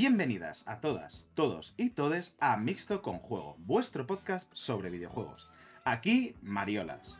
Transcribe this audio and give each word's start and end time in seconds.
Bienvenidas 0.00 0.62
a 0.68 0.80
todas, 0.80 1.28
todos 1.34 1.74
y 1.76 1.90
todes 1.90 2.36
a 2.38 2.56
Mixto 2.56 3.02
con 3.02 3.18
Juego, 3.18 3.56
vuestro 3.58 4.06
podcast 4.06 4.48
sobre 4.52 4.90
videojuegos. 4.90 5.50
Aquí, 5.84 6.36
Mariolas. 6.40 7.18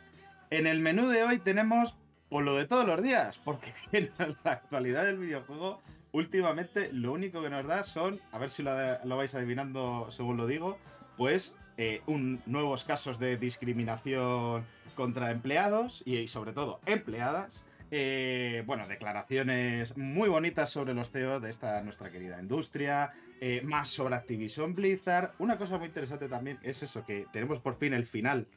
En 0.49 0.65
el 0.65 0.79
menú 0.79 1.09
de 1.09 1.23
hoy 1.23 1.39
tenemos 1.39 1.97
por 2.29 2.45
lo 2.45 2.55
de 2.55 2.67
todos 2.67 2.87
los 2.87 3.03
días, 3.03 3.37
porque 3.43 3.73
en 3.91 4.09
la 4.17 4.51
actualidad 4.51 5.03
del 5.03 5.17
videojuego, 5.17 5.81
últimamente 6.13 6.89
lo 6.93 7.11
único 7.11 7.41
que 7.41 7.49
nos 7.49 7.67
da 7.67 7.83
son, 7.83 8.21
a 8.31 8.37
ver 8.37 8.49
si 8.49 8.63
lo, 8.63 8.71
vais 8.73 9.35
adivinando 9.35 10.07
según 10.09 10.37
lo 10.37 10.47
digo, 10.47 10.77
pues 11.17 11.57
eh, 11.75 12.01
un, 12.07 12.41
nuevos 12.45 12.85
casos 12.85 13.19
de 13.19 13.35
discriminación 13.35 14.63
contra 14.95 15.31
empleados 15.31 16.01
y, 16.05 16.29
sobre 16.29 16.53
todo 16.53 16.79
empleadas. 16.85 17.65
Eh, 17.91 18.63
bueno, 18.67 18.87
declaraciones 18.87 19.97
muy 19.97 20.29
bonitas 20.29 20.69
sobre 20.69 20.93
los 20.93 21.11
CEOs 21.11 21.41
de 21.41 21.49
esta 21.49 21.81
nuestra 21.81 22.11
querida 22.11 22.39
industria, 22.39 23.13
eh, 23.41 23.61
más 23.63 23.89
sobre 23.89 24.15
Activision 24.15 24.75
Blizzard. 24.75 25.31
Una 25.39 25.57
cosa 25.57 25.77
muy 25.77 25.87
interesante 25.87 26.27
también 26.27 26.59
es 26.61 26.83
eso, 26.83 27.03
que 27.03 27.25
tenemos 27.33 27.59
por 27.59 27.77
fin 27.77 27.93
el 27.93 28.05
final, 28.05 28.47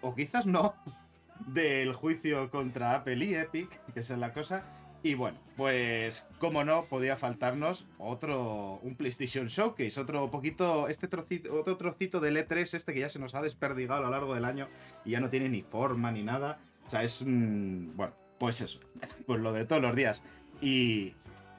o 0.00 0.14
quizás 0.14 0.46
no, 0.46 0.74
del 1.46 1.92
juicio 1.92 2.50
contra 2.50 2.94
Apple 2.94 3.24
y 3.24 3.34
Epic, 3.34 3.68
que 3.92 4.00
esa 4.00 4.14
es 4.14 4.20
la 4.20 4.32
cosa. 4.32 4.64
Y 5.02 5.14
bueno, 5.14 5.38
pues 5.56 6.26
como 6.38 6.64
no, 6.64 6.86
podía 6.86 7.16
faltarnos 7.16 7.86
otro, 7.98 8.80
un 8.82 8.96
PlayStation 8.96 9.46
Showcase, 9.46 10.00
otro 10.00 10.28
poquito, 10.28 10.88
este 10.88 11.06
trocito, 11.06 11.54
otro 11.54 11.76
trocito 11.76 12.18
del 12.18 12.36
E3, 12.36 12.74
este 12.74 12.92
que 12.92 13.00
ya 13.00 13.08
se 13.08 13.20
nos 13.20 13.36
ha 13.36 13.42
desperdigado 13.42 14.00
a 14.00 14.04
lo 14.04 14.10
largo 14.10 14.34
del 14.34 14.44
año 14.44 14.68
y 15.04 15.12
ya 15.12 15.20
no 15.20 15.30
tiene 15.30 15.48
ni 15.48 15.62
forma 15.62 16.10
ni 16.10 16.24
nada. 16.24 16.58
O 16.84 16.90
sea, 16.90 17.04
es, 17.04 17.22
bueno, 17.24 18.12
pues 18.38 18.60
eso, 18.60 18.80
pues 19.26 19.40
lo 19.40 19.52
de 19.52 19.64
todos 19.64 19.82
los 19.82 19.94
días. 19.94 20.22
Y, 20.60 21.14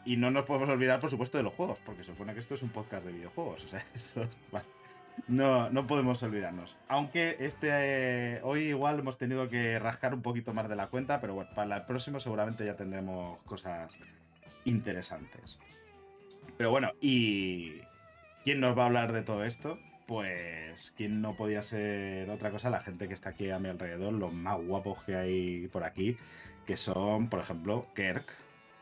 y 0.05 0.17
no 0.17 0.31
nos 0.31 0.45
podemos 0.45 0.69
olvidar, 0.69 0.99
por 0.99 1.09
supuesto, 1.09 1.37
de 1.37 1.43
los 1.43 1.53
juegos, 1.53 1.77
porque 1.85 2.03
se 2.03 2.11
supone 2.11 2.33
que 2.33 2.39
esto 2.39 2.55
es 2.55 2.63
un 2.63 2.69
podcast 2.69 3.05
de 3.05 3.13
videojuegos. 3.13 3.65
O 3.65 3.67
sea, 3.67 3.85
esto, 3.93 4.27
vale. 4.51 4.65
No, 5.27 5.69
no 5.69 5.85
podemos 5.85 6.23
olvidarnos. 6.23 6.77
Aunque 6.87 7.35
este 7.39 7.67
eh, 7.71 8.39
hoy 8.43 8.69
igual 8.69 8.99
hemos 8.99 9.17
tenido 9.17 9.49
que 9.49 9.77
rascar 9.79 10.13
un 10.13 10.21
poquito 10.21 10.53
más 10.53 10.69
de 10.69 10.75
la 10.75 10.87
cuenta, 10.87 11.19
pero 11.19 11.33
bueno, 11.33 11.49
para 11.53 11.75
el 11.75 11.85
próximo 11.85 12.19
seguramente 12.19 12.65
ya 12.65 12.75
tendremos 12.75 13.39
cosas 13.43 13.95
interesantes. 14.65 15.59
Pero 16.57 16.71
bueno, 16.71 16.91
¿y 17.01 17.81
quién 18.43 18.59
nos 18.59 18.77
va 18.77 18.83
a 18.83 18.85
hablar 18.87 19.11
de 19.11 19.21
todo 19.21 19.43
esto? 19.43 19.79
Pues 20.07 20.91
quién 20.97 21.21
no 21.21 21.35
podía 21.35 21.61
ser 21.61 22.29
otra 22.29 22.49
cosa, 22.49 22.69
la 22.69 22.81
gente 22.81 23.07
que 23.07 23.13
está 23.13 23.29
aquí 23.29 23.49
a 23.49 23.59
mi 23.59 23.69
alrededor, 23.69 24.13
los 24.13 24.33
más 24.33 24.57
guapos 24.57 25.03
que 25.03 25.15
hay 25.15 25.67
por 25.67 25.83
aquí, 25.83 26.17
que 26.69 26.77
son, 26.77 27.29
por 27.29 27.39
ejemplo, 27.39 27.87
Kirk, 27.95 28.25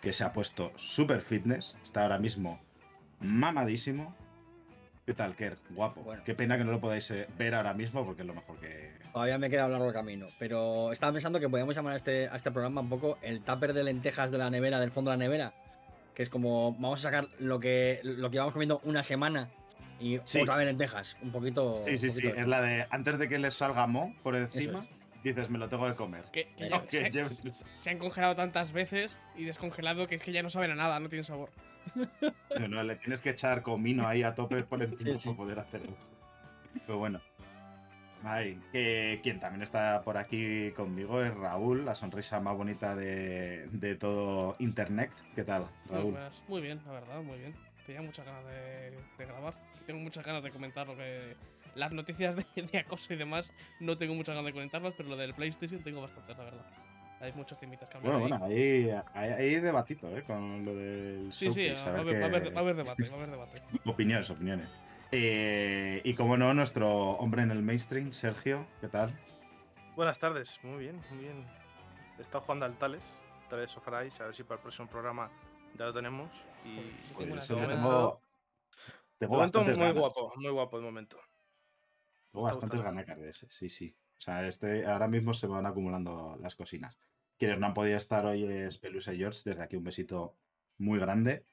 que 0.02 0.12
se 0.12 0.26
ha 0.26 0.34
puesto 0.34 0.74
super 0.76 1.22
fitness, 1.22 1.78
está 1.86 2.04
ahora 2.04 2.20
mismo 2.20 2.60
mamadísimo, 3.22 4.14
¿Qué 5.06 5.14
tal, 5.14 5.38
Kerr? 5.38 5.58
Guapo. 5.70 6.06
Qué 6.26 6.36
pena 6.36 6.58
que 6.58 6.66
no 6.66 6.74
lo 6.74 6.82
podáis 6.82 7.10
eh, 7.12 7.30
ver 7.38 7.56
ahora 7.56 7.74
mismo 7.74 8.06
porque 8.06 8.24
es 8.24 8.28
lo 8.28 8.34
mejor 8.34 8.60
que. 8.60 8.92
Todavía 9.14 9.38
me 9.38 9.50
queda 9.50 9.64
hablar 9.64 9.80
largo 9.80 9.94
camino. 9.94 10.28
Pero 10.38 10.92
estaba 10.92 11.14
pensando 11.14 11.40
que 11.40 11.48
podíamos 11.48 11.78
llamar 11.78 11.94
a 11.94 11.96
este, 11.96 12.28
a 12.28 12.36
este 12.36 12.52
programa 12.52 12.82
un 12.82 12.90
poco 12.90 13.18
el 13.22 13.40
tupper 13.40 13.72
de 13.72 13.86
lentejas 13.86 14.32
de 14.32 14.38
la 14.38 14.50
nevera, 14.50 14.82
del 14.82 14.92
fondo 14.92 15.12
de 15.12 15.16
la 15.16 15.24
nevera. 15.24 15.54
Que 16.14 16.24
es 16.24 16.30
como, 16.30 16.74
vamos 16.74 17.00
a 17.00 17.04
sacar 17.04 17.30
lo 17.40 17.58
que, 17.62 18.02
lo 18.04 18.30
que 18.30 18.38
vamos 18.38 18.52
comiendo 18.52 18.82
una 18.84 19.02
semana 19.02 19.50
y 20.02 20.18
otra 20.18 20.58
vez 20.58 20.66
lentejas. 20.66 21.16
Un 21.22 21.32
poquito. 21.32 21.86
Sí, 21.86 21.98
sí, 22.00 22.12
sí. 22.12 22.28
Es 22.28 22.48
la 22.48 22.60
de 22.60 22.86
antes 22.90 23.18
de 23.18 23.30
que 23.30 23.40
les 23.40 23.54
salga 23.54 23.88
mo 23.88 24.14
por 24.24 24.36
encima. 24.36 24.86
Dices, 25.24 25.50
me 25.50 25.58
lo 25.58 25.68
tengo 25.68 25.86
que 25.88 25.96
comer. 25.96 26.26
Que, 26.32 26.48
se, 27.76 27.90
han 27.90 27.98
congelado 27.98 28.36
tantas 28.36 28.72
veces 28.72 29.18
y 29.36 29.46
descongelado 29.46 30.08
que 30.08 30.16
es 30.16 30.24
que 30.24 30.32
ya 30.32 30.44
no 30.44 30.50
saben 30.50 30.72
a 30.72 30.76
nada, 30.76 31.00
no 31.00 31.10
tienen 31.10 31.24
sabor. 31.24 31.52
No, 32.60 32.68
no, 32.68 32.84
le 32.84 32.96
tienes 32.96 33.22
que 33.22 33.30
echar 33.30 33.62
comino 33.62 34.08
ahí 34.08 34.24
a 34.24 34.34
tope 34.34 34.64
por 34.64 34.82
encima 34.82 35.16
para 35.24 35.38
poder 35.38 35.60
hacerlo. 35.60 35.96
Pero 36.86 36.98
bueno. 36.98 37.22
Ay, 38.24 38.60
quien 38.72 39.40
también 39.40 39.62
está 39.62 40.02
por 40.02 40.18
aquí 40.18 40.72
conmigo 40.72 41.22
es 41.22 41.34
Raúl, 41.36 41.86
la 41.86 41.94
sonrisa 41.94 42.40
más 42.40 42.58
bonita 42.58 42.96
de, 42.96 43.98
todo 44.00 44.56
Internet. 44.60 45.12
¿Qué 45.36 45.44
tal, 45.44 45.68
Raúl? 45.90 46.18
Muy, 46.48 46.62
bien, 46.62 46.82
la 46.86 46.94
verdad, 46.94 47.22
muy 47.22 47.38
bien. 47.38 47.56
Tenía 47.86 48.02
muchas 48.02 48.26
ganas 48.26 48.44
de, 48.46 49.26
grabar. 49.26 49.54
Tengo 49.86 50.02
muchas 50.02 50.26
ganas 50.26 50.44
de 50.44 50.52
comentar 50.52 50.88
lo 50.88 50.98
que. 50.98 51.36
Las 51.78 51.94
noticias 51.94 52.36
de, 52.36 52.46
de, 52.72 52.78
acoso 52.80 53.14
y 53.14 53.18
demás, 53.18 53.54
no 53.80 53.98
tengo 53.98 54.14
muchas 54.14 54.36
ganas 54.36 54.48
de 54.48 54.54
comentarlas, 54.54 54.94
pero 54.98 55.10
lo 55.10 55.18
del 55.18 55.34
PlayStation 55.34 55.82
tengo 55.84 56.02
bastante, 56.02 56.34
la 56.34 56.44
verdad. 56.44 56.66
Hay 57.20 57.34
muchos 57.34 57.60
temitas 57.60 57.90
que 57.90 57.98
hablar. 57.98 58.20
Bueno, 58.20 58.36
ahí. 58.44 58.84
bueno, 58.84 59.04
ahí 59.14 59.30
hay, 59.32 59.56
debatito, 59.56 60.16
¿eh? 60.16 60.24
Con 60.24 60.66
lo 60.66 60.76
del. 60.76 61.34
Sí, 61.34 61.50
sí, 61.50 61.70
va 61.70 61.82
a, 61.82 62.00
haber, 62.00 62.20
debate, 62.20 62.50
va 62.52 62.58
a 62.58 62.64
haber 62.64 62.76
debate. 62.76 63.62
opiniones, 63.86 64.30
opiniones. 64.30 64.70
Eh, 65.12 66.02
y 66.04 66.14
como 66.14 66.38
no, 66.38 66.54
nuestro 66.54 67.12
hombre 67.12 67.42
en 67.42 67.52
el 67.52 67.64
mainstream, 67.64 68.12
Sergio, 68.12 68.68
¿qué 68.82 68.88
tal? 68.88 69.18
Buenas 69.96 70.20
tardes, 70.20 70.60
muy 70.64 70.80
bien, 70.80 71.02
muy 71.10 71.20
bien. 71.20 71.46
He 72.20 72.22
estado 72.22 72.42
jugando 72.42 72.66
al 72.66 72.78
Tales, 72.78 73.04
Tales 73.50 73.76
of 73.78 73.88
Arise, 73.88 74.22
a 74.22 74.28
ver 74.28 74.36
si 74.36 74.44
para 74.44 74.58
el 74.58 74.62
próximo 74.62 74.88
programa 74.88 75.32
ya 75.76 75.86
lo 75.86 75.94
tenemos. 75.94 76.30
Y 76.66 77.14
pues, 77.14 77.48
tengo, 77.48 78.22
tengo 79.18 79.38
bastante 79.38 79.76
muy 79.76 79.92
guapo, 79.92 80.34
muy 80.36 80.52
guapo 80.52 80.78
de 80.78 80.84
momento. 80.84 81.18
Tengo 82.38 82.44
bastantes 82.44 82.82
ganas 82.82 83.20
de 83.20 83.30
ese, 83.30 83.48
sí, 83.50 83.68
sí. 83.68 83.96
O 84.18 84.22
sea, 84.22 84.48
este, 84.48 84.86
ahora 84.86 85.08
mismo 85.08 85.34
se 85.34 85.48
van 85.48 85.66
acumulando 85.66 86.38
las 86.40 86.56
cocinas. 86.56 87.00
Quienes 87.38 87.60
no 87.60 87.66
han 87.68 87.74
podido 87.74 87.98
estar 87.98 88.26
hoy 88.26 88.44
es 88.44 88.78
Pelusa 88.78 89.14
y 89.14 89.18
George. 89.18 89.42
Desde 89.46 89.64
aquí 89.64 89.76
un 89.76 89.84
besito 89.84 90.38
muy 90.78 91.00
grande. 91.00 91.46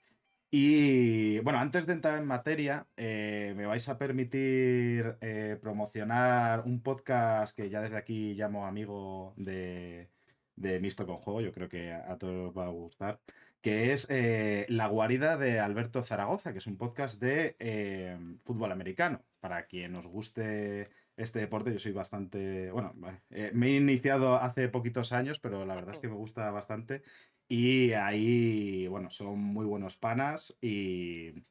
Y 0.51 1.41
bueno, 1.41 1.59
antes 1.59 1.87
de 1.87 1.95
entrar 1.95 2.19
en 2.19 2.27
materia, 2.27 2.87
eh, 2.97 3.55
me 3.57 3.67
vais 3.67 3.89
a 3.89 3.99
permitir 3.99 5.17
eh, 5.21 5.59
promocionar 5.61 6.65
un 6.67 6.83
podcast 6.83 7.57
que 7.57 7.71
ya 7.71 7.81
desde 7.81 7.97
aquí 7.97 8.35
llamo 8.35 8.67
amigo 8.67 9.35
de, 9.37 10.11
de 10.57 10.81
Misto 10.81 11.07
con 11.07 11.17
Juego, 11.17 11.41
yo 11.41 11.53
creo 11.53 11.69
que 11.69 11.93
a 11.93 12.17
todos 12.19 12.51
os 12.51 12.57
va 12.57 12.67
a 12.67 12.71
gustar, 12.71 13.21
que 13.61 13.93
es 13.93 14.07
eh, 14.11 14.67
La 14.69 14.89
guarida 14.89 15.37
de 15.39 15.59
Alberto 15.61 16.03
Zaragoza, 16.03 16.53
que 16.53 16.59
es 16.59 16.67
un 16.67 16.77
podcast 16.77 17.21
de 17.21 18.37
fútbol 18.45 18.73
americano. 18.73 19.25
Para 19.41 19.67
quien 19.67 19.95
os 19.97 20.07
guste 20.07 20.91
este 21.17 21.41
deporte. 21.41 21.73
Yo 21.73 21.79
soy 21.79 21.93
bastante, 21.93 22.71
bueno, 22.71 22.95
eh, 23.31 23.51
me 23.55 23.69
he 23.69 23.77
iniciado 23.77 24.37
hace 24.37 24.69
poquitos 24.69 25.13
años, 25.13 25.39
pero 25.39 25.65
la 25.65 25.75
verdad 25.75 25.95
es 25.95 26.01
que 26.01 26.09
me 26.09 26.15
gusta 26.15 26.51
bastante. 26.51 27.03
Y 27.49 27.93
ahí, 27.93 28.87
bueno, 28.89 29.11
son 29.11 29.39
muy 29.39 29.67
buenos 29.67 29.97
panas 29.97 30.57
y 30.61 31.45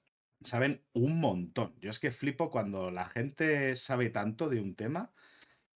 saben 0.43 0.83
un 0.93 1.19
montón. 1.19 1.75
Yo 1.79 1.89
es 1.89 1.99
que 1.99 2.11
flipo 2.11 2.49
cuando 2.49 2.91
la 2.91 3.05
gente 3.05 3.75
sabe 3.75 4.09
tanto 4.09 4.49
de 4.49 4.59
un 4.59 4.75
tema. 4.75 5.13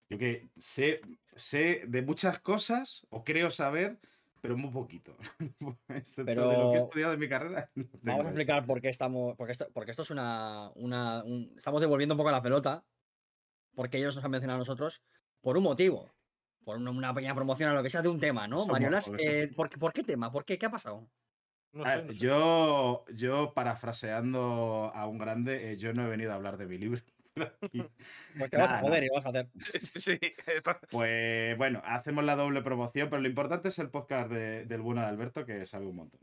Yo 0.09 0.17
que 0.17 0.49
sé, 0.57 1.01
sé 1.37 1.83
de 1.87 2.01
muchas 2.01 2.39
cosas, 2.39 3.05
o 3.09 3.23
creo 3.23 3.49
saber, 3.51 3.99
pero 4.41 4.57
muy 4.57 4.71
poquito. 4.71 5.15
pero 6.25 6.49
de 6.49 6.57
lo 6.57 6.71
que 6.71 6.77
he 6.77 6.81
estudiado 6.81 7.13
en 7.13 7.19
mi 7.19 7.29
carrera. 7.29 7.69
vamos 8.01 8.25
a 8.25 8.29
explicar 8.29 8.65
por 8.65 8.81
qué 8.81 8.89
estamos. 8.89 9.35
Porque 9.35 9.53
esto, 9.53 9.67
porque 9.73 9.91
esto 9.91 10.03
es 10.03 10.11
una. 10.11 10.71
una 10.75 11.23
estamos 11.55 11.81
devolviendo 11.81 12.15
un 12.15 12.17
poco 12.17 12.31
la 12.31 12.41
pelota 12.41 12.83
porque 13.77 13.99
ellos 13.99 14.15
nos 14.15 14.25
han 14.25 14.31
mencionado 14.31 14.57
a 14.57 14.59
nosotros 14.61 15.03
por 15.39 15.55
un 15.55 15.63
motivo, 15.63 16.09
por 16.65 16.77
una, 16.77 17.13
pequeña 17.13 17.35
promoción 17.35 17.69
a 17.69 17.73
lo 17.75 17.83
que 17.83 17.91
sea 17.91 18.01
de 18.01 18.09
un 18.09 18.19
tema, 18.19 18.47
¿no? 18.47 18.65
Mariolas, 18.65 19.09
eh, 19.19 19.51
¿por, 19.55 19.69
qué 19.93 20.03
tema? 20.03 20.31
¿Por 20.31 20.43
qué? 20.45 20.57
¿Qué 20.57 20.65
ha 20.65 20.71
pasado? 20.71 21.07
Yo, 22.13 23.05
yo, 23.13 23.53
parafraseando 23.53 24.91
a 24.95 25.05
un 25.05 25.19
grande, 25.19 25.71
eh, 25.71 25.77
yo 25.77 25.93
no 25.93 26.07
he 26.07 26.09
venido 26.09 26.31
a 26.31 26.35
hablar 26.35 26.57
de 26.57 26.65
mi 26.65 26.79
libro. 26.79 27.01
pues 28.37 28.49
te 28.49 28.57
vas 28.57 28.71
a 28.71 28.79
joder 28.79 29.03
y 29.03 29.09
vas 29.13 29.25
a 29.25 29.29
hacer. 29.29 29.49
sí, 29.95 30.19
Pues 30.91 31.57
bueno, 31.57 31.81
hacemos 31.85 32.23
la 32.23 32.35
doble 32.35 32.61
promoción, 32.61 33.09
pero 33.09 33.21
lo 33.21 33.27
importante 33.27 33.69
es 33.69 33.79
el 33.79 33.89
podcast 33.89 34.31
del 34.31 34.81
bueno 34.81 35.01
de 35.01 35.07
Alberto, 35.07 35.45
que 35.45 35.65
sabe 35.65 35.85
un 35.85 35.95
montón. 35.95 36.19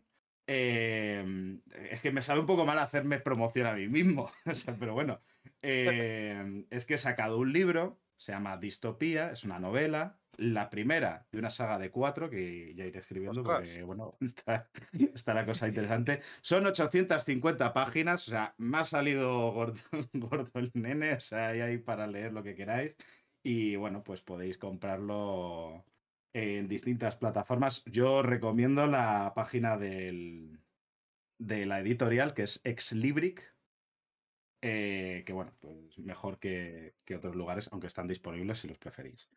Eh, 0.46 1.58
es 1.90 2.00
que 2.00 2.12
me 2.12 2.20
sabe 2.20 2.40
un 2.40 2.46
poco 2.46 2.66
mal 2.66 2.78
hacerme 2.78 3.18
promoción 3.18 3.66
a 3.66 3.74
mí 3.74 3.88
mismo, 3.88 4.30
pero 4.78 4.92
bueno, 4.92 5.20
eh, 5.62 6.64
es 6.70 6.84
que 6.84 6.94
he 6.94 6.98
sacado 6.98 7.38
un 7.38 7.52
libro, 7.52 8.02
se 8.16 8.32
llama 8.32 8.58
Distopía, 8.58 9.32
es 9.32 9.44
una 9.44 9.58
novela, 9.58 10.18
la 10.38 10.70
primera 10.70 11.26
de 11.30 11.38
una 11.38 11.50
saga 11.50 11.78
de 11.78 11.90
cuatro, 11.90 12.30
que 12.30 12.74
ya 12.74 12.84
iré 12.84 12.98
escribiendo 12.98 13.42
porque, 13.42 13.82
bueno, 13.82 14.16
está, 14.20 15.34
la 15.34 15.46
cosa 15.46 15.68
interesante. 15.68 16.22
Son 16.40 16.66
850 16.66 17.72
páginas, 17.72 18.28
o 18.28 18.30
sea, 18.30 18.54
me 18.58 18.78
ha 18.78 18.84
salido 18.84 19.52
gordo, 19.52 19.80
gordo 20.12 20.50
el 20.54 20.70
nene, 20.74 21.14
o 21.14 21.20
sea, 21.20 21.48
hay 21.48 21.60
ahí 21.60 21.78
para 21.78 22.06
leer 22.06 22.32
lo 22.32 22.42
que 22.42 22.54
queráis. 22.54 22.96
Y 23.42 23.76
bueno, 23.76 24.02
pues 24.02 24.22
podéis 24.22 24.56
comprarlo 24.58 25.84
en 26.32 26.66
distintas 26.66 27.16
plataformas. 27.16 27.84
Yo 27.84 28.22
recomiendo 28.22 28.86
la 28.86 29.32
página 29.34 29.76
del, 29.76 30.58
de 31.38 31.66
la 31.66 31.80
editorial, 31.80 32.34
que 32.34 32.44
es 32.44 32.60
Exlibric, 32.64 33.54
eh, 34.66 35.24
que 35.26 35.32
bueno, 35.34 35.52
pues 35.60 35.98
mejor 35.98 36.38
que, 36.38 36.94
otros 37.14 37.36
lugares, 37.36 37.68
aunque 37.70 37.86
están 37.86 38.08
disponibles 38.08 38.58
si 38.58 38.68
los 38.68 38.78
preferís. 38.78 39.28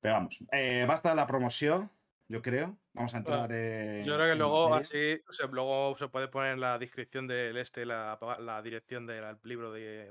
Pero 0.00 0.14
vamos, 0.14 0.38
eh, 0.52 0.84
basta 0.86 1.14
la 1.14 1.26
promoción. 1.26 1.90
yo 2.28 2.42
creo. 2.42 2.78
Vamos 2.92 3.14
a 3.14 3.18
entrar 3.18 3.50
en. 3.52 4.04
Yo 4.04 4.14
creo 4.14 4.28
que 4.28 4.34
luego 4.34 4.74
así, 4.74 5.20
luego 5.50 5.96
se 5.96 6.08
puede 6.08 6.28
poner 6.28 6.54
en 6.54 6.60
la 6.60 6.78
descripción 6.78 7.26
del 7.26 7.56
este 7.56 7.86
la, 7.86 8.18
la 8.40 8.62
dirección 8.62 9.06
del 9.06 9.38
libro 9.44 9.72
de, 9.72 10.10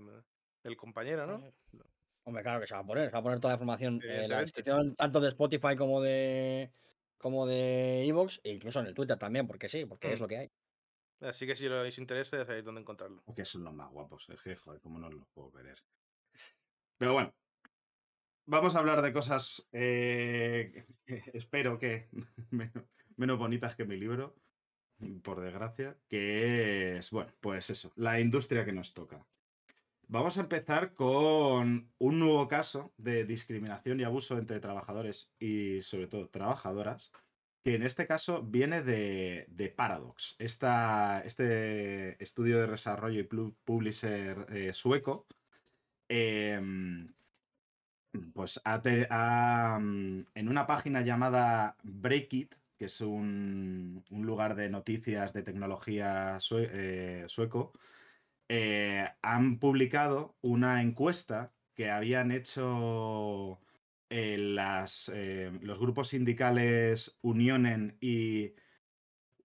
del 0.64 0.78
compañero, 0.78 1.28
¿no? 1.28 1.54
Hombre, 2.24 2.44
claro 2.44 2.60
que 2.60 2.68
se 2.68 2.74
va 2.74 2.82
a 2.82 2.86
poner, 2.86 3.06
se 3.06 3.14
va 3.14 3.20
a 3.20 3.24
poner 3.24 3.40
toda 3.40 3.54
la 3.54 3.56
información 3.56 4.02
en 4.04 4.30
la 4.30 4.42
descripción 4.42 4.96
tanto 4.96 5.22
de 5.22 5.30
Spotify 5.30 5.78
como 5.78 6.02
de 6.02 6.72
como 7.18 7.48
de 7.48 8.06
Evox 8.06 8.42
e 8.44 8.52
incluso 8.52 8.80
en 8.80 8.88
el 8.88 8.94
Twitter 8.94 9.18
también, 9.18 9.48
porque 9.48 9.70
sí, 9.70 9.86
porque 9.86 10.12
es 10.12 10.20
mm. 10.20 10.22
lo 10.22 10.28
que 10.28 10.38
hay. 10.38 10.52
Así 11.22 11.48
que 11.48 11.56
si 11.56 11.68
os 11.68 11.98
interesa, 11.98 12.38
ya 12.38 12.46
sabéis 12.46 12.64
dónde 12.64 12.82
encontrarlo. 12.82 13.24
Porque 13.26 13.46
son 13.46 13.64
los 13.64 13.74
más 13.74 13.90
guapos, 13.92 14.28
es 14.30 14.42
que, 14.42 14.56
joder, 14.56 14.80
cómo 14.82 15.00
no 15.00 15.10
los 15.10 15.28
puedo 15.30 15.52
querer. 15.52 15.82
Pero 16.98 17.14
bueno, 17.14 17.34
vamos 18.48 18.76
a 18.76 18.80
hablar 18.80 19.02
de 19.02 19.14
cosas, 19.14 19.68
eh, 19.72 20.86
espero 21.34 21.78
que 21.78 22.10
menos, 23.16 23.38
bonitas 23.38 23.76
que 23.76 23.86
mi 23.86 23.98
libro, 23.98 24.36
por 25.22 25.42
desgracia, 25.42 25.96
que 26.08 26.98
es, 26.98 27.12
bueno, 27.12 27.32
pues 27.40 27.70
eso, 27.70 27.92
la 27.96 28.20
industria 28.20 28.66
que 28.66 28.74
nos 28.74 28.94
toca. 28.94 29.24
Vamos 30.10 30.38
a 30.38 30.42
empezar 30.42 30.94
con 30.94 31.92
un 31.98 32.20
nuevo 32.20 32.48
caso 32.48 32.94
de 32.98 33.26
discriminación 33.26 34.00
y 34.00 34.06
abuso 34.06 34.38
entre 34.38 34.62
trabajadores 34.62 35.36
y 35.38 35.82
sobre 35.82 36.08
todo 36.08 36.30
trabajadoras, 36.30 37.12
que 37.62 37.76
en 37.76 37.84
este 37.84 38.08
caso 38.08 38.42
viene 38.42 38.82
de, 38.82 39.74
Paradox, 39.76 40.38
este 40.40 42.24
estudio 42.24 42.62
de 42.62 42.68
desarrollo 42.68 43.20
y 43.20 43.24
publisher 43.66 44.48
eh, 44.50 44.72
sueco. 44.74 45.28
Em, 46.08 47.14
pues 48.34 48.62
mm, 48.64 50.20
en 50.34 50.50
una 50.50 50.68
página 50.68 51.02
llamada 51.02 51.76
Breakit, 51.84 52.56
que 52.78 52.86
es 52.86 53.02
un, 53.02 54.04
lugar 54.10 54.56
de 54.56 54.70
noticias 54.70 55.34
de 55.34 55.44
tecnología 55.44 56.38
eh, 56.52 57.26
sueco, 57.28 57.74
eh, 58.50 59.08
han 59.22 59.60
publicado 59.60 60.36
una 60.42 60.82
encuesta 60.82 61.52
que 61.74 61.90
habían 61.92 62.32
hecho 62.32 63.60
eh, 64.10 64.38
las, 64.38 65.12
los 65.62 65.80
grupos 65.80 66.10
sindicales 66.10 67.18
Unionen 67.22 67.98
y 68.00 68.54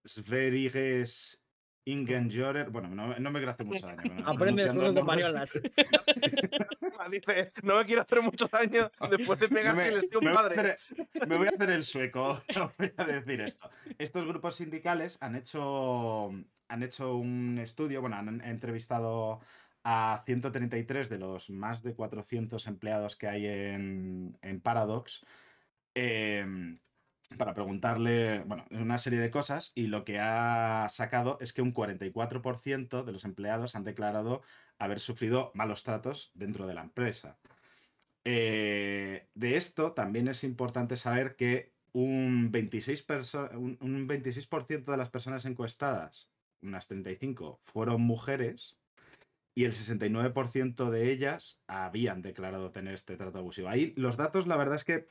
Sveriges 0.05 1.43
Ingen 1.85 2.31
Jorer. 2.31 2.69
Bueno, 2.69 2.89
no, 2.89 3.17
no, 3.19 3.31
me 3.31 3.45
hace 3.45 3.63
mucho 3.63 3.87
daño. 3.87 4.23
Aprende 4.25 4.67
con 4.67 5.05
mariolas. 5.05 5.59
Dice, 7.11 7.51
no 7.63 7.77
me 7.77 7.85
quiero 7.85 8.01
hacer 8.01 8.21
mucho 8.21 8.47
daño 8.47 8.91
después 9.09 9.39
de 9.39 9.49
pegarme 9.49 9.87
el 9.87 9.97
estilo 9.99 10.33
padre. 10.33 10.77
me 11.27 11.37
voy 11.37 11.47
a 11.47 11.51
hacer 11.51 11.69
el 11.69 11.83
sueco. 11.83 12.41
voy 12.77 12.93
a 12.97 13.03
decir 13.05 13.41
esto. 13.41 13.69
Estos 13.97 14.25
grupos 14.25 14.55
sindicales 14.55 15.17
han 15.21 15.35
hecho, 15.35 16.31
han 16.67 16.83
hecho 16.83 17.15
un 17.15 17.57
estudio, 17.59 18.01
bueno, 18.01 18.17
han 18.17 18.41
entrevistado 18.41 19.41
a 19.83 20.23
133 20.25 21.09
de 21.09 21.19
los 21.19 21.49
más 21.49 21.83
de 21.83 21.93
400 21.93 22.65
empleados 22.67 23.15
que 23.15 23.27
hay 23.27 23.47
en, 23.47 24.37
en 24.41 24.61
Paradox. 24.61 25.25
Eh, 25.95 26.77
para 27.37 27.53
preguntarle, 27.53 28.39
bueno, 28.41 28.65
una 28.71 28.97
serie 28.97 29.19
de 29.19 29.31
cosas 29.31 29.71
y 29.75 29.87
lo 29.87 30.03
que 30.03 30.19
ha 30.19 30.87
sacado 30.89 31.37
es 31.41 31.53
que 31.53 31.61
un 31.61 31.73
44% 31.73 33.03
de 33.03 33.11
los 33.11 33.25
empleados 33.25 33.75
han 33.75 33.83
declarado 33.83 34.41
haber 34.77 34.99
sufrido 34.99 35.51
malos 35.53 35.83
tratos 35.83 36.31
dentro 36.33 36.67
de 36.67 36.73
la 36.73 36.81
empresa. 36.81 37.39
Eh, 38.25 39.27
de 39.33 39.57
esto 39.57 39.93
también 39.93 40.27
es 40.27 40.43
importante 40.43 40.95
saber 40.95 41.35
que 41.35 41.73
un 41.91 42.51
26%, 42.51 43.55
un, 43.57 44.07
26 44.07 44.49
de 44.85 44.97
las 44.97 45.09
personas 45.09 45.45
encuestadas, 45.45 46.31
unas 46.61 46.87
35, 46.87 47.61
fueron 47.65 48.01
mujeres 48.01 48.79
y 49.55 49.65
el 49.65 49.71
69% 49.71 50.89
de 50.89 51.11
ellas 51.11 51.61
habían 51.67 52.21
declarado 52.21 52.71
tener 52.71 52.95
este 52.95 53.17
trato 53.17 53.37
abusivo. 53.37 53.69
Ahí 53.69 53.93
los 53.95 54.17
datos, 54.17 54.47
la 54.47 54.57
verdad 54.57 54.75
es 54.75 54.83
que 54.83 55.05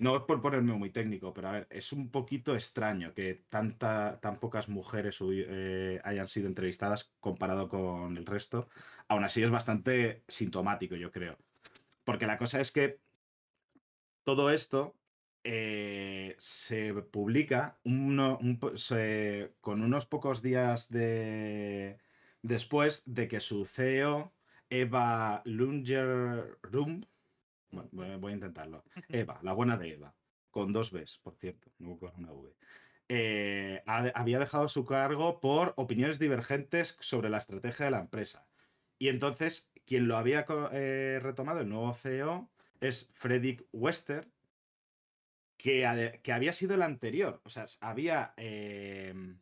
no 0.00 0.16
es 0.16 0.22
por 0.22 0.40
ponerme 0.40 0.72
muy 0.72 0.90
técnico, 0.90 1.34
pero 1.34 1.48
a 1.48 1.52
ver, 1.52 1.66
es 1.70 1.92
un 1.92 2.10
poquito 2.10 2.54
extraño 2.54 3.12
que 3.12 3.44
tanta, 3.50 4.18
tan 4.20 4.40
pocas 4.40 4.70
mujeres 4.70 5.18
eh, 5.20 6.00
hayan 6.04 6.26
sido 6.26 6.48
entrevistadas 6.48 7.12
comparado 7.20 7.68
con 7.68 8.16
el 8.16 8.24
resto. 8.24 8.70
Aún 9.08 9.24
así 9.24 9.42
es 9.42 9.50
bastante 9.50 10.24
sintomático, 10.26 10.96
yo 10.96 11.12
creo. 11.12 11.36
Porque 12.02 12.26
la 12.26 12.38
cosa 12.38 12.62
es 12.62 12.72
que 12.72 12.98
todo 14.24 14.50
esto 14.50 14.96
eh, 15.44 16.34
se 16.38 16.94
publica 16.94 17.78
con 17.82 19.82
unos 19.82 20.06
pocos 20.06 20.40
días 20.40 20.88
de, 20.88 21.98
después 22.40 23.02
de 23.04 23.28
que 23.28 23.40
su 23.40 23.66
CEO, 23.66 24.32
Eva 24.70 25.42
Lungerrum, 25.44 27.02
bueno, 27.70 28.18
voy 28.18 28.32
a 28.32 28.34
intentarlo. 28.34 28.84
Eva, 29.08 29.40
la 29.42 29.52
buena 29.52 29.76
de 29.76 29.94
Eva, 29.94 30.14
con 30.50 30.72
dos 30.72 30.92
Bs, 30.92 31.18
por 31.18 31.36
cierto, 31.36 31.70
no 31.78 31.98
con 31.98 32.12
una 32.16 32.32
V. 32.32 32.54
Eh, 33.08 33.82
había 33.86 34.38
dejado 34.38 34.68
su 34.68 34.84
cargo 34.84 35.40
por 35.40 35.74
opiniones 35.76 36.20
divergentes 36.20 36.96
sobre 37.00 37.28
la 37.28 37.38
estrategia 37.38 37.86
de 37.86 37.90
la 37.90 37.98
empresa. 37.98 38.46
Y 38.98 39.08
entonces, 39.08 39.72
quien 39.84 40.06
lo 40.06 40.16
había 40.16 40.44
eh, 40.72 41.18
retomado, 41.20 41.60
el 41.60 41.68
nuevo 41.68 41.92
CEO, 41.94 42.50
es 42.80 43.10
Fredrik 43.14 43.66
Wester, 43.72 44.30
que, 45.56 46.20
que, 46.22 46.32
había 46.32 46.52
sido 46.52 46.74
el 46.74 46.82
anterior. 46.82 47.40
O 47.44 47.50
sea, 47.50 47.64
había. 47.80 48.32
Em, 48.36 49.40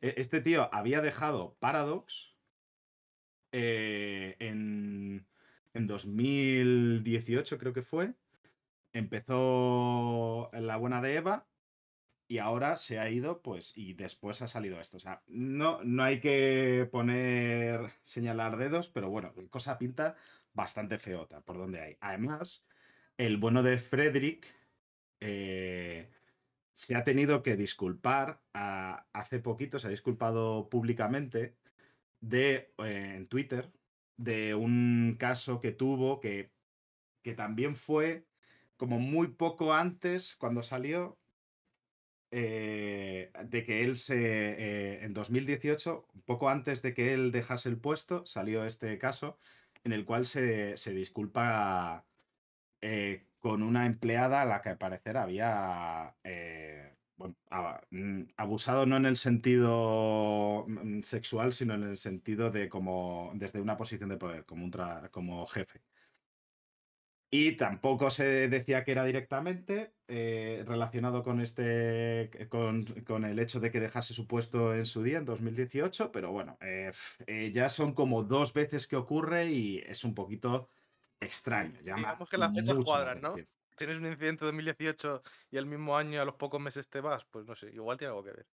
e, 0.00 0.14
este 0.16 0.40
tío 0.40 0.68
había 0.72 1.00
dejado 1.00 1.56
Paradox 1.60 2.34
eh, 3.52 4.36
en 4.40 5.26
en 5.78 5.86
2018 5.86 7.58
creo 7.58 7.72
que 7.72 7.82
fue, 7.82 8.14
empezó 8.92 10.50
la 10.52 10.76
buena 10.76 11.00
de 11.00 11.16
Eva 11.16 11.48
y 12.28 12.38
ahora 12.38 12.76
se 12.76 12.98
ha 12.98 13.08
ido, 13.08 13.42
pues, 13.42 13.72
y 13.76 13.94
después 13.94 14.42
ha 14.42 14.48
salido 14.48 14.80
esto. 14.80 14.98
O 14.98 15.00
sea, 15.00 15.22
no, 15.28 15.82
no 15.84 16.02
hay 16.02 16.20
que 16.20 16.88
poner, 16.92 17.92
señalar 18.02 18.58
dedos, 18.58 18.90
pero 18.90 19.08
bueno, 19.08 19.32
cosa 19.50 19.78
pinta 19.78 20.16
bastante 20.52 20.98
feota 20.98 21.40
por 21.42 21.56
donde 21.58 21.80
hay. 21.80 21.96
Además, 22.00 22.66
el 23.16 23.38
bueno 23.38 23.62
de 23.62 23.78
Frederick 23.78 24.54
eh, 25.20 26.10
se 26.72 26.96
ha 26.96 27.04
tenido 27.04 27.42
que 27.42 27.56
disculpar, 27.56 28.42
hace 28.52 29.40
poquito 29.40 29.78
se 29.78 29.86
ha 29.88 29.90
disculpado 29.90 30.68
públicamente 30.68 31.56
de, 32.20 32.74
eh, 32.78 33.14
en 33.16 33.28
Twitter 33.28 33.72
de 34.18 34.54
un 34.54 35.16
caso 35.18 35.60
que 35.60 35.72
tuvo 35.72 36.20
que, 36.20 36.50
que 37.22 37.34
también 37.34 37.76
fue 37.76 38.26
como 38.76 38.98
muy 39.00 39.28
poco 39.28 39.72
antes, 39.72 40.36
cuando 40.36 40.62
salió, 40.62 41.18
eh, 42.30 43.32
de 43.44 43.64
que 43.64 43.84
él 43.84 43.96
se, 43.96 44.18
eh, 44.18 45.04
en 45.04 45.14
2018, 45.14 46.06
un 46.14 46.22
poco 46.22 46.48
antes 46.50 46.82
de 46.82 46.94
que 46.94 47.14
él 47.14 47.32
dejase 47.32 47.68
el 47.70 47.78
puesto, 47.78 48.26
salió 48.26 48.64
este 48.64 48.98
caso 48.98 49.38
en 49.84 49.92
el 49.92 50.04
cual 50.04 50.26
se, 50.26 50.76
se 50.76 50.92
disculpa 50.92 52.04
eh, 52.82 53.24
con 53.38 53.62
una 53.62 53.86
empleada 53.86 54.42
a 54.42 54.44
la 54.44 54.62
que 54.62 54.70
al 54.70 54.78
parecer 54.78 55.16
había 55.16 56.14
bueno, 57.18 57.36
mm, 57.90 58.22
abusado 58.36 58.86
no 58.86 58.96
en 58.96 59.06
el 59.06 59.16
sentido 59.16 60.64
mm, 60.68 61.02
sexual, 61.02 61.52
sino 61.52 61.74
en 61.74 61.82
el 61.82 61.96
sentido 61.98 62.50
de 62.50 62.68
como 62.68 63.32
desde 63.34 63.60
una 63.60 63.76
posición 63.76 64.08
de 64.08 64.16
poder, 64.16 64.44
como, 64.46 64.64
un 64.64 64.72
como 65.10 65.44
jefe. 65.46 65.82
Y 67.30 67.52
tampoco 67.52 68.10
se 68.10 68.48
decía 68.48 68.84
que 68.84 68.92
era 68.92 69.04
directamente 69.04 69.92
eh, 70.06 70.64
relacionado 70.66 71.22
con 71.22 71.40
este 71.42 72.30
con, 72.48 72.84
con, 73.06 73.24
el 73.26 73.38
hecho 73.38 73.60
de 73.60 73.70
que 73.70 73.80
dejase 73.80 74.14
su 74.14 74.26
puesto 74.26 74.74
en 74.74 74.86
su 74.86 75.02
día, 75.02 75.18
en 75.18 75.26
2018, 75.26 76.10
pero 76.10 76.32
bueno, 76.32 76.56
eh, 76.62 76.90
eh, 77.26 77.50
ya 77.52 77.68
son 77.68 77.92
como 77.92 78.22
dos 78.22 78.54
veces 78.54 78.86
que 78.86 78.96
ocurre 78.96 79.50
y 79.50 79.78
es 79.78 80.04
un 80.04 80.14
poquito 80.14 80.70
extraño. 81.20 81.78
Digamos 81.82 82.30
que 82.30 82.38
las 82.38 82.54
fechas 82.54 82.78
cuadran, 82.82 83.20
¿no? 83.20 83.34
Tienes 83.78 83.98
un 83.98 84.06
incidente 84.06 84.44
de 84.44 84.52
2018 84.52 85.22
y 85.50 85.56
el 85.56 85.66
mismo 85.66 85.96
año 85.96 86.20
a 86.20 86.24
los 86.24 86.34
pocos 86.34 86.60
meses 86.60 86.88
te 86.88 87.00
vas, 87.00 87.24
pues 87.30 87.46
no 87.46 87.54
sé, 87.54 87.70
igual 87.70 87.96
tiene 87.96 88.10
algo 88.10 88.24
que 88.24 88.32
ver. 88.32 88.46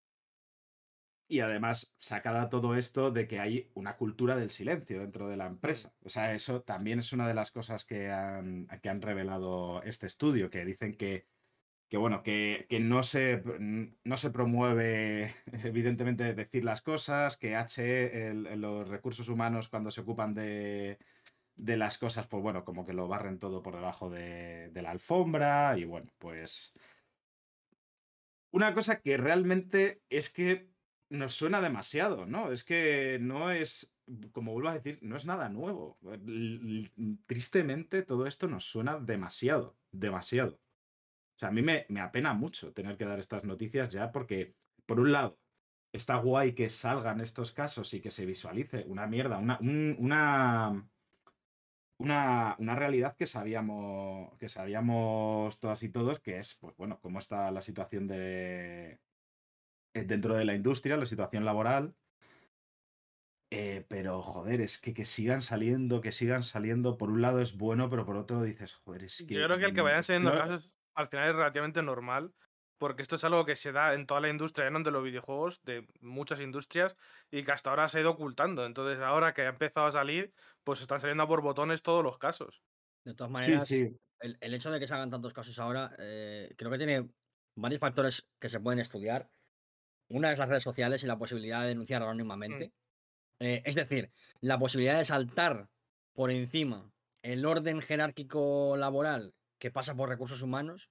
Y 1.27 1.39
además, 1.39 1.95
sacada 1.97 2.49
todo 2.49 2.75
esto 2.75 3.09
de 3.09 3.27
que 3.27 3.39
hay 3.39 3.71
una 3.73 3.97
cultura 3.97 4.35
del 4.35 4.49
silencio 4.49 4.99
dentro 4.99 5.27
de 5.29 5.37
la 5.37 5.49
mm. 5.49 5.53
empresa. 5.53 5.95
O 6.03 6.09
sea, 6.09 6.33
eso 6.35 6.61
también 6.61 6.99
es 6.99 7.13
una 7.13 7.27
de 7.27 7.33
las 7.33 7.51
cosas 7.51 7.85
que 7.85 8.11
han, 8.11 8.67
que 8.81 8.89
han 8.89 9.01
revelado 9.01 9.81
este 9.83 10.05
estudio, 10.07 10.49
que 10.49 10.65
dicen 10.65 10.95
que, 10.95 11.27
que 11.89 11.97
bueno, 11.97 12.23
que, 12.23 12.67
que, 12.69 12.79
no, 12.79 13.03
se, 13.03 13.43
no 14.03 14.17
se 14.17 14.31
promueve, 14.31 15.35
evidentemente, 15.63 16.33
decir 16.35 16.63
las 16.65 16.81
cosas, 16.81 17.37
que 17.37 17.55
H, 17.55 18.33
los 18.57 18.87
recursos 18.89 19.29
humanos, 19.29 19.69
cuando 19.69 19.91
se 19.91 20.01
ocupan 20.01 20.33
de, 20.33 20.99
de 21.55 21.77
las 21.77 21.97
cosas, 21.97 22.27
pues 22.27 22.41
bueno, 22.41 22.65
como 22.65 22.85
que 22.85 22.93
lo 22.93 23.07
barren 23.07 23.39
todo 23.39 23.61
por 23.61 23.75
debajo 23.75 24.09
de, 24.09 24.71
la 24.73 24.91
alfombra 24.91 25.77
y 25.77 25.85
bueno, 25.85 26.11
pues 26.17 26.73
una 28.51 28.73
cosa 28.73 29.01
que 29.01 29.17
realmente 29.17 30.03
es 30.09 30.29
que 30.29 30.69
nos 31.09 31.33
suena 31.35 31.61
demasiado, 31.61 32.25
¿no? 32.25 32.51
Es 32.51 32.63
que 32.63 33.19
no 33.21 33.51
es, 33.51 33.95
como 34.31 34.53
vuelvo 34.53 34.69
a 34.69 34.73
decir, 34.73 34.99
no 35.01 35.15
es 35.15 35.25
nada 35.25 35.49
nuevo. 35.49 35.99
Tristemente 37.25 38.03
todo 38.03 38.25
esto 38.25 38.47
nos 38.47 38.65
suena 38.65 38.99
demasiado, 38.99 39.77
demasiado. 39.91 40.59
O 41.35 41.39
sea, 41.39 41.49
a 41.49 41.51
mí 41.51 41.61
me, 41.61 41.85
me 41.89 42.01
apena 42.01 42.33
mucho 42.33 42.73
tener 42.73 42.97
que 42.97 43.05
dar 43.05 43.19
estas 43.19 43.43
noticias 43.43 43.89
ya 43.89 44.11
porque, 44.11 44.55
por 44.85 44.99
un 44.99 45.11
lado, 45.11 45.39
está 45.93 46.17
guay 46.17 46.53
que 46.53 46.69
salgan 46.69 47.21
estos 47.21 47.51
casos 47.51 47.93
y 47.93 48.01
que 48.01 48.11
se 48.11 48.25
visualice 48.25 48.83
una 48.87 49.07
mierda, 49.07 49.37
una, 49.37 49.59
una, 49.59 50.89
una, 52.03 52.55
una, 52.59 52.75
realidad 52.75 53.15
que 53.15 53.25
sabíamos, 53.27 54.37
que 54.37 54.49
sabíamos 54.49 55.59
todas 55.59 55.81
y 55.83 55.89
todos, 55.89 56.19
que 56.19 56.37
es, 56.37 56.55
pues 56.55 56.75
bueno, 56.75 56.99
cómo 57.01 57.19
está 57.19 57.49
la 57.49 57.61
situación 57.61 58.07
de, 58.07 58.99
eh, 59.93 60.03
dentro 60.03 60.35
de 60.35 60.43
la 60.43 60.53
industria, 60.53 60.97
la 60.97 61.05
situación 61.05 61.45
laboral. 61.45 61.95
Eh, 63.51 63.85
pero, 63.87 64.21
joder, 64.21 64.61
es 64.61 64.79
que 64.79 64.93
que 64.93 65.05
sigan 65.05 65.41
saliendo, 65.41 66.01
que 66.01 66.11
sigan 66.11 66.43
saliendo, 66.43 66.97
por 66.97 67.09
un 67.09 67.21
lado 67.21 67.39
es 67.39 67.55
bueno, 67.55 67.89
pero 67.89 68.05
por 68.05 68.17
otro 68.17 68.41
dices, 68.41 68.73
joder, 68.75 69.03
es 69.03 69.23
que... 69.25 69.35
Yo 69.35 69.45
creo 69.45 69.57
que 69.57 69.65
el 69.65 69.73
que 69.73 69.81
vayan 69.81 70.03
saliendo 70.03 70.31
casos 70.31 70.73
al 70.95 71.07
final 71.07 71.29
es 71.29 71.35
relativamente 71.35 71.81
normal, 71.81 72.33
porque 72.83 73.01
esto 73.01 73.15
es 73.15 73.23
algo 73.23 73.45
que 73.45 73.55
se 73.55 73.71
da 73.71 73.93
en 73.93 74.05
toda 74.05 74.19
la 74.19 74.27
industria, 74.27 74.69
no 74.69 74.83
de 74.83 74.91
los 74.91 75.01
videojuegos, 75.01 75.63
de 75.63 75.87
muchas 76.01 76.41
industrias, 76.41 76.97
y 77.31 77.43
que 77.43 77.53
hasta 77.53 77.69
ahora 77.69 77.87
se 77.87 77.97
ha 77.97 78.01
ido 78.01 78.11
ocultando. 78.11 78.65
Entonces, 78.65 78.99
ahora 78.99 79.33
que 79.33 79.43
ha 79.43 79.47
empezado 79.47 79.87
a 79.87 79.93
salir, 79.93 80.33
pues 80.65 80.81
están 80.81 80.99
saliendo 80.99 81.25
por 81.25 81.41
botones 81.41 81.81
todos 81.81 82.03
los 82.03 82.17
casos. 82.17 82.61
De 83.05 83.13
todas 83.13 83.31
maneras, 83.31 83.71
El, 83.71 83.97
hecho 84.53 84.69
de 84.69 84.81
que 84.81 84.87
se 84.89 84.93
hagan 84.95 85.09
tantos 85.09 85.31
casos 85.31 85.57
ahora, 85.59 85.95
eh, 85.97 86.53
creo 86.57 86.69
que 86.69 86.77
tiene 86.77 87.09
varios 87.55 87.79
factores 87.79 88.27
que 88.37 88.49
se 88.49 88.59
pueden 88.59 88.79
estudiar. 88.79 89.29
Una 90.09 90.33
es 90.33 90.37
las 90.37 90.49
redes 90.49 90.63
sociales 90.63 91.01
y 91.03 91.07
la 91.07 91.17
posibilidad 91.17 91.61
de 91.61 91.69
denunciar 91.69 92.01
mm. 92.01 92.03
anónimamente. 92.03 92.73
Eh, 93.39 93.61
es 93.63 93.75
decir, 93.75 94.11
la 94.41 94.59
posibilidad 94.59 94.97
de 94.97 95.05
saltar 95.05 95.69
por 96.11 96.31
encima 96.31 96.91
el 97.21 97.45
orden 97.45 97.79
jerárquico 97.79 98.75
laboral 98.75 99.33
que 99.57 99.71
pasa 99.71 99.95
por 99.95 100.09
recursos 100.09 100.41
humanos, 100.41 100.89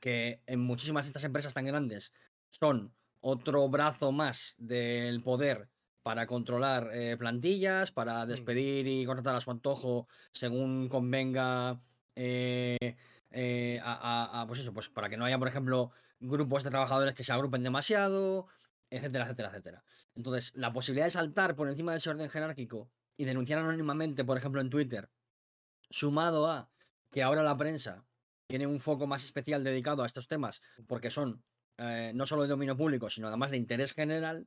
que 0.00 0.42
en 0.46 0.60
muchísimas 0.60 1.04
de 1.04 1.08
estas 1.08 1.24
empresas 1.24 1.54
tan 1.54 1.66
grandes 1.66 2.12
son 2.50 2.94
otro 3.20 3.68
brazo 3.68 4.12
más 4.12 4.54
del 4.58 5.22
poder 5.22 5.68
para 6.02 6.26
controlar 6.26 6.90
eh, 6.92 7.16
plantillas, 7.16 7.90
para 7.90 8.24
mm. 8.24 8.28
despedir 8.28 8.86
y 8.86 9.04
contratar 9.04 9.34
a 9.34 9.40
su 9.40 9.50
antojo 9.50 10.08
según 10.32 10.88
convenga 10.88 11.80
eh, 12.14 12.94
a, 13.82 14.44
pues 14.46 14.60
eso, 14.60 14.72
pues 14.72 14.88
para 14.88 15.08
que 15.08 15.16
no 15.16 15.24
haya, 15.24 15.38
por 15.38 15.48
ejemplo, 15.48 15.90
grupos 16.20 16.62
de 16.62 16.70
trabajadores 16.70 17.14
que 17.14 17.24
se 17.24 17.32
agrupen 17.32 17.62
demasiado, 17.62 18.46
etcétera, 18.90 19.24
etcétera, 19.24 19.48
etcétera. 19.48 19.84
Entonces, 20.14 20.52
la 20.54 20.72
posibilidad 20.72 21.06
de 21.06 21.10
saltar 21.10 21.56
por 21.56 21.68
encima 21.68 21.92
de 21.92 21.98
ese 21.98 22.10
orden 22.10 22.30
jerárquico 22.30 22.90
y 23.16 23.24
denunciar 23.24 23.58
anónimamente, 23.58 24.24
por 24.24 24.38
ejemplo, 24.38 24.60
en 24.60 24.70
Twitter, 24.70 25.10
sumado 25.90 26.48
a 26.48 26.70
que 27.10 27.22
ahora 27.22 27.42
la 27.42 27.56
prensa 27.56 28.04
tiene 28.46 28.66
un 28.66 28.80
foco 28.80 29.06
más 29.06 29.24
especial 29.24 29.64
dedicado 29.64 30.02
a 30.02 30.06
estos 30.06 30.28
temas, 30.28 30.62
porque 30.86 31.10
son 31.10 31.42
eh, 31.78 32.12
no 32.14 32.26
solo 32.26 32.42
de 32.42 32.48
dominio 32.48 32.76
público, 32.76 33.10
sino 33.10 33.28
además 33.28 33.50
de 33.50 33.56
interés 33.56 33.92
general, 33.92 34.46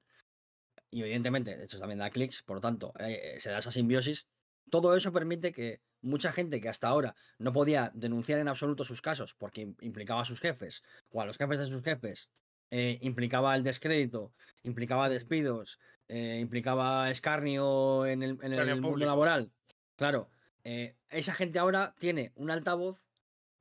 y 0.91 1.01
evidentemente, 1.01 1.55
de 1.55 1.65
hecho 1.65 1.79
también 1.79 1.99
da 1.99 2.09
clics, 2.09 2.41
por 2.41 2.57
lo 2.57 2.61
tanto, 2.61 2.93
eh, 2.99 3.37
se 3.39 3.49
da 3.49 3.59
esa 3.59 3.71
simbiosis, 3.71 4.27
todo 4.69 4.95
eso 4.95 5.11
permite 5.11 5.51
que 5.51 5.81
mucha 6.01 6.31
gente 6.31 6.61
que 6.61 6.69
hasta 6.69 6.87
ahora 6.87 7.15
no 7.37 7.51
podía 7.53 7.91
denunciar 7.93 8.39
en 8.39 8.47
absoluto 8.47 8.85
sus 8.85 9.01
casos 9.01 9.35
porque 9.35 9.73
implicaba 9.81 10.21
a 10.21 10.25
sus 10.25 10.39
jefes 10.39 10.83
o 11.11 11.21
a 11.21 11.25
los 11.25 11.37
jefes 11.37 11.59
de 11.59 11.67
sus 11.67 11.83
jefes, 11.83 12.29
eh, 12.71 12.99
implicaba 13.01 13.55
el 13.55 13.63
descrédito, 13.63 14.31
implicaba 14.63 15.09
despidos, 15.09 15.79
eh, 16.07 16.37
implicaba 16.39 17.09
escarnio 17.09 18.05
en 18.05 18.23
el, 18.23 18.37
en 18.41 18.53
el 18.53 18.81
mundo 18.81 19.05
laboral. 19.05 19.51
Claro, 19.95 20.29
eh, 20.63 20.95
esa 21.09 21.33
gente 21.33 21.59
ahora 21.59 21.95
tiene 21.99 22.31
un 22.35 22.51
altavoz 22.51 23.08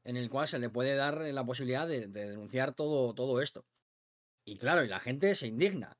en 0.09 0.17
el 0.17 0.31
cual 0.31 0.49
se 0.49 0.59
le 0.59 0.71
puede 0.71 0.97
dar 0.97 1.19
la 1.19 1.45
posibilidad 1.45 1.87
de, 1.87 2.07
de 2.07 2.31
denunciar 2.31 2.73
todo, 2.73 3.12
todo 3.12 3.43
esto. 3.43 3.67
Y 4.47 4.57
claro, 4.57 4.83
y 4.83 4.88
la 4.88 5.00
gente 5.00 5.35
se 5.35 5.47
indigna. 5.47 5.99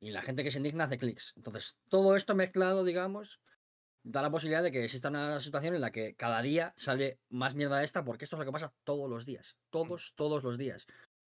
Y 0.00 0.10
la 0.10 0.22
gente 0.22 0.42
que 0.42 0.50
se 0.50 0.58
indigna 0.58 0.84
hace 0.84 0.98
clics. 0.98 1.32
Entonces, 1.36 1.76
todo 1.88 2.16
esto 2.16 2.34
mezclado, 2.34 2.82
digamos, 2.82 3.40
da 4.02 4.22
la 4.22 4.30
posibilidad 4.32 4.64
de 4.64 4.72
que 4.72 4.82
exista 4.82 5.08
una 5.08 5.40
situación 5.40 5.76
en 5.76 5.82
la 5.82 5.92
que 5.92 6.16
cada 6.16 6.42
día 6.42 6.74
sale 6.76 7.20
más 7.28 7.54
mierda 7.54 7.78
de 7.78 7.84
esta, 7.84 8.04
porque 8.04 8.24
esto 8.24 8.34
es 8.34 8.40
lo 8.40 8.44
que 8.44 8.50
pasa 8.50 8.74
todos 8.82 9.08
los 9.08 9.24
días. 9.24 9.54
Mm. 9.54 9.70
Todos, 9.70 10.12
todos 10.16 10.42
los 10.42 10.58
días. 10.58 10.88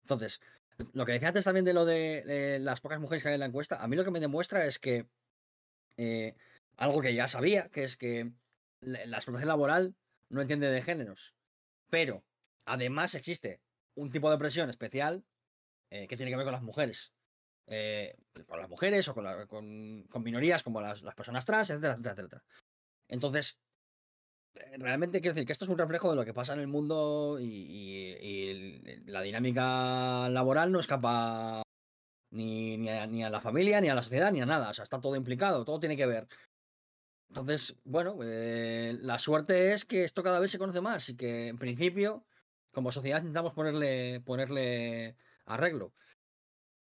Entonces, 0.02 0.40
lo 0.92 1.06
que 1.06 1.12
decía 1.12 1.28
antes 1.28 1.44
también 1.44 1.64
de 1.64 1.72
lo 1.72 1.84
de 1.84 2.58
las 2.60 2.80
pocas 2.80 2.98
mujeres 2.98 3.22
que 3.22 3.28
hay 3.28 3.34
en 3.34 3.40
la 3.40 3.46
encuesta, 3.46 3.80
a 3.80 3.86
mí 3.86 3.94
lo 3.94 4.04
que 4.04 4.10
me 4.10 4.18
demuestra 4.18 4.66
es 4.66 4.80
que 4.80 5.06
eh, 5.96 6.34
algo 6.76 7.00
que 7.00 7.14
ya 7.14 7.28
sabía, 7.28 7.68
que 7.68 7.84
es 7.84 7.96
que 7.96 8.32
la 8.80 9.16
explotación 9.16 9.48
laboral 9.48 9.94
no 10.30 10.42
entiende 10.42 10.68
de 10.68 10.82
géneros. 10.82 11.37
Pero 11.90 12.24
además 12.64 13.14
existe 13.14 13.60
un 13.94 14.10
tipo 14.10 14.30
de 14.30 14.38
presión 14.38 14.70
especial 14.70 15.24
eh, 15.90 16.06
que 16.06 16.16
tiene 16.16 16.30
que 16.30 16.36
ver 16.36 16.44
con 16.44 16.52
las 16.52 16.62
mujeres. 16.62 17.12
Eh, 17.66 18.16
con 18.46 18.58
las 18.58 18.68
mujeres 18.68 19.08
o 19.08 19.14
con, 19.14 20.04
con, 20.08 20.22
minorías 20.22 20.62
como 20.62 20.80
las, 20.80 21.02
las, 21.02 21.14
personas 21.14 21.44
trans, 21.44 21.68
etcétera, 21.68 21.94
etcétera, 21.94 22.14
etcétera. 22.14 22.44
Entonces, 23.08 23.58
eh, 24.54 24.76
realmente 24.78 25.20
quiero 25.20 25.34
decir 25.34 25.46
que 25.46 25.52
esto 25.52 25.64
es 25.64 25.70
un 25.70 25.78
reflejo 25.78 26.10
de 26.10 26.16
lo 26.16 26.24
que 26.24 26.32
pasa 26.32 26.54
en 26.54 26.60
el 26.60 26.68
mundo 26.68 27.38
y, 27.40 28.80
la 29.06 29.20
dinámica 29.22 30.28
laboral 30.30 30.72
no 30.72 30.80
escapa 30.80 31.62
ni, 32.30 32.76
ni, 32.78 32.88
a, 32.88 33.06
ni, 33.06 33.24
a, 33.24 33.30
la 33.30 33.40
familia, 33.40 33.80
ni 33.80 33.88
a 33.88 33.94
la 33.94 34.02
sociedad, 34.02 34.32
ni 34.32 34.40
a 34.40 34.46
nada. 34.46 34.70
O 34.70 34.74
sea, 34.74 34.82
está 34.84 35.00
todo 35.00 35.16
implicado, 35.16 35.64
todo 35.64 35.80
tiene 35.80 35.96
que 35.96 36.06
ver. 36.06 36.26
Entonces, 37.28 37.76
bueno, 37.84 38.18
eh, 38.22 38.96
la 39.00 39.18
suerte 39.18 39.72
es 39.72 39.84
que 39.84 40.04
esto 40.04 40.22
cada 40.22 40.40
vez 40.40 40.50
se 40.50 40.58
conoce 40.58 40.80
más 40.80 41.08
y 41.10 41.16
que 41.16 41.48
en 41.48 41.58
principio, 41.58 42.26
como 42.72 42.90
sociedad, 42.90 43.18
intentamos 43.18 43.52
ponerle, 43.52 44.20
ponerle 44.24 45.16
arreglo. 45.44 45.94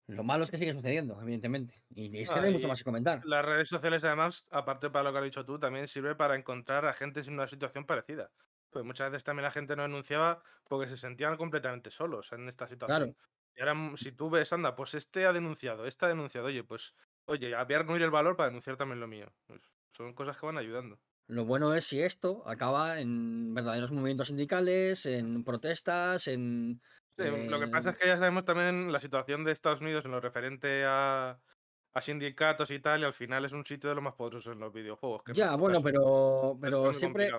Lo 0.07 0.23
malo 0.23 0.43
es 0.43 0.51
que 0.51 0.57
sigue 0.57 0.73
sucediendo, 0.73 1.21
evidentemente. 1.21 1.85
Y 1.89 2.21
es 2.21 2.29
que 2.29 2.39
no 2.39 2.47
hay 2.47 2.53
mucho 2.53 2.67
más 2.67 2.79
que 2.79 2.83
comentar. 2.83 3.21
Las 3.23 3.45
redes 3.45 3.69
sociales, 3.69 4.03
además, 4.03 4.47
aparte 4.51 4.89
para 4.89 5.03
lo 5.03 5.11
que 5.13 5.19
has 5.19 5.23
dicho 5.25 5.45
tú, 5.45 5.59
también 5.59 5.87
sirve 5.87 6.15
para 6.15 6.35
encontrar 6.35 6.85
a 6.85 6.93
gente 6.93 7.21
en 7.21 7.33
una 7.33 7.47
situación 7.47 7.85
parecida. 7.85 8.31
Pues 8.71 8.83
muchas 8.85 9.11
veces 9.11 9.23
también 9.23 9.43
la 9.43 9.51
gente 9.51 9.75
no 9.75 9.83
denunciaba 9.83 10.43
porque 10.67 10.89
se 10.89 10.97
sentían 10.97 11.37
completamente 11.37 11.91
solos 11.91 12.31
en 12.31 12.47
esta 12.47 12.67
situación. 12.67 13.13
Y 13.55 13.61
ahora, 13.61 13.73
mm, 13.73 13.97
si 13.97 14.11
tú 14.11 14.29
ves, 14.29 14.51
anda, 14.53 14.75
pues 14.75 14.93
este 14.95 15.25
ha 15.25 15.33
denunciado, 15.33 15.85
este 15.85 16.05
ha 16.05 16.09
denunciado, 16.09 16.47
oye, 16.47 16.63
pues, 16.63 16.93
oye, 17.25 17.53
voy 17.53 17.75
a 17.75 17.79
reunir 17.79 18.01
el 18.01 18.11
valor 18.11 18.35
para 18.35 18.47
denunciar 18.49 18.77
también 18.77 18.99
lo 18.99 19.07
mío. 19.07 19.33
Pues, 19.45 19.61
son 19.93 20.13
cosas 20.13 20.37
que 20.37 20.45
van 20.45 20.57
ayudando. 20.57 20.99
Lo 21.27 21.45
bueno 21.45 21.73
es 21.73 21.85
si 21.85 22.01
esto 22.01 22.43
acaba 22.45 22.99
en 22.99 23.53
verdaderos 23.53 23.91
movimientos 23.91 24.27
sindicales, 24.27 25.05
en 25.05 25.43
protestas, 25.43 26.27
en 26.27 26.81
lo 27.17 27.59
que 27.59 27.67
pasa 27.67 27.91
es 27.91 27.97
que 27.97 28.07
ya 28.07 28.17
sabemos 28.17 28.45
también 28.45 28.91
la 28.91 28.99
situación 28.99 29.43
de 29.43 29.51
Estados 29.51 29.81
Unidos 29.81 30.05
en 30.05 30.11
lo 30.11 30.19
referente 30.19 30.83
a, 30.85 31.39
sindicatos 31.99 32.71
y 32.71 32.79
tal, 32.79 33.01
y 33.01 33.03
al 33.03 33.13
final 33.13 33.45
es 33.45 33.51
un 33.51 33.65
sitio 33.65 33.89
de 33.89 33.95
lo 33.95 34.01
más 34.01 34.15
poderoso 34.15 34.51
en 34.51 34.59
los 34.59 34.73
videojuegos. 34.73 35.23
ya, 35.33 35.55
bueno, 35.55 35.81
pero, 35.81 36.57
pero 36.59 36.93
siempre. 36.93 37.29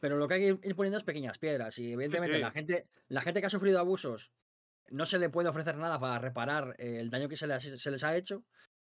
Pero 0.00 0.16
lo 0.16 0.26
que 0.26 0.34
hay 0.34 0.40
que 0.40 0.68
ir 0.68 0.76
poniendo 0.76 0.98
es 0.98 1.04
pequeñas 1.04 1.38
piedras. 1.38 1.78
Y 1.78 1.92
evidentemente 1.92 2.38
la 2.38 2.50
gente, 2.50 2.88
la 3.08 3.22
gente 3.22 3.40
que 3.40 3.46
ha 3.46 3.50
sufrido 3.50 3.78
abusos 3.78 4.32
no 4.90 5.06
se 5.06 5.18
le 5.18 5.30
puede 5.30 5.48
ofrecer 5.48 5.76
nada 5.76 5.98
para 5.98 6.18
reparar 6.18 6.74
el 6.78 7.08
daño 7.08 7.28
que 7.28 7.36
se 7.36 7.46
les, 7.46 7.80
se 7.80 7.90
les 7.90 8.04
ha 8.04 8.16
hecho, 8.16 8.44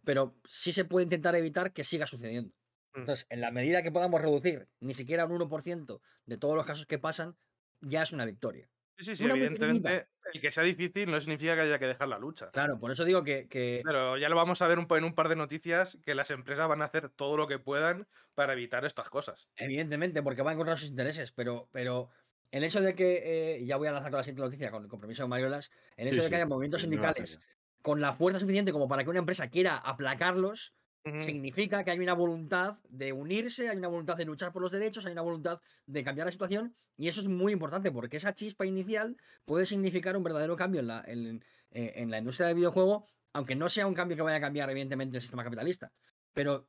pero 0.05 0.37
sí 0.47 0.73
se 0.73 0.85
puede 0.85 1.05
intentar 1.05 1.35
evitar 1.35 1.73
que 1.73 1.85
siga 1.85 2.07
sucediendo. 2.07 2.55
Mm. 2.95 3.01
Entonces, 3.01 3.27
en 3.31 3.41
la 3.41 3.51
medida 3.51 3.83
que 3.83 3.93
podamos 3.93 4.21
reducir 4.21 4.69
ni 4.81 4.95
siquiera 4.95 5.27
un 5.27 5.41
1% 5.41 6.01
de 6.27 6.37
todos 6.39 6.57
los 6.57 6.67
casos 6.67 6.87
que 6.87 6.99
pasan, 6.99 7.37
ya 7.81 8.03
es 8.03 8.13
una 8.13 8.25
victoria. 8.25 8.69
Sí, 8.97 9.05
sí, 9.05 9.17
sí, 9.17 9.25
evidentemente. 9.25 10.07
Y 10.33 10.41
que 10.41 10.53
sea 10.53 10.63
difícil 10.63 11.11
no 11.11 11.21
significa 11.21 11.55
que 11.55 11.63
haya 11.63 11.79
que 11.79 11.87
dejar 11.87 12.09
la 12.09 12.19
lucha. 12.19 12.51
Claro, 12.53 12.79
por 12.79 12.93
eso 12.93 13.05
digo 13.05 13.25
que. 13.25 13.83
Pero 13.85 14.17
ya 14.17 14.29
lo 14.29 14.37
vamos 14.37 14.63
a 14.63 14.69
ver 14.69 14.79
un, 14.79 14.87
en 14.89 15.05
un 15.05 15.15
par 15.15 15.29
de 15.29 15.37
noticias 15.37 15.99
que 16.05 16.15
las 16.15 16.31
empresas 16.31 16.69
van 16.69 16.81
a 16.81 16.87
hacer 16.87 17.09
todo 17.09 17.37
lo 17.37 17.49
que 17.49 17.59
puedan 17.59 18.07
para 18.35 18.53
evitar 18.53 18.85
estas 18.85 19.09
cosas. 19.09 19.49
Evidentemente, 19.57 20.23
porque 20.23 20.43
van 20.43 20.53
a 20.53 20.55
encontrar 20.55 20.79
sus 20.79 20.91
intereses, 20.91 21.33
pero, 21.33 21.69
pero 21.73 22.09
el 22.53 22.63
hecho 22.63 22.81
de 22.81 22.95
que. 22.95 23.57
Eh, 23.57 23.65
ya 23.65 23.77
voy 23.77 23.89
a 23.89 23.93
lanzar 23.93 24.13
con 24.13 24.19
la 24.19 24.25
siguiente 24.25 24.43
noticia, 24.43 24.71
con 24.71 24.85
el 24.85 24.89
compromiso 24.89 25.25
de 25.25 25.29
Mariolas. 25.29 25.73
El 25.97 26.09
hecho 26.09 26.23
de 26.23 26.31
que 26.31 26.37
haya 26.37 26.47
movimientos 26.47 26.83
sindicales 26.83 27.41
con 27.83 28.01
la 28.01 28.15
fuerza 28.15 28.41
suficiente 28.41 28.73
como 28.73 28.89
para 28.89 29.05
que 29.05 29.11
una 29.11 29.19
empresa 29.19 29.51
quiera 29.51 29.77
aplacarlos 29.77 30.75
Significa 31.21 31.85
que 31.85 31.91
hay 31.91 31.99
una 31.99 32.15
voluntad 32.15 32.79
de 32.89 33.13
unirse, 33.13 33.69
hay 33.69 33.77
una 33.77 33.89
voluntad 33.89 34.17
de 34.17 34.25
luchar 34.25 34.53
por 34.53 34.63
los 34.63 34.73
derechos, 34.73 35.05
hay 35.05 35.13
una 35.13 35.21
voluntad 35.21 35.61
de 35.85 36.03
cambiar 36.03 36.27
la 36.27 36.33
situación 36.33 36.75
y 36.97 37.09
eso 37.09 37.21
es 37.21 37.29
muy 37.29 37.53
importante 37.53 37.93
porque 37.93 38.17
esa 38.17 38.35
chispa 38.35 38.65
inicial 38.65 39.15
puede 39.45 39.67
significar 39.67 40.17
un 40.17 40.23
verdadero 40.23 40.57
cambio 40.57 40.81
en 40.81 40.87
la, 40.87 41.05
en, 41.07 41.45
eh, 41.73 42.07
la 42.09 42.19
industria 42.19 42.47
del 42.47 42.57
videojuego, 42.57 43.07
aunque 43.35 43.55
no 43.55 43.69
sea 43.69 43.87
un 43.87 43.93
cambio 43.93 44.17
que 44.17 44.23
vaya 44.23 44.39
a 44.39 44.41
cambiar 44.41 44.71
evidentemente 44.71 45.19
el 45.19 45.21
sistema 45.21 45.45
capitalista. 45.45 45.93
Pero 46.33 46.69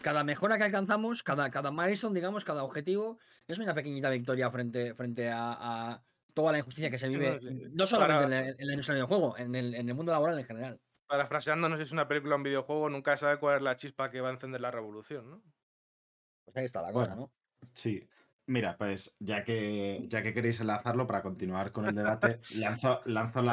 cada 0.00 0.24
mejora 0.24 0.56
que 0.56 0.64
alcanzamos, 0.64 1.22
cada, 1.22 1.50
cada 1.50 1.70
milestone, 1.70 2.14
digamos, 2.14 2.44
cada 2.44 2.64
objetivo, 2.64 3.18
es 3.46 3.58
una 3.58 3.74
pequeñita 3.74 4.08
victoria 4.08 4.48
frente, 4.48 4.94
frente 4.94 5.28
a, 5.30 6.02
toda 6.32 6.50
la 6.50 6.58
injusticia 6.58 6.90
que 6.90 6.98
se 6.98 7.08
vive, 7.08 7.38
no, 7.74 7.86
solamente 7.86 8.24
en, 8.24 8.66
la, 8.66 8.72
industria 8.72 8.96
del 8.96 9.04
videojuego, 9.04 9.36
en 9.36 9.54
el, 9.54 9.74
en 9.74 9.88
el 9.88 9.94
mundo 9.94 10.12
laboral 10.12 10.38
en 10.38 10.46
general. 10.46 10.80
Parafraseando, 11.06 11.68
no 11.68 11.76
sé 11.76 11.82
si 11.82 11.88
es 11.88 11.92
una 11.92 12.08
película 12.08 12.34
o 12.34 12.38
un 12.38 12.44
videojuego, 12.44 12.88
nunca 12.88 13.16
sabe 13.16 13.38
cuál 13.38 13.56
es 13.56 13.62
la 13.62 13.76
chispa 13.76 14.10
que 14.10 14.20
va 14.20 14.30
a 14.30 14.32
encender 14.32 14.60
la 14.60 14.70
revolución, 14.70 15.30
¿no? 15.30 15.42
Pues 16.44 16.56
ahí 16.56 16.64
está 16.64 16.82
la 16.82 16.92
cosa, 16.92 17.14
¿no? 17.14 17.32
Sí. 17.74 18.08
Mira, 18.46 18.76
pues 18.76 19.16
ya 19.20 19.42
que, 19.42 20.04
ya 20.06 20.22
que 20.22 20.34
queréis 20.34 20.60
enlazarlo 20.60 21.06
para 21.06 21.22
continuar 21.22 21.72
con 21.72 21.86
el 21.86 21.94
debate, 21.94 22.40
lanzo, 22.56 23.00
lanzo 23.06 23.42
la. 23.42 23.52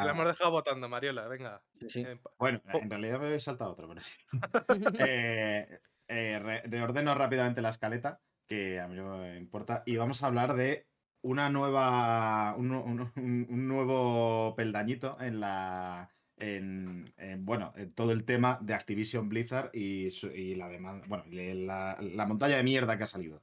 Te 0.00 0.06
la 0.06 0.12
hemos, 0.12 0.26
dejado 0.26 0.50
votando, 0.50 0.88
Mariola, 0.88 1.28
venga. 1.28 1.62
Eh, 1.94 2.18
bueno, 2.38 2.62
en 2.72 2.88
realidad 2.88 3.20
me 3.20 3.26
habéis 3.26 3.44
saltado 3.44 3.72
otro, 3.72 3.86
pero 3.88 4.00
sí. 4.00 4.14
eh, 4.98 5.80
eh 6.08 6.62
reordeno 6.64 7.14
rápidamente 7.14 7.60
la 7.60 7.68
escaleta, 7.68 8.20
que 8.46 8.80
a 8.80 8.88
mí 8.88 8.96
no 8.96 9.18
me 9.18 9.36
importa, 9.36 9.82
y 9.84 9.96
vamos 9.96 10.22
a 10.22 10.28
hablar 10.28 10.54
de 10.54 10.86
una 11.22 11.50
nueva. 11.50 12.54
un, 12.56 13.68
nuevo 13.68 14.54
peldañito 14.56 15.18
en 15.20 15.40
la. 15.40 16.10
En, 16.40 17.12
bueno, 17.44 17.72
en 17.76 17.92
todo 17.92 18.12
el 18.12 18.24
tema 18.24 18.58
de 18.62 18.74
Activision 18.74 19.28
Blizzard 19.28 19.70
y, 19.74 20.08
la 20.54 20.68
demanda, 20.68 21.06
bueno, 21.06 21.24
la 21.30 22.26
montaña 22.26 22.56
de 22.56 22.62
mierda 22.62 22.96
que 22.96 23.04
ha 23.04 23.06
salido 23.06 23.42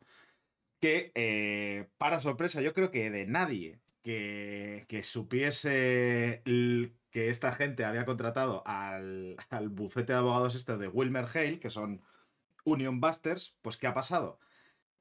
que, 0.79 1.11
eh, 1.15 1.89
para 1.97 2.21
sorpresa, 2.21 2.61
yo 2.61 2.73
creo 2.73 2.91
que 2.91 3.09
de 3.09 3.25
nadie 3.25 3.79
que, 4.03 5.01
supiese 5.03 6.41
que 7.11 7.29
esta 7.29 7.53
gente 7.53 7.85
había 7.85 8.05
contratado 8.05 8.63
al, 8.65 9.37
bufete 9.69 10.13
de 10.13 10.19
abogados 10.19 10.55
este 10.55 10.77
de 10.77 10.87
Wilmer 10.87 11.25
Hale, 11.33 11.59
que 11.59 11.69
son 11.69 12.01
Union 12.63 12.99
Busters, 13.01 13.57
pues 13.61 13.77
¿qué 13.77 13.87
ha 13.87 13.93
pasado? 13.93 14.39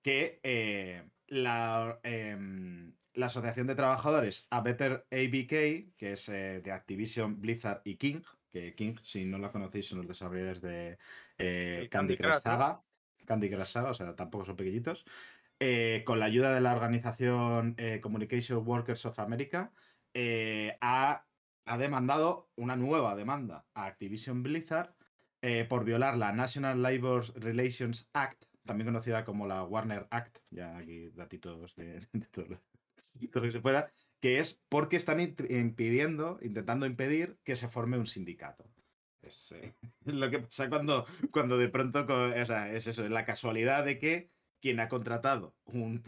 Que 0.02 0.40
eh, 0.42 1.04
la, 1.28 1.98
em, 2.02 2.94
la, 3.14 3.26
Asociación 3.26 3.66
de 3.66 3.74
Trabajadores 3.74 4.46
A 4.50 4.60
Better 4.60 5.06
ABK, 5.10 5.94
que 5.96 6.12
es 6.12 6.28
eh, 6.28 6.60
de 6.60 6.72
Activision, 6.72 7.40
Blizzard 7.40 7.82
y 7.84 7.96
King, 7.96 8.22
que 8.50 8.74
King, 8.74 8.96
si 9.02 9.24
no 9.24 9.38
la 9.38 9.52
conocéis, 9.52 9.86
son 9.86 9.98
los 9.98 10.08
desarrolladores 10.08 10.60
de 10.60 10.98
Candy, 11.90 12.16
Crush 12.16 12.42
Saga. 12.42 12.82
Candy 13.24 13.50
Crush 13.50 13.66
Saga, 13.66 13.90
o 13.90 13.94
sea, 13.94 14.14
tampoco 14.14 14.44
son 14.44 14.56
pequeñitos. 14.56 15.04
Eh, 15.58 16.02
con 16.04 16.20
la 16.20 16.26
ayuda 16.26 16.54
de 16.54 16.60
la 16.60 16.74
organización 16.74 17.74
eh, 17.78 18.00
Communication 18.02 18.66
Workers 18.66 19.06
of 19.06 19.18
America, 19.18 19.72
eh, 20.12 20.76
ha, 20.82 21.24
demandado 21.78 22.50
una 22.56 22.76
nueva 22.76 23.16
demanda 23.16 23.66
a 23.74 23.86
Activision 23.86 24.42
Blizzard 24.42 24.94
por 25.68 25.84
violar 25.84 26.16
la 26.16 26.32
National 26.32 26.82
Labor 26.82 27.24
Relations 27.36 28.08
Act, 28.14 28.46
también 28.66 28.86
conocida 28.86 29.24
como 29.24 29.46
la 29.46 29.64
Warner 29.64 30.06
Act, 30.10 30.38
ya 30.50 30.76
aquí 30.76 31.10
datitos 31.10 31.74
de, 31.76 32.06
todo, 32.32 32.46
lo, 32.46 33.42
que 33.42 33.52
se 33.52 33.60
pueda, 33.60 33.90
que 34.20 34.38
es 34.38 34.62
porque 34.68 34.96
están 34.96 35.20
impidiendo, 35.20 36.38
intentando 36.42 36.86
impedir 36.86 37.38
que 37.44 37.56
se 37.56 37.68
forme 37.68 37.98
un 37.98 38.06
sindicato. 38.06 38.68
Es 39.22 39.54
lo 40.04 40.30
que 40.30 40.40
pasa 40.40 40.68
cuando, 40.68 41.04
cuando 41.30 41.58
de 41.58 41.68
pronto, 41.68 42.06
o 42.06 42.46
sea, 42.46 42.72
es 42.72 42.86
eso, 42.86 43.04
es 43.04 43.10
la 43.10 43.24
casualidad 43.24 43.84
de 43.84 43.98
que 43.98 44.30
quien 44.60 44.80
ha 44.80 44.88
contratado 44.88 45.54
un, 45.64 46.02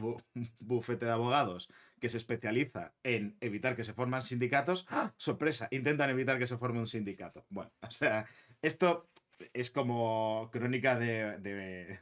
bufete 0.59 1.07
de 1.07 1.13
abogados 1.13 1.69
que 2.01 2.09
se 2.09 2.17
especializa 2.17 2.95
en 3.03 3.37
evitar 3.41 3.77
que 3.77 3.85
se 3.85 3.93
formen 3.93 4.23
sindicatos, 4.23 4.87
¡ah! 4.89 5.13
sorpresa, 5.17 5.69
intentan 5.71 6.11
evitar 6.11 6.39
que 6.39 6.47
se 6.47 6.57
forme 6.57 6.79
un 6.79 6.87
sindicato. 6.87 7.45
Bueno, 7.51 7.71
o 7.83 7.91
sea, 7.91 8.27
esto 8.63 9.09
es 9.53 9.71
como 9.71 10.51
crónica 10.53 10.99
de, 10.99 11.99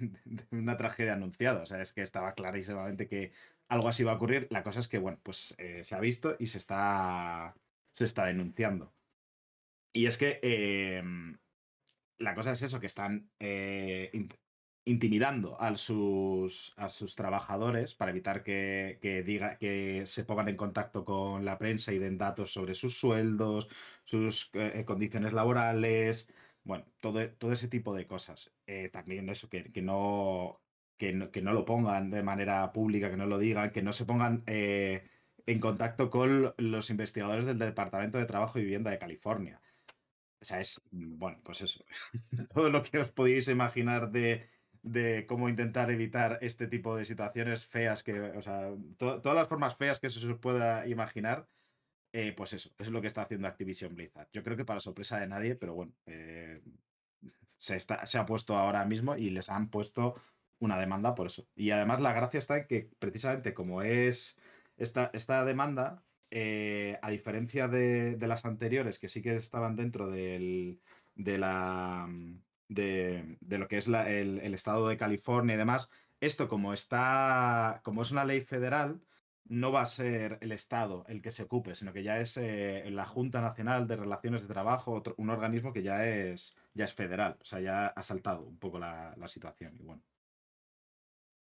una 0.51 0.77
tragedia 0.77 1.15
anunciada. 1.15 1.63
O 1.63 1.67
sea, 1.67 1.83
es 1.83 1.93
que 1.93 2.03
estaba 2.03 2.35
clarísimamente 2.35 3.09
que 3.09 3.33
algo 3.69 3.89
así 3.89 4.05
va 4.05 4.13
a 4.13 4.17
ocurrir. 4.17 4.49
La 4.51 4.63
cosa 4.63 4.81
es 4.81 4.89
que, 4.89 4.99
bueno, 4.99 5.19
pues 5.23 5.55
eh, 5.59 5.85
se 5.85 5.95
ha 5.95 6.01
visto 6.01 6.37
y 6.39 6.47
se 6.47 6.59
está, 6.59 7.55
se 7.93 8.05
está 8.05 8.27
denunciando. 8.27 8.93
Y 9.93 10.07
es 10.07 10.19
que 10.19 10.41
em, 10.43 11.39
la 12.19 12.35
cosa 12.35 12.53
es 12.53 12.63
eso, 12.63 12.81
que 12.81 12.87
están 12.87 13.31
eh, 13.41 14.11
intimidando 14.85 15.61
a 15.61 15.75
sus, 15.77 16.73
a 16.77 16.89
sus 16.89 17.17
trabajadores 17.17 17.95
para 17.95 18.13
evitar 18.13 18.43
que, 18.43 18.99
diga, 19.27 19.59
que 19.59 20.07
se 20.07 20.25
pongan 20.25 20.49
en 20.49 20.57
contacto 20.57 21.05
con 21.05 21.45
la 21.45 21.59
prensa 21.59 21.93
y 21.93 21.99
den 21.99 22.19
datos 22.19 22.53
sobre 22.53 22.75
sus 22.75 22.99
sueldos, 22.99 23.69
sus 24.05 24.51
eh, 24.55 24.85
condiciones 24.87 25.33
laborales, 25.33 26.29
bueno, 26.67 26.85
todo, 27.01 27.31
todo, 27.31 27.53
ese 27.53 27.69
tipo 27.69 27.95
de 27.95 28.07
cosas. 28.07 28.53
Eh, 28.67 28.91
también 28.91 29.29
eso, 29.29 29.49
que, 29.49 29.71
no, 29.83 30.61
que, 30.99 31.13
no, 31.13 31.31
que 31.31 31.41
no 31.43 31.53
lo 31.53 31.65
pongan 31.65 32.11
de 32.11 32.23
manera 32.23 32.73
pública, 32.73 33.11
que 33.11 33.17
no 33.17 33.27
lo 33.27 33.39
digan, 33.39 33.71
que 33.71 33.83
no 33.83 33.93
se 33.93 34.05
pongan 34.05 34.43
eh, 34.47 35.09
en 35.47 35.61
contacto 35.61 36.11
con 36.11 36.55
los 36.59 36.91
investigadores 36.91 37.47
del 37.47 37.59
Departamento 37.59 38.19
de 38.19 38.27
Trabajo 38.27 38.59
y 38.59 38.63
Vivienda 38.63 38.91
de 38.91 38.99
California. 38.99 39.61
O 40.41 40.45
sea, 40.45 40.61
es, 40.61 40.83
bueno, 40.91 41.41
pues 41.45 41.63
eso, 41.63 41.85
todo 42.55 42.69
lo 42.71 42.83
que 42.83 42.99
os 42.99 43.11
podéis 43.11 43.49
imaginar 43.49 44.11
de 44.11 44.49
de 44.87 45.27
cómo 45.27 45.49
intentar 45.49 45.91
evitar 45.91 46.39
este 46.43 46.69
tipo 46.69 46.97
de 46.97 47.05
situaciones 47.05 47.67
feas 47.67 48.05
que, 48.05 48.21
o 48.21 48.41
sea, 48.41 48.71
todas 48.97 49.35
las 49.35 49.49
formas 49.49 49.77
feas 49.77 49.99
que 49.99 50.11
se 50.11 50.35
pueda 50.37 50.87
imaginar, 50.87 51.49
eh, 52.19 52.33
pues 52.33 52.55
eso, 52.55 52.71
es 52.79 52.89
lo 52.89 53.03
que 53.03 53.09
está 53.09 53.21
haciendo 53.21 53.47
Activision 53.47 53.95
Blizzard. 53.95 54.29
Yo 54.33 54.43
creo 54.43 54.57
que 54.57 54.65
para 54.65 54.81
sorpresa 54.81 55.21
de 55.21 55.27
nadie, 55.27 55.55
pero 55.55 55.75
bueno, 55.75 55.93
eh, 56.07 56.63
se, 57.59 57.77
ha 58.19 58.25
puesto 58.25 58.57
ahora 58.57 58.87
mismo 58.87 59.19
y 59.19 59.29
les 59.29 59.51
han 59.51 59.69
puesto 59.69 60.15
una 60.59 60.79
demanda 60.79 61.15
por 61.15 61.27
eso. 61.27 61.47
Y 61.55 61.73
además 61.73 62.01
la 62.01 62.15
gracia 62.15 62.39
está 62.39 62.57
en 62.57 62.67
que 62.69 62.89
precisamente 62.99 63.53
como 63.53 63.83
es 63.83 64.39
esta, 64.79 65.11
esta 65.13 65.45
demanda, 65.45 66.03
eh, 66.31 66.99
a 67.03 67.11
diferencia 67.11 67.69
de, 67.69 68.17
las 68.19 68.47
anteriores 68.47 68.99
que 68.99 69.11
sí 69.11 69.21
que 69.21 69.37
estaban 69.37 69.77
dentro 69.77 70.09
del, 70.09 70.81
de 71.17 71.37
la 71.37 72.09
de, 72.69 73.37
lo 73.43 73.69
que 73.69 73.77
es 73.77 73.89
el, 73.89 74.55
estado 74.55 74.89
de 74.89 74.97
California 74.97 75.57
y 75.57 75.59
demás, 75.59 75.91
esto 76.21 76.49
como 76.49 76.73
está, 76.73 77.83
como 77.85 78.01
es 78.01 78.11
una 78.11 78.25
ley 78.25 78.41
federal, 78.41 79.03
no 79.49 79.73
va 79.73 79.83
a 79.83 79.87
ser 79.87 80.39
el 80.41 80.53
Estado 80.53 81.05
el 81.09 81.23
que 81.23 81.31
se 81.31 81.45
ocupe, 81.45 81.75
sino 81.75 81.93
que 81.93 82.03
ya 82.03 82.19
es 82.19 82.37
eh, 82.37 82.85
la 82.91 83.07
Junta 83.07 83.41
Nacional 83.41 83.87
de 83.87 83.97
Relaciones 83.97 84.43
de 84.43 84.49
Trabajo, 84.49 85.03
un 85.17 85.31
organismo 85.31 85.73
que 85.73 85.83
ya 85.83 86.07
es, 86.07 86.57
ya 86.75 86.85
es 86.85 86.95
federal, 86.95 87.37
o 87.41 87.45
sea, 87.45 87.61
ya 87.61 87.87
ha 87.87 88.03
saltado 88.03 88.43
un 88.43 88.59
poco 88.59 88.79
la, 88.79 89.15
situación. 89.27 89.77
Y 89.79 89.83
bueno. 89.83 90.03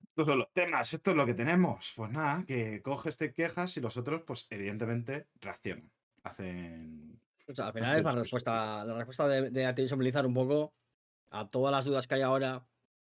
Estos 0.09 0.27
son 0.27 0.39
los 0.39 0.53
temas, 0.53 0.93
esto 0.93 1.11
es 1.11 1.17
lo 1.17 1.27
que 1.27 1.35
tenemos. 1.35 1.93
Pues 1.97 2.11
nada, 2.11 2.45
que 2.47 2.81
coges, 2.83 3.17
te 3.17 3.33
quejas 3.33 3.77
y 3.77 3.81
los 3.81 3.97
otros, 3.97 4.23
pues 4.23 4.47
evidentemente, 4.51 5.29
reaccionan. 5.41 5.91
Hacen. 6.23 7.21
al 7.59 7.73
final 7.73 7.99
es 7.99 8.05
la 8.05 8.13
respuesta, 8.13 8.85
la 8.85 8.95
respuesta 8.95 9.29
de, 9.29 9.51
de 9.51 9.67
Activision 9.67 9.99
Blizzard 9.99 10.27
un 10.27 10.35
poco 10.35 10.75
a 11.31 11.49
todas 11.49 11.73
las 11.73 11.85
dudas 11.85 12.07
que 12.07 12.15
hay 12.15 12.23
ahora, 12.23 12.67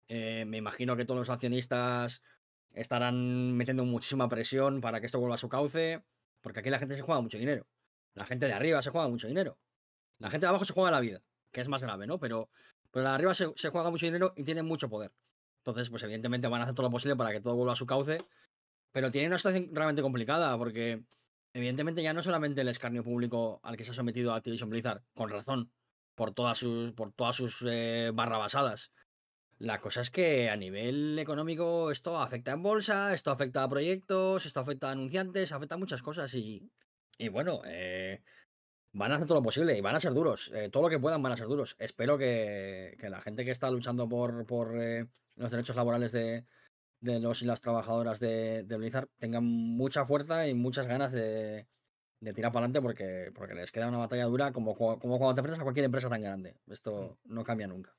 eh, 0.08 0.44
me 0.46 0.58
imagino 0.58 0.96
que 0.96 1.04
todos 1.04 1.18
los 1.18 1.30
accionistas 1.30 2.22
estarán 2.76 3.56
metiendo 3.56 3.84
muchísima 3.84 4.28
presión 4.28 4.80
para 4.80 5.00
que 5.00 5.06
esto 5.06 5.18
vuelva 5.18 5.34
a 5.34 5.38
su 5.38 5.48
cauce, 5.48 6.04
porque 6.42 6.60
aquí 6.60 6.70
la 6.70 6.78
gente 6.78 6.94
se 6.94 7.02
juega 7.02 7.20
mucho 7.20 7.38
dinero. 7.38 7.66
La 8.14 8.26
gente 8.26 8.46
de 8.46 8.52
arriba 8.52 8.80
se 8.82 8.90
juega 8.90 9.08
mucho 9.08 9.26
dinero. 9.26 9.58
La 10.18 10.30
gente 10.30 10.46
de 10.46 10.48
abajo 10.48 10.64
se 10.64 10.72
juega 10.72 10.90
la 10.90 11.00
vida, 11.00 11.22
que 11.52 11.60
es 11.60 11.68
más 11.68 11.82
grave, 11.82 12.06
¿no? 12.06 12.20
Pero, 12.20 12.50
pero 12.90 13.04
la 13.04 13.10
de 13.10 13.14
arriba 13.16 13.34
se, 13.34 13.46
juega 13.70 13.90
mucho 13.90 14.06
dinero 14.06 14.32
y 14.36 14.44
tienen 14.44 14.66
mucho 14.66 14.88
poder. 14.88 15.12
Entonces, 15.58 15.90
pues 15.90 16.02
evidentemente 16.02 16.46
van 16.48 16.60
a 16.60 16.64
hacer 16.64 16.74
todo 16.74 16.86
lo 16.86 16.90
posible 16.90 17.16
para 17.16 17.32
que 17.32 17.40
todo 17.40 17.56
vuelva 17.56 17.72
a 17.72 17.76
su 17.76 17.86
cauce. 17.86 18.18
Pero 18.92 19.10
tiene 19.10 19.28
una 19.28 19.38
situación 19.38 19.70
realmente 19.72 20.02
complicada, 20.02 20.56
porque 20.56 21.02
evidentemente 21.52 22.02
ya 22.02 22.12
no 22.12 22.22
solamente 22.22 22.60
el 22.60 22.68
escarnio 22.68 23.02
público 23.02 23.60
al 23.62 23.76
que 23.76 23.84
se 23.84 23.90
ha 23.90 23.94
sometido 23.94 24.32
Activision 24.32 24.70
Blizzard, 24.70 25.02
con 25.14 25.28
razón, 25.28 25.72
por 26.14 26.32
todas 26.32 26.58
sus, 26.58 26.92
por 26.92 27.12
todas 27.12 27.36
sus 27.36 27.62
eh, 27.66 28.10
barrabasadas. 28.14 28.92
La 29.58 29.80
cosa 29.80 30.02
es 30.02 30.10
que 30.10 30.50
a 30.50 30.56
nivel 30.56 31.18
económico 31.18 31.90
esto 31.90 32.18
afecta 32.18 32.52
en 32.52 32.62
bolsa, 32.62 33.14
esto 33.14 33.30
afecta 33.30 33.62
a 33.62 33.68
proyectos, 33.68 34.44
esto 34.44 34.60
afecta 34.60 34.88
a 34.88 34.92
anunciantes, 34.92 35.52
afecta 35.52 35.76
a 35.76 35.78
muchas 35.78 36.02
cosas 36.02 36.34
y, 36.34 36.70
y 37.16 37.28
bueno, 37.28 37.62
eh, 37.64 38.22
van 38.92 39.12
a 39.12 39.14
hacer 39.14 39.26
todo 39.26 39.38
lo 39.38 39.44
posible 39.44 39.76
y 39.76 39.80
van 39.80 39.94
a 39.94 40.00
ser 40.00 40.12
duros, 40.12 40.52
eh, 40.54 40.68
todo 40.70 40.82
lo 40.82 40.88
que 40.90 40.98
puedan 40.98 41.22
van 41.22 41.32
a 41.32 41.36
ser 41.38 41.46
duros. 41.46 41.74
Espero 41.78 42.18
que, 42.18 42.96
la 43.00 43.22
gente 43.22 43.46
que 43.46 43.50
está 43.50 43.70
luchando 43.70 44.08
por, 44.08 44.44
por 44.46 44.74
los 44.74 45.50
derechos 45.50 45.76
laborales 45.76 46.12
de, 46.12 46.44
de, 47.00 47.20
los 47.20 47.40
y 47.40 47.46
las 47.46 47.62
trabajadoras 47.62 48.20
de, 48.20 48.62
de 48.64 48.76
Blizzard 48.76 49.08
tengan 49.18 49.44
mucha 49.44 50.04
fuerza 50.04 50.48
y 50.48 50.54
muchas 50.54 50.86
ganas 50.86 51.12
de, 51.12 51.66
de 52.20 52.32
tirar 52.32 52.52
para 52.52 52.66
adelante 52.66 52.82
porque, 52.82 53.32
porque 53.34 53.54
les 53.54 53.72
queda 53.72 53.88
una 53.88 53.98
batalla 53.98 54.24
dura 54.24 54.52
como, 54.52 54.74
como 54.74 55.18
cuando 55.18 55.34
te 55.34 55.40
enfrentas 55.40 55.60
a 55.60 55.64
cualquier 55.64 55.86
empresa 55.86 56.10
tan 56.10 56.20
grande. 56.20 56.56
Esto 56.66 57.18
no 57.24 57.44
cambia 57.44 57.66
nunca. 57.66 57.96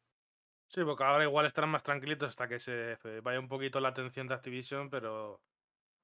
Sí, 0.68 0.82
porque 0.84 1.04
ahora 1.04 1.24
igual 1.24 1.46
estarán 1.46 1.70
más 1.70 1.84
tranquilitos 1.84 2.30
hasta 2.30 2.48
que 2.48 2.60
se 2.60 2.98
vaya 3.24 3.40
un 3.40 3.48
poquito 3.48 3.80
la 3.80 3.90
atención 3.90 4.28
de 4.28 4.34
Activision, 4.34 4.90
pero 4.90 5.42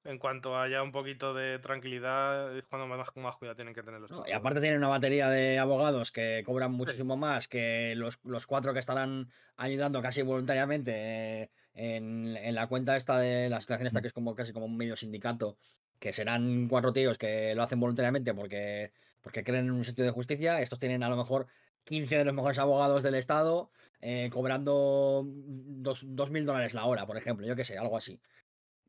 en 0.04 0.18
cuanto 0.18 0.58
haya 0.58 0.82
un 0.82 0.92
poquito 0.92 1.32
de 1.32 1.58
tranquilidad 1.58 2.56
es 2.56 2.64
cuando 2.66 2.86
más, 2.86 3.08
más 3.16 3.36
cuidado 3.36 3.56
tienen 3.56 3.74
que 3.74 3.82
tener 3.82 4.00
los 4.00 4.10
Y 4.26 4.32
aparte 4.32 4.60
tienen 4.60 4.78
una 4.78 4.88
batería 4.88 5.28
de 5.28 5.58
abogados 5.58 6.12
que 6.12 6.42
cobran 6.44 6.72
muchísimo 6.72 7.16
más 7.16 7.48
que 7.48 7.94
los, 7.96 8.20
los, 8.24 8.46
cuatro 8.46 8.74
que 8.74 8.80
estarán 8.80 9.30
ayudando 9.56 10.02
casi 10.02 10.22
voluntariamente 10.22 11.50
en, 11.72 12.36
en, 12.36 12.54
la 12.54 12.66
cuenta 12.66 12.96
esta 12.96 13.18
de 13.18 13.48
la 13.48 13.60
situación 13.60 13.86
esta 13.86 14.00
mm. 14.00 14.02
que 14.02 14.08
es 14.08 14.14
como 14.14 14.34
casi 14.34 14.52
como 14.52 14.66
un 14.66 14.76
medio 14.76 14.94
sindicato 14.94 15.56
que 15.98 16.12
serán 16.12 16.68
cuatro 16.68 16.92
tíos 16.92 17.16
que 17.16 17.54
lo 17.54 17.62
hacen 17.62 17.80
voluntariamente 17.80 18.34
porque, 18.34 18.92
porque 19.22 19.42
creen 19.42 19.66
en 19.66 19.72
un 19.72 19.84
sentido 19.84 20.04
de 20.04 20.12
justicia. 20.12 20.60
Estos 20.60 20.78
tienen 20.78 21.02
a 21.02 21.08
lo 21.08 21.16
mejor 21.16 21.46
15 21.84 22.18
de 22.18 22.24
los 22.24 22.34
mejores 22.34 22.58
abogados 22.58 23.02
del 23.02 23.14
Estado 23.14 23.70
eh, 24.06 24.28
cobrando 24.30 25.24
dos 25.26 26.30
mil 26.30 26.44
dólares 26.44 26.74
la 26.74 26.84
hora, 26.84 27.06
por 27.06 27.16
ejemplo, 27.16 27.46
yo 27.46 27.56
qué 27.56 27.64
sé, 27.64 27.78
algo 27.78 27.96
así. 27.96 28.20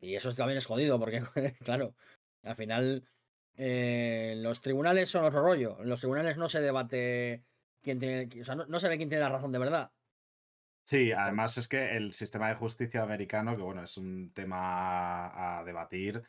Y 0.01 0.15
eso 0.15 0.33
también 0.35 0.57
es 0.57 0.65
jodido 0.65 0.99
porque, 0.99 1.21
claro, 1.63 1.95
al 2.43 2.57
final 2.57 3.07
eh, 3.55 4.35
los 4.39 4.59
tribunales 4.59 5.09
son 5.09 5.23
otro 5.23 5.41
rollo. 5.41 5.77
En 5.79 5.87
los 5.87 6.01
tribunales 6.01 6.35
no 6.35 6.49
se 6.49 6.59
debate 6.59 7.45
quién 7.81 7.97
tiene, 7.97 8.27
o 8.41 8.43
sea, 8.43 8.55
no, 8.55 8.77
se 8.77 8.89
ve 8.89 8.97
quién 8.97 9.07
tiene 9.07 9.23
la 9.23 9.29
razón 9.29 9.53
de 9.53 9.59
verdad. 9.59 9.91
Sí, 10.83 11.13
además 11.13 11.57
es 11.57 11.69
que 11.69 11.95
el 11.95 12.11
sistema 12.11 12.49
de 12.49 12.55
justicia 12.55 13.01
americano, 13.01 13.55
que 13.55 13.63
bueno, 13.63 13.85
es 13.85 13.95
un 13.95 14.33
tema 14.33 15.59
a 15.59 15.63
debatir, 15.63 16.23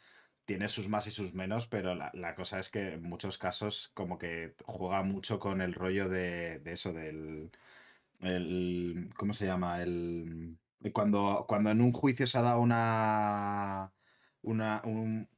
tiene 0.44 0.68
sus 0.68 0.88
más 0.88 1.08
y 1.08 1.10
sus 1.10 1.34
menos, 1.34 1.66
pero 1.66 1.96
la, 1.96 2.34
cosa 2.36 2.60
es 2.60 2.68
que 2.68 2.94
en 2.94 3.02
muchos 3.02 3.36
casos 3.36 3.90
como 3.94 4.16
que 4.16 4.54
juega 4.64 5.02
mucho 5.02 5.40
con 5.40 5.60
el 5.60 5.74
rollo 5.74 6.08
de, 6.08 6.62
eso, 6.66 6.92
del... 6.92 7.50
El, 8.20 9.10
¿Cómo 9.16 9.32
se 9.32 9.46
llama? 9.46 9.82
El, 9.82 10.58
cuando, 10.92 11.44
cuando 11.48 11.70
en 11.70 11.80
un 11.80 11.92
juicio 11.92 12.26
se 12.26 12.38
ha 12.38 12.42
dado 12.42 12.60
una... 12.60 13.92
una 14.42 14.82
un, 14.84 15.28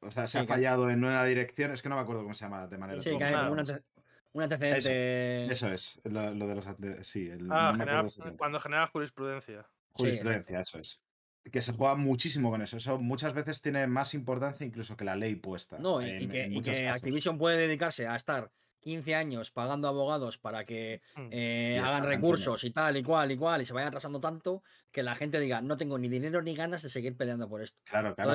o 0.00 0.10
sea, 0.10 0.26
se 0.26 0.38
ha 0.38 0.46
fallado 0.46 0.88
en 0.90 1.04
una 1.04 1.24
dirección, 1.24 1.72
es 1.72 1.82
que 1.82 1.88
no 1.88 1.96
me 1.96 2.02
acuerdo 2.02 2.22
cómo 2.22 2.34
se 2.34 2.44
llama 2.44 2.66
de 2.66 2.78
manera. 2.78 3.02
Sí, 3.02 3.16
que 3.18 3.24
hay 3.24 3.34
un, 3.34 4.42
antecedente. 4.42 5.52
Eso, 5.52 5.68
es, 5.68 6.00
lo, 6.04 6.32
de 6.32 6.54
los. 6.54 6.66
sí, 7.06 7.28
el, 7.28 7.48
ah, 7.50 7.76
cuando 8.38 8.60
genera 8.60 8.86
jurisprudencia. 8.86 9.66
Jurisprudencia, 9.92 10.60
eso 10.60 10.78
es 10.78 11.00
que 11.50 11.62
se 11.62 11.72
juega 11.72 11.94
muchísimo 11.94 12.50
con 12.50 12.62
eso. 12.62 12.76
Eso 12.76 12.98
muchas 12.98 13.32
veces 13.34 13.62
tiene 13.62 13.86
más 13.86 14.14
importancia 14.14 14.66
incluso 14.66 14.96
que 14.96 15.04
la 15.04 15.16
ley 15.16 15.36
puesta. 15.36 15.78
No, 15.78 16.02
y, 16.02 16.28
que, 16.28 16.88
Activision 16.88 17.38
puede 17.38 17.56
dedicarse 17.56 18.06
a 18.06 18.16
estar 18.16 18.50
15 18.80 19.14
años 19.14 19.50
pagando 19.50 19.88
abogados 19.88 20.38
para 20.38 20.64
que 20.64 21.02
mm. 21.16 21.28
eh, 21.30 21.80
hagan 21.84 22.04
recursos 22.04 22.64
y 22.64 22.70
tal 22.70 22.96
y 22.96 23.02
cual 23.02 23.30
y 23.30 23.36
cual 23.36 23.62
y 23.62 23.66
se 23.66 23.72
vayan 23.72 23.88
atrasando 23.88 24.20
tanto 24.20 24.62
que 24.90 25.02
la 25.02 25.14
gente 25.14 25.38
diga 25.38 25.60
no 25.60 25.76
tengo 25.76 25.98
ni 25.98 26.08
dinero 26.08 26.42
ni 26.42 26.54
ganas 26.54 26.82
de 26.82 26.88
seguir 26.88 27.16
peleando 27.16 27.48
por 27.48 27.62
esto. 27.62 27.80
Claro, 27.84 28.14
claro. 28.14 28.32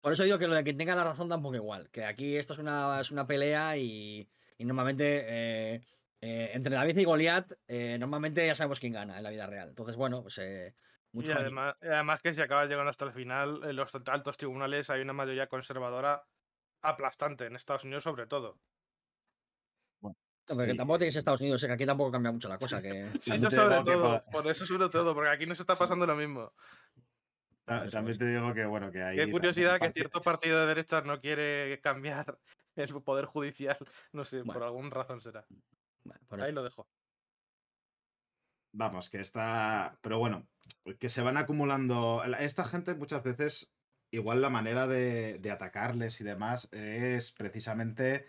Por 0.00 0.12
eso 0.12 0.24
digo 0.24 0.38
que 0.38 0.48
lo 0.48 0.54
de 0.54 0.64
que 0.64 0.74
tenga 0.74 0.94
la 0.94 1.04
razón 1.04 1.28
da 1.28 1.36
un 1.36 1.42
poco 1.42 1.56
igual. 1.56 1.88
Que 1.90 2.04
aquí 2.04 2.36
esto 2.36 2.52
es 2.52 2.58
una, 2.58 3.00
es 3.00 3.10
una 3.10 3.26
pelea 3.26 3.76
y, 3.76 4.28
normalmente 4.58 5.24
eh, 5.26 5.82
eh, 6.20 6.50
entre 6.54 6.74
David 6.74 6.98
y 6.98 7.04
Goliat 7.04 7.52
normalmente 7.98 8.46
ya 8.46 8.54
sabemos 8.54 8.80
quién 8.80 8.92
gana 8.92 9.16
en 9.16 9.22
la 9.22 9.30
vida 9.30 9.46
real. 9.46 9.68
Entonces, 9.68 9.96
bueno, 9.96 10.22
pues 10.22 10.38
y 11.24 11.30
además, 11.32 11.76
además, 11.80 12.20
que 12.22 12.34
si 12.34 12.40
acabas 12.40 12.68
llegando 12.68 12.90
hasta 12.90 13.06
el 13.06 13.12
final, 13.12 13.62
en 13.64 13.76
los 13.76 13.94
altos 13.94 14.36
tribunales 14.36 14.90
hay 14.90 15.00
una 15.00 15.12
mayoría 15.12 15.46
conservadora 15.46 16.24
aplastante, 16.82 17.46
en 17.46 17.56
Estados 17.56 17.84
Unidos 17.84 18.04
sobre 18.04 18.26
todo. 18.26 18.58
Tampoco 20.46 20.98
tienes 20.98 21.16
Estados 21.16 21.40
Unidos, 21.40 21.64
que 21.64 21.72
aquí 21.72 21.84
tampoco 21.84 22.12
cambia 22.12 22.32
mucho 22.32 22.48
la 22.48 22.58
cosa. 22.58 22.80
Que... 22.80 23.10
sobre 23.20 23.84
todo, 23.84 24.24
por 24.30 24.46
eso 24.46 24.64
sobre 24.64 24.88
todo, 24.88 25.14
porque 25.14 25.30
aquí 25.30 25.46
no 25.46 25.54
se 25.54 25.62
está 25.62 25.74
pasando 25.74 26.06
lo 26.06 26.14
mismo. 26.14 26.52
También 27.64 28.16
te 28.16 28.26
digo 28.26 28.54
que, 28.54 28.64
bueno, 28.64 28.92
que 28.92 29.02
hay. 29.02 29.16
Qué 29.16 29.30
curiosidad 29.30 29.80
que 29.80 29.90
cierto 29.90 30.22
partido 30.22 30.60
de 30.60 30.66
derechas 30.66 31.04
no 31.04 31.20
quiere 31.20 31.80
cambiar 31.80 32.38
el 32.76 33.02
poder 33.02 33.24
judicial. 33.24 33.76
No 34.12 34.24
sé, 34.24 34.44
por 34.44 34.62
alguna 34.62 34.90
razón 34.90 35.20
será. 35.20 35.44
Ahí 36.30 36.52
lo 36.52 36.62
dejo. 36.62 36.86
Vamos, 38.72 39.10
que 39.10 39.20
está. 39.20 39.98
Pero 40.00 40.18
bueno, 40.18 40.46
que 41.00 41.08
se 41.08 41.22
van 41.22 41.38
acumulando. 41.38 42.22
Esta 42.38 42.64
gente 42.64 42.94
muchas 42.94 43.24
veces, 43.24 43.74
igual 44.12 44.42
la 44.42 44.50
manera 44.50 44.86
de, 44.86 45.40
atacarles 45.50 46.20
y 46.20 46.24
demás 46.24 46.68
es 46.72 47.32
precisamente 47.32 48.26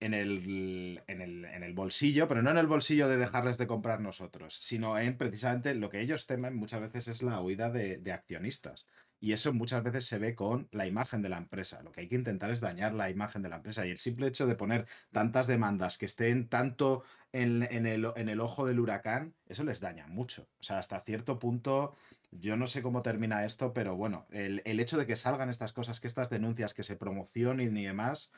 en 0.00 0.14
el, 0.14 1.02
en, 1.06 1.20
el, 1.20 1.72
bolsillo, 1.74 2.28
pero 2.28 2.42
no 2.42 2.50
en 2.50 2.58
el 2.58 2.66
bolsillo 2.66 3.08
de 3.08 3.16
dejarles 3.16 3.58
de 3.58 3.66
comprar 3.66 4.00
nosotros, 4.00 4.58
sino 4.60 4.98
en 4.98 5.16
precisamente 5.16 5.74
lo 5.74 5.90
que 5.90 6.00
ellos 6.00 6.26
temen 6.26 6.54
muchas 6.54 6.80
veces 6.80 7.08
es 7.08 7.22
la 7.22 7.40
huida 7.40 7.70
de 7.70 8.12
accionistas. 8.12 8.86
Y 9.20 9.32
eso 9.32 9.52
muchas 9.52 9.82
veces 9.82 10.06
se 10.06 10.18
ve 10.18 10.34
con 10.34 10.68
la 10.70 10.86
imagen 10.86 11.22
de 11.22 11.28
la 11.28 11.38
empresa. 11.38 11.82
Lo 11.82 11.90
que 11.90 12.02
hay 12.02 12.08
que 12.08 12.14
intentar 12.14 12.50
es 12.50 12.60
dañar 12.60 12.94
la 12.94 13.10
imagen 13.10 13.42
de 13.42 13.48
la 13.48 13.56
empresa. 13.56 13.84
Y 13.84 13.90
el 13.90 13.98
simple 13.98 14.28
hecho 14.28 14.46
de 14.46 14.54
poner 14.54 14.86
tantas 15.10 15.48
demandas 15.48 15.98
que 15.98 16.06
estén 16.06 16.48
tanto 16.48 17.02
en, 17.32 17.62
el, 17.64 18.12
en 18.14 18.28
el 18.28 18.40
ojo 18.40 18.64
del 18.64 18.78
huracán, 18.78 19.34
eso 19.46 19.64
les 19.64 19.80
daña 19.80 20.06
mucho. 20.06 20.48
O 20.60 20.62
sea, 20.62 20.78
hasta 20.78 21.00
cierto 21.00 21.38
punto, 21.40 21.96
yo 22.30 22.56
no 22.56 22.68
sé 22.68 22.80
cómo 22.80 23.02
termina 23.02 23.44
esto, 23.44 23.72
pero 23.72 23.96
bueno, 23.96 24.26
el, 24.30 24.62
hecho 24.64 24.98
de 24.98 25.06
que 25.06 25.16
salgan 25.16 25.50
estas 25.50 25.72
cosas, 25.72 25.98
que 25.98 26.06
estas 26.06 26.30
denuncias, 26.30 26.72
que 26.72 26.84
se 26.84 26.96
promocionen 26.96 27.76
y 27.76 27.84
demás, 27.84 28.30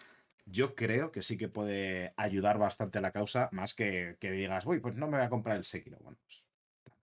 yo 0.50 0.74
creo 0.74 1.10
que 1.12 1.22
sí 1.22 1.36
que 1.36 1.48
puede 1.48 2.12
ayudar 2.16 2.58
bastante 2.58 2.98
a 2.98 3.00
la 3.00 3.12
causa, 3.12 3.48
más 3.52 3.74
que, 3.74 4.16
que 4.20 4.30
digas, 4.30 4.66
uy, 4.66 4.80
pues 4.80 4.94
no 4.94 5.06
me 5.06 5.18
voy 5.18 5.26
a 5.26 5.30
comprar 5.30 5.56
el 5.56 5.64
Sekiro. 5.64 5.98
Bueno, 6.00 6.18
pues, 6.24 6.44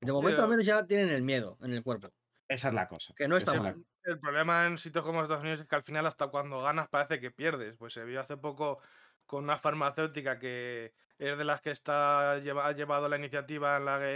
de 0.02 0.12
momento 0.12 0.44
al 0.44 0.50
menos 0.50 0.66
ya 0.66 0.86
tienen 0.86 1.10
el 1.10 1.24
miedo 1.24 1.58
en 1.62 1.74
el 1.74 1.84
cuerpo. 1.84 2.10
Esa 2.48 2.70
es 2.70 2.74
la 2.74 2.88
cosa. 2.88 3.14
Que 3.16 3.28
no 3.28 3.38
está 3.38 3.54
mal. 3.60 3.84
El 4.04 4.20
problema 4.20 4.66
en 4.68 4.78
sitios 4.78 5.04
como 5.04 5.22
Estados 5.22 5.42
Unidos 5.42 5.62
es 5.62 5.68
que 5.68 5.76
al 5.76 5.84
final 5.84 6.06
hasta 6.06 6.28
cuando 6.28 6.62
ganas 6.62 6.88
parece 6.88 7.20
que 7.20 7.32
pierdes. 7.32 7.76
Pues 7.76 7.94
se 7.94 8.06
vio 8.06 8.22
hace 8.22 8.38
poco 8.38 8.80
con 9.26 9.44
una 9.44 9.58
farmacéutica 9.58 10.40
que 10.40 10.94
es 11.18 11.38
de 11.38 11.44
las 11.44 11.62
que 11.62 11.72
está 11.72 12.32
ha 12.34 12.72
llevado 12.72 13.10
la 13.10 13.18
iniciativa 13.18 13.78
en, 13.78 13.86
la, 13.86 14.12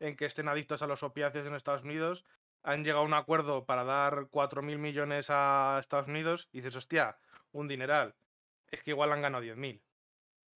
en, 0.00 0.16
que 0.16 0.26
estén 0.26 0.48
adictos 0.48 0.82
a 0.82 0.86
los 0.86 1.02
opiáceos 1.02 1.46
en 1.46 1.54
Estados 1.54 1.84
Unidos. 1.84 2.24
Han 2.62 2.84
llegado 2.84 3.02
a 3.02 3.06
un 3.06 3.14
acuerdo 3.14 3.64
para 3.64 3.84
dar 3.84 4.26
4.000 4.30 4.78
millones 4.78 5.26
a 5.30 5.78
Estados 5.80 6.08
Unidos 6.08 6.48
y 6.52 6.58
dices, 6.58 6.76
hostia, 6.76 7.18
un 7.52 7.68
dineral. 7.68 8.14
Es 8.74 8.82
que 8.82 8.90
igual 8.90 9.12
han 9.12 9.22
ganado 9.22 9.44
10.000. 9.44 9.80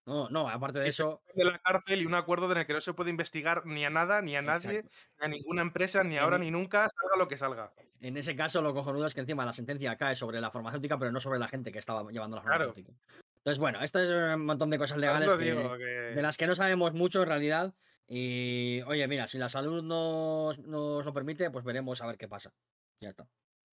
No, 0.07 0.31
no, 0.31 0.49
aparte 0.49 0.79
de 0.79 0.89
eso. 0.89 1.21
De 1.35 1.45
la 1.45 1.59
cárcel 1.59 2.01
y 2.01 2.07
un 2.07 2.15
acuerdo 2.15 2.51
en 2.51 2.59
el 2.59 2.67
que 2.67 2.73
no 2.73 2.81
se 2.81 2.95
puede 2.95 3.11
investigar 3.11 3.67
ni 3.67 3.85
a 3.85 3.91
nada, 3.91 4.23
ni 4.23 4.37
a 4.37 4.43
nadie, 4.43 4.85
ni 5.19 5.27
a 5.27 5.29
ninguna 5.29 5.63
empresa, 5.63 6.05
ni 6.05 6.17
ahora 6.17 6.39
ni 6.39 6.51
nunca, 6.51 6.89
salga 6.89 7.17
lo 7.19 7.29
que 7.29 7.37
salga. 7.37 7.73
En 8.01 8.17
ese 8.17 8.37
caso, 8.37 8.63
lo 8.63 8.73
cojonudo 8.73 9.07
es 9.07 9.15
que 9.15 9.21
encima 9.21 9.45
la 9.45 9.53
sentencia 9.53 9.97
cae 9.97 10.15
sobre 10.15 10.41
la 10.41 10.53
farmacéutica, 10.53 10.97
pero 10.97 11.11
no 11.11 11.21
sobre 11.21 11.41
la 11.41 11.49
gente 11.49 11.73
que 11.73 11.81
estaba 11.81 12.09
llevando 12.11 12.37
la 12.37 12.43
farmacéutica. 12.43 12.93
Entonces, 13.39 13.59
bueno, 13.59 13.83
esto 13.83 13.99
es 13.99 14.11
un 14.11 14.47
montón 14.47 14.71
de 14.71 14.79
cosas 14.79 14.99
legales 14.99 15.29
de 15.39 16.23
las 16.23 16.37
que 16.37 16.47
no 16.47 16.55
sabemos 16.55 16.95
mucho 16.95 17.23
en 17.23 17.29
realidad. 17.29 17.75
Y 18.09 18.83
oye, 18.87 19.07
mira, 19.09 19.27
si 19.27 19.39
la 19.39 19.49
salud 19.49 19.83
nos, 19.83 20.61
nos 20.61 21.05
lo 21.05 21.13
permite, 21.13 21.51
pues 21.51 21.65
veremos 21.65 22.01
a 22.01 22.07
ver 22.07 22.17
qué 22.17 22.29
pasa. 22.29 22.53
Ya 23.01 23.09
está. 23.09 23.25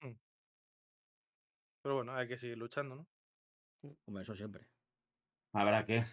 Mm. 0.01 0.13
Pero 1.83 1.95
bueno, 1.95 2.15
hay 2.15 2.27
que 2.27 2.39
seguir 2.39 2.57
luchando, 2.57 2.95
¿no? 2.95 3.07
Hombre, 4.05 4.23
eso 4.23 4.35
siempre. 4.35 4.67
Habrá 5.53 5.85
que. 5.85 6.05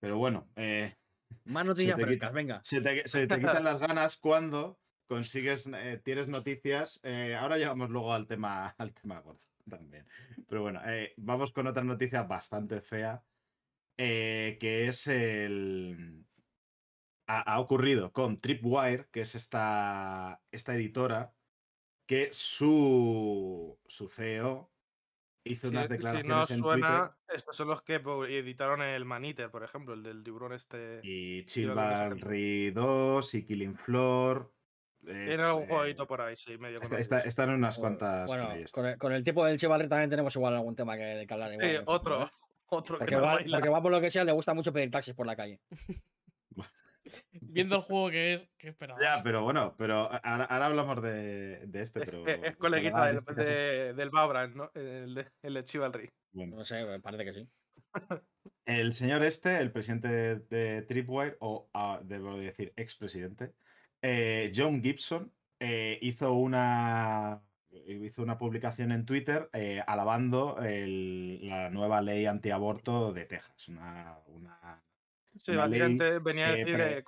Pero 0.00 0.18
bueno. 0.18 0.48
Eh, 0.56 0.96
Más 1.44 1.64
noticias 1.66 2.00
frescas, 2.00 2.32
venga. 2.32 2.60
Se 2.64 2.80
te, 2.80 3.02
quitan 3.04 3.64
las 3.64 3.80
ganas 3.80 4.16
cuando 4.16 4.78
consigues, 5.06 5.68
eh, 5.72 6.00
tienes 6.04 6.28
noticias. 6.28 7.00
Eh, 7.02 7.36
ahora 7.38 7.58
llegamos 7.58 7.90
luego 7.90 8.12
al 8.12 8.26
tema, 8.26 8.68
al 8.78 8.92
tema 8.92 9.20
gordo 9.20 9.44
también. 9.68 10.06
Pero 10.48 10.62
bueno, 10.62 10.80
vamos 11.16 11.52
con 11.52 11.66
otra 11.66 11.82
noticia 11.82 12.22
bastante 12.22 12.80
fea. 12.80 13.22
que 13.96 14.56
es 14.60 15.06
el. 15.06 16.24
Ha, 17.28 17.58
ocurrido 17.58 18.12
con 18.12 18.40
Tripwire, 18.40 19.08
que 19.10 19.22
es 19.22 19.34
esta, 19.34 20.40
esta 20.52 20.76
editora, 20.76 21.34
que 22.06 22.28
su, 22.30 23.76
su 23.88 24.08
CEO 24.08 24.70
hizo 25.46 25.68
unas 25.68 25.88
declaraciones 25.88 26.48
si 26.48 26.56
no 26.56 26.62
suena, 26.62 27.16
Estos 27.28 27.56
son 27.56 27.68
los 27.68 27.82
que 27.82 27.94
editaron 28.28 28.82
el 28.82 29.04
Maniter, 29.04 29.50
por 29.50 29.62
ejemplo, 29.62 29.94
el 29.94 30.02
del 30.02 30.22
tiburón 30.22 30.52
este. 30.52 31.00
Y 31.02 31.44
Chivalry 31.44 32.70
2 32.70 33.34
y 33.34 33.44
Killing 33.44 33.76
Floor. 33.76 34.52
Tiene 35.04 35.42
algún 35.42 35.66
jueguito 35.68 36.06
por 36.06 36.20
ahí, 36.20 36.36
sí, 36.36 36.58
medio 36.58 36.80
Están 36.80 37.50
unas 37.50 37.78
cuantas. 37.78 38.26
Bueno, 38.26 38.48
con 38.98 39.12
el, 39.12 39.22
tipo 39.22 39.44
del 39.44 39.56
Chivalry 39.56 39.88
también 39.88 40.10
tenemos 40.10 40.34
igual 40.34 40.54
algún 40.54 40.74
tema 40.74 40.96
que, 40.96 41.24
que 41.26 41.34
hablar. 41.34 41.54
sí, 41.54 41.76
otro. 41.86 42.28
otro 42.68 42.98
porque, 42.98 43.14
va, 43.16 43.38
porque 43.48 43.68
va 43.68 43.82
por 43.82 43.92
lo 43.92 44.00
que 44.00 44.10
sea, 44.10 44.24
le 44.24 44.32
gusta 44.32 44.52
mucho 44.54 44.72
pedir 44.72 44.90
taxis 44.90 45.14
por 45.14 45.26
la 45.26 45.36
calle. 45.36 45.60
Viendo 47.32 47.76
el 47.76 47.82
juego 47.82 48.10
que 48.10 48.34
es, 48.34 48.48
¿qué 48.58 48.68
esperabas? 48.68 49.02
Ya, 49.02 49.22
pero 49.22 49.42
bueno, 49.42 49.74
pero 49.76 50.10
ahora, 50.22 50.66
hablamos 50.66 51.02
de, 51.02 51.66
de, 51.66 51.80
este, 51.80 52.00
pero. 52.00 52.26
Es, 52.26 52.56
coleguita 52.56 53.06
del, 53.06 53.18
de, 53.36 53.94
del 53.94 54.10
Babran, 54.10 54.54
¿no? 54.56 54.70
El 54.74 55.14
de, 55.14 55.26
el 55.42 55.54
de 55.54 55.64
Chivalry. 55.64 56.10
Bueno. 56.32 56.56
No 56.56 56.64
sé, 56.64 56.84
parece 57.02 57.24
que 57.24 57.32
sí. 57.32 57.48
El 58.64 58.92
señor 58.94 59.22
este, 59.22 59.58
el 59.58 59.70
presidente 59.70 60.08
de 60.08 60.82
Tripwire, 60.82 61.36
o 61.38 61.70
ah, 61.72 62.00
debo 62.02 62.36
decir 62.36 62.72
expresidente, 62.76 63.52
eh, 64.02 64.50
John 64.52 64.82
Gibson, 64.82 65.32
eh, 65.60 65.98
hizo 66.02 66.32
una 66.34 67.42
hizo 67.86 68.22
una 68.22 68.38
publicación 68.38 68.90
en 68.90 69.04
Twitter 69.04 69.50
eh, 69.52 69.82
alabando 69.86 70.58
el, 70.62 71.46
la 71.46 71.70
nueva 71.70 72.00
ley 72.00 72.26
antiaborto 72.26 73.12
de 73.12 73.26
Texas, 73.26 73.68
una, 73.68 74.18
una 74.26 74.82
Sí, 75.38 75.54
básicamente 75.54 76.18
venía 76.18 76.48
a 76.48 76.52
decir 76.52 76.76
que, 76.76 77.04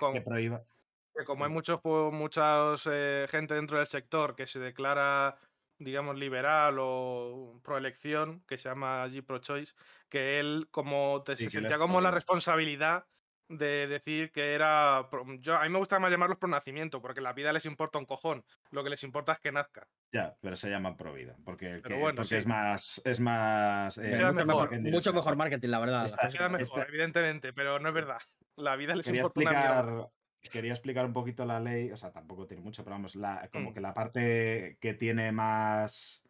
como 1.25 1.43
hay 1.45 1.51
muchos, 1.51 1.79
mucha 1.83 2.75
eh, 2.91 3.27
gente 3.29 3.53
dentro 3.53 3.77
del 3.77 3.87
sector 3.87 4.35
que 4.35 4.47
se 4.47 4.59
declara 4.59 5.37
digamos, 5.79 6.17
liberal 6.17 6.75
o 6.79 7.59
pro 7.63 7.77
elección, 7.77 8.43
que 8.47 8.57
se 8.57 8.69
llama 8.69 9.01
allí 9.01 9.21
pro 9.21 9.39
choice, 9.39 9.73
que 10.09 10.39
él 10.39 10.67
como 10.71 11.23
te, 11.23 11.37
se 11.37 11.49
sentía 11.49 11.77
como 11.77 12.01
la 12.01 12.11
responsabilidad 12.11 13.05
de 13.49 13.87
decir 13.87 14.31
que 14.31 14.53
era. 14.53 15.09
Yo, 15.39 15.57
a 15.57 15.63
mí 15.63 15.69
me 15.69 15.79
gusta 15.79 15.99
más 15.99 16.11
llamarlos 16.11 16.37
pro 16.37 16.47
nacimiento, 16.47 17.01
porque 17.01 17.19
la 17.19 17.33
vida 17.33 17.51
les 17.51 17.65
importa 17.65 17.97
un 17.97 18.05
cojón. 18.05 18.45
Lo 18.71 18.83
que 18.83 18.91
les 18.91 19.03
importa 19.03 19.33
es 19.33 19.39
que 19.39 19.51
nazca. 19.51 19.87
Ya, 20.13 20.35
pero 20.39 20.55
se 20.55 20.69
llama 20.69 20.95
pro 20.95 21.13
vida, 21.13 21.35
porque, 21.43 21.81
es 22.31 22.45
más. 22.45 23.01
Es 23.03 23.19
más 23.19 23.97
eh, 23.97 24.19
mucho, 24.81 25.13
mejor, 25.13 25.35
marketing, 25.35 25.69
la 25.69 25.79
verdad. 25.79 26.09
queda 26.31 26.49
mejor, 26.49 26.85
evidentemente, 26.87 27.51
pero 27.51 27.79
no 27.79 27.89
es 27.89 27.95
verdad. 27.95 28.19
La 28.55 28.75
vida 28.75 28.93
les 28.93 29.07
importa 29.07 29.41
explicar, 29.41 30.09
Quería 30.51 30.71
explicar 30.71 31.05
un 31.05 31.13
poquito 31.13 31.45
la 31.45 31.59
ley, 31.59 31.91
o 31.91 31.97
sea, 31.97 32.11
tampoco 32.11 32.45
tiene 32.45 32.63
mucho, 32.63 32.83
pero 32.83 32.95
vamos, 32.95 33.15
la, 33.15 33.49
como 33.51 33.71
mm. 33.71 33.73
que 33.73 33.81
la 33.81 33.93
parte 33.93 34.77
que 34.79 34.93
tiene 34.93 35.31
más 35.31 36.23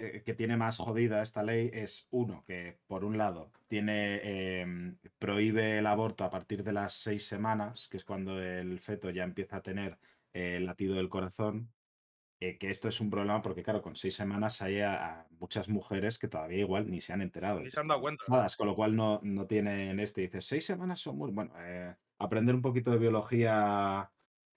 eh, 0.00 0.22
que 0.24 0.34
tiene 0.34 0.56
más 0.56 0.78
jodida 0.78 1.22
esta 1.22 1.42
ley 1.42 1.70
es 1.72 2.08
uno, 2.10 2.42
que 2.46 2.78
por 2.86 3.04
un 3.04 3.18
lado 3.18 3.52
tiene 3.68 4.60
em, 4.60 4.96
prohíbe 5.18 5.78
el 5.78 5.86
aborto 5.86 6.24
a 6.24 6.30
partir 6.30 6.64
de 6.64 6.72
las 6.72 6.94
seis 6.94 7.26
semanas, 7.26 7.88
que 7.88 7.98
es 7.98 8.04
cuando 8.04 8.40
el 8.40 8.78
feto 8.80 9.10
ya 9.10 9.24
empieza 9.24 9.58
a 9.58 9.62
tener 9.62 9.98
el 10.32 10.66
latido 10.66 10.94
del 10.94 11.08
corazón. 11.08 11.70
Eh, 12.42 12.56
que 12.56 12.70
esto 12.70 12.88
es 12.88 12.98
un 13.02 13.10
problema 13.10 13.42
porque, 13.42 13.62
claro, 13.62 13.82
con 13.82 13.94
seis 13.94 14.14
semanas 14.14 14.62
hay 14.62 14.80
a, 14.80 15.26
muchas 15.38 15.68
mujeres 15.68 16.18
que 16.18 16.26
todavía 16.26 16.60
igual 16.60 16.90
ni 16.90 17.02
se 17.02 17.12
han 17.12 17.20
enterado. 17.20 17.60
Ni 17.60 17.70
se 17.70 17.80
han 17.80 17.88
dado 17.88 18.00
cuenta. 18.00 18.24
Con 18.56 18.66
lo 18.66 18.74
cual 18.74 18.96
no, 18.96 19.20
no 19.22 19.46
tienen 19.46 20.00
este. 20.00 20.22
Dice, 20.22 20.40
seis 20.40 20.64
semanas 20.64 21.00
son 21.00 21.18
muy. 21.18 21.30
Bueno, 21.32 21.52
eh, 21.58 21.94
aprender 22.18 22.54
un 22.54 22.62
poquito 22.62 22.90
de 22.90 22.98
biología 22.98 24.10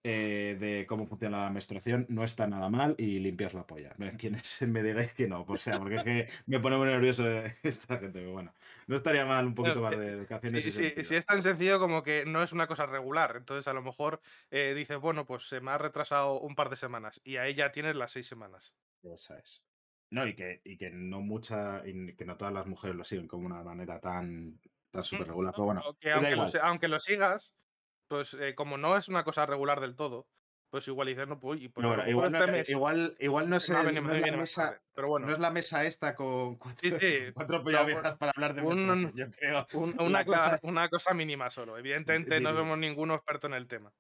eh, 0.05 0.57
de 0.59 0.85
cómo 0.85 1.07
funciona 1.07 1.43
la 1.43 1.49
menstruación 1.49 2.05
no 2.09 2.25
está 2.25 2.45
nada 2.45 2.69
mal 2.69 2.93
y 2.97 3.19
limpias 3.19 3.53
la 3.53 3.65
polla. 3.65 3.95
Quienes 4.19 4.61
me 4.63 4.83
digáis 4.83 5.13
que 5.13 5.27
no, 5.27 5.45
por 5.45 5.59
sea, 5.59 5.79
porque 5.79 5.95
es 5.95 6.03
que 6.03 6.27
me 6.45 6.59
pone 6.59 6.77
muy 6.77 6.87
nervioso 6.87 7.23
esta 7.63 7.97
gente. 7.99 8.19
Pero 8.19 8.33
bueno, 8.33 8.53
no 8.87 8.95
estaría 8.97 9.25
mal 9.25 9.45
un 9.45 9.55
poquito 9.55 9.81
más 9.81 9.97
de 9.97 10.09
educación. 10.09 10.61
Sí, 10.61 10.71
sí, 10.73 10.93
sí, 11.03 11.15
es 11.15 11.25
tan 11.25 11.41
sencillo 11.41 11.79
como 11.79 12.03
que 12.03 12.25
no 12.25 12.43
es 12.43 12.51
una 12.51 12.67
cosa 12.67 12.85
regular. 12.85 13.35
Entonces, 13.37 13.67
a 13.69 13.73
lo 13.73 13.81
mejor 13.81 14.19
eh, 14.51 14.73
dices, 14.75 14.99
bueno, 14.99 15.25
pues 15.25 15.47
se 15.47 15.61
me 15.61 15.71
ha 15.71 15.77
retrasado 15.77 16.39
un 16.41 16.55
par 16.55 16.69
de 16.69 16.75
semanas 16.75 17.21
y 17.23 17.37
ahí 17.37 17.53
ya 17.53 17.71
tienes 17.71 17.95
las 17.95 18.11
seis 18.11 18.27
semanas. 18.27 18.75
Esa 19.03 19.39
es. 19.39 19.63
No, 20.09 20.27
y 20.27 20.35
que, 20.35 20.61
y 20.63 20.77
que 20.77 20.91
no 20.91 21.21
mucha, 21.21 21.81
que 21.81 22.25
no 22.25 22.37
todas 22.37 22.53
las 22.53 22.67
mujeres 22.67 22.95
lo 22.95 23.03
siguen 23.03 23.27
como 23.27 23.45
una 23.45 23.63
manera 23.63 23.99
tan, 23.99 24.59
tan 24.91 25.03
súper 25.03 25.27
regular. 25.27 25.53
Pero 25.55 25.65
bueno, 25.65 25.81
aunque 26.61 26.87
lo 26.87 26.99
sigas, 26.99 27.55
pues 28.07 28.33
eh, 28.35 28.55
como 28.55 28.77
no 28.77 28.97
es 28.97 29.09
una 29.09 29.23
cosa 29.23 29.45
regular 29.45 29.79
del 29.79 29.95
todo, 29.95 30.27
pues 30.73 30.87
igual 30.87 31.07
dices, 31.07 31.27
no, 31.27 31.39
pues, 31.39 31.61
pues 31.71 31.85
igual, 32.07 32.31
no, 32.31 32.55
este 32.55 32.71
igual, 32.71 33.15
igual, 33.19 33.47
no 33.47 33.57
es, 33.57 33.69
la 33.69 33.83
mesa, 33.83 34.81
pero 34.95 35.07
bueno. 35.07 35.27
no 35.27 35.33
es 35.33 35.37
la 35.37 35.51
mesa 35.51 35.85
esta 35.85 36.15
con 36.15 36.55
cuatro, 36.55 36.89
cuatro 37.35 37.63
viejas 37.63 38.17
para 38.17 38.31
hablar 38.35 38.55
de 38.55 38.63
un, 38.63 39.13
yo 39.15 39.29
creo. 39.29 39.67
una, 39.99 40.25
cosa, 40.25 40.59
una, 40.63 40.89
cosa, 40.89 41.13
mínima 41.13 41.51
solo. 41.51 41.77
Evidentemente 41.77 42.41
no 42.41 42.55
somos 42.55 42.79
ninguno 42.79 43.13
experto 43.13 43.45
en 43.45 43.53
el 43.53 43.67
tema. 43.67 43.93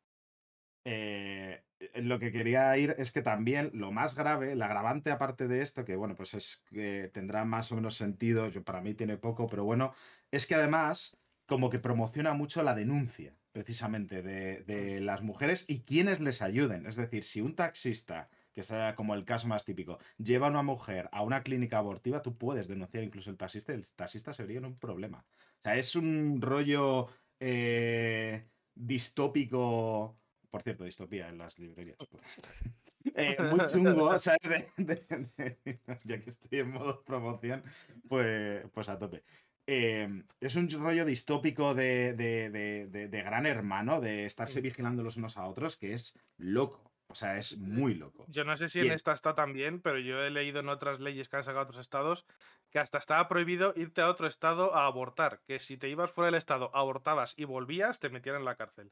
Eh, 0.83 1.61
lo 1.93 2.17
que 2.17 2.31
quería 2.31 2.75
ir 2.75 2.95
es 2.97 3.11
que 3.11 3.21
también 3.21 3.69
lo 3.75 3.91
más 3.91 4.15
grave, 4.15 4.55
la 4.55 4.65
agravante 4.65 5.11
aparte 5.11 5.47
de 5.47 5.61
esto, 5.61 5.85
que 5.85 5.95
bueno, 5.95 6.15
pues 6.15 6.33
es 6.33 6.63
que 6.71 7.11
tendrá 7.13 7.45
más 7.45 7.71
o 7.71 7.75
menos 7.75 7.97
sentido, 7.97 8.47
yo, 8.49 8.63
para 8.63 8.81
mí 8.81 8.95
tiene 8.95 9.17
poco, 9.17 9.47
pero 9.47 9.63
bueno, 9.63 9.93
es 10.31 10.47
que 10.47 10.55
además 10.55 11.19
como 11.45 11.69
que 11.69 11.77
promociona 11.77 12.33
mucho 12.33 12.63
la 12.63 12.73
denuncia 12.73 13.37
precisamente 13.53 14.21
de, 14.23 14.99
las 14.99 15.21
mujeres 15.21 15.63
y 15.67 15.81
quienes 15.81 16.19
les 16.19 16.41
ayuden. 16.41 16.85
Es 16.87 16.95
decir, 16.97 17.23
si 17.23 17.39
un 17.39 17.55
taxista, 17.55 18.29
que 18.53 18.63
será 18.63 18.95
como 18.95 19.13
el 19.13 19.23
caso 19.23 19.47
más 19.47 19.63
típico, 19.63 19.99
lleva 20.17 20.47
a 20.47 20.49
una 20.49 20.63
mujer 20.63 21.07
a 21.13 21.21
una 21.21 21.43
clínica 21.43 21.77
abortiva, 21.77 22.21
tú 22.21 22.37
puedes 22.37 22.67
denunciar 22.67 23.03
incluso 23.03 23.29
el 23.29 23.37
taxista 23.37 23.73
el 23.73 23.87
taxista 23.93 24.33
sería 24.33 24.59
un 24.59 24.77
problema. 24.77 25.25
O 25.59 25.61
sea, 25.61 25.77
es 25.77 25.95
un 25.95 26.41
rollo 26.41 27.07
eh, 27.39 28.47
distópico. 28.75 30.17
Por 30.49 30.61
cierto, 30.63 30.83
distopía 30.83 31.29
en 31.29 31.37
las 31.37 31.57
librerías. 31.57 31.97
Eh, 33.15 33.35
muy 33.51 33.59
chungo, 33.67 34.17
¿sabes? 34.17 34.65
ya 36.05 36.21
que 36.21 36.29
estoy 36.29 36.59
en 36.59 36.71
modo 36.71 37.03
promoción, 37.03 37.61
pues, 38.07 38.63
pues 38.73 38.87
a 38.87 38.97
tope. 38.97 39.25
Em, 39.65 40.25
es 40.41 40.55
un 40.55 40.69
rollo 40.69 41.05
distópico 41.05 41.73
de, 41.73 42.13
de, 42.13 43.23
gran 43.23 43.45
hermano, 43.45 44.01
de 44.01 44.25
estarse 44.25 44.59
vigilando 44.59 45.03
los 45.03 45.17
unos 45.17 45.37
a 45.37 45.45
otros, 45.45 45.77
que 45.77 45.93
es 45.93 46.19
loco. 46.37 46.91
O 47.07 47.15
sea, 47.15 47.37
es 47.37 47.57
muy 47.57 47.93
loco. 47.93 48.25
Yo 48.27 48.43
no 48.43 48.57
sé 48.57 48.69
si 48.69 48.79
en 48.79 48.91
esta 48.91 49.13
está 49.13 49.35
también, 49.35 49.81
pero 49.81 49.99
yo 49.99 50.23
he 50.23 50.31
leído 50.31 50.61
en 50.61 50.69
otras 50.69 50.99
leyes 50.99 51.29
que 51.29 51.37
han 51.37 51.43
sacado 51.43 51.65
otros 51.65 51.79
estados 51.79 52.25
que 52.71 52.79
hasta 52.79 52.97
estaba 52.97 53.27
prohibido 53.27 53.73
irte 53.75 54.01
a 54.01 54.09
otro 54.09 54.25
estado 54.25 54.75
a 54.75 54.87
abortar. 54.87 55.41
Que 55.45 55.59
si 55.59 55.77
te 55.77 55.89
ibas 55.89 56.09
fuera 56.09 56.27
del 56.27 56.35
estado, 56.35 56.71
abortabas 56.73 57.35
y 57.37 57.45
volvías, 57.45 57.99
te 57.99 58.09
metían 58.09 58.37
en 58.37 58.45
la 58.45 58.55
cárcel. 58.55 58.91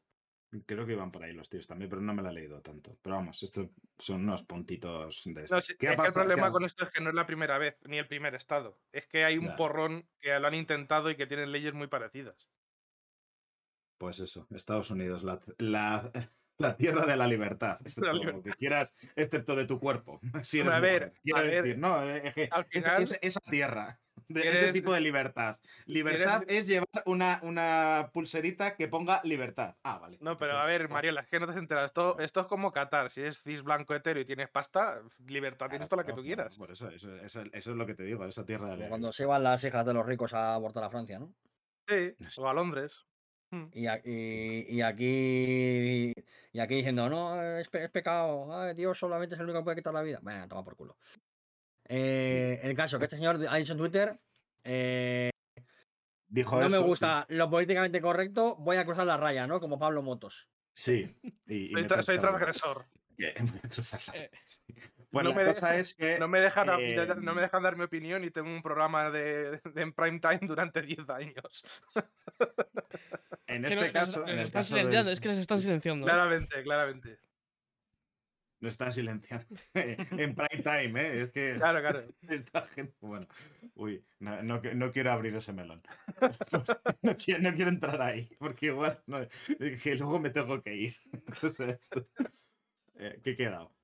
Creo 0.66 0.84
que 0.84 0.92
iban 0.92 1.10
por 1.10 1.22
ahí 1.24 1.32
los 1.32 1.48
tíos 1.48 1.66
también, 1.66 1.88
pero 1.88 2.02
no 2.02 2.12
me 2.12 2.22
la 2.22 2.30
he 2.30 2.34
leído 2.34 2.60
tanto. 2.60 2.98
Pero 3.00 3.16
vamos, 3.16 3.42
estos 3.42 3.68
son 3.98 4.22
unos 4.22 4.42
puntitos 4.42 5.22
de 5.24 5.44
estos. 5.44 5.70
es 5.70 5.76
que 5.76 5.86
el 5.88 6.12
problema 6.12 6.52
con 6.52 6.64
esto 6.64 6.84
es 6.84 6.90
que 6.90 7.00
no 7.00 7.08
es 7.08 7.14
la 7.14 7.26
primera 7.26 7.56
vez, 7.56 7.78
ni 7.86 7.98
el 7.98 8.06
primer 8.06 8.34
estado. 8.34 8.78
Es 8.92 9.06
que 9.06 9.24
hay 9.24 9.38
un 9.38 9.56
porrón 9.56 10.06
que 10.20 10.38
lo 10.38 10.46
han 10.46 10.54
intentado 10.54 11.10
y 11.10 11.16
que 11.16 11.26
tienen 11.26 11.52
leyes 11.52 11.72
muy 11.72 11.86
parecidas. 11.86 12.50
Pues 13.96 14.20
eso, 14.20 14.46
Estados 14.50 14.90
Unidos, 14.90 15.22
la, 15.22 15.40
la, 15.58 16.10
tierra 16.76 17.06
de 17.06 17.16
la 17.16 17.26
libertad. 17.26 17.78
Excepto 17.84 18.12
lo 18.12 18.42
que 18.42 18.50
quieras, 18.50 18.94
excepto 19.16 19.56
de 19.56 19.64
tu 19.64 19.80
cuerpo. 19.80 20.20
a 20.72 20.80
ver, 20.80 21.14
quiero 21.22 21.42
decir, 21.44 21.78
no, 21.78 22.02
es 22.02 22.34
que 22.34 22.50
esa 23.22 23.40
tierra 23.40 24.01
de 24.28 24.48
ese 24.48 24.72
tipo 24.72 24.92
de 24.92 25.00
libertad. 25.00 25.58
Libertad 25.86 26.42
es 26.46 26.66
llevar 26.66 26.88
una, 27.06 27.40
una, 27.42 28.10
pulserita 28.12 28.76
que 28.76 28.88
ponga 28.88 29.20
libertad. 29.24 29.76
Ah, 29.82 29.98
vale. 29.98 30.18
No, 30.20 30.38
pero 30.38 30.58
a 30.58 30.66
ver, 30.66 30.88
Mariela, 30.88 31.22
es 31.22 31.28
que 31.28 31.40
no 31.40 31.46
te 31.46 31.52
has 31.52 31.58
enterado. 31.58 31.86
Esto, 31.86 32.18
esto 32.18 32.40
es 32.40 32.46
como 32.46 32.72
Qatar. 32.72 33.10
Si 33.10 33.22
es 33.22 33.42
cis 33.42 33.62
blanco 33.62 33.94
hetero 33.94 34.20
y 34.20 34.24
tienes 34.24 34.48
pasta, 34.48 35.00
libertad 35.26 35.68
tienes 35.68 35.88
toda 35.88 36.02
la 36.02 36.06
que 36.06 36.14
tú 36.14 36.22
quieras. 36.22 36.56
Por 36.56 36.70
eso, 36.70 36.88
eso, 36.88 37.14
eso, 37.16 37.42
es 37.52 37.66
lo 37.66 37.86
que 37.86 37.94
te 37.94 38.04
digo, 38.04 38.24
esa 38.24 38.44
tierra 38.44 38.76
de 38.76 38.88
Cuando 38.88 39.12
se 39.12 39.24
van 39.24 39.42
las 39.42 39.62
hijas 39.64 39.86
de 39.86 39.94
los 39.94 40.06
ricos 40.06 40.34
a 40.34 40.54
abortar 40.54 40.84
a 40.84 40.90
Francia, 40.90 41.18
¿no? 41.18 41.32
Sí, 41.88 42.14
o 42.38 42.48
a 42.48 42.54
Londres. 42.54 43.06
Hmm. 43.50 43.66
Y, 43.74 43.86
y, 43.86 44.80
aquí 44.80 46.14
y 46.52 46.60
aquí 46.60 46.74
diciendo, 46.76 47.10
no, 47.10 47.58
es, 47.58 47.68
pecado, 47.68 48.72
Dios 48.74 48.98
solamente 48.98 49.34
es 49.34 49.40
el 49.40 49.44
único 49.44 49.60
que 49.60 49.64
puede 49.64 49.76
quitar 49.76 49.92
la 49.92 50.02
vida. 50.02 50.20
Bueno, 50.22 50.48
toma 50.48 50.64
por 50.64 50.76
culo. 50.76 50.96
Eh, 51.94 52.58
el 52.62 52.74
caso 52.74 52.98
que 52.98 53.04
este 53.04 53.16
señor 53.16 53.38
ha 53.46 53.56
dicho 53.56 53.72
en 53.72 53.78
Twitter, 53.78 54.18
eh, 54.64 55.28
Dijo 56.26 56.58
no 56.58 56.70
me 56.70 56.78
gusta 56.78 57.26
lo 57.28 57.50
políticamente 57.50 58.00
correcto, 58.00 58.56
voy 58.56 58.78
a 58.78 58.86
cruzar 58.86 59.06
la 59.06 59.18
raya, 59.18 59.46
¿no? 59.46 59.60
Como 59.60 59.78
Pablo 59.78 60.00
Motos. 60.00 60.48
Sí. 60.72 61.14
Y, 61.46 61.70
soy, 62.02 62.18
transgresor. 62.18 62.86
Eh, 63.18 64.30
bueno, 65.10 65.32
la 65.34 65.44
cosa 65.44 65.76
es 65.76 65.94
que. 65.94 66.18
No 66.18 66.26
me, 66.26 66.40
dejan, 66.40 66.66
no 66.66 67.34
me 67.34 67.42
dejan 67.42 67.62
dar 67.62 67.76
mi 67.76 67.84
opinión 67.84 68.24
y 68.24 68.30
tengo 68.30 68.48
un 68.48 68.62
programa 68.62 69.10
de, 69.10 69.60
en 69.76 69.92
prime 69.92 70.18
time 70.18 70.40
durante 70.42 70.80
10 70.80 71.10
años. 71.10 71.64
en 73.46 73.66
este 73.66 73.92
caso. 73.92 74.24
Es 74.26 75.20
que 75.20 75.28
les 75.28 75.38
están 75.38 75.60
silenciando. 75.60 76.06
Claramente, 76.06 76.62
claramente. 76.62 77.20
No 78.62 78.68
está 78.68 78.92
silenciando. 78.92 79.44
en 79.74 80.34
prime 80.36 80.62
time, 80.62 81.00
¿eh? 81.00 81.22
Es 81.22 81.32
que. 81.32 81.54
Claro, 81.56 81.80
claro. 81.80 82.04
Esta 82.28 82.64
gente. 82.64 82.94
Bueno, 83.00 83.26
uy, 83.74 84.04
no, 84.20 84.40
no, 84.40 84.90
quiero 84.92 85.10
abrir 85.10 85.34
ese 85.34 85.52
melón. 85.52 85.82
no, 87.02 87.16
quiero, 87.16 87.42
no 87.42 87.54
quiero 87.54 87.70
entrar 87.70 88.00
ahí, 88.00 88.30
porque 88.38 88.66
igual. 88.66 89.02
que 89.82 89.96
luego 89.96 90.20
me 90.20 90.30
tengo 90.30 90.62
que 90.62 90.76
ir. 90.76 90.94
eh, 92.94 93.20
¿Qué 93.24 93.30
he 93.30 93.36
quedado? 93.36 93.74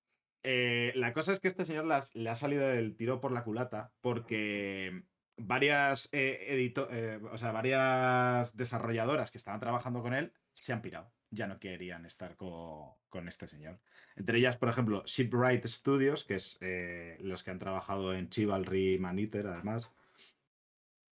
Eh, 0.45 0.93
la 0.95 1.13
cosa 1.13 1.33
es 1.33 1.41
que 1.41 1.49
este 1.49 1.67
señor 1.67 1.85
las, 1.85 2.15
le 2.15 2.31
ha 2.31 2.37
salido 2.37 2.71
el 2.71 2.95
tiro 2.95 3.21
por 3.21 3.33
la 3.33 3.43
culata 3.43 3.93
porque 4.01 5.03
varias 5.37 6.09
eh, 6.13 6.73
eh, 6.93 7.21
o 7.33 7.37
sea, 7.37 7.51
varias 7.51 8.57
desarrolladoras 8.57 9.33
que 9.33 9.39
estaban 9.39 9.59
trabajando 9.59 10.03
con 10.03 10.15
él 10.15 10.33
se 10.55 10.73
han 10.73 10.83
pirado 10.83 11.13
ya 11.31 11.47
no 11.47 11.59
querían 11.59 12.07
estar 12.07 12.37
con, 12.37 13.29
este 13.29 13.47
señor. 13.47 13.81
Entre 14.19 14.39
ellas, 14.39 14.57
por 14.57 14.69
ejemplo, 14.69 15.05
Shipwright 15.07 15.65
Studios, 15.67 16.25
que 16.25 16.35
es 16.35 16.59
eh, 16.61 17.19
los 17.21 17.45
que 17.45 17.53
han 17.53 17.61
trabajado 17.61 18.13
en 18.13 18.29
Chivalry 18.29 18.99
Maniter, 18.99 19.47
además, 19.47 19.95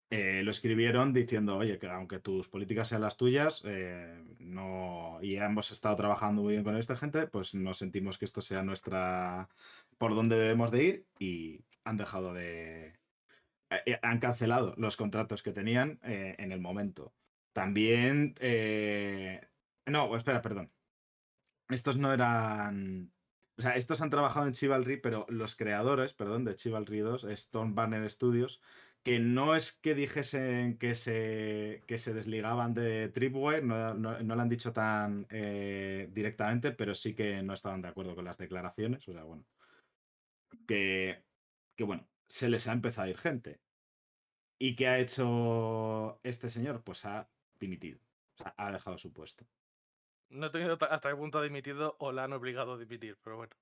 eh, 0.09 0.41
lo 0.43 0.49
escribieron 0.49 1.13
diciendo, 1.13 1.55
oye, 1.55 1.77
que 1.77 1.87
aunque 1.87 2.19
tus 2.19 2.47
políticas 2.47 2.87
sean 2.87 3.01
las 3.01 3.15
tuyas, 3.15 3.61
eh, 3.65 4.23
no, 4.39 5.19
y 5.21 5.35
hemos 5.35 5.69
estado 5.69 5.95
trabajando 5.95 6.41
muy 6.41 6.53
bien 6.53 6.63
con 6.63 6.75
esta 6.77 6.97
gente, 6.97 7.27
pues 7.27 7.53
no 7.53 7.75
sentimos 7.75 8.17
que 8.17 8.25
esto 8.25 8.41
sea 8.41 8.63
nuestra, 8.63 9.49
por 9.99 10.15
donde 10.15 10.39
debemos 10.39 10.71
de 10.71 10.83
ir, 10.83 11.05
y 11.19 11.61
han 11.83 11.97
dejado 11.97 12.33
de... 12.33 12.97
han 14.01 14.17
cancelado 14.19 14.73
los 14.77 14.97
contratos 14.97 15.43
que 15.43 15.51
tenían 15.51 15.99
en 16.01 16.51
el 16.51 16.59
momento. 16.59 17.13
También 17.53 18.33
no, 19.85 20.17
espera, 20.17 20.41
perdón. 20.41 20.71
Estos 21.69 21.97
no 21.97 22.13
eran. 22.13 23.11
O 23.57 23.61
sea, 23.61 23.75
estos 23.75 24.01
han 24.01 24.09
trabajado 24.09 24.47
en 24.47 24.53
Chivalry, 24.53 24.97
pero 24.97 25.25
los 25.29 25.55
creadores, 25.55 26.13
perdón, 26.13 26.43
de 26.43 26.55
Chivalry 26.55 26.99
2, 26.99 27.23
Stone 27.25 27.73
Banner 27.73 28.09
Studios, 28.09 28.61
que 29.03 29.19
no 29.19 29.55
es 29.55 29.71
que 29.71 29.95
dijesen 29.95 30.77
que 30.77 30.95
se, 30.95 31.83
que 31.87 31.97
se 31.97 32.13
desligaban 32.13 32.73
de 32.73 33.07
Tripwire, 33.09 33.61
no, 33.61 33.93
no, 33.93 34.19
lo 34.19 34.41
han 34.41 34.49
dicho 34.49 34.73
tan 34.73 35.27
eh, 35.29 36.09
directamente, 36.11 36.71
pero 36.71 36.95
sí 36.95 37.15
que 37.15 37.41
no 37.43 37.53
estaban 37.53 37.81
de 37.81 37.87
acuerdo 37.89 38.15
con 38.15 38.25
las 38.25 38.37
declaraciones. 38.37 39.07
O 39.07 39.13
sea, 39.13 39.23
bueno. 39.23 39.45
Que, 40.67 41.23
que 41.75 41.83
bueno, 41.83 42.07
se 42.27 42.49
les 42.49 42.67
ha 42.67 42.73
empezado 42.73 43.07
a 43.07 43.09
ir 43.11 43.17
gente. 43.17 43.61
¿Y 44.57 44.75
qué 44.75 44.87
ha 44.87 44.99
hecho 44.99 46.19
este 46.23 46.49
señor? 46.49 46.83
Pues 46.83 47.05
ha 47.05 47.29
dimitido. 47.59 47.99
O 48.35 48.37
sea, 48.37 48.53
ha 48.57 48.71
dejado 48.71 48.97
su 48.97 49.13
puesto. 49.13 49.45
No 50.29 50.47
he 50.47 50.49
tenido 50.49 50.77
hasta 50.81 51.09
qué 51.09 51.15
punto 51.15 51.39
ha 51.39 51.43
dimitido 51.43 51.95
o 51.99 52.11
la 52.11 52.23
han 52.25 52.33
obligado 52.33 52.73
a 52.73 52.77
dimitir, 52.77 53.17
pero 53.23 53.37
bueno. 53.37 53.53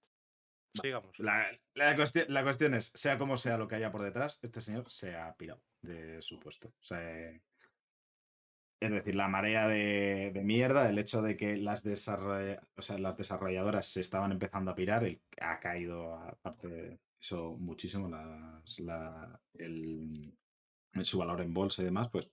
Sigamos. 0.82 1.18
La, 1.20 1.52
la, 1.76 1.96
cuestión, 2.44 2.74
es, 2.74 2.92
sea 2.96 3.20
como 3.20 3.38
sea 3.38 3.58
lo 3.58 3.68
que 3.68 3.76
haya 3.76 3.92
por 3.92 4.02
detrás, 4.02 4.40
este 4.42 4.60
señor 4.60 4.92
se 4.92 5.16
ha 5.16 5.36
pirado 5.36 5.62
de 5.82 6.20
su 6.22 6.40
puesto. 6.40 6.70
O 6.70 6.84
sea, 6.84 7.32
es 8.80 8.92
decir, 8.92 9.16
la 9.16 9.28
marea 9.28 9.68
de, 9.68 10.32
mierda, 10.44 10.90
el 10.90 10.98
hecho 10.98 11.22
de 11.22 11.38
que 11.38 11.58
las, 11.58 11.86
las 11.86 13.18
desarrolladoras 13.18 13.88
se 13.88 14.02
estaban 14.02 14.32
empezando 14.32 14.72
a 14.72 14.76
pirar, 14.76 15.06
ha 15.40 15.60
caído, 15.60 16.16
aparte 16.16 16.68
de 16.68 17.00
eso, 17.22 17.56
muchísimo 17.60 18.10
las, 18.10 18.80
el, 19.54 20.36
su 21.04 21.18
valor 21.18 21.42
en 21.42 21.54
bolsa 21.54 21.82
y 21.82 21.86
demás, 21.86 22.10
pues 22.10 22.30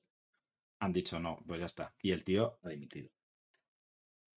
han 0.80 0.92
dicho 0.92 1.20
no, 1.20 1.38
pues 1.46 1.60
ya 1.60 1.66
está. 1.66 1.94
Y 2.02 2.10
el 2.10 2.24
tío 2.24 2.58
ha 2.62 2.68
dimitido. 2.70 3.10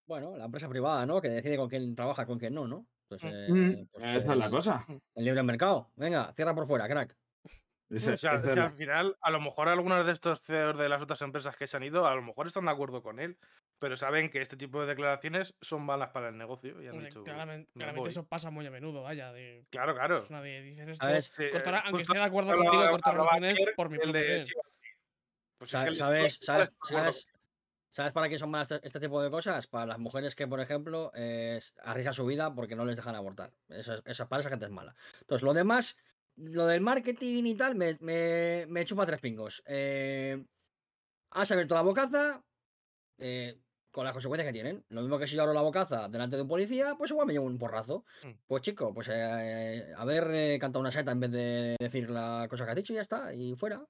Bueno, 0.05 0.35
la 0.37 0.45
empresa 0.45 0.69
privada, 0.69 1.05
¿no? 1.05 1.21
Que 1.21 1.29
decide 1.29 1.57
con 1.57 1.69
quién 1.69 1.95
trabaja, 1.95 2.25
con 2.25 2.39
quién 2.39 2.53
no, 2.53 2.67
¿no? 2.67 2.87
Pues, 3.07 3.21
eh, 3.25 3.87
pues 3.91 4.03
esa 4.23 4.33
es 4.33 4.37
la 4.37 4.49
cosa. 4.49 4.85
El 5.15 5.25
libre 5.25 5.43
mercado. 5.43 5.91
Venga, 5.95 6.33
cierra 6.35 6.55
por 6.55 6.67
fuera, 6.67 6.87
crack. 6.87 7.15
o 7.89 7.99
sea, 7.99 8.31
al 8.31 8.73
final, 8.73 9.15
a 9.21 9.31
lo 9.31 9.39
mejor 9.39 9.69
algunos 9.69 10.05
de 10.05 10.11
estos 10.11 10.41
CEOs 10.41 10.77
de 10.77 10.89
las 10.89 11.01
otras 11.01 11.21
empresas 11.21 11.55
que 11.55 11.67
se 11.67 11.77
han 11.77 11.83
ido, 11.83 12.07
a 12.07 12.15
lo 12.15 12.21
mejor 12.21 12.47
están 12.47 12.65
de 12.65 12.71
acuerdo 12.71 13.03
con 13.03 13.19
él, 13.19 13.37
pero 13.79 13.95
saben 13.97 14.29
que 14.29 14.41
este 14.41 14.57
tipo 14.57 14.81
de 14.81 14.87
declaraciones 14.87 15.55
son 15.61 15.83
malas 15.83 16.09
para 16.09 16.29
el 16.29 16.37
negocio. 16.37 16.81
Y 16.81 16.87
han 16.87 17.03
dicho, 17.03 17.23
claramente, 17.23 17.69
eso 18.07 18.25
pasa 18.25 18.49
muy 18.49 18.65
a 18.65 18.71
menudo, 18.71 19.03
vaya. 19.03 19.31
De, 19.31 19.65
claro, 19.69 19.93
claro. 19.93 20.17
Pues 20.19 20.31
nadie 20.31 20.61
dices 20.63 20.87
esto. 20.87 21.05
aunque 21.05 22.01
esté 22.01 22.17
de 22.17 22.23
acuerdo 22.23 22.55
contigo, 22.55 22.89
cortar 22.89 23.15
relaciones 23.15 23.57
por 23.75 23.89
mi 23.89 23.97
propio 23.99 24.43
pues 25.63 25.71
¿Sabes, 25.71 25.97
sabes, 25.97 26.39
sabes, 26.41 27.27
¿Sabes 27.93 28.11
para 28.11 28.27
qué 28.27 28.39
son 28.39 28.49
más 28.49 28.71
este, 28.71 28.87
este, 28.87 28.99
tipo 28.99 29.21
de 29.21 29.29
cosas? 29.29 29.67
Para 29.67 29.85
las 29.85 29.99
mujeres 29.99 30.33
que, 30.33 30.47
por 30.47 30.59
ejemplo, 30.59 31.11
eh, 31.13 31.59
arriesgan 31.83 32.15
su 32.15 32.25
vida 32.25 32.51
porque 32.55 32.75
no 32.75 32.85
les 32.85 32.95
dejan 32.95 33.13
abortar. 33.13 33.53
Esa, 33.69 34.01
esa, 34.05 34.27
para 34.27 34.39
esa 34.39 34.49
gente 34.49 34.65
es 34.65 34.71
mala. 34.71 34.95
Entonces, 35.21 35.43
lo 35.43 35.53
demás, 35.53 35.99
lo 36.35 36.65
del 36.65 36.81
marketing 36.81 37.43
y 37.45 37.53
tal, 37.53 37.75
me, 37.75 37.99
me, 38.01 38.85
chupa 38.85 39.05
tres 39.05 39.19
pingos. 39.19 39.61
Eh, 39.67 40.43
has 41.29 41.51
abierto 41.51 41.75
la 41.75 41.83
bocaza 41.83 42.43
eh, 43.19 43.59
con 43.91 44.05
las 44.05 44.13
consecuencias 44.13 44.47
que 44.47 44.53
tienen. 44.53 44.83
Lo 44.89 45.01
mismo 45.01 45.19
que 45.19 45.27
si 45.27 45.35
yo 45.35 45.43
abro 45.43 45.53
la 45.53 45.61
bocaza 45.61 46.09
delante 46.09 46.35
de 46.35 46.41
un 46.41 46.47
policía, 46.47 46.95
pues 46.97 47.11
igual 47.11 47.27
me 47.27 47.33
llevo 47.33 47.45
un 47.45 47.59
porrazo. 47.59 48.05
Mm. 48.23 48.31
Pues 48.47 48.63
chico, 48.63 48.91
pues 48.91 49.07
eh, 49.13 49.93
haber 49.97 50.59
cantado 50.59 50.81
una 50.81 50.91
seta 50.91 51.11
en 51.11 51.19
vez 51.19 51.29
de 51.31 51.75
decir 51.79 52.09
la 52.09 52.47
cosa 52.49 52.65
que 52.65 52.71
has 52.71 52.77
dicho 52.77 52.93
y 52.93 52.95
ya 52.95 53.03
está, 53.03 53.35
y 53.35 53.55
fuera. 53.55 53.85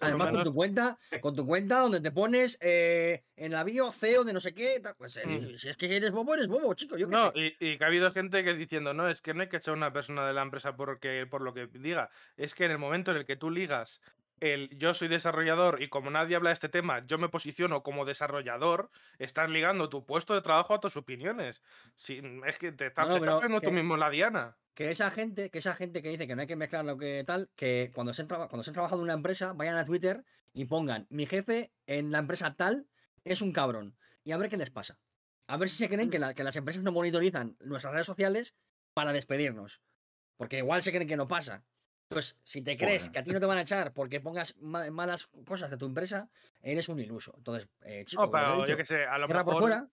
Además, 0.00 0.32
con 0.32 0.44
tu 0.44 0.54
cuenta, 0.54 0.98
con 1.22 1.34
tu 1.34 1.46
cuenta 1.46 1.80
donde 1.80 2.00
te 2.00 2.10
pones 2.10 2.58
eh, 2.60 3.22
en 3.36 3.52
la 3.52 3.64
bio 3.64 3.92
CEO 3.92 4.24
de 4.24 4.32
no 4.32 4.40
sé 4.40 4.54
qué, 4.54 4.82
pues 4.96 5.16
eh, 5.16 5.26
mm. 5.26 5.56
si 5.56 5.68
es 5.68 5.76
que 5.76 5.94
eres 5.94 6.10
bobo, 6.10 6.34
eres 6.34 6.48
bobo, 6.48 6.74
chico. 6.74 6.96
Yo 6.96 7.06
no, 7.06 7.32
Y, 7.34 7.76
que 7.76 7.84
ha 7.84 7.86
habido 7.86 8.10
gente 8.10 8.44
que 8.44 8.54
diciendo, 8.54 8.94
no, 8.94 9.08
es 9.08 9.20
que 9.20 9.34
no 9.34 9.42
hay 9.42 9.48
que 9.48 9.58
echar 9.58 9.74
a 9.74 9.76
una 9.76 9.92
persona 9.92 10.26
de 10.26 10.32
la 10.32 10.42
empresa 10.42 10.76
porque, 10.76 11.26
por 11.30 11.42
lo 11.42 11.54
que 11.54 11.66
diga. 11.66 12.10
Es 12.36 12.54
que 12.54 12.64
en 12.64 12.72
el 12.72 12.78
momento 12.78 13.10
en 13.10 13.18
el 13.18 13.24
que 13.24 13.36
tú 13.36 13.50
ligas 13.50 14.00
el 14.40 14.68
yo 14.76 14.94
soy 14.94 15.08
desarrollador 15.08 15.82
y 15.82 15.88
como 15.88 16.10
nadie 16.10 16.36
habla 16.36 16.50
de 16.50 16.54
este 16.54 16.68
tema, 16.68 17.04
yo 17.06 17.18
me 17.18 17.28
posiciono 17.28 17.82
como 17.82 18.04
desarrollador, 18.04 18.90
estás 19.18 19.50
ligando 19.50 19.88
tu 19.88 20.04
puesto 20.04 20.34
de 20.34 20.42
trabajo 20.42 20.74
a 20.74 20.80
tus 20.80 20.96
opiniones. 20.96 21.62
Si, 21.94 22.22
es 22.46 22.58
que 22.58 22.72
te, 22.72 22.86
estás, 22.86 23.06
poniendo 23.06 23.60
tú 23.60 23.72
mismo 23.72 23.96
la 23.96 24.10
diana. 24.10 24.56
Que 24.74 24.90
esa 24.90 25.10
gente, 25.10 25.50
que 25.50 25.58
esa 25.58 25.74
gente 25.74 26.02
que 26.02 26.10
dice 26.10 26.26
que 26.26 26.34
no 26.34 26.42
hay 26.42 26.46
que 26.46 26.56
mezclar 26.56 26.84
lo 26.84 26.98
que 26.98 27.24
tal, 27.26 27.48
que 27.56 27.90
cuando 27.94 28.12
se, 28.12 28.22
han 28.22 28.28
cuando 28.28 28.62
se 28.62 28.70
han 28.70 28.74
trabajado 28.74 29.00
en 29.00 29.04
una 29.04 29.14
empresa, 29.14 29.54
vayan 29.54 29.78
a 29.78 29.86
Twitter 29.86 30.22
y 30.52 30.66
pongan, 30.66 31.06
mi 31.08 31.26
jefe 31.26 31.72
en 31.86 32.10
la 32.12 32.18
empresa 32.18 32.54
tal 32.54 32.86
es 33.24 33.40
un 33.40 33.52
cabrón. 33.52 33.96
Y 34.22 34.32
a 34.32 34.36
ver 34.36 34.50
qué 34.50 34.56
les 34.56 34.70
pasa. 34.70 34.98
A 35.46 35.56
ver 35.56 35.70
si 35.70 35.76
se 35.76 35.88
creen 35.88 36.10
que, 36.10 36.20
que 36.34 36.44
las 36.44 36.56
empresas 36.56 36.82
no 36.82 36.92
monitorizan 36.92 37.56
nuestras 37.60 37.94
redes 37.94 38.06
sociales 38.06 38.54
para 38.92 39.12
despedirnos. 39.12 39.80
Porque 40.36 40.58
igual 40.58 40.82
se 40.82 40.90
creen 40.90 41.08
que 41.08 41.16
no 41.16 41.28
pasa. 41.28 41.64
Pues 42.08 42.40
si 42.44 42.62
te 42.62 42.76
crees 42.76 43.10
que 43.10 43.18
a 43.18 43.22
ti 43.24 43.32
no 43.32 43.40
te 43.40 43.46
van 43.46 43.58
a 43.58 43.62
echar 43.62 43.92
porque 43.92 44.20
pongas 44.20 44.56
malas 44.58 45.28
cosas 45.44 45.70
de 45.70 45.76
tu 45.76 45.86
empresa, 45.86 46.28
eres 46.62 46.88
un 46.88 47.00
iluso. 47.00 47.34
Entonces, 47.36 47.68
eh, 47.84 48.04
chico, 48.06 48.30
yo 48.66 48.76
que 48.76 48.84
sé, 48.84 49.04
a 49.04 49.18
lo 49.18 49.28
mejor 49.28 49.88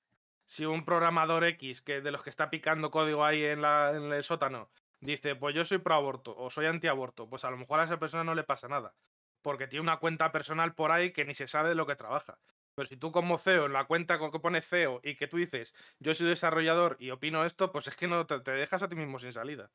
si 0.45 0.65
un 0.65 0.85
programador 0.85 1.43
X 1.45 1.81
que 1.81 2.01
de 2.01 2.11
los 2.11 2.23
que 2.23 2.29
está 2.29 2.49
picando 2.49 2.91
código 2.91 3.25
ahí 3.25 3.43
en, 3.43 3.61
la, 3.61 3.91
en 3.95 4.11
el 4.11 4.23
sótano 4.23 4.69
dice, 4.99 5.35
pues 5.35 5.55
yo 5.55 5.65
soy 5.65 5.79
pro 5.79 5.95
aborto 5.95 6.35
o 6.37 6.49
soy 6.49 6.65
antiaborto, 6.65 7.29
pues 7.29 7.45
a 7.45 7.51
lo 7.51 7.57
mejor 7.57 7.79
a 7.79 7.85
esa 7.85 7.99
persona 7.99 8.23
no 8.23 8.35
le 8.35 8.43
pasa 8.43 8.67
nada. 8.67 8.95
Porque 9.41 9.67
tiene 9.67 9.81
una 9.81 9.97
cuenta 9.97 10.31
personal 10.31 10.75
por 10.75 10.91
ahí 10.91 11.11
que 11.11 11.25
ni 11.25 11.33
se 11.33 11.47
sabe 11.47 11.69
de 11.69 11.75
lo 11.75 11.85
que 11.85 11.95
trabaja. 11.95 12.39
Pero 12.75 12.87
si 12.87 12.97
tú 12.97 13.11
como 13.11 13.37
CEO, 13.37 13.65
en 13.65 13.73
la 13.73 13.85
cuenta 13.85 14.17
con 14.17 14.31
que 14.31 14.39
pone 14.39 14.61
CEO 14.61 15.01
y 15.03 15.15
que 15.15 15.27
tú 15.27 15.37
dices, 15.37 15.75
yo 15.99 16.13
soy 16.13 16.27
desarrollador 16.27 16.95
y 16.99 17.11
opino 17.11 17.45
esto, 17.45 17.71
pues 17.71 17.87
es 17.87 17.95
que 17.95 18.07
no 18.07 18.25
te 18.25 18.51
dejas 18.51 18.81
a 18.81 18.87
ti 18.87 18.95
mismo 18.95 19.19
sin 19.19 19.33
salida. 19.33 19.71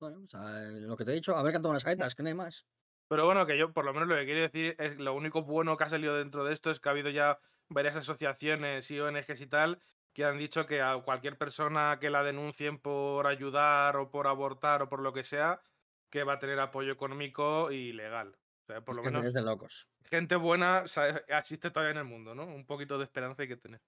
Bueno, 0.00 0.22
o 0.24 0.28
sea, 0.28 0.40
lo 0.70 0.96
que 0.96 1.04
te 1.04 1.12
he 1.12 1.14
dicho, 1.14 1.36
a 1.36 1.42
ver 1.42 1.52
cantado 1.52 1.70
unas 1.70 1.82
saetas, 2.10 2.14
que 2.14 2.22
no 2.22 2.28
hay 2.28 2.34
más. 2.34 2.66
Pero 3.08 3.26
bueno, 3.26 3.46
que 3.46 3.58
yo 3.58 3.72
por 3.72 3.84
lo 3.84 3.92
menos 3.92 4.08
lo 4.08 4.16
que 4.16 4.24
quiero 4.24 4.40
decir 4.40 4.76
es 4.78 4.98
lo 4.98 5.14
único 5.14 5.42
bueno 5.42 5.76
que 5.76 5.84
ha 5.84 5.88
salido 5.88 6.16
dentro 6.16 6.44
de 6.44 6.52
esto 6.52 6.70
es 6.70 6.80
que 6.80 6.88
ha 6.88 6.92
habido 6.92 7.10
ya 7.10 7.38
varias 7.68 7.96
asociaciones 7.96 8.90
y 8.90 9.00
ONGs 9.00 9.40
y 9.40 9.46
tal 9.46 9.80
que 10.14 10.24
han 10.24 10.38
dicho 10.38 10.66
que 10.66 10.80
a 10.80 10.96
cualquier 11.02 11.36
persona 11.36 11.98
que 12.00 12.08
la 12.08 12.22
denuncien 12.22 12.78
por 12.78 13.26
ayudar 13.26 13.96
o 13.96 14.10
por 14.10 14.28
abortar 14.28 14.80
o 14.80 14.88
por 14.88 15.00
lo 15.00 15.12
que 15.12 15.24
sea, 15.24 15.60
que 16.08 16.22
va 16.22 16.34
a 16.34 16.38
tener 16.38 16.60
apoyo 16.60 16.92
económico 16.92 17.72
y 17.72 17.92
legal. 17.92 18.36
O 18.62 18.66
sea, 18.66 18.80
por 18.80 18.94
lo 18.94 19.02
menos. 19.02 19.34
de 19.34 19.42
locos. 19.42 19.88
Gente 20.04 20.36
buena 20.36 20.84
existe 21.26 21.70
todavía 21.70 21.90
en 21.90 21.98
el 21.98 22.04
mundo, 22.04 22.34
¿no? 22.34 22.46
Un 22.46 22.64
poquito 22.64 22.96
de 22.96 23.04
esperanza 23.04 23.42
hay 23.42 23.48
que 23.48 23.56
tener. 23.56 23.80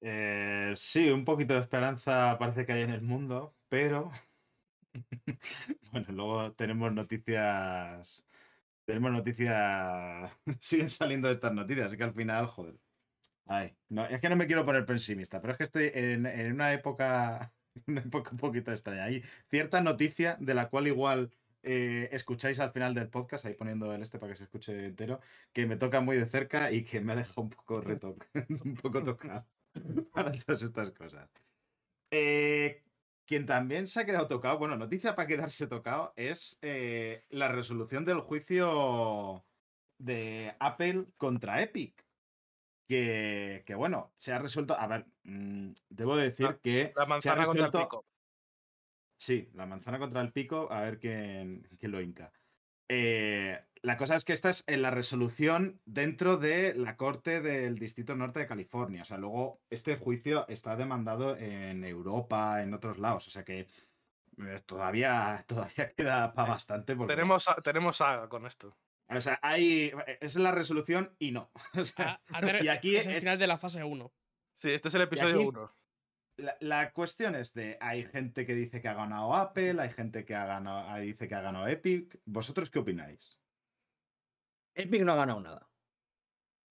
Eh, 0.00 0.72
sí, 0.76 1.10
un 1.10 1.24
poquito 1.24 1.54
de 1.54 1.60
esperanza 1.60 2.36
parece 2.38 2.64
que 2.64 2.72
hay 2.72 2.82
en 2.82 2.90
el 2.90 3.02
mundo, 3.02 3.54
pero 3.72 4.12
bueno, 5.92 6.06
luego 6.10 6.52
tenemos 6.52 6.92
noticias, 6.92 8.22
tenemos 8.84 9.12
noticias, 9.12 10.30
siguen 10.60 10.90
saliendo 10.90 11.30
estas 11.30 11.54
noticias, 11.54 11.86
así 11.86 11.96
que 11.96 12.04
al 12.04 12.12
final, 12.12 12.46
joder. 12.48 12.74
Ay, 13.46 13.74
no, 13.88 14.04
es 14.04 14.20
que 14.20 14.28
no 14.28 14.36
me 14.36 14.46
quiero 14.46 14.66
poner 14.66 14.84
pesimista, 14.84 15.40
pero 15.40 15.52
es 15.52 15.56
que 15.56 15.64
estoy 15.64 15.90
en, 15.94 16.52
una 16.52 16.74
época, 16.74 17.54
una 17.86 18.02
época 18.02 18.32
un 18.32 18.36
poquito 18.36 18.72
extraña. 18.72 19.04
Hay 19.04 19.22
cierta 19.48 19.80
noticia 19.80 20.36
de 20.38 20.52
la 20.52 20.68
cual 20.68 20.88
igual 20.88 21.32
eh, 21.62 22.10
escucháis 22.12 22.60
al 22.60 22.72
final 22.72 22.92
del 22.92 23.08
podcast, 23.08 23.46
ahí 23.46 23.54
poniendo 23.54 23.90
el 23.94 24.02
este 24.02 24.18
para 24.18 24.32
que 24.32 24.36
se 24.36 24.44
escuche 24.44 24.84
entero, 24.84 25.20
que 25.54 25.64
me 25.64 25.76
toca 25.76 26.02
muy 26.02 26.18
de 26.18 26.26
cerca 26.26 26.70
y 26.70 26.84
que 26.84 27.00
me 27.00 27.14
ha 27.14 27.16
dejado 27.16 27.40
un 27.40 27.48
poco 27.48 27.80
reto, 27.80 28.18
un 28.64 28.74
poco 28.74 29.02
tocado. 29.02 29.46
para 30.12 30.30
todas 30.30 30.62
estas 30.62 30.90
cosas. 30.90 31.30
Eh, 32.10 32.82
quien 33.26 33.46
también 33.46 33.86
se 33.86 34.00
ha 34.00 34.04
quedado 34.04 34.28
tocado, 34.28 34.58
bueno, 34.58 34.76
noticia 34.76 35.14
para 35.14 35.28
quedarse 35.28 35.66
tocado, 35.66 36.12
es 36.16 36.58
eh, 36.62 37.24
la 37.30 37.48
resolución 37.48 38.04
del 38.04 38.20
juicio 38.20 39.44
de 39.98 40.54
Apple 40.58 41.06
contra 41.16 41.62
Epic. 41.62 42.04
Que, 42.88 43.64
bueno, 43.74 44.12
se 44.16 44.34
ha 44.34 44.38
resuelto. 44.38 44.78
A 44.78 44.86
ver, 44.86 45.06
mm, 45.22 45.70
debo 45.88 46.14
decir 46.14 46.58
que. 46.62 46.92
La 46.94 47.06
manzana 47.06 47.46
contra 47.46 47.66
el 47.66 47.72
pico. 47.72 48.04
Sí, 49.16 49.48
la 49.54 49.64
manzana 49.64 49.98
contra 49.98 50.20
el 50.20 50.32
pico, 50.32 50.70
a 50.70 50.82
ver 50.82 50.98
quién, 50.98 51.66
quién 51.78 51.92
lo 51.92 52.02
hinca. 52.02 52.30
Eh, 52.94 53.58
la 53.80 53.96
cosa 53.96 54.16
es 54.16 54.26
que 54.26 54.34
esta 54.34 54.50
es 54.50 54.64
en 54.66 54.82
la 54.82 54.90
resolución 54.90 55.80
dentro 55.86 56.36
de 56.36 56.74
la 56.74 56.98
Corte 56.98 57.40
del 57.40 57.78
Distrito 57.78 58.14
Norte 58.14 58.40
de 58.40 58.46
California. 58.46 59.00
O 59.00 59.04
sea, 59.06 59.16
luego 59.16 59.62
este 59.70 59.96
juicio 59.96 60.46
está 60.48 60.76
demandado 60.76 61.34
en 61.38 61.84
Europa, 61.84 62.62
en 62.62 62.74
otros 62.74 62.98
lados. 62.98 63.26
O 63.28 63.30
sea 63.30 63.44
que 63.44 63.60
eh, 63.60 64.58
todavía, 64.66 65.42
todavía 65.48 65.90
queda 65.94 66.34
para 66.34 66.50
bastante. 66.50 66.94
Tenemos, 66.94 67.48
tenemos 67.64 67.96
saga 67.96 68.28
con 68.28 68.44
esto. 68.44 68.76
O 69.08 69.20
sea, 69.22 69.38
hay. 69.40 69.90
Es 70.20 70.36
la 70.36 70.52
resolución 70.52 71.16
y 71.18 71.32
no. 71.32 71.50
y 72.62 72.68
aquí 72.68 72.96
es 72.96 73.06
el 73.06 73.20
final 73.20 73.38
de 73.38 73.46
la 73.46 73.56
fase 73.56 73.82
1. 73.82 74.12
Sí, 74.52 74.70
este 74.70 74.88
es 74.88 74.94
el 74.94 75.02
episodio 75.02 75.48
1. 75.48 75.72
La, 76.36 76.92
cuestión 76.92 77.34
es 77.34 77.52
de, 77.52 77.78
hay 77.80 78.04
gente 78.04 78.46
que 78.46 78.54
dice 78.54 78.80
que 78.80 78.88
ha 78.88 78.94
ganado 78.94 79.34
Apple, 79.34 79.80
hay 79.80 79.90
gente 79.90 80.24
que 80.24 80.34
ha 80.34 80.46
ganado, 80.46 80.98
dice 81.00 81.28
que 81.28 81.34
ha 81.34 81.40
ganado 81.40 81.68
Epic. 81.68 82.20
¿Vosotros 82.24 82.70
qué 82.70 82.78
opináis? 82.78 83.38
Epic 84.74 85.02
no 85.02 85.12
ha 85.12 85.16
ganado 85.16 85.40
nada. 85.40 85.68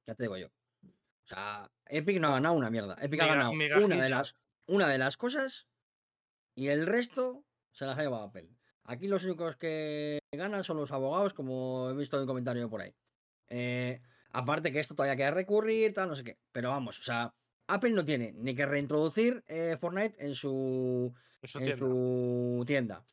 Ya 0.08 0.16
te 0.16 0.24
digo 0.24 0.38
yo. 0.38 0.48
O 0.48 1.28
sea, 1.28 1.72
Epic 1.86 2.20
no 2.20 2.30
ha 2.30 2.32
ganado 2.32 2.56
una 2.56 2.70
mierda. 2.70 2.96
Epic 3.02 3.22
ha 3.22 3.28
ganado 3.28 3.52
una 3.52 4.02
de 4.02 4.10
las 4.10 4.36
una 4.68 4.88
de 4.88 4.98
las 4.98 5.18
cosas 5.18 5.68
y 6.56 6.68
el 6.68 6.86
resto 6.86 7.46
se 7.72 7.86
las 7.86 7.98
ha 7.98 8.02
llevado 8.02 8.24
Apple. 8.24 8.50
Aquí 8.86 9.08
los 9.08 9.24
únicos 9.24 9.56
que 9.58 10.20
ganan 10.32 10.64
son 10.64 10.78
los 10.78 10.92
abogados, 10.92 11.34
como 11.34 11.90
he 11.90 11.96
visto 11.96 12.18
en 12.18 12.22
un 12.22 12.28
comentario 12.28 12.70
por 12.70 12.82
ahí. 12.82 12.96
Eh, 13.48 14.02
aparte 14.32 14.72
que 14.72 14.80
esto 14.80 14.96
todavía 14.96 15.16
queda 15.16 15.32
recurrir, 15.32 15.94
tal, 15.94 16.10
no 16.10 16.16
sé 16.16 16.24
qué. 16.24 16.40
Pero 16.52 16.70
vamos, 16.70 17.00
o 17.00 17.04
sea, 17.04 17.34
Apple 17.68 17.92
no 17.92 18.04
tiene 18.04 18.34
ni 18.34 18.56
que 18.56 18.66
reintroducir 18.66 19.44
eh, 19.48 19.78
Fortnite 19.80 20.26
en 20.26 20.36
su, 20.36 21.14
en 21.42 21.78
su 21.78 22.64
tienda. 22.68 23.04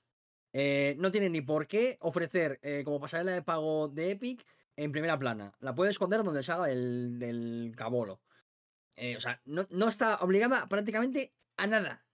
Eh, 0.53 0.97
no 0.99 1.11
tiene 1.11 1.29
ni 1.29 1.41
por 1.41 1.67
qué 1.67 1.99
ofrecer 2.01 2.61
como 2.85 3.01
pasarela 3.01 3.33
de 3.33 3.43
pago 3.43 3.89
de 3.89 4.13
Epic 4.13 4.45
en 4.77 4.93
primera 4.93 5.19
plana. 5.19 5.55
La 5.61 5.75
puede 5.75 5.91
esconder 5.91 6.23
donde 6.23 6.43
salga 6.43 6.71
el, 6.71 7.19
del 7.19 7.75
cabolo. 7.77 8.23
o 8.97 9.21
sea, 9.21 9.41
no, 9.45 9.67
no 9.71 9.89
está 9.89 10.17
obligada 10.17 10.69
prácticamente 10.69 11.35
a 11.57 11.67
nada. 11.67 12.05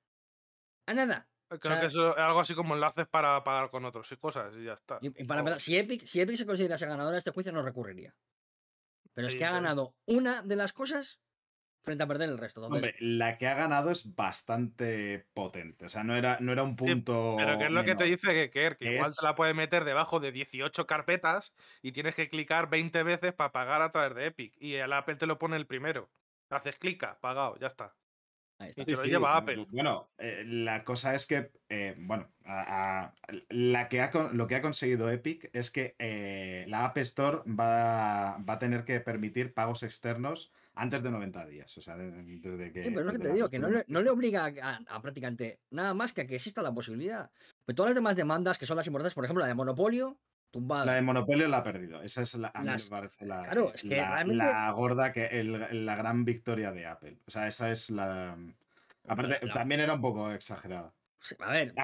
A 0.86 0.94
nada. 0.94 1.28
Creo 1.60 1.80
que 1.80 1.86
es 1.86 1.96
algo 1.96 2.40
así 2.40 2.54
como 2.54 2.74
enlaces 2.74 3.06
para 3.06 3.42
pagar 3.44 3.70
con 3.70 3.84
otros 3.84 4.10
y 4.12 4.16
cosas 4.16 4.54
y 4.56 4.64
ya 4.64 4.72
está. 4.72 4.98
Y, 5.00 5.10
para 5.24 5.58
si, 5.58 5.76
Epic, 5.76 6.04
si 6.04 6.20
Epic 6.20 6.36
se 6.36 6.46
considerase 6.46 6.86
ganadora 6.86 7.12
de 7.12 7.18
este 7.18 7.30
juicio, 7.30 7.52
no 7.52 7.62
recurriría. 7.62 8.14
Pero 9.12 9.28
es 9.28 9.36
que 9.36 9.44
ha 9.44 9.52
ganado 9.52 9.94
una 10.06 10.42
de 10.42 10.56
las 10.56 10.72
cosas 10.72 11.20
frente 11.84 12.04
a 12.04 12.06
perder 12.06 12.30
el 12.30 12.38
resto. 12.38 12.64
Hombre, 12.66 12.94
la 12.98 13.38
que 13.38 13.46
ha 13.46 13.54
ganado 13.54 13.90
es 13.90 14.14
bastante 14.14 15.26
potente. 15.34 15.86
O 15.86 15.88
sea, 15.88 16.02
no 16.02 16.16
era, 16.16 16.38
no 16.40 16.52
era 16.52 16.62
un 16.62 16.76
punto. 16.76 17.34
pero 17.36 17.58
¿qué 17.58 17.66
es 17.66 17.70
lo 17.70 17.84
que 17.84 17.94
te 17.94 18.04
dice 18.04 18.32
que, 18.32 18.50
que, 18.50 18.76
que 18.76 18.94
igual 18.94 19.12
te 19.18 19.24
la 19.24 19.34
puedes 19.34 19.54
meter 19.54 19.84
debajo 19.84 20.20
de 20.20 20.32
18 20.32 20.86
carpetas 20.86 21.54
y 21.82 21.92
tienes 21.92 22.16
que 22.16 22.28
clicar 22.28 22.68
20 22.68 23.02
veces 23.02 23.32
para 23.32 23.52
pagar 23.52 23.82
a 23.82 23.92
través 23.92 24.14
de 24.14 24.26
Epic. 24.26 24.54
Y 24.58 24.74
el 24.74 24.92
Apple 24.92 25.16
te 25.16 25.26
lo 25.26 25.38
pone 25.38 25.56
el 25.56 25.66
primero. 25.66 26.10
Haces 26.50 26.78
clic, 26.78 27.04
pagado, 27.20 27.56
ya 27.58 27.66
está. 27.66 27.94
Y 28.60 28.92
lo 28.92 29.04
lleva 29.04 29.36
Apple. 29.36 29.66
Bueno, 29.70 30.10
eh, 30.18 30.44
la 30.46 30.84
cosa 30.84 31.14
es 31.14 31.26
que, 31.26 31.50
eh, 31.68 31.94
bueno, 31.98 32.30
la 32.44 33.88
que 33.88 34.08
lo 34.32 34.46
que 34.46 34.54
ha 34.54 34.62
conseguido 34.62 35.10
Epic 35.10 35.50
es 35.52 35.70
que 35.70 35.96
eh, 35.98 36.64
la 36.68 36.84
App 36.84 36.98
Store 36.98 37.38
va, 37.46 38.38
va, 38.38 38.54
a 38.54 38.58
tener 38.58 38.84
que 38.84 39.00
permitir 39.00 39.54
pagos 39.54 39.82
externos 39.82 40.52
antes 40.74 41.02
de 41.02 41.10
90 41.10 41.46
días. 41.46 41.76
O 41.78 41.80
sea, 41.80 41.96
desde 41.96 42.72
que. 42.72 42.84
Sí, 42.84 42.90
pero 42.90 43.04
lo 43.04 43.12
que 43.12 43.18
te 43.18 43.32
digo, 43.32 43.48
que 43.48 43.58
no 43.58 43.68
le, 43.68 43.84
no 43.88 44.02
le 44.02 44.10
obliga 44.10 44.52
a, 44.62 45.02
prácticamente 45.02 45.60
nada 45.70 45.94
más 45.94 46.12
que 46.12 46.22
a 46.22 46.26
que 46.26 46.36
exista 46.36 46.62
la 46.62 46.72
posibilidad. 46.72 47.30
Pero 47.64 47.76
todas 47.76 47.90
las 47.90 47.96
demás 47.96 48.16
demandas 48.16 48.58
que 48.58 48.66
son 48.66 48.76
las 48.76 48.86
importantes, 48.86 49.14
por 49.14 49.24
ejemplo, 49.24 49.42
la 49.42 49.48
de 49.48 49.54
monopolio, 49.54 50.18
la 50.60 50.94
de 50.94 51.02
Monopolio 51.02 51.48
la 51.48 51.58
ha 51.58 51.62
perdido. 51.62 52.02
Esa 52.02 52.22
es 52.22 52.34
la, 52.34 52.50
a 52.54 52.62
mí 52.62 52.70
me 52.70 52.90
parece 52.90 53.26
la, 53.26 53.42
la, 54.24 54.70
gorda, 54.70 55.12
que 55.12 55.42
la 55.42 55.96
gran 55.96 56.24
victoria 56.24 56.70
de 56.72 56.86
Apple. 56.86 57.18
O 57.26 57.30
sea, 57.30 57.46
esa 57.46 57.70
es 57.70 57.90
la. 57.90 58.36
Aparte, 59.06 59.46
también 59.52 59.80
era 59.80 59.94
un 59.94 60.00
poco 60.00 60.30
exagerada. 60.30 60.92
a 61.40 61.52
ver, 61.52 61.74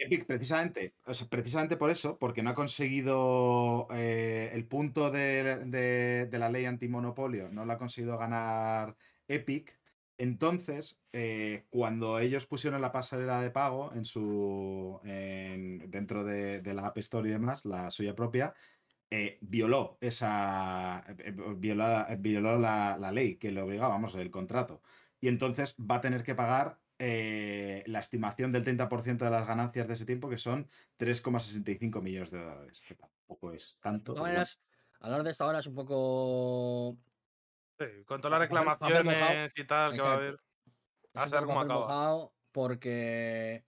Epic, 0.00 0.26
precisamente, 0.26 0.94
precisamente 1.28 1.76
por 1.76 1.90
eso, 1.90 2.18
porque 2.18 2.42
no 2.42 2.50
ha 2.50 2.54
conseguido 2.54 3.88
eh, 3.92 4.50
el 4.52 4.66
punto 4.66 5.10
de, 5.10 6.28
la 6.32 6.50
ley 6.50 6.64
antimonopolio, 6.64 7.48
no 7.50 7.64
lo 7.64 7.72
ha 7.72 7.78
conseguido 7.78 8.18
ganar 8.18 8.96
Epic. 9.28 9.78
Entonces, 10.18 11.00
eh, 11.12 11.64
cuando 11.70 12.18
ellos 12.18 12.46
pusieron 12.46 12.82
la 12.82 12.92
pasarela 12.92 13.40
de 13.40 13.50
pago 13.50 13.92
en 13.94 14.04
su, 14.04 15.00
dentro 15.02 16.24
de, 16.24 16.62
la 16.74 16.86
App 16.86 16.98
Store 16.98 17.28
y 17.28 17.32
demás, 17.32 17.64
la 17.64 17.90
suya 17.90 18.14
propia, 18.14 18.54
eh, 19.12 19.38
violó 19.40 19.98
esa 20.00 21.04
eh, 21.18 21.32
violó, 21.56 22.58
la, 22.58 23.10
ley 23.12 23.36
que 23.36 23.50
le 23.50 23.60
obligaba, 23.60 23.94
vamos, 23.94 24.14
el 24.14 24.30
contrato. 24.30 24.82
Y 25.20 25.26
entonces 25.28 25.76
va 25.78 25.96
a 25.96 26.00
tener 26.00 26.22
que 26.22 26.36
pagar 26.36 26.78
la 27.00 27.98
estimación 27.98 28.52
del 28.52 28.64
30% 28.64 29.18
de 29.18 29.30
las 29.30 29.46
ganancias 29.46 29.88
de 29.88 29.94
ese 29.94 30.04
tiempo, 30.04 30.28
que 30.28 30.38
son 30.38 30.68
3,65 30.98 32.02
millones 32.02 32.30
de 32.30 32.42
dólares, 32.42 32.82
que 32.86 32.94
tampoco 32.94 33.52
es 33.52 33.78
tanto. 33.80 34.14
hablar 34.16 35.22
de 35.22 35.30
esta 35.30 35.46
hora 35.46 35.60
es 35.60 35.66
un 35.66 35.74
poco 35.74 36.98
con 38.04 38.20
todas 38.20 38.38
las 38.38 38.40
reclamaciones 38.40 39.52
y 39.56 39.64
tal 39.64 39.92
que 39.92 40.02
va 40.02 40.12
a 40.12 40.16
haber. 40.16 40.40
A 41.14 41.26
ver 41.26 41.44
cómo 41.44 41.60
acaba. 41.60 42.28
Porque. 42.52 43.64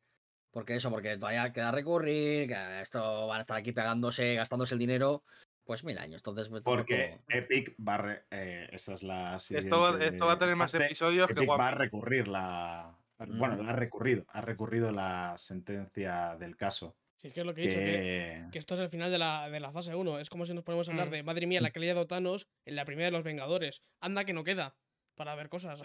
Porque 0.50 0.76
eso, 0.76 0.90
porque 0.90 1.16
todavía 1.16 1.50
queda 1.50 1.70
recurrir, 1.70 2.46
que 2.46 2.80
esto 2.82 3.26
van 3.26 3.38
a 3.38 3.40
estar 3.40 3.56
aquí 3.56 3.72
pegándose, 3.72 4.34
gastándose 4.34 4.74
el 4.74 4.80
dinero, 4.80 5.24
pues 5.64 5.82
mil 5.82 5.96
años. 5.96 6.16
Entonces, 6.16 6.50
pues, 6.50 6.62
porque 6.62 7.20
Epic 7.28 7.74
va 7.76 7.94
a. 7.94 8.22
Eh, 8.30 8.68
esta 8.70 8.92
es 8.92 9.02
la 9.02 9.36
esto, 9.36 9.98
esto, 9.98 10.26
va 10.26 10.32
a 10.34 10.38
tener 10.38 10.54
más 10.54 10.74
episodios 10.74 11.30
Epic 11.30 11.44
que 11.44 11.46
va 11.46 11.68
a 11.68 11.70
recurrir 11.70 12.28
la. 12.28 12.98
Bueno, 13.28 13.68
ha 13.68 13.72
recurrido, 13.72 14.24
ha 14.28 14.40
recurrido 14.40 14.92
la 14.92 15.36
sentencia 15.38 16.36
del 16.36 16.56
caso. 16.56 16.96
Sí, 17.16 17.28
es 17.28 17.34
que 17.34 17.40
es 17.40 17.46
lo 17.46 17.54
que 17.54 17.62
he 17.62 17.66
dicho, 17.66 18.50
que, 18.50 18.58
esto 18.58 18.74
es 18.74 18.80
el 18.80 18.88
final 18.88 19.10
de 19.12 19.18
la, 19.18 19.48
de 19.48 19.60
la 19.60 19.70
fase 19.70 19.94
1. 19.94 20.18
Es 20.18 20.28
como 20.28 20.44
si 20.44 20.54
nos 20.54 20.64
ponemos 20.64 20.88
a 20.88 20.90
hablar 20.90 21.08
mm. 21.08 21.12
de, 21.12 21.22
madre 21.22 21.46
mía, 21.46 21.60
la 21.60 21.70
que 21.70 21.78
le 21.78 21.88
ha 21.90 21.94
dado 21.94 22.08
Thanos 22.08 22.48
en 22.64 22.74
la 22.74 22.84
primera 22.84 23.06
de 23.06 23.12
los 23.12 23.22
Vengadores. 23.22 23.80
Anda 24.00 24.24
que 24.24 24.32
no 24.32 24.42
queda 24.42 24.74
para 25.14 25.34
ver 25.36 25.48
cosas. 25.48 25.82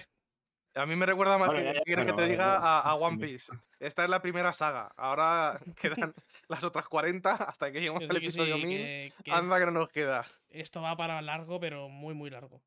A 0.74 0.86
mí 0.86 0.96
me 0.96 1.06
recuerda 1.06 1.38
más 1.38 1.50
que, 1.50 1.82
que 1.86 2.14
te 2.14 2.28
diga 2.28 2.58
a, 2.58 2.96
One 2.96 3.18
Piece. 3.18 3.52
Esta 3.80 4.04
es 4.04 4.10
la 4.10 4.22
primera 4.22 4.54
saga. 4.54 4.92
Ahora 4.96 5.60
quedan 5.82 6.14
las 6.48 6.64
otras 6.64 6.88
40 6.88 7.34
hasta 7.34 7.72
que 7.72 7.80
lleguemos 7.80 8.08
al 8.08 8.18
episodio 8.18 8.58
1000. 8.58 9.14
Anda 9.32 9.60
que 9.60 9.66
no 9.66 9.72
nos 9.72 9.90
queda. 9.90 10.26
Esto 10.50 10.82
va 10.82 10.96
para 10.96 11.22
largo, 11.22 11.60
pero 11.60 11.90
muy, 11.90 12.14
muy 12.14 12.30
largo. 12.30 12.62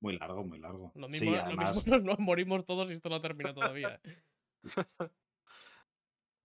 Muy 0.00 0.18
largo, 0.18 0.44
muy 0.44 0.58
largo. 0.58 0.92
Lo 0.94 1.08
mismo, 1.08 1.30
nos 2.02 2.18
morimos 2.18 2.64
todos 2.64 2.90
y 2.90 2.94
esto 2.94 3.08
no 3.08 3.20
termina 3.20 3.54
todavía. 3.54 4.00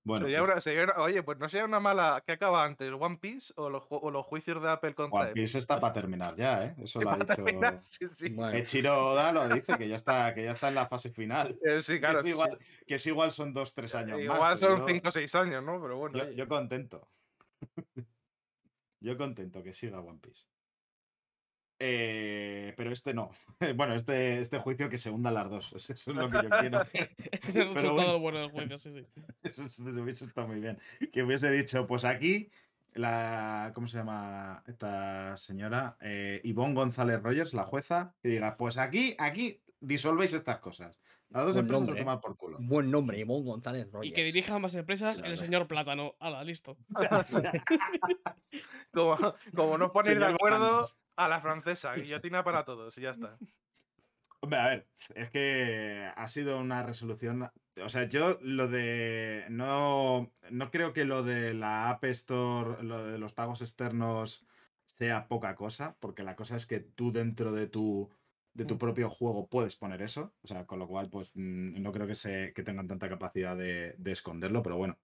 Bueno, 0.05 0.27
pues 0.53 0.67
oye, 0.97 1.23
pues 1.23 1.39
no 1.39 1.49
sería 1.49 1.65
una 1.65 1.79
mala. 1.79 2.23
¿Qué 2.23 2.33
acaba 2.33 2.63
antes? 2.63 2.91
¿One 2.91 3.17
Piece 3.17 3.51
o 3.55 3.71
los, 3.71 3.85
o 3.89 4.11
los 4.11 4.23
juicios 4.23 4.61
de 4.61 4.69
Apple 4.69 4.93
contra 4.93 5.21
One 5.21 5.31
Piece 5.31 5.57
está 5.57 5.79
para 5.79 5.93
terminar 5.93 6.35
ya, 6.35 6.63
¿eh? 6.63 6.75
Eso 6.83 7.01
lo 7.01 7.09
ha 7.09 7.17
dicho. 7.17 7.81
Sí, 7.81 8.07
sí. 8.09 8.35
Echiro 8.53 9.13
Oda 9.13 9.31
lo 9.31 9.49
dice, 9.49 9.75
que 9.79 9.87
ya 9.87 9.95
está, 9.95 10.31
que 10.35 10.43
ya 10.43 10.51
está 10.51 10.67
en 10.67 10.75
la 10.75 10.85
fase 10.85 11.09
final. 11.09 11.57
Eh, 11.63 11.81
sí, 11.81 11.99
claro. 11.99 12.21
Que 12.21 12.29
es, 12.29 12.35
igual, 12.35 12.59
que 12.85 12.95
es 12.95 13.07
igual 13.07 13.31
son 13.31 13.51
dos, 13.51 13.73
tres 13.73 13.95
años 13.95 14.21
igual 14.21 14.39
más. 14.39 14.61
Igual 14.61 14.77
son 14.77 14.87
cinco 14.87 15.07
o 15.07 15.11
seis 15.11 15.33
años, 15.33 15.63
¿no? 15.63 15.81
Pero 15.81 15.97
bueno. 15.97 16.19
Yo, 16.19 16.31
yo 16.33 16.47
contento. 16.47 17.09
yo 18.99 19.17
contento 19.17 19.63
que 19.63 19.73
siga 19.73 20.01
One 20.01 20.19
Piece. 20.21 20.45
Eh, 21.80 22.73
pero 22.78 22.91
este 22.91 23.13
no. 23.13 23.32
Bueno, 23.76 23.95
este, 23.95 24.39
este 24.39 24.59
juicio 24.59 24.89
que 24.89 24.97
se 24.97 25.09
hunda 25.09 25.32
las 25.32 25.49
dos. 25.49 25.73
Eso 25.89 25.93
es 25.93 26.07
lo 26.07 26.30
que 26.30 26.43
yo 26.43 26.49
quiero. 26.59 26.82
Ese 27.32 27.49
es 27.49 27.55
el 27.55 27.73
resultado 27.73 28.19
bueno, 28.19 28.39
del 28.39 28.51
juicio, 28.51 28.78
sí, 28.78 28.91
sí. 28.93 29.21
Eso, 29.43 29.65
eso, 29.65 30.26
está 30.26 30.45
muy 30.45 30.59
bien. 30.59 30.80
Que 31.11 31.23
hubiese 31.23 31.51
dicho, 31.51 31.86
pues 31.88 32.05
aquí, 32.05 32.49
la. 32.93 33.71
¿Cómo 33.73 33.88
se 33.88 33.97
llama 33.97 34.63
esta 34.67 35.36
señora? 35.38 35.97
Eh, 36.01 36.41
Ivonne 36.43 36.76
González 36.76 37.21
Rogers, 37.21 37.53
la 37.53 37.63
jueza, 37.63 38.13
que 38.21 38.30
diga, 38.30 38.57
pues 38.57 38.78
aquí, 38.78 39.15
aquí 39.19 39.61
disolvéis 39.80 40.34
estas 40.34 40.59
cosas. 40.59 40.99
Las 41.30 41.45
dos 41.45 41.55
empresas 41.55 41.89
se 41.89 41.95
toman 41.95 42.21
por 42.21 42.38
culo. 42.38 42.57
Buen 42.61 42.91
nombre, 42.91 43.19
Ivonne 43.19 43.45
González 43.45 43.91
Rogers. 43.91 44.09
Y 44.09 44.13
que 44.13 44.23
dirija 44.23 44.55
ambas 44.55 44.76
empresas 44.76 45.21
el 45.23 45.38
señor 45.38 45.67
Plátano. 45.67 46.15
Hala, 46.19 46.43
listo. 46.43 46.78
como, 48.93 49.17
como 49.55 49.78
no 49.78 49.91
poner 49.91 50.19
de 50.19 50.26
acuerdo 50.26 50.84
a 51.15 51.28
la 51.28 51.41
francesa, 51.41 51.93
guillotina 51.95 52.43
para 52.43 52.63
todos 52.63 52.97
y 52.97 53.01
ya 53.01 53.11
está. 53.11 53.38
Hombre, 54.41 54.59
a 54.59 54.67
ver, 54.67 54.88
es 55.15 55.30
que 55.32 56.11
ha 56.15 56.28
sido 56.28 56.59
una 56.59 56.84
resolución. 56.84 57.49
O 57.84 57.89
sea, 57.89 58.07
yo 58.07 58.38
lo 58.41 58.67
de. 58.67 59.45
No, 59.49 60.32
no 60.51 60.71
creo 60.71 60.93
que 60.93 61.03
lo 61.03 61.23
de 61.23 61.53
la 61.53 61.89
App 61.89 62.03
Store, 62.05 62.84
lo 62.84 63.05
de 63.05 63.17
los 63.17 63.34
pagos 63.34 63.61
externos, 63.61 64.45
sea 64.86 65.28
poca 65.28 65.55
cosa, 65.55 65.97
porque 65.99 66.23
la 66.23 66.36
cosa 66.36 66.55
es 66.55 66.67
que 66.67 66.80
tú 66.80 67.11
dentro 67.11 67.51
de 67.51 67.67
tu 67.67 68.09
de 68.55 68.65
tu 68.65 68.77
propio 68.77 69.09
juego 69.09 69.47
puedes 69.47 69.75
poner 69.75 70.01
eso. 70.01 70.33
O 70.41 70.47
sea, 70.47 70.65
con 70.65 70.79
lo 70.79 70.87
cual, 70.87 71.09
pues 71.09 71.29
mm, 71.35 71.81
no 71.81 71.91
creo 71.91 72.07
que, 72.07 72.15
se, 72.15 72.53
que 72.53 72.63
tengan 72.63 72.87
tanta 72.87 73.09
capacidad 73.09 73.55
de, 73.55 73.95
esconderlo, 74.05 74.63
pero 74.63 74.77
bueno. 74.77 74.97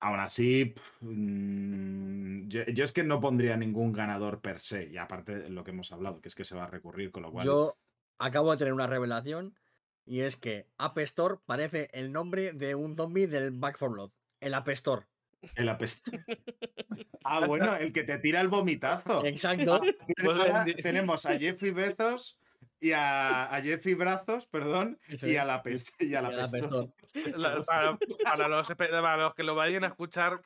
Aún 0.00 0.18
así, 0.18 0.74
mm, 1.00 2.48
yo, 2.48 2.62
es 2.66 2.92
que 2.92 3.04
no 3.04 3.20
pondría 3.20 3.56
ningún 3.56 3.92
ganador 3.92 4.42
per 4.42 4.60
se, 4.60 4.88
y 4.90 4.98
aparte 4.98 5.38
de 5.38 5.48
lo 5.48 5.64
que 5.64 5.70
hemos 5.70 5.92
hablado, 5.92 6.20
que 6.20 6.28
es 6.28 6.34
que 6.34 6.44
se 6.44 6.56
va 6.56 6.64
a 6.64 6.70
recurrir, 6.70 7.10
con 7.10 7.22
lo 7.22 7.32
cual. 7.32 7.46
Yo 7.46 7.78
acabo 8.18 8.50
de 8.50 8.58
tener 8.58 8.74
una 8.74 8.88
revelación, 8.88 9.56
y 10.04 10.20
es 10.20 10.36
que 10.36 10.66
App 10.76 10.98
Store 10.98 11.36
parece 11.46 11.88
el 11.92 12.12
nombre 12.12 12.52
de 12.52 12.74
un 12.74 12.96
zombie 12.96 13.28
del 13.28 13.52
Back 13.52 13.76
4 13.78 13.94
Blood. 13.94 14.10
El 14.40 14.52
App 14.52 14.68
Store. 14.70 15.06
El 15.54 15.68
App 15.68 15.82
Store. 15.82 16.24
ah, 17.24 17.46
bueno, 17.46 17.76
el 17.76 17.92
que 17.92 18.02
te 18.02 18.18
tira 18.18 18.40
el 18.40 18.48
vomitazo. 18.48 19.24
Exacto. 19.24 19.74
Ah, 19.74 19.80
pues 20.64 20.76
tenemos 20.82 21.24
a 21.24 21.38
Jeffrey 21.38 21.70
Bezos 21.70 22.38
y 22.84 22.92
a, 22.92 23.44
a 23.44 23.62
Jeffy 23.62 23.94
Brazos, 23.94 24.46
perdón, 24.46 24.98
y 25.08 25.36
a 25.36 25.46
la 25.46 25.62
peste. 25.62 26.04
Y 26.04 26.14
a 26.14 26.20
la, 26.20 26.28
para, 27.66 28.48
los, 28.48 29.34
que 29.34 29.42
lo 29.42 29.54
vayan 29.54 29.84
a 29.84 29.86
escuchar, 29.86 30.42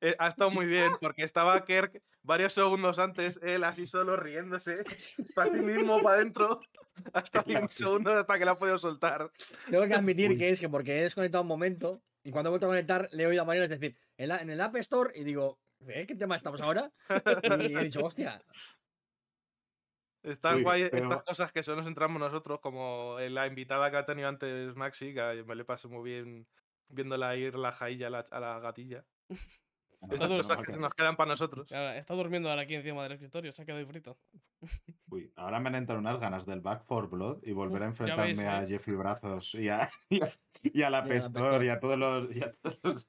eh, 0.00 0.16
ha 0.18 0.26
estado 0.26 0.50
muy 0.50 0.66
bien, 0.66 0.90
porque 1.00 1.22
estaba 1.22 1.64
Kirk 1.64 2.02
varios 2.24 2.52
segundos 2.52 2.98
antes, 2.98 3.38
él 3.44 3.62
así 3.62 3.86
solo 3.86 4.16
riéndose, 4.16 4.82
para 5.36 5.52
sí 5.52 5.60
mismo, 5.60 6.02
para 6.02 6.16
adentro, 6.16 6.60
hasta 7.12 7.44
un 7.46 7.68
segundo 7.68 8.10
hasta 8.10 8.38
que 8.40 8.44
la 8.44 8.50
ha 8.50 8.56
podido 8.56 8.78
soltar. 8.78 9.30
Tengo 9.70 9.86
que 9.86 9.94
admitir 9.94 10.36
que 10.36 10.48
es 10.50 10.58
que 10.58 10.68
porque 10.68 10.98
he 10.98 11.02
desconectado 11.04 11.42
un 11.42 11.48
momento 11.48 12.02
y 12.24 12.32
cuando 12.32 12.48
he 12.48 12.50
vuelto 12.50 12.66
a 12.66 12.70
conectar 12.70 13.08
le 13.12 13.22
he 13.22 13.26
oído 13.28 13.42
a 13.42 13.44
Mario 13.44 13.68
decir, 13.68 13.96
en, 14.16 14.50
el 14.50 14.60
App 14.60 14.74
Store, 14.78 15.12
y 15.14 15.22
digo, 15.22 15.60
¿eh? 15.86 16.06
¿qué 16.08 16.16
tema 16.16 16.34
estamos 16.34 16.60
ahora? 16.60 16.90
Y 17.62 17.72
he 17.72 17.84
dicho, 17.84 18.04
hostia, 18.04 18.42
están 20.22 20.62
guay 20.62 20.82
estas 20.82 21.22
cosas 21.22 21.52
que 21.52 21.62
solo 21.62 21.78
nos 21.78 21.86
entramos 21.86 22.20
nosotros, 22.20 22.60
como 22.60 23.16
la 23.18 23.46
invitada 23.46 23.90
que 23.90 23.96
ha 23.96 24.06
tenido 24.06 24.28
antes 24.28 24.74
Maxi, 24.76 25.14
que 25.14 25.44
me 25.46 25.54
le 25.54 25.64
pasé 25.64 25.88
muy 25.88 26.02
bien 26.02 26.46
viéndola 26.88 27.36
ir 27.36 27.54
la 27.56 27.72
jailla 27.72 28.08
a 28.08 28.40
la, 28.40 28.60
gatilla. 28.60 29.04
Estas 30.00 30.28
cosas 30.28 30.58
que 30.64 30.72
nos 30.76 30.94
quedan 30.94 31.16
para 31.16 31.30
nosotros. 31.30 31.70
está 31.70 32.14
durmiendo 32.14 32.48
ahora 32.48 32.62
aquí 32.62 32.74
encima 32.74 33.02
del 33.02 33.12
escritorio, 33.12 33.52
se 33.52 33.62
ha 33.62 33.64
quedado 33.64 33.84
frito. 33.86 34.16
Uy, 35.10 35.32
ahora 35.36 35.60
me 35.60 35.68
han 35.68 35.74
entrado 35.74 36.00
unas 36.00 36.20
ganas 36.20 36.46
del 36.46 36.60
Back 36.60 36.84
for 36.84 37.08
Blood 37.08 37.40
y 37.42 37.52
volver 37.52 37.82
a 37.82 37.86
enfrentarme 37.86 38.46
a 38.46 38.62
¿eh? 38.62 38.66
Jeffy 38.68 38.92
Brazos 38.92 39.54
y 39.54 39.68
a, 39.68 39.90
y 40.62 40.82
a, 40.82 40.90
la 40.90 41.04
Pestor 41.04 41.64
y 41.64 41.68
a 41.68 41.80
todos 41.80 41.98
los. 41.98 42.36
Y 42.36 42.42
a 42.42 42.52
todos 42.52 43.06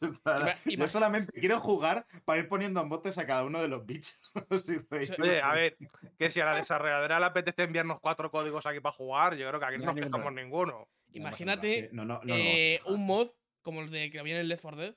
Yo 0.66 0.88
solamente 0.88 1.32
quiero 1.40 1.60
jugar 1.60 2.06
para 2.26 2.40
ir 2.40 2.48
poniendo 2.48 2.84
botes 2.88 3.18
a 3.18 3.26
cada 3.26 3.44
uno 3.44 3.62
de 3.62 3.68
los 3.68 3.86
bichos. 3.86 4.20
a 5.44 5.54
ver, 5.54 5.78
que 6.18 6.32
si 6.32 6.40
a 6.40 6.46
la 6.46 6.56
desarrolladora 6.56 7.20
le 7.20 7.26
apetece 7.26 7.64
enviarnos 7.64 8.00
cuatro 8.00 8.32
códigos 8.32 8.66
aquí 8.66 8.80
para 8.80 8.96
jugar, 8.96 9.36
yo 9.36 9.48
creo 9.48 9.60
que 9.60 9.66
aquí 9.66 9.78
no, 9.78 9.86
nos 9.86 9.96
quejamos 9.96 10.34
ninguno. 10.34 10.88
Imagínate 11.14 11.92
eh, 12.28 12.82
un 12.86 13.06
mod 13.06 13.30
como 13.62 13.82
el 13.82 13.90
de 13.90 14.10
que 14.10 14.20
había 14.20 14.36
en 14.36 14.42
el 14.42 14.48
Left 14.48 14.62
4 14.64 14.82
Dead, 14.82 14.96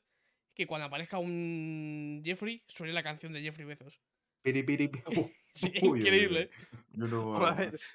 que 0.55 0.67
cuando 0.67 0.87
aparezca 0.87 1.19
un 1.19 2.23
Jeffrey 2.25 2.63
suene 2.67 2.93
la 2.93 3.03
canción 3.03 3.33
de 3.33 3.43
Jeffrey 3.43 3.67
Bezos. 3.67 4.01
sí, 5.55 5.73
increíble. 5.75 6.51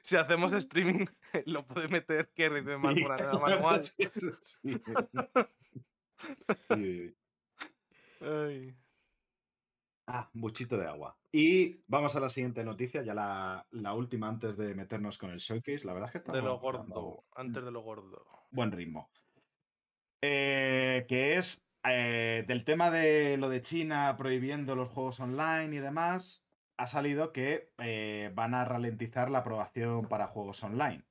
si 0.02 0.16
hacemos 0.16 0.54
streaming, 0.54 1.06
lo 1.46 1.66
puede 1.66 1.88
meter 1.88 2.30
Kerry 2.34 2.62
de 2.62 2.78
manera 2.78 3.34
manual. 3.34 3.82
Ah, 10.10 10.30
muchito 10.34 10.78
de 10.78 10.88
agua. 10.88 11.18
Y 11.34 11.82
vamos 11.88 12.16
a 12.16 12.22
la 12.22 12.30
siguiente 12.30 12.64
noticia, 12.64 13.04
ya 13.04 13.14
la, 13.14 13.68
la, 13.72 13.94
última 13.94 14.30
antes 14.30 14.56
de 14.56 14.74
meternos 14.74 15.18
con 15.18 15.32
el 15.32 15.40
showcase. 15.40 15.86
La 15.86 15.92
verdad 15.92 16.08
es 16.08 16.12
que 16.14 16.18
está. 16.20 16.32
De 16.32 16.42
lo 16.42 16.58
gordo, 16.60 17.26
antes 17.36 17.64
de 17.64 17.72
lo 17.72 17.82
gordo. 17.82 18.26
Buen 18.52 18.72
ritmo. 18.72 19.12
Eh, 20.22 21.06
que 21.10 21.36
es 21.36 21.67
eh, 21.84 22.44
del 22.48 22.64
tema 22.64 22.92
de 22.92 23.38
lo 23.38 23.50
de 23.50 23.62
China 23.62 24.16
prohibiendo 24.18 24.76
los 24.76 24.90
juegos 24.90 25.20
online 25.20 25.76
y 25.76 25.80
demás, 25.80 26.46
ha 26.78 26.88
salido 26.88 27.32
que 27.32 27.72
eh, 27.78 28.32
van 28.36 28.54
a 28.54 28.66
ralentizar 28.66 29.32
la 29.32 29.40
aprobación 29.40 30.08
para 30.08 30.28
juegos 30.28 30.64
online. 30.64 31.04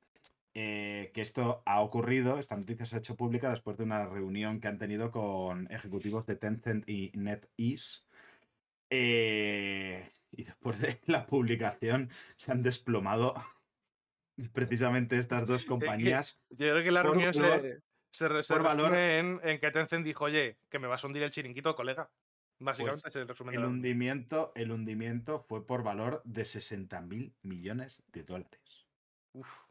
Eh, 0.54 1.10
que 1.12 1.20
esto 1.20 1.62
ha 1.66 1.82
ocurrido, 1.82 2.38
esta 2.38 2.56
noticia 2.56 2.86
se 2.86 2.96
ha 2.96 2.98
hecho 3.00 3.16
pública 3.16 3.50
después 3.50 3.76
de 3.76 3.84
una 3.84 4.06
reunión 4.06 4.60
que 4.60 4.68
han 4.68 4.78
tenido 4.78 5.10
con 5.10 5.70
ejecutivos 5.70 6.24
de 6.26 6.36
Tencent 6.36 6.88
y 6.88 7.12
NetEase. 7.14 8.00
y 8.90 10.44
después 10.44 10.80
de 10.80 11.00
la 11.06 11.26
publicación 11.26 12.10
se 12.36 12.52
han 12.52 12.62
desplomado 12.62 13.34
precisamente 14.52 15.18
estas 15.18 15.46
dos 15.46 15.64
compañías. 15.64 16.40
Yo 16.50 16.70
creo 16.72 16.84
que 16.84 16.90
la 16.90 17.02
reunión 17.02 17.34
se, 17.34 17.82
se, 18.16 18.28
resume 18.28 19.18
en, 19.18 19.60
que 19.60 19.70
Tencent 19.70 20.04
dijo, 20.04 20.24
oye, 20.24 20.58
que 20.68 20.78
me 20.78 20.86
vas 20.86 21.04
a 21.04 21.06
hundir 21.06 21.22
el 21.22 21.30
chiringuito, 21.30 21.74
colega. 21.74 22.10
Básicamente 22.58 23.02
pues, 23.02 23.16
el 23.16 23.28
resumen. 23.28 23.54
El 23.54 23.64
hundimiento, 23.64 24.52
el 24.54 24.72
hundimiento 24.72 25.40
fue 25.40 25.66
por 25.66 25.82
valor 25.82 26.22
de 26.24 26.44
60 26.44 27.00
mil 27.02 27.34
millones 27.42 28.02
de 28.12 28.22
dólares. 28.22 28.86
Uf. 29.32 29.66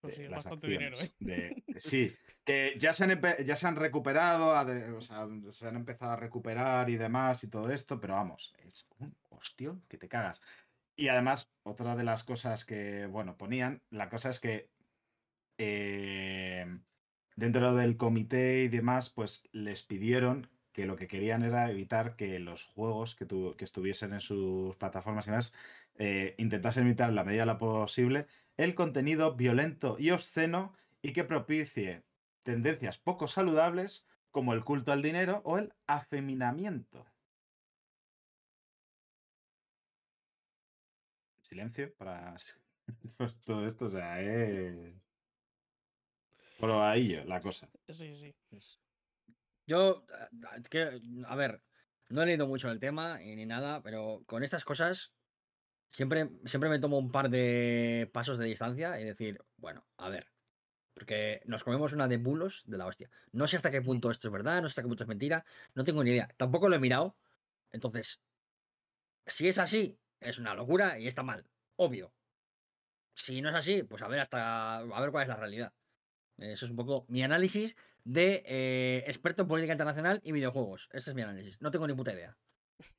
Pues 0.00 0.16
sí, 0.16 0.26
bastante 0.26 0.66
dinero, 0.66 0.98
¿eh? 1.00 1.54
sí, 1.78 2.14
que 2.44 2.74
ya 2.78 2.92
se 2.92 3.04
han, 3.04 3.22
ya 3.42 3.56
se 3.56 3.66
han 3.66 3.76
recuperado, 3.76 4.50
o 4.94 5.00
sea, 5.00 5.26
se 5.50 5.66
han 5.66 5.76
empezado 5.76 6.12
a 6.12 6.16
recuperar 6.16 6.90
y 6.90 6.98
demás 6.98 7.42
y 7.42 7.48
todo 7.48 7.70
esto, 7.70 7.98
pero 7.98 8.12
vamos, 8.12 8.54
es 8.58 8.86
un 8.98 9.16
hostión 9.30 9.82
que 9.88 9.96
te 9.96 10.08
cagas. 10.08 10.42
Y 10.94 11.08
además, 11.08 11.50
otra 11.62 11.96
de 11.96 12.04
las 12.04 12.22
cosas 12.22 12.66
que, 12.66 13.06
bueno, 13.06 13.38
ponían, 13.38 13.82
la 13.88 14.10
cosa 14.10 14.28
es 14.28 14.40
que 14.40 14.68
eh, 15.56 16.66
dentro 17.36 17.74
del 17.74 17.96
comité 17.96 18.64
y 18.64 18.68
demás, 18.68 19.10
pues 19.10 19.48
les 19.52 19.82
pidieron 19.82 20.48
que 20.72 20.86
lo 20.86 20.96
que 20.96 21.06
querían 21.06 21.42
era 21.44 21.70
evitar 21.70 22.16
que 22.16 22.38
los 22.40 22.64
juegos 22.64 23.14
que, 23.14 23.26
que 23.56 23.64
estuviesen 23.64 24.12
en 24.12 24.20
sus 24.20 24.76
plataformas 24.76 25.26
y 25.26 25.30
demás 25.30 25.54
eh, 25.96 26.34
intentasen 26.38 26.86
evitar 26.86 27.08
en 27.08 27.14
la 27.14 27.24
medida 27.24 27.42
de 27.42 27.46
lo 27.46 27.58
posible 27.58 28.26
el 28.56 28.74
contenido 28.74 29.34
violento 29.36 29.96
y 29.98 30.10
obsceno 30.10 30.74
y 31.02 31.12
que 31.12 31.24
propicie 31.24 32.04
tendencias 32.42 32.98
poco 32.98 33.28
saludables 33.28 34.06
como 34.30 34.52
el 34.52 34.64
culto 34.64 34.92
al 34.92 35.02
dinero 35.02 35.42
o 35.44 35.58
el 35.58 35.72
afeminamiento. 35.86 37.06
Silencio 41.42 41.94
para 41.94 42.34
todo 43.44 43.66
esto, 43.66 43.86
o 43.86 43.90
sea, 43.90 44.20
es... 44.20 45.03
Pero 46.64 46.82
ahí 46.82 47.22
la 47.26 47.42
cosa. 47.42 47.68
Sí, 47.90 48.16
sí. 48.16 48.34
Yo, 49.66 50.06
que, 50.70 50.98
a 51.26 51.36
ver, 51.36 51.62
no 52.08 52.22
he 52.22 52.26
leído 52.26 52.46
mucho 52.46 52.70
el 52.70 52.80
tema 52.80 53.18
ni 53.18 53.44
nada, 53.44 53.82
pero 53.82 54.22
con 54.24 54.42
estas 54.42 54.64
cosas 54.64 55.12
siempre, 55.90 56.30
siempre 56.46 56.70
me 56.70 56.78
tomo 56.78 56.96
un 56.96 57.12
par 57.12 57.28
de 57.28 58.08
pasos 58.14 58.38
de 58.38 58.46
distancia 58.46 58.98
y 58.98 59.04
decir, 59.04 59.44
bueno, 59.58 59.86
a 59.98 60.08
ver, 60.08 60.32
porque 60.94 61.42
nos 61.44 61.64
comemos 61.64 61.92
una 61.92 62.08
de 62.08 62.16
bulos 62.16 62.62
de 62.64 62.78
la 62.78 62.86
hostia. 62.86 63.10
No 63.32 63.46
sé 63.46 63.56
hasta 63.56 63.70
qué 63.70 63.82
punto 63.82 64.10
esto 64.10 64.28
es 64.28 64.32
verdad, 64.32 64.62
no 64.62 64.68
sé 64.68 64.72
hasta 64.72 64.82
qué 64.82 64.88
punto 64.88 65.04
es 65.04 65.08
mentira, 65.08 65.44
no 65.74 65.84
tengo 65.84 66.02
ni 66.02 66.12
idea. 66.12 66.28
Tampoco 66.38 66.70
lo 66.70 66.76
he 66.76 66.80
mirado. 66.80 67.14
Entonces, 67.72 68.22
si 69.26 69.48
es 69.48 69.58
así, 69.58 69.98
es 70.18 70.38
una 70.38 70.54
locura 70.54 70.98
y 70.98 71.08
está 71.08 71.22
mal, 71.22 71.46
obvio. 71.76 72.14
Si 73.14 73.42
no 73.42 73.50
es 73.50 73.54
así, 73.54 73.82
pues 73.82 74.00
a 74.00 74.08
ver 74.08 74.20
hasta 74.20 74.78
a 74.78 75.00
ver 75.02 75.10
cuál 75.10 75.24
es 75.24 75.28
la 75.28 75.36
realidad. 75.36 75.74
Eso 76.38 76.64
es 76.64 76.70
un 76.70 76.76
poco 76.76 77.06
mi 77.08 77.22
análisis 77.22 77.76
de 78.04 78.42
eh, 78.46 79.04
experto 79.06 79.42
en 79.42 79.48
política 79.48 79.72
internacional 79.72 80.20
y 80.24 80.32
videojuegos. 80.32 80.88
Ese 80.92 81.10
es 81.10 81.16
mi 81.16 81.22
análisis. 81.22 81.60
No 81.60 81.70
tengo 81.70 81.86
ni 81.86 81.94
puta 81.94 82.12
idea. 82.12 82.36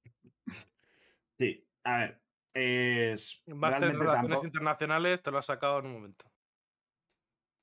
sí, 1.38 1.68
a 1.84 2.00
ver. 2.00 2.22
Es. 2.54 3.44
Máster 3.46 3.92
en 3.92 4.00
relaciones 4.00 4.44
internacionales 4.44 5.22
te 5.22 5.32
lo 5.32 5.38
has 5.38 5.46
sacado 5.46 5.80
en 5.80 5.86
un 5.88 5.94
momento. 5.94 6.32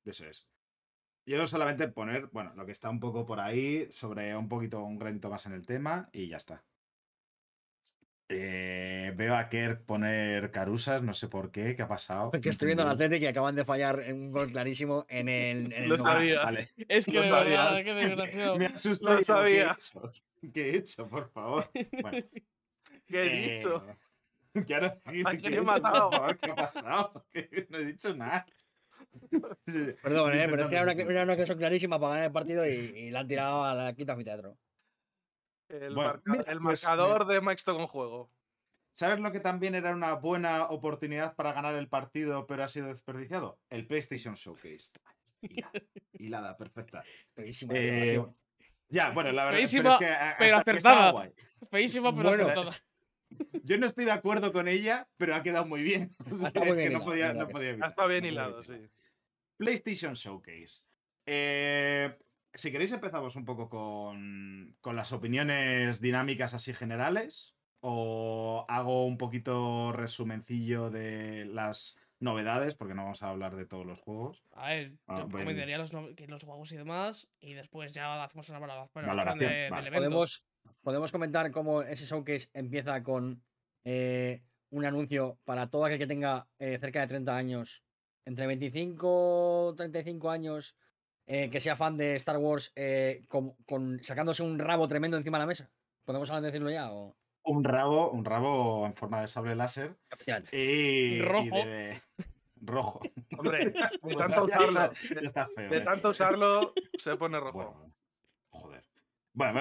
Eso 0.05 0.27
es. 0.27 0.47
Yo 1.27 1.47
solamente 1.47 1.89
poner, 1.89 2.27
bueno, 2.27 2.53
lo 2.55 2.67
que 2.67 2.73
está 2.73 2.91
un 2.91 3.01
poco 3.01 3.25
por 3.25 3.41
ahí, 3.41 3.91
sobre 3.91 4.37
un 4.37 4.49
poquito, 4.49 4.85
un 4.85 4.99
granito 4.99 5.31
más 5.31 5.47
en 5.47 5.55
el 5.55 5.65
tema 5.65 6.11
y 6.13 6.29
ya 6.29 6.37
está. 6.37 6.63
Eh, 8.29 9.13
veo 9.17 9.35
a 9.35 9.51
Kerr 9.51 9.83
poner 9.85 10.51
carusas, 10.51 11.03
no 11.03 11.13
sé 11.13 11.29
por 11.29 11.51
qué, 11.51 11.77
¿qué 11.77 11.83
ha 11.83 11.89
pasado? 11.89 12.31
Porque 12.31 12.49
estoy 12.49 12.67
viendo 12.67 12.85
la 12.85 12.97
tele 12.97 13.21
que 13.21 13.29
acaban 13.29 13.55
de 13.55 13.67
fallar 13.67 14.01
en 14.01 14.17
un 14.17 14.31
gol 14.33 14.51
clarísimo 14.51 15.05
en 15.09 15.29
el. 15.29 15.89
lo 15.89 15.99
sabía. 15.99 16.43
Es 16.89 17.05
que 17.05 17.13
lo 17.13 17.25
sabía. 17.25 17.85
qué 17.85 17.93
desgraciado. 17.93 18.57
Me 18.59 18.67
asustó. 18.67 19.15
Lo 19.15 19.25
sabía. 19.25 19.77
¿Qué 20.53 20.71
he 20.71 20.77
hecho? 20.77 21.07
por 21.07 21.31
favor? 21.31 21.71
Bueno, 22.01 22.27
¿Qué 23.07 23.23
he 23.23 23.57
dicho? 23.59 23.85
Eh, 24.57 24.63
¿Qué, 24.65 24.77
¿A 24.77 25.37
quién 25.37 25.55
he 25.55 25.61
matado? 25.63 26.11
¿Qué 26.41 26.53
ha 26.53 26.55
pasado? 26.55 27.27
No 27.71 27.79
he 27.79 27.85
dicho 27.87 28.15
nada. 28.15 28.47
Perdón, 30.01 30.33
eh, 30.33 30.47
pero 30.49 30.63
es 30.63 30.69
que 30.69 30.77
era 30.77 30.85
una, 30.85 30.93
era 30.93 31.23
una 31.25 31.37
cosa 31.37 31.57
clarísima 31.57 31.99
para 31.99 32.11
ganar 32.11 32.27
el 32.27 32.33
partido 32.33 32.65
y, 32.65 32.71
y 32.71 33.11
la 33.11 33.19
han 33.19 33.27
tirado 33.27 33.65
a 33.65 33.75
la 33.75 33.95
quinta 33.95 34.17
teatro. 34.17 34.57
El, 35.69 35.97
el 35.97 36.61
pues 36.61 36.61
marcador 36.61 37.27
de 37.27 37.41
Mike 37.41 37.63
con 37.65 37.87
juego. 37.87 38.31
¿Sabes 38.95 39.19
lo 39.19 39.33
que 39.33 39.41
también 39.41 39.75
era 39.75 39.93
una 39.93 40.15
buena 40.15 40.67
oportunidad 40.67 41.35
para 41.35 41.53
ganar 41.53 41.75
el 41.75 41.89
partido, 41.89 42.47
pero 42.47 42.63
ha 42.63 42.69
sido 42.69 42.87
desperdiciado? 42.87 43.59
El 43.69 43.87
PlayStation 43.89 44.35
Showcase. 44.35 44.93
Hilada, 46.13 46.57
perfecta. 46.57 47.03
Eh, 47.37 48.25
ya, 48.89 49.11
bueno, 49.11 49.33
la 49.33 49.47
verdad 49.47 49.69
pero 49.71 49.91
es 49.91 49.99
que, 49.99 50.17
pero 50.39 50.57
acertada. 50.57 51.33
Feísima, 51.71 52.15
pero 52.15 52.31
acertada. 52.31 52.73
Yo 53.65 53.79
no 53.79 53.87
estoy 53.87 54.05
de 54.05 54.13
acuerdo 54.13 54.53
con 54.53 54.69
ella, 54.69 55.09
pero 55.17 55.35
ha 55.35 55.43
quedado 55.43 55.67
muy 55.67 55.83
bien. 55.83 56.15
Muy 56.27 56.73
bien 56.77 56.93
no 56.93 57.05
podía, 57.05 57.33
no 57.33 57.49
podía 57.49 57.73
Está 57.73 58.07
bien 58.07 58.25
hilado, 58.25 58.63
sí. 58.63 58.89
PlayStation 59.57 60.15
Showcase. 60.15 60.83
Eh, 61.27 62.17
si 62.55 62.71
queréis 62.71 62.93
empezamos 62.93 63.37
un 63.37 63.45
poco 63.45 63.69
con, 63.69 64.77
con, 64.81 64.97
las 64.97 65.13
opiniones 65.13 66.01
dinámicas 66.01 66.55
así 66.55 66.73
generales 66.73 67.55
o 67.81 68.65
hago 68.69 69.05
un 69.05 69.19
poquito 69.19 69.93
resumencillo 69.93 70.91
de 70.91 71.45
las 71.45 71.97
novedades, 72.21 72.75
porque 72.75 72.95
no 72.95 73.03
vamos 73.03 73.23
a 73.23 73.29
hablar 73.29 73.57
de 73.57 73.67
todos 73.67 73.85
los 73.85 74.01
juegos. 74.01 74.43
A 74.55 74.71
ver, 74.71 74.93
ah, 75.07 75.27
comentaría 75.31 75.77
los, 75.77 75.93
los, 75.93 76.45
juegos 76.45 76.73
y 76.73 76.77
demás, 76.77 77.29
y 77.41 77.53
después 77.53 77.93
ya 77.93 78.25
hacemos 78.25 78.49
una 78.49 78.61
valoración, 78.61 79.39
del 79.39 79.47
evento. 79.51 79.93
¿Podemos, 79.93 80.45
podemos 80.83 81.13
comentar 81.13 81.51
cómo 81.51 81.83
ese 81.83 82.07
showcase 82.07 82.49
empieza 82.55 83.03
con 83.03 83.43
eh, 83.85 84.43
un 84.71 84.85
anuncio 84.87 85.39
para 85.45 85.69
todo 85.69 85.85
aquel 85.85 85.99
que 85.99 86.07
tenga 86.07 86.49
eh, 86.59 86.79
cerca 86.81 87.01
de 87.01 87.09
30 87.09 87.37
años, 87.37 87.85
entre 88.25 88.47
25 88.47 89.73
y 89.75 89.77
35 89.77 90.31
años, 90.31 90.75
eh, 91.27 91.51
que 91.51 91.61
sea 91.61 91.77
fan 91.77 91.97
de 91.97 92.17
Star 92.17 92.39
Wars, 92.39 92.73
con, 93.29 94.03
sacándose 94.03 94.43
un 94.43 94.59
rabo 94.59 94.89
tremendo 94.89 95.17
encima 95.17 95.39
de 95.39 95.43
la 95.43 95.47
mesa. 95.47 95.71
¿Podemos 96.05 96.29
hablar 96.29 96.43
de 96.43 96.49
decirlo 96.49 96.71
ya? 96.71 96.93
O... 96.93 97.17
Un 97.45 97.65
rabo, 97.65 98.11
un 98.11 98.25
rabo 98.25 98.87
en 98.87 98.95
forma 98.95 99.21
de 99.21 99.29
sable 99.29 99.55
láser. 99.55 99.95
Y, 100.53 101.21
rojo. 101.21 101.57
rojo. 102.61 103.01
Hombre, 103.39 103.67
de 104.03 104.15
tanto 104.17 104.45
usarlo. 104.45 104.91
de 105.71 105.81
tanto 105.81 106.09
usarlo, 106.11 106.75
se 106.99 107.17
pone 107.17 107.41
rojo. 107.41 107.91
joder. 108.51 108.85
Bueno, 109.33 109.61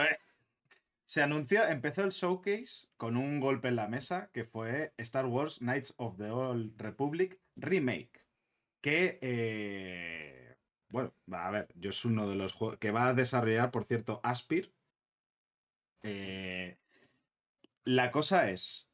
se 1.05 1.21
anunció, 1.21 1.67
empezó 1.67 2.03
el 2.03 2.11
showcase 2.11 2.87
con 2.97 3.17
un 3.17 3.39
golpe 3.39 3.67
en 3.67 3.75
la 3.75 3.87
mesa 3.87 4.29
que 4.33 4.45
fue 4.45 4.93
Star 4.97 5.25
Wars 5.25 5.59
Knights 5.59 5.93
of 5.97 6.17
the 6.17 6.29
Old 6.31 6.79
Republic 6.81 7.39
Remake. 7.55 8.25
Que, 8.81 9.19
eh, 9.21 10.42
bueno, 10.93 11.11
a 11.31 11.49
ver, 11.49 11.69
yo 11.75 11.89
es 11.89 12.05
uno 12.05 12.27
de 12.27 12.35
los 12.35 12.53
juegos 12.53 12.77
que 12.77 12.91
va 12.91 13.07
a 13.07 13.13
desarrollar, 13.15 13.71
por 13.71 13.83
cierto, 13.85 14.21
Aspir. 14.23 14.71
Eh, 16.03 16.77
la 17.83 18.11
cosa 18.11 18.51
es, 18.51 18.91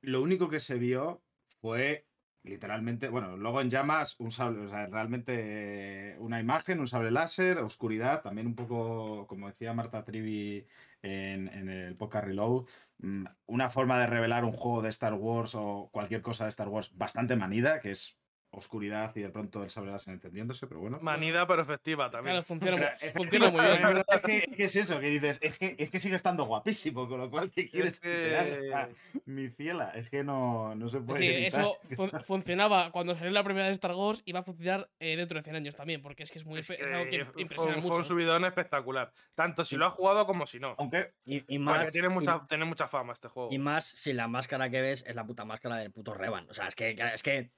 lo 0.00 0.22
único 0.22 0.48
que 0.48 0.58
se 0.58 0.76
vio 0.78 1.22
fue 1.60 2.06
literalmente, 2.44 3.10
bueno, 3.10 3.36
luego 3.36 3.60
en 3.60 3.68
llamas, 3.68 4.18
un 4.20 4.30
sable, 4.30 4.66
o 4.66 4.70
sea, 4.70 4.86
realmente 4.86 6.16
una 6.18 6.40
imagen, 6.40 6.80
un 6.80 6.88
sable 6.88 7.10
láser, 7.10 7.58
oscuridad, 7.58 8.22
también 8.22 8.46
un 8.46 8.54
poco, 8.54 9.26
como 9.26 9.48
decía 9.48 9.74
Marta 9.74 10.02
Trivi 10.02 10.66
en, 11.02 11.48
en 11.48 11.68
el 11.68 11.96
podcast 11.96 12.26
Reload, 12.26 12.66
mm, 12.98 13.24
una 13.46 13.68
forma 13.68 13.98
de 14.00 14.06
revelar 14.06 14.44
un 14.46 14.52
juego 14.52 14.80
de 14.80 14.88
Star 14.88 15.12
Wars 15.14 15.54
o 15.54 15.90
cualquier 15.92 16.22
cosa 16.22 16.44
de 16.44 16.50
Star 16.50 16.68
Wars 16.68 16.90
bastante 16.96 17.36
manida, 17.36 17.80
que 17.80 17.90
es 17.90 18.18
oscuridad 18.56 19.14
y 19.16 19.20
de 19.20 19.28
pronto 19.30 19.62
el 19.62 19.70
sable 19.70 19.92
láser 19.92 20.14
encendiéndose, 20.14 20.66
pero 20.66 20.80
bueno. 20.80 20.98
Manida, 21.00 21.46
pero 21.46 21.62
efectiva 21.62 22.10
también. 22.10 22.34
Claro, 22.34 22.46
funciona, 22.46 22.76
muy, 22.76 23.60
bien. 23.60 24.04
Es 24.08 24.22
que, 24.22 24.64
es 24.64 24.76
eso, 24.76 25.00
que 25.00 25.08
dices, 25.08 25.38
es 25.42 25.58
que, 25.58 25.76
es 25.78 25.90
que 25.90 26.00
sigue 26.00 26.16
estando 26.16 26.44
guapísimo, 26.44 27.08
con 27.08 27.20
lo 27.20 27.30
cual 27.30 27.50
te 27.50 27.68
quieres 27.68 28.00
que... 28.00 28.88
Mi 29.26 29.48
ciela, 29.48 29.90
es 29.94 30.10
que 30.10 30.24
no, 30.24 30.74
no 30.74 30.88
se 30.88 31.00
puede. 31.00 31.20
Sí, 31.20 31.46
eso 31.46 31.78
funcionaba 32.26 32.90
cuando 32.90 33.14
salió 33.16 33.30
la 33.30 33.44
primera 33.44 33.66
de 33.66 33.72
Star 33.72 33.92
Wars 33.92 34.22
y 34.24 34.32
va 34.32 34.40
a 34.40 34.42
funcionar 34.42 34.88
eh, 35.00 35.16
dentro 35.16 35.38
de 35.38 35.44
100 35.44 35.56
años 35.56 35.76
también, 35.76 36.02
porque 36.02 36.22
es 36.22 36.30
que 36.30 36.38
es 36.38 36.44
muy 36.44 36.60
es 36.60 36.70
algo 36.70 37.04
que 37.10 37.26
impresiona 37.36 37.76
mucho. 37.76 37.88
Fue 37.88 37.98
un 37.98 38.04
subidón 38.04 38.44
espectacular, 38.44 39.12
tanto 39.34 39.64
si 39.64 39.76
lo 39.76 39.86
has 39.86 39.92
jugado 39.92 40.26
como 40.26 40.46
si 40.46 40.60
no. 40.60 40.74
Aunque, 40.78 41.12
y, 41.24 41.58
más, 41.58 41.76
porque 41.76 41.92
tiene 41.92 42.08
mucha, 42.08 42.40
tiene 42.48 42.64
mucha 42.64 42.88
fama 42.88 43.12
este 43.12 43.28
juego. 43.28 43.50
Y 43.52 43.58
más 43.58 43.84
si 43.84 44.12
la 44.12 44.28
máscara 44.28 44.68
que 44.70 44.80
ves 44.80 45.04
es 45.06 45.14
la 45.14 45.24
puta 45.24 45.44
máscara 45.44 45.76
del 45.76 45.92
puto 45.92 46.14
Revan. 46.14 46.48
O 46.50 46.54
sea, 46.54 46.68
es 46.68 46.74
que, 46.74 46.96
es 47.14 47.22
que 47.22 47.50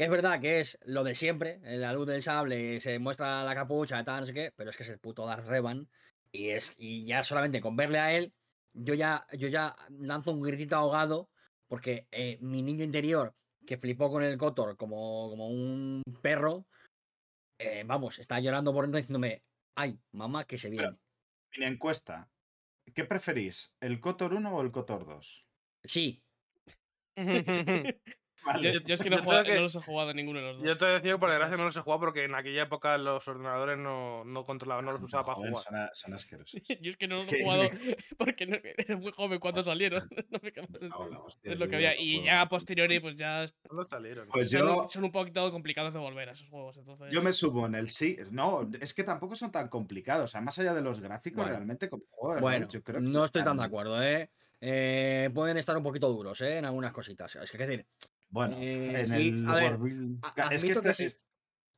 que 0.00 0.04
es 0.04 0.10
verdad 0.10 0.40
que 0.40 0.60
es 0.60 0.78
lo 0.84 1.04
de 1.04 1.14
siempre, 1.14 1.60
en 1.62 1.82
la 1.82 1.92
luz 1.92 2.06
del 2.06 2.22
sable 2.22 2.80
se 2.80 2.98
muestra 2.98 3.44
la 3.44 3.54
capucha, 3.54 4.02
tal, 4.02 4.20
no 4.20 4.26
sé 4.26 4.32
qué, 4.32 4.50
pero 4.56 4.70
es 4.70 4.76
que 4.78 4.82
es 4.82 4.88
el 4.88 4.98
puto 4.98 5.26
Darth 5.26 5.46
Revan. 5.46 5.90
Y, 6.32 6.48
es, 6.48 6.74
y 6.78 7.04
ya 7.04 7.22
solamente 7.22 7.60
con 7.60 7.76
verle 7.76 7.98
a 7.98 8.16
él, 8.16 8.32
yo 8.72 8.94
ya, 8.94 9.26
yo 9.36 9.48
ya 9.48 9.76
lanzo 9.90 10.32
un 10.32 10.40
gritito 10.40 10.74
ahogado, 10.74 11.28
porque 11.68 12.08
eh, 12.12 12.38
mi 12.40 12.62
niño 12.62 12.82
interior, 12.82 13.34
que 13.66 13.76
flipó 13.76 14.10
con 14.10 14.22
el 14.22 14.38
Kotor 14.38 14.78
como, 14.78 15.28
como 15.28 15.48
un 15.48 16.02
perro, 16.22 16.64
eh, 17.58 17.84
vamos, 17.84 18.20
está 18.20 18.40
llorando 18.40 18.72
por 18.72 18.84
dentro 18.84 18.96
diciéndome, 18.96 19.42
ay, 19.74 20.00
mamá, 20.12 20.46
que 20.46 20.56
se 20.56 20.70
viene. 20.70 20.96
mi 21.58 21.66
encuesta, 21.66 22.30
¿qué 22.94 23.04
preferís, 23.04 23.76
el 23.80 24.00
Kotor 24.00 24.32
1 24.32 24.50
o 24.50 24.62
el 24.62 24.72
Kotor 24.72 25.04
2? 25.04 25.46
Sí. 25.84 26.24
Yo, 28.62 28.94
es 28.94 29.02
que 29.02 29.10
no, 29.10 29.18
no, 29.18 29.60
los 29.60 29.76
he 29.76 29.80
jugado 29.80 30.14
ninguno 30.14 30.40
de 30.40 30.46
los 30.46 30.56
dos. 30.56 30.66
Yo 30.66 30.76
te 30.76 30.84
decía 30.86 31.12
que 31.12 31.18
por 31.18 31.30
desgracia 31.30 31.56
no 31.56 31.64
los 31.64 31.76
he 31.76 31.80
jugado 31.80 32.00
porque 32.00 32.24
en 32.24 32.34
aquella 32.34 32.62
época 32.62 32.96
los 32.98 33.26
ordenadores 33.28 33.78
no, 33.78 34.24
no 34.24 34.44
controlaban, 34.44 34.84
no 34.84 34.92
los 34.92 35.02
usaba 35.02 35.24
para 35.24 35.36
jugar. 35.36 35.90
Son, 35.92 36.14
asquerosos. 36.14 36.60
yo 36.80 36.90
es 36.90 36.96
que 36.96 37.06
no 37.06 37.16
los 37.16 37.32
he 37.32 37.42
jugado 37.42 37.68
porque 38.18 38.44
era 38.76 38.96
muy 38.96 39.12
joven 39.12 39.38
cuando 39.38 39.62
salieron. 39.62 40.08
es 41.42 41.58
lo 41.58 41.68
que 41.68 41.76
había. 41.76 42.00
Y 42.00 42.24
ya 42.24 42.40
a 42.40 42.48
posteriori, 42.48 43.00
pues 43.00 43.16
ya. 43.16 43.44
¿Cuándo 43.62 43.84
salieron? 43.84 44.28
Pues 44.28 44.50
son, 44.50 44.88
son, 44.88 45.04
un 45.04 45.12
poquito 45.12 45.50
complicados 45.50 45.94
de 45.94 46.00
volver 46.00 46.28
a 46.30 46.32
esos 46.32 46.48
juegos. 46.48 46.78
Entonces... 46.78 47.12
Yo 47.12 47.22
me 47.22 47.32
subo 47.32 47.66
en 47.66 47.74
el 47.74 47.88
sí. 47.90 48.16
No, 48.30 48.68
es 48.80 48.94
que 48.94 49.04
tampoco 49.04 49.34
son 49.34 49.52
tan 49.52 49.68
complicados. 49.68 50.24
O 50.24 50.28
sea, 50.28 50.40
más 50.40 50.58
allá 50.58 50.74
de 50.74 50.82
los 50.82 51.00
gráficos, 51.00 51.46
realmente 51.46 51.88
como 51.88 52.04
juego. 52.06 52.40
Bueno, 52.40 52.68
yo 52.68 52.82
creo 52.82 53.00
no 53.00 53.24
estoy 53.24 53.44
tan 53.44 53.58
de 53.58 53.64
acuerdo, 53.64 54.02
¿eh? 54.02 54.30
¿eh? 54.60 55.30
pueden 55.34 55.56
estar 55.56 55.76
un 55.76 55.82
poquito 55.82 56.08
duros 56.08 56.40
¿eh? 56.40 56.58
en 56.58 56.64
algunas 56.64 56.92
cositas. 56.92 57.36
Es 57.36 57.50
que, 57.50 57.58
decir, 57.58 57.86
bueno, 58.30 58.56
eh, 58.58 58.90
en 58.90 58.96
el 58.96 59.48
a 59.48 59.54
ver, 59.54 59.78
es 60.52 60.62
que, 60.62 60.70
este 60.70 61.30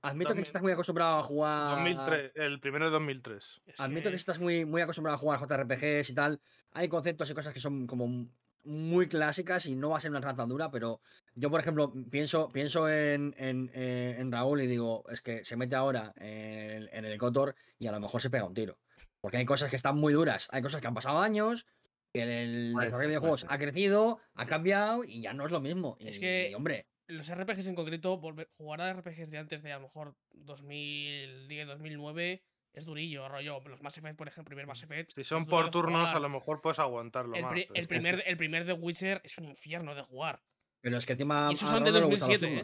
admito 0.03 0.35
que 0.35 0.43
estás 0.43 0.63
muy 0.63 0.73
acostumbrado 0.73 1.19
a 1.19 1.23
jugar. 1.23 1.77
2003, 1.77 2.33
el 2.35 2.61
primero 2.61 2.87
de 2.87 2.91
2003. 2.93 3.63
admito 3.79 4.11
que... 4.11 4.17
estás 4.17 4.39
muy, 4.39 4.65
muy 4.65 4.83
acostumbrado 4.83 5.17
a 5.17 5.19
jugar 5.19 5.41
JRPGs 5.41 6.11
y 6.11 6.15
tal. 6.15 6.41
Hay 6.73 6.89
conceptos 6.89 7.31
y 7.31 7.35
cosas 7.35 7.55
que 7.55 7.61
son 7.61 7.87
como 7.87 8.29
muy 8.65 9.09
clásicas 9.09 9.67
y 9.67 9.77
no 9.77 9.91
va 9.91 9.97
a 9.97 10.01
ser 10.01 10.11
una 10.11 10.21
trata 10.21 10.37
tan 10.37 10.49
dura, 10.49 10.71
pero 10.71 11.01
yo, 11.35 11.51
por 11.51 11.61
ejemplo, 11.61 11.93
pienso, 12.11 12.49
pienso 12.51 12.89
en, 12.89 13.35
en, 13.37 13.71
eh, 13.75 14.17
en, 14.19 14.31
Raúl 14.31 14.61
y 14.61 14.67
digo, 14.67 15.05
es 15.11 15.21
que 15.21 15.45
se 15.45 15.57
mete 15.57 15.75
ahora 15.75 16.13
en 16.17 16.71
el, 16.71 16.91
en 16.93 17.05
el 17.05 17.19
Cotor 17.19 17.57
y 17.79 17.87
a 17.89 17.93
lo 17.93 17.99
mejor 17.99 18.21
se 18.21 18.31
pega 18.31 18.45
un 18.45 18.55
tiro. 18.55 18.79
Porque 19.21 19.37
hay 19.39 19.45
cosas 19.45 19.71
que 19.71 19.77
están 19.77 19.97
muy 19.97 20.13
duras, 20.13 20.49
hay 20.53 20.63
cosas 20.63 20.81
que 20.81 20.87
han 20.87 20.95
pasado 20.95 21.21
años 21.21 21.67
el 22.13 22.75
desarrollo 22.75 22.99
de 22.99 23.07
videojuegos 23.07 23.47
ha 23.49 23.59
crecido, 23.59 24.21
ha 24.35 24.47
cambiado 24.47 25.05
y 25.05 25.23
ya 25.23 25.33
no 25.33 25.47
es 25.47 25.53
lo 25.53 25.61
mismo. 25.61 25.97
Es 26.01 26.19
que, 26.19 26.53
hombre. 26.57 26.87
Los 27.09 27.35
RPGs 27.35 27.67
en 27.67 27.75
concreto, 27.75 28.17
volver, 28.19 28.49
jugar 28.57 28.81
a 28.81 28.93
RPGs 28.93 29.31
de 29.31 29.39
antes 29.39 29.63
de 29.63 29.73
a 29.73 29.77
lo 29.77 29.83
mejor 29.83 30.17
2010, 30.31 31.67
2009 31.67 32.43
es 32.73 32.85
durillo, 32.87 33.29
rollo. 33.29 33.61
Los 33.67 33.83
Mass 33.83 33.99
Effect, 33.99 34.17
por 34.17 34.29
ejemplo, 34.29 34.51
primer 34.51 34.67
Mass 34.67 34.83
Effect. 34.83 35.13
Si 35.13 35.25
son 35.25 35.45
por 35.45 35.69
turnos, 35.71 36.15
a 36.15 36.19
lo 36.19 36.29
mejor 36.29 36.63
puedes 36.63 36.79
aguantarlo. 36.79 37.35
El, 37.35 37.69
el 37.75 37.89
primer, 37.89 38.23
el 38.27 38.37
primer 38.37 38.65
The 38.65 38.73
Witcher 38.73 39.21
es 39.25 39.37
un 39.39 39.45
infierno 39.47 39.95
de 39.95 40.03
jugar. 40.03 40.43
Pero 40.81 40.97
es 40.97 41.05
que 41.05 41.13
encima. 41.13 41.49
Y 41.51 41.55
esos 41.55 41.69
son 41.69 41.85
de 41.85 41.93
2007. 41.93 42.47
¿eh? 42.47 42.63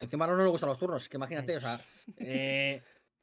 Encima 0.00 0.26
no 0.26 0.36
le 0.36 0.48
gustan 0.48 0.68
los 0.68 0.78
turnos. 0.78 1.08
Que 1.08 1.16
imagínate, 1.16 1.56
o 1.56 1.60
sea. 1.60 1.80
Eh, 2.18 2.82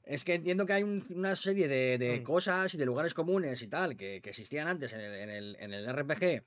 es 0.09 0.23
que 0.23 0.33
entiendo 0.33 0.65
que 0.65 0.73
hay 0.73 0.83
una 0.83 1.35
serie 1.35 1.67
de, 1.67 2.19
mm. 2.19 2.23
cosas 2.23 2.73
y 2.73 2.77
de 2.79 2.85
lugares 2.85 3.13
comunes 3.13 3.61
y 3.61 3.67
tal 3.67 3.95
que, 3.95 4.15
existían 4.15 4.67
antes 4.67 4.91
en 4.93 5.01
el, 5.01 5.55
en, 5.59 5.71
el, 5.71 5.95
RPG 5.95 6.45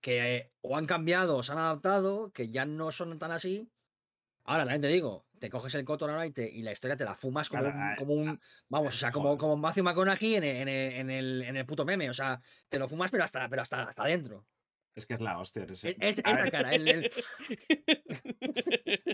que 0.00 0.50
o 0.60 0.76
han 0.76 0.86
cambiado 0.86 1.36
o 1.36 1.42
se 1.44 1.52
han 1.52 1.58
adaptado, 1.58 2.32
que 2.32 2.48
ya 2.48 2.66
no 2.66 2.90
son 2.90 3.16
tan 3.20 3.30
así. 3.30 3.70
Ahora 4.42 4.64
también 4.64 4.82
te 4.82 4.88
digo, 4.88 5.24
te 5.38 5.50
coges 5.50 5.74
el 5.76 5.84
Cotor 5.84 6.10
ahora 6.10 6.26
y, 6.26 6.32
y, 6.36 6.62
la 6.62 6.72
historia 6.72 6.96
te 6.96 7.04
la 7.04 7.14
fumas 7.14 7.48
como, 7.48 7.68
un, 7.68 7.94
como 7.96 8.14
un. 8.14 8.40
Vamos, 8.68 8.96
o 8.96 8.98
sea, 8.98 9.12
como, 9.12 9.38
como 9.38 9.56
Matthew 9.56 9.84
McConaughey 9.84 10.34
en, 10.34 10.44
en, 10.44 10.68
en, 10.68 11.10
el, 11.10 11.42
en 11.42 11.56
el 11.56 11.66
puto 11.66 11.84
meme. 11.84 12.10
O 12.10 12.14
sea, 12.14 12.40
te 12.68 12.78
lo 12.78 12.88
fumas, 12.88 13.12
pero 13.12 13.22
hasta, 13.22 13.48
pero 13.48 13.62
hasta, 13.62 13.84
hasta 13.84 14.02
adentro. 14.02 14.44
Es 14.96 15.06
que 15.06 15.14
es 15.14 15.20
la 15.20 15.38
hostia. 15.38 15.64
Es, 15.64 15.84
es, 15.84 15.96
esa 16.00 16.50
cara. 16.50 16.74
El, 16.74 17.12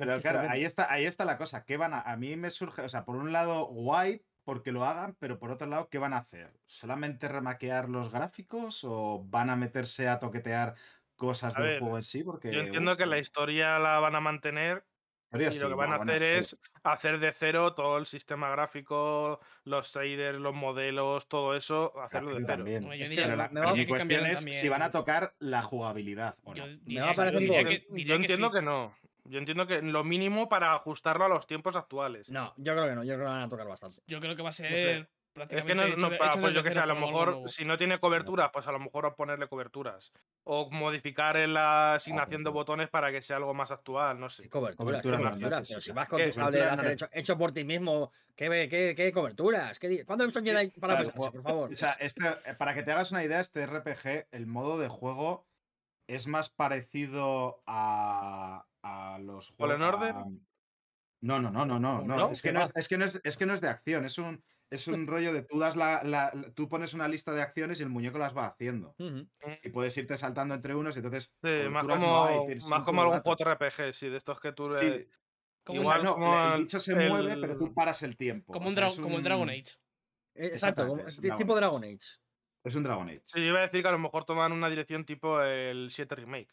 Pero 0.00 0.18
claro, 0.18 0.48
ahí 0.48 0.64
está, 0.64 0.90
ahí 0.90 1.04
está 1.04 1.26
la 1.26 1.36
cosa. 1.36 1.64
¿Qué 1.64 1.76
van 1.76 1.92
a, 1.92 2.00
a 2.00 2.16
mí 2.16 2.34
me 2.36 2.50
surge, 2.50 2.80
o 2.80 2.88
sea, 2.88 3.04
por 3.04 3.16
un 3.16 3.32
lado, 3.32 3.66
guay 3.66 4.22
porque 4.44 4.72
lo 4.72 4.84
hagan, 4.84 5.14
pero 5.18 5.38
por 5.38 5.50
otro 5.50 5.66
lado, 5.66 5.88
¿qué 5.90 5.98
van 5.98 6.14
a 6.14 6.18
hacer? 6.18 6.52
¿Solamente 6.64 7.28
remaquear 7.28 7.88
los 7.88 8.10
gráficos 8.10 8.82
o 8.84 9.22
van 9.26 9.50
a 9.50 9.56
meterse 9.56 10.08
a 10.08 10.18
toquetear 10.18 10.74
cosas 11.16 11.54
del 11.54 11.78
juego 11.78 11.98
en 11.98 12.02
sí? 12.02 12.24
Porque, 12.24 12.50
yo 12.50 12.60
entiendo 12.60 12.96
que 12.96 13.06
la 13.06 13.18
historia 13.18 13.78
la 13.78 14.00
van 14.00 14.16
a 14.16 14.20
mantener 14.20 14.84
y 15.32 15.58
lo 15.58 15.68
que 15.68 15.74
van 15.74 15.92
a 15.92 15.96
hacer 15.96 16.22
es 16.22 16.58
hacer 16.82 17.20
de 17.20 17.32
cero 17.32 17.74
todo 17.74 17.98
el 17.98 18.06
sistema 18.06 18.50
gráfico, 18.50 19.38
los 19.64 19.94
shaders, 19.94 20.38
los 20.38 20.54
modelos, 20.54 21.28
todo 21.28 21.54
eso, 21.54 21.92
hacerlo 22.00 22.34
de 22.34 22.44
cero. 22.44 22.64
mi 23.74 23.86
cuestión 23.86 24.26
es 24.26 24.40
si 24.40 24.68
van 24.68 24.82
a 24.82 24.90
tocar 24.90 25.34
la 25.38 25.62
jugabilidad 25.62 26.36
o 26.42 26.54
no. 26.54 26.66
Yo, 26.86 28.14
entiendo 28.16 28.50
que 28.50 28.62
no. 28.62 28.96
Yo 29.24 29.38
entiendo 29.38 29.66
que 29.66 29.82
lo 29.82 30.04
mínimo 30.04 30.48
para 30.48 30.74
ajustarlo 30.74 31.24
a 31.24 31.28
los 31.28 31.46
tiempos 31.46 31.76
actuales. 31.76 32.30
No, 32.30 32.52
yo 32.56 32.74
creo 32.74 32.86
que 32.86 32.94
no, 32.94 33.04
yo 33.04 33.14
creo 33.14 33.26
que 33.26 33.32
van 33.32 33.42
a 33.42 33.48
tocar 33.48 33.66
bastante. 33.66 34.02
Yo 34.06 34.20
creo 34.20 34.36
que 34.36 34.42
va 34.42 34.50
a 34.50 34.52
ser. 34.52 35.08
Es 35.48 35.64
que 35.64 35.74
no, 35.74 35.86
no 35.86 36.10
pues 36.40 36.54
yo 36.54 36.62
que 36.62 36.72
sé, 36.72 36.80
a 36.80 36.86
lo 36.86 36.96
mejor 36.96 37.48
si 37.48 37.64
no 37.64 37.78
tiene 37.78 38.00
cobertura, 38.00 38.50
pues 38.50 38.66
a 38.66 38.72
lo 38.72 38.80
mejor 38.80 39.14
ponerle 39.14 39.46
coberturas. 39.46 40.12
O 40.42 40.70
modificar 40.70 41.36
la 41.48 41.94
asignación 41.94 42.42
de 42.42 42.50
botones 42.50 42.88
para 42.88 43.12
que 43.12 43.22
sea 43.22 43.36
algo 43.36 43.54
más 43.54 43.70
actual, 43.70 44.18
no 44.18 44.28
sé. 44.28 44.48
Cobertura, 44.48 44.76
cobertura, 45.18 45.62
pero 45.66 45.80
si 45.80 45.92
vas 45.92 46.08
con 46.08 46.22
tu 46.22 46.32
sable 46.32 46.96
hecho, 47.12 47.38
por 47.38 47.52
ti 47.52 47.64
mismo, 47.64 48.10
¿qué, 48.34 48.68
qué, 48.68 48.94
qué 48.96 49.12
coberturas? 49.12 49.78
¿Qué, 49.78 50.04
¿Cuándo 50.04 50.24
visto 50.24 50.42
Jedi 50.42 50.70
para 50.70 51.00
por 51.02 51.42
favor? 51.42 51.72
O 51.72 51.76
sea, 51.76 51.92
este, 52.00 52.24
para 52.58 52.74
que 52.74 52.82
te 52.82 52.90
hagas 52.90 53.12
una 53.12 53.22
idea, 53.22 53.40
este 53.40 53.64
RPG, 53.66 54.26
el 54.32 54.46
modo 54.46 54.78
de 54.78 54.88
juego 54.88 55.46
es 56.10 56.26
más 56.26 56.50
parecido 56.50 57.62
a, 57.66 58.66
a 58.82 59.18
los 59.20 59.50
juegos. 59.50 59.80
Order? 59.80 60.14
No, 61.22 61.38
no, 61.38 61.50
no, 61.50 61.64
no, 61.64 61.78
no, 61.78 62.02
no. 62.02 62.30
Es, 62.30 62.42
que 62.42 62.52
no 62.52 62.62
es, 62.62 62.72
es, 62.74 62.88
que 62.88 62.98
no 62.98 63.04
es, 63.04 63.20
es 63.22 63.36
que 63.36 63.46
no 63.46 63.54
es 63.54 63.60
de 63.60 63.68
acción, 63.68 64.04
es 64.04 64.18
un, 64.18 64.42
es 64.70 64.88
un 64.88 65.06
rollo 65.06 65.32
de 65.32 65.42
tú 65.42 65.58
das 65.58 65.76
la, 65.76 66.32
tú 66.54 66.68
pones 66.68 66.94
una 66.94 67.06
lista 67.06 67.32
de 67.32 67.42
acciones 67.42 67.78
y 67.78 67.84
el 67.84 67.90
muñeco 67.90 68.18
las 68.18 68.36
va 68.36 68.46
haciendo. 68.46 68.96
Y 69.62 69.68
puedes 69.68 69.96
irte 69.98 70.18
saltando 70.18 70.54
entre 70.54 70.74
unos 70.74 70.96
y 70.96 70.98
entonces. 70.98 71.32
Sí, 71.42 71.68
más 71.70 71.86
como, 71.86 72.48
más 72.68 72.82
como 72.82 73.02
algún 73.02 73.20
RPG, 73.20 73.92
sí, 73.92 74.08
de 74.08 74.16
estos 74.16 74.40
que 74.40 74.52
tú. 74.52 74.72
Sí. 74.72 75.08
Igual, 75.68 76.02
no, 76.02 76.54
el 76.54 76.62
bicho 76.62 76.80
se 76.80 76.96
mueve, 76.96 77.36
pero 77.40 77.56
tú 77.56 77.72
paras 77.72 78.02
el 78.02 78.16
tiempo. 78.16 78.52
Como, 78.52 78.68
un, 78.68 78.74
como 79.00 79.18
el 79.18 79.22
Dragon 79.22 79.48
Age. 79.48 79.76
Eh, 80.34 80.46
exacto, 80.46 80.88
como, 80.88 81.04
tipo 81.04 81.54
Dragon 81.54 81.84
Age. 81.84 82.18
Es 82.62 82.74
un 82.74 82.82
Dragon 82.82 83.08
Age. 83.08 83.22
Sí, 83.24 83.40
yo 83.40 83.46
iba 83.46 83.58
a 83.60 83.62
decir 83.62 83.82
que 83.82 83.88
a 83.88 83.92
lo 83.92 83.98
mejor 83.98 84.24
toman 84.24 84.52
una 84.52 84.68
dirección 84.68 85.04
tipo 85.04 85.40
el 85.40 85.90
7 85.90 86.14
Remake. 86.14 86.50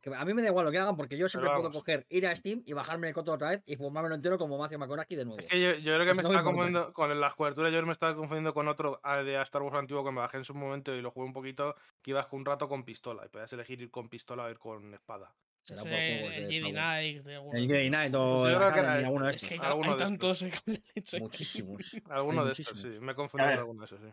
Que 0.00 0.14
a 0.14 0.24
mí 0.24 0.32
me 0.32 0.40
da 0.40 0.48
igual 0.48 0.64
lo 0.64 0.72
que 0.72 0.78
hagan 0.78 0.96
porque 0.96 1.18
yo 1.18 1.28
siempre 1.28 1.50
puedo 1.54 1.70
coger, 1.70 2.06
ir 2.08 2.26
a 2.26 2.34
Steam 2.34 2.62
y 2.64 2.72
bajarme 2.72 3.08
el 3.08 3.14
coto 3.14 3.32
otra 3.32 3.50
vez 3.50 3.62
y 3.66 3.76
fumármelo 3.76 4.14
entero 4.14 4.38
como 4.38 4.56
Matthew 4.56 4.78
McConaughey 4.78 5.14
de 5.14 5.24
nuevo. 5.26 5.40
Es 5.40 5.46
que 5.46 5.60
yo, 5.60 5.94
creo 5.94 6.06
que 6.06 6.14
me 6.14 6.22
estaba 6.22 6.42
confundiendo 6.42 6.92
con 6.94 7.20
las 7.20 7.34
coberturas, 7.34 7.70
yo 7.70 7.84
me 7.84 7.92
estaba 7.92 8.14
confundiendo 8.16 8.54
con 8.54 8.66
otro 8.68 8.98
ah, 9.02 9.22
de 9.22 9.40
Star 9.42 9.60
Wars 9.60 9.76
antiguo 9.76 10.02
que 10.02 10.10
me 10.10 10.20
bajé 10.20 10.38
en 10.38 10.44
su 10.44 10.54
momento 10.54 10.94
y 10.94 11.02
lo 11.02 11.10
jugué 11.10 11.26
un 11.26 11.34
poquito, 11.34 11.76
que 12.00 12.12
ibas 12.12 12.28
un 12.32 12.46
rato 12.46 12.66
con 12.66 12.84
pistola 12.84 13.26
y 13.26 13.28
podías 13.28 13.52
elegir 13.52 13.82
ir 13.82 13.90
con 13.90 14.08
pistola 14.08 14.44
o 14.44 14.50
ir 14.50 14.58
con 14.58 14.94
espada. 14.94 15.34
Será 15.64 15.82
por 15.82 15.92
el 15.92 16.50
Jedi 16.50 16.70
Knight. 16.70 17.26
El 17.26 17.68
Jedi 17.68 17.88
Knight 17.88 18.14
o 18.14 18.46
sí, 18.46 18.72
que 18.72 18.80
alguno 18.80 19.26
de 19.26 19.30
estos. 19.32 19.50
Es 19.52 19.60
que 19.60 19.66
hay, 19.66 19.96
tantos. 19.98 20.44
Muchísimos. 21.20 21.96
alguno 22.08 22.44
de 22.46 22.52
estos, 22.52 22.80
sí. 22.80 22.88
Me 23.00 23.12
he 23.12 23.14
confundido 23.14 23.50
con 23.50 23.58
alguno 23.58 23.80
de 23.80 23.84
esos, 23.84 24.00
sí. 24.00 24.08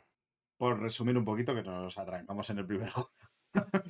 Por 0.57 0.79
resumir 0.79 1.17
un 1.17 1.25
poquito, 1.25 1.53
que 1.55 1.63
nos 1.63 1.97
atrancamos 1.97 2.49
en 2.49 2.59
el 2.59 2.65
primer 2.65 2.89
juego. 2.89 3.11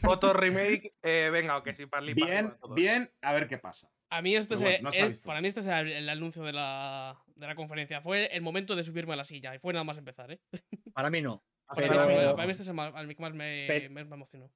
Foto 0.02 0.34
remake, 0.34 0.96
eh, 1.02 1.30
venga, 1.32 1.58
ok, 1.58 1.70
sí, 1.74 1.86
para 1.86 2.06
Bien, 2.14 2.56
bien, 2.76 3.12
a 3.22 3.34
ver 3.34 3.48
qué 3.48 3.58
pasa. 3.58 3.90
A 4.10 4.22
mí 4.22 4.36
este 4.36 4.56
es, 4.56 5.22
para 5.22 5.42
mí 5.42 5.48
este 5.48 5.60
es 5.60 5.68
el, 5.68 6.08
anuncio 6.08 6.44
de 6.44 6.54
la, 6.54 7.22
de 7.36 7.48
la, 7.48 7.56
conferencia. 7.56 8.02
Fue 8.02 8.28
el 8.28 8.42
momento 8.42 8.76
de 8.76 8.84
subirme 8.84 9.14
a 9.14 9.18
la 9.18 9.26
silla 9.26 9.54
y 9.54 9.60
fue 9.60 9.74
nada 9.74 9.84
más 9.84 9.98
empezar, 9.98 10.32
¿eh? 10.32 10.40
Para 10.94 11.10
mí 11.10 11.22
no. 11.22 11.44
Pero... 11.76 11.96
Para 11.98 12.46
mí 12.46 12.52
este 12.52 12.64
es 12.64 12.70
el, 12.70 13.16
que 13.16 13.22
más 13.22 13.34
me, 13.34 13.90
me, 13.90 14.02
emocionó. 14.02 14.50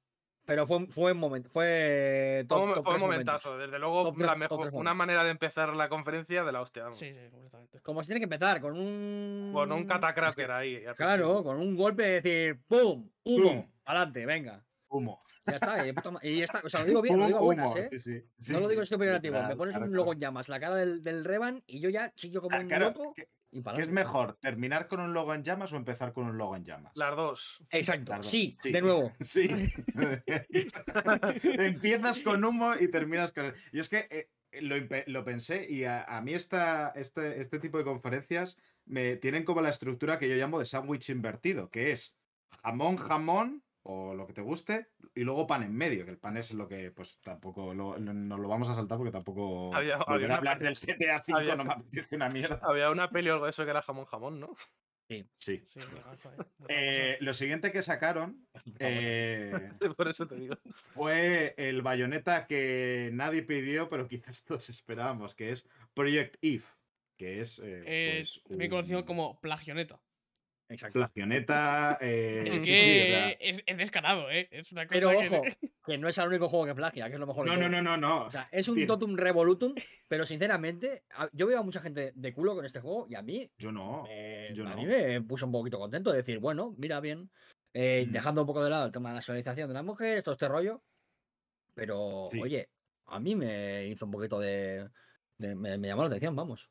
Pero 0.52 0.66
fue, 0.66 0.86
fue 0.88 1.12
un 1.12 1.18
momento, 1.18 1.48
fue 1.48 2.44
top, 2.46 2.82
Fue, 2.84 2.94
un 2.96 3.00
momentazo, 3.00 3.56
desde 3.56 3.78
luego 3.78 4.14
la 4.18 4.34
mejor, 4.34 4.68
una 4.74 4.92
manera 4.92 5.24
de 5.24 5.30
empezar 5.30 5.74
la 5.74 5.88
conferencia 5.88 6.44
de 6.44 6.52
la 6.52 6.60
hostia. 6.60 6.92
Sí, 6.92 7.10
sí, 7.10 7.30
completamente. 7.30 7.80
Como 7.80 8.02
se 8.02 8.08
tiene 8.08 8.20
que 8.20 8.24
empezar, 8.24 8.60
con 8.60 8.78
un... 8.78 9.50
Con 9.54 9.72
un 9.72 9.86
catacracker 9.86 10.50
ahí. 10.50 10.84
Claro, 10.94 11.42
con 11.42 11.58
un 11.58 11.74
golpe 11.74 12.02
de 12.02 12.20
decir 12.20 12.60
¡Pum! 12.68 13.08
¡Humo! 13.24 13.66
¡Adelante, 13.86 14.26
venga! 14.26 14.62
Humo. 14.88 15.22
Ya 15.46 15.54
está, 15.54 15.86
y 16.22 16.36
ya 16.36 16.44
está. 16.44 16.60
O 16.62 16.68
sea, 16.68 16.80
lo 16.80 16.86
digo 16.86 17.00
bien, 17.00 17.18
lo 17.18 17.26
digo 17.28 17.38
a 17.38 17.42
buenas, 17.42 17.74
¿eh? 17.74 18.26
no 18.50 18.60
lo 18.60 18.68
digo 18.68 18.82
esto 18.82 18.98
negativo. 18.98 19.42
Me 19.48 19.56
pones 19.56 19.74
un 19.74 19.90
logo 19.94 20.12
en 20.12 20.20
llamas, 20.20 20.50
la 20.50 20.60
cara 20.60 20.76
del, 20.76 21.02
del 21.02 21.24
Revan, 21.24 21.62
y 21.66 21.80
yo 21.80 21.88
ya 21.88 22.12
chillo 22.12 22.42
como 22.42 22.58
ah, 22.58 22.60
un 22.60 22.68
loco. 22.68 23.14
¿Qué, 23.52 23.82
es 23.82 23.90
mejor? 23.90 24.38
¿Terminar 24.40 24.88
con 24.88 25.00
un 25.00 25.12
logo 25.12 25.34
en 25.34 25.44
llamas 25.44 25.72
o 25.72 25.76
empezar 25.76 26.12
con 26.12 26.26
un 26.26 26.38
logo 26.38 26.56
en 26.56 26.64
llamas? 26.64 26.92
Las 26.94 27.14
dos. 27.14 27.62
Exacto. 27.70 28.22
Sí, 28.22 28.56
de 28.62 28.80
nuevo. 28.80 29.12
Sí. 29.20 29.48
Empiezas 31.42 32.20
con 32.20 32.44
humo 32.44 32.74
y 32.78 32.88
terminas 32.88 33.32
con. 33.32 33.52
Y 33.72 33.80
es 33.80 33.88
que 33.88 34.06
eh, 34.10 34.60
lo, 34.62 34.76
lo, 35.06 35.24
pensé 35.24 35.66
y 35.68 35.84
a, 35.84 36.02
a 36.04 36.20
mí 36.22 36.34
esta, 36.34 36.92
este, 36.96 37.40
este 37.40 37.58
tipo 37.58 37.78
de 37.78 37.84
conferencias 37.84 38.58
me 38.84 39.16
tienen 39.16 39.44
como 39.44 39.60
la 39.60 39.70
estructura 39.70 40.18
que 40.18 40.28
yo 40.28 40.36
llamo 40.36 40.58
de 40.58 40.66
sándwich 40.66 41.10
invertido, 41.10 41.70
que 41.70 41.92
es 41.92 42.16
jamón, 42.62 42.96
jamón, 42.96 43.62
o 43.84 44.14
lo 44.14 44.26
que 44.26 44.32
te 44.32 44.42
guste, 44.42 44.88
y 45.14 45.22
luego 45.22 45.46
pan 45.46 45.62
en 45.62 45.74
medio, 45.74 46.04
que 46.04 46.12
el 46.12 46.18
pan 46.18 46.36
es 46.36 46.52
lo 46.52 46.68
que, 46.68 46.90
pues 46.92 47.20
tampoco, 47.20 47.74
lo, 47.74 47.98
nos 47.98 48.38
lo 48.40 48.48
vamos 48.48 48.68
a 48.68 48.74
saltar 48.74 48.98
porque 48.98 49.12
tampoco. 49.12 49.74
Había, 49.74 49.96
había 49.96 50.36
hablar 50.36 50.58
del 50.58 50.76
7 50.76 51.10
a 51.10 51.22
5 51.22 51.40
no 51.56 51.64
me 51.64 51.72
apetece 51.72 52.16
una 52.16 52.28
mierda. 52.28 52.60
Había 52.62 52.90
una 52.90 53.10
peli 53.10 53.30
o 53.30 53.34
algo 53.34 53.46
de 53.46 53.50
eso 53.50 53.64
que 53.64 53.70
era 53.70 53.82
jamón 53.82 54.04
jamón, 54.04 54.40
¿no? 54.40 54.54
Sí. 55.08 55.26
Sí. 55.36 55.60
sí 55.64 55.80
eh, 56.68 57.18
lo 57.20 57.34
siguiente 57.34 57.72
que 57.72 57.82
sacaron. 57.82 58.46
Eh, 58.78 59.52
por 59.96 60.08
eso 60.08 60.26
te 60.26 60.36
digo. 60.36 60.56
Fue 60.94 61.54
el 61.56 61.82
bayoneta 61.82 62.46
que 62.46 63.10
nadie 63.12 63.42
pidió, 63.42 63.88
pero 63.88 64.06
quizás 64.06 64.44
todos 64.44 64.68
esperábamos, 64.70 65.34
que 65.34 65.50
es 65.50 65.68
Project 65.94 66.36
If. 66.40 66.74
Que 67.16 67.40
es. 67.40 67.60
Eh, 67.62 68.24
pues, 68.46 68.70
conocido 68.70 69.04
como 69.04 69.40
Plagioneta. 69.40 70.00
Exacto. 70.72 70.98
La 70.98 71.08
pioneta. 71.08 71.98
Eh, 72.00 72.44
es 72.46 72.58
que 72.58 73.36
es, 73.66 73.76
descarado, 73.76 74.30
¿eh? 74.30 74.48
Es 74.50 74.72
una 74.72 74.86
cosa 74.86 74.94
pero 74.94 75.10
ojo, 75.10 75.42
que... 75.86 75.98
no 75.98 76.08
es 76.08 76.18
el 76.18 76.28
único 76.28 76.48
juego 76.48 76.66
que 76.66 76.74
plagia, 76.74 77.08
que 77.08 77.14
es 77.14 77.20
lo 77.20 77.26
mejor. 77.26 77.46
No, 77.46 77.56
no, 77.56 77.68
no, 77.68 77.82
no, 77.82 77.96
no. 77.96 78.24
O 78.24 78.30
sea, 78.30 78.48
es 78.50 78.68
un 78.68 78.86
Totum 78.86 79.16
Revolutum, 79.16 79.74
pero 80.08 80.24
sinceramente, 80.26 81.04
yo 81.32 81.46
veo 81.46 81.60
a 81.60 81.62
mucha 81.62 81.80
gente 81.80 82.12
de 82.14 82.32
culo 82.32 82.54
con 82.54 82.64
este 82.64 82.80
juego 82.80 83.06
y 83.08 83.14
a 83.14 83.22
mí. 83.22 83.50
Yo 83.58 83.70
no. 83.72 84.04
yo 84.54 84.66
a 84.66 84.74
mí 84.74 84.86
me 84.86 85.20
puso 85.22 85.46
un 85.46 85.52
poquito 85.52 85.78
contento 85.78 86.10
de 86.10 86.18
decir, 86.18 86.38
bueno, 86.38 86.74
mira 86.78 87.00
bien. 87.00 87.30
Eh, 87.74 88.06
dejando 88.10 88.42
un 88.42 88.46
poco 88.46 88.62
de 88.62 88.68
lado 88.68 88.86
el 88.86 88.92
tema 88.92 89.08
de 89.08 89.16
la 89.16 89.20
sexualización 89.22 89.68
de 89.68 89.74
las 89.74 89.84
mujeres, 89.84 90.24
todo 90.24 90.34
este 90.34 90.48
rollo. 90.48 90.82
Pero, 91.74 92.24
oye, 92.24 92.68
a 93.06 93.18
mí 93.18 93.34
me 93.34 93.86
hizo 93.86 94.04
un 94.04 94.12
poquito 94.12 94.38
de. 94.38 94.90
me, 95.38 95.78
llamó 95.78 96.02
la 96.02 96.08
atención, 96.08 96.36
vamos. 96.36 96.70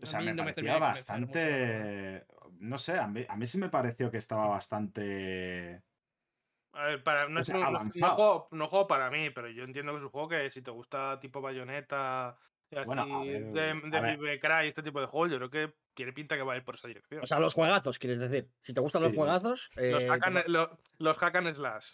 O 0.00 0.06
sea, 0.06 0.20
me 0.20 0.34
parecía 0.34 0.78
bastante 0.78 2.24
no 2.64 2.78
sé, 2.78 2.98
a 2.98 3.06
mí, 3.06 3.46
sí 3.46 3.58
me 3.58 3.68
pareció 3.68 4.10
que 4.10 4.18
estaba 4.18 4.46
bastante. 4.46 5.82
A 6.72 6.84
ver, 6.86 7.04
para, 7.04 7.28
no, 7.28 7.40
es 7.40 7.48
un, 7.50 7.62
juego, 7.62 8.48
no, 8.50 8.68
juego, 8.68 8.86
para 8.86 9.10
mí, 9.10 9.30
pero 9.30 9.48
yo 9.48 9.64
entiendo 9.64 9.92
que 9.92 9.98
es 9.98 10.04
un 10.04 10.10
juego 10.10 10.28
que 10.28 10.50
si 10.50 10.60
te 10.62 10.72
gusta 10.72 11.20
tipo 11.20 11.40
bayoneta 11.40 12.36
y 12.70 12.76
así, 12.76 13.28
de, 13.28 14.16
de 14.16 14.40
Cry, 14.40 14.68
este 14.68 14.82
tipo 14.82 15.00
de 15.00 15.06
juegos, 15.06 15.30
yo 15.30 15.36
creo 15.36 15.50
que 15.50 15.74
tiene 15.94 16.12
pinta 16.12 16.36
que 16.36 16.42
va 16.42 16.54
a 16.54 16.56
ir 16.56 16.64
por 16.64 16.74
esa 16.74 16.88
dirección. 16.88 17.22
O 17.22 17.26
sea, 17.26 17.38
los 17.38 17.54
juegazos, 17.54 17.98
quieres 17.98 18.18
decir. 18.18 18.50
Si 18.62 18.74
te 18.74 18.80
gustan 18.80 19.02
los 19.02 19.14
juegazos. 19.14 19.70
Los, 19.76 19.84
eh, 19.84 19.92
los, 20.98 21.18
hack 21.18 21.36
and 21.36 21.54
slash. 21.54 21.92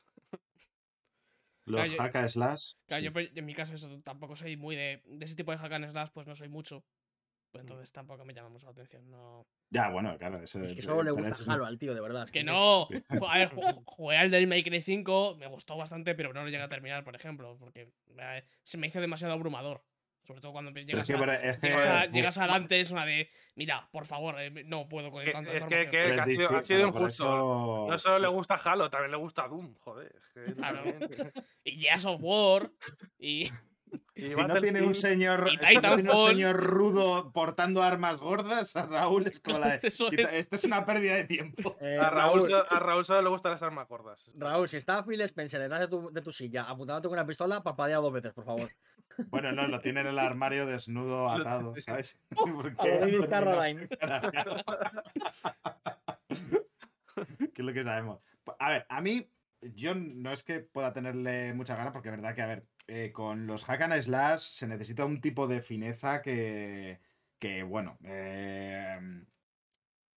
Los 1.67 1.97
hack 1.97 2.17
and 2.17 2.29
slash. 2.29 2.73
Claro, 2.87 3.03
yo 3.03 3.11
en 3.15 3.45
mi 3.45 3.55
caso 3.55 3.75
eso, 3.75 3.91
tampoco 4.03 4.37
soy 4.37 4.57
muy 4.57 4.77
de, 4.77 5.03
de 5.05 5.25
ese 5.25 5.37
tipo 5.37 5.53
de 5.53 5.59
hack 5.59 5.73
and 5.73 5.91
slash, 5.91 6.11
pues 6.15 6.27
no 6.27 6.35
soy 6.35 6.49
mucho. 6.49 6.85
Pues 7.51 7.63
entonces 7.63 7.91
tampoco 7.91 8.25
me 8.25 8.33
llama 8.33 8.49
mucho 8.49 8.67
la 8.67 8.73
atención. 8.73 9.11
No... 9.11 9.47
Ya, 9.71 9.89
bueno, 9.89 10.17
claro. 10.19 10.43
es 10.43 10.53
que 10.53 10.83
solo 10.83 11.03
le 11.03 11.11
gusta 11.11 11.53
Halo 11.53 11.67
al 11.67 11.79
tío, 11.79 11.95
de 11.95 12.01
verdad. 12.01 12.23
Es 12.23 12.31
que 12.31 12.45
no. 12.45 12.89
A 13.29 13.39
ver, 13.39 13.51
jugué 13.85 14.17
al 14.19 14.31
del 14.31 14.47
Make 14.47 14.81
5, 14.81 15.37
me 15.37 15.49
gustó 15.49 15.77
bastante, 15.77 16.15
pero 16.15 16.33
no 16.33 16.43
lo 16.43 16.49
llegué 16.49 16.63
a 16.63 16.69
terminar, 16.69 17.03
por 17.03 17.17
ejemplo, 17.17 17.57
porque 17.59 17.93
eh, 18.19 18.45
se 18.63 18.79
me 18.79 18.87
hizo 18.87 19.01
demasiado 19.01 19.35
abrumador. 19.35 19.85
Sobre 20.23 20.43
todo 20.43 20.53
cuando 20.53 20.71
llegas, 20.71 21.11
a, 21.11 22.07
llegas, 22.07 22.39
a, 22.39 22.47
Dante, 22.47 22.79
es 22.79 22.91
una 22.93 23.05
de. 23.05 23.31
Mira, 23.57 23.89
por 23.91 24.05
favor, 24.05 24.37
eh, 24.39 24.51
no 24.65 24.89
puedo 24.89 25.11
con 25.11 25.25
tanta 25.25 25.53
Es 25.53 25.65
que, 25.65 25.89
que, 25.91 26.21
ha 26.21 26.63
sido, 26.63 26.87
injusto. 26.87 27.87
No 27.89 27.99
solo 27.99 28.19
le 28.19 28.29
gusta 28.29 28.55
Halo, 28.55 28.89
también 28.91 29.11
le 29.11 29.17
gusta 29.17 29.49
Doom, 29.49 29.75
joder. 29.81 30.15
claro. 30.57 30.85
y 31.65 31.81
Jazz 31.81 32.05
of 32.05 32.21
War. 32.23 32.71
Y. 33.19 33.51
Y, 34.15 34.35
no 34.35 34.61
tiene 34.61 34.83
un 34.83 34.93
señor, 34.93 35.49
un 35.49 36.17
señor 36.29 36.57
rudo 36.57 37.33
portando 37.33 37.83
armas 37.83 38.19
gordas, 38.19 38.77
a 38.77 38.85
Raúl 38.87 39.27
es 39.27 39.41
como 39.41 39.59
la 39.59 39.79
de, 39.79 39.89
Esto 40.33 40.57
es 40.57 40.65
una 40.65 40.85
pérdida 40.85 41.15
de 41.15 41.25
tiempo. 41.25 41.77
Eh, 41.81 41.97
a, 41.97 42.11
Raúl, 42.11 42.53
a 42.53 42.79
Raúl 42.79 43.05
solo 43.05 43.23
le 43.23 43.29
gustan 43.31 43.53
las 43.53 43.63
armas 43.63 43.89
gordas. 43.89 44.31
Raúl, 44.35 44.69
si 44.69 44.77
está 44.77 45.03
Phil 45.05 45.21
Spencer 45.23 45.61
detrás 45.61 45.81
de 45.81 45.89
tu, 45.89 46.11
de 46.13 46.21
tu 46.21 46.31
silla 46.31 46.65
apuntándote 46.65 47.09
con 47.09 47.17
una 47.17 47.27
pistola, 47.27 47.63
papadea 47.63 47.97
dos 47.99 48.13
veces, 48.13 48.33
por 48.33 48.45
favor. 48.45 48.69
Bueno, 49.29 49.53
no, 49.53 49.67
lo 49.67 49.81
tiene 49.81 50.01
en 50.01 50.07
el 50.07 50.19
armario 50.19 50.65
desnudo, 50.65 51.29
atado, 51.29 51.75
¿sabes? 51.85 52.19
A 52.79 52.87
David 52.87 53.29
Carradine. 53.29 53.89
¿Qué 57.37 57.63
es 57.63 57.65
lo 57.65 57.73
que 57.73 57.85
sabemos? 57.85 58.21
A 58.59 58.71
ver, 58.71 58.87
a 58.89 59.01
mí, 59.03 59.29
yo 59.63 59.95
no 59.95 60.33
es 60.33 60.45
que 60.45 60.61
pueda 60.61 60.93
tenerle 60.93 61.55
mucha 61.55 61.77
gana, 61.77 61.93
porque 61.93 62.09
es 62.09 62.17
verdad 62.17 62.35
que, 62.35 62.43
a 62.43 62.47
ver, 62.47 62.69
eh, 62.87 63.13
con 63.13 63.47
los 63.47 63.65
hack 63.65 63.83
and 63.83 64.03
slash 64.03 64.41
se 64.41 64.67
necesita 64.69 65.05
un 65.05 65.21
tipo 65.21 65.47
de 65.47 65.63
fineza 65.63 66.23
que, 66.23 67.01
que 67.39 67.63
bueno, 67.63 67.99
em, 68.03 69.27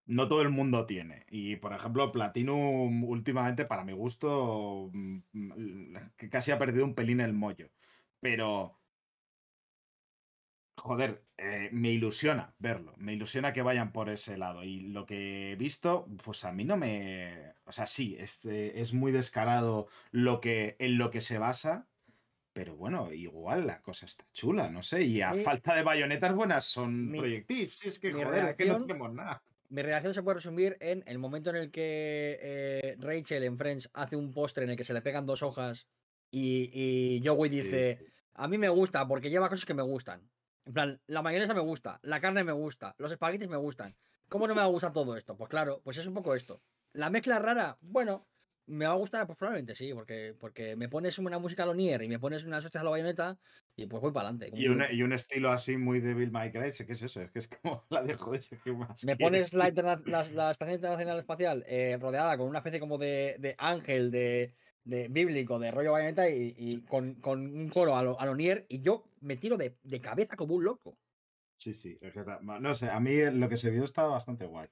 no 0.06 0.28
todo 0.28 0.42
el 0.42 0.50
mundo 0.50 0.86
tiene. 0.86 1.26
Y 1.30 1.56
por 1.56 1.72
ejemplo, 1.72 2.12
Platinum 2.12 3.04
últimamente, 3.04 3.66
para 3.66 3.84
mi 3.84 3.92
gusto, 3.92 4.90
mm, 4.92 5.18
mm, 5.32 5.96
casi 6.30 6.50
ha 6.52 6.58
perdido 6.58 6.84
un 6.84 6.94
pelín 6.94 7.20
el 7.20 7.32
mollo. 7.34 7.70
Pero, 8.20 8.80
joder, 10.76 11.24
eh, 11.38 11.68
me 11.72 11.90
ilusiona 11.90 12.54
verlo, 12.58 12.94
me 12.96 13.12
ilusiona 13.12 13.52
que 13.52 13.62
vayan 13.62 13.92
por 13.92 14.08
ese 14.10 14.36
lado. 14.36 14.64
Y 14.64 14.80
lo 14.80 15.06
que 15.06 15.52
he 15.52 15.56
visto, 15.56 16.06
pues 16.22 16.44
a 16.44 16.52
mí 16.52 16.64
no 16.64 16.76
me... 16.76 17.54
O 17.64 17.72
sea, 17.72 17.86
sí, 17.86 18.16
este, 18.18 18.80
es 18.80 18.92
muy 18.92 19.12
descarado 19.12 19.88
lo 20.10 20.40
que, 20.40 20.76
en 20.78 20.98
lo 20.98 21.10
que 21.10 21.20
se 21.20 21.38
basa 21.38 21.88
pero 22.54 22.76
bueno, 22.76 23.12
igual 23.12 23.66
la 23.66 23.82
cosa 23.82 24.06
está 24.06 24.24
chula, 24.32 24.70
no 24.70 24.80
sé. 24.80 25.02
Y 25.02 25.20
a 25.20 25.34
falta 25.42 25.74
de 25.74 25.82
bayonetas 25.82 26.32
buenas 26.32 26.64
son 26.64 27.10
proyectivos. 27.10 27.76
Si 27.76 27.88
es 27.88 27.98
que, 27.98 28.12
joder, 28.12 28.50
es 28.50 28.54
que 28.54 28.66
no 28.66 28.86
tenemos 28.86 29.12
nada. 29.12 29.42
Mi 29.70 29.82
reacción 29.82 30.14
se 30.14 30.22
puede 30.22 30.36
resumir 30.36 30.76
en 30.80 31.02
el 31.06 31.18
momento 31.18 31.50
en 31.50 31.56
el 31.56 31.72
que 31.72 32.38
eh, 32.40 32.96
Rachel 33.00 33.42
en 33.42 33.58
Friends 33.58 33.90
hace 33.92 34.14
un 34.14 34.32
postre 34.32 34.62
en 34.62 34.70
el 34.70 34.76
que 34.76 34.84
se 34.84 34.94
le 34.94 35.02
pegan 35.02 35.26
dos 35.26 35.42
hojas 35.42 35.88
Y, 36.30 36.70
y 36.72 37.26
Joey 37.26 37.50
dice, 37.50 38.06
a 38.34 38.46
mí 38.46 38.56
me 38.56 38.68
gusta 38.68 39.08
porque 39.08 39.30
lleva 39.30 39.48
cosas 39.48 39.64
que 39.64 39.74
me 39.74 39.82
gustan. 39.82 40.30
En 40.66 40.72
plan, 40.72 41.00
la 41.06 41.22
mayonesa 41.22 41.54
me 41.54 41.60
gusta, 41.60 42.00
la 42.02 42.20
carne 42.20 42.44
me 42.44 42.52
gusta, 42.52 42.94
los 42.98 43.12
espaguetis 43.12 43.48
me 43.48 43.56
gustan. 43.56 43.94
¿Cómo 44.28 44.48
no 44.48 44.54
me 44.54 44.60
va 44.60 44.66
a 44.66 44.70
gustar 44.70 44.92
todo 44.92 45.16
esto? 45.16 45.36
Pues 45.36 45.50
claro, 45.50 45.80
pues 45.84 45.98
es 45.98 46.06
un 46.06 46.14
poco 46.14 46.34
esto. 46.34 46.62
La 46.92 47.10
mezcla 47.10 47.38
rara, 47.38 47.76
bueno, 47.82 48.26
me 48.66 48.86
va 48.86 48.92
a 48.92 48.96
gustar, 48.96 49.26
pues 49.26 49.38
probablemente 49.38 49.74
sí, 49.74 49.92
porque, 49.92 50.34
porque 50.38 50.76
me 50.76 50.88
pones 50.88 51.18
una 51.18 51.38
música 51.38 51.64
a 51.64 51.66
lo 51.66 51.74
Nier 51.74 52.02
y 52.02 52.08
me 52.08 52.18
pones 52.18 52.44
unas 52.44 52.64
hostias 52.64 52.80
a 52.80 52.84
la 52.84 52.90
bayoneta 52.90 53.38
y 53.76 53.86
pues 53.86 54.00
voy 54.00 54.12
para 54.12 54.28
adelante. 54.28 54.50
Y, 54.56 54.64
y, 54.66 55.02
un 55.02 55.12
estilo 55.12 55.50
así 55.50 55.76
muy 55.76 56.00
Devil 56.00 56.30
May 56.30 56.50
Cry, 56.50 56.72
¿qué 56.86 56.92
es 56.92 57.02
eso? 57.02 57.20
Es 57.20 57.30
que 57.30 57.38
es 57.40 57.48
como 57.48 57.84
la 57.90 58.02
dejo 58.02 58.32
de 58.32 58.38
ese 58.38 58.56
más. 58.72 59.04
Me 59.04 59.16
pones 59.16 59.52
la, 59.52 59.70
la, 59.70 60.50
Estación 60.50 60.76
Internacional 60.76 61.18
Espacial 61.18 61.64
eh, 61.66 61.98
rodeada 62.00 62.38
con 62.38 62.48
una 62.48 62.58
especie 62.58 62.80
como 62.80 62.96
de, 62.96 63.36
de 63.38 63.54
ángel, 63.58 64.10
de, 64.10 64.54
de, 64.84 65.08
bíblico, 65.08 65.58
de 65.58 65.70
rollo 65.70 65.92
bayoneta 65.92 66.28
y, 66.30 66.82
con, 66.88 67.14
con, 67.16 67.40
un 67.40 67.68
coro 67.68 67.96
a 67.96 68.02
lo, 68.02 68.18
a 68.18 68.26
lo, 68.26 68.34
Nier 68.34 68.64
y 68.68 68.80
yo 68.80 69.04
me 69.24 69.36
tiro 69.36 69.56
de, 69.56 69.78
de 69.82 70.00
cabeza 70.00 70.36
como 70.36 70.54
un 70.54 70.64
loco. 70.64 70.98
Sí, 71.58 71.72
sí, 71.72 71.98
es 72.00 72.12
que 72.12 72.20
está, 72.20 72.40
no 72.42 72.74
sé, 72.74 72.90
a 72.90 73.00
mí 73.00 73.16
lo 73.32 73.48
que 73.48 73.56
se 73.56 73.70
vio 73.70 73.84
estaba 73.84 74.08
bastante 74.08 74.46
guay. 74.46 74.68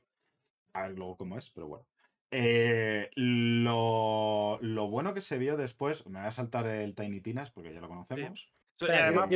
A 0.74 0.82
ver 0.82 0.98
luego 0.98 1.16
cómo 1.16 1.38
es, 1.38 1.50
pero 1.50 1.66
bueno. 1.66 1.86
Eh, 2.30 3.10
lo, 3.14 4.58
bueno 4.60 5.12
que 5.12 5.20
se 5.20 5.38
vio 5.38 5.56
después, 5.56 6.06
me 6.06 6.18
voy 6.18 6.28
a 6.28 6.30
saltar 6.30 6.66
el 6.66 6.94
Tiny 6.94 7.20
Tinas 7.20 7.50
porque 7.50 7.72
ya 7.72 7.80
lo 7.80 7.88
conocemos. 7.88 8.50
y, 8.80 8.84
además, 8.90 9.28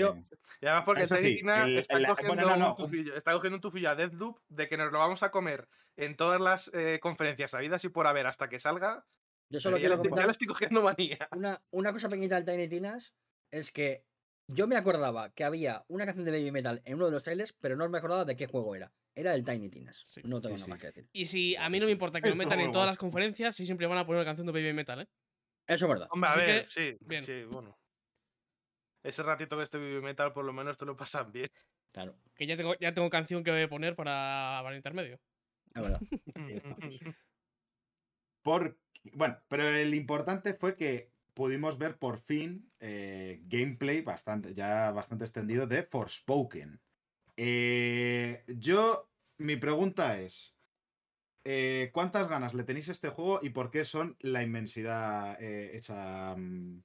porque 0.84 1.06
Tiny 1.06 1.36
Tinas 1.36 1.68
está, 1.68 2.12
cogiendo 2.12 3.56
un 3.56 3.60
tufillo, 3.60 3.90
a 3.90 3.94
Deathloop 3.94 4.38
de 4.48 4.68
que 4.68 4.76
nos 4.76 4.92
lo 4.92 4.98
vamos 4.98 5.22
a 5.22 5.30
comer 5.30 5.68
en 5.96 6.16
todas 6.16 6.40
las 6.40 6.70
eh, 6.74 6.98
conferencias 7.00 7.54
habidas 7.54 7.84
y 7.84 7.90
por 7.90 8.06
haber 8.06 8.26
hasta 8.26 8.48
que 8.48 8.58
salga. 8.58 9.06
Yo 9.48 9.60
solo 9.60 9.76
quiero 9.76 10.02
ya 10.02 10.24
lo 10.24 10.30
estoy 10.30 10.46
cogiendo 10.46 10.82
manía. 10.82 11.28
Una, 11.32 11.62
una 11.70 11.92
cosa 11.92 12.08
pequeñita 12.08 12.40
del 12.40 12.44
Tiny 12.44 12.68
Tinas 12.68 13.14
es 13.50 13.72
que 13.72 14.04
yo 14.48 14.66
me 14.66 14.76
acordaba 14.76 15.30
que 15.30 15.44
había 15.44 15.84
una 15.88 16.04
canción 16.04 16.24
de 16.24 16.30
Baby 16.30 16.50
Metal 16.52 16.82
en 16.84 16.94
uno 16.94 17.06
de 17.06 17.12
los 17.12 17.22
trailers, 17.22 17.52
pero 17.60 17.76
no 17.76 17.88
me 17.88 17.98
acordaba 17.98 18.24
de 18.24 18.36
qué 18.36 18.46
juego 18.46 18.74
era. 18.74 18.92
Era 19.14 19.34
el 19.34 19.44
Tiny 19.44 19.68
Tinas. 19.68 20.20
no 20.24 20.40
tengo 20.40 20.56
nada 20.56 20.68
más 20.68 20.78
que 20.78 20.86
decir. 20.88 21.08
Y 21.12 21.24
si 21.24 21.56
a 21.56 21.68
mí 21.70 21.80
no 21.80 21.86
me 21.86 21.92
importa 21.92 22.20
que 22.20 22.28
lo 22.28 22.36
metan 22.36 22.60
en 22.60 22.70
todas 22.70 22.86
las 22.86 22.98
conferencias, 22.98 23.56
sí 23.56 23.64
siempre 23.64 23.86
van 23.86 23.98
a 23.98 24.06
poner 24.06 24.20
una 24.20 24.26
canción 24.26 24.46
de 24.46 24.52
Baby 24.52 24.72
Metal, 24.72 25.00
¿eh? 25.00 25.08
Eso 25.66 25.86
es 25.86 25.88
verdad. 25.88 26.08
Hombre, 26.10 26.30
a 26.30 26.36
ver, 26.36 26.68
sí, 26.68 26.96
sí, 27.22 27.44
bueno. 27.44 27.76
Ese 29.02 29.22
ratito 29.22 29.56
que 29.56 29.62
esté 29.62 29.78
Baby 29.78 30.02
Metal, 30.02 30.32
por 30.32 30.44
lo 30.44 30.52
menos 30.52 30.76
te 30.78 30.84
lo 30.84 30.96
pasan 30.96 31.32
bien. 31.32 31.50
Claro. 31.92 32.18
Que 32.34 32.46
ya 32.46 32.56
tengo, 32.56 32.74
ya 32.78 32.92
tengo 32.92 33.08
canción 33.08 33.42
que 33.42 33.50
voy 33.50 33.62
a 33.62 33.68
poner 33.68 33.96
para, 33.96 34.60
para 34.62 34.70
el 34.70 34.76
intermedio. 34.76 35.18
Es 35.74 35.82
verdad. 35.82 36.00
Por, 38.42 38.78
bueno, 39.12 39.42
pero 39.48 39.66
el 39.66 39.92
importante 39.94 40.54
fue 40.54 40.76
que 40.76 41.10
pudimos 41.36 41.76
ver 41.76 41.98
por 41.98 42.18
fin 42.18 42.72
eh, 42.80 43.42
gameplay 43.44 44.00
bastante, 44.00 44.54
ya 44.54 44.90
bastante 44.90 45.24
extendido 45.24 45.66
de 45.66 45.82
Forspoken. 45.82 46.80
Eh, 47.36 48.42
yo, 48.48 49.10
mi 49.36 49.56
pregunta 49.56 50.18
es, 50.18 50.56
eh, 51.44 51.90
¿cuántas 51.92 52.26
ganas 52.26 52.54
le 52.54 52.64
tenéis 52.64 52.88
a 52.88 52.92
este 52.92 53.10
juego 53.10 53.40
y 53.42 53.50
por 53.50 53.70
qué 53.70 53.84
son 53.84 54.16
la 54.20 54.42
inmensidad 54.42 55.36
hecha 55.40 56.34
mm, 56.34 56.82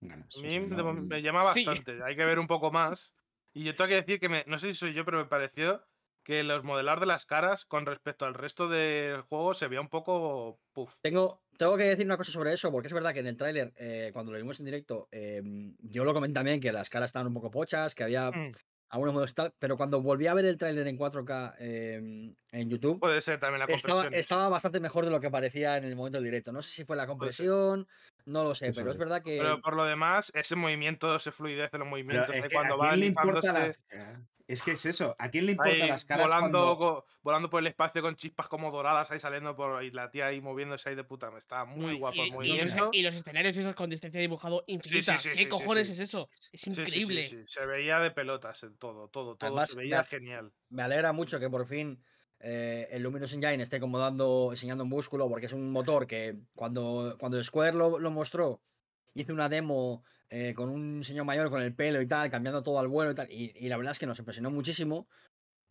ganas? 0.00 0.36
A 0.36 0.40
mí 0.40 0.58
me, 0.58 1.22
llama 1.22 1.44
bastante, 1.44 2.02
hay 2.02 2.16
que 2.16 2.24
ver 2.24 2.40
un 2.40 2.48
poco 2.48 2.72
más. 2.72 3.14
Y 3.54 3.62
yo 3.62 3.76
tengo 3.76 3.88
que 3.88 4.02
decir 4.02 4.18
que, 4.18 4.28
me, 4.28 4.42
no 4.48 4.58
sé 4.58 4.72
si 4.72 4.74
soy 4.74 4.94
yo, 4.94 5.04
pero 5.04 5.18
me 5.18 5.26
pareció 5.26 5.80
que 6.26 6.42
los 6.42 6.64
modelar 6.64 6.98
de 6.98 7.06
las 7.06 7.24
caras 7.24 7.64
con 7.64 7.86
respecto 7.86 8.24
al 8.24 8.34
resto 8.34 8.66
del 8.66 9.22
juego 9.22 9.54
se 9.54 9.68
veía 9.68 9.80
un 9.80 9.88
poco 9.88 10.58
puff. 10.72 10.96
Tengo, 11.00 11.40
tengo 11.56 11.76
que 11.76 11.84
decir 11.84 12.04
una 12.04 12.16
cosa 12.16 12.32
sobre 12.32 12.52
eso, 12.52 12.72
porque 12.72 12.88
es 12.88 12.92
verdad 12.92 13.14
que 13.14 13.20
en 13.20 13.28
el 13.28 13.36
tráiler, 13.36 13.72
eh, 13.76 14.10
cuando 14.12 14.32
lo 14.32 14.38
vimos 14.38 14.58
en 14.58 14.66
directo, 14.66 15.06
em, 15.12 15.76
yo 15.78 16.02
lo 16.04 16.12
comenté 16.12 16.34
también 16.34 16.58
que 16.58 16.72
las 16.72 16.90
caras 16.90 17.10
estaban 17.10 17.28
un 17.28 17.34
poco 17.34 17.52
pochas, 17.52 17.94
que 17.94 18.02
había 18.02 18.32
mm. 18.32 18.50
algunos 18.88 19.14
modos 19.14 19.34
tal, 19.34 19.54
pero 19.60 19.76
cuando 19.76 20.02
volví 20.02 20.26
a 20.26 20.34
ver 20.34 20.46
el 20.46 20.58
tráiler 20.58 20.88
en 20.88 20.98
4K 20.98 21.54
em, 21.60 22.34
en 22.50 22.70
YouTube, 22.70 22.98
puede 22.98 23.20
ser 23.20 23.38
también 23.38 23.60
la 23.60 23.68
compresión. 23.68 24.12
Estaba, 24.12 24.48
bastante 24.48 24.80
mejor 24.80 25.04
de 25.04 25.12
lo 25.12 25.20
que 25.20 25.30
parecía 25.30 25.76
en 25.76 25.84
el 25.84 25.94
momento 25.94 26.18
del 26.18 26.24
directo. 26.24 26.50
No 26.50 26.60
sé 26.60 26.72
si 26.72 26.84
fue 26.84 26.96
la 26.96 27.06
compresión, 27.06 27.86
no 28.26 28.44
lo 28.44 28.54
sé, 28.54 28.72
pero 28.72 28.90
es 28.90 28.98
verdad 28.98 29.22
que. 29.22 29.38
Pero 29.38 29.60
por 29.60 29.74
lo 29.74 29.84
demás, 29.84 30.32
ese 30.34 30.56
movimiento, 30.56 31.14
ese 31.14 31.30
fluidez 31.32 31.70
de 31.70 31.78
los 31.78 31.88
movimientos, 31.88 32.34
cuando 32.52 32.76
va 32.76 32.90
alisándose... 32.90 33.80
Es 34.48 34.62
que 34.62 34.72
es 34.72 34.86
eso. 34.86 35.16
¿A 35.18 35.28
quién 35.28 35.46
le 35.46 35.52
importan 35.52 35.88
las 35.88 36.04
caras? 36.04 36.26
Volando, 36.26 37.04
volando 37.22 37.50
por 37.50 37.60
el 37.60 37.66
espacio 37.66 38.00
con 38.00 38.14
chispas 38.14 38.46
como 38.46 38.70
doradas 38.70 39.10
ahí 39.10 39.18
saliendo 39.18 39.56
por 39.56 39.82
y 39.82 39.90
la 39.90 40.10
tía 40.10 40.26
ahí 40.26 40.40
moviéndose 40.40 40.88
ahí 40.88 40.94
de 40.94 41.02
puta. 41.02 41.30
Está 41.36 41.64
muy 41.64 41.98
guapo 41.98 42.22
el 42.22 42.32
movimiento. 42.32 42.90
Y, 42.92 43.02
los 43.02 43.16
escenarios 43.16 43.56
esos 43.56 43.74
con 43.74 43.90
distancia 43.90 44.20
dibujado 44.20 44.62
infinita. 44.68 45.18
¿Qué 45.18 45.48
cojones 45.48 45.90
es 45.90 45.98
eso? 45.98 46.30
Es 46.52 46.64
increíble. 46.68 47.44
Se 47.46 47.66
veía 47.66 47.98
de 47.98 48.12
pelotas 48.12 48.62
en 48.62 48.76
todo, 48.76 49.08
todo, 49.08 49.36
todo. 49.36 49.66
se 49.66 49.76
veía 49.76 50.04
genial. 50.04 50.52
Me 50.68 50.82
alegra 50.82 51.12
mucho 51.12 51.40
que 51.40 51.50
por 51.50 51.66
fin 51.66 52.00
eh, 52.40 52.88
el 52.90 53.02
Luminous 53.02 53.32
Engine 53.32 53.62
esté 53.62 53.80
como 53.80 53.98
dando, 53.98 54.48
enseñando 54.50 54.84
un 54.84 54.90
músculo, 54.90 55.28
porque 55.28 55.46
es 55.46 55.52
un 55.52 55.70
motor 55.70 56.06
que 56.06 56.38
cuando, 56.54 57.16
cuando 57.18 57.42
Square 57.42 57.76
lo, 57.76 57.98
lo 57.98 58.10
mostró, 58.10 58.60
hizo 59.14 59.32
una 59.32 59.48
demo 59.48 60.04
eh, 60.28 60.54
con 60.54 60.68
un 60.68 61.04
señor 61.04 61.24
mayor 61.24 61.50
con 61.50 61.62
el 61.62 61.74
pelo 61.74 62.00
y 62.00 62.06
tal, 62.06 62.30
cambiando 62.30 62.62
todo 62.62 62.78
al 62.78 62.88
vuelo 62.88 63.12
y 63.12 63.14
tal. 63.14 63.30
Y, 63.30 63.68
la 63.68 63.76
verdad 63.76 63.92
es 63.92 63.98
que 63.98 64.06
nos 64.06 64.18
impresionó 64.18 64.50
muchísimo, 64.50 65.08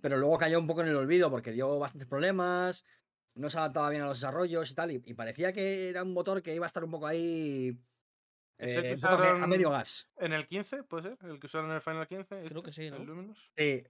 pero 0.01 0.17
luego 0.17 0.37
cayó 0.37 0.59
un 0.59 0.67
poco 0.67 0.81
en 0.81 0.87
el 0.87 0.95
olvido 0.95 1.29
porque 1.29 1.51
dio 1.51 1.77
bastantes 1.77 2.07
problemas, 2.07 2.85
no 3.33 3.49
se 3.49 3.57
adaptaba 3.57 3.89
bien 3.89 4.03
a 4.03 4.05
los 4.05 4.19
desarrollos 4.19 4.71
y 4.71 4.75
tal. 4.75 4.91
Y, 4.91 5.13
parecía 5.13 5.51
que 5.51 5.89
era 5.89 6.03
un 6.03 6.13
motor 6.13 6.41
que 6.41 6.55
iba 6.55 6.65
a 6.65 6.67
estar 6.67 6.83
un 6.83 6.91
poco 6.91 7.07
ahí. 7.07 7.77
Eh, 8.57 8.97
a 9.03 9.47
medio 9.47 9.69
gas. 9.69 10.07
¿En 10.17 10.31
el 10.31 10.47
15, 10.47 10.83
puede 10.83 11.03
ser? 11.03 11.17
¿El 11.29 11.41
que 11.41 11.47
usaron 11.47 11.69
en 11.69 11.75
el 11.75 11.81
Final 11.81 12.07
15? 12.07 12.25
Creo 12.25 12.45
este, 12.45 12.61
que 12.61 12.71
sí, 12.71 12.89
¿no? 12.89 13.35
Sí, 13.57 13.81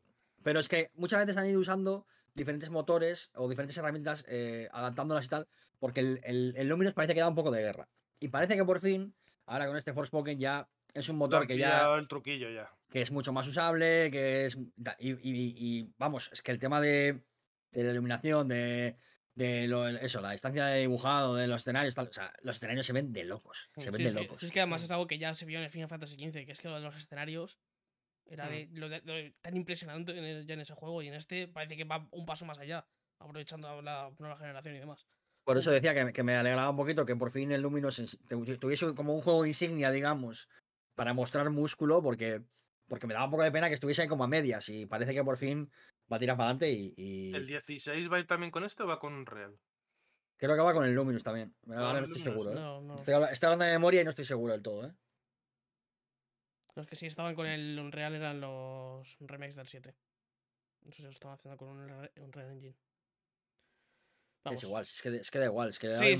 pero 0.42 0.60
es 0.60 0.68
que 0.68 0.90
muchas 0.96 1.24
veces 1.24 1.38
han 1.38 1.48
ido 1.48 1.60
usando 1.60 2.08
diferentes 2.36 2.70
motores 2.70 3.32
o 3.36 3.50
diferentes 3.50 3.78
herramientas 3.78 4.26
eh, 4.28 4.70
adaptándolas 4.72 5.26
y 5.26 5.30
tal, 5.30 5.48
porque 5.80 6.02
el, 6.02 6.20
el, 6.24 6.54
el 6.58 6.68
Luminous 6.68 6.94
parece 6.94 7.14
que 7.14 7.22
da 7.22 7.30
un 7.30 7.36
poco 7.36 7.52
de 7.52 7.62
guerra. 7.62 7.90
Y 8.20 8.28
parece 8.28 8.56
que 8.56 8.64
por 8.64 8.80
fin 8.80 9.14
Ahora 9.48 9.68
con 9.68 9.78
este 9.78 9.94
Forspoken 9.94 10.40
ya 10.40 10.68
es 10.94 11.10
un 11.10 11.18
motor 11.18 11.46
que 11.46 11.58
ya. 11.58 11.94
el 11.96 12.08
truquillo 12.08 12.50
ya. 12.50 12.72
Que 12.90 13.02
es 13.02 13.12
mucho 13.12 13.34
más 13.34 13.48
usable, 13.48 14.10
que 14.12 14.46
es. 14.46 14.58
Y, 15.00 15.90
vamos, 15.98 16.30
es 16.32 16.42
que 16.42 16.52
el 16.52 16.60
tema 16.60 16.82
de, 16.82 17.24
de 17.72 17.84
la 17.84 17.92
iluminación, 17.92 18.48
de, 18.48 18.98
de 19.36 19.68
lo, 19.68 19.88
eso, 19.88 20.22
la 20.22 20.32
distancia 20.32 20.66
de 20.66 20.82
dibujado, 20.82 21.36
de 21.36 21.48
los 21.48 21.62
escenarios, 21.62 21.98
o 21.98 22.12
sea, 22.12 22.34
los 22.42 22.56
escenarios 22.56 22.86
se 22.86 22.94
ven 22.94 23.12
de 23.12 23.26
locos. 23.26 23.70
Se 23.78 23.92
ven 23.92 24.04
de 24.04 24.14
locos. 24.14 24.42
es 24.42 24.52
que 24.52 24.62
además 24.62 24.84
es 24.84 24.92
algo 24.92 25.08
que 25.08 25.20
ya 25.20 25.34
se 25.34 25.46
vio 25.46 25.60
en 25.60 25.66
el 25.66 25.72
Final 25.72 25.90
Fantasy 25.90 26.16
XV, 26.16 26.46
que 26.46 26.52
es 26.52 26.60
que 26.60 26.70
lo 26.70 26.76
de 26.76 26.82
los 26.82 26.96
escenarios 26.96 27.60
era 28.28 28.50
de, 28.50 28.68
mm. 28.68 28.78
lo 28.78 28.90
tan 29.42 29.56
impresionante 29.56 30.14
ya 30.46 30.54
en 30.54 30.60
ese 30.60 30.74
juego 30.74 31.02
y 31.02 31.08
en 31.08 31.14
este 31.14 31.48
parece 31.48 31.78
que 31.78 31.84
va 31.84 32.08
un 32.12 32.26
paso 32.26 32.46
más 32.46 32.60
allá, 32.60 32.86
aprovechando 33.20 33.82
la 33.82 34.12
nueva 34.20 34.38
generación 34.38 34.76
y 34.76 34.80
demás. 34.80 35.08
Por 35.44 35.58
eso 35.58 35.70
decía 35.70 36.12
que, 36.12 36.24
me 36.24 36.36
alegraba 36.36 36.72
un 36.72 36.76
poquito 36.76 37.06
que 37.06 37.16
por 37.16 37.30
fin 37.30 37.52
el 37.52 37.62
Luminous 37.62 38.18
tuviese 38.60 38.96
como 38.96 39.14
un 39.14 39.22
juego 39.22 39.46
insignia, 39.46 39.92
digamos, 39.92 40.50
para 40.96 41.14
mostrar 41.14 41.52
músculo, 41.52 42.02
porque, 42.02 42.42
porque 42.88 43.06
me 43.06 43.14
daba 43.14 43.26
un 43.26 43.32
poco 43.32 43.44
de 43.44 43.52
pena 43.52 43.68
que 43.68 43.76
estuviese 43.76 44.02
ahí 44.02 44.08
como 44.08 44.24
a 44.24 44.28
medias 44.28 44.70
y 44.70 44.88
parece 44.88 45.14
que 45.14 45.24
por 45.24 45.38
fin 45.38 45.70
va 46.12 46.18
a 46.18 46.20
tirar 46.20 46.36
para 46.36 46.50
adelante 46.50 46.72
y, 46.98 47.34
¿El 47.36 47.46
16 47.46 48.12
va 48.12 48.18
a 48.18 48.20
ir 48.22 48.26
también 48.26 48.52
con 48.52 48.64
esto 48.64 48.86
o 48.86 48.88
va 48.88 49.00
con 49.00 49.26
Real? 49.28 49.56
Creo 50.38 50.56
que 50.56 50.62
va 50.62 50.74
con 50.74 50.86
el 50.86 50.94
Luminous 50.94 51.24
también. 51.24 51.56
Ahora 51.70 52.02
no 52.02 52.08
estoy 52.08 52.22
seguro. 52.22 52.52
¿eh? 52.52 52.96
Estoy, 52.98 53.14
hablando 53.14 53.66
de 53.66 53.72
memoria 53.72 54.02
y 54.02 54.04
no 54.04 54.10
estoy 54.10 54.26
seguro 54.26 54.52
del 54.52 54.62
todo. 54.62 54.88
¿eh? 54.88 54.94
Los 56.76 56.88
que 56.88 56.96
sí 56.96 57.06
estaban 57.06 57.36
con 57.36 57.48
el 57.48 57.80
Unreal 57.80 58.16
eran 58.16 58.42
los 58.42 59.18
remakes 59.20 59.56
del 59.56 59.68
7. 59.68 59.96
No 60.82 60.92
sé 60.92 60.98
si 60.98 61.04
lo 61.04 61.10
estaban 61.10 61.36
haciendo 61.36 61.58
con 61.58 61.70
un 61.70 62.10
Unreal 62.18 62.52
Engine. 62.52 62.76
Es 64.52 64.62
igual, 64.62 64.84
es 64.84 65.02
que, 65.02 65.16
es 65.16 65.32
que 65.32 65.40
da 65.40 65.46
igual. 65.46 65.70
Es 65.70 65.80
que 65.80 65.92
sí, 65.94 66.16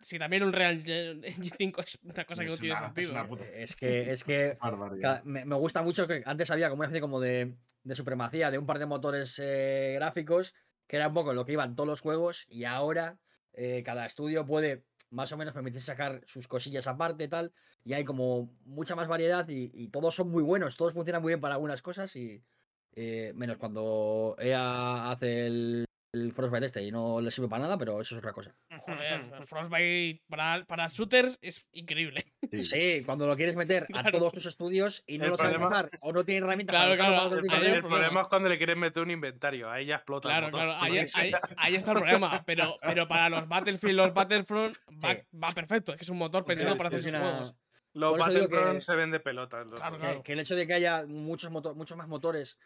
si, 0.00 0.18
también 0.18 0.44
un 0.44 0.52
Real 0.52 0.76
Engine 0.86 1.50
5 1.58 1.80
es 1.80 1.98
una 2.04 2.24
cosa 2.24 2.44
que 2.44 2.50
no 2.50 2.56
tiene 2.56 2.76
sentido. 2.76 3.36
Es, 3.52 3.74
que, 3.74 4.12
es 4.12 4.22
que 4.22 4.56
me, 5.24 5.44
me, 5.44 5.56
gusta 5.56 5.82
mucho 5.82 6.06
que 6.06 6.22
antes 6.24 6.50
había 6.52 6.68
como 6.68 6.80
una 6.80 6.86
especie 6.86 7.00
como 7.00 7.18
de, 7.18 7.56
de 7.82 7.96
supremacía 7.96 8.52
de 8.52 8.58
un 8.58 8.66
par 8.66 8.78
de 8.78 8.86
motores 8.86 9.40
eh, 9.42 9.94
gráficos, 9.96 10.54
que 10.86 10.96
era 10.96 11.08
un 11.08 11.14
poco 11.14 11.32
lo 11.32 11.44
que 11.44 11.52
iban 11.52 11.74
todos 11.74 11.88
los 11.88 12.00
juegos, 12.00 12.46
y 12.48 12.64
ahora 12.64 13.18
eh, 13.54 13.82
cada 13.84 14.06
estudio 14.06 14.46
puede 14.46 14.84
más 15.16 15.32
o 15.32 15.36
menos 15.38 15.54
permitirse 15.54 15.86
sacar 15.86 16.20
sus 16.26 16.46
cosillas 16.46 16.86
aparte 16.86 17.26
tal, 17.26 17.52
y 17.82 17.94
hay 17.94 18.04
como 18.04 18.54
mucha 18.66 18.94
más 18.94 19.08
variedad 19.08 19.48
y, 19.48 19.88
todos 19.88 20.14
son 20.14 20.30
muy 20.30 20.42
buenos, 20.42 20.76
todos 20.76 20.92
funcionan 20.92 21.22
muy 21.22 21.30
bien 21.30 21.40
para 21.40 21.54
algunas 21.54 21.80
cosas 21.80 22.14
y 22.16 22.44
eh, 22.94 23.32
menos 23.34 23.56
cuando 23.56 24.36
EA 24.38 25.10
hace 25.10 25.46
el 25.46 25.86
el 26.16 26.32
Frostbite 26.32 26.66
este 26.66 26.82
y 26.82 26.90
no 26.90 27.20
le 27.20 27.30
sirve 27.30 27.48
para 27.48 27.62
nada, 27.62 27.78
pero 27.78 28.00
eso 28.00 28.14
es 28.14 28.18
otra 28.18 28.32
cosa. 28.32 28.54
Joder, 28.80 29.46
Frostbite 29.46 30.22
para, 30.28 30.64
para 30.64 30.88
shooters 30.88 31.38
es 31.42 31.66
increíble. 31.72 32.24
Sí. 32.52 33.02
cuando 33.04 33.26
lo 33.26 33.36
quieres 33.36 33.56
meter 33.56 33.86
a 33.92 34.10
todos 34.10 34.32
tus 34.32 34.46
estudios 34.46 35.04
y 35.06 35.18
no 35.18 35.28
lo 35.28 35.36
sabes 35.36 35.58
usar 35.58 35.90
o 36.00 36.12
no 36.12 36.24
tienes 36.24 36.42
herramientas 36.42 36.74
claro, 36.74 36.94
claro, 36.94 37.38
el, 37.38 37.82
problema 37.82 38.22
es 38.22 38.28
cuando 38.28 38.48
le 38.48 38.58
quieres 38.58 38.76
meter 38.76 39.02
un 39.02 39.10
inventario, 39.10 39.70
ahí 39.70 39.86
ya 39.86 39.96
explota. 39.96 40.28
Claro, 40.28 40.50
claro, 40.50 40.74
ahí, 40.80 40.98
está 40.98 41.92
el 41.92 41.98
problema. 41.98 42.42
Pero, 42.46 42.78
pero 42.82 43.08
para 43.08 43.28
los 43.28 43.48
Battlefield, 43.48 43.96
los 43.96 44.14
Battlefront 44.14 44.76
va, 45.04 45.16
va 45.42 45.48
perfecto, 45.50 45.92
es 45.92 45.98
que 45.98 46.04
es 46.04 46.10
un 46.10 46.18
motor 46.18 46.44
pensado 46.44 46.76
para 46.76 46.88
hacer 46.88 47.02
sus 47.02 47.12
juegos. 47.12 47.54
Los 47.96 48.18
Battlefront 48.18 48.80
se 48.82 48.94
ven 48.94 49.10
de 49.10 49.20
pelotas. 49.20 49.66
Que, 50.22 50.34
el 50.34 50.40
hecho 50.40 50.54
de 50.54 50.66
que 50.66 50.74
haya 50.74 51.06
muchos, 51.06 51.50
muchos 51.50 51.96
más 51.96 52.08
motores, 52.08 52.58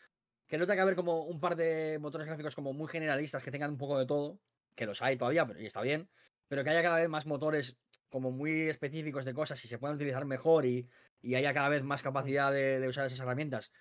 que 0.48 0.58
no 0.58 0.64
tenga 0.64 0.76
que 0.76 0.80
haber 0.82 0.96
como 0.96 1.22
un 1.22 1.38
par 1.38 1.54
de 1.54 1.98
motores 2.00 2.26
gráficos 2.26 2.56
como 2.56 2.72
muy 2.72 2.88
generalistas 2.88 3.42
que 3.42 3.52
tengan 3.52 3.70
un 3.70 3.78
poco 3.78 3.96
de 3.98 4.06
todo, 4.06 4.40
que 4.74 4.86
los 4.86 5.02
hay 5.02 5.16
todavía, 5.16 5.46
pero 5.46 5.60
y 5.60 5.66
está 5.66 5.82
bien, 5.82 6.08
pero 6.48 6.64
que 6.64 6.70
haya 6.70 6.82
cada 6.82 6.96
vez 6.96 7.08
más 7.08 7.26
motores 7.26 7.78
como 8.10 8.30
muy 8.30 8.68
específicos 8.68 9.24
de 9.24 9.34
cosas 9.34 9.64
y 9.64 9.68
se 9.68 9.78
puedan 9.78 9.96
utilizar 9.96 10.24
mejor 10.26 10.66
y, 10.66 10.88
y 11.22 11.34
haya 11.34 11.54
cada 11.54 11.68
vez 11.68 11.82
más 11.82 12.02
capacidad 12.02 12.52
de, 12.52 12.86
usar 12.88 13.06
esas 13.06 13.20
herramientas 13.20 13.72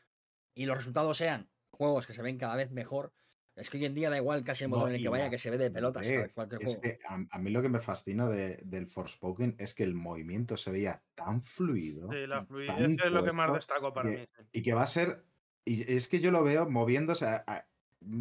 y 0.54 0.66
los 0.66 0.78
resultados 0.78 1.18
sean 1.18 1.50
juegos 1.72 2.08
que 2.08 2.14
se 2.14 2.22
ven 2.22 2.38
cada 2.38 2.56
vez 2.56 2.72
mejor. 2.72 3.14
Es 3.56 3.70
que 3.70 3.78
hoy 3.78 3.86
en 3.86 3.94
día 3.94 4.10
da 4.10 4.16
igual 4.16 4.44
casi 4.46 4.64
el 4.64 4.70
motor 4.70 4.90
en 4.90 4.96
el 4.96 5.02
que 5.02 5.10
vaya 5.10 5.30
que 5.30 5.38
se 5.38 5.50
ve 5.50 5.58
de 5.58 5.70
pelotas. 5.70 6.08
a, 6.08 7.40
mí 7.40 7.50
lo 7.50 7.62
que 7.62 7.68
me 7.68 7.80
fascina 7.80 8.30
de, 8.30 8.58
del 8.64 8.88
Forspoken 8.88 9.56
es 9.58 9.74
que 9.74 9.84
el 9.84 9.96
movimiento 9.96 10.56
se 10.56 10.72
veía 10.72 11.04
tan 11.14 11.42
fluido. 11.42 12.10
Sí, 12.10 12.26
la 12.26 12.46
fluidez 12.46 12.98
es 13.04 13.12
lo 13.12 13.24
que 13.24 13.34
más 13.34 13.52
destaco 13.52 13.94
para 13.94 14.10
mí. 14.10 14.26
Y 14.54 14.62
que 14.62 14.74
va 14.74 14.84
a 14.84 14.88
ser. 14.88 15.26
Y 15.66 15.94
es 15.94 16.08
que 16.08 16.22
yo 16.22 16.32
lo 16.32 16.42
veo 16.42 16.70
moviéndose. 16.70 17.26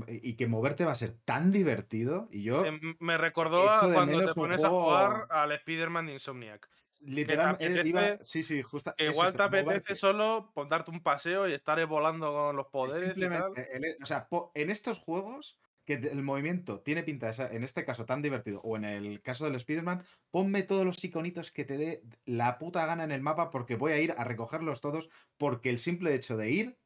Y 0.06 0.34
que 0.34 0.46
moverte 0.46 0.84
va 0.84 0.92
a 0.92 0.96
ser 0.96 1.12
tan 1.24 1.52
divertido. 1.52 2.28
Y 2.30 2.42
yo. 2.42 2.64
Me 2.98 3.16
recordó 3.16 3.68
a 3.70 3.92
cuando 3.92 4.24
te 4.24 4.34
pones 4.34 4.64
a 4.64 4.68
jugar 4.68 5.26
al 5.30 5.52
Spider-Man 5.52 6.06
de 6.06 6.12
Insomniac. 6.14 6.68
Literalmente, 7.00 8.18
sí, 8.22 8.42
sí, 8.42 8.60
justo. 8.62 8.92
Igual 8.98 9.36
te 9.36 9.42
apetece 9.42 9.94
solo 9.94 10.52
darte 10.68 10.90
un 10.90 11.00
paseo 11.00 11.48
y 11.48 11.52
estar 11.52 11.84
volando 11.86 12.32
con 12.32 12.56
los 12.56 12.66
poderes. 12.66 13.14
Simplemente, 13.14 13.68
o 14.02 14.06
sea, 14.06 14.28
en 14.54 14.70
estos 14.70 14.98
juegos 14.98 15.60
que 15.84 15.94
el 15.94 16.22
movimiento 16.22 16.80
tiene 16.80 17.02
pinta, 17.02 17.30
en 17.50 17.64
este 17.64 17.84
caso 17.84 18.04
tan 18.04 18.20
divertido, 18.20 18.60
o 18.62 18.76
en 18.76 18.84
el 18.84 19.22
caso 19.22 19.46
del 19.46 19.54
Spider-Man, 19.54 20.02
ponme 20.30 20.62
todos 20.62 20.84
los 20.84 21.02
iconitos 21.02 21.50
que 21.50 21.64
te 21.64 21.78
dé 21.78 22.02
la 22.26 22.58
puta 22.58 22.84
gana 22.84 23.04
en 23.04 23.12
el 23.12 23.22
mapa 23.22 23.48
porque 23.48 23.76
voy 23.76 23.92
a 23.92 23.98
ir 23.98 24.12
a 24.18 24.24
recogerlos 24.24 24.82
todos 24.82 25.08
porque 25.38 25.70
el 25.70 25.78
simple 25.78 26.14
hecho 26.14 26.36
de 26.36 26.50
ir 26.50 26.78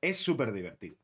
es 0.00 0.18
súper 0.18 0.52
divertido. 0.52 0.98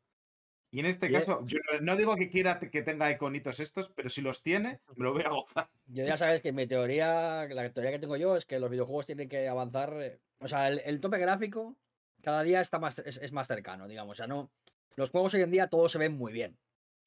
Y 0.74 0.80
en 0.80 0.86
este 0.86 1.08
caso, 1.08 1.40
yo 1.46 1.60
no 1.82 1.94
digo 1.94 2.16
que 2.16 2.28
quiera 2.28 2.58
que 2.58 2.82
tenga 2.82 3.08
iconitos 3.08 3.60
estos, 3.60 3.90
pero 3.90 4.08
si 4.08 4.20
los 4.22 4.42
tiene, 4.42 4.80
me 4.96 5.04
lo 5.04 5.12
voy 5.12 5.22
a 5.22 5.28
gozar. 5.28 5.70
Yo 5.86 6.04
ya 6.04 6.16
sabes 6.16 6.42
que 6.42 6.50
mi 6.50 6.66
teoría, 6.66 7.46
la 7.46 7.72
teoría 7.72 7.92
que 7.92 8.00
tengo 8.00 8.16
yo 8.16 8.34
es 8.34 8.44
que 8.44 8.58
los 8.58 8.68
videojuegos 8.68 9.06
tienen 9.06 9.28
que 9.28 9.46
avanzar. 9.46 10.18
O 10.40 10.48
sea, 10.48 10.66
el, 10.66 11.00
tope 11.00 11.18
gráfico 11.18 11.76
cada 12.24 12.42
día 12.42 12.60
está 12.60 12.80
más, 12.80 12.98
es, 12.98 13.30
más 13.30 13.46
cercano, 13.46 13.86
digamos. 13.86 14.16
O 14.16 14.18
sea, 14.18 14.26
no. 14.26 14.50
Los 14.96 15.10
juegos 15.10 15.34
hoy 15.34 15.42
en 15.42 15.52
día 15.52 15.68
todos 15.68 15.92
se 15.92 15.98
ven 15.98 16.16
muy 16.16 16.32
bien. 16.32 16.58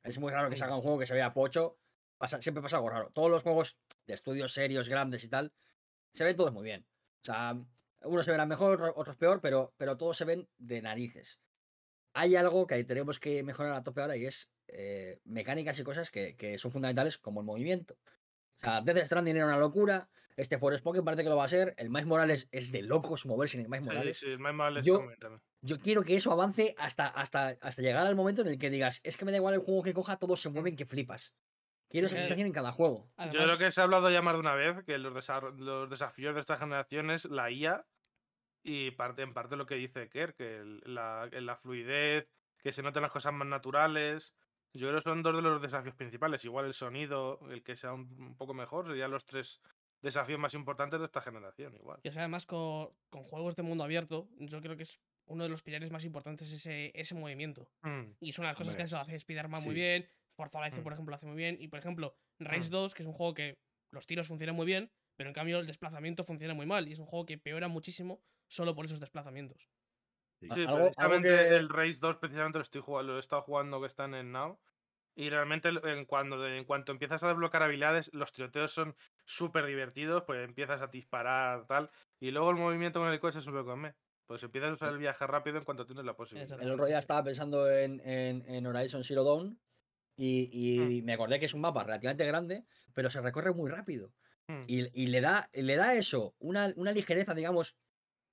Es 0.02 0.18
muy 0.18 0.32
raro 0.32 0.50
que 0.50 0.56
salga 0.56 0.78
un 0.78 0.82
juego 0.82 1.00
que 1.00 1.06
se 1.06 1.14
vea 1.14 1.34
pocho. 1.34 1.78
siempre 2.40 2.64
pasa 2.64 2.78
algo 2.78 2.90
raro. 2.90 3.12
Todos 3.14 3.30
los 3.30 3.44
juegos 3.44 3.78
de 4.06 4.14
estudios 4.14 4.54
serios, 4.54 4.88
grandes 4.88 5.26
y 5.26 5.28
tal, 5.28 5.52
se 6.14 6.24
ven 6.24 6.38
todos 6.38 6.54
muy 6.54 6.64
bien. 6.64 6.88
O 7.22 7.26
sea, 7.26 7.58
unos 8.04 8.24
se 8.24 8.32
verán 8.32 8.48
mejor, 8.48 8.94
otros 8.96 9.18
peor, 9.18 9.42
pero, 9.42 9.74
pero 9.76 9.98
todos 9.98 10.16
se 10.16 10.24
ven 10.24 10.48
de 10.58 10.82
narices 10.82 11.42
hay 12.18 12.36
algo 12.36 12.66
que 12.66 12.84
tenemos 12.84 13.20
que 13.20 13.44
mejorar 13.44 13.74
a 13.74 13.84
tope 13.84 14.02
ahora 14.02 14.18
y 14.18 14.26
es 14.26 14.50
eh, 14.70 15.20
mecánicas 15.26 15.78
y 15.78 15.84
cosas 15.84 16.10
que, 16.10 16.56
son 16.58 16.72
fundamentales 16.72 17.20
como 17.20 17.42
el 17.42 17.46
movimiento. 17.46 17.94
O 17.94 18.60
sea, 18.60 18.82
Death 18.82 19.06
Stranding 19.06 19.36
era 19.36 19.46
una 19.46 19.60
locura. 19.60 20.10
Este 20.36 20.58
Forspoken 20.58 21.06
parece 21.06 21.22
que 21.22 21.30
lo 21.30 21.38
va 21.38 21.46
a 21.46 21.48
ser. 21.48 21.76
El 21.78 21.92
Miles 21.92 22.08
Morales 22.08 22.50
es 22.52 22.72
de 22.72 22.82
locos 22.82 23.28
moverse 23.28 23.58
en 23.58 23.66
el 23.66 23.70
Miles 23.70 23.86
Morales. 23.86 24.18
Sí, 24.18 24.26
sí, 24.26 24.32
el 24.32 24.40
Miles 24.40 24.56
Morales 24.56 24.86
yo, 24.86 25.08
yo 25.62 25.80
quiero 25.80 26.04
que 26.04 26.16
eso 26.16 26.32
avance 26.32 26.74
hasta, 26.80 27.06
hasta, 27.06 27.50
hasta 27.62 27.82
llegar 27.84 28.08
al 28.08 28.16
momento 28.16 28.42
en 28.42 28.48
el 28.48 28.58
que 28.58 28.72
digas, 28.72 29.00
es 29.04 29.16
que 29.16 29.24
me 29.24 29.32
da 29.32 29.38
igual 29.38 29.54
el 29.54 29.60
juego 29.60 29.84
que 29.84 29.94
coja, 29.94 30.18
todos 30.18 30.42
se 30.42 30.50
mueven 30.50 30.76
que 30.76 30.88
flipas. 30.88 31.36
Quiero 31.88 32.08
esa 32.08 32.18
sensación 32.18 32.48
en 32.48 32.54
cada 32.54 32.72
juego. 32.72 33.08
yo 33.32 33.44
creo 33.44 33.58
que 33.60 33.72
se 33.72 33.80
ha 33.80 33.84
hablado 33.84 34.10
ya 34.10 34.24
más 34.24 34.34
de 34.34 34.40
una 34.40 34.56
vez 34.56 34.84
que 34.86 34.98
los, 34.98 35.14
los 35.58 35.90
desafíos 35.90 36.34
de 36.34 36.42
esta 36.42 36.58
generación 36.58 37.12
es 37.12 37.26
la 37.26 37.52
IA 37.52 37.86
y 38.64 38.92
parte, 38.92 39.22
en 39.22 39.34
parte 39.34 39.56
lo 39.56 39.66
que 39.66 39.76
dice 39.76 40.10
Kerr, 40.10 40.34
que 40.34 40.62
la, 40.86 41.30
la, 41.32 41.56
fluidez, 41.56 42.28
que 42.62 42.72
se 42.72 42.84
noten 42.84 43.02
las 43.02 43.12
cosas 43.12 43.34
más 43.34 43.48
naturales. 43.48 44.36
Yo 44.74 44.90
creo 44.90 45.02
que 45.02 45.10
son 45.10 45.24
dos 45.24 45.36
de 45.36 45.42
los 45.42 45.62
desafíos 45.62 45.96
principales. 45.96 46.44
Igual 46.46 46.66
el 46.66 46.74
sonido, 46.74 47.40
el 47.50 47.64
que 47.64 47.76
sea 47.76 47.94
un, 47.94 48.36
poco 48.36 48.54
mejor, 48.54 48.88
serían 48.88 49.12
los 49.12 49.26
tres 49.26 49.62
desafíos 50.02 50.40
más 50.40 50.54
importantes 50.54 51.00
de 51.00 51.06
esta 51.06 51.22
generación. 51.22 51.76
Igual. 51.76 52.00
Y 52.04 52.10
además 52.10 52.46
con, 52.46 52.90
con, 53.10 53.24
juegos 53.24 53.56
de 53.56 53.64
mundo 53.64 53.84
abierto, 53.84 54.28
yo 54.38 54.62
creo 54.62 54.76
que 54.76 54.84
es 54.84 55.00
uno 55.28 55.44
de 55.44 55.50
los 55.50 55.62
pilares 55.64 55.92
más 55.92 56.04
importantes 56.04 56.52
ese, 56.52 56.92
ese 56.94 57.16
movimiento. 57.16 57.70
Mm. 57.84 58.12
Y 58.20 58.30
es 58.30 58.40
una 58.40 58.48
de 58.48 58.52
las 58.52 58.58
cosas 58.58 58.76
que 58.76 58.84
eso 58.84 58.98
hace 58.98 59.16
Spider-Man 59.16 59.64
muy 59.64 59.76
bien. 59.76 60.08
Forza 60.36 60.60
Horizon, 60.60 60.82
mm. 60.82 60.84
por 60.84 60.94
ejemplo, 60.94 61.12
lo 61.12 61.16
hace 61.16 61.26
muy 61.26 61.36
bien. 61.36 61.58
Y 61.60 61.68
por 61.68 61.80
ejemplo, 61.80 62.16
Race 62.40 62.70
2, 62.70 62.92
mm. 62.92 62.96
que 62.96 63.04
es 63.04 63.08
un 63.08 63.14
juego 63.14 63.34
que 63.34 63.58
los 63.92 64.06
tiros 64.06 64.28
funcionan 64.28 64.56
muy 64.56 64.66
bien, 64.66 64.92
pero 65.16 65.30
en 65.30 65.34
cambio 65.34 65.60
el 65.60 65.68
desplazamiento 65.68 66.24
funciona 66.24 66.54
muy 66.54 66.66
mal. 66.66 66.88
Y 66.88 66.94
es 66.94 67.00
un 67.00 67.06
juego 67.06 67.26
que 67.26 67.38
peora 67.38 67.68
muchísimo 67.68 68.22
solo 68.48 68.76
por 68.76 68.86
esos 68.86 69.00
desplazamientos. 69.00 69.70
Sí, 70.42 70.66
precisamente 70.68 71.56
el 71.56 71.70
Race 71.70 71.98
2 72.00 72.18
precisamente 72.18 72.60
lo 72.60 72.64
estoy 72.64 72.82
jugando, 72.82 73.14
lo 73.14 73.18
he 73.18 73.22
estado 73.22 73.42
jugando 73.42 73.82
que 73.82 73.88
está 73.88 74.06
en 74.06 74.14
el 74.14 74.32
Now. 74.32 74.60
Y 75.16 75.32
realmente 75.32 75.70
en, 75.70 76.06
cuando, 76.06 76.46
en 76.48 76.64
cuanto 76.64 76.92
empiezas 76.92 77.24
a 77.24 77.30
desbloquear 77.30 77.64
habilidades, 77.64 78.14
los 78.14 78.32
tiroteos 78.34 78.72
son 78.72 78.96
súper 79.26 79.66
divertidos, 79.66 80.24
pues 80.26 80.46
empiezas 80.46 80.80
a 80.80 80.88
disparar, 80.88 81.66
tal. 81.66 81.90
Y 82.20 82.30
luego 82.30 82.52
el 82.52 82.58
movimiento 82.58 83.00
con 83.00 83.12
el 83.12 83.20
coche 83.20 83.40
es 83.40 83.46
súper 83.46 83.64
come. 83.64 83.96
Pues 84.28 84.44
empiezas 84.44 84.70
a 84.70 84.74
usar 84.74 84.90
el 84.90 85.00
viaje 85.00 85.26
rápido 85.26 85.58
en 85.58 85.64
cuanto 85.64 85.88
tienes 85.88 86.06
la 86.06 86.16
posibilidad. 86.16 86.62
El 86.62 86.72
otro 86.72 86.86
día 86.86 87.00
estaba 87.00 87.24
pensando 87.24 87.68
en, 87.72 88.00
en, 88.06 88.68
Horizon 88.68 89.04
Zero 89.04 89.24
Dawn 89.24 89.60
y, 90.16 91.02
mm. 91.02 91.06
me 91.06 91.14
acordé 91.14 91.40
que 91.40 91.48
es 91.48 91.54
un 91.56 91.62
mapa 91.62 91.84
relativamente 91.84 92.26
grande, 92.26 92.66
pero 92.94 93.10
se 93.10 93.20
recorre 93.20 93.54
muy 93.54 93.72
rápido. 93.72 94.14
Mm. 94.48 94.64
Y, 94.68 95.04
y, 95.04 95.08
le, 95.08 95.22
da, 95.22 95.50
le 95.52 95.76
da 95.78 95.96
eso, 95.96 96.36
una, 96.38 96.72
una 96.76 96.92
ligereza, 96.92 97.34
digamos, 97.34 97.76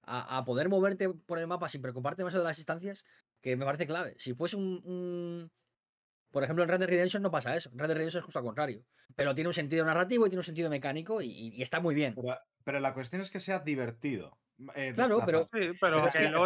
a, 0.06 0.44
poder 0.44 0.68
moverte 0.68 1.08
por 1.08 1.38
el 1.38 1.46
mapa 1.46 1.68
sin 1.68 1.82
preocuparte 1.82 2.22
demasiado 2.22 2.44
de 2.44 2.50
las 2.50 2.56
distancias, 2.56 3.04
que 3.40 3.56
me 3.56 3.64
parece 3.64 3.86
clave. 3.86 4.14
Si 4.18 4.34
fuese 4.34 4.56
un, 4.56 5.50
Por 6.30 6.44
ejemplo, 6.44 6.62
en 6.62 6.68
Red 6.68 6.80
Dead 6.80 6.88
Redemption 6.88 7.22
no 7.22 7.30
pasa 7.30 7.56
eso. 7.56 7.70
En 7.70 7.78
Red 7.78 7.88
Dead 7.88 7.96
Redemption 7.96 8.20
es 8.20 8.24
justo 8.24 8.38
al 8.38 8.44
contrario. 8.44 8.84
Pero 9.16 9.34
tiene 9.34 9.48
un 9.48 9.54
sentido 9.54 9.84
narrativo 9.84 10.26
y 10.26 10.30
tiene 10.30 10.40
un 10.40 10.44
sentido 10.44 10.70
mecánico 10.70 11.20
y, 11.22 11.60
está 11.62 11.80
muy 11.80 11.94
bien. 11.94 12.14
Pero, 12.64 12.80
la 12.80 12.94
cuestión 12.94 13.22
es 13.22 13.30
que 13.30 13.40
sea 13.40 13.60
divertido. 13.60 14.38
Eh, 14.76 14.92
claro, 14.94 15.20
pero, 15.26 15.48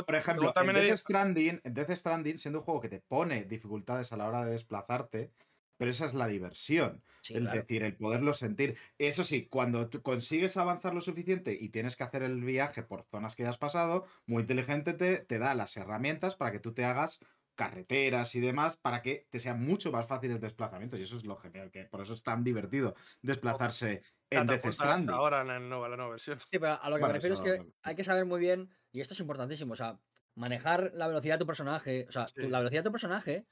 por 0.04 0.14
ejemplo, 0.14 0.52
en, 0.56 0.74
Death 0.74 0.96
Stranding, 0.98 1.60
en 1.62 1.74
Death 1.74 1.90
Stranding, 1.90 2.38
siendo 2.38 2.60
un 2.60 2.64
juego 2.64 2.80
que 2.80 2.88
te 2.88 3.00
pone 3.00 3.44
dificultades 3.44 4.12
a 4.12 4.16
la 4.16 4.26
hora 4.26 4.46
de 4.46 4.52
desplazarte, 4.52 5.32
pero 5.78 5.90
esa 5.90 6.06
es 6.06 6.12
la 6.12 6.26
diversión. 6.26 7.02
es 7.28 7.50
decir, 7.50 7.82
el 7.82 7.96
poderlo 7.96 8.34
sentir. 8.34 8.76
Eso 8.98 9.24
sí, 9.24 9.46
cuando 9.46 9.88
tú 9.88 10.02
consigues 10.02 10.56
avanzar 10.58 10.92
lo 10.92 11.00
suficiente 11.00 11.56
y 11.58 11.70
tienes 11.70 11.96
que 11.96 12.04
hacer 12.04 12.22
el 12.22 12.42
viaje 12.42 12.82
por 12.82 13.04
zonas 13.04 13.34
que 13.34 13.44
ya 13.44 13.48
has 13.48 13.58
pasado, 13.58 14.04
muy 14.26 14.42
inteligente 14.42 14.92
te, 14.92 15.18
te 15.18 15.38
da 15.38 15.54
las 15.54 15.76
herramientas 15.76 16.36
para 16.36 16.52
que 16.52 16.60
tú 16.60 16.74
te 16.74 16.84
hagas 16.84 17.20
carreteras 17.54 18.36
y 18.36 18.40
demás 18.40 18.76
para 18.76 19.02
que 19.02 19.26
te 19.30 19.40
sean 19.40 19.60
mucho 19.60 19.90
más 19.90 20.06
fáciles 20.06 20.36
el 20.36 20.40
desplazamiento. 20.40 20.96
Y 20.96 21.02
eso 21.02 21.16
es 21.16 21.24
lo 21.24 21.36
genial, 21.36 21.70
que 21.72 21.84
por 21.84 22.00
eso 22.00 22.14
es 22.14 22.22
tan 22.22 22.44
divertido 22.44 22.94
desplazarse 23.20 24.02
en 24.30 24.46
Death 24.46 24.72
Stranding. 24.72 25.10
Ahora 25.10 25.40
en 25.40 25.48
la 25.48 25.58
nueva, 25.58 26.08
versión. 26.08 26.38
Sí, 26.38 26.58
pero 26.58 26.80
a 26.80 26.90
lo 26.90 26.96
que 26.96 27.02
me 27.02 27.12
refiero 27.12 27.34
es 27.34 27.40
que 27.40 27.66
hay 27.82 27.94
que 27.96 28.04
saber 28.04 28.26
muy 28.26 28.38
bien, 28.40 28.70
y 28.92 29.00
esto 29.00 29.14
es 29.14 29.20
importantísimo, 29.20 29.72
o 29.72 29.76
sea, 29.76 29.98
manejar 30.36 30.92
la 30.94 31.08
velocidad 31.08 31.34
de 31.34 31.38
tu 31.40 31.46
personaje, 31.46 32.06
o 32.08 32.12
sea, 32.12 32.26
la 32.36 32.58
velocidad 32.58 32.82
de 32.82 32.88
tu 32.88 32.92
personaje, 32.92 33.46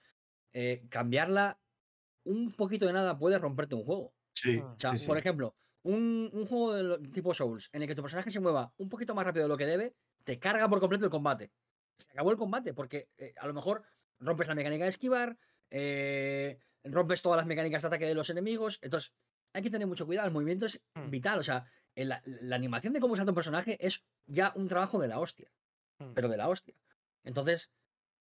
eh, 0.52 0.86
cambiarla 0.88 1.58
un 2.26 2.52
poquito 2.52 2.86
de 2.86 2.92
nada 2.92 3.18
puede 3.18 3.38
romperte 3.38 3.74
un 3.74 3.84
juego. 3.84 4.14
Sí. 4.34 4.58
O 4.58 4.76
sea, 4.78 4.94
por 5.06 5.16
ejemplo, 5.16 5.56
un, 5.82 6.46
juego 6.48 6.74
de 6.74 7.08
tipo 7.08 7.32
Souls 7.34 7.70
en 7.72 7.82
el 7.82 7.88
que 7.88 7.94
tu 7.94 8.02
personaje 8.02 8.30
se 8.30 8.40
mueva 8.40 8.72
un 8.76 8.88
poquito 8.88 9.14
más 9.14 9.24
rápido 9.24 9.44
de 9.44 9.48
lo 9.48 9.56
que 9.56 9.66
debe, 9.66 9.94
te 10.24 10.38
carga 10.38 10.68
por 10.68 10.80
completo 10.80 11.04
el 11.04 11.10
combate. 11.10 11.52
Se 11.96 12.10
acabó 12.12 12.30
el 12.30 12.36
combate 12.36 12.74
porque 12.74 13.08
eh, 13.16 13.34
a 13.38 13.46
lo 13.46 13.54
mejor 13.54 13.84
rompes 14.18 14.48
la 14.48 14.54
mecánica 14.54 14.84
de 14.84 14.90
esquivar, 14.90 15.38
eh, 15.70 16.58
rompes 16.84 17.22
todas 17.22 17.36
las 17.36 17.46
mecánicas 17.46 17.82
de 17.82 17.88
ataque 17.88 18.06
de 18.06 18.14
los 18.14 18.28
enemigos. 18.30 18.78
Entonces, 18.82 19.12
hay 19.52 19.62
que 19.62 19.70
tener 19.70 19.86
mucho 19.86 20.06
cuidado. 20.06 20.26
El 20.26 20.34
movimiento 20.34 20.66
es 20.66 20.84
hmm. 20.94 21.10
vital. 21.10 21.38
O 21.38 21.42
sea, 21.42 21.64
la, 21.94 22.22
animación 22.52 22.92
de 22.92 23.00
cómo 23.00 23.16
salta 23.16 23.30
un 23.30 23.36
personaje 23.36 23.78
es 23.84 24.04
ya 24.26 24.52
un 24.56 24.68
trabajo 24.68 24.98
de 25.00 25.08
la 25.08 25.20
hostia. 25.20 25.50
Hmm. 25.98 26.12
Pero 26.14 26.28
de 26.28 26.36
la 26.36 26.48
hostia. 26.48 26.74
Entonces, 27.24 27.72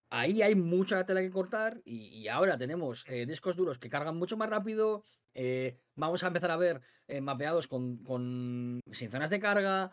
ahí 0.10 0.42
hay 0.42 0.56
mucha 0.56 1.06
tela 1.06 1.22
que 1.22 1.32
cortar 1.32 1.82
y, 1.86 2.28
ahora 2.28 2.58
tenemos 2.58 3.06
eh, 3.08 3.26
discos 3.26 3.56
duros 3.56 3.80
que 3.80 3.90
cargan 3.90 4.18
mucho 4.18 4.38
más 4.38 4.50
rápido. 4.50 5.04
Eh, 5.34 5.78
vamos 5.96 6.24
a 6.24 6.28
empezar 6.28 6.52
a 6.52 6.58
ver 6.58 6.82
eh, 7.08 7.22
mapeados 7.22 7.68
con, 7.68 8.80
sin 8.92 9.12
zonas 9.12 9.30
de 9.30 9.40
carga. 9.40 9.92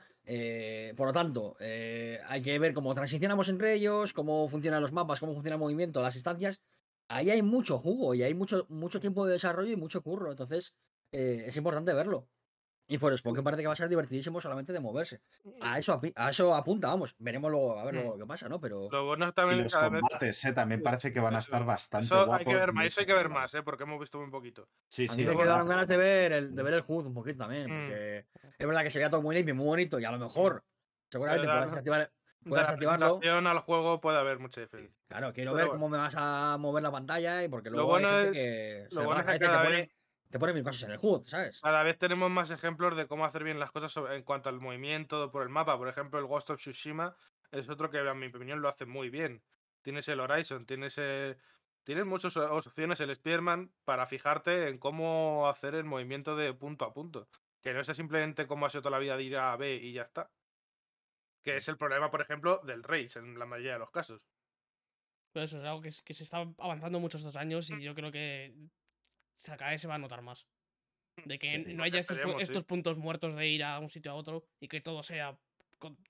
por 0.96 1.06
lo 1.08 1.12
tanto, 1.12 1.56
hay 1.60 2.42
que 2.42 2.58
ver 2.58 2.74
cómo 2.74 2.94
transicionamos 2.94 3.48
entre 3.48 3.74
ellos, 3.74 4.12
cómo 4.12 4.48
funcionan 4.48 4.82
los 4.82 4.92
mapas, 4.92 5.20
cómo 5.20 5.34
funciona 5.34 5.56
el 5.56 5.60
movimiento, 5.60 6.02
las 6.02 6.14
instancias. 6.14 6.60
Ahí 7.08 7.30
hay 7.30 7.42
mucho 7.42 7.78
jugo 7.78 8.14
y 8.14 8.22
hay 8.22 8.34
mucho, 8.34 8.66
mucho 8.68 9.00
tiempo 9.00 9.26
de 9.26 9.34
desarrollo 9.34 9.72
y 9.72 9.76
mucho 9.76 10.02
curro. 10.02 10.30
Entonces, 10.30 10.74
es 11.10 11.56
importante 11.56 11.92
verlo. 11.92 12.28
Y 12.88 12.98
Forspoken 12.98 13.44
parece 13.44 13.62
que 13.62 13.68
va 13.68 13.72
a 13.72 13.76
ser 13.76 13.88
divertidísimo 13.88 14.40
solamente 14.40 14.72
de 14.72 14.80
moverse. 14.80 15.20
A 15.60 15.78
eso, 15.78 16.00
a 16.14 16.30
eso 16.30 16.54
apunta, 16.54 16.88
vamos. 16.88 17.14
Veremos 17.18 17.50
luego 17.50 17.78
a 17.78 17.84
ver 17.84 17.94
mm. 17.94 18.08
lo 18.08 18.18
que 18.18 18.26
pasa, 18.26 18.48
¿no? 18.48 18.60
Pero. 18.60 18.88
también 19.34 19.60
y 19.60 19.62
los 19.62 19.74
combates, 19.74 20.44
¿eh? 20.44 20.52
También 20.52 20.82
parece 20.82 21.12
que 21.12 21.20
van 21.20 21.36
a 21.36 21.38
estar 21.38 21.64
bastante 21.64 22.06
eso 22.06 22.26
guapos. 22.26 22.40
Hay 22.40 22.44
que 22.44 22.54
ver 22.54 22.72
más, 22.72 22.86
eso 22.86 23.00
hay 23.00 23.06
que 23.06 23.14
ver 23.14 23.28
más, 23.28 23.54
¿eh? 23.54 23.62
Porque 23.62 23.84
hemos 23.84 24.00
visto 24.00 24.18
muy 24.18 24.30
poquito. 24.30 24.68
Sí, 24.88 25.08
sí. 25.08 25.24
me 25.24 25.36
quedaron 25.36 25.68
ganas 25.68 25.88
de 25.88 25.96
ver 25.96 26.32
el, 26.32 26.54
de 26.54 26.62
ver 26.62 26.74
el 26.74 26.84
HUD 26.86 27.06
un 27.06 27.14
poquito 27.14 27.38
también. 27.38 27.66
Mm. 27.66 27.88
Porque 27.88 28.26
es 28.58 28.66
verdad 28.66 28.82
que 28.82 28.90
se 28.90 28.98
veía 28.98 29.10
todo 29.10 29.22
muy 29.22 29.34
limpio, 29.34 29.54
muy 29.54 29.66
bonito. 29.66 29.98
Y 29.98 30.04
a 30.04 30.10
lo 30.10 30.18
mejor 30.18 30.64
Seguramente 31.12 31.46
puedes 31.46 31.72
activar, 31.74 32.10
puedes 32.48 32.66
de 32.66 32.72
activarlo. 32.72 33.20
al 33.22 33.58
juego 33.58 34.00
puede 34.00 34.16
haber 34.16 34.38
mucha 34.38 34.62
diferencia. 34.62 34.96
Claro, 35.08 35.34
quiero 35.34 35.52
ver 35.52 35.68
cómo 35.68 35.90
me 35.90 35.98
vas 35.98 36.14
a 36.16 36.56
mover 36.58 36.82
la 36.82 36.90
pantalla 36.90 37.44
y 37.44 37.48
porque 37.48 37.68
luego 37.68 37.86
lo 37.86 37.92
bueno 37.92 38.08
hay 38.08 38.24
gente 38.24 38.82
es, 38.82 38.88
que 38.88 38.94
lo 38.94 39.04
bueno 39.04 39.20
es 39.20 39.26
que 39.26 39.38
te, 39.38 39.46
pone, 39.46 39.90
te 40.32 40.38
pone 40.38 40.52
mil 40.54 40.64
cosas 40.64 40.84
en 40.84 40.92
el 40.92 40.98
HUD, 41.00 41.24
¿sabes? 41.24 41.60
Cada 41.60 41.82
vez 41.82 41.98
tenemos 41.98 42.30
más 42.30 42.50
ejemplos 42.50 42.96
de 42.96 43.06
cómo 43.06 43.24
hacer 43.24 43.44
bien 43.44 43.60
las 43.60 43.70
cosas 43.70 43.94
en 44.10 44.22
cuanto 44.22 44.48
al 44.48 44.60
movimiento 44.60 45.30
por 45.30 45.42
el 45.42 45.50
mapa. 45.50 45.76
Por 45.78 45.88
ejemplo, 45.88 46.18
el 46.18 46.26
Ghost 46.26 46.50
of 46.50 46.58
Tsushima 46.58 47.14
es 47.50 47.68
otro 47.68 47.90
que, 47.90 47.98
en 47.98 48.18
mi 48.18 48.26
opinión, 48.26 48.62
lo 48.62 48.68
hace 48.68 48.86
muy 48.86 49.10
bien. 49.10 49.42
Tienes 49.82 50.08
el 50.08 50.20
Horizon, 50.20 50.64
tienes 50.64 50.96
el, 50.96 51.36
Tienes 51.84 52.06
muchas 52.06 52.36
opciones 52.36 53.00
el 53.00 53.14
Spearman 53.14 53.72
para 53.84 54.06
fijarte 54.06 54.68
en 54.68 54.78
cómo 54.78 55.48
hacer 55.48 55.74
el 55.74 55.84
movimiento 55.84 56.36
de 56.36 56.54
punto 56.54 56.84
a 56.84 56.92
punto. 56.92 57.28
Que 57.60 57.74
no 57.74 57.82
sea 57.82 57.94
simplemente 57.94 58.46
como 58.46 58.66
ha 58.66 58.70
sido 58.70 58.82
toda 58.82 58.92
la 58.92 58.98
vida 58.98 59.16
de 59.16 59.22
ir 59.24 59.36
a 59.36 59.56
B 59.56 59.74
y 59.74 59.92
ya 59.92 60.02
está. 60.02 60.30
Que 61.42 61.56
es 61.56 61.68
el 61.68 61.76
problema, 61.76 62.10
por 62.10 62.20
ejemplo, 62.20 62.60
del 62.64 62.84
Race 62.84 63.18
en 63.18 63.36
la 63.38 63.46
mayoría 63.46 63.72
de 63.72 63.78
los 63.80 63.90
casos. 63.90 64.22
Pero 65.32 65.44
eso 65.44 65.58
es 65.58 65.64
algo 65.64 65.82
que, 65.82 65.90
se 65.90 66.22
está 66.22 66.46
avanzando 66.58 67.00
muchos 67.00 67.22
estos 67.22 67.36
años 67.36 67.70
y 67.70 67.82
yo 67.82 67.94
creo 67.94 68.12
que 68.12 68.54
cada 69.45 69.70
vez 69.70 69.80
se 69.80 69.88
va 69.88 69.97
a 69.97 69.99
notar 69.99 70.22
más. 70.22 70.47
De 71.24 71.38
que 71.38 71.59
no 71.59 71.82
haya 71.82 72.01
estos, 72.01 72.64
puntos 72.64 72.97
muertos 72.97 73.34
de 73.36 73.49
ir 73.49 73.64
a 73.64 73.78
un 73.78 73.88
sitio 73.88 74.12
a 74.12 74.14
otro 74.14 74.45
y 74.61 74.68
que 74.68 74.80
todo 74.80 75.03
sea. 75.03 75.36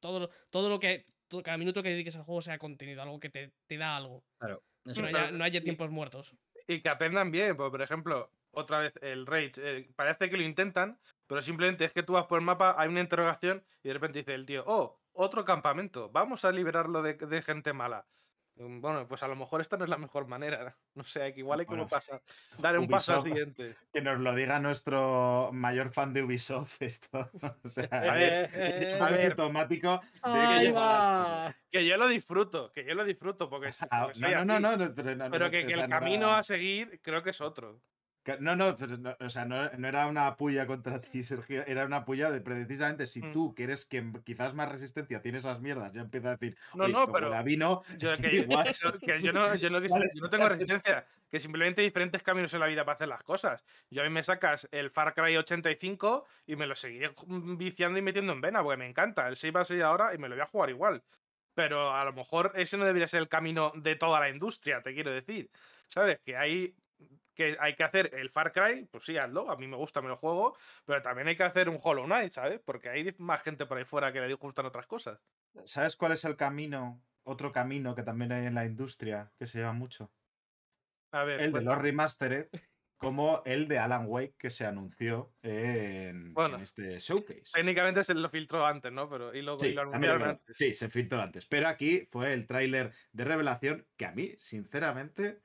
Todo, 0.01 0.31
todo 0.51 0.69
lo 0.69 0.79
que. 0.79 1.07
cada 1.43 1.57
minuto 1.57 1.83
que 1.83 1.89
dediques 1.89 2.17
al 2.17 2.25
juego 2.25 2.43
sea 2.43 2.59
contenido, 2.59 3.03
algo 3.03 3.19
que 3.19 3.31
te, 3.31 3.53
te 3.67 3.79
da 3.79 3.97
algo. 3.97 4.23
Claro. 4.39 4.63
No 4.85 5.45
haya, 5.45 5.63
tiempos 5.63 5.91
muertos. 5.91 6.35
Y 6.67 6.81
que 6.81 6.89
aprendan 6.89 7.31
bien, 7.31 7.57
pues, 7.57 7.71
por 7.71 7.83
ejemplo, 7.83 8.31
otra 8.53 8.79
vez 8.79 8.93
el 9.01 9.27
Rage, 9.27 9.53
eh, 9.57 9.91
parece 9.97 10.29
que 10.29 10.37
lo 10.37 10.43
intentan, 10.43 10.99
pero 11.27 11.43
simplemente 11.43 11.85
es 11.85 11.93
que 11.93 12.03
tú 12.03 12.15
vas 12.15 12.27
por 12.27 12.39
el 12.39 12.45
mapa, 12.45 12.75
hay 12.79 12.89
una 12.89 13.01
interrogación 13.01 13.65
y 13.83 13.89
de 13.89 13.95
repente 13.95 14.21
dice 14.21 14.35
el 14.35 14.47
tío, 14.47 14.65
oh, 14.67 15.01
otro 15.13 15.45
campamento, 15.45 16.11
vamos 16.11 16.45
a 16.45 16.53
liberarlo 16.53 17.03
de 17.03 17.43
gente 17.43 17.73
mala. 17.73 18.07
Mm, 18.57 18.81
bueno, 18.81 19.09
pues 19.09 19.23
a 19.23 19.29
lo 19.29 19.37
mejor 19.37 19.61
esta 19.61 19.77
no 19.77 19.85
es 19.85 19.91
la 19.91 19.99
mejor 19.99 20.27
manera. 20.27 20.77
No 20.95 21.05
sé, 21.05 21.33
que 21.33 21.41
igual 21.41 21.61
hay 21.61 21.67
que 21.67 21.87
pasar, 21.89 22.21
dar 22.59 22.79
un 22.79 22.87
paso 22.87 23.15
al 23.15 23.23
siguiente. 23.23 23.75
Que 23.95 24.03
nos 24.03 24.21
lo 24.21 24.35
diga 24.35 24.61
nuestro 24.61 25.49
mayor 25.51 25.91
fan 25.91 26.13
de 26.13 26.23
Ubisoft 26.23 26.83
esto. 26.83 27.31
O 27.65 27.69
sea, 27.69 27.89
a 27.91 28.15
ver, 28.15 28.51
automático 29.31 30.03
que, 31.71 31.87
yo 31.87 31.97
lo 31.97 32.09
disfruto, 32.09 32.71
que 32.73 32.85
yo 32.85 32.95
lo 32.95 33.05
disfruto 33.05 33.49
porque 33.49 33.69
es, 33.69 33.83
ah, 33.91 34.11
no, 34.21 34.45
no, 34.45 34.61
no, 34.61 34.77
no, 34.77 34.95
pero, 35.31 35.51
que, 35.51 35.61
el 35.61 35.89
camino 35.89 36.31
a 36.31 36.43
seguir 36.43 37.01
creo 37.03 37.23
que 37.23 37.31
es 37.31 37.41
otro. 37.41 37.81
No, 38.39 38.55
no, 38.55 38.77
pero 38.77 38.97
no, 38.99 39.17
o 39.19 39.29
sea, 39.29 39.45
no, 39.45 39.65
era 39.65 40.07
una 40.07 40.37
puya 40.37 40.67
contra 40.67 41.01
ti, 41.01 41.23
Sergio, 41.25 41.65
era 41.67 41.85
una 41.85 42.05
puya 42.05 42.31
de 42.31 42.41
precisamente 42.41 43.07
si 43.07 43.21
mm. 43.21 43.33
tú 43.33 43.55
quieres 43.55 43.85
que 43.85 44.05
quizás 44.25 44.55
más 44.55 44.69
resistencia 44.69 45.21
tiene 45.21 45.39
esas 45.39 45.61
mierdas, 45.61 45.93
ya 45.93 46.03
empieza 46.03 46.29
a 46.29 46.37
decir, 46.37 46.57
no, 46.75 46.87
no, 46.87 47.11
pero 47.11 47.29
la 47.29 47.43
vino, 47.43 47.83
yo, 47.99 48.17
que, 48.19 48.37
igual. 48.37 48.71
que 49.01 49.23
yo 49.23 49.33
no, 49.33 49.55
yo 49.57 49.71
no, 49.71 49.81
no 49.81 50.31
tengo 50.31 50.49
resistencia, 50.49 51.05
que 51.33 51.41
simplemente 51.41 51.81
hay 51.81 51.89
diferentes 51.89 52.23
caminos 52.23 52.53
en 52.55 52.61
la 52.61 52.67
vida 52.67 52.85
para 52.85 52.95
hacer 52.95 53.09
las 53.09 53.23
cosas. 53.23 53.65
Yo 53.91 54.03
a 54.03 54.05
mí 54.05 54.11
me 54.11 54.23
sacas 54.23 54.69
el 54.71 54.91
Far 54.91 55.15
Cry 55.15 55.37
85 55.37 56.27
y 56.47 56.57
me 56.57 56.67
lo 56.67 56.77
seguiré 56.77 57.11
viciando 57.57 57.99
y 57.99 58.03
metiendo 58.03 58.35
en 58.35 58.43
vena, 58.43 58.63
porque 58.63 58.77
me 58.77 58.87
encanta. 58.87 59.29
El 59.29 59.37
6 59.37 59.57
va 59.57 59.61
a 59.63 59.65
ser 59.65 59.83
ahora 59.83 60.15
y 60.15 60.19
me 60.19 60.29
lo 60.29 60.35
voy 60.35 60.43
a 60.43 60.47
jugar 60.47 60.69
igual. 60.69 61.03
Pero 61.55 61.95
a 61.95 62.05
lo 62.05 62.13
mejor 62.13 62.53
ese 62.55 62.77
no 62.77 62.85
debería 62.85 63.09
ser 63.09 63.21
el 63.21 63.29
camino 63.29 63.73
de 63.75 63.97
toda 63.97 64.21
la 64.21 64.29
industria, 64.29 64.83
te 64.83 64.93
quiero 64.93 65.11
decir. 65.11 65.51
¿Sabes? 65.89 66.21
Que 66.21 66.37
hay 66.37 66.75
que 67.35 67.57
hay 67.59 67.75
que 67.75 67.85
hacer 67.85 68.15
el 68.15 68.31
Far 68.31 68.53
Cry, 68.53 68.87
pues 68.91 69.05
sí, 69.05 69.17
hazlo, 69.17 69.51
a 69.51 69.57
mí 69.57 69.67
me 69.67 69.77
gusta, 69.77 70.03
me 70.03 70.09
lo 70.09 70.17
juego, 70.17 70.57
pero 70.85 71.01
también 71.03 71.29
hay 71.29 71.37
que 71.37 71.43
hacer 71.43 71.69
un 71.69 71.79
Hollow 71.83 72.05
Knight, 72.05 72.33
¿sabes? 72.33 72.61
Porque 72.65 72.89
hay 72.89 73.15
más 73.19 73.43
gente 73.43 73.67
por 73.67 73.79
ahí 73.79 73.85
fuera 73.85 74.13
que 74.13 74.21
le 74.21 74.35
gustan 74.35 74.67
otras 74.67 74.87
cosas. 74.87 75.21
¿Sabes 75.65 75.97
cuál 75.97 76.13
es 76.13 76.25
el 76.25 76.37
camino, 76.37 77.03
otro 77.25 77.53
camino 77.53 77.95
que 77.95 78.03
también 78.03 78.33
hay 78.33 78.47
en 78.47 78.55
la 78.55 78.65
industria 78.65 79.33
que 79.39 79.47
se 79.47 79.59
lleva 79.59 79.73
mucho? 79.73 80.11
A 81.13 81.25
ver, 81.25 81.41
el 81.41 81.53
de 81.53 81.61
los 81.61 81.79
remastered, 81.79 82.49
como 82.97 83.43
el 83.45 83.67
de 83.67 83.79
Alan 83.79 84.07
Wake 84.07 84.37
que 84.39 84.49
se 84.49 84.65
anunció 84.65 85.35
en, 85.43 86.35
este 86.63 86.99
showcase. 87.01 87.51
Técnicamente 87.53 88.05
se 88.05 88.15
lo 88.15 88.31
filtró 88.31 88.65
antes, 88.65 88.93
¿no? 88.93 89.11
Pero 89.11 89.35
y, 89.35 89.43
luego, 89.43 89.59
sí, 89.59 89.73
lo 89.73 89.83
anunciaron 89.83 90.23
antes. 90.23 90.57
Sí, 90.57 90.73
se 90.73 90.89
filtró 90.89 91.21
antes. 91.21 91.45
Pero 91.47 91.69
aquí 91.69 92.07
fue 92.11 92.33
el 92.33 92.47
tráiler 92.47 92.93
de 93.11 93.25
revelación 93.25 93.87
que 93.97 94.07
a 94.07 94.13
mí, 94.13 94.35
sinceramente, 94.39 95.43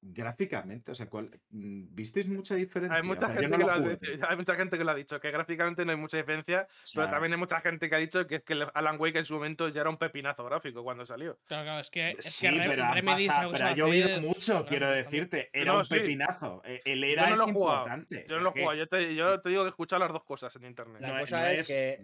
gráficamente, 0.00 0.92
o 0.92 0.94
sea, 0.94 1.06
mm, 1.06 1.94
¿visteis 1.94 2.28
mucha 2.28 2.54
diferencia? 2.54 2.96
Hay 2.96 3.02
mucha, 3.02 3.28
gente 3.28 3.50
que 3.50 3.58
lo 3.58 3.72
ha 3.72 3.78
dicho, 3.78 4.00
hay 4.28 4.36
mucha 4.36 4.54
gente 4.54 4.78
que 4.78 4.84
lo 4.84 4.90
ha 4.90 4.94
dicho, 4.94 5.20
que 5.20 5.30
gráficamente 5.30 5.84
no 5.84 5.92
hay 5.92 5.98
mucha 5.98 6.16
diferencia, 6.16 6.68
pero 6.94 7.08
también 7.08 7.32
hay 7.32 7.38
mucha 7.38 7.60
gente 7.60 7.88
que 7.88 7.94
ha 7.94 7.98
dicho 7.98 8.26
que 8.26 8.36
es 8.36 8.42
que 8.42 8.66
Alan 8.74 8.96
Wake 8.98 9.18
en 9.18 9.24
su 9.24 9.34
momento 9.34 9.68
ya 9.68 9.80
era 9.80 9.90
un 9.90 9.96
pepinazo 9.96 10.44
gráfico 10.44 10.82
cuando 10.82 11.04
salió. 11.06 11.38
Claro, 11.46 11.64
claro, 11.64 11.80
es 11.80 11.90
que, 11.90 12.10
es 12.10 12.24
sí, 12.24 12.48
pero, 12.50 12.84
ha 12.84 13.74
llovido 13.74 14.20
mucho, 14.20 14.64
quiero 14.66 14.90
decirte, 14.90 15.50
era 15.52 15.78
un 15.78 15.86
pepinazo. 15.86 16.62
E, 16.64 16.82
el 16.84 17.04
era 17.04 17.30
yo 17.30 17.36
no 17.36 17.42
es 17.42 17.48
importante. 17.48 18.26
Yo 18.28 18.36
no 18.36 18.42
lo 18.42 18.48
he 18.50 18.60
jugado, 18.60 18.74
yo 18.74 18.88
te, 18.88 19.14
yo 19.14 19.40
te 19.40 19.48
digo 19.48 19.62
que 19.62 19.68
he 19.68 19.70
escuchado 19.70 20.00
las 20.00 20.12
dos 20.12 20.24
cosas 20.24 20.54
en 20.56 20.64
internet. 20.64 21.00
La, 21.00 21.20
cosa, 21.20 21.52
es 21.52 21.68
que, 21.68 22.00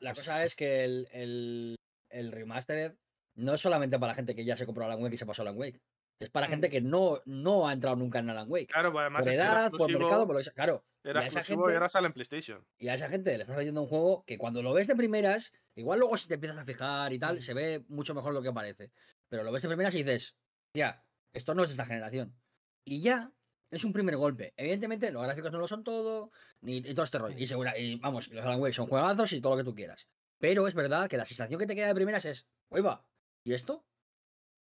la, 0.00 0.14
cosa 0.14 0.44
es 0.44 0.54
que 0.54 0.84
el, 0.84 1.08
el, 1.12 1.76
el 2.10 2.32
remastered 2.32 2.94
no 3.36 3.54
es 3.54 3.60
solamente 3.60 3.98
para 3.98 4.12
la 4.12 4.14
gente 4.14 4.34
que 4.34 4.44
ya 4.44 4.56
se 4.56 4.66
compró 4.66 4.84
Alan 4.84 5.02
Wake 5.02 5.14
y 5.14 5.18
se 5.18 5.26
pasó 5.26 5.42
Alan 5.42 5.56
Wake. 5.56 5.80
Es 6.18 6.30
para 6.30 6.48
gente 6.48 6.70
que 6.70 6.80
no, 6.80 7.20
no 7.26 7.68
ha 7.68 7.72
entrado 7.72 7.96
nunca 7.96 8.20
en 8.20 8.30
Alan 8.30 8.50
Wake. 8.50 8.68
Claro, 8.68 8.90
pues 8.90 9.02
además 9.02 9.24
por 9.24 9.34
edad, 9.34 9.70
por 9.70 9.92
mercado, 9.92 10.26
por 10.26 10.36
lo 10.36 10.42
que 10.42 10.50
Claro. 10.50 10.84
Era 11.04 11.22
y 11.22 11.26
exclusivo 11.26 11.70
y 11.70 11.74
ahora 11.74 11.88
sale 11.88 12.08
en 12.08 12.12
PlayStation. 12.12 12.66
Y 12.78 12.88
a 12.88 12.94
esa 12.94 13.08
gente 13.08 13.36
le 13.36 13.42
estás 13.42 13.56
vendiendo 13.56 13.82
un 13.82 13.86
juego 13.86 14.24
que 14.26 14.38
cuando 14.38 14.60
lo 14.60 14.72
ves 14.72 14.88
de 14.88 14.96
primeras, 14.96 15.52
igual 15.76 16.00
luego 16.00 16.16
si 16.16 16.26
te 16.26 16.34
empiezas 16.34 16.58
a 16.58 16.64
fijar 16.64 17.12
y 17.12 17.18
tal, 17.18 17.36
mm. 17.36 17.42
se 17.42 17.54
ve 17.54 17.84
mucho 17.88 18.14
mejor 18.14 18.32
lo 18.34 18.42
que 18.42 18.52
parece. 18.52 18.90
Pero 19.28 19.44
lo 19.44 19.52
ves 19.52 19.62
de 19.62 19.68
primeras 19.68 19.94
y 19.94 20.02
dices, 20.02 20.36
ya, 20.74 21.04
esto 21.32 21.54
no 21.54 21.62
es 21.62 21.68
de 21.68 21.74
esta 21.74 21.86
generación. 21.86 22.34
Y 22.84 23.02
ya, 23.02 23.30
es 23.70 23.84
un 23.84 23.92
primer 23.92 24.16
golpe. 24.16 24.54
Evidentemente, 24.56 25.12
los 25.12 25.22
gráficos 25.22 25.52
no 25.52 25.58
lo 25.58 25.68
son 25.68 25.84
todo, 25.84 26.30
ni, 26.60 26.82
todo 26.82 27.04
este 27.04 27.18
rollo. 27.18 27.36
Y, 27.38 27.46
segura, 27.46 27.78
y 27.78 27.96
vamos, 27.96 28.28
los 28.28 28.44
Alan 28.44 28.60
Wake 28.60 28.74
son 28.74 28.86
juegazos 28.86 29.32
y 29.32 29.40
todo 29.40 29.52
lo 29.52 29.58
que 29.58 29.64
tú 29.64 29.74
quieras. 29.74 30.08
Pero 30.38 30.66
es 30.66 30.74
verdad 30.74 31.08
que 31.08 31.16
la 31.16 31.24
sensación 31.24 31.60
que 31.60 31.66
te 31.66 31.74
queda 31.74 31.88
de 31.88 31.94
primeras 31.94 32.24
es, 32.24 32.46
va 32.72 33.06
¿y 33.44 33.52
esto? 33.52 33.84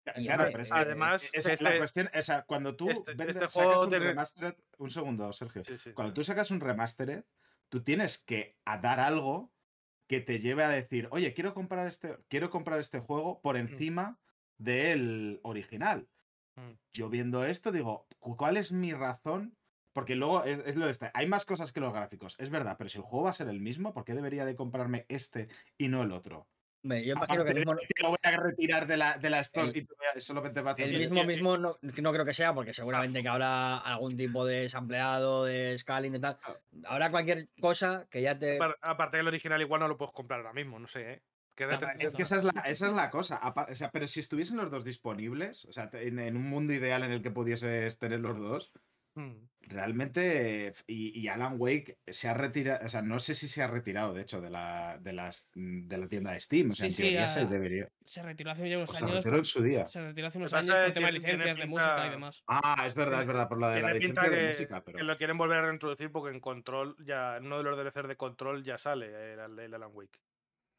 Claro, 0.03 0.45
pero 0.51 0.63
es 0.63 0.71
además, 0.71 1.29
es, 1.31 1.45
la 1.45 1.53
este 1.53 1.77
cuestión, 1.77 2.09
o 2.13 2.21
sea, 2.21 2.43
cuando 2.43 2.75
tú 2.75 2.89
este, 2.89 3.11
este 3.11 3.47
juego 3.47 3.83
un 3.83 3.91
remastered, 3.91 4.55
un 4.79 4.89
segundo, 4.89 5.31
Sergio, 5.31 5.61
cuando 5.93 6.13
tú 6.13 6.23
sacas 6.23 6.49
un 6.49 6.59
remastered, 6.59 7.23
tú 7.69 7.83
tienes 7.83 8.17
que 8.17 8.57
dar 8.65 8.99
algo 8.99 9.51
que 10.07 10.19
te 10.19 10.39
lleve 10.39 10.63
a 10.63 10.69
decir, 10.69 11.07
oye, 11.11 11.33
quiero 11.33 11.53
comprar 11.53 11.87
este, 11.87 12.17
quiero 12.27 12.49
comprar 12.49 12.79
este 12.79 12.99
juego 12.99 13.41
por 13.41 13.55
mm. 13.55 13.59
encima 13.59 14.19
del 14.57 15.39
original. 15.43 16.09
Mm. 16.55 16.71
Yo 16.91 17.09
viendo 17.09 17.45
esto 17.45 17.71
digo, 17.71 18.07
¿cuál 18.19 18.57
es 18.57 18.71
mi 18.71 18.93
razón? 18.93 19.55
Porque 19.93 20.15
luego 20.15 20.43
es, 20.43 20.75
lo 20.75 20.85
de 20.85 20.91
este. 20.91 21.11
Hay 21.13 21.27
más 21.27 21.45
cosas 21.45 21.71
que 21.71 21.79
los 21.79 21.93
gráficos, 21.93 22.35
es 22.39 22.49
verdad, 22.49 22.75
pero 22.77 22.89
si 22.89 22.97
el 22.97 23.03
juego 23.03 23.25
va 23.25 23.31
a 23.31 23.33
ser 23.33 23.47
el 23.47 23.59
mismo, 23.59 23.93
¿por 23.93 24.03
qué 24.03 24.13
debería 24.13 24.45
de 24.45 24.55
comprarme 24.55 25.05
este 25.09 25.47
y 25.77 25.87
no 25.89 26.03
el 26.03 26.11
otro? 26.11 26.47
Yo 26.83 27.13
imagino 27.13 27.45
que 27.45 27.53
mismo... 27.53 27.73
lo 28.01 28.09
voy 28.09 28.17
a 28.23 28.31
retirar 28.31 28.87
de 28.87 28.97
la, 28.97 29.17
de 29.17 29.29
la 29.29 29.39
store 29.41 29.69
el, 29.69 29.87
y 30.15 30.21
solamente 30.21 30.61
va 30.61 30.71
a 30.71 30.75
El 30.75 30.97
mismo 30.97 31.23
mismo 31.23 31.57
no, 31.57 31.77
no, 31.81 32.11
creo 32.11 32.25
que 32.25 32.33
sea, 32.33 32.53
porque 32.53 32.73
seguramente 32.73 33.21
que 33.21 33.29
habrá 33.29 33.77
algún 33.77 34.17
tipo 34.17 34.45
de 34.45 34.61
desempleado, 34.61 35.45
de 35.45 35.77
scaling 35.77 36.15
y 36.15 36.19
tal. 36.19 36.37
Habrá 36.85 37.11
cualquier 37.11 37.49
cosa 37.59 38.07
que 38.09 38.21
ya 38.21 38.37
te. 38.37 38.59
Aparte 38.81 39.17
del 39.17 39.27
original, 39.27 39.61
igual 39.61 39.81
no 39.81 39.87
lo 39.87 39.97
puedes 39.97 40.13
comprar 40.13 40.39
ahora 40.39 40.53
mismo, 40.53 40.79
no 40.79 40.87
sé, 40.87 41.13
¿eh? 41.13 41.21
es 41.99 42.13
que 42.13 42.23
esa 42.23 42.37
es 42.37 42.43
la, 42.43 42.61
esa 42.61 42.87
es 42.87 42.93
la 42.93 43.09
cosa. 43.09 43.39
O 43.69 43.75
sea, 43.75 43.91
pero 43.91 44.07
si 44.07 44.19
estuviesen 44.19 44.57
los 44.57 44.71
dos 44.71 44.83
disponibles, 44.83 45.65
o 45.65 45.73
sea, 45.73 45.89
en, 45.93 46.19
en, 46.19 46.35
un 46.35 46.49
mundo 46.49 46.73
ideal 46.73 47.03
en 47.03 47.11
el 47.11 47.21
que 47.21 47.31
pudieses 47.31 47.97
tener 47.97 48.19
los 48.19 48.37
dos. 48.37 48.71
Realmente, 49.61 50.73
y, 50.87 51.27
Alan 51.27 51.55
Wake 51.57 51.99
se 52.07 52.27
ha 52.27 52.33
retirado, 52.33 52.85
o 52.85 52.89
sea, 52.89 53.01
no 53.01 53.19
sé 53.19 53.35
si 53.35 53.47
se 53.47 53.61
ha 53.61 53.67
retirado, 53.67 54.13
de 54.13 54.21
hecho, 54.21 54.41
de 54.41 54.49
la, 54.49 54.97
de 54.99 55.13
las, 55.13 55.47
mm, 55.55 55.87
de 55.87 55.97
la 55.97 56.07
tienda 56.07 56.31
de 56.31 56.39
Steam. 56.39 56.71
O 56.71 56.73
sea, 56.73 56.87
en 56.87 56.95
teoría 56.95 57.27
se 57.27 57.45
debería. 57.45 57.89
Se 58.03 58.21
retiró 58.21 58.51
hace 58.51 58.75
unos 58.75 58.89
años. 58.89 59.09
Se 59.09 59.15
retiró 59.17 59.37
en 59.37 59.45
su 59.45 59.63
día. 59.63 59.87
Se 59.87 60.01
retiró 60.01 60.27
hace 60.27 60.39
unos 60.39 60.53
años 60.53 60.75
por 60.75 60.93
tema 60.93 61.07
de 61.07 61.13
licencias 61.13 61.57
de 61.57 61.65
música 61.67 62.07
y 62.07 62.09
demás. 62.09 62.43
Ah, 62.47 62.83
es 62.85 62.95
verdad, 62.95 63.21
es 63.21 63.27
verdad, 63.27 63.47
por 63.47 63.59
la 63.59 63.69
de 63.69 63.81
la 63.81 63.93
licencia 63.93 64.29
de 64.29 64.47
música. 64.47 64.83
Pero... 64.83 64.97
Que 64.97 65.03
lo 65.03 65.17
quieren 65.17 65.37
volver 65.37 65.59
a 65.59 65.61
reintroducir 65.67 66.11
porque 66.11 66.35
en 66.35 66.41
Control, 66.41 66.95
ya, 67.05 67.37
uno 67.39 67.57
de 67.57 67.63
los 67.63 67.77
DLCs 67.77 68.07
de 68.07 68.17
Control 68.17 68.63
ya 68.63 68.77
sale 68.77 69.33
el, 69.33 69.59
el 69.59 69.73
Alan 69.73 69.91
Wake. 69.93 70.19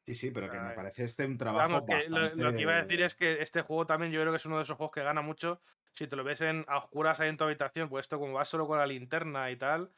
Sí, 0.05 0.17
sí, 0.17 0.31
pero 0.33 0.51
que 0.51 0.59
me 0.59 0.73
parece 0.73 1.05
este 1.05 1.25
un 1.25 1.39
trabajo. 1.39 1.87
bastante... 1.87 2.37
lo, 2.37 2.53
que 2.53 2.61
iba 2.61 2.73
a 2.73 2.83
decir 2.83 3.03
es 3.03 3.15
que 3.15 3.41
este 3.41 3.63
juego 3.63 3.87
también 3.87 4.11
yo 4.11 4.21
creo 4.21 4.33
que 4.33 4.39
es 4.39 4.47
uno 4.47 4.57
de 4.57 4.65
esos 4.65 4.77
juegos 4.77 4.93
que 4.93 5.03
gana 5.03 5.23
mucho 5.23 5.61
si 5.93 6.07
te 6.07 6.17
lo 6.17 6.25
ves 6.25 6.41
en, 6.41 6.65
a 6.69 6.79
oscuras 6.79 7.21
ahí 7.21 7.29
en 7.29 7.37
tu 7.37 7.45
habitación, 7.45 7.89
pues 7.89 8.05
esto 8.05 8.19
como 8.19 8.35
vas 8.35 8.49
solo 8.49 8.67
con 8.67 8.79
la 8.79 8.87
linterna 8.87 9.51
y 9.51 9.57
tal. 9.57 9.91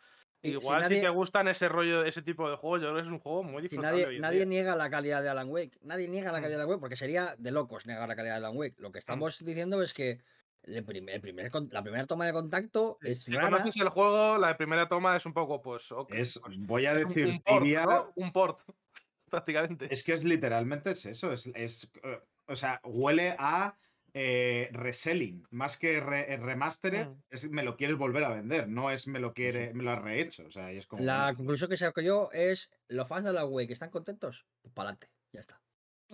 Igual 0.42 0.84
si, 0.84 1.00
te 1.00 1.08
gustan 1.08 1.48
ese 1.48 1.68
rollo, 1.70 2.04
ese 2.04 2.20
tipo 2.20 2.50
de 2.50 2.56
juegos, 2.56 2.82
yo 2.82 2.88
creo 2.88 2.96
que 2.96 3.08
es 3.08 3.12
un 3.12 3.18
juego 3.18 3.42
muy 3.42 3.62
difícil. 3.62 3.80
nadie, 3.80 4.18
nadie 4.18 4.44
niega 4.44 4.76
la 4.76 4.90
calidad 4.90 5.22
de 5.22 5.30
Alan 5.30 5.48
Wake. 5.48 5.78
Nadie 5.80 6.06
niega 6.06 6.32
la 6.32 6.40
mm. 6.40 6.42
calidad 6.42 6.58
de 6.58 6.62
Alan 6.62 6.70
Wake 6.70 6.80
porque 6.80 6.96
sería 6.96 7.34
de 7.38 7.50
locos 7.50 7.86
negar 7.86 8.06
la 8.06 8.14
calidad 8.14 8.34
de 8.34 8.38
Alan 8.38 8.56
Wake. 8.56 8.76
Lo 8.78 8.92
que 8.92 8.98
mm. 8.98 9.00
estamos 9.00 9.42
diciendo 9.42 9.82
es 9.82 9.94
que 9.94 10.20
el 10.64 10.84
primer, 10.84 11.20
primer, 11.20 11.50
la 11.70 11.82
primera 11.82 12.06
toma 12.06 12.26
de 12.26 12.32
contacto 12.32 12.98
es 13.02 13.24
si 13.24 13.32
conoces 13.32 13.76
el 13.76 13.88
juego, 13.88 14.36
la 14.38 14.56
primera 14.56 14.86
toma 14.88 15.16
es 15.16 15.24
un 15.24 15.32
poco, 15.32 15.62
pues. 15.62 15.88
es, 16.10 16.40
voy 16.58 16.86
a 16.86 16.94
decir, 16.94 17.26
un, 17.26 17.40
port, 17.40 18.12
un 18.14 18.32
port. 18.32 18.60
prácticamente. 19.30 19.92
Es 19.92 20.04
que 20.04 20.12
es 20.12 20.24
literalmente 20.24 20.90
es 20.90 21.06
eso. 21.06 21.32
Es, 21.32 21.46
es 21.54 21.90
eh, 22.02 22.20
o 22.46 22.56
sea, 22.56 22.80
huele 22.84 23.34
a 23.38 23.76
eh, 24.14 24.70
reselling. 24.72 25.44
Más 25.50 25.76
que 25.76 26.00
remastered, 26.00 27.08
mm. 27.08 27.22
es 27.30 27.50
me 27.50 27.64
lo 27.64 27.76
quieres 27.76 27.98
volver 27.98 28.24
a 28.24 28.30
vender. 28.30 28.68
No 28.68 28.90
es 28.90 29.06
me 29.08 29.18
lo 29.18 29.34
quiere, 29.34 29.74
me 29.74 29.82
lo 29.82 29.90
has 29.90 30.02
rehecho. 30.02 30.46
O 30.46 30.50
sea, 30.50 30.70
es 30.70 30.86
como. 30.86 31.02
La 31.02 31.34
conclusión 31.36 31.68
que 31.68 31.76
saco 31.76 32.00
yo 32.00 32.30
es 32.32 32.70
los 32.88 33.08
fans 33.08 33.24
de 33.24 33.32
la 33.32 33.44
web 33.44 33.66
que 33.66 33.72
están 33.72 33.90
contentos, 33.90 34.46
pues 34.62 34.72
para 34.72 34.90
adelante. 34.90 35.10
Ya 35.32 35.40
está. 35.40 35.60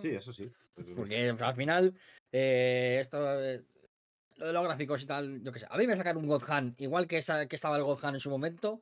Sí, 0.01 0.09
eso 0.09 0.33
sí. 0.33 0.51
Porque 0.95 1.29
al 1.29 1.55
final, 1.55 1.93
eh, 2.31 2.97
esto, 2.99 3.19
lo 3.19 4.47
de 4.47 4.53
los 4.53 4.63
gráficos 4.63 5.03
y 5.03 5.05
tal, 5.05 5.43
yo 5.43 5.51
qué 5.51 5.59
sé. 5.59 5.67
A 5.69 5.77
mí 5.77 5.85
me 5.85 5.95
sacan 5.95 6.17
un 6.17 6.27
God 6.27 6.43
Hand, 6.47 6.75
igual 6.79 7.07
que, 7.07 7.19
esa, 7.19 7.47
que 7.47 7.55
estaba 7.55 7.77
el 7.77 7.83
God 7.83 8.03
Hand 8.03 8.15
en 8.15 8.19
su 8.19 8.31
momento, 8.31 8.81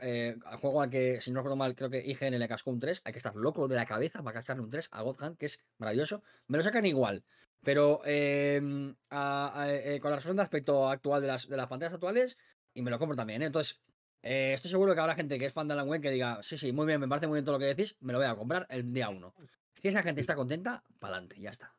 eh, 0.00 0.36
al 0.46 0.58
juego 0.58 0.80
al 0.80 0.90
que, 0.90 1.20
si 1.20 1.30
no 1.30 1.40
recuerdo 1.40 1.56
mal, 1.56 1.74
creo 1.74 1.90
que 1.90 2.02
IGN 2.04 2.38
le 2.38 2.48
cascó 2.48 2.70
un 2.70 2.80
3. 2.80 3.02
Hay 3.04 3.12
que 3.12 3.18
estar 3.18 3.34
loco 3.34 3.68
de 3.68 3.76
la 3.76 3.84
cabeza 3.84 4.22
para 4.22 4.34
cascarle 4.34 4.62
un 4.62 4.70
3 4.70 4.88
a 4.92 5.02
God 5.02 5.22
Hand, 5.22 5.36
que 5.36 5.46
es 5.46 5.60
maravilloso. 5.78 6.22
Me 6.46 6.58
lo 6.58 6.64
sacan 6.64 6.86
igual. 6.86 7.24
Pero 7.62 8.00
em, 8.04 8.90
eh, 8.90 9.98
con 10.00 10.10
la 10.10 10.16
resolución 10.16 10.36
de 10.36 10.42
aspecto 10.42 10.88
actual 10.88 11.20
de 11.22 11.28
las, 11.28 11.48
de 11.48 11.56
las 11.56 11.68
pantallas 11.68 11.94
actuales, 11.94 12.38
y 12.74 12.82
me 12.82 12.90
lo 12.90 12.98
compro 12.98 13.16
también. 13.16 13.42
Entonces, 13.42 13.80
estoy 14.22 14.70
seguro 14.70 14.94
que 14.94 15.00
habrá 15.00 15.14
gente 15.14 15.38
que 15.38 15.46
es 15.46 15.52
fan 15.52 15.68
de 15.68 15.74
la 15.74 15.84
web 15.84 16.00
que 16.00 16.10
diga, 16.10 16.42
sí, 16.42 16.56
sí, 16.56 16.72
muy 16.72 16.86
bien, 16.86 17.00
me 17.00 17.08
parece 17.08 17.26
muy 17.26 17.36
bien 17.36 17.44
todo 17.44 17.56
lo 17.56 17.60
que 17.60 17.66
decís, 17.66 17.96
me 18.00 18.12
lo 18.12 18.18
voy 18.18 18.28
a 18.28 18.36
comprar 18.36 18.66
el 18.70 18.92
día 18.92 19.08
1. 19.08 19.34
Si 19.74 19.88
esa 19.88 20.02
gente 20.02 20.20
está 20.20 20.34
contenta, 20.34 20.84
para 20.98 21.14
adelante, 21.14 21.40
ya 21.40 21.50
está. 21.50 21.74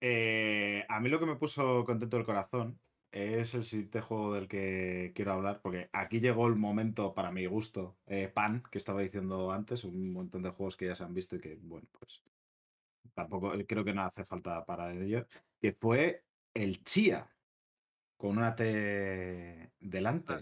Eh, 0.00 0.84
a 0.88 0.98
mí 1.00 1.08
lo 1.08 1.20
que 1.20 1.26
me 1.26 1.36
puso 1.36 1.84
contento 1.84 2.16
el 2.16 2.24
corazón 2.24 2.80
es 3.12 3.54
el 3.54 3.64
siguiente 3.64 4.00
juego 4.00 4.34
del 4.34 4.48
que 4.48 5.12
quiero 5.14 5.32
hablar, 5.32 5.60
porque 5.62 5.90
aquí 5.92 6.20
llegó 6.20 6.46
el 6.46 6.56
momento, 6.56 7.14
para 7.14 7.30
mi 7.30 7.44
gusto, 7.46 7.98
eh, 8.06 8.28
Pan, 8.28 8.62
que 8.70 8.78
estaba 8.78 9.02
diciendo 9.02 9.52
antes, 9.52 9.84
un 9.84 10.12
montón 10.12 10.42
de 10.42 10.50
juegos 10.50 10.76
que 10.76 10.86
ya 10.86 10.94
se 10.94 11.04
han 11.04 11.14
visto 11.14 11.36
y 11.36 11.40
que, 11.40 11.56
bueno, 11.62 11.86
pues 11.98 12.22
tampoco 13.14 13.54
eh, 13.54 13.66
creo 13.66 13.84
que 13.84 13.92
no 13.92 14.02
hace 14.02 14.24
falta 14.24 14.64
para 14.64 14.92
ello, 14.92 15.26
que 15.60 15.72
fue 15.72 16.24
el 16.54 16.82
Chia, 16.84 17.28
con 18.16 18.38
una 18.38 18.54
T 18.54 19.72
delante. 19.78 20.34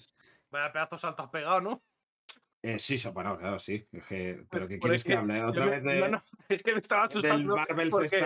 Vaya 0.51 0.73
pedazo 0.73 0.99
salto 0.99 1.23
has 1.23 1.31
pegado, 1.31 1.61
¿no? 1.61 1.83
Eh, 2.61 2.79
sí, 2.81 3.01
bueno, 3.13 3.39
claro, 3.39 3.59
sí. 3.61 3.87
pero 4.51 4.67
¿qué 4.67 4.81
quieres 4.81 5.05
que, 5.05 5.15
hable 5.15 5.45
otra 5.45 5.67
vez 5.67 5.83
de.? 5.85 6.01
No, 6.01 6.09
no, 6.09 6.23
es 6.49 6.63
que 6.63 6.73
me 6.73 6.81
estaba 6.81 7.05
asustando. 7.05 7.55
Del 7.55 7.65
Marvel 7.67 7.89
porque, 7.89 8.21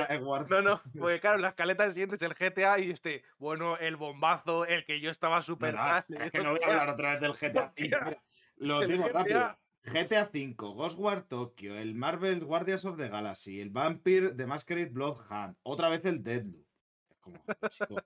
No, 0.48 0.62
no, 0.62 0.82
porque 0.98 1.20
claro, 1.20 1.38
la 1.38 1.48
escaleta 1.48 1.92
siguiente 1.92 2.16
es 2.16 2.22
el 2.22 2.34
GTA 2.34 2.78
y 2.78 2.90
este, 2.90 3.24
bueno, 3.38 3.76
el 3.76 3.96
bombazo, 3.96 4.64
el 4.64 4.86
que 4.86 5.00
yo 5.00 5.10
estaba 5.10 5.42
súper. 5.42 5.74
No, 5.74 5.98
es 5.98 6.32
que 6.32 6.42
no 6.42 6.52
voy 6.52 6.60
a 6.62 6.66
hablar 6.66 6.88
otra 6.88 7.12
vez 7.12 7.20
del 7.20 7.32
GTA 7.52 7.72
5. 7.76 7.98
Lo 8.56 8.80
digo 8.86 9.06
rápido. 9.08 9.58
GTA 9.84 10.26
5, 10.32 10.74
Ghost 10.74 10.98
War 10.98 11.22
Tokyo, 11.22 11.76
el 11.76 11.94
Marvel 11.94 12.44
Guardians 12.44 12.84
of 12.84 12.96
the 12.96 13.08
Galaxy, 13.08 13.60
el 13.60 13.70
Vampire 13.70 14.30
The 14.30 14.46
Masquerade 14.46 14.90
Bloodhunt, 14.90 15.58
otra 15.62 15.88
vez 15.88 16.04
el 16.04 16.22
Deadloop. 16.22 16.66
Como, 17.20 17.38
chico. 17.68 17.96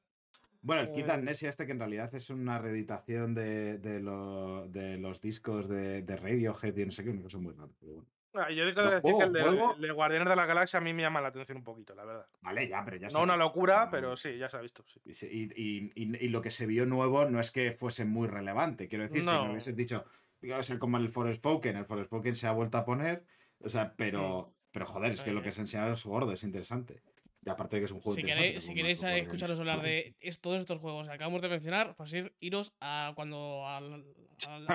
Bueno, 0.62 0.82
el 0.82 0.90
Kid 0.90 1.08
Amnesia 1.08 1.48
este 1.48 1.64
que 1.64 1.72
en 1.72 1.78
realidad 1.78 2.12
es 2.14 2.28
una 2.28 2.58
reeditación 2.58 3.34
de, 3.34 3.78
de, 3.78 4.00
de 4.00 4.98
los 4.98 5.20
discos 5.20 5.68
de, 5.68 6.02
de, 6.02 6.16
Radiohead 6.16 6.76
y 6.76 6.84
no 6.86 6.90
sé 6.90 7.04
qué, 7.04 7.10
una 7.10 7.22
cosa 7.22 7.38
muy 7.38 7.52
rara, 7.52 7.70
pero 7.78 7.92
bueno. 7.92 8.08
Yo 8.50 8.66
digo 8.66 8.82
decir 8.82 9.14
que 9.16 9.24
el 9.24 9.32
de, 9.32 9.92
Guardianes 9.92 10.28
de 10.28 10.36
la 10.36 10.44
Galaxia 10.44 10.78
a 10.78 10.82
mí 10.82 10.92
me 10.92 11.02
llama 11.02 11.20
la 11.20 11.28
atención 11.28 11.58
un 11.58 11.64
poquito, 11.64 11.94
la 11.94 12.04
verdad. 12.04 12.26
Vale, 12.42 12.68
ya, 12.68 12.84
pero 12.84 12.96
ya 12.96 13.08
No 13.08 13.22
una 13.22 13.36
locura, 13.36 13.88
pero 13.90 14.16
sí, 14.16 14.36
ya 14.36 14.48
se 14.48 14.56
ha 14.56 14.60
visto. 14.60 14.84
Sí. 14.86 15.00
Y, 15.30 15.62
y, 15.62 15.92
y, 15.94 16.28
lo 16.28 16.42
que 16.42 16.50
se 16.50 16.66
vio 16.66 16.84
nuevo 16.84 17.24
no 17.24 17.40
es 17.40 17.50
que 17.50 17.72
fuese 17.72 18.04
muy 18.04 18.28
relevante. 18.28 18.88
Quiero 18.88 19.04
decir, 19.04 19.22
si 19.22 19.26
me 19.26 19.50
hubieses 19.50 19.74
dicho, 19.74 20.04
o 20.42 20.62
sea, 20.62 20.78
como 20.78 20.96
el 20.98 21.08
Forspoken, 21.08 21.76
el 21.76 21.86
Forspoken 21.86 22.34
se 22.34 22.46
ha 22.46 22.52
vuelto 22.52 22.78
a 22.78 22.84
poner, 22.84 23.24
o 23.60 23.68
sea, 23.68 23.94
pero, 23.96 24.54
pero 24.70 24.86
joder, 24.86 25.12
es 25.12 25.22
que 25.22 25.32
lo 25.32 25.42
que 25.42 25.52
se 25.52 25.60
enseñado 25.62 25.92
es 25.92 26.04
gordo, 26.04 26.32
es 26.32 26.44
interesante. 26.44 27.02
Y 27.46 27.50
aparte 27.50 27.76
de 27.76 27.82
que 27.82 27.84
es 27.84 27.92
un 27.92 28.00
juego 28.00 28.16
si 28.16 28.24
queréis, 28.24 28.64
si 28.64 28.74
queréis 28.74 29.00
escucharos 29.04 29.60
hablar 29.60 29.80
de 29.80 30.16
todos 30.40 30.58
estos 30.58 30.80
juegos 30.80 31.06
que 31.06 31.12
acabamos 31.14 31.40
de 31.40 31.48
mencionar, 31.48 31.94
pues 31.94 32.12
ir, 32.12 32.34
iros 32.40 32.74
a 32.80 33.12
cuando 33.14 33.64
al, 33.64 34.04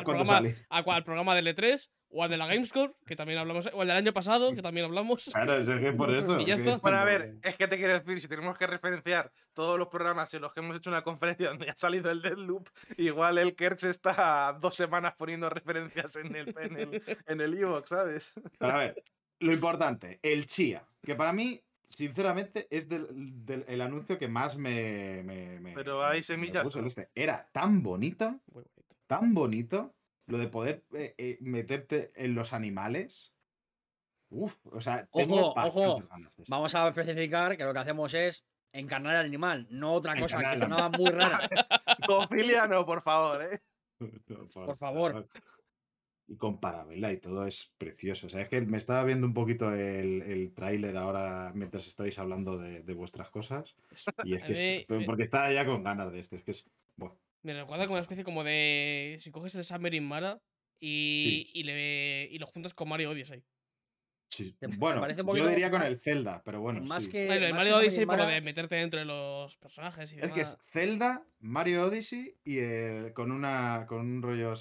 programa, 0.06 0.42
al 0.70 1.04
programa 1.04 1.36
del 1.36 1.48
E3 1.48 1.90
o 2.08 2.24
al 2.24 2.30
de 2.30 2.38
la 2.38 2.48
Gamescore, 2.48 2.94
que 3.06 3.18
también 3.18 3.40
hablamos, 3.40 3.70
o 3.74 3.82
al 3.82 3.88
del 3.88 3.98
año 3.98 4.14
pasado, 4.14 4.54
que 4.54 4.62
también 4.62 4.86
hablamos. 4.86 5.30
Claro, 5.34 5.58
es 5.58 5.82
que 5.82 5.92
por 5.92 6.16
eso. 6.16 6.40
y 6.40 6.46
ya 6.46 6.54
está. 6.54 6.78
Bueno, 6.78 6.98
a 6.98 7.04
ver, 7.04 7.36
es 7.44 7.58
que 7.58 7.68
te 7.68 7.76
quiero 7.76 8.00
decir, 8.00 8.22
si 8.22 8.30
tenemos 8.30 8.58
que 8.58 8.68
referenciar 8.68 9.34
todos 9.52 9.78
los 9.78 9.90
programas 9.90 10.34
en 10.34 10.42
los 10.42 10.54
que 10.54 10.62
hemos 10.62 10.78
hecho 10.78 10.90
una 10.90 11.04
conferencia 11.04 11.50
donde 11.50 11.70
ha 11.70 11.76
salido 11.76 12.10
el 12.10 12.22
Deadloop, 12.22 12.70
igual 12.96 13.38
el 13.38 13.54
Kerks 13.54 13.84
está 13.84 14.58
dos 14.62 14.78
semanas 14.78 15.14
poniendo 15.18 15.50
referencias 15.50 16.16
en 16.16 16.34
el, 16.38 16.56
en 16.58 16.78
el, 16.78 17.04
en 17.28 17.42
el 17.42 17.84
¿sabes? 17.84 18.34
a 18.62 18.78
ver, 18.78 19.04
lo 19.40 19.52
importante, 19.52 20.20
el 20.24 20.46
Chia, 20.46 20.86
que 21.04 21.16
para 21.16 21.34
mí 21.34 21.62
sinceramente, 21.92 22.68
es 22.70 22.88
del, 22.90 23.66
el 23.68 23.82
anuncio 23.82 24.18
que 24.18 24.28
más 24.28 24.58
me. 24.58 25.24
Pero 25.76 26.06
hay 26.06 26.24
semillas. 26.24 26.76
este. 26.76 27.10
Era 27.14 27.50
tan 27.52 27.84
bonito, 27.84 28.40
tan 29.08 29.34
bonito, 29.34 29.94
lo 30.28 30.38
de 30.38 30.48
poder 30.48 30.84
eh, 30.94 31.14
eh, 31.18 31.38
meterte 31.42 32.10
en 32.16 32.36
los 32.36 32.54
animales. 32.54 33.34
Uf, 34.30 34.58
o 34.72 34.80
sea, 34.80 35.06
tengo 35.12 35.54
ojo, 35.54 36.08
Vamos 36.48 36.74
a 36.74 36.88
especificar 36.88 37.58
que 37.58 37.66
lo 37.66 37.74
que 37.74 37.80
hacemos 37.80 38.14
es 38.14 38.46
encarnar 38.72 39.18
al 39.18 39.26
animal, 39.26 39.68
no 39.70 39.94
otra 39.94 40.18
cosa 40.18 40.40
que 40.40 40.60
sonaba 40.60 40.90
muy 40.90 41.10
rara. 41.10 41.50
Cofilia 42.08 42.66
no, 42.66 42.86
por 42.86 43.02
favor, 43.02 43.44
¿eh? 43.44 43.62
por 44.54 44.78
favor 44.78 45.28
y 46.28 46.38
con 46.38 46.60
Parabela 46.60 47.12
y 47.12 47.18
todo 47.18 47.46
es 47.46 47.74
precioso. 47.78 48.28
O 48.28 48.30
sea, 48.30 48.42
es 48.42 48.50
que 48.50 48.62
me 48.62 48.78
estaba 48.78 49.04
viendo 49.04 49.28
un 49.28 49.34
poquito 49.34 49.74
el, 49.74 50.22
el 50.22 50.54
tráiler 50.54 50.96
ahora 50.98 51.52
mientras 51.54 51.88
estáis 51.88 52.18
hablando 52.20 52.58
de, 52.58 52.94
vuestras 52.94 53.30
cosas. 53.30 53.76
Y 54.24 54.36
es 54.36 54.44
que 54.44 54.86
porque 55.06 55.24
estaba 55.24 55.52
ya 55.52 55.66
con 55.66 55.84
ganas 55.84 56.12
de 56.12 56.20
este. 56.20 56.38
Es 56.38 56.44
que 56.44 56.52
es. 56.52 56.70
me 57.44 57.54
recuerda 57.54 57.86
como 57.86 57.96
una 57.96 58.02
especie 58.02 58.24
como 58.24 58.44
de. 58.44 59.18
Si 59.20 59.32
coges 59.32 59.56
el 59.56 59.66
Submarine 59.66 60.06
Mara 60.06 60.42
y, 60.80 61.50
y, 61.54 61.64
le, 61.64 62.30
y 62.32 62.40
lo 62.40 62.48
juntas 62.48 62.74
con 62.74 62.90
Mario 62.90 63.12
Odyssey. 63.12 63.44
Sí. 64.32 64.56
Bueno, 64.78 65.06
yo 65.36 65.50
diría 65.50 65.70
con 65.70 65.84
el 65.84 66.00
Zelda, 66.00 66.42
pero 66.46 66.62
bueno. 66.62 66.80
Más 66.82 67.10
que. 67.10 67.28
el 67.28 67.54
Mario 67.54 67.78
Odyssey, 67.78 68.06
por 68.06 68.18
lo 68.18 68.26
de 68.26 68.40
meterte 68.40 68.76
dentro 68.76 69.00
de 69.00 69.06
los 69.06 69.58
personajes 69.58 70.14
y 70.14 70.20
Es 70.20 70.32
que 70.32 70.42
es 70.42 70.58
Zelda, 70.72 71.26
Mario 71.40 71.88
Odyssey 71.88 72.38
y 72.46 73.12
con, 73.12 73.34
una, 73.34 73.86
con 73.88 74.00
un 74.00 74.22
rollo. 74.22 74.54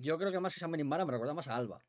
Yo 0.00 0.18
creo 0.18 0.32
que 0.32 0.40
más 0.40 0.54
que 0.54 0.60
San 0.60 0.70
Mara 0.70 1.04
me 1.04 1.12
recuerda 1.12 1.34
más 1.34 1.48
a 1.48 1.56
Alba. 1.56 1.84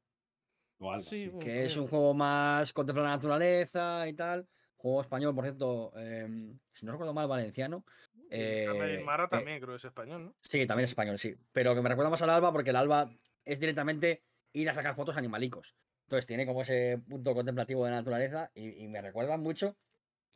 O 0.79 0.91
Alba, 0.91 1.01
sí, 1.01 1.31
Que 1.39 1.65
es 1.65 1.77
un 1.77 1.87
juego 1.87 2.13
más 2.13 2.73
contemplar 2.73 3.05
la 3.05 3.15
naturaleza 3.15 4.07
y 4.07 4.13
tal. 4.13 4.47
Juego 4.75 5.01
español, 5.01 5.33
por 5.33 5.45
cierto, 5.45 5.91
em, 5.97 6.59
si 6.73 6.85
no 6.85 6.91
recuerdo 6.91 7.13
mal, 7.13 7.27
valenciano. 7.27 7.83
Eh, 8.29 9.01
Mara 9.03 9.27
también 9.27 9.59
creo 9.59 9.71
que 9.71 9.77
es 9.77 9.85
español, 9.85 10.25
¿no? 10.25 10.35
Sí, 10.41 10.65
también 10.65 10.85
es 10.85 10.91
español, 10.91 11.17
sí. 11.17 11.35
Pero 11.51 11.73
que 11.73 11.81
me 11.81 11.89
recuerda 11.89 12.09
más 12.09 12.21
al 12.21 12.29
Alba 12.29 12.51
porque 12.51 12.71
el 12.71 12.75
Alba 12.75 13.09
es 13.45 13.59
directamente 13.59 14.23
ir 14.53 14.69
a 14.69 14.73
sacar 14.73 14.95
fotos 14.95 15.17
animalicos. 15.17 15.75
Entonces 16.05 16.27
tiene 16.27 16.45
como 16.45 16.61
ese 16.61 17.01
punto 17.07 17.33
contemplativo 17.33 17.83
de 17.85 17.91
la 17.91 17.97
naturaleza 17.97 18.51
y, 18.53 18.87
me 18.87 19.01
recuerda 19.01 19.37
mucho 19.37 19.75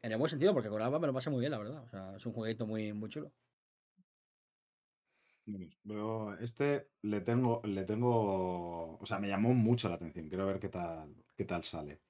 en 0.02 0.12
el 0.12 0.18
buen 0.18 0.30
sentido 0.30 0.54
porque 0.54 0.70
con 0.70 0.82
Alba 0.82 1.00
me 1.00 1.08
lo 1.08 1.14
pasé 1.14 1.30
muy 1.30 1.42
bien, 1.42 1.52
la 1.52 1.60
verdad. 1.60 1.84
O 1.84 1.90
sea, 1.90 2.16
es 2.16 2.26
un 2.26 2.34
jueguito 2.34 2.66
muy, 2.66 2.94
muy 2.94 3.10
chulo. 3.10 3.32
Este 6.42 6.90
le 7.02 7.22
tengo, 7.22 7.62
le 7.64 7.84
tengo, 7.84 8.98
o 8.98 9.06
sea, 9.06 9.20
me 9.20 9.28
llamó 9.28 9.54
mucho 9.54 9.90
la 9.90 9.96
atención. 9.96 10.30
Quiero 10.30 10.46
ver 10.46 10.60
qué 10.60 10.70
tal, 10.70 11.14
qué 11.36 11.46
tal 11.46 11.64
sale. 11.64 12.02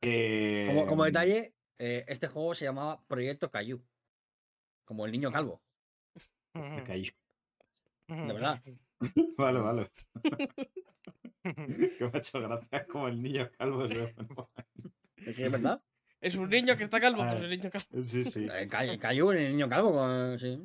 Como, 0.00 1.06
em, 1.06 1.12
detalle, 1.12 1.54
eh, 1.78 2.04
este 2.08 2.28
juego 2.28 2.54
se 2.54 2.64
llamaba 2.64 3.02
Proyecto 3.06 3.50
Cayu, 3.50 3.82
como 4.84 5.06
el 5.06 5.12
niño 5.12 5.30
calvo. 5.30 5.62
Cayu. 6.86 7.12
De 8.08 8.32
verdad. 8.32 8.62
vale, 9.38 9.60
vale. 9.60 9.90
que 11.42 12.04
me 12.04 12.10
ha 12.12 12.18
hecho 12.18 12.40
gracia 12.40 12.86
como 12.86 13.08
el 13.08 13.22
niño 13.22 13.50
calvo. 13.56 13.84
¿Es 13.84 15.36
que 15.36 15.46
es 15.46 15.52
verdad? 15.52 15.82
Es 16.20 16.36
un 16.36 16.48
niño 16.48 16.76
que 16.76 16.84
está 16.84 17.00
calvo, 17.00 17.24
pues 17.24 17.40
el 17.40 17.50
niño 17.50 17.70
calvo. 17.70 18.04
Sí, 18.04 18.24
sí. 18.24 18.46
Cayu, 19.00 19.30
el 19.32 19.52
niño 19.52 19.68
calvo, 19.68 20.38
sí. 20.38 20.58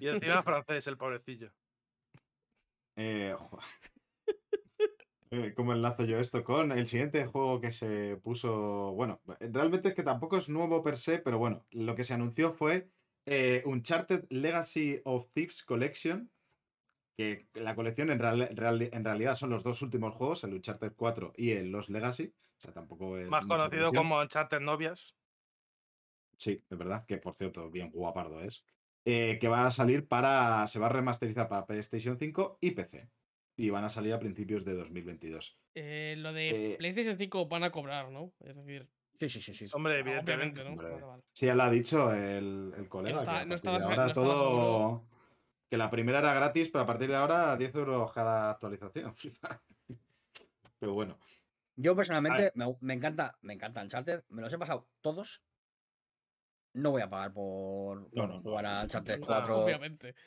Y 0.00 0.08
encima 0.08 0.42
francés, 0.42 0.86
el 0.86 0.96
pobrecillo. 0.96 1.52
Eh, 2.96 3.34
eh, 5.30 5.52
¿Cómo 5.54 5.72
enlazo 5.72 6.04
yo 6.04 6.18
esto 6.18 6.42
con 6.42 6.72
el 6.72 6.88
siguiente 6.88 7.26
juego 7.26 7.60
que 7.60 7.72
se 7.72 8.16
puso? 8.16 8.92
Bueno, 8.92 9.20
realmente 9.40 9.90
es 9.90 9.94
que 9.94 10.02
tampoco 10.02 10.38
es 10.38 10.48
nuevo 10.48 10.82
per 10.82 10.96
se, 10.96 11.18
pero 11.18 11.38
bueno, 11.38 11.64
lo 11.70 11.94
que 11.94 12.04
se 12.04 12.14
anunció 12.14 12.52
fue 12.52 12.90
eh, 13.26 13.62
Uncharted 13.66 14.24
Legacy 14.30 15.00
of 15.04 15.30
Thieves 15.32 15.62
Collection, 15.62 16.30
que 17.16 17.48
la 17.54 17.74
colección 17.74 18.10
en, 18.10 18.20
en, 18.22 19.04
realidad 19.04 19.36
son 19.36 19.50
los 19.50 19.62
dos 19.62 19.82
últimos 19.82 20.14
juegos, 20.14 20.44
el 20.44 20.54
Uncharted 20.54 20.92
4 20.96 21.34
y 21.36 21.50
el 21.50 21.70
Los 21.70 21.90
Legacy. 21.90 22.32
O 22.56 22.60
sea, 22.60 22.72
tampoco 22.72 23.18
es. 23.18 23.28
Más 23.28 23.46
conocido 23.46 23.92
como 23.92 24.20
Uncharted 24.20 24.60
Novias. 24.60 25.14
Sí, 26.38 26.64
de 26.68 26.76
verdad, 26.76 27.04
que 27.06 27.18
por 27.18 27.34
cierto, 27.34 27.70
bien 27.70 27.90
guapardo 27.90 28.40
es. 28.40 28.64
Eh, 29.10 29.38
que 29.40 29.48
va 29.48 29.66
a 29.66 29.70
salir 29.70 30.06
para. 30.06 30.66
Se 30.66 30.78
va 30.78 30.86
a 30.86 30.90
remasterizar 30.90 31.48
para 31.48 31.64
PlayStation 31.64 32.18
5 32.18 32.58
y 32.60 32.72
PC. 32.72 33.08
y 33.56 33.70
van 33.70 33.84
a 33.84 33.88
salir 33.88 34.12
a 34.12 34.18
principios 34.18 34.66
de 34.66 34.74
2022. 34.74 35.58
Eh, 35.74 36.14
lo 36.18 36.34
de 36.34 36.76
PlayStation 36.78 37.16
5 37.16 37.48
van 37.48 37.64
a 37.64 37.70
cobrar, 37.70 38.10
¿no? 38.10 38.34
Es 38.40 38.54
decir. 38.54 38.86
Sí, 39.18 39.30
sí, 39.30 39.40
sí. 39.40 39.54
sí. 39.54 39.66
Hombre, 39.72 39.98
evidentemente. 39.98 40.62
¿no? 40.62 41.22
Sí, 41.32 41.46
ya 41.46 41.54
lo 41.54 41.62
ha 41.62 41.70
dicho 41.70 42.12
el, 42.12 42.74
el 42.76 42.88
colega. 42.90 43.46
No, 43.46 43.54
estaba, 43.54 43.78
ahora 43.78 44.12
todo. 44.12 45.02
Que 45.70 45.78
la 45.78 45.90
primera 45.90 46.18
era 46.18 46.34
gratis, 46.34 46.68
pero 46.68 46.84
a 46.84 46.86
partir 46.86 47.08
de 47.08 47.16
ahora 47.16 47.56
10 47.56 47.74
euros 47.76 48.12
cada 48.12 48.50
actualización. 48.50 49.14
pero 50.78 50.92
bueno. 50.92 51.16
Yo 51.76 51.96
personalmente 51.96 52.52
me, 52.80 52.92
encanta, 52.92 53.38
me 53.40 53.54
encanta 53.54 53.82
Uncharted. 53.82 54.24
Me 54.28 54.42
los 54.42 54.52
he 54.52 54.58
pasado 54.58 54.86
todos. 55.00 55.42
No 56.74 56.90
voy 56.90 57.02
a 57.02 57.10
pagar 57.10 57.32
por, 57.32 58.10
jugar 58.42 58.66
a 58.66 58.82
Uncharted 58.84 59.20
4 59.20 59.66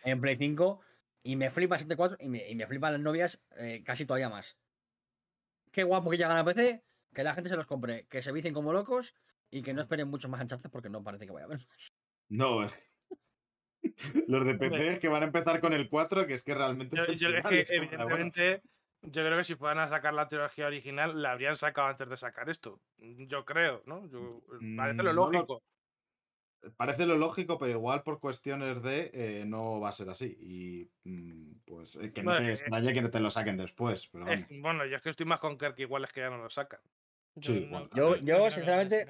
en 0.03 0.21
Play 0.21 0.35
5. 0.35 0.81
Y 1.23 1.35
me 1.35 1.51
flipa 1.51 1.77
74 1.77 2.17
y 2.19 2.29
me, 2.29 2.49
y 2.49 2.55
me 2.55 2.65
flipan 2.65 2.93
las 2.93 3.01
novias 3.01 3.43
eh, 3.57 3.83
casi 3.85 4.05
todavía 4.05 4.29
más. 4.29 4.57
Qué 5.71 5.83
guapo 5.83 6.09
que 6.09 6.17
llegan 6.17 6.37
a 6.37 6.43
PC, 6.43 6.83
que 7.13 7.23
la 7.23 7.35
gente 7.35 7.49
se 7.49 7.55
los 7.55 7.67
compre, 7.67 8.07
que 8.07 8.23
se 8.23 8.31
vicen 8.31 8.53
como 8.53 8.73
locos 8.73 9.13
y 9.51 9.61
que 9.61 9.73
no 9.73 9.81
esperen 9.81 10.07
mucho 10.07 10.29
más 10.29 10.41
Uncharted 10.41 10.71
porque 10.71 10.89
no 10.89 11.03
parece 11.03 11.25
que 11.25 11.31
vaya 11.31 11.43
a 11.43 11.47
haber 11.47 11.59
más. 11.59 11.93
No, 12.29 12.61
los 14.27 14.45
de 14.45 14.55
PC 14.55 14.93
es 14.93 14.99
que 14.99 15.09
van 15.09 15.23
a 15.23 15.27
empezar 15.27 15.59
con 15.59 15.73
el 15.73 15.89
4, 15.89 16.25
que 16.25 16.33
es 16.33 16.43
que 16.43 16.55
realmente. 16.55 16.95
Yo, 16.95 17.29
es 17.29 17.43
que, 17.43 17.75
evidentemente, 17.75 18.61
yo 19.01 19.25
creo 19.25 19.37
que 19.37 19.43
si 19.43 19.55
fueran 19.55 19.79
a 19.79 19.87
sacar 19.87 20.13
la 20.13 20.27
trilogía 20.27 20.67
original, 20.67 21.21
la 21.21 21.31
habrían 21.31 21.55
sacado 21.55 21.87
antes 21.87 22.07
de 22.07 22.17
sacar 22.17 22.49
esto. 22.49 22.79
Yo 22.97 23.45
creo, 23.45 23.81
¿no? 23.85 24.09
parece 24.77 25.03
lo 25.03 25.11
mm, 25.11 25.15
lógico. 25.15 25.63
Parece 26.77 27.05
lo 27.05 27.17
lógico, 27.17 27.57
pero 27.57 27.71
igual 27.71 28.03
por 28.03 28.19
cuestiones 28.19 28.81
de 28.83 29.11
eh, 29.13 29.45
no 29.45 29.79
va 29.79 29.89
a 29.89 29.93
ser 29.93 30.09
así. 30.09 30.37
Y 30.39 31.09
mm, 31.09 31.61
pues 31.65 31.95
eh, 31.95 32.11
que 32.11 32.23
no, 32.23 32.35
te 32.35 32.49
extrañe 32.49 32.93
que 32.93 33.01
no 33.01 33.09
te 33.09 33.19
lo 33.19 33.31
saquen 33.31 33.57
después. 33.57 34.09
bueno, 34.11 34.85
yo 34.85 34.95
es 34.95 35.01
que 35.01 35.09
estoy 35.09 35.25
más 35.25 35.39
con 35.39 35.57
Kirk, 35.57 35.77
igual 35.79 36.03
es 36.03 36.11
que 36.11 36.21
ya 36.21 36.29
no 36.29 36.37
lo 36.37 36.49
sacan. 36.49 36.81
yo, 37.35 38.15
yo, 38.17 38.51
sinceramente, 38.51 39.07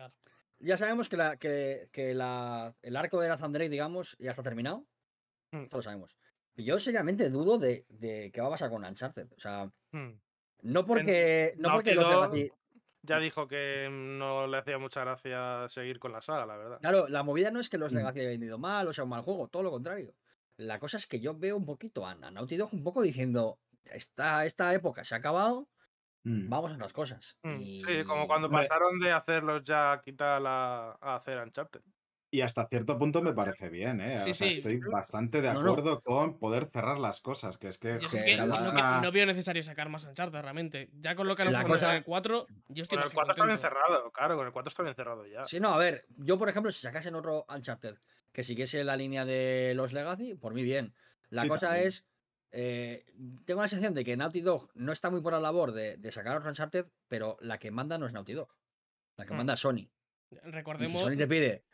ya 0.59 0.77
sabemos 0.77 1.09
que, 1.09 1.17
la, 1.17 1.37
que, 1.37 1.89
que 1.91 2.13
la, 2.13 2.75
el 2.81 2.95
arco 2.95 3.19
de 3.19 3.27
Nathan 3.27 3.51
Drake, 3.51 3.69
digamos, 3.69 4.15
ya 4.19 4.31
está 4.31 4.43
terminado. 4.43 4.85
Mm. 5.51 5.63
Esto 5.63 5.77
lo 5.77 5.83
sabemos. 5.83 6.17
Yo 6.55 6.79
seriamente 6.79 7.29
dudo 7.29 7.57
de, 7.57 7.85
de 7.89 8.31
qué 8.31 8.41
va 8.41 8.47
a 8.47 8.51
pasar 8.51 8.69
con 8.69 8.83
Uncharted. 8.83 9.31
O 9.35 9.39
sea, 9.39 9.71
hmm. 9.91 10.11
no 10.63 10.85
porque, 10.85 11.53
no 11.57 11.71
porque 11.73 11.95
los 11.95 12.31
Ya 13.03 13.19
dijo 13.19 13.47
que 13.47 13.89
no 13.91 14.47
le 14.47 14.57
hacía 14.57 14.77
mucha 14.77 15.01
gracia 15.01 15.67
seguir 15.69 15.99
con 15.99 16.11
la 16.11 16.21
saga, 16.21 16.45
la 16.45 16.57
verdad. 16.57 16.79
Claro, 16.79 17.07
la 17.07 17.23
movida 17.23 17.49
no 17.51 17.59
es 17.59 17.69
que 17.69 17.77
los 17.77 17.91
Legacy 17.91 18.19
mm. 18.19 18.21
hayan 18.21 18.31
vendido 18.31 18.57
mal 18.57 18.87
o 18.87 18.93
sea 18.93 19.03
un 19.03 19.09
mal 19.09 19.21
juego, 19.21 19.47
todo 19.47 19.63
lo 19.63 19.71
contrario. 19.71 20.13
La 20.57 20.79
cosa 20.79 20.97
es 20.97 21.07
que 21.07 21.19
yo 21.19 21.35
veo 21.35 21.57
un 21.57 21.65
poquito 21.65 22.05
a 22.05 22.13
Naughty 22.13 22.57
Dog 22.57 22.73
un 22.73 22.83
poco 22.83 23.01
diciendo, 23.01 23.59
esta, 23.85 24.45
esta 24.45 24.73
época 24.73 25.03
se 25.03 25.15
ha 25.15 25.17
acabado, 25.17 25.67
mm. 26.23 26.49
vamos 26.49 26.71
a 26.71 26.75
otras 26.75 26.93
cosas. 26.93 27.39
Mm. 27.41 27.59
Sí, 27.59 28.03
como 28.05 28.27
cuando 28.27 28.49
pasaron 28.49 28.99
de 28.99 29.11
hacerlos 29.11 29.63
ya 29.63 29.99
quitar 30.03 30.43
a 30.45 31.15
hacer 31.15 31.39
Uncharted. 31.39 31.81
Y 32.33 32.39
hasta 32.39 32.65
cierto 32.65 32.97
punto 32.97 33.21
me 33.21 33.33
parece 33.33 33.67
bien, 33.69 33.99
¿eh? 33.99 34.23
Estoy 34.25 34.79
bastante 34.79 35.41
de 35.41 35.49
acuerdo 35.49 36.01
con 36.01 36.39
poder 36.39 36.69
cerrar 36.71 36.97
las 36.97 37.19
cosas, 37.19 37.57
que 37.57 37.67
es 37.67 37.77
que... 37.77 37.99
no, 38.37 39.11
veo 39.11 39.25
necesario 39.25 39.61
sacar 39.61 39.89
más 39.89 40.05
Uncharted, 40.05 40.39
realmente. 40.39 40.89
Ya 40.93 41.13
con 41.13 41.27
lo 41.27 41.35
que 41.35 41.41
han 41.41 41.53
ofrecido 41.53 41.91
en 41.91 41.97
el 41.97 42.03
4, 42.05 42.47
yo 42.69 42.83
estoy 42.83 42.97
Con 42.97 43.07
el 43.07 43.13
4 43.13 43.33
está 43.33 43.45
bien 43.45 43.59
cerrado, 43.59 44.11
claro, 44.13 44.37
con 44.37 44.47
el 44.47 44.53
4 44.53 44.69
está 44.69 44.81
bien 44.81 44.95
cerrado 44.95 45.27
ya. 45.27 45.45
Sí, 45.45 45.59
no, 45.59 45.73
a 45.73 45.77
ver, 45.77 46.05
yo 46.17 46.39
por 46.39 46.47
ejemplo, 46.47 46.71
si 46.71 46.79
sacasen 46.79 47.15
otro 47.15 47.45
Uncharted 47.53 47.97
que 48.31 48.43
siguiese 48.43 48.85
la 48.85 48.95
línea 48.95 49.25
de 49.25 49.73
los 49.75 49.91
Legacy, 49.91 50.35
por 50.35 50.53
mí 50.53 50.63
bien. 50.63 50.93
La 51.29 51.49
cosa 51.49 51.79
es... 51.79 52.05
Eh, 52.53 53.05
tengo 53.45 53.61
la 53.61 53.67
sensación 53.67 53.93
de 53.93 54.05
que 54.05 54.15
Naughty 54.15 54.39
Dog 54.39 54.69
no 54.75 54.93
está 54.93 55.09
muy 55.09 55.21
por 55.21 55.33
la 55.33 55.39
labor 55.41 55.73
de, 55.73 55.99
sacar 56.11 56.37
otro 56.37 56.49
Uncharted, 56.49 56.85
pero 57.09 57.37
la 57.41 57.57
que 57.57 57.71
manda 57.71 57.97
no 57.97 58.05
es 58.05 58.13
Naughty 58.13 58.33
Dog. 58.33 58.55
La 59.17 59.25
que 59.25 59.33
hmm. 59.33 59.37
manda 59.37 59.53
es 59.55 59.59
Sony. 59.59 59.89
Recordemos. 60.45 60.93
si 60.93 60.97
Sony 60.97 61.17
te 61.17 61.27
pide 61.27 61.65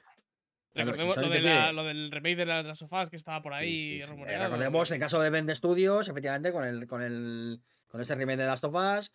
Recordemos 0.78 1.18
lo, 1.18 1.84
del 1.84 2.12
remake 2.12 2.36
de, 2.36 2.46
las 2.46 2.78
sofás 2.78 3.10
que 3.10 3.16
estaba 3.16 3.42
por 3.42 3.54
ahí 3.54 4.02
sí, 4.02 4.02
eh, 4.02 4.38
recordemos 4.38 4.92
el 4.92 5.00
caso 5.00 5.20
de 5.20 5.30
Vende 5.30 5.56
Studios, 5.56 6.08
efectivamente, 6.08 6.52
con 6.52 6.64
el, 6.64 6.88
con 6.88 7.02
el 7.02 7.62
con 7.88 8.02
ese 8.02 8.16
remake 8.16 8.38
de 8.38 8.46
las 8.46 8.60
sofás. 8.60 9.12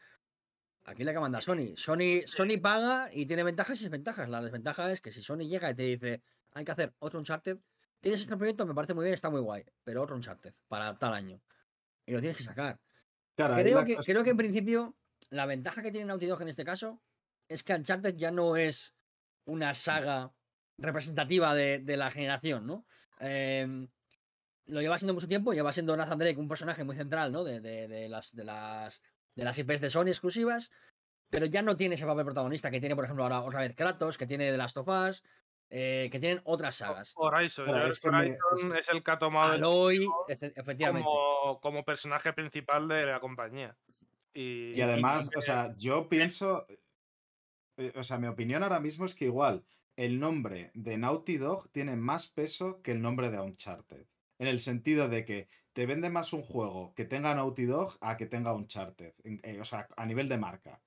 Aquí 0.85 1.05
le 1.05 1.13
que 1.13 1.21
manda 1.21 1.41
Sony. 1.41 1.77
Sony. 1.77 2.27
Sony 2.27 2.61
paga 2.61 3.09
y 3.13 3.27
tiene 3.27 3.45
ventajas 3.45 3.81
y 3.81 3.85
desventajas. 3.85 4.29
La 4.29 4.43
desventaja 4.43 4.91
es 4.91 5.01
que 5.01 5.13
si 5.13 5.23
Sony 5.23 5.49
llega 5.49 5.71
y 5.71 5.75
te 5.75 5.83
dice 5.83 6.23
hay 6.55 6.65
que 6.65 6.73
hacer 6.73 6.95
otro 6.99 7.19
Uncharted, 7.19 7.59
tienes 8.01 8.21
este 8.21 8.37
proyecto, 8.37 8.67
me 8.67 8.75
parece 8.75 8.95
muy 8.95 9.05
bien, 9.05 9.15
está 9.15 9.31
muy 9.31 9.41
guay, 9.41 9.65
pero 9.85 10.03
otro 10.03 10.17
Uncharted 10.17 10.55
para 10.69 10.99
tal 10.99 11.15
año. 11.15 11.41
Y 12.05 12.13
lo 12.13 12.21
tienes 12.21 12.37
que 12.37 12.45
sacar. 12.45 12.81
creo, 13.37 13.85
que, 13.85 13.97
creo 13.97 14.25
que 14.25 14.31
en 14.31 14.37
principio 14.37 14.97
la 15.31 15.47
ventaja 15.47 15.83
que 15.83 15.91
tiene 15.91 16.07
Naughty 16.07 16.27
Dog 16.27 16.43
en 16.43 16.49
este 16.49 16.65
caso 16.65 17.01
es 17.49 17.63
que 17.63 17.75
Uncharted 17.75 18.17
ya 18.17 18.31
no 18.31 18.57
es 18.57 18.95
una 19.45 19.73
saga 19.75 20.33
representativa 20.79 21.55
de, 21.55 21.97
la 21.97 22.11
generación, 22.11 22.67
¿no? 22.67 22.87
Em, 23.21 23.89
lo 24.67 24.81
lleva 24.81 24.99
siendo 24.99 25.15
mucho 25.15 25.29
tiempo, 25.29 25.53
lleva 25.53 25.73
siendo 25.73 25.97
Nathan 25.97 26.19
Drake 26.19 26.39
un 26.39 26.49
personaje 26.49 26.85
muy 26.85 26.97
central, 26.97 27.33
¿no? 27.33 27.45
De, 27.45 27.61
las, 28.09 28.35
de, 28.35 28.45
las, 28.45 29.03
de 29.35 29.45
las 29.45 29.59
IPs 29.59 29.81
de 29.81 29.91
Sony 29.91 30.09
exclusivas, 30.09 30.71
pero 31.31 31.47
ya 31.47 31.63
no 31.63 31.77
tiene 31.77 31.95
ese 31.95 32.07
papel 32.07 32.25
protagonista 32.25 32.71
que 32.71 32.81
tiene, 32.81 32.95
por 32.95 33.05
ejemplo, 33.05 33.25
ahora 33.25 33.43
otra 33.43 33.61
vez 33.61 33.75
Kratos, 33.75 34.19
que 34.19 34.27
tiene 34.27 34.51
The 34.51 34.57
Last 34.57 34.77
of 34.77 34.89
Us, 34.89 35.23
eh, 35.71 36.11
que 36.13 36.21
tienen 36.21 36.43
otras 36.45 36.75
sagas. 36.75 37.15
Horizon, 37.17 37.67
Horizon 37.71 38.77
es 38.77 38.91
el 38.91 39.03
que 39.03 39.11
ha 39.11 39.19
tomado 39.19 39.53
Aloy, 39.53 40.07
efectivamente. 40.29 41.09
Como, 41.63 41.83
personaje 41.83 42.35
principal 42.35 42.87
de 42.89 43.07
la 43.07 43.21
compañía. 43.21 43.75
Y, 44.35 44.79
además, 44.83 45.31
o 45.35 45.41
sea, 45.41 45.75
yo 45.79 46.11
pienso, 46.11 46.67
eh, 47.77 47.93
o 47.97 48.03
sea, 48.03 48.19
mi 48.19 48.27
opinión 48.27 48.63
ahora 48.63 48.81
mismo 48.81 49.07
es 49.07 49.15
que 49.15 49.27
igual 49.27 49.65
el 49.97 50.21
nombre 50.21 50.71
de 50.75 50.97
Naughty 50.97 51.37
Dog 51.37 51.71
tiene 51.71 51.97
más 51.97 52.27
peso 52.29 52.81
que 52.83 52.93
el 52.93 53.03
nombre 53.03 53.31
de 53.31 53.41
Uncharted. 53.41 54.07
En 54.39 54.47
el 54.49 54.61
sentido 54.61 55.09
de 55.09 55.25
que 55.25 55.49
te 55.73 55.87
vende 55.87 56.11
más 56.11 56.33
un 56.33 56.43
juego 56.43 56.93
que 56.95 57.05
tenga 57.05 57.35
Naughty 57.35 57.65
Dog 57.65 57.97
a 58.01 58.17
que 58.17 58.27
tenga 58.27 58.53
Uncharted. 58.53 59.15
Eh, 59.25 59.59
o 59.61 59.65
sea, 59.65 59.87
a 59.97 60.07
nivel 60.07 60.29
de 60.29 60.39
marca. 60.39 60.81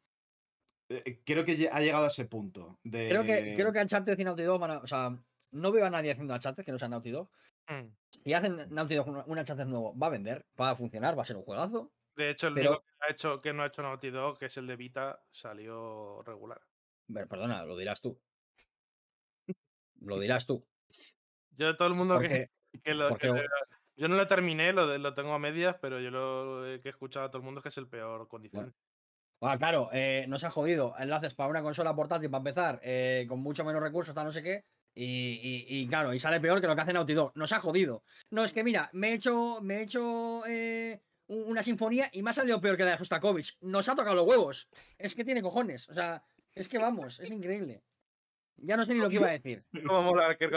Eh, 0.90 1.22
creo 1.26 1.46
que 1.46 1.70
ha 1.72 1.80
llegado 1.80 2.06
a 2.06 2.10
ese 2.10 2.26
punto. 2.26 2.80
De... 2.84 3.10
Creo, 3.10 3.24
que, 3.24 3.56
creo 3.56 3.72
que 3.72 3.82
Uncharted 3.82 4.20
y 4.20 4.24
Naughty 4.24 4.44
Dog 4.44 4.60
van 4.60 4.72
a. 4.72 4.78
O 4.80 4.88
sea, 4.88 5.18
no 5.52 5.72
veo 5.72 5.86
a 5.86 5.90
nadie 5.90 6.12
haciendo 6.12 6.34
Uncharted 6.34 6.64
que 6.64 6.72
no 6.72 6.80
sea 6.80 6.90
Naughty 6.90 7.12
Dog. 7.12 7.30
Mm. 7.68 7.88
Si 8.10 8.34
hacen 8.34 8.68
Naughty 8.70 8.96
Dog 8.96 9.08
un 9.08 9.40
Uncharted 9.40 9.66
nuevo, 9.66 9.98
va 9.98 10.08
a 10.08 10.12
vender, 10.12 10.46
va 10.60 10.72
a 10.72 10.76
funcionar, 10.76 11.18
va 11.18 11.24
a 11.24 11.26
ser 11.26 11.38
un 11.38 11.44
juegazo. 11.44 11.92
De 12.16 12.30
hecho, 12.30 12.48
el 12.48 12.54
único 12.54 12.82
que, 12.82 13.06
ha 13.06 13.12
hecho, 13.12 13.42
que 13.42 13.54
no 13.54 13.64
ha 13.64 13.68
hecho 13.68 13.82
Naughty 13.82 14.10
Dog, 14.10 14.38
que 14.38 14.46
es 14.46 14.58
el 14.58 14.68
de 14.68 14.76
Vita, 14.76 15.22
salió 15.32 16.22
regular. 16.24 16.62
Perdona, 17.08 17.64
lo 17.66 17.78
dirás 17.78 18.02
tú. 18.02 18.20
Lo 20.02 20.20
dirás 20.20 20.46
tú. 20.46 20.66
Yo, 21.52 21.76
todo 21.78 21.88
el 21.88 21.94
mundo 21.94 22.20
que, 22.20 22.50
lo, 22.94 23.18
yo 23.96 24.08
no 24.08 24.16
lo 24.16 24.28
terminé, 24.28 24.74
lo, 24.74 24.98
lo 24.98 25.14
tengo 25.14 25.34
a 25.34 25.40
medias, 25.40 25.78
pero 25.82 26.00
yo 26.02 26.12
lo 26.12 26.82
que 26.82 26.90
he 26.90 26.92
escuchado 26.92 27.26
a 27.26 27.30
todo 27.30 27.38
el 27.38 27.46
mundo 27.46 27.60
es 27.60 27.64
que 27.64 27.70
es 27.70 27.78
el 27.78 27.88
peor 27.88 28.28
condición. 28.28 28.76
Ah, 29.42 29.58
claro, 29.58 29.90
eh, 29.94 30.26
nos 30.28 30.44
ha 30.44 30.50
jodido 30.50 30.96
enlaces 30.98 31.34
para 31.34 31.50
una 31.50 31.62
consola 31.62 31.96
portátil 31.96 32.30
para 32.30 32.40
empezar, 32.40 32.80
eh, 32.84 33.26
con 33.28 33.40
mucho 33.40 33.64
menos 33.64 33.82
recursos, 33.82 34.10
hasta 34.10 34.24
no 34.24 34.32
sé 34.32 34.42
qué. 34.42 34.66
Y, 34.98 35.88
claro, 35.90 36.14
y 36.14 36.20
sale 36.20 36.40
peor 36.40 36.62
que 36.62 36.68
lo 36.68 36.76
que 36.76 36.82
hace 36.82 36.94
Naughty 36.94 37.14
Dog. 37.14 37.34
Nos 37.36 37.52
ha 37.52 37.60
jodido. 37.60 38.04
No, 38.30 38.46
es 38.46 38.54
que 38.54 38.64
mira, 38.64 38.90
me 38.94 39.10
he 39.10 39.14
hecho, 39.14 39.60
me 39.62 39.80
he 39.80 39.82
hecho 39.82 40.46
eh, 40.48 41.02
una 41.28 41.64
sinfonía 41.64 42.10
y 42.14 42.24
me 42.24 42.30
ha 42.30 42.34
salido 42.34 42.62
peor 42.62 42.78
que 42.78 42.86
la 42.86 42.92
de 42.92 42.98
Shostakovich. 42.98 43.58
Nos 43.60 43.90
ha 43.90 43.96
tocado 43.96 44.16
los 44.16 44.26
huevos. 44.26 44.70
Es 44.98 45.14
que 45.14 45.26
tiene 45.26 45.42
cojones. 45.42 45.90
O 45.90 45.94
sea, 45.94 46.24
es 46.56 46.68
que 46.68 46.78
vamos, 46.78 47.20
es 47.20 47.30
increíble. 47.30 47.84
Ya 48.58 48.78
no 48.78 48.86
sé 48.86 48.94
ni 48.94 49.02
lo 49.02 49.10
que 49.10 49.16
iba 49.16 49.28
a 49.28 49.32
decir. 49.32 49.64
¿Cómo 49.88 50.02
mola 50.02 50.38
que 50.38 50.50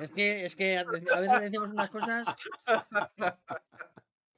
Es 0.00 0.10
que, 0.12 0.46
es 0.46 0.56
que 0.56 0.78
a 0.78 0.84
veces 0.84 1.40
decimos 1.40 1.68
unas 1.68 1.90
cosas. 1.90 2.26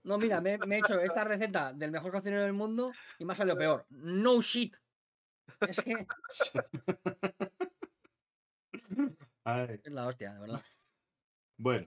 No, 0.03 0.19
mira, 0.19 0.41
me, 0.41 0.55
he 0.55 0.78
hecho 0.78 1.01
esta 1.01 1.24
receta 1.24 1.73
del 1.73 1.91
mejor 1.91 2.12
cocinero 2.12 2.43
del 2.43 2.53
mundo 2.53 2.93
y 3.19 3.24
me 3.24 3.32
ha 3.32 3.36
salido 3.36 3.57
peor. 3.57 3.86
No 3.91 4.41
shit. 4.41 4.77
Es 5.61 5.81
que. 5.81 6.07
Es 9.47 9.93
la 9.93 10.07
hostia, 10.07 10.32
de 10.32 10.41
verdad. 10.41 10.62
Bueno, 11.59 11.86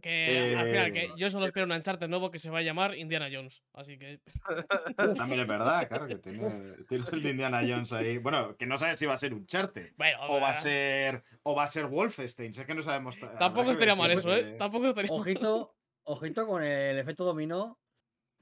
que 0.00 0.54
al 0.56 0.66
final, 0.66 0.92
que 0.92 1.04
eh, 1.04 1.10
yo 1.16 1.30
solo 1.30 1.46
espero 1.46 1.66
un 1.66 1.72
Uncharted 1.72 2.08
nuevo 2.08 2.30
que 2.30 2.38
se 2.38 2.50
va 2.50 2.58
a 2.58 2.62
llamar 2.62 2.96
Indiana 2.96 3.28
Jones. 3.32 3.62
Así 3.72 3.98
que. 3.98 4.20
También 5.16 5.40
es 5.40 5.46
verdad, 5.46 5.88
claro, 5.88 6.06
que 6.06 6.16
tienes 6.16 7.12
el 7.12 7.22
de 7.22 7.30
Indiana 7.30 7.62
Jones 7.66 7.92
ahí. 7.92 8.18
Bueno, 8.18 8.56
que 8.56 8.66
no 8.66 8.78
sabes 8.78 8.98
si 8.98 9.06
va 9.06 9.14
a 9.14 9.18
ser 9.18 9.34
un 9.34 9.40
Uncharted. 9.40 9.92
o 10.28 10.40
va 10.40 10.50
a 10.50 10.54
ser. 10.54 11.22
O 11.42 11.54
va 11.54 11.64
a 11.64 11.68
ser 11.68 11.86
Wolfenstein. 11.86 12.52
Sé 12.52 12.66
que 12.66 12.74
no 12.74 12.82
sabemos. 12.82 13.18
Tampoco 13.38 13.70
estaría 13.70 13.94
mal 13.94 14.10
eso, 14.10 14.34
¿eh? 14.34 14.56
Tampoco 14.58 14.86
estaría 14.86 15.10
ojito, 15.12 15.74
Ojito 16.04 16.46
con 16.46 16.62
el 16.62 16.98
efecto 16.98 17.24
dominó. 17.24 17.78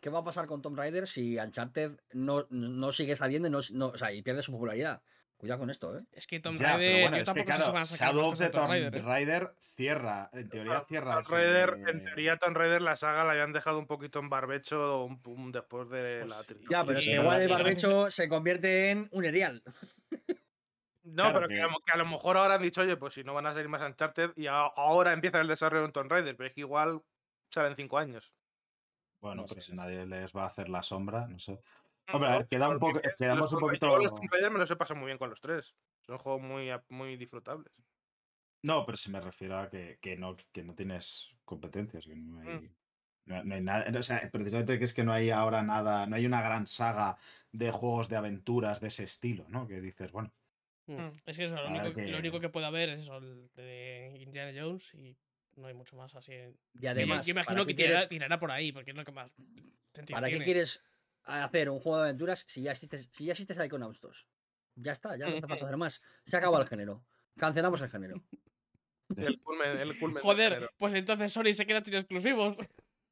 ¿Qué 0.01 0.11
va 0.11 0.21
a 0.21 0.25
pasar 0.25 0.47
con 0.47 0.63
Tomb 0.63 0.79
Raider 0.79 1.09
si 1.09 1.39
Uncharted 1.39 1.99
no, 2.13 2.47
no 2.51 2.93
sigue 2.93 3.17
saliendo 3.17 3.49
y, 3.49 3.51
no, 3.73 3.89
o 3.89 3.99
sea, 3.99 4.13
y 4.13 4.23
pierde 4.23 4.45
su 4.45 4.53
popularidad? 4.53 5.03
Cuidado 5.39 5.61
con 5.61 5.71
esto, 5.71 5.97
¿eh? 5.97 6.03
Es 6.11 6.27
que 6.27 6.41
Tomb 6.41 6.61
Raider. 6.61 7.15
es 7.15 7.33
que, 7.33 7.45
claro, 7.45 7.81
Shadow 7.83 8.27
of 8.27 8.39
the 8.39 8.49
Tomb 8.49 8.73
¿eh? 8.73 8.91
Raider, 8.91 9.55
cierra, 9.61 10.29
en 10.33 10.49
teoría 10.49 10.85
cierra. 10.89 11.23
Tomb 11.23 11.31
Raider, 11.31 11.79
En 11.87 12.05
teoría, 12.05 12.37
Tomb 12.39 12.57
Raider 12.57 12.83
la 12.83 12.97
saga 12.97 13.25
la 13.25 13.33
habían 13.33 13.53
dejado 13.53 13.79
un 13.79 13.87
poquito 13.87 14.19
en 14.19 14.29
barbecho 14.29 15.05
un, 15.05 15.53
después 15.53 15.89
de 15.91 16.25
pues 16.27 16.37
la 16.37 16.43
trilogía. 16.43 16.69
Ya, 16.71 16.85
pero 16.85 16.99
es 16.99 17.05
que 17.05 17.15
igual 17.15 17.43
el 17.43 17.49
barbecho 17.49 18.11
se 18.11 18.29
convierte 18.29 18.91
en 18.91 19.09
un 19.13 19.25
erial. 19.25 19.63
No, 21.05 21.33
pero 21.33 21.49
que... 21.49 21.63
a 21.63 21.97
lo 21.97 22.05
mejor 22.07 22.37
ahora 22.37 22.57
han 22.57 22.63
dicho, 22.63 22.83
oye, 22.83 22.97
pues 22.97 23.15
si 23.15 23.23
no 23.25 23.33
van 23.33 23.47
a 23.47 23.53
salir 23.53 23.69
más 23.69 23.81
Uncharted 23.81 24.33
y 24.37 24.47
ahora 24.49 25.13
empieza 25.13 25.41
el 25.41 25.49
desarrollo 25.49 25.87
de 25.87 25.93
Tomb 25.93 26.11
Raider, 26.11 26.37
pero 26.37 26.49
es 26.49 26.55
que 26.55 26.61
igual 26.63 27.01
salen 27.49 27.77
cinco 27.77 27.97
años. 27.97 28.35
Bueno, 29.21 29.45
pero 29.49 29.61
si 29.61 29.75
nadie 29.75 30.05
les 30.05 30.33
va 30.33 30.45
a 30.45 30.49
hacer 30.49 30.69
la 30.69 30.83
sombra, 30.83 31.27
no 31.27 31.39
sé. 31.39 31.61
Hombre, 32.13 32.31
a 32.31 32.39
ver, 32.39 32.49
queda 32.49 32.69
un 32.69 32.79
poco, 32.79 33.01
quedamos 33.17 33.53
un 33.53 33.61
poquito. 33.61 33.99
Los 33.99 34.15
Tomb 34.15 34.31
Raider 34.31 34.51
me 34.51 34.59
los 34.59 34.71
he 34.71 34.77
pasado 34.77 34.99
muy 34.99 35.07
bien 35.07 35.19
con 35.19 35.31
los 35.31 35.41
tres. 35.41 35.75
Son 36.01 36.19
juegos 36.19 36.43
muy, 36.43 36.71
muy 36.89 37.17
disfrutables. 37.17 37.73
No, 38.63 38.85
pero 38.85 38.97
si 38.97 39.11
me 39.11 39.21
refiero 39.21 39.59
a 39.59 39.69
que, 39.69 39.99
que, 40.01 40.17
no, 40.17 40.37
que 40.53 40.65
no 40.65 40.75
tienes 40.75 41.31
competencias, 41.45 42.07
que 42.07 42.17
no 42.17 42.41
hay. 42.41 42.59
Mm. 42.59 42.75
No, 43.27 43.55
hay 43.55 43.61
nada, 43.61 43.99
o 43.99 44.03
sea, 44.03 44.27
precisamente 44.33 44.79
que 44.79 44.87
es 44.87 44.95
que 44.95 45.05
no 45.05 45.13
hay 45.13 45.29
ahora 45.29 45.63
nada, 45.63 46.07
no 46.07 46.17
hay 46.17 46.25
una 46.25 46.41
gran 46.41 46.67
saga 46.67 47.19
de 47.53 47.71
juegos 47.71 48.09
de 48.09 48.17
aventuras 48.17 48.81
de 48.81 48.89
ese 48.89 49.05
estilo, 49.05 49.45
¿no? 49.51 49.69
Que 49.69 49.83
dices, 49.83 50.13
bueno, 50.13 50.33
Mm. 50.89 50.95
Mm. 50.95 51.13
Es 51.27 51.37
que 51.37 51.45
eso, 51.45 51.55
lo 51.55 51.69
único 51.69 51.93
que... 51.93 52.07
lo 52.09 52.19
único 52.19 52.41
que 52.41 52.49
puede 52.49 52.67
haber 52.67 52.89
es 52.89 53.01
eso, 53.03 53.19
el 53.19 53.51
de 53.55 54.17
Indiana 54.21 54.59
Jones 54.59 54.93
y 54.95 55.17
no 55.57 55.69
hay 55.69 55.75
mucho 55.75 55.97
más 55.97 56.15
así. 56.15 56.33
Y 56.81 56.87
además, 56.87 57.27
yo, 57.27 57.33
imagino 57.33 57.67
que 57.67 57.75
tirará, 57.75 58.39
por 58.39 58.51
ahí, 58.51 58.73
porque 58.73 58.91
es 58.91 58.97
lo 58.97 59.05
que 59.05 59.13
más. 59.13 59.31
¿Para 60.11 60.29
qué 60.29 60.39
quieres 60.39 60.83
hacer 61.29 61.71
un 61.71 61.81
juego 61.81 61.99
de 61.99 62.05
aventuras 62.05 62.45
si 62.47 62.63
ya 62.63 62.73
existes, 62.73 63.09
si 63.13 63.27
ya 63.27 63.33
existes 63.33 63.57
Psychonauts 63.57 64.01
2? 64.01 64.29
Ya 64.77 64.93
está, 64.93 65.17
ya 65.17 65.27
no 65.27 65.37
hace 65.37 65.47
falta 65.47 65.65
hacer 65.65 65.77
más. 65.77 66.03
Se 66.25 66.37
acaba 66.37 66.61
el 66.61 66.69
género. 66.69 67.05
Cancelamos 67.37 67.81
el 67.83 67.91
género. 67.91 68.23
El 69.17 69.41
culmen, 69.41 69.79
el 69.79 69.99
culmen 69.99 70.23
Joder, 70.23 70.71
pues 70.77 70.95
entonces 70.95 71.33
Sony 71.33 71.53
se 71.53 71.67
queda 71.67 71.83
sin 71.85 71.95
exclusivos. 71.95 72.57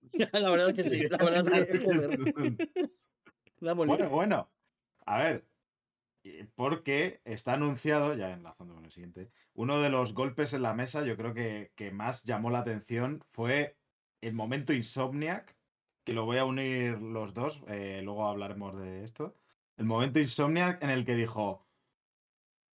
la 0.32 0.50
verdad 0.50 0.70
es 0.70 0.74
que 0.74 0.84
sí. 0.84 1.08
La 1.08 1.18
verdad 1.18 1.58
es 1.58 1.66
que. 1.66 1.78
Joder. 1.78 2.16
bueno, 3.86 4.10
bueno. 4.10 4.50
A 5.06 5.18
ver, 5.18 5.46
porque 6.54 7.20
está 7.24 7.54
anunciado, 7.54 8.14
ya 8.14 8.32
enlazando 8.32 8.74
con 8.74 8.84
el 8.84 8.92
siguiente, 8.92 9.30
uno 9.54 9.80
de 9.80 9.90
los 9.90 10.14
golpes 10.14 10.52
en 10.52 10.62
la 10.62 10.74
mesa, 10.74 11.04
yo 11.04 11.16
creo 11.16 11.32
que, 11.32 11.72
que 11.76 11.90
más 11.90 12.24
llamó 12.24 12.50
la 12.50 12.58
atención 12.60 13.24
fue 13.30 13.76
el 14.20 14.34
momento 14.34 14.72
Insomniac, 14.72 15.55
que 16.06 16.12
lo 16.12 16.24
voy 16.24 16.38
a 16.38 16.44
unir 16.44 17.02
los 17.02 17.34
dos, 17.34 17.60
eh, 17.66 18.00
luego 18.02 18.28
hablaremos 18.28 18.78
de 18.78 19.02
esto. 19.02 19.34
El 19.76 19.86
momento 19.86 20.20
Insomniac 20.20 20.80
en 20.82 20.90
el 20.90 21.04
que 21.04 21.16
dijo, 21.16 21.66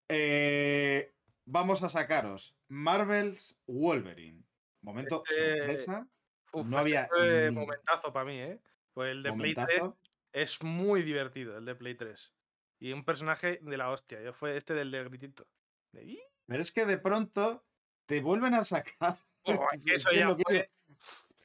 eh, 0.10 1.14
vamos 1.46 1.82
a 1.82 1.88
sacaros 1.88 2.58
Marvel's 2.68 3.58
Wolverine. 3.68 4.44
Momento 4.82 5.24
este 5.26 5.58
sorpresa. 5.58 6.08
no 6.54 6.60
este 6.60 6.78
había... 6.78 7.52
momentazo 7.54 8.12
para 8.12 8.26
mí, 8.26 8.38
¿eh? 8.38 8.60
Pues 8.94 9.12
el 9.12 9.24
de 9.24 9.32
Play 9.32 9.56
3 9.56 9.84
es 10.34 10.62
muy 10.62 11.02
divertido, 11.02 11.58
el 11.58 11.64
de 11.64 11.76
Play 11.76 11.96
3. 11.96 12.34
Y 12.80 12.92
un 12.92 13.06
personaje 13.06 13.60
de 13.62 13.78
la 13.78 13.92
hostia. 13.92 14.22
Yo 14.22 14.34
fue 14.34 14.58
este 14.58 14.74
del 14.74 14.92
de 14.92 15.06
gritito. 15.06 15.48
Pero 15.92 16.62
es 16.62 16.72
que 16.74 16.86
de 16.86 16.98
pronto 16.98 17.64
te 18.08 18.20
vuelven 18.20 18.56
a 18.56 18.66
sacar. 18.66 19.18
eso 19.86 20.12
ya 20.12 20.36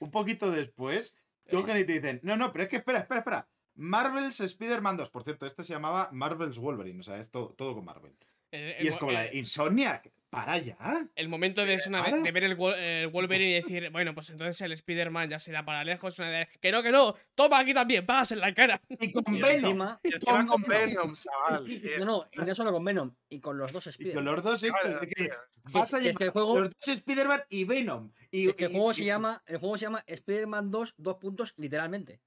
Un 0.00 0.10
poquito 0.10 0.50
después, 0.50 1.16
cogen 1.50 1.76
y 1.76 1.84
te 1.84 1.94
dicen, 1.94 2.20
no, 2.22 2.36
no, 2.36 2.52
pero 2.52 2.64
es 2.64 2.70
que 2.70 2.76
espera, 2.76 3.00
espera, 3.00 3.20
espera. 3.20 3.48
Marvel's 3.74 4.40
Spider-Man 4.40 4.96
2, 4.96 5.10
por 5.10 5.22
cierto, 5.22 5.46
este 5.46 5.62
se 5.62 5.72
llamaba 5.72 6.08
Marvel's 6.12 6.58
Wolverine, 6.58 7.00
o 7.00 7.02
sea, 7.02 7.18
es 7.18 7.30
todo, 7.30 7.50
todo 7.50 7.74
con 7.74 7.84
Marvel. 7.84 8.12
y 8.50 8.86
es 8.86 8.96
como 8.96 9.12
la 9.12 9.22
de 9.22 9.36
Insomniac, 9.36 10.10
para 10.36 10.58
ya. 10.58 10.76
El 11.14 11.30
momento 11.30 11.64
de, 11.64 11.78
de, 11.78 12.32
ver 12.32 12.44
el, 12.44 12.56
Wolverine 12.56 13.50
y 13.50 13.54
decir, 13.54 13.88
bueno, 13.88 14.14
pues 14.14 14.28
entonces 14.28 14.60
el 14.60 14.72
Spider-Man 14.72 15.30
ya 15.30 15.38
se 15.38 15.50
da 15.50 15.64
para 15.64 15.82
lejos. 15.82 16.18
Una 16.18 16.28
de, 16.28 16.48
que 16.60 16.70
no, 16.70 16.82
que 16.82 16.92
no, 16.92 17.14
toma 17.34 17.60
aquí 17.60 17.72
también, 17.72 18.04
paz 18.04 18.32
en 18.32 18.40
la 18.40 18.52
cara. 18.52 18.78
Y 19.00 19.12
con 19.12 19.24
Venom. 19.40 19.96
Y 20.02 20.18
con, 20.18 20.46
con 20.46 20.62
Venom, 20.62 21.14
chaval. 21.14 21.64
No, 21.98 22.04
no, 22.04 22.28
y 22.30 22.38
no 22.38 22.54
solo 22.54 22.70
con 22.70 22.84
Venom, 22.84 23.14
y 23.30 23.40
con 23.40 23.56
los 23.56 23.72
dos 23.72 23.86
Spider-Man. 23.86 24.12
Y 24.12 24.26
con 24.26 24.34
los 24.34 24.44
dos 24.44 24.62
Spider-Man. 24.62 26.16
que, 26.18 26.28
juego, 26.28 26.60
los 26.60 26.70
dos 26.70 26.88
Spider-Man 26.88 27.42
y 27.48 27.64
Venom. 27.64 28.12
Y, 28.30 28.48
el, 28.62 28.70
juego 28.70 28.92
se 28.92 29.04
llama, 29.04 29.42
el 29.46 29.56
juego 29.56 29.78
se 29.78 29.86
llama 29.86 30.04
Spider-Man 30.06 30.70
2, 30.70 30.94
dos 30.98 31.16
puntos, 31.16 31.54
literalmente. 31.56 32.20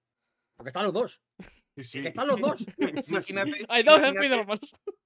Porque 0.56 0.70
están 0.70 0.86
los 0.86 0.94
dos. 0.94 1.22
Sí, 1.78 2.02
Que 2.02 2.08
están 2.08 2.28
los 2.28 2.42
dos. 2.42 2.66
Imagínate. 3.08 3.66
Hay 3.70 3.84
dos 3.84 4.02
Spider-Man. 4.02 4.60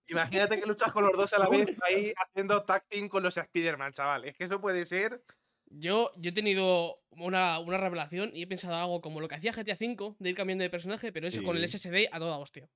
Imagínate 0.08 0.60
que 0.60 0.66
luchas 0.66 0.92
con 0.92 1.04
los 1.04 1.14
dos 1.16 1.34
a 1.34 1.40
la 1.40 1.50
vez 1.50 1.68
ahí 1.88 2.14
haciendo 2.18 2.64
tag 2.64 2.86
team 2.88 3.08
con 3.08 3.24
los 3.24 3.38
Spider-Man, 3.38 3.94
chaval. 3.94 4.26
Es 4.26 4.36
que 4.36 4.44
eso 4.44 4.60
puede 4.60 4.86
ser. 4.86 5.24
Yo, 5.66 6.12
yo 6.18 6.30
he 6.30 6.34
tenido 6.34 7.02
una, 7.10 7.60
una, 7.60 7.78
revelación 7.78 8.30
y 8.34 8.44
he 8.44 8.48
pensado 8.48 8.76
algo 8.76 9.02
como 9.02 9.22
lo 9.22 9.28
que 9.28 9.36
hacía 9.36 9.54
GTA 9.54 9.78
V 9.80 10.16
de 10.20 10.30
ir 10.30 10.36
cambiando 10.36 10.64
de 10.64 10.70
personaje, 10.70 11.12
pero 11.12 11.28
eso 11.28 11.42
con 11.42 11.58
el 11.58 11.68
SSD 11.68 12.10
a 12.12 12.20
toda 12.20 12.38
hostia. 12.38 12.70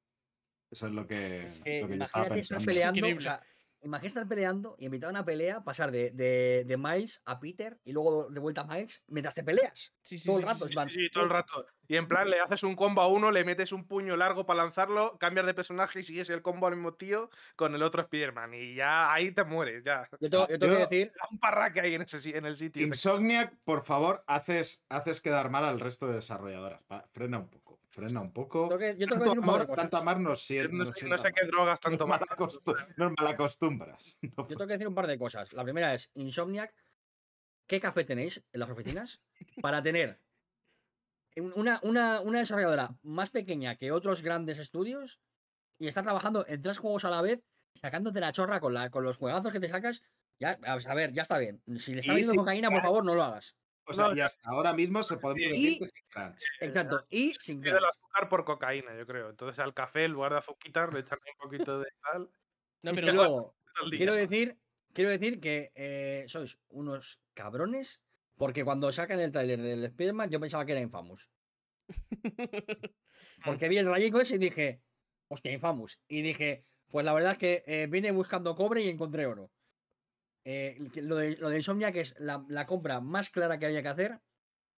Eso 0.71 0.87
es 0.87 0.93
lo 0.93 1.05
que, 1.05 1.47
lo 1.81 1.87
que 1.87 1.97
yo 1.97 2.03
estaba 2.03 2.29
pensando. 2.29 2.65
Peleando, 2.65 3.07
o 3.07 3.21
sea, 3.21 3.41
Imagínate 3.81 4.07
estar 4.07 4.27
peleando 4.27 4.75
y 4.79 4.85
invitar 4.85 5.09
a 5.09 5.11
una 5.11 5.25
pelea, 5.25 5.63
pasar 5.63 5.91
de, 5.91 6.09
de, 6.11 6.63
de, 6.65 6.77
Miles 6.77 7.21
a 7.25 7.39
Peter 7.39 7.79
y 7.83 7.91
luego 7.91 8.27
de 8.29 8.39
vuelta 8.39 8.61
a 8.61 8.65
Miles 8.65 9.03
mientras 9.07 9.35
te 9.35 9.43
peleas. 9.43 9.93
Sí, 10.01 10.17
sí, 10.17 10.25
todo 10.25 10.39
el 10.39 10.45
rato. 10.45 10.67
Sí, 10.89 11.09
todo 11.11 11.23
el 11.25 11.29
rato. 11.29 11.65
Y 11.87 11.95
en 11.95 12.07
plan, 12.07 12.29
le 12.29 12.39
haces 12.39 12.63
un 12.63 12.75
combo 12.75 13.01
a 13.01 13.07
uno, 13.07 13.31
le 13.31 13.45
metes 13.45 13.71
un 13.71 13.85
puño 13.85 14.17
largo 14.17 14.45
para 14.45 14.63
lanzarlo, 14.63 15.17
cambias 15.17 15.45
de 15.45 15.53
personaje 15.53 15.99
y 15.99 16.03
sigues 16.03 16.29
el 16.29 16.41
combo 16.41 16.67
al 16.67 16.75
mismo 16.75 16.93
tío 16.93 17.29
con 17.55 17.73
el 17.75 17.81
otro 17.81 18.01
Spider-Man. 18.01 18.53
Y 18.53 18.75
ya 18.75 19.13
ahí 19.13 19.31
te 19.31 19.43
mueres, 19.45 19.83
ya. 19.83 20.09
Yo, 20.19 20.29
tengo, 20.29 20.47
que 20.47 20.57
decir. 20.57 21.13
Un 21.31 21.39
parraque 21.39 21.79
ahí 21.79 21.95
en, 21.95 22.01
ese, 22.01 22.37
en 22.37 22.45
el 22.45 22.57
sitio. 22.57 22.85
Insomniac, 22.85 23.55
por 23.63 23.85
favor, 23.85 24.23
haces, 24.27 24.83
haces 24.89 25.21
quedar 25.21 25.49
mal 25.49 25.63
al 25.63 25.79
resto 25.79 26.07
de 26.07 26.15
desarrolladoras. 26.15 26.81
Frena 27.11 27.39
un 27.39 27.49
poco. 27.49 27.79
Frena 27.89 28.21
un 28.21 28.33
poco. 28.33 28.69
Yo 28.69 28.93
yo 28.93 29.07
tanto, 29.07 29.31
amor, 29.31 29.65
tanto 29.75 29.97
amar 29.97 30.19
no, 30.19 30.35
sé, 30.35 30.67
no, 30.67 30.85
sé, 30.85 31.31
qué 31.33 31.47
drogas 31.47 31.79
tanto 31.79 32.05
mal 32.05 32.19
acostumbras. 32.29 34.17
yo 34.21 34.45
tengo 34.45 34.67
que 34.67 34.73
decir 34.73 34.87
un 34.87 34.93
par 34.93 35.07
de 35.07 35.17
cosas. 35.17 35.53
La 35.53 35.63
primera 35.63 35.93
es, 35.93 36.11
Insomniac, 36.15 36.73
¿qué 37.65 37.79
café 37.79 38.03
tenéis 38.03 38.43
en 38.51 38.59
las 38.59 38.69
oficinas 38.69 39.21
para 39.61 39.81
tener 39.81 40.19
una, 41.41 41.79
una, 41.83 42.21
una 42.21 42.39
desarrolladora 42.39 42.95
más 43.03 43.29
pequeña 43.29 43.75
que 43.75 43.91
otros 43.91 44.21
grandes 44.21 44.59
estudios 44.59 45.19
y 45.79 45.87
está 45.87 46.03
trabajando 46.03 46.45
en 46.47 46.61
tres 46.61 46.77
juegos 46.79 47.05
a 47.05 47.09
la 47.09 47.21
vez, 47.21 47.43
sacándote 47.73 48.19
la 48.19 48.31
chorra 48.31 48.59
con, 48.59 48.73
la, 48.73 48.89
con 48.89 49.03
los 49.03 49.17
juegazos 49.17 49.51
que 49.51 49.59
te 49.59 49.69
sacas? 49.69 50.01
Ya, 50.39 50.57
a 50.63 50.93
ver, 50.93 51.13
ya 51.13 51.23
está 51.23 51.37
bien. 51.37 51.61
Si 51.79 51.93
le 51.93 52.01
está 52.01 52.13
viendo 52.13 52.35
cocaína, 52.35 52.69
por 52.69 52.81
favor, 52.81 53.03
no 53.03 53.15
lo 53.15 53.23
hagas. 53.23 53.55
O 53.89 53.93
sea, 53.93 54.13
y 54.13 54.19
hasta 54.19 54.49
ahora 54.49 54.73
mismo 54.73 55.01
se 55.01 55.17
puede 55.17 55.47
decir 55.47 55.79
que 55.79 55.87
sin 55.87 56.07
crunch. 56.09 56.43
Exacto, 56.59 57.05
y 57.09 57.31
sin 57.31 57.61
crunch. 57.61 57.77
el 57.77 57.85
azúcar 57.85 58.29
por 58.29 58.43
cocaína, 58.43 58.95
yo 58.97 59.05
creo. 59.07 59.29
Entonces 59.29 59.59
al 59.59 59.73
café, 59.73 60.05
en 60.05 60.11
lugar 60.11 60.33
de 60.33 60.39
azuquitar, 60.39 60.93
le 60.93 60.99
echan 60.99 61.19
un 61.25 61.49
poquito 61.49 61.79
de 61.79 61.87
tal. 62.03 62.29
No, 62.83 62.93
pero 62.93 63.13
luego, 63.13 63.55
quiero 63.91 64.13
decir, 64.13 64.59
quiero 64.93 65.09
decir 65.09 65.39
que 65.39 65.71
eh, 65.73 66.25
sois 66.27 66.59
unos 66.67 67.21
cabrones, 67.33 68.01
porque 68.37 68.63
cuando 68.63 68.91
sacan 68.91 69.19
el 69.19 69.31
trailer 69.31 69.61
del 69.61 69.83
Spider-Man, 69.83 70.29
yo 70.29 70.39
pensaba 70.39 70.65
que 70.65 70.73
era 70.73 70.81
Infamous. 70.81 71.29
porque 73.43 73.67
vi 73.67 73.77
el 73.77 73.89
rayico 73.89 74.21
ese 74.21 74.35
y 74.35 74.39
dije, 74.39 74.83
hostia, 75.27 75.51
Infamous. 75.51 75.99
Y 76.07 76.21
dije, 76.21 76.65
pues 76.89 77.05
la 77.05 77.13
verdad 77.13 77.33
es 77.33 77.37
que 77.39 77.63
eh, 77.65 77.87
vine 77.87 78.11
buscando 78.11 78.55
cobre 78.55 78.81
y 78.81 78.89
encontré 78.89 79.25
oro. 79.25 79.51
Eh, 80.45 80.77
lo, 80.95 81.17
de, 81.17 81.35
lo 81.37 81.49
de 81.49 81.57
Insomnia, 81.57 81.91
que 81.91 82.01
es 82.01 82.15
la, 82.19 82.65
compra 82.67 83.01
más 83.01 83.29
clara 83.29 83.57
que 83.57 83.65
había 83.65 83.81
que 83.81 83.89
hacer 83.89 84.21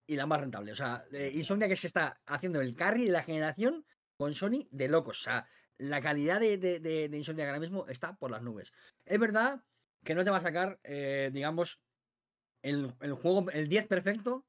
y 0.08 0.16
la 0.16 0.26
más 0.26 0.40
rentable. 0.40 0.72
O 0.72 0.76
sea, 0.76 1.06
eh, 1.12 1.32
Insomnia 1.36 1.68
que 1.68 1.76
se 1.76 1.88
está 1.88 2.22
haciendo 2.26 2.62
el 2.62 2.76
carry 2.76 3.06
de 3.06 3.12
la 3.12 3.24
generación 3.24 3.86
con 4.18 4.34
Sony 4.34 4.68
de 4.72 4.88
locos. 4.88 5.20
O 5.20 5.24
sea, 5.24 5.48
la 5.78 6.02
calidad 6.02 6.40
de, 6.40 6.58
de, 6.58 7.18
Insomnia 7.18 7.46
ahora 7.46 7.60
mismo 7.60 7.88
está 7.88 8.16
por 8.16 8.32
las 8.32 8.42
nubes. 8.42 8.72
Es 9.06 9.20
verdad 9.20 9.64
que 10.04 10.16
no 10.16 10.24
te 10.24 10.32
va 10.32 10.38
a 10.38 10.42
sacar, 10.42 10.80
digamos, 11.32 11.80
el, 12.62 12.92
juego, 13.22 13.50
el 13.52 13.68
10 13.70 13.88
perfecto, 13.88 14.46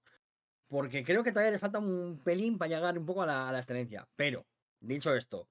porque 0.68 1.04
creo 1.04 1.22
que 1.22 1.32
todavía 1.32 1.52
le 1.52 1.58
falta 1.58 1.78
un 1.78 2.20
pelín 2.24 2.58
para 2.58 2.68
llegar 2.68 2.98
un 2.98 3.06
poco 3.06 3.22
a 3.22 3.26
la, 3.26 3.48
a 3.48 3.52
la 3.52 3.58
excelencia. 3.58 4.08
Pero, 4.16 4.46
dicho 4.80 5.14
esto, 5.14 5.48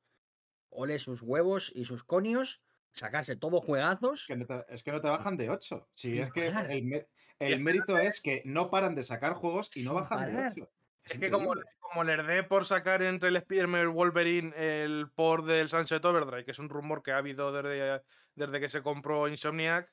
ole 0.70 1.00
sus 1.00 1.22
huevos 1.22 1.72
y 1.74 1.86
sus 1.86 2.04
conios 2.04 2.62
sacarse 2.94 3.36
todos 3.36 3.64
juegazos. 3.64 4.22
Es 4.70 4.84
que 4.84 4.92
no 4.92 5.02
te, 5.02 5.10
bajan 5.10 5.38
de 5.38 5.50
8. 5.50 5.90
Si 5.94 6.20
es 6.20 6.32
que 6.32 6.48
el, 7.40 7.60
mérito 7.62 7.98
es 7.98 8.22
que 8.22 8.42
no 8.46 8.70
paran 8.70 8.96
de 8.96 9.04
sacar 9.04 9.34
juegos 9.34 9.70
y 9.76 9.84
no 9.84 9.96
bajan 9.96 10.36
de 10.36 10.48
8. 10.48 10.72
Es, 11.06 11.18
que 11.18 11.32
como, 11.32 11.54
como 11.80 12.04
le 12.04 12.22
dé 12.22 12.44
por 12.44 12.66
sacar 12.66 13.02
entre 13.02 13.30
el 13.30 13.38
Spider-Man 13.38 13.80
y 13.80 13.84
el 13.84 13.90
Wolverine 13.90 14.54
el 14.56 15.10
port 15.10 15.46
del 15.46 15.70
Sunset 15.70 16.04
Overdrive, 16.04 16.46
que 16.46 16.52
es 16.52 16.60
un 16.60 16.70
rumor 16.70 17.02
que 17.02 17.12
ha 17.12 17.18
habido 17.18 17.52
desde, 17.52 18.02
desde 18.36 18.60
que 18.60 18.70
se 18.70 18.84
compró 18.84 19.28
Insomniac, 19.28 19.92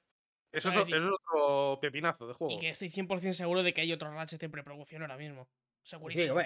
eso, 0.52 0.70
es, 0.70 0.76
otro 0.76 1.78
pepinazo 1.80 2.26
de 2.26 2.34
juego. 2.34 2.54
Y 2.54 2.58
que 2.58 2.70
estoy 2.70 2.88
100% 2.88 3.32
seguro 3.32 3.62
de 3.62 3.74
que 3.74 3.82
hay 3.82 3.92
otros 3.92 4.12
Ratchet 4.14 4.42
en 4.42 4.50
preproducción 4.50 5.02
ahora 5.02 5.16
mismo. 5.16 5.48
Segurísimo. 5.82 6.36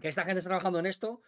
que 0.00 0.08
esta 0.08 0.24
gente 0.24 0.38
está 0.38 0.50
trabajando 0.50 0.78
en 0.78 0.86
esto 0.86 1.20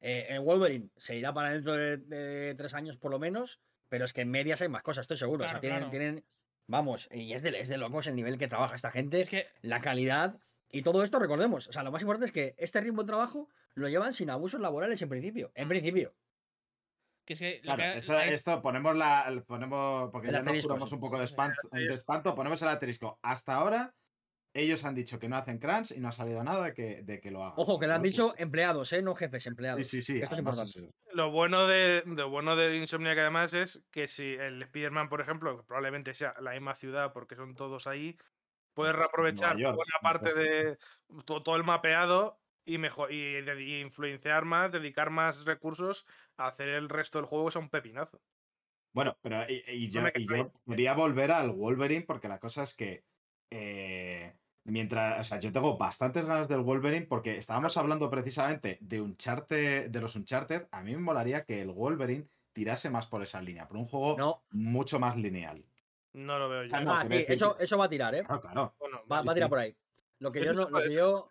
Eh, 0.00 0.26
en 0.28 0.44
Wolverine 0.44 0.90
se 0.96 1.16
irá 1.16 1.32
para 1.32 1.50
dentro 1.50 1.74
de, 1.74 2.54
tres 2.54 2.74
años 2.74 2.98
por 2.98 3.10
lo 3.10 3.18
menos, 3.18 3.60
pero 3.88 4.04
es 4.04 4.12
que 4.12 4.22
en 4.22 4.30
medias 4.30 4.60
hay 4.60 4.68
más 4.68 4.82
cosas, 4.82 5.02
estoy 5.02 5.16
seguro. 5.16 5.44
o 5.44 5.48
sea, 5.48 5.60
tienen, 5.60 5.88
tienen, 5.90 6.24
vamos, 6.66 7.08
y 7.10 7.32
es 7.32 7.42
de, 7.42 7.58
es 7.58 7.68
de 7.68 7.78
locos 7.78 8.06
el 8.06 8.16
nivel 8.16 8.36
que 8.38 8.48
trabaja 8.48 8.74
esta 8.74 8.90
gente, 8.90 9.22
es 9.22 9.28
que... 9.28 9.46
la 9.62 9.80
calidad 9.80 10.38
y 10.70 10.82
todo 10.82 11.02
esto, 11.02 11.18
recordemos, 11.18 11.68
o 11.68 11.72
sea, 11.72 11.82
lo 11.82 11.92
más 11.92 12.02
importante 12.02 12.26
es 12.26 12.32
que 12.32 12.54
este 12.58 12.80
ritmo 12.80 13.02
de 13.02 13.08
trabajo 13.08 13.48
lo 13.74 13.88
llevan 13.88 14.12
sin 14.12 14.30
abusos 14.30 14.60
laborales 14.60 15.00
en 15.00 15.08
principio, 15.08 15.50
en 15.54 15.68
principio. 15.68 16.14
Que 17.26 17.32
es 17.32 17.38
que, 17.40 17.60
claro, 17.60 17.82
esto, 17.82 18.62
ponemos 18.62 18.96
la. 18.96 19.42
Ponemos, 19.46 20.10
porque 20.10 20.30
ya 20.30 20.40
nos 20.40 20.62
curamos 20.62 20.92
un 20.92 21.00
poco 21.00 21.18
de 21.18 21.24
espanto, 21.24 21.60
de 21.72 21.92
espanto, 21.92 22.34
ponemos 22.34 22.62
el 22.62 22.68
asterisco. 22.68 23.18
Hasta 23.20 23.56
ahora, 23.56 23.92
ellos 24.56 24.84
han 24.84 24.94
dicho 24.94 25.18
que 25.18 25.28
no 25.28 25.36
hacen 25.36 25.58
crunch 25.58 25.90
y 25.90 26.00
no 26.00 26.08
ha 26.08 26.12
salido 26.12 26.42
nada 26.42 26.66
de 26.66 26.74
que, 26.74 27.02
de 27.02 27.20
que 27.20 27.30
lo 27.30 27.42
hagan. 27.42 27.54
Ojo, 27.56 27.78
que 27.78 27.86
lo 27.86 27.94
han 27.94 28.02
dicho 28.02 28.34
empleados, 28.38 28.92
¿eh? 28.92 29.02
No 29.02 29.14
jefes, 29.14 29.46
empleados. 29.46 29.86
Sí, 29.86 30.02
sí, 30.02 30.14
sí. 30.14 30.22
Esto 30.22 30.34
es 30.34 30.38
importante. 30.38 30.90
Lo 31.12 31.30
bueno 31.30 31.66
de, 31.66 32.02
lo 32.06 32.30
bueno 32.30 32.56
de 32.56 32.76
Insomniac 32.76 33.18
además 33.18 33.52
es 33.54 33.82
que 33.90 34.08
si 34.08 34.34
el 34.34 34.62
Spider-Man, 34.62 35.08
por 35.08 35.20
ejemplo, 35.20 35.64
probablemente 35.66 36.14
sea 36.14 36.34
la 36.40 36.52
misma 36.52 36.74
ciudad 36.74 37.12
porque 37.12 37.36
son 37.36 37.54
todos 37.54 37.86
ahí, 37.86 38.16
puedes 38.72 38.94
reaprovechar 38.94 39.56
buena 39.56 39.98
parte 40.00 40.32
de 40.34 40.78
todo, 41.24 41.56
el 41.56 41.64
mapeado 41.64 42.40
y 42.64 42.78
mejor 42.78 43.12
y, 43.12 43.80
influenciar 43.80 44.44
más, 44.44 44.72
dedicar 44.72 45.10
más 45.10 45.44
recursos 45.44 46.06
hacer 46.36 46.68
el 46.68 46.88
resto 46.88 47.18
del 47.18 47.26
juego 47.26 47.50
sea 47.50 47.60
un 47.60 47.70
pepinazo. 47.70 48.20
Bueno, 48.92 49.16
pero 49.20 49.44
y, 49.48 49.90
yo, 49.90 50.02
quería 50.66 50.94
volver 50.94 51.30
al 51.30 51.50
Wolverine 51.50 52.06
porque 52.06 52.28
la 52.28 52.38
cosa 52.38 52.62
es 52.62 52.74
que 52.74 53.04
eh, 53.50 54.34
mientras, 54.64 55.20
o 55.20 55.24
sea, 55.24 55.38
yo 55.38 55.52
tengo 55.52 55.76
bastantes 55.76 56.24
ganas 56.24 56.48
del 56.48 56.60
Wolverine 56.60 57.06
porque 57.06 57.36
estábamos 57.36 57.76
hablando 57.76 58.08
precisamente 58.08 58.78
de 58.80 59.02
Uncharted, 59.02 59.90
de 59.90 60.00
los 60.00 60.16
Uncharted, 60.16 60.68
a 60.70 60.82
mí 60.82 60.92
me 60.92 61.02
molaría 61.02 61.44
que 61.44 61.60
el 61.60 61.72
Wolverine 61.72 62.26
tirase 62.52 62.88
más 62.88 63.06
por 63.06 63.22
esa 63.22 63.42
línea, 63.42 63.68
por 63.68 63.76
un 63.76 63.84
juego 63.84 64.42
mucho 64.50 64.98
más 64.98 65.16
lineal. 65.16 65.62
No 66.14 66.38
lo 66.38 66.48
veo 66.48 66.64
yo. 66.64 66.74
ah, 66.74 67.04
sí, 67.06 67.24
eso, 67.28 67.58
eso, 67.58 67.76
va 67.76 67.84
a 67.84 67.90
tirar, 67.90 68.14
¿eh? 68.14 68.22
Claro, 68.24 68.40
claro. 68.40 69.04
va, 69.12 69.18
a 69.18 69.34
tirar 69.34 69.50
por 69.50 69.58
ahí. 69.58 69.76
Lo 70.20 70.32
que 70.32 70.42
yo, 70.42 70.54
lo 70.54 70.70
que 70.70 70.92
yo 70.94 71.28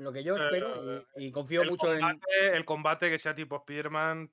lo 0.00 0.12
que 0.12 0.24
yo 0.24 0.36
espero 0.36 1.04
y, 1.16 1.30
confío 1.30 1.64
mucho 1.64 1.94
en. 1.94 2.20
El 2.52 2.64
combate 2.64 3.10
que 3.10 3.18
sea 3.18 3.34
tipo 3.34 3.56
Spider-Man. 3.56 4.30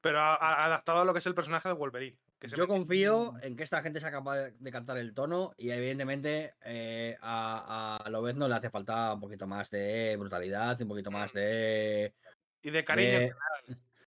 Pero 0.00 0.20
adaptado 0.20 1.00
a 1.00 1.04
lo 1.04 1.12
que 1.12 1.18
es 1.18 1.26
el 1.26 1.34
personaje 1.34 1.68
de 1.68 1.74
Wolverine. 1.74 2.16
yo 2.40 2.68
confío 2.68 3.34
en 3.42 3.56
que 3.56 3.64
esta 3.64 3.82
gente 3.82 3.98
sea 3.98 4.12
capaz 4.12 4.36
de, 4.36 4.70
cantar 4.70 4.96
el 4.96 5.12
tono 5.12 5.54
y 5.56 5.70
evidentemente 5.70 6.54
eh, 6.62 7.16
a, 7.20 7.98
a 8.04 8.10
Lobez 8.10 8.36
no 8.36 8.46
le 8.46 8.54
hace 8.54 8.70
falta 8.70 9.14
un 9.14 9.20
poquito 9.20 9.48
más 9.48 9.70
de 9.70 10.16
brutalidad, 10.16 10.80
un 10.80 10.88
poquito 10.88 11.10
más 11.10 11.32
de... 11.32 12.14
Y 12.62 12.70
de 12.70 12.84
cariño. 12.84 13.34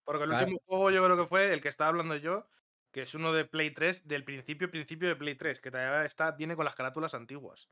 Porque 0.06 0.24
el 0.24 0.32
último 0.32 0.62
juego 0.66 0.92
yo 0.92 1.04
creo 1.04 1.18
que 1.18 1.28
fue 1.28 1.54
el 1.54 1.62
que 1.62 1.70
estaba 1.70 1.90
hablando 1.90 2.16
yo, 2.16 2.48
que 2.92 3.04
es 3.04 3.16
uno 3.16 3.34
de 3.34 3.46
Play 3.46 3.72
3, 3.72 4.08
del 4.08 4.24
principio, 4.24 4.70
principio 4.70 5.08
de 5.08 5.16
Play 5.16 5.36
3, 5.36 5.60
que 5.62 5.72
todavía 5.72 6.06
está, 6.06 6.32
viene 6.32 6.56
con 6.56 6.66
las 6.66 6.76
carátulas 6.76 7.14
antiguas. 7.14 7.70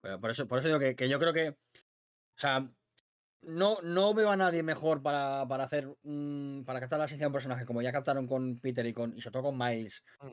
por, 0.00 0.30
eso, 0.30 0.46
por 0.46 0.58
eso 0.58 0.68
digo 0.68 0.96
que, 0.96 1.08
yo 1.08 1.18
creo 1.18 1.32
que 1.32 1.56
o 2.36 2.40
sea, 2.40 2.68
no, 3.46 3.78
no 3.82 4.14
veo 4.14 4.30
a 4.30 4.36
nadie 4.36 4.62
mejor 4.62 5.02
para, 5.02 5.42
hacer 5.42 5.94
para 6.64 6.80
captar 6.80 6.98
la 6.98 7.04
esencia 7.04 7.24
de 7.24 7.28
un 7.28 7.32
personaje, 7.32 7.64
como 7.64 7.82
ya 7.82 7.92
captaron 7.92 8.26
con 8.26 8.58
Peter 8.58 8.84
y 8.86 8.92
con 8.92 9.16
y 9.16 9.20
sobre 9.20 9.32
todo 9.32 9.42
con 9.44 9.58
Miles, 9.58 10.04
mm. 10.20 10.26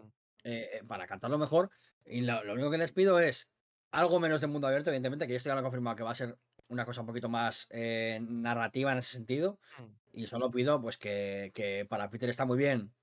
eh, 0.44 0.70
eh, 0.74 0.84
para 0.88 1.08
captarlo 1.08 1.38
mejor. 1.38 1.70
Y 2.06 2.22
lo, 2.22 2.42
único 2.54 2.72
que 2.72 2.78
les 2.78 2.92
pido 2.92 3.20
es 3.20 3.50
algo 3.92 4.20
menos 4.20 4.42
de 4.42 4.48
mundo 4.48 4.68
abierto, 4.68 4.90
evidentemente, 4.90 5.28
que 5.28 5.36
esto 5.36 5.50
ya 5.50 5.56
lo 5.56 5.62
he 5.62 5.64
confirmado 5.64 5.96
que 5.96 6.04
va 6.04 6.12
a 6.12 6.16
ser 6.16 6.38
una 6.68 6.86
cosa 6.86 7.02
un 7.02 7.08
poquito 7.08 7.28
más 7.28 7.68
eh, 7.72 8.20
narrativa 8.22 8.92
en 8.92 9.00
ese 9.00 9.12
sentido. 9.12 9.60
Mm. 9.78 9.84
Y 10.14 10.28
solo 10.28 10.52
pido 10.52 10.82
pues 10.82 10.98
que, 10.98 11.86
para 11.90 12.10
Peter 12.10 12.30
está 12.30 12.46
muy 12.46 12.58
bien 12.58 12.94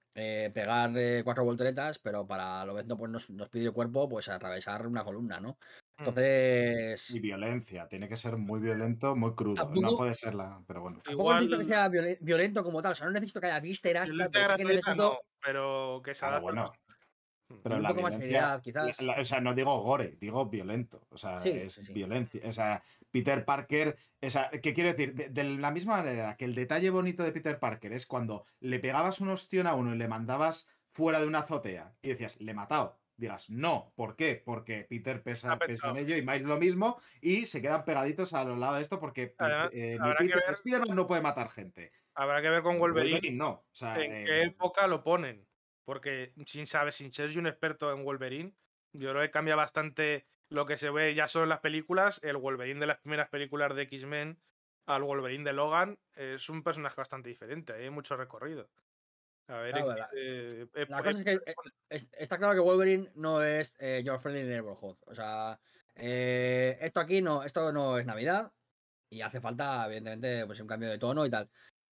pegar 0.53 0.91
cuatro 1.23 1.45
volteretas, 1.45 2.01
pero 2.01 2.27
para 2.27 2.65
lo 2.65 2.75
pues 2.75 3.09
nos, 3.09 3.31
nos, 3.31 3.49
pide 3.51 3.67
el 3.67 3.73
cuerpo 3.73 4.09
pues 4.09 4.29
atravesar 4.29 4.85
una 4.85 5.05
columna, 5.05 5.39
¿no? 5.39 5.59
Mm. 5.99 6.09
Entonces. 6.09 7.11
Y 7.11 7.21
violencia, 7.21 7.89
tiene 7.89 8.09
que 8.09 8.17
ser 8.17 8.37
muy 8.37 8.61
violento, 8.61 9.17
muy 9.17 9.35
crudo. 9.35 9.69
No 9.75 9.97
puede 9.97 10.15
ser 10.15 10.35
la. 10.35 10.63
Pero 10.67 10.83
bueno. 10.83 10.99
Necesito 11.05 11.59
que 11.59 11.65
sea 11.65 11.89
violento 11.89 12.63
como 12.63 12.81
tal. 12.81 12.93
O 12.93 12.95
sea, 12.95 13.07
no 13.07 13.13
necesito 13.13 13.41
que 13.41 13.49
haya 13.49 13.61
vísceras. 13.61 14.09
no, 14.11 15.19
pero 15.41 16.01
que 16.05 16.15
sea. 16.15 16.39
bueno. 16.39 16.73
Pero 17.63 17.77
un 17.77 17.83
la 17.83 17.89
poco 17.89 18.09
violencia, 18.09 18.43
más 18.43 18.61
quizás. 18.61 19.01
o 19.01 19.25
sea, 19.25 19.41
no 19.41 19.55
digo 19.55 19.81
gore, 19.81 20.19
digo 20.21 20.47
violento. 20.47 21.07
O 21.09 21.17
sea, 21.17 21.43
es 21.43 21.93
violencia. 21.93 22.43
O 22.45 22.53
sea, 22.53 22.83
Peter 23.11 23.45
Parker. 23.45 23.97
O 24.21 24.31
sea, 24.31 24.51
¿qué 24.51 24.75
quiero 24.75 24.93
decir? 24.93 25.15
De, 25.15 25.45
la 25.45 25.71
misma 25.71 25.97
manera 25.97 26.37
que 26.37 26.45
el 26.45 26.55
detalle 26.55 26.91
bonito 26.91 27.23
de 27.23 27.33
Peter 27.33 27.59
Parker 27.59 27.93
es 27.95 28.07
cuando 28.07 28.45
le 28.61 28.79
pegabas 28.81 29.21
un 29.21 29.31
ostión 29.31 29.67
a 29.67 29.75
uno 29.75 29.95
y 29.95 29.99
le 29.99 30.09
mandabas 30.09 30.69
fuera 30.91 31.21
de 31.21 31.27
una 31.27 31.41
azotea 31.41 31.95
y 32.03 32.09
decías, 32.09 32.39
le 32.39 32.51
he 32.51 32.55
matado 32.55 32.99
digas 33.19 33.51
no. 33.51 33.93
¿Por 33.95 34.17
qué? 34.17 34.41
Porque 34.43 34.87
Peter 34.89 35.23
pesa, 35.23 35.59
pesa 35.59 35.91
en 35.91 35.99
ello 35.99 36.17
y 36.17 36.23
Miles 36.23 36.43
lo 36.43 36.59
mismo 36.59 36.99
y 37.21 37.45
se 37.45 37.61
quedan 37.61 37.85
pegaditos 37.85 38.33
a 38.33 38.45
los 38.45 38.59
lados 38.59 38.77
de 38.77 38.83
esto 38.83 38.99
porque 38.99 39.35
eh, 39.73 39.99
Peter, 40.19 40.43
Spider-Man 40.51 40.97
no 40.97 41.07
puede 41.07 41.21
matar 41.21 41.51
gente. 41.51 41.93
Habrá 42.15 42.41
que 42.41 42.49
ver 42.49 42.63
con 42.63 42.79
Wolverine, 42.79 43.31
no. 43.33 43.67
en 43.81 44.13
eh, 44.13 44.25
qué 44.25 44.43
época 44.45 44.87
lo 44.87 45.03
ponen. 45.03 45.47
Porque 45.85 46.33
sin 46.47 46.67
saber, 46.67 46.93
sin 46.93 47.13
ser 47.13 47.31
yo 47.31 47.41
un 47.41 47.47
experto 47.47 47.93
en 47.93 48.05
Wolverine, 48.05 48.55
yo 48.93 49.11
creo 49.11 49.23
que 49.23 49.31
cambia 49.31 49.57
bastante 49.57 50.27
lo 50.49 50.67
que 50.67 50.77
se 50.77 50.91
ve 50.91 51.15
ya 51.15 51.29
solo 51.29 51.45
en 51.45 51.51
las 51.51 51.61
películas. 51.61 52.21
El 52.23 52.37
Wolverine 52.37 52.81
de 52.81 52.87
las 52.87 52.99
primeras 52.99 53.29
películas 53.29 53.75
de 53.75 53.83
X-Men 53.83 54.39
al 54.87 55.03
Wolverine 55.03 55.45
de 55.45 55.53
Logan 55.53 55.99
es 56.15 56.49
un 56.49 56.63
personaje 56.63 56.97
bastante 56.97 57.29
diferente, 57.29 57.75
hay 57.75 57.91
mucho 57.91 58.17
recorrido. 58.17 58.69
A 59.49 59.61
ver, 59.61 59.75
eh, 60.15 60.67
la 60.89 61.03
cosa 61.03 61.19
es 61.19 61.25
que 61.25 61.33
eh, 61.33 61.55
está 62.19 62.37
claro 62.37 62.53
que 62.53 62.61
Wolverine 62.61 63.11
no 63.15 63.43
es 63.43 63.75
eh, 63.79 64.03
Your 64.05 64.21
Friendly 64.21 64.47
Neighborhood. 64.47 64.99
O 65.07 65.15
sea, 65.15 65.59
eh, 65.95 66.77
esto 66.83 67.01
aquí 67.01 67.23
no, 67.23 67.43
esto 67.43 67.73
no 67.73 67.99
es 67.99 68.05
Navidad 68.05 68.53
y 69.09 69.23
hace 69.23 69.41
falta, 69.41 69.87
evidentemente, 69.87 70.45
pues 70.47 70.61
un 70.61 70.67
cambio 70.67 70.91
de 70.91 70.99
tono 70.99 71.25
y 71.25 71.31
tal. 71.31 71.49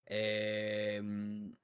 Em, 0.04 1.54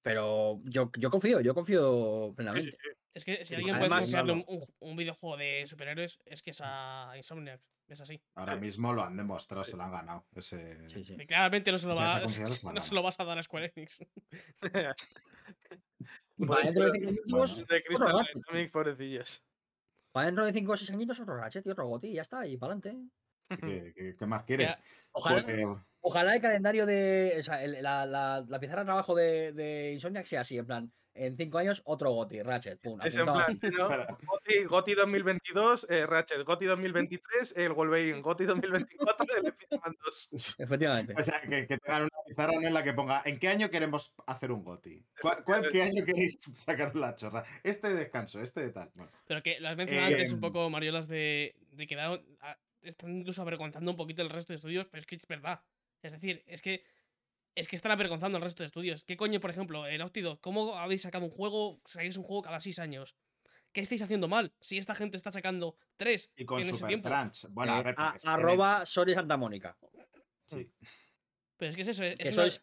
pero 0.00 0.60
yo, 0.64 0.92
yo 0.96 1.10
confío, 1.10 1.40
yo 1.40 1.54
confío 1.54 2.32
plenamente. 2.36 2.78
Es 3.12 3.24
que 3.24 3.44
si 3.44 3.56
alguien 3.56 3.78
puede 3.78 3.96
enseñarle 3.96 4.32
un, 4.32 4.64
un, 4.78 4.96
videojuego 4.96 5.36
de 5.38 5.64
superhéroes, 5.66 6.20
es 6.24 6.40
que 6.40 6.50
es 6.50 6.60
a 6.62 7.14
Insomniac. 7.16 7.60
Es 7.88 8.00
así. 8.00 8.20
Ahora 8.34 8.56
mismo 8.60 8.92
lo 8.92 9.02
han 9.02 9.16
demostrado, 9.16 9.64
se 9.64 9.76
lo 9.76 9.82
han 9.82 9.92
ganado. 9.92 10.26
Ese... 10.34 10.86
Claramente 11.26 11.72
no 11.72 11.78
se, 11.78 11.86
lo 11.86 11.94
va, 11.94 12.20
no 12.74 12.82
se 12.82 12.94
lo 12.94 13.02
vas 13.02 13.20
a 13.20 13.24
dar 13.24 13.38
a 13.38 13.42
Square 13.42 13.72
Enix. 13.74 13.98
Para 16.46 16.64
dentro 16.64 16.90
de 16.90 17.00
5 17.00 17.36
años. 17.36 17.66
De 17.66 17.82
Crystal 17.82 18.70
pobrecillos. 18.70 19.42
Para 20.12 20.26
dentro 20.26 20.44
de 20.44 20.52
5 20.52 20.72
o 20.72 20.76
6 20.76 20.90
años, 20.90 21.20
otro 21.20 21.36
Ratchet 21.36 21.66
y 21.66 21.70
otro 21.70 21.86
Goti, 21.86 22.12
ya 22.12 22.22
está, 22.22 22.46
y 22.46 22.56
para 22.56 22.74
adelante. 22.74 23.10
¿Qué, 23.48 24.14
qué, 24.18 24.26
más 24.26 24.42
quieres? 24.42 24.76
Ojalá, 25.12 25.46
ojalá, 26.00 26.34
el 26.34 26.42
calendario 26.42 26.84
de. 26.84 27.36
O 27.38 27.42
sea, 27.44 27.62
el, 27.62 27.80
la, 27.80 28.04
la, 28.04 28.44
la, 28.46 28.58
pizarra 28.58 28.80
de 28.80 28.86
trabajo 28.86 29.14
de, 29.14 29.52
de 29.52 29.92
Insomniac 29.92 30.26
sea 30.26 30.40
así, 30.40 30.58
en 30.58 30.66
plan 30.66 30.92
en 31.16 31.36
cinco 31.36 31.58
años 31.58 31.82
otro 31.84 32.10
Goti, 32.12 32.42
Ratchet. 32.42 32.80
Pum, 32.80 33.00
es 33.02 33.16
en 33.16 33.24
plan, 33.24 33.60
¿no? 33.72 33.88
Goti, 34.68 34.94
2022, 34.94 35.86
eh, 35.90 36.06
Ratchet, 36.06 36.44
Goti 36.44 36.66
2023, 36.66 37.56
el 37.56 37.72
Wolverine, 37.72 38.20
Goti 38.20 38.44
2024, 38.44 39.26
el 39.38 39.46
Spider-Man 39.46 39.96
2. 40.04 40.30
Efectivamente. 40.58 41.14
O 41.16 41.22
sea, 41.22 41.40
que, 41.40 41.66
que, 41.66 41.78
tengan 41.78 42.02
una 42.02 42.18
pizarra 42.26 42.52
en 42.54 42.74
la 42.74 42.84
que 42.84 42.92
ponga 42.92 43.22
¿en 43.24 43.38
qué 43.38 43.48
año 43.48 43.70
queremos 43.70 44.14
hacer 44.26 44.52
un 44.52 44.64
Goti? 44.64 45.04
¿Cuál, 45.20 45.70
qué 45.70 45.82
año 45.82 46.04
queréis 46.04 46.38
sacar 46.54 46.94
la 46.96 47.14
chorra? 47.14 47.44
Este 47.62 47.88
de 47.88 47.94
descanso, 47.94 48.40
este 48.40 48.60
de 48.60 48.70
tal. 48.70 48.90
Pero 49.26 49.42
que 49.42 49.60
lo 49.60 49.68
has 49.68 49.76
mencionado 49.76 50.08
antes 50.08 50.30
un 50.30 50.36
em, 50.36 50.40
poco, 50.40 50.70
Mariolas, 50.70 51.08
de, 51.08 51.56
de 51.72 51.86
que 51.86 51.96
están 52.82 53.16
incluso 53.16 53.42
avergonzando 53.42 53.90
un 53.90 53.96
poquito 53.96 54.22
el 54.22 54.30
resto 54.30 54.52
de 54.52 54.56
estudios, 54.56 54.86
pero 54.86 55.00
es 55.00 55.06
que 55.06 55.16
es 55.16 55.26
verdad. 55.26 55.60
Es 56.02 56.12
decir, 56.12 56.44
es 56.46 56.62
que 56.62 56.84
es 57.56 57.68
que 57.68 57.74
están 57.74 57.90
avergonzando 57.90 58.36
al 58.36 58.44
resto 58.44 58.62
de 58.62 58.66
estudios. 58.66 59.02
¿Qué 59.02 59.16
coño, 59.16 59.40
por 59.40 59.50
ejemplo, 59.50 59.88
en 59.88 60.00
Octido, 60.02 60.38
cómo 60.40 60.76
habéis 60.76 61.02
sacado 61.02 61.24
un 61.24 61.30
juego, 61.30 61.80
sacáis 61.86 62.16
un 62.16 62.22
juego 62.22 62.42
cada 62.42 62.60
seis 62.60 62.78
años? 62.78 63.16
¿Qué 63.72 63.80
estáis 63.80 64.02
haciendo 64.02 64.28
mal? 64.28 64.54
Si 64.60 64.78
esta 64.78 64.94
gente 64.94 65.16
está 65.16 65.30
sacando 65.30 65.76
tres 65.96 66.30
y 66.36 66.44
con 66.44 66.62
en 66.62 66.68
ese 66.68 66.86
tiempo. 66.86 67.08
Bueno, 67.50 67.72
a 67.72 67.82
ver, 67.82 67.94
arroba 68.24 68.86
Sony 68.86 69.14
Santa 69.14 69.36
Mónica. 69.36 69.76
Sí. 70.46 70.70
Pero 71.56 71.70
es 71.70 71.76
que 71.76 71.82
es 71.82 71.88
eso. 71.88 72.04
Es 72.04 72.16
que 72.16 72.32
sois, 72.32 72.62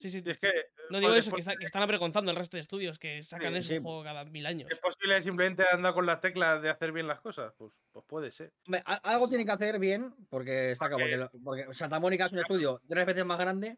Sí, 0.00 0.08
sí. 0.08 0.22
Es 0.24 0.38
que, 0.38 0.50
no 0.88 0.98
digo 0.98 1.14
eso, 1.14 1.30
que, 1.30 1.42
están 1.42 1.82
avergonzando 1.82 2.30
el 2.30 2.36
resto 2.36 2.56
de 2.56 2.62
estudios, 2.62 2.98
que 2.98 3.22
sacan 3.22 3.54
ese 3.54 3.80
juego 3.80 4.02
cada 4.02 4.24
mil 4.24 4.46
años. 4.46 4.70
¿Es 4.70 4.78
posible 4.78 5.20
simplemente 5.20 5.62
andar 5.70 5.92
con 5.92 6.06
las 6.06 6.22
teclas 6.22 6.62
de 6.62 6.70
hacer 6.70 6.90
bien 6.92 7.06
las 7.06 7.20
cosas? 7.20 7.52
Pues, 7.58 7.70
pues 7.92 8.06
puede 8.06 8.30
ser. 8.30 8.50
algo 8.84 9.28
tiene 9.28 9.44
que 9.44 9.52
hacer 9.52 9.78
bien, 9.78 10.14
porque 10.30 10.70
está 10.70 10.88
porque, 10.88 11.28
porque, 11.44 11.74
Santa 11.74 12.00
Mónica 12.00 12.24
es 12.24 12.32
un 12.32 12.38
estudio 12.38 12.80
tres 12.88 13.04
veces 13.04 13.26
más 13.26 13.38
grande 13.38 13.76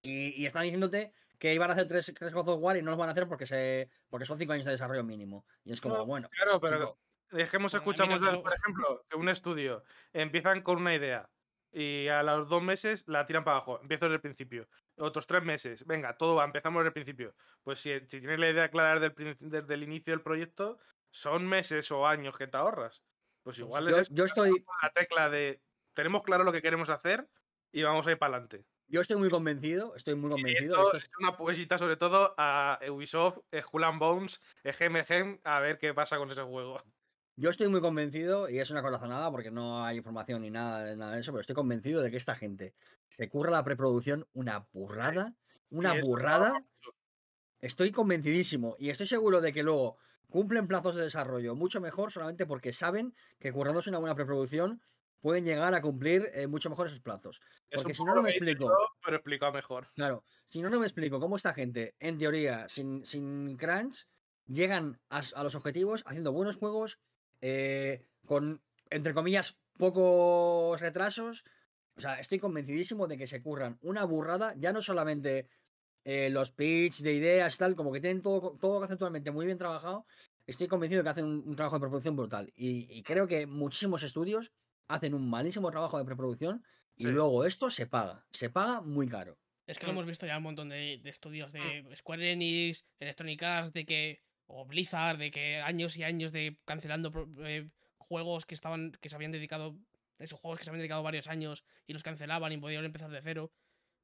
y, 0.00 0.46
están 0.46 0.62
diciéndote 0.62 1.12
que 1.40 1.52
iban 1.52 1.70
a 1.70 1.72
hacer 1.74 1.88
tres, 1.88 2.12
tres 2.16 2.32
God 2.32 2.48
of 2.48 2.62
War 2.62 2.76
y 2.76 2.82
no 2.82 2.92
los 2.92 2.98
van 2.98 3.08
a 3.08 3.12
hacer 3.12 3.26
porque, 3.26 3.46
se, 3.46 3.90
porque 4.08 4.26
son 4.26 4.38
cinco 4.38 4.52
años 4.52 4.66
de 4.66 4.72
desarrollo 4.72 5.02
mínimo. 5.02 5.44
Y 5.64 5.72
es 5.72 5.80
como, 5.80 6.06
bueno. 6.06 6.28
Claro, 6.30 6.60
pero 6.60 6.98
dejemos, 7.32 7.74
escuchamos, 7.74 8.20
por 8.20 8.54
ejemplo, 8.54 9.04
que 9.10 9.16
un 9.16 9.28
estudio 9.28 9.82
empiezan 10.12 10.62
con 10.62 10.78
una 10.78 10.94
idea 10.94 11.28
y 11.74 12.08
a 12.08 12.22
los 12.22 12.48
dos 12.48 12.62
meses 12.62 13.04
la 13.08 13.26
tiran 13.26 13.42
para 13.42 13.56
abajo. 13.56 13.80
Empiezo 13.82 14.04
desde 14.04 14.14
el 14.16 14.20
principio. 14.20 14.68
Otros 14.96 15.26
tres 15.26 15.42
meses, 15.42 15.84
venga, 15.84 16.16
todo 16.16 16.36
va, 16.36 16.44
empezamos 16.44 16.80
desde 16.80 16.88
el 16.88 16.92
principio. 16.92 17.34
Pues 17.64 17.80
si, 17.80 18.00
tienes 18.02 18.38
la 18.38 18.48
idea 18.48 18.70
clara 18.70 19.00
desde 19.00 19.74
el, 19.74 19.82
inicio 19.82 20.12
del 20.12 20.22
proyecto, 20.22 20.78
son 21.10 21.46
meses 21.46 21.90
o 21.90 22.06
años 22.06 22.38
que 22.38 22.46
te 22.46 22.56
ahorras. 22.56 23.02
Pues, 23.42 23.56
pues 23.56 23.58
igual 23.58 23.90
yo, 23.90 24.02
yo 24.10 24.24
estoy 24.24 24.64
la 24.82 24.90
tecla 24.90 25.28
de 25.28 25.60
tenemos 25.94 26.22
claro 26.22 26.44
lo 26.44 26.52
que 26.52 26.62
queremos 26.62 26.90
hacer 26.90 27.28
y 27.72 27.82
vamos 27.82 28.06
a 28.06 28.12
ir 28.12 28.18
para 28.18 28.36
adelante. 28.36 28.64
Yo 28.86 29.00
estoy 29.00 29.16
muy 29.16 29.30
convencido, 29.30 29.96
estoy 29.96 30.14
muy 30.14 30.30
convencido. 30.30 30.92
es 30.94 31.10
una 31.18 31.36
poesita 31.36 31.78
sobre 31.78 31.96
todo 31.96 32.34
a 32.36 32.78
Ubisoft, 32.88 33.38
Skull 33.58 33.84
and 33.84 33.98
Bones, 33.98 34.40
GMG, 34.62 35.40
a 35.42 35.60
ver 35.60 35.78
qué 35.78 35.94
pasa 35.94 36.18
con 36.18 36.30
ese 36.30 36.42
juego. 36.42 36.80
Yo 37.36 37.50
estoy 37.50 37.68
muy 37.68 37.80
convencido, 37.80 38.48
y 38.48 38.60
es 38.60 38.70
una 38.70 38.82
corazonada 38.82 39.30
porque 39.30 39.50
no 39.50 39.84
hay 39.84 39.96
información 39.96 40.42
ni 40.42 40.50
nada 40.50 40.84
de 40.84 40.96
nada 40.96 41.14
de 41.14 41.20
eso, 41.20 41.32
pero 41.32 41.40
estoy 41.40 41.56
convencido 41.56 42.00
de 42.00 42.10
que 42.10 42.16
esta 42.16 42.34
gente 42.36 42.74
se 43.08 43.28
curra 43.28 43.50
la 43.50 43.64
preproducción 43.64 44.26
una 44.32 44.68
burrada, 44.72 45.34
una 45.70 46.00
burrada. 46.00 46.64
Estoy 47.60 47.90
convencidísimo 47.90 48.76
y 48.78 48.90
estoy 48.90 49.06
seguro 49.06 49.40
de 49.40 49.52
que 49.52 49.62
luego 49.62 49.96
cumplen 50.28 50.68
plazos 50.68 50.96
de 50.96 51.02
desarrollo 51.02 51.54
mucho 51.54 51.80
mejor 51.80 52.12
solamente 52.12 52.46
porque 52.46 52.72
saben 52.72 53.14
que 53.38 53.52
currándose 53.52 53.90
una 53.90 53.98
buena 53.98 54.14
preproducción 54.14 54.80
pueden 55.20 55.44
llegar 55.44 55.74
a 55.74 55.80
cumplir 55.80 56.30
eh, 56.34 56.46
mucho 56.46 56.68
mejor 56.68 56.86
esos 56.86 57.00
plazos. 57.00 57.40
Porque 57.72 57.94
si 57.94 58.04
no, 58.04 58.14
no 58.14 58.22
me 58.22 58.30
explico. 58.30 58.70
pero 59.02 59.16
explica 59.16 59.50
mejor. 59.50 59.88
Claro, 59.94 60.22
si 60.46 60.60
no, 60.60 60.68
no 60.68 60.78
me 60.78 60.86
explico 60.86 61.18
cómo 61.18 61.36
esta 61.36 61.54
gente, 61.54 61.96
en 61.98 62.18
teoría, 62.18 62.68
sin, 62.68 63.06
sin 63.06 63.56
crunch, 63.56 64.06
llegan 64.46 65.00
a, 65.08 65.22
los 65.42 65.54
objetivos 65.54 66.02
haciendo 66.06 66.32
buenos 66.32 66.56
juegos, 66.56 66.98
eh, 67.46 68.06
con, 68.24 68.62
entre 68.88 69.12
comillas, 69.12 69.58
pocos 69.76 70.80
retrasos. 70.80 71.44
O 71.96 72.00
sea, 72.00 72.18
estoy 72.18 72.38
convencidísimo 72.38 73.06
de 73.06 73.18
que 73.18 73.26
se 73.26 73.42
curran 73.42 73.78
una 73.82 74.04
burrada, 74.04 74.54
ya 74.56 74.72
no 74.72 74.80
solamente 74.80 75.48
eh, 76.04 76.30
los 76.30 76.52
pitch 76.52 77.02
de 77.02 77.12
ideas, 77.12 77.58
tal, 77.58 77.76
como 77.76 77.92
que 77.92 78.00
tienen 78.00 78.22
todo, 78.22 78.56
todo 78.58 78.78
conceptualmente 78.78 79.30
muy 79.30 79.44
bien 79.44 79.58
trabajado. 79.58 80.06
Estoy 80.46 80.68
convencido 80.68 81.00
de 81.00 81.04
que 81.04 81.10
hacen 81.10 81.26
un, 81.26 81.54
trabajo 81.54 81.76
de 81.76 81.80
preproducción 81.80 82.16
brutal. 82.16 82.50
y, 82.56 83.02
creo 83.02 83.28
que 83.28 83.46
muchísimos 83.46 84.02
estudios 84.02 84.50
hacen 84.88 85.12
un 85.12 85.28
malísimo 85.28 85.70
trabajo 85.70 85.98
de 85.98 86.04
preproducción 86.04 86.64
y 86.96 87.06
luego 87.06 87.44
esto 87.44 87.68
se 87.68 87.86
paga. 87.86 88.24
Se 88.30 88.48
paga 88.48 88.80
muy 88.80 89.06
caro. 89.06 89.38
Es 89.66 89.78
que 89.78 89.86
lo 89.86 89.92
mm. 89.92 89.96
hemos 89.96 90.06
visto 90.06 90.26
ya 90.26 90.36
un 90.38 90.44
montón 90.44 90.68
de, 90.70 91.00
estudios 91.04 91.52
de 91.52 91.82
mm. 91.82 91.96
Square 91.96 92.32
Enix, 92.32 92.86
Electronic 93.00 93.42
Arts, 93.42 93.72
de 93.72 93.84
que. 93.84 94.22
O 94.46 94.64
Blizzard, 94.64 95.18
de 95.18 95.30
que 95.30 95.56
años 95.56 95.96
y 95.96 96.04
años 96.04 96.32
de 96.32 96.58
cancelando 96.64 97.12
eh, 97.44 97.68
juegos 97.98 98.46
que 98.46 98.54
estaban. 98.54 98.92
que 99.00 99.08
se 99.08 99.16
habían 99.16 99.32
dedicado. 99.32 99.76
Esos 100.18 100.38
juegos 100.38 100.58
que 100.58 100.64
se 100.64 100.70
habían 100.70 100.78
dedicado 100.78 101.02
varios 101.02 101.26
años 101.26 101.64
y 101.86 101.92
los 101.92 102.04
cancelaban 102.04 102.52
y 102.52 102.58
podían 102.58 102.84
empezar 102.84 103.10
de 103.10 103.20
cero. 103.20 103.52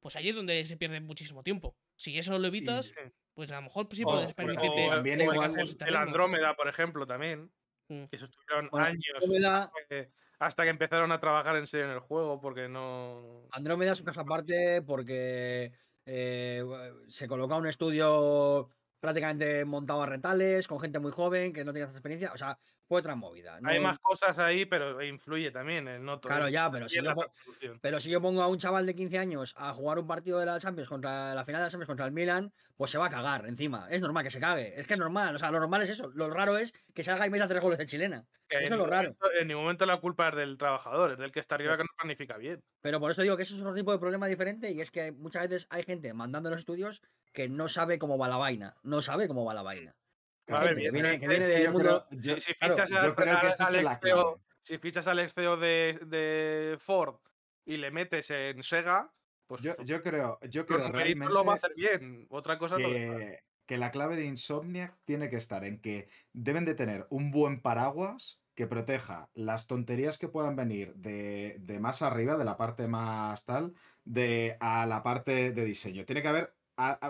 Pues 0.01 0.15
ahí 0.15 0.29
es 0.29 0.35
donde 0.35 0.65
se 0.65 0.75
pierde 0.75 0.99
muchísimo 0.99 1.41
tiempo. 1.41 1.77
Si 1.95 2.17
eso 2.17 2.37
lo 2.37 2.47
evitas, 2.47 2.93
pues 3.33 3.51
a 3.51 3.55
lo 3.55 3.61
mejor 3.61 3.87
sí 3.91 4.03
puedes 4.03 4.33
permitirte. 4.33 4.89
también 4.89 5.21
el 5.21 5.95
Andrómeda, 5.95 6.55
por 6.55 6.67
ejemplo, 6.67 7.07
también. 7.07 7.51
Mm. 7.87 8.05
Que 8.05 8.15
eso 8.15 8.25
estuvieron 8.25 8.69
años 8.73 9.69
hasta 10.41 10.63
que 10.63 10.69
empezaron 10.69 11.11
a 11.11 11.19
trabajar 11.19 11.55
en 11.55 11.67
serio 11.67 11.85
en 11.85 11.91
el 11.91 11.99
juego, 11.99 12.41
porque 12.41 12.67
no. 12.67 13.47
Andrómeda 13.51 13.91
es 13.91 13.99
un 13.99 14.07
caso 14.07 14.21
aparte 14.21 14.81
porque 14.81 15.71
eh, 16.03 16.63
se 17.07 17.27
coloca 17.27 17.55
un 17.57 17.67
estudio 17.67 18.67
prácticamente 19.01 19.65
montado 19.65 20.03
a 20.03 20.05
retales, 20.05 20.67
con 20.67 20.79
gente 20.79 20.99
muy 20.99 21.11
joven 21.11 21.51
que 21.53 21.65
no 21.65 21.73
tiene 21.73 21.85
esa 21.87 21.93
experiencia. 21.97 22.31
O 22.33 22.37
sea, 22.37 22.57
fue 22.91 22.99
otra 22.99 23.15
movida. 23.15 23.57
Hay 23.63 23.79
más 23.79 23.99
cosas 23.99 24.37
ahí, 24.37 24.65
pero 24.65 25.01
influye 25.01 25.49
también 25.49 25.87
el 25.87 26.03
no 26.03 26.19
Claro, 26.19 26.49
ya, 26.49 26.69
pero 26.69 26.89
si, 26.89 27.01
yo, 27.01 27.15
pero 27.79 28.01
si 28.01 28.09
yo 28.09 28.21
pongo 28.21 28.41
a 28.41 28.49
un 28.49 28.57
chaval 28.57 28.85
de 28.85 28.93
15 28.93 29.17
años 29.17 29.55
a 29.55 29.71
jugar 29.73 29.97
un 29.97 30.07
partido 30.07 30.39
de 30.39 30.45
la 30.45 30.59
Champions 30.59 30.89
contra 30.89 31.33
la 31.33 31.45
final 31.45 31.61
de 31.61 31.67
la 31.67 31.71
Champions 31.71 31.87
contra 31.87 32.05
el 32.05 32.11
Milan, 32.11 32.51
pues 32.75 32.91
se 32.91 32.97
va 32.97 33.05
a 33.05 33.09
cagar 33.09 33.45
encima. 33.45 33.87
Es 33.89 34.01
normal 34.01 34.25
que 34.25 34.29
se 34.29 34.41
cague. 34.41 34.77
Es 34.77 34.87
que 34.87 34.95
es 34.95 34.99
normal. 34.99 35.33
O 35.33 35.39
sea, 35.39 35.51
lo 35.51 35.61
normal 35.61 35.83
es 35.83 35.91
eso. 35.91 36.11
Lo 36.15 36.29
raro 36.29 36.57
es 36.57 36.73
que 36.93 37.01
salga 37.01 37.25
y 37.25 37.29
meta 37.29 37.47
tres 37.47 37.61
goles 37.61 37.79
de 37.79 37.85
chilena. 37.85 38.25
eso 38.49 38.59
es 38.59 38.69
lo 38.71 38.85
raro. 38.85 39.15
en 39.39 39.47
ningún 39.47 39.63
momento 39.63 39.85
la 39.85 40.01
culpa 40.01 40.27
es 40.27 40.35
del 40.35 40.57
trabajador, 40.57 41.13
es 41.13 41.17
del 41.17 41.31
que 41.31 41.39
está 41.39 41.55
arriba 41.55 41.77
que 41.77 41.83
no 41.83 41.89
planifica 41.97 42.35
bien. 42.35 42.61
Pero 42.81 42.99
por 42.99 43.11
eso 43.11 43.21
digo 43.21 43.37
que 43.37 43.43
eso 43.43 43.55
es 43.55 43.61
otro 43.61 43.73
tipo 43.73 43.93
de 43.93 43.99
problema 43.99 44.27
diferente 44.27 44.69
y 44.69 44.81
es 44.81 44.91
que 44.91 45.13
muchas 45.13 45.43
veces 45.43 45.67
hay 45.69 45.83
gente 45.83 46.13
mandando 46.13 46.49
los 46.49 46.59
estudios 46.59 47.01
que 47.31 47.47
no 47.47 47.69
sabe 47.69 47.99
cómo 47.99 48.17
va 48.17 48.27
la 48.27 48.35
vaina. 48.35 48.75
No 48.83 49.01
sabe 49.01 49.29
cómo 49.29 49.45
va 49.45 49.53
la 49.53 49.61
vaina. 49.61 49.95
Si 54.63 54.77
fichas 54.77 55.07
al 55.07 55.29
CEO 55.29 55.57
de, 55.57 56.77
Ford 56.79 57.15
y 57.65 57.77
le 57.77 57.91
metes 57.91 58.29
en 58.31 58.61
Sega, 58.63 59.11
pues. 59.47 59.61
Yo, 59.61 59.75
creo. 60.01 60.39
Yo 60.49 60.65
creo 60.65 60.91
realmente 60.91 61.33
lo 61.33 61.43
va 61.43 61.53
a 61.53 61.55
hacer 61.55 61.73
bien. 61.75 62.27
Otra 62.29 62.57
cosa 62.57 62.77
que, 62.77 63.39
que 63.65 63.77
la 63.77 63.91
clave 63.91 64.15
de 64.15 64.25
Insomniac 64.25 64.97
tiene 65.05 65.29
que 65.29 65.37
estar 65.37 65.65
en 65.65 65.79
que 65.79 66.09
deben 66.33 66.65
de 66.65 66.75
tener 66.75 67.07
un 67.09 67.31
buen 67.31 67.61
paraguas 67.61 68.41
que 68.55 68.67
proteja 68.67 69.29
las 69.33 69.67
tonterías 69.67 70.17
que 70.17 70.27
puedan 70.27 70.55
venir 70.55 70.93
de, 70.95 71.57
de, 71.59 71.79
más 71.79 72.01
arriba, 72.01 72.37
de 72.37 72.45
la 72.45 72.57
parte 72.57 72.87
más 72.87 73.45
tal, 73.45 73.73
de 74.03 74.57
a 74.59 74.85
la 74.85 75.03
parte 75.03 75.51
de 75.51 75.65
diseño. 75.65 76.05
Tiene 76.05 76.21
que 76.21 76.27
haber 76.27 76.53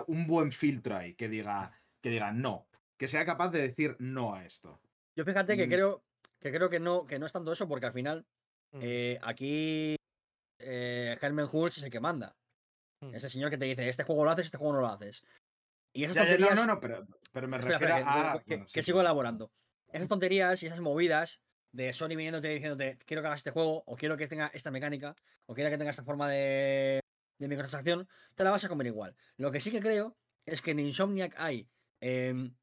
un 0.06 0.26
buen 0.26 0.52
filtro 0.52 0.96
ahí 0.96 1.14
que 1.14 1.28
diga, 1.28 1.72
que 2.00 2.10
diga 2.10 2.32
no, 2.32 2.68
que 3.02 3.08
sea 3.08 3.26
capaz 3.26 3.50
de 3.50 3.60
decir 3.60 3.96
no 3.98 4.32
a 4.32 4.44
esto. 4.44 4.80
Yo 5.16 5.24
fíjate 5.24 5.56
que 5.56 5.66
mm. 5.66 5.70
creo 5.70 6.04
que 6.38 6.52
creo 6.52 6.70
que 6.70 6.78
no, 6.78 7.04
que 7.04 7.18
no 7.18 7.26
es 7.26 7.32
tanto 7.32 7.52
eso, 7.52 7.66
porque 7.66 7.86
al 7.86 7.92
final 7.92 8.24
mm. 8.70 8.78
eh, 8.80 9.18
aquí 9.22 9.96
eh, 10.60 11.18
Herman 11.20 11.48
Hulse 11.50 11.80
es 11.80 11.84
el 11.84 11.90
que 11.90 11.98
manda. 11.98 12.36
Mm. 13.00 13.12
Ese 13.12 13.28
señor 13.28 13.50
que 13.50 13.58
te 13.58 13.64
dice, 13.64 13.88
este 13.88 14.04
juego 14.04 14.24
lo 14.24 14.30
haces, 14.30 14.44
este 14.44 14.56
juego 14.56 14.74
no 14.74 14.82
lo 14.82 14.86
haces. 14.86 15.24
Y 15.92 16.04
esas 16.04 16.14
tonterías... 16.14 16.54
no, 16.54 16.64
no, 16.64 16.78
pero, 16.78 17.04
me 17.48 17.58
refiero 17.58 17.92
a... 17.92 18.40
Que, 18.46 18.82
sigo 18.84 19.00
elaborando. 19.00 19.50
Esas 19.92 20.06
tonterías 20.06 20.62
y 20.62 20.66
esas 20.66 20.78
movidas 20.78 21.42
de 21.72 21.92
Sony 21.92 22.10
viniéndote 22.10 22.50
diciéndote, 22.50 22.98
quiero 23.04 23.22
que 23.22 23.26
hagas 23.26 23.40
este 23.40 23.50
juego, 23.50 23.82
o 23.84 23.96
quiero 23.96 24.16
que 24.16 24.28
tenga 24.28 24.48
esta 24.54 24.70
mecánica, 24.70 25.16
o 25.46 25.54
quiero 25.54 25.70
que 25.70 25.78
tenga 25.78 25.90
esta 25.90 26.04
forma 26.04 26.30
de, 26.30 27.00
de 27.40 27.48
microtransacción, 27.48 28.08
te 28.36 28.44
la 28.44 28.52
vas 28.52 28.64
a 28.64 28.68
comer 28.68 28.86
igual. 28.86 29.16
Lo 29.38 29.50
que 29.50 29.60
sí 29.60 29.72
que 29.72 29.80
creo 29.80 30.16
es 30.46 30.62
que 30.62 30.70
en 30.70 30.78
Insomniac 30.78 31.34
hay. 31.36 31.68
Em, 32.00 32.54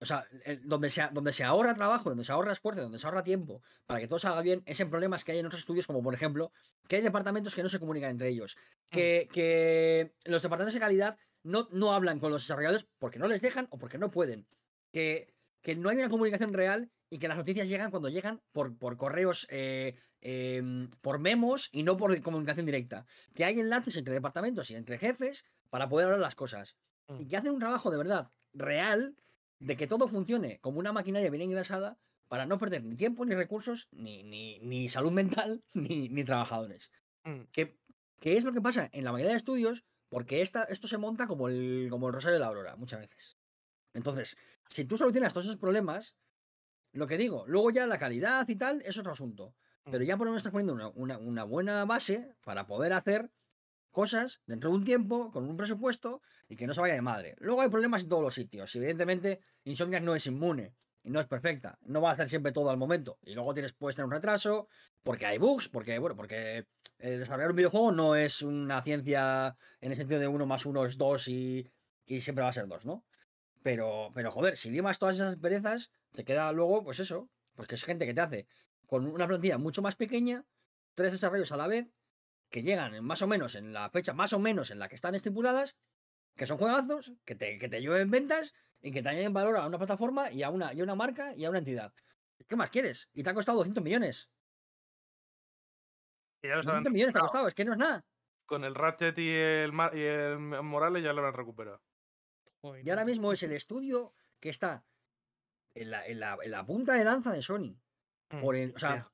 o 0.00 0.06
sea, 0.06 0.26
donde 0.62 0.90
se, 0.90 1.08
donde 1.12 1.32
se 1.32 1.44
ahorra 1.44 1.74
trabajo, 1.74 2.10
donde 2.10 2.24
se 2.24 2.32
ahorra 2.32 2.52
esfuerzo, 2.52 2.82
donde 2.82 2.98
se 2.98 3.06
ahorra 3.06 3.22
tiempo 3.22 3.62
para 3.86 4.00
que 4.00 4.08
todo 4.08 4.18
salga 4.18 4.42
bien, 4.42 4.62
es 4.66 4.78
en 4.80 4.90
problemas 4.90 5.24
que 5.24 5.32
hay 5.32 5.38
en 5.38 5.46
otros 5.46 5.60
estudios, 5.60 5.86
como 5.86 6.02
por 6.02 6.14
ejemplo, 6.14 6.52
que 6.88 6.96
hay 6.96 7.02
departamentos 7.02 7.54
que 7.54 7.62
no 7.62 7.68
se 7.68 7.80
comunican 7.80 8.10
entre 8.10 8.28
ellos. 8.28 8.56
Mm. 8.56 8.94
Que, 8.94 9.28
que 9.32 10.14
los 10.24 10.42
departamentos 10.42 10.74
de 10.74 10.80
calidad 10.80 11.18
no, 11.42 11.68
no 11.72 11.92
hablan 11.92 12.20
con 12.20 12.30
los 12.30 12.42
desarrolladores 12.42 12.86
porque 12.98 13.18
no 13.18 13.28
les 13.28 13.42
dejan 13.42 13.66
o 13.70 13.78
porque 13.78 13.98
no 13.98 14.10
pueden. 14.10 14.46
Que, 14.92 15.34
que 15.62 15.76
no 15.76 15.88
hay 15.88 15.96
una 15.96 16.08
comunicación 16.08 16.52
real 16.52 16.90
y 17.10 17.18
que 17.18 17.28
las 17.28 17.36
noticias 17.36 17.68
llegan 17.68 17.90
cuando 17.90 18.08
llegan 18.08 18.40
por, 18.52 18.76
por 18.76 18.96
correos 18.96 19.46
eh, 19.50 19.96
Em, 20.20 20.90
por 21.00 21.20
memos 21.20 21.68
y 21.72 21.84
no 21.84 21.96
por 21.96 22.20
comunicación 22.22 22.66
directa. 22.66 23.06
Que 23.34 23.44
hay 23.44 23.60
enlaces 23.60 23.96
entre 23.96 24.14
departamentos 24.14 24.70
y 24.70 24.74
entre 24.74 24.98
jefes 24.98 25.44
para 25.70 25.88
poder 25.88 26.06
hablar 26.06 26.20
las 26.20 26.34
cosas. 26.34 26.76
Y 27.08 27.24
mm. 27.24 27.28
que 27.28 27.36
hacen 27.36 27.52
un 27.52 27.60
trabajo 27.60 27.90
de 27.90 27.98
verdad 27.98 28.30
real 28.52 29.14
de 29.58 29.76
que 29.76 29.86
todo 29.86 30.08
funcione 30.08 30.60
como 30.60 30.78
una 30.78 30.92
maquinaria 30.92 31.30
bien 31.30 31.42
engrasada 31.42 31.98
para 32.28 32.46
no 32.46 32.58
perder 32.58 32.84
ni 32.84 32.96
tiempo, 32.96 33.24
ni 33.24 33.34
recursos, 33.34 33.88
ni, 33.90 34.22
ni, 34.22 34.88
salud 34.88 35.12
mental, 35.12 35.64
ni, 35.74 36.08
ni 36.08 36.24
trabajadores. 36.24 36.92
Mm. 37.24 37.42
Que, 37.52 37.76
es 38.20 38.44
lo 38.44 38.52
que 38.52 38.60
pasa 38.60 38.88
en 38.92 39.04
la 39.04 39.12
mayoría 39.12 39.32
de 39.32 39.38
estudios, 39.38 39.84
porque 40.08 40.42
esta, 40.42 40.64
esto 40.64 40.88
se 40.88 40.98
monta 40.98 41.26
como 41.26 41.48
el, 41.48 41.88
como 41.90 42.08
el 42.08 42.14
rosario 42.14 42.34
de 42.34 42.40
la 42.40 42.46
aurora, 42.46 42.76
muchas 42.76 43.00
veces. 43.00 43.38
Entonces, 43.94 44.36
si 44.68 44.84
tú 44.84 44.96
solucionas 44.96 45.32
todos 45.32 45.46
esos 45.46 45.58
problemas, 45.58 46.16
lo 46.92 47.06
que 47.06 47.18
digo, 47.18 47.44
luego 47.46 47.70
ya 47.70 47.86
la 47.86 47.98
calidad 47.98 48.48
y 48.48 48.56
tal 48.56 48.82
es 48.82 48.98
otro 48.98 49.12
asunto. 49.12 49.54
Pero 49.90 50.04
ya 50.04 50.16
por 50.16 50.26
lo 50.26 50.32
menos 50.32 50.40
estás 50.40 50.52
poniendo 50.52 50.92
una, 50.92 51.44
buena 51.44 51.84
base 51.84 52.34
para 52.44 52.66
poder 52.66 52.92
hacer 52.92 53.30
cosas 53.90 54.42
dentro 54.46 54.70
de 54.70 54.76
un 54.76 54.84
tiempo, 54.84 55.30
con 55.30 55.48
un 55.48 55.56
presupuesto 55.56 56.22
y 56.48 56.56
que 56.56 56.66
no 56.66 56.74
se 56.74 56.80
vaya 56.80 56.94
de 56.94 57.02
madre. 57.02 57.34
Luego 57.38 57.62
hay 57.62 57.68
problemas 57.68 58.02
en 58.02 58.08
todos 58.08 58.22
los 58.22 58.34
sitios. 58.34 58.74
Evidentemente, 58.74 59.40
Insomniac 59.64 60.02
no 60.02 60.14
es 60.14 60.26
inmune 60.26 60.74
y 61.02 61.10
no 61.10 61.20
es 61.20 61.26
perfecta. 61.26 61.78
No 61.82 62.00
va 62.00 62.10
a 62.10 62.12
hacer 62.12 62.28
siempre 62.28 62.52
todo 62.52 62.70
al 62.70 62.76
momento. 62.76 63.18
Y 63.22 63.34
luego 63.34 63.54
tienes, 63.54 63.72
puedes 63.72 63.96
tener 63.96 64.06
un 64.06 64.12
retraso, 64.12 64.68
porque 65.02 65.26
hay 65.26 65.38
bugs, 65.38 65.68
porque, 65.68 65.98
bueno, 65.98 66.16
porque 66.16 66.66
eh, 66.98 67.18
desarrollar 67.18 67.50
un 67.50 67.56
videojuego 67.56 67.92
no 67.92 68.14
es 68.16 68.42
una 68.42 68.82
ciencia 68.82 69.56
en 69.80 69.92
el 69.92 69.96
sentido 69.96 70.20
de 70.20 70.28
uno 70.28 70.46
más 70.46 70.66
uno 70.66 70.84
es 70.84 70.98
dos 70.98 71.28
y, 71.28 71.70
siempre 72.06 72.42
va 72.42 72.48
a 72.48 72.52
ser 72.52 72.66
dos, 72.66 72.84
¿no? 72.86 73.04
Pero, 73.62 74.10
pero 74.14 74.30
joder, 74.30 74.56
si 74.56 74.70
limas 74.70 74.98
todas 74.98 75.16
esas 75.16 75.36
perezas, 75.36 75.90
te 76.14 76.24
queda 76.24 76.50
luego, 76.52 76.82
pues 76.84 77.00
eso, 77.00 77.28
pues 77.54 77.68
que 77.68 77.74
es 77.74 77.84
gente 77.84 78.06
que 78.06 78.14
te 78.14 78.20
hace 78.20 78.46
con 78.86 79.06
una 79.06 79.26
plantilla 79.26 79.58
mucho 79.58 79.82
más 79.82 79.96
pequeña, 79.96 80.46
tres 80.94 81.12
desarrollos 81.12 81.52
a 81.52 81.58
la 81.58 81.66
vez, 81.66 81.86
que 82.50 82.62
llegan 82.62 83.04
más 83.04 83.22
o 83.22 83.26
menos 83.26 83.54
en 83.54 83.72
la 83.72 83.90
fecha 83.90 84.12
más 84.12 84.32
o 84.32 84.38
menos 84.38 84.70
en 84.70 84.78
la 84.78 84.88
que 84.88 84.94
están 84.94 85.14
estipuladas, 85.14 85.76
que 86.36 86.46
son 86.46 86.58
juegazos, 86.58 87.12
que 87.24 87.34
te, 87.34 87.58
que 87.58 87.68
te 87.68 87.80
lleven 87.80 88.10
ventas 88.10 88.54
y 88.80 88.92
que 88.92 89.02
te 89.02 89.08
añaden 89.08 89.32
valor 89.32 89.56
a 89.56 89.66
una 89.66 89.78
plataforma 89.78 90.30
y 90.30 90.42
a 90.42 90.50
una, 90.50 90.72
y 90.72 90.82
una 90.82 90.94
marca 90.94 91.34
y 91.34 91.44
a 91.44 91.50
una 91.50 91.58
entidad. 91.58 91.92
¿Qué 92.46 92.56
más 92.56 92.70
quieres? 92.70 93.10
Y 93.12 93.22
te 93.22 93.30
ha 93.30 93.34
costado 93.34 93.58
200 93.58 93.82
millones. 93.82 94.30
Y 96.42 96.48
ya 96.48 96.56
lo 96.56 96.62
200 96.62 96.92
millones 96.92 97.12
te 97.12 97.18
ha 97.18 97.22
costado, 97.22 97.48
es 97.48 97.54
que 97.54 97.64
no 97.64 97.72
es 97.72 97.78
nada. 97.78 98.06
Con 98.46 98.64
el 98.64 98.74
Ratchet 98.74 99.18
y 99.18 99.28
el, 99.28 99.72
y 99.92 100.00
el 100.00 100.38
Morales 100.38 101.02
ya 101.02 101.12
lo 101.12 101.26
han 101.26 101.34
recuperado. 101.34 101.82
Y 102.82 102.88
ahora 102.90 103.04
mismo 103.04 103.32
es 103.32 103.42
el 103.42 103.52
estudio 103.52 104.14
que 104.40 104.48
está 104.48 104.84
en 105.74 105.90
la, 105.90 106.06
en 106.06 106.20
la, 106.20 106.38
en 106.42 106.50
la 106.50 106.64
punta 106.64 106.94
de 106.94 107.04
lanza 107.04 107.32
de 107.32 107.42
Sony. 107.42 107.76
Mm. 108.30 108.40
Por 108.40 108.56
o, 108.56 108.78
sea, 108.78 109.10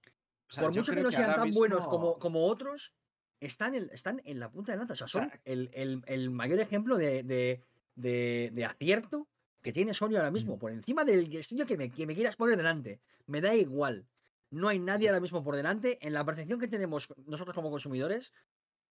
por 0.57 0.75
mucho 0.75 0.95
que 0.95 1.03
no 1.03 1.11
sean 1.11 1.35
tan 1.35 1.51
buenos 1.51 1.87
como, 1.87 2.19
como 2.19 2.47
otros, 2.47 2.95
están 3.41 3.75
en, 3.75 3.89
están 3.93 4.21
en 4.25 4.41
la 4.41 4.51
punta 4.51 4.73
de 4.73 4.79
lanza. 4.79 4.95
O 4.95 4.97
sea, 4.97 5.09
son 5.09 5.31
el, 5.45 5.71
el, 5.75 6.03
el, 6.07 6.31
mayor 6.31 6.61
ejemplo 6.61 6.97
de, 6.97 7.23
de, 7.23 7.63
de, 7.95 8.51
de, 8.53 8.65
acierto 8.65 9.29
que 9.63 9.73
tiene 9.73 9.95
Sony 9.95 10.17
ahora 10.17 10.31
mismo. 10.31 10.59
Por 10.59 10.73
encima 10.73 11.05
del 11.05 11.35
estudio 11.35 11.67
que 11.67 11.77
me, 11.77 11.91
que 11.91 12.07
me 12.07 12.15
quieras 12.15 12.37
poner 12.37 12.57
delante. 12.57 13.01
Me 13.27 13.41
da 13.41 13.55
igual. 13.55 14.07
No 14.51 14.69
hay 14.69 14.79
nadie 14.79 15.09
ahora 15.09 15.21
mismo 15.21 15.43
por 15.43 15.57
delante. 15.57 15.99
En 16.07 16.13
la 16.13 16.25
percepción 16.25 16.61
que 16.61 16.69
tenemos 16.69 17.09
nosotros 17.27 17.55
como 17.55 17.71
consumidores 17.71 18.33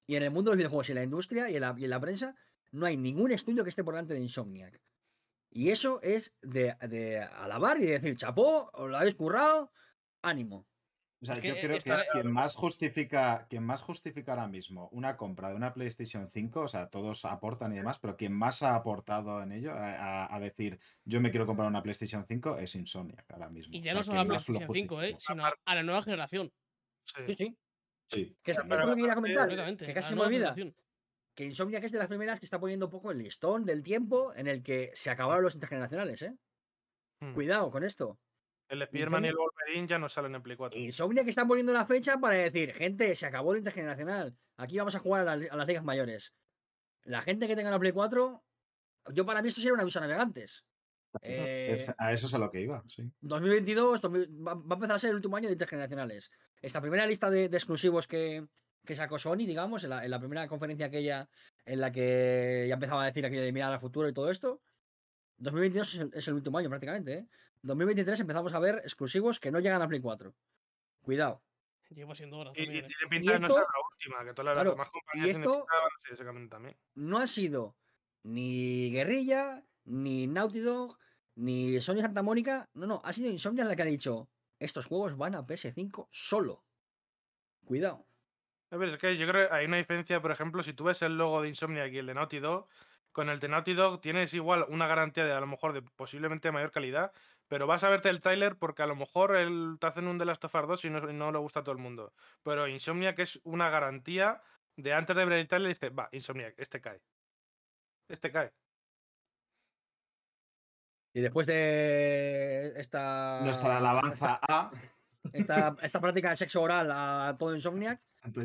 y 0.08 0.16
en 0.16 0.24
el 0.24 0.32
mundo 0.32 0.52
de 0.52 0.56
los 0.56 0.60
videojuegos 0.60 0.90
y 0.90 0.92
en 0.92 0.96
la 0.96 1.04
industria 1.04 1.50
y 1.50 1.56
en 1.56 1.62
la, 1.62 1.76
y 1.78 1.84
en 1.86 1.90
la 1.90 2.00
prensa, 2.00 2.36
no 2.72 2.86
hay 2.86 2.98
ningún 2.98 3.32
estudio 3.32 3.64
que 3.64 3.70
esté 3.70 3.84
por 3.84 3.94
delante 3.94 4.14
de 4.14 4.20
Insomniac. 4.20 4.82
Y 5.52 5.70
eso 5.70 6.02
es 6.02 6.34
de, 6.42 6.76
de 6.90 7.20
alabar 7.22 7.80
y 7.80 7.86
de 7.86 8.00
decir, 8.00 8.18
chapó, 8.18 8.72
os 8.74 8.90
lo 8.90 8.98
habéis 8.98 9.16
currado, 9.16 9.72
ánimo. 10.24 10.66
O 11.24 11.26
sea, 11.26 11.40
yo 11.40 11.56
creo 11.56 11.80
que 11.80 11.96
quien 12.12 12.32
más 12.32 12.54
justifica, 12.54 13.48
quien 13.50 13.64
más 13.64 13.82
justifica 13.82 14.34
ahora 14.34 14.50
mismo 14.50 14.90
una 14.92 15.16
compra 15.16 15.50
de 15.50 15.56
una 15.56 15.74
PlayStation 15.74 16.28
5, 16.30 16.60
o 16.60 16.68
sea, 16.68 16.90
todos 16.90 17.24
aportan 17.24 17.72
y 17.72 17.78
demás, 17.78 17.98
pero 18.00 18.18
quien 18.18 18.34
más 18.34 18.62
ha 18.62 18.76
aportado 18.76 19.42
en 19.42 19.54
ello 19.54 19.72
a, 19.74 20.38
decir 20.42 20.80
yo 21.06 21.22
me 21.22 21.32
quiero 21.32 21.46
comprar 21.46 21.70
una 21.70 21.82
PlayStation 21.82 22.26
5 22.28 22.58
es 22.58 22.76
Insomniac 22.76 23.32
ahora 23.32 23.50
mismo. 23.50 23.74
Y 23.74 23.82
ya 23.82 23.94
no 23.94 24.04
solo 24.04 24.20
a 24.20 24.24
la 24.26 24.30
PlayStation 24.32 24.74
5, 24.74 25.02
eh, 25.02 25.16
sino 25.18 25.46
a 25.46 25.76
la 25.76 25.84
nueva 25.84 26.02
generación. 26.02 26.52
Sí, 27.06 27.36
sí. 27.38 27.58
sí. 28.10 28.38
Que 28.44 28.52
es, 28.52 28.58
lo 28.58 28.66
que 28.66 28.96
quería 28.96 29.16
comentar, 29.16 29.78
que 29.78 29.94
casi 29.94 30.16
me 30.16 30.22
olvida. 30.24 30.54
Que 31.34 31.46
Insomniac 31.46 31.86
es 31.86 31.94
de 31.94 32.00
las 32.00 32.08
primeras 32.08 32.40
que 32.40 32.46
está 32.46 32.60
poniendo 32.60 32.88
un 32.88 32.92
poco 32.92 33.12
el 33.12 33.18
listón 33.18 33.66
del 33.66 33.82
tiempo 33.82 34.34
en 34.36 34.48
el 34.48 34.62
que 34.62 34.92
se 34.94 35.10
acabaron 35.10 35.44
los 35.44 35.56
intergeneracionales, 35.56 36.22
¿eh? 36.22 36.36
Hmm. 37.22 37.34
Cuidado 37.34 37.72
con 37.72 37.86
esto. 37.86 38.20
El 38.70 38.82
Spider-Man 38.82 39.26
y 39.26 39.28
el 39.28 39.36
Wolverine 39.36 39.88
ya 39.88 40.00
no 40.00 40.10
salen 40.10 40.36
en 40.36 40.42
Play 40.42 40.58
4. 40.58 40.80
Insomnia 40.80 41.24
que 41.24 41.30
están 41.30 41.48
poniendo 41.48 41.74
la 41.74 41.86
fecha 41.86 42.18
para 42.18 42.36
decir, 42.36 42.74
gente, 42.74 43.14
se 43.16 43.26
acabó 43.26 43.52
el 43.54 43.60
intergeneracional. 43.60 44.36
Aquí 44.58 44.78
vamos 44.78 44.96
a 44.96 45.00
jugar 45.00 45.28
a, 45.28 45.36
las 45.36 45.68
ligas 45.68 45.84
mayores. 45.84 46.34
La 47.04 47.22
gente 47.22 47.48
que 47.48 47.56
tenga 47.56 47.70
la 47.70 47.80
Play 47.80 47.92
4, 47.92 48.44
yo 49.14 49.26
para 49.26 49.42
mí 49.42 49.50
esto 49.50 49.62
sería 49.62 49.74
un 49.74 49.82
aviso 49.82 50.00
a 50.00 50.04
navegantes. 50.04 50.66
Eh, 51.22 51.76
a 51.98 52.12
eso 52.12 52.26
es 52.26 52.34
a 52.34 52.38
lo 52.40 52.50
que 52.50 52.62
iba, 52.62 52.84
sí. 52.88 53.12
2022 53.22 54.02
va, 54.02 54.52
a 54.52 54.74
empezar 54.74 54.96
a 54.96 55.00
ser 55.00 55.10
el 55.12 55.18
último 55.18 55.38
año 55.38 55.48
de 55.48 55.54
intergeneracionales. 55.54 56.32
Esta 56.62 56.82
primera 56.82 57.06
lista 57.06 57.30
de, 57.30 57.46
exclusivos 57.46 58.08
que, 58.08 58.48
sacó 58.96 59.20
Sony, 59.20 59.46
digamos, 59.46 59.84
en 59.84 59.92
la, 59.92 60.20
primera 60.20 60.48
conferencia 60.48 60.88
aquella 60.88 61.30
en 61.66 61.82
la 61.82 61.92
que 61.92 62.66
ya 62.68 62.74
empezaba 62.74 63.04
a 63.04 63.08
decir 63.08 63.26
aquello 63.26 63.44
de 63.44 63.52
mirar 63.52 63.72
al 63.72 63.80
futuro 63.80 64.10
y 64.10 64.14
todo 64.14 64.32
esto, 64.32 64.62
2022 65.38 66.12
es 66.14 66.28
el, 66.28 66.34
último 66.34 66.58
año 66.58 66.70
prácticamente, 66.70 67.14
¿eh? 67.14 67.28
2023 67.64 68.20
empezamos 68.20 68.54
a 68.54 68.60
ver 68.60 68.76
exclusivos 68.84 69.40
que 69.40 69.52
no 69.52 69.60
llegan 69.60 69.82
a 69.82 69.88
Play 69.88 70.02
4. 70.02 70.34
Cuidado. 71.02 71.42
Llevo 71.90 72.16
siendo 72.16 72.38
horas. 72.38 72.54
Y, 72.56 72.66
tiene 72.66 72.88
pinta 73.10 73.34
de 73.34 73.40
no 73.40 73.48
ser 73.48 73.58
la 73.58 73.64
última, 73.92 74.26
que 74.26 74.34
todas 74.34 74.56
las 74.56 74.66
demás 74.66 74.90
compañías 74.90 75.28
y 75.28 75.30
esto 75.32 75.66
también. 76.50 76.76
No 76.96 77.20
ha 77.20 77.28
sido 77.28 77.76
ni 78.24 78.92
Guerrilla, 78.92 79.64
ni 79.86 80.28
Naughty 80.28 80.60
Dog, 80.60 80.98
ni 81.36 81.80
Sony 81.82 81.98
Santa 81.98 82.24
Mónica. 82.24 82.70
No, 82.74 82.88
no, 82.88 83.02
ha 83.04 83.14
sido 83.14 83.30
Insomnia 83.30 83.66
la 83.66 83.76
que 83.76 83.84
ha 83.84 83.86
dicho: 83.86 84.30
estos 84.60 84.86
juegos 84.86 85.18
van 85.18 85.36
a 85.36 85.46
PS5 85.46 86.08
solo. 86.10 86.64
Cuidado. 87.66 88.06
A 88.72 88.78
ver, 88.78 88.90
es 88.90 88.98
que 88.98 89.18
yo 89.18 89.28
creo 89.28 89.48
que 89.48 89.54
hay 89.54 89.66
una 89.66 89.78
diferencia, 89.78 90.22
por 90.22 90.32
ejemplo, 90.32 90.64
si 90.64 90.74
tú 90.74 90.86
ves 90.86 91.02
el 91.04 91.18
logo 91.18 91.42
de 91.42 91.50
Insomnia 91.50 91.88
y 91.88 91.98
el 91.98 92.08
de 92.08 92.16
Naughty 92.16 92.40
Dog, 92.40 92.68
con 93.14 93.30
el 93.30 93.40
de 93.40 93.48
Naughty 93.48 93.74
Dog 93.74 94.02
tienes 94.02 94.34
igual 94.34 94.66
una 94.68 94.88
garantía 94.88 95.24
de 95.24 95.32
a 95.32 95.40
lo 95.40 95.48
mejor 95.48 95.72
de 95.72 95.82
posiblemente 95.82 96.52
mayor 96.52 96.72
calidad, 96.72 97.14
pero 97.48 97.68
vas 97.68 97.84
a 97.84 97.90
verte 97.90 98.10
el 98.10 98.22
tráiler 98.22 98.58
porque 98.58 98.82
a 98.82 98.88
lo 98.88 98.96
mejor 98.96 99.36
el, 99.36 99.78
te 99.80 99.88
hacen 99.88 100.08
un 100.08 100.18
The 100.18 100.26
Last 100.26 100.44
of 100.44 100.56
Us 100.56 100.68
2 100.68 100.86
y 100.86 100.90
no, 100.90 101.32
le 101.32 101.38
gusta 101.38 101.62
a 101.62 101.64
todo 101.64 101.74
el 101.74 101.82
mundo. 101.82 102.12
Pero 102.44 102.68
Insomniac 102.68 103.18
es 103.20 103.40
una 103.44 103.70
garantía 103.70 104.42
de 104.76 104.94
antes 104.94 105.16
de 105.16 105.26
ver 105.26 105.38
el 105.38 105.48
tráiler 105.48 105.70
dice, 105.70 105.90
va, 105.90 106.10
Insomniac, 106.12 106.56
este 106.58 106.82
cae. 106.82 107.02
Este 108.10 108.32
cae. 108.32 108.52
Y 111.14 111.22
después 111.22 111.46
de 111.46 112.74
esta... 112.76 113.42
Nuestra 113.44 113.78
alabanza 113.78 114.40
a... 114.42 114.72
Esta, 115.32 115.74
esta 115.82 116.02
práctica 116.02 116.32
de 116.32 116.36
sexo 116.36 116.62
oral 116.62 116.92
a 116.92 117.38
todo 117.40 117.56
Insomniac, 117.56 118.02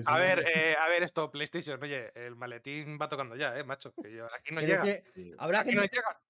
a 0.07 0.19
ver, 0.19 0.45
eh, 0.47 0.77
a 0.77 0.89
ver, 0.89 1.03
esto, 1.03 1.31
PlayStation, 1.31 1.83
oye, 1.83 2.11
el 2.15 2.35
maletín 2.37 2.99
va 3.01 3.09
tocando 3.09 3.37
ya, 3.37 3.57
eh, 3.57 3.65
macho. 3.65 3.95
aquí 3.99 4.53
no 4.53 4.61
llega. 4.61 5.03
habrá 5.39 5.61
gente, 5.61 5.77
no 5.77 5.83
llega. 5.83 6.21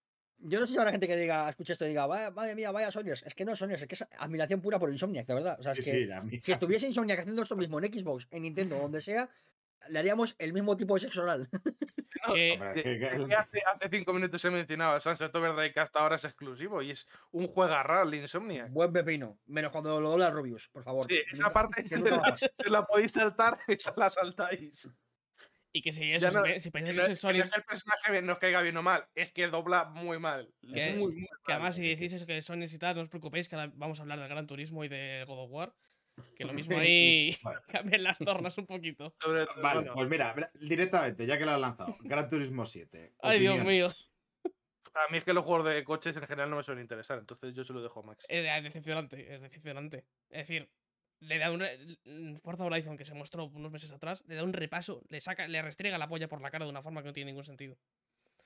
Yo 0.40 0.60
no 0.60 0.66
sé 0.66 0.74
si 0.74 0.78
habrá 0.78 0.92
gente 0.92 1.08
que 1.08 1.16
diga, 1.16 1.48
escuche 1.48 1.72
esto 1.72 1.84
y 1.84 1.88
diga, 1.88 2.06
madre 2.06 2.54
mía, 2.54 2.70
vaya 2.70 2.92
Sonyers. 2.92 3.24
Es 3.26 3.34
que 3.34 3.44
no 3.44 3.52
es 3.52 3.58
Sonyers, 3.58 3.82
es 3.82 3.88
que 3.88 3.96
es 3.96 4.06
admiración 4.18 4.60
pura 4.60 4.78
por 4.78 4.90
Insomniac, 4.90 5.26
de 5.26 5.34
verdad. 5.34 5.56
O 5.58 5.62
sea, 5.62 5.72
es 5.72 5.84
que 5.84 6.40
si 6.42 6.52
estuviese 6.52 6.86
Insomniac 6.88 7.20
haciendo 7.20 7.42
esto 7.42 7.56
mismo 7.56 7.80
en 7.80 7.92
Xbox, 7.92 8.28
en 8.30 8.42
Nintendo, 8.42 8.78
donde 8.78 9.00
sea, 9.00 9.28
le 9.88 9.98
haríamos 9.98 10.36
el 10.38 10.52
mismo 10.52 10.76
tipo 10.76 10.94
de 10.94 11.00
sexo 11.00 11.22
oral. 11.22 11.48
hace, 13.36 13.88
cinco 13.90 14.12
minutos 14.12 14.44
he 14.44 14.50
mencionado 14.50 15.00
Sunset 15.00 15.34
Overdrive 15.34 15.72
que 15.72 15.80
hasta 15.80 16.00
ahora 16.00 16.16
es 16.16 16.24
exclusivo 16.24 16.82
y 16.82 16.90
es 16.90 17.06
un 17.30 17.48
juego 17.48 17.74
raro, 17.82 18.12
Insomnia. 18.14 18.66
Buen 18.70 18.92
pepino, 18.92 19.38
menos 19.46 19.70
cuando 19.72 20.00
lo 20.00 20.10
dobla 20.10 20.30
Rubius, 20.30 20.68
por 20.68 20.84
favor. 20.84 21.04
Sí, 21.04 21.22
esa 21.32 21.52
parte 21.52 21.82
se, 21.88 22.70
la, 22.70 22.84
podéis 22.84 23.12
saltar, 23.12 23.58
esa 23.66 23.94
la 23.96 24.10
saltáis. 24.10 24.90
Y 25.70 25.82
que 25.82 25.92
si 25.92 26.12
eso, 26.12 26.30
si, 26.58 26.70
pensáis 26.70 27.20
que, 27.20 27.38
es 27.38 27.56
el 27.56 27.62
personaje 27.62 28.22
nos 28.22 28.38
caiga 28.38 28.62
bien 28.62 28.76
o 28.78 28.82
mal, 28.82 29.06
es 29.14 29.32
que 29.32 29.48
dobla 29.48 29.84
muy 29.84 30.18
mal. 30.18 30.50
Que, 30.62 30.94
muy, 30.94 31.12
muy 31.12 31.28
que 31.44 31.52
además, 31.52 31.76
si 31.76 31.86
decís 31.86 32.12
eso 32.12 32.26
que 32.26 32.38
y 32.38 32.78
tal, 32.78 32.96
no 32.96 33.02
os 33.02 33.08
preocupéis, 33.08 33.48
que 33.48 33.56
ahora 33.56 33.70
vamos 33.74 33.98
a 33.98 34.02
hablar 34.02 34.18
del 34.18 34.28
Gran 34.28 34.46
Turismo 34.46 34.82
y 34.84 34.88
de 34.88 35.24
God 35.26 35.44
of 35.44 35.50
War. 35.50 35.74
Que 36.36 36.44
lo 36.44 36.52
mismo 36.54 36.78
ahí 36.78 37.36
cambian 37.68 38.02
las 38.02 38.18
tornas 38.18 38.56
un 38.58 38.66
poquito. 38.66 39.14
Vale, 39.62 39.90
pues 39.92 40.08
mira, 40.08 40.34
directamente, 40.54 41.26
ya 41.26 41.38
que 41.38 41.44
lo 41.44 41.52
has 41.52 41.60
lanzado. 41.60 41.96
Gran 42.00 42.28
Turismo 42.28 42.64
7. 42.64 43.14
Ay, 43.22 43.40
Dios 43.40 43.64
mío. 43.64 43.88
A 44.94 45.10
mí 45.10 45.18
es 45.18 45.24
que 45.24 45.32
los 45.32 45.44
juegos 45.44 45.70
de 45.70 45.84
coches 45.84 46.16
en 46.16 46.26
general 46.26 46.50
no 46.50 46.56
me 46.56 46.62
suelen 46.62 46.82
interesar, 46.82 47.18
entonces 47.18 47.54
yo 47.54 47.64
se 47.64 47.72
lo 47.72 47.82
dejo 47.82 48.00
a 48.00 48.02
Max. 48.02 48.26
Es 48.28 48.62
decepcionante, 48.64 49.32
es 49.32 49.40
decepcionante. 49.40 50.06
Es 50.28 50.48
decir, 50.48 50.68
le 51.20 51.38
da 51.38 51.52
un. 51.52 52.40
Forza 52.42 52.64
Horizon, 52.64 52.96
que 52.96 53.04
se 53.04 53.14
mostró 53.14 53.44
unos 53.46 53.70
meses 53.70 53.92
atrás, 53.92 54.24
le 54.26 54.34
da 54.34 54.44
un 54.44 54.52
repaso, 54.52 55.02
le 55.08 55.20
saca, 55.20 55.46
le 55.46 55.62
restriega 55.62 55.98
la 55.98 56.08
polla 56.08 56.28
por 56.28 56.40
la 56.40 56.50
cara 56.50 56.64
de 56.64 56.70
una 56.70 56.82
forma 56.82 57.02
que 57.02 57.08
no 57.08 57.12
tiene 57.12 57.30
ningún 57.30 57.44
sentido. 57.44 57.78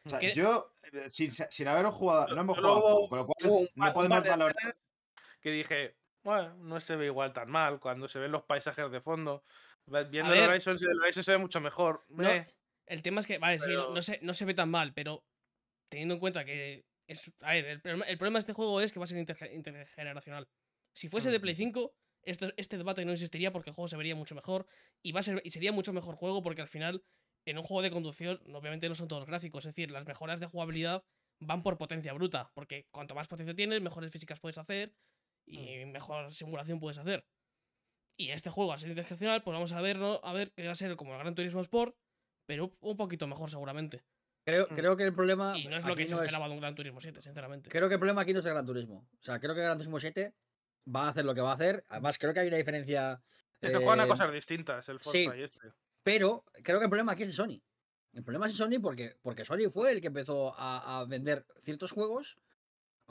O 0.05 0.11
sea, 0.11 0.21
yo, 0.33 0.75
eh, 0.93 1.09
sin, 1.09 1.31
sin 1.31 1.69
haber 1.69 1.87
jugado, 1.87 2.35
no 2.35 2.41
hemos 2.41 2.59
jugado, 2.59 3.09
con 3.09 3.19
lo 3.19 3.27
cual 3.27 3.71
no 3.75 3.93
podemos 3.93 4.25
valorar. 4.25 4.77
Que 5.41 5.51
dije, 5.51 5.97
bueno, 6.23 6.55
no 6.57 6.81
se 6.81 6.97
ve 6.97 7.07
igual 7.07 7.33
tan 7.33 7.51
mal 7.51 7.81
cuando 7.81 8.09
se 8.09 8.19
ven 8.19 8.33
los 8.33 8.45
paisajes 8.45 8.91
de 8.91 9.01
fondo. 9.01 9.43
Viendo 9.87 10.33
el 10.33 10.49
Horizon, 10.49 10.79
se 10.79 11.33
ve 11.33 11.39
mucho 11.39 11.61
mejor. 11.61 12.05
el 12.87 13.03
tema 13.03 13.21
es 13.21 13.27
que, 13.27 13.39
vale, 13.39 13.59
sí, 13.59 13.73
no, 13.73 14.03
se, 14.03 14.21
no 14.23 14.35
se 14.35 14.45
ve 14.45 14.55
tan 14.55 14.71
mal, 14.71 14.93
pero 14.93 15.25
teniendo 15.89 16.15
en 16.15 16.21
cuenta 16.21 16.45
que 16.45 16.85
es. 17.07 17.33
A 17.41 17.53
ver, 17.53 17.67
el, 17.67 17.81
problema 17.81 18.39
de 18.39 18.41
este 18.41 18.53
juego 18.53 18.81
es 18.81 18.93
que 18.93 19.01
va 19.01 19.05
a 19.05 19.09
ser 19.09 19.19
intergeneracional. 19.19 20.49
Si 20.95 21.09
fuese 21.09 21.31
de 21.31 21.41
Play 21.41 21.57
5, 21.57 21.95
esto, 22.23 22.53
este 22.57 22.79
debate 22.79 23.05
no 23.05 23.13
existiría 23.13 23.53
porque 23.53 23.71
el 23.71 23.75
juego 23.75 23.89
se 23.89 23.97
vería 23.97 24.15
mucho 24.15 24.35
mejor 24.35 24.67
y, 25.03 25.13
va 25.13 25.21
a 25.21 25.23
ser, 25.23 25.41
y 25.45 25.51
sería 25.51 25.73
mucho 25.73 25.93
mejor 25.93 26.15
juego 26.15 26.43
porque 26.43 26.63
al 26.63 26.69
final, 26.69 27.03
en 27.47 27.59
un 27.59 27.65
juego 27.65 27.83
de 27.83 27.91
conducción, 27.91 28.41
obviamente 28.55 28.89
no 28.89 28.95
son 28.95 29.09
todos 29.09 29.27
gráficos. 29.27 29.65
Es 29.65 29.75
decir, 29.75 29.91
las 29.91 30.07
mejoras 30.07 30.39
de 30.39 30.47
jugabilidad 30.47 31.03
van 31.41 31.63
por 31.63 31.79
potencia 31.79 32.13
bruta, 32.13 32.53
porque 32.55 32.87
cuanto 32.93 33.15
más 33.15 33.27
potencia 33.27 33.55
tienes, 33.55 33.83
mejores 33.83 34.13
físicas 34.13 34.39
puedes 34.39 34.59
hacer, 34.59 34.95
y 35.47 35.85
mm. 35.85 35.93
mejor 35.93 36.33
simulación 36.33 36.81
puedes 36.81 36.99
hacer. 36.99 37.25
Y 38.17 38.31
este 38.31 38.51
juego, 38.51 38.73
al 38.73 38.79
ser 38.79 38.91
intergeneracional, 38.91 39.43
pues 39.43 39.55
vamos 39.55 39.73
a 39.73 39.81
ver, 39.81 39.99
¿no? 39.99 40.21
a 40.23 40.33
ver 40.33 40.53
que 40.53 40.67
va 40.67 40.73
a 40.73 40.77
ser 40.77 40.97
como 40.97 41.13
el 41.13 41.19
Gran 41.19 41.35
Turismo 41.35 41.61
Sport, 41.61 41.97
pero 42.47 42.77
un 42.81 42.97
poquito 42.97 43.27
mejor 43.27 43.51
seguramente. 43.51 44.05
Creo, 44.45 44.67
mm. 44.71 44.75
creo 44.75 44.97
que 44.97 45.05
el 45.05 45.15
problema. 45.15 45.57
Y 45.57 45.67
no 45.67 45.77
es 45.77 45.85
lo 45.85 45.95
que 45.95 46.07
se 46.07 46.15
esperaba 46.15 46.49
de 46.49 46.55
un 46.55 46.61
Gran 46.61 46.75
Turismo 46.75 47.01
7, 47.01 47.23
sinceramente. 47.23 47.71
Creo 47.71 47.89
que 47.89 47.95
el 47.95 48.01
problema 48.01 48.23
aquí 48.23 48.33
no 48.33 48.41
es 48.41 48.47
el 48.47 48.53
Gran 48.53 48.67
Turismo. 48.67 49.09
O 49.21 49.23
sea, 49.23 49.39
creo 49.39 49.55
que 49.55 49.61
el 49.61 49.67
Gran 49.67 49.79
Turismo 49.79 49.99
7 49.99 50.35
va 50.95 51.07
a 51.07 51.09
hacer 51.11 51.25
lo 51.25 51.35
que 51.35 51.41
va 51.41 51.53
a 51.53 51.55
hacer. 51.55 51.85
Además, 51.89 52.19
creo 52.19 52.35
que 52.35 52.41
hay 52.41 52.49
una 52.49 52.57
diferencia. 52.57 53.23
Es 53.61 53.71
que 53.71 53.77
juegan 53.77 54.01
a 54.01 54.05
eh, 54.05 54.09
cosas 54.09 54.33
distintas 54.33 54.89
el 54.89 54.99
Forza 54.99 55.37
y 55.37 55.43
este. 55.43 55.73
Pero 56.03 56.45
creo 56.63 56.79
que 56.79 56.85
el 56.85 56.91
problema 56.91 57.13
aquí 57.13 57.23
es 57.23 57.29
de 57.29 57.35
Sony. 57.35 57.63
El 58.13 58.25
problema 58.25 58.47
es 58.47 58.53
de 58.53 58.59
Sony 58.59 58.81
porque, 58.83 59.17
porque 59.23 59.45
Sony 59.45 59.71
fue 59.71 59.93
el 59.93 60.01
que 60.01 60.09
empezó 60.09 60.55
a, 60.59 61.01
a 61.01 61.05
vender 61.05 61.47
ciertos 61.61 61.93
juegos 61.93 62.39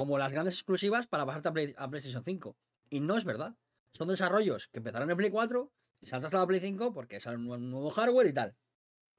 como 0.02 0.18
las 0.18 0.32
grandes 0.32 0.56
exclusivas 0.56 1.06
para 1.06 1.28
pasarte 1.28 1.76
a, 1.78 1.88
PlayStation 1.88 2.24
5. 2.24 2.58
Y 2.90 3.02
no 3.02 3.18
es 3.18 3.24
verdad. 3.24 3.54
Son 3.94 4.08
desarrollos 4.08 4.68
que 4.70 4.80
empezaron 4.80 5.12
en 5.12 5.16
Play 5.16 5.30
4 5.30 5.72
y 6.00 6.08
se 6.08 6.16
han 6.16 6.22
trasladado 6.22 6.46
a 6.46 6.48
Play 6.48 6.60
5 6.60 6.92
porque 6.92 7.18
es 7.18 7.26
un 7.28 7.70
nuevo 7.70 7.92
hardware 7.92 8.26
y 8.26 8.34
tal. 8.34 8.56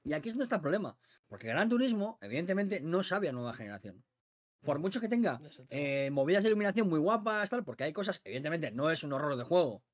Y 0.03 0.13
aquí 0.13 0.29
es 0.29 0.35
donde 0.35 0.43
está 0.43 0.57
el 0.57 0.61
problema. 0.61 0.99
Porque 1.29 1.47
Gran 1.47 1.69
Turismo, 1.69 2.19
evidentemente, 2.21 2.81
no 2.81 3.05
sabe 3.05 3.29
a 3.29 3.33
nueva 3.33 3.55
generación. 3.55 4.03
Por 4.65 4.81
mucho 4.81 5.01
que 5.01 5.09
tenga 5.09 5.41
eh, 5.69 6.11
movidas 6.11 6.43
de 6.43 6.49
iluminación 6.49 6.89
muy 6.89 6.99
guapas, 6.99 7.49
tal, 7.49 7.63
porque 7.63 7.85
hay 7.85 7.93
cosas, 7.93 8.21
evidentemente, 8.25 8.73
no 8.73 8.91
es 8.91 9.05
un 9.05 9.13
horror 9.13 9.37
de 9.37 9.45
juego. 9.45 9.85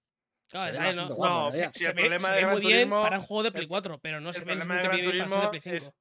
no, 0.55 1.53
se, 1.53 1.93
ve, 1.93 2.47
muy 2.51 2.61
bien 2.63 2.89
para 2.89 3.19
un 3.19 3.25
juego 3.25 3.43
de 3.43 3.53
Play 3.53 3.67
4, 3.67 3.99
pero 3.99 4.23
no 4.23 4.33
se 4.33 4.43
ve 4.43 4.59
suficientemente 4.59 4.89
bien 4.89 5.27
para 5.29 5.43
de 5.43 5.49
Play 5.49 5.81
5. 5.81 5.95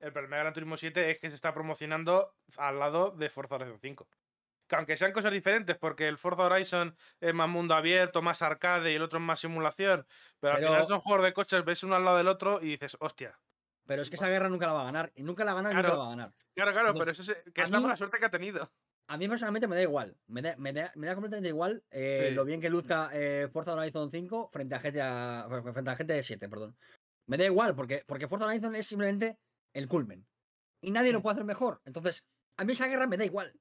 el 0.00 0.12
problema 0.12 0.36
de 0.36 0.42
Gran 0.42 0.52
Turismo 0.52 0.76
7 0.76 1.10
es 1.10 1.20
que 1.20 1.30
se 1.30 1.36
está 1.36 1.54
promocionando 1.54 2.34
al 2.58 2.78
lado 2.78 3.12
de 3.12 3.30
Forza 3.30 3.54
Horizon 3.54 3.78
5. 3.80 4.06
Que 4.68 4.76
aunque 4.76 4.96
sean 4.96 5.12
cosas 5.12 5.32
diferentes, 5.32 5.76
porque 5.76 6.08
el 6.08 6.18
Forza 6.18 6.42
Horizon 6.42 6.96
es 7.20 7.32
más 7.32 7.48
mundo 7.48 7.74
abierto, 7.74 8.22
más 8.22 8.42
arcade 8.42 8.92
y 8.92 8.96
el 8.96 9.02
otro 9.02 9.18
es 9.18 9.24
más 9.24 9.40
simulación, 9.40 10.06
pero, 10.40 10.54
al 10.54 10.62
final 10.62 10.86
son 10.86 11.00
juegos 11.00 11.24
de 11.24 11.32
coches, 11.32 11.64
ves 11.64 11.82
uno 11.84 11.94
al 11.94 12.04
lado 12.04 12.16
del 12.16 12.28
otro 12.28 12.60
y 12.60 12.66
dices, 12.66 12.96
hostia. 13.00 13.38
Pero 13.86 14.02
es 14.02 14.10
que 14.10 14.16
esa 14.16 14.28
guerra 14.28 14.48
nunca 14.48 14.66
la 14.66 14.72
va 14.72 14.82
a 14.82 14.86
ganar. 14.86 15.12
Y 15.14 15.22
nunca 15.22 15.44
la 15.44 15.54
gana 15.54 15.70
y 15.70 15.74
nunca 15.74 15.88
la 15.88 15.94
va 15.94 16.06
a 16.06 16.10
ganar. 16.10 16.32
Claro, 16.54 16.72
claro, 16.72 16.94
pero 16.94 17.12
eso 17.12 17.22
es, 17.22 17.38
que 17.54 17.62
es 17.62 17.70
la 17.70 17.78
mala 17.78 17.96
suerte 17.96 18.18
que 18.18 18.26
ha 18.26 18.30
tenido 18.30 18.68
a 19.08 19.16
mí 19.16 19.28
personalmente 19.28 19.68
me 19.68 19.76
da 19.76 19.82
igual. 19.82 20.16
Me 20.26 20.42
da, 20.42 20.56
me 20.56 20.72
da, 20.72 20.90
completamente 20.92 21.48
igual 21.48 21.84
eh, 21.90 22.30
lo 22.32 22.44
bien 22.44 22.60
que 22.60 22.70
luzca 22.70 23.10
eh, 23.12 23.48
Forza 23.52 23.74
Horizon 23.74 24.10
5 24.10 24.48
frente 24.52 24.74
a 24.74 24.78
GTA, 24.78 25.48
frente 25.72 25.90
a 25.90 25.94
GTA 25.94 26.22
7, 26.22 26.48
perdón. 26.48 26.76
Me 27.26 27.36
da 27.36 27.44
igual, 27.44 27.74
porque, 27.74 28.04
porque 28.06 28.28
Forza 28.28 28.46
Horizon 28.46 28.74
es 28.74 28.86
simplemente 28.86 29.38
el 29.72 29.88
culmen. 29.88 30.26
Y 30.80 30.90
nadie 30.90 31.12
lo 31.12 31.22
puede 31.22 31.34
hacer 31.34 31.44
mejor. 31.44 31.80
Entonces, 31.84 32.24
a 32.56 32.64
mí 32.64 32.72
esa 32.72 32.88
guerra 32.88 33.06
me 33.06 33.16
da 33.16 33.24
igual. 33.24 33.52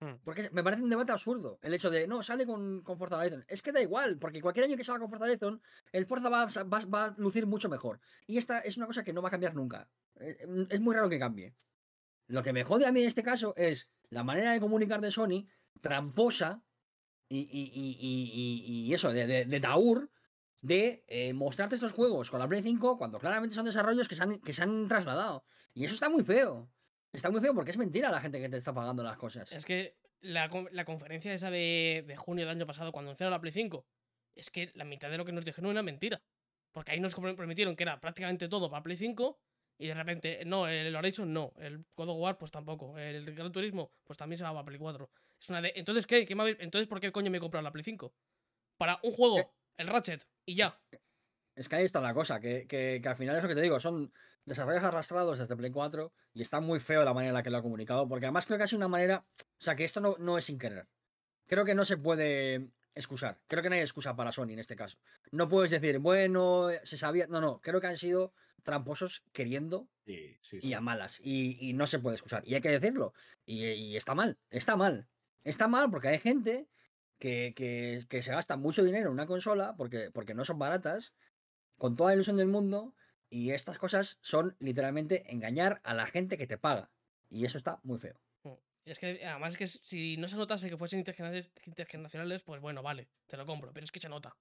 Hmm. 0.00 0.16
Porque 0.24 0.50
me 0.52 0.62
parece 0.62 0.82
un 0.82 0.90
debate 0.90 1.12
absurdo 1.12 1.58
el 1.62 1.72
hecho 1.72 1.88
de, 1.88 2.06
no, 2.06 2.22
sale 2.22 2.44
con, 2.44 2.82
con 2.82 2.98
Forza 2.98 3.16
Horizon. 3.16 3.44
Es 3.48 3.62
que 3.62 3.72
da 3.72 3.80
igual, 3.80 4.18
porque 4.18 4.42
cualquier 4.42 4.66
año 4.66 4.76
que 4.76 4.84
salga 4.84 5.00
con 5.00 5.08
Forza 5.08 5.24
Horizon, 5.24 5.62
el 5.92 6.06
Forza 6.06 6.28
va, 6.28 6.46
va, 6.46 6.80
va, 6.80 7.04
a 7.04 7.14
lucir 7.16 7.46
mucho 7.46 7.68
mejor. 7.68 8.00
Y 8.26 8.36
esta 8.36 8.58
es 8.58 8.76
una 8.76 8.86
cosa 8.86 9.04
que 9.04 9.14
no 9.14 9.22
va 9.22 9.28
a 9.28 9.30
cambiar 9.30 9.54
nunca. 9.54 9.88
Eh, 10.20 10.66
es 10.68 10.80
muy 10.80 10.94
raro 10.94 11.08
que 11.08 11.18
cambie. 11.18 11.54
Lo 12.26 12.42
que 12.42 12.52
me 12.52 12.64
jode 12.64 12.86
a 12.86 12.92
mí 12.92 13.00
en 13.00 13.06
este 13.06 13.22
caso 13.22 13.54
es 13.56 13.88
la 14.10 14.22
manera 14.22 14.52
de 14.52 14.60
comunicar 14.60 15.00
de 15.00 15.10
Sony, 15.10 15.46
tramposa 15.80 16.62
y, 17.28 18.86
y, 18.88 18.92
eso, 18.92 19.12
de, 19.12 19.46
de, 19.46 19.60
Taur, 19.60 20.10
de 20.60 21.04
eh, 21.08 21.32
mostrarte 21.32 21.74
estos 21.74 21.92
juegos 21.92 22.30
con 22.30 22.40
la 22.40 22.48
Play 22.48 22.62
5 22.62 22.98
cuando 22.98 23.18
claramente 23.18 23.54
son 23.54 23.64
desarrollos 23.64 24.08
que 24.08 24.14
se, 24.14 24.22
han, 24.22 24.40
que 24.40 24.52
se 24.52 24.62
han 24.62 24.88
trasladado. 24.88 25.44
Y 25.74 25.84
eso 25.84 25.94
está 25.94 26.08
muy 26.08 26.24
feo. 26.24 26.68
Está 27.12 27.30
muy 27.30 27.40
feo 27.40 27.54
porque 27.54 27.70
es 27.70 27.78
mentira 27.78 28.10
la 28.10 28.20
gente 28.20 28.40
que 28.40 28.48
te 28.48 28.58
está 28.58 28.74
pagando 28.74 29.02
las 29.02 29.16
cosas. 29.16 29.50
Es 29.52 29.64
que 29.64 29.96
la, 30.20 30.48
conferencia 30.84 31.32
esa 31.32 31.50
de, 31.50 32.04
de, 32.06 32.16
junio 32.16 32.44
del 32.44 32.56
año 32.56 32.66
pasado, 32.66 32.92
cuando 32.92 33.10
anunciaron 33.10 33.32
la 33.32 33.40
Play 33.40 33.52
5, 33.52 33.86
es 34.34 34.50
que 34.50 34.70
la 34.74 34.84
mitad 34.84 35.10
de 35.10 35.18
lo 35.18 35.24
que 35.24 35.32
nos 35.32 35.44
dijeron 35.44 35.70
era 35.70 35.82
mentira. 35.82 36.22
Porque 36.72 36.92
ahí 36.92 37.00
nos 37.00 37.14
prometieron 37.14 37.74
que 37.74 37.84
era 37.84 38.00
prácticamente 38.00 38.48
todo 38.48 38.70
para 38.70 38.82
Play 38.82 38.98
5 38.98 39.38
y 39.78 39.88
de 39.88 39.94
repente, 39.94 40.44
no, 40.44 40.68
el 40.68 40.94
Horizon 40.94 41.32
no, 41.32 41.52
el 41.58 41.84
God 41.94 42.08
of 42.10 42.18
War 42.18 42.38
pues 42.38 42.50
tampoco, 42.50 42.98
el 42.98 43.34
Gran 43.34 43.52
Turismo 43.52 43.92
pues 44.04 44.16
también 44.16 44.38
se 44.38 44.44
va 44.44 44.50
a 44.50 44.64
Play 44.64 44.78
4. 44.78 45.10
Es 45.40 45.50
una 45.50 45.60
de... 45.60 45.72
Entonces, 45.76 46.06
¿qué? 46.06 46.24
¿Qué 46.24 46.34
Entonces, 46.58 46.88
¿por 46.88 47.00
qué 47.00 47.12
coño 47.12 47.30
me 47.30 47.38
he 47.38 47.40
comprado 47.40 47.62
la 47.62 47.72
Play 47.72 47.84
5? 47.84 48.12
Para 48.78 48.98
un 49.02 49.12
juego, 49.12 49.38
eh, 49.38 49.48
el 49.78 49.88
Ratchet, 49.88 50.26
y 50.46 50.54
ya. 50.54 50.78
Es 51.54 51.68
que 51.68 51.76
ahí 51.76 51.84
está 51.84 52.00
la 52.00 52.14
cosa, 52.14 52.40
que, 52.40 52.66
que, 52.66 53.02
al 53.06 53.16
final 53.16 53.36
es 53.36 53.42
lo 53.42 53.48
que 53.48 53.54
te 53.54 53.62
digo, 53.62 53.80
son 53.80 54.12
desarrollos 54.46 54.84
arrastrados 54.84 55.38
desde 55.38 55.56
Play 55.56 55.70
4 55.70 56.12
y 56.32 56.42
está 56.42 56.60
muy 56.60 56.80
feo 56.80 57.04
la 57.04 57.12
manera 57.12 57.30
en 57.30 57.34
la 57.34 57.42
que 57.42 57.50
lo 57.50 57.58
ha 57.58 57.62
comunicado, 57.62 58.08
porque 58.08 58.26
además 58.26 58.46
creo 58.46 58.58
que 58.58 58.66
sido 58.66 58.78
una 58.78 58.88
manera, 58.88 59.24
o 59.38 59.62
sea, 59.62 59.76
que 59.76 59.84
esto 59.84 60.00
no, 60.00 60.16
no 60.18 60.38
es 60.38 60.46
sin 60.46 60.58
querer. 60.58 60.86
Creo 61.46 61.64
que 61.64 61.74
no 61.74 61.84
se 61.84 61.96
puede 61.96 62.70
excusar, 62.94 63.38
creo 63.46 63.62
que 63.62 63.68
no 63.68 63.74
hay 63.74 63.82
excusa 63.82 64.16
para 64.16 64.32
Sony 64.32 64.52
en 64.52 64.60
este 64.60 64.76
caso. 64.76 64.98
No 65.30 65.48
puedes 65.48 65.70
decir, 65.70 65.98
bueno, 65.98 66.68
se 66.84 66.96
sabía, 66.96 67.26
no, 67.26 67.40
no, 67.40 67.60
creo 67.60 67.80
que 67.80 67.88
han 67.88 67.98
sido 67.98 68.32
tramposos 68.66 69.22
queriendo 69.32 69.88
y 70.04 70.72
a 70.72 70.80
malas. 70.80 71.20
Y, 71.22 71.72
no 71.74 71.86
se 71.86 72.00
puede 72.00 72.16
excusar. 72.16 72.42
Y 72.46 72.54
hay 72.54 72.60
que 72.60 72.68
decirlo. 72.68 73.14
Y, 73.46 73.96
está 73.96 74.14
mal, 74.14 74.38
está 74.50 74.76
mal. 74.76 75.08
Está 75.44 75.68
mal 75.68 75.88
porque 75.88 76.08
hay 76.08 76.18
gente 76.18 76.66
que, 77.18 77.54
que, 78.08 78.22
se 78.22 78.32
gasta 78.32 78.56
mucho 78.56 78.82
dinero 78.82 79.06
en 79.06 79.12
una 79.12 79.26
consola 79.26 79.76
porque, 79.76 80.10
porque 80.10 80.34
no 80.34 80.44
son 80.44 80.58
baratas, 80.58 81.14
con 81.78 81.94
toda 81.94 82.10
la 82.10 82.14
ilusión 82.16 82.36
del 82.36 82.48
mundo. 82.48 82.94
Y 83.30 83.50
estas 83.50 83.78
cosas 83.78 84.18
son 84.20 84.56
literalmente 84.60 85.30
engañar 85.32 85.80
a 85.84 85.94
la 85.94 86.06
gente 86.06 86.38
que 86.38 86.46
te 86.46 86.58
paga. 86.58 86.90
Y 87.28 87.44
eso 87.44 87.58
está 87.58 87.80
muy 87.82 87.98
feo. 87.98 88.20
Mm. 88.44 88.52
Es 88.84 88.98
que 88.98 89.24
además 89.26 89.56
que 89.56 89.66
si 89.66 90.16
no 90.16 90.28
se 90.28 90.36
notase 90.36 90.68
que 90.68 90.76
fuesen 90.76 91.00
intergeneracionales, 91.00 92.42
pues 92.42 92.60
bueno, 92.60 92.82
vale, 92.82 93.08
te 93.26 93.36
lo 93.36 93.44
compro, 93.44 93.72
pero 93.72 93.84
es 93.84 93.92
que 93.92 94.00
se 94.00 94.08
nota. 94.08 94.36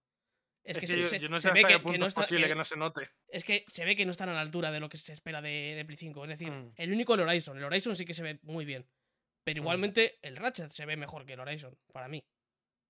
Es, 0.63 0.79
que, 0.79 0.87
se, 0.87 0.97
no 1.29 1.37
sé 1.37 1.51
ve 1.51 1.63
que, 1.63 1.97
no 1.99 2.07
es 2.07 2.13
posible 2.15 2.47
que 2.47 2.55
no 2.55 2.63
se 2.63 2.75
note. 2.75 3.07
Es 3.27 3.43
que 3.43 3.65
se 3.67 3.85
ve 3.85 3.95
que 3.95 4.03
no 4.03 4.09
están 4.09 4.29
a 4.29 4.33
la 4.33 4.41
altura 4.41 4.71
de 4.71 4.79
lo 4.79 4.89
que 4.89 4.97
se 4.97 5.13
espera 5.13 5.39
de, 5.39 5.73
de 5.75 5.85
Play 5.85 5.95
5. 5.95 6.23
Es 6.23 6.29
decir, 6.29 6.51
mm. 6.51 6.73
el 6.75 6.91
único 6.91 7.13
el 7.13 7.19
Horizon. 7.21 7.57
El 7.57 7.65
Horizon 7.65 7.95
sí 7.95 8.03
que 8.03 8.15
se 8.15 8.23
ve 8.23 8.39
muy 8.41 8.65
bien. 8.65 8.87
Pero 9.43 9.61
mm. 9.61 9.63
igualmente 9.63 10.17
el 10.23 10.35
Ratchet 10.35 10.71
se 10.71 10.85
ve 10.87 10.97
mejor 10.97 11.25
que 11.25 11.33
el 11.33 11.39
Horizon, 11.39 11.77
para 11.93 12.07
mí. 12.07 12.25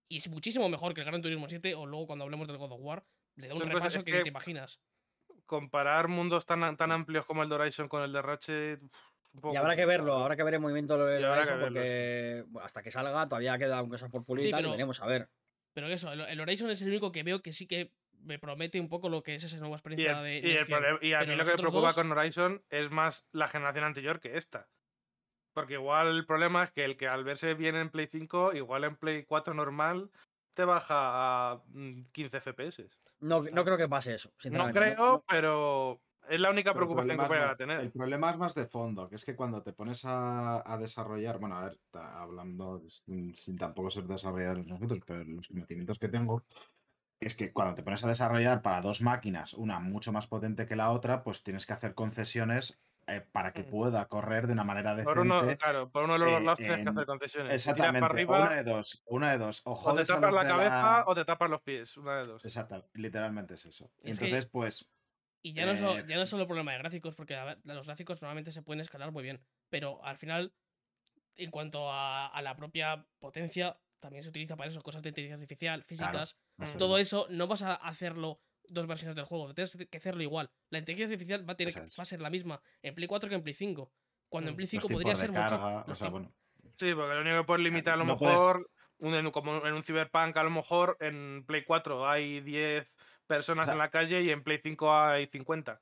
Y 0.07 0.17
es 0.17 0.29
muchísimo 0.29 0.69
mejor 0.69 0.93
que 0.93 1.01
el 1.01 1.07
Gran 1.07 1.21
Turismo 1.21 1.49
7 1.49 1.75
o 1.75 1.85
luego 1.85 2.07
cuando 2.07 2.23
hablemos 2.23 2.47
del 2.47 2.57
God 2.57 2.71
of 2.71 2.81
War, 2.81 3.05
le 3.35 3.49
da 3.49 3.55
un 3.55 3.69
repaso 3.69 4.03
que, 4.03 4.11
no 4.13 4.23
te 4.23 4.29
imaginas. 4.29 4.79
Comparar 5.45 6.07
mundos 6.07 6.45
tan, 6.45 6.75
tan 6.77 6.91
amplios 6.91 7.25
como 7.25 7.43
el 7.43 7.49
de 7.49 7.55
Horizon 7.55 7.87
con 7.87 8.03
el 8.03 8.11
de 8.11 8.21
Ratchet... 8.21 8.81
y 9.51 9.55
habrá 9.55 9.75
que 9.75 9.85
verlo, 9.85 10.17
habrá 10.17 10.35
que 10.35 10.43
ver 10.43 10.55
el 10.55 10.59
movimiento 10.59 10.97
del 11.05 11.23
Horizon 11.23 11.59
porque 11.59 12.45
hasta 12.61 12.81
que 12.81 12.91
salga 12.91 13.27
todavía 13.27 13.57
queda 13.57 13.87
cosas 13.87 14.09
por 14.09 14.23
pulir 14.23 14.47
y 14.47 14.51
veremos 14.51 15.01
a 15.01 15.07
ver. 15.07 15.29
Pero 15.73 15.87
eso, 15.87 16.11
el, 16.11 16.39
Horizon 16.39 16.71
es 16.71 16.81
el 16.81 16.87
único 16.87 17.11
que 17.11 17.23
veo 17.23 17.41
que 17.41 17.51
sí 17.51 17.67
que 17.67 17.91
me 18.21 18.39
promete 18.39 18.79
un 18.79 18.87
poco 18.87 19.09
lo 19.09 19.23
que 19.23 19.35
es 19.35 19.43
esa 19.43 19.57
nueva 19.57 19.75
experiencia 19.75 20.21
de. 20.21 20.39
Y, 21.01 21.13
a 21.13 21.19
mí 21.21 21.35
lo 21.35 21.43
que 21.43 21.51
me 21.51 21.57
preocupa 21.57 21.93
con 21.93 22.11
Horizon 22.11 22.63
es 22.69 22.89
más 22.89 23.25
la 23.33 23.49
generación 23.49 23.83
anterior 23.83 24.19
que 24.21 24.37
esta. 24.37 24.69
Porque 25.53 25.73
igual 25.73 26.07
el 26.07 26.25
problema 26.25 26.63
es 26.63 26.71
que 26.71 26.83
el 26.83 26.97
que 26.97 27.07
al 27.07 27.23
verse 27.23 27.53
bien 27.53 27.75
en 27.75 27.89
Play 27.89 28.07
5, 28.07 28.53
igual 28.53 28.83
en 28.83 28.95
Play 28.95 29.23
4 29.23 29.53
normal, 29.53 30.09
te 30.55 30.65
baja 30.65 31.51
a 31.51 31.61
15 32.11 32.37
mm, 32.37 32.41
FPS. 32.41 32.89
No, 33.19 33.43
no 33.43 33.63
creo 33.63 33.77
que 33.77 33.87
pase 33.87 34.15
eso. 34.15 34.31
No 34.45 34.71
creo, 34.71 35.23
pero 35.27 36.01
es 36.27 36.39
la 36.39 36.49
única 36.49 36.73
preocupación 36.73 37.17
que 37.17 37.27
voy 37.27 37.37
a 37.37 37.55
tener. 37.55 37.81
El 37.81 37.91
problema 37.91 38.31
es 38.31 38.37
más 38.37 38.55
de 38.55 38.65
fondo, 38.65 39.07
que 39.07 39.15
es 39.15 39.25
que 39.25 39.35
cuando 39.35 39.61
te 39.61 39.73
pones 39.73 40.01
a, 40.05 40.77
desarrollar, 40.79 41.37
bueno, 41.37 41.57
a 41.57 41.65
ver, 41.65 41.79
hablando 41.93 42.81
sin 42.87 43.57
tampoco 43.57 43.89
ser 43.89 44.05
desarrolladores 44.05 44.65
nosotros, 44.65 44.99
pero 45.05 45.23
los 45.23 45.47
conocimientos 45.47 45.99
que 45.99 46.09
tengo, 46.09 46.43
es 47.19 47.35
que 47.35 47.51
cuando 47.51 47.75
te 47.75 47.83
pones 47.83 48.03
a 48.03 48.07
desarrollar 48.07 48.61
para 48.61 48.81
dos 48.81 49.01
máquinas, 49.01 49.53
una 49.53 49.79
mucho 49.79 50.11
más 50.11 50.27
potente 50.27 50.65
que 50.65 50.75
la 50.75 50.91
otra, 50.91 51.23
pues 51.23 51.43
tienes 51.43 51.65
que 51.65 51.73
hacer 51.73 51.93
concesiones 51.93 52.79
eh, 53.07 53.21
para 53.21 53.53
que 53.53 53.63
mm. 53.63 53.69
pueda 53.69 54.05
correr 54.07 54.47
de 54.47 54.53
una 54.53 54.63
manera 54.63 54.95
decente. 54.95 55.13
Por 55.13 55.19
uno, 55.19 55.57
claro, 55.57 55.91
por 55.91 56.05
uno 56.05 56.13
de 56.13 56.19
los 56.19 56.41
lados 56.41 56.59
tienes 56.59 56.83
que 56.83 56.89
hacer 56.89 57.05
concesiones. 57.05 57.53
Exactamente, 57.53 58.25
una 58.25 58.49
de 58.49 58.63
dos, 58.63 59.03
una 59.05 59.31
de 59.31 59.37
dos. 59.37 59.61
O, 59.65 59.95
te 59.95 60.05
tapas 60.05 60.33
la 60.33 60.47
cabeza 60.47 61.03
o 61.05 61.15
te 61.15 61.25
tapas 61.25 61.49
los 61.49 61.61
pies, 61.61 61.97
una 61.97 62.17
de 62.17 62.25
dos. 62.25 62.45
Exacto, 62.45 62.89
literalmente 62.93 63.53
es 63.53 63.65
eso. 63.65 63.91
Entonces, 64.03 64.47
pues 64.47 64.89
y 65.45 65.53
ya, 65.53 65.67
no, 65.67 65.75
solo, 65.75 66.03
ya 66.07 66.17
no 66.17 66.25
solo 66.25 66.41
el 66.41 66.47
problema 66.47 66.71
de 66.71 66.79
gráficos, 66.79 67.13
porque 67.13 67.37
los 67.65 67.85
gráficos 67.85 68.19
normalmente 68.19 68.51
se 68.51 68.63
pueden 68.63 68.81
escalar 68.81 69.11
muy 69.11 69.21
bien. 69.21 69.39
Pero 69.69 70.03
al 70.03 70.17
final, 70.17 70.55
en 71.35 71.51
cuanto 71.51 71.91
a, 71.91 72.41
la 72.41 72.55
propia 72.55 73.05
potencia, 73.19 73.79
también 73.99 74.23
se 74.23 74.29
utiliza 74.29 74.55
para 74.55 74.71
eso, 74.71 74.81
cosas 74.81 75.03
de 75.03 75.09
inteligencia 75.09 75.35
artificial, 75.35 75.83
físicas. 75.83 76.35
todo 76.79 76.97
eso 76.97 77.27
no 77.29 77.45
vas 77.45 77.61
a 77.61 77.75
hacerlo 77.75 78.41
dos 78.69 78.87
versiones 78.87 79.15
del 79.15 79.25
juego, 79.25 79.53
tienes 79.53 79.77
que 79.89 79.97
hacerlo 79.97 80.23
igual. 80.23 80.49
La 80.69 80.79
inteligencia 80.79 81.15
artificial 81.15 81.47
va 81.47 81.53
a, 81.53 81.57
tener, 81.57 81.75
va 81.77 82.01
a 82.01 82.05
ser 82.05 82.21
la 82.21 82.29
misma 82.29 82.61
en 82.81 82.95
Play 82.95 83.07
4 83.07 83.29
que 83.29 83.35
en 83.35 83.43
Play 83.43 83.53
5. 83.53 83.91
Cuando 84.29 84.49
en 84.49 84.53
mm, 84.53 84.57
Play 84.57 84.67
5 84.67 84.87
podría 84.87 85.15
ser 85.15 85.31
mucho. 85.31 85.85
Sí, 86.73 86.93
porque 86.93 87.15
lo 87.15 87.21
único 87.21 87.37
que 87.37 87.43
puedes 87.43 87.63
limitar 87.63 87.93
a 87.93 87.97
lo 87.97 88.05
mejor, 88.05 88.69
como 89.31 89.65
en 89.65 89.73
un 89.73 89.83
Cyberpunk, 89.83 90.35
a 90.37 90.43
lo 90.43 90.49
mejor 90.49 90.97
en 90.99 91.43
Play 91.45 91.63
4 91.63 92.07
hay 92.07 92.41
10 92.41 92.93
personas 93.27 93.67
en 93.67 93.77
la 93.77 93.89
calle 93.89 94.21
y 94.21 94.29
en 94.29 94.43
Play 94.43 94.59
5 94.61 94.93
hay 94.93 95.27
50. 95.27 95.79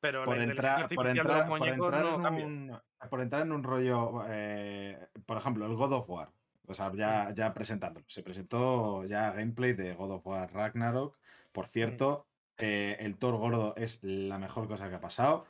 Pero 0.00 0.24
por, 0.24 0.38
entrar, 0.38 0.88
por, 0.88 1.08
entrar, 1.08 1.48
por, 1.48 1.66
entrar 1.66 2.06
en 2.06 2.44
un, 2.44 2.80
por 3.10 3.20
entrar 3.20 3.42
en 3.42 3.50
un 3.50 3.64
rollo, 3.64 4.22
eh, 4.28 4.96
por 5.26 5.38
ejemplo, 5.38 5.66
el 5.66 5.74
God 5.74 5.92
of 5.92 6.08
War. 6.08 6.30
O 6.68 6.74
sea, 6.74 6.92
ya, 6.94 7.32
ya 7.34 7.52
presentándolo. 7.52 8.04
Se 8.08 8.22
presentó 8.22 9.04
ya 9.06 9.32
gameplay 9.32 9.72
de 9.72 9.94
God 9.94 10.12
of 10.12 10.26
War 10.26 10.52
Ragnarok. 10.52 11.18
Por 11.52 11.66
cierto, 11.66 12.28
eh, 12.56 12.96
el 13.00 13.16
Thor 13.16 13.36
gordo 13.36 13.74
es 13.76 13.98
la 14.02 14.38
mejor 14.38 14.68
cosa 14.68 14.88
que 14.88 14.96
ha 14.96 15.00
pasado. 15.00 15.46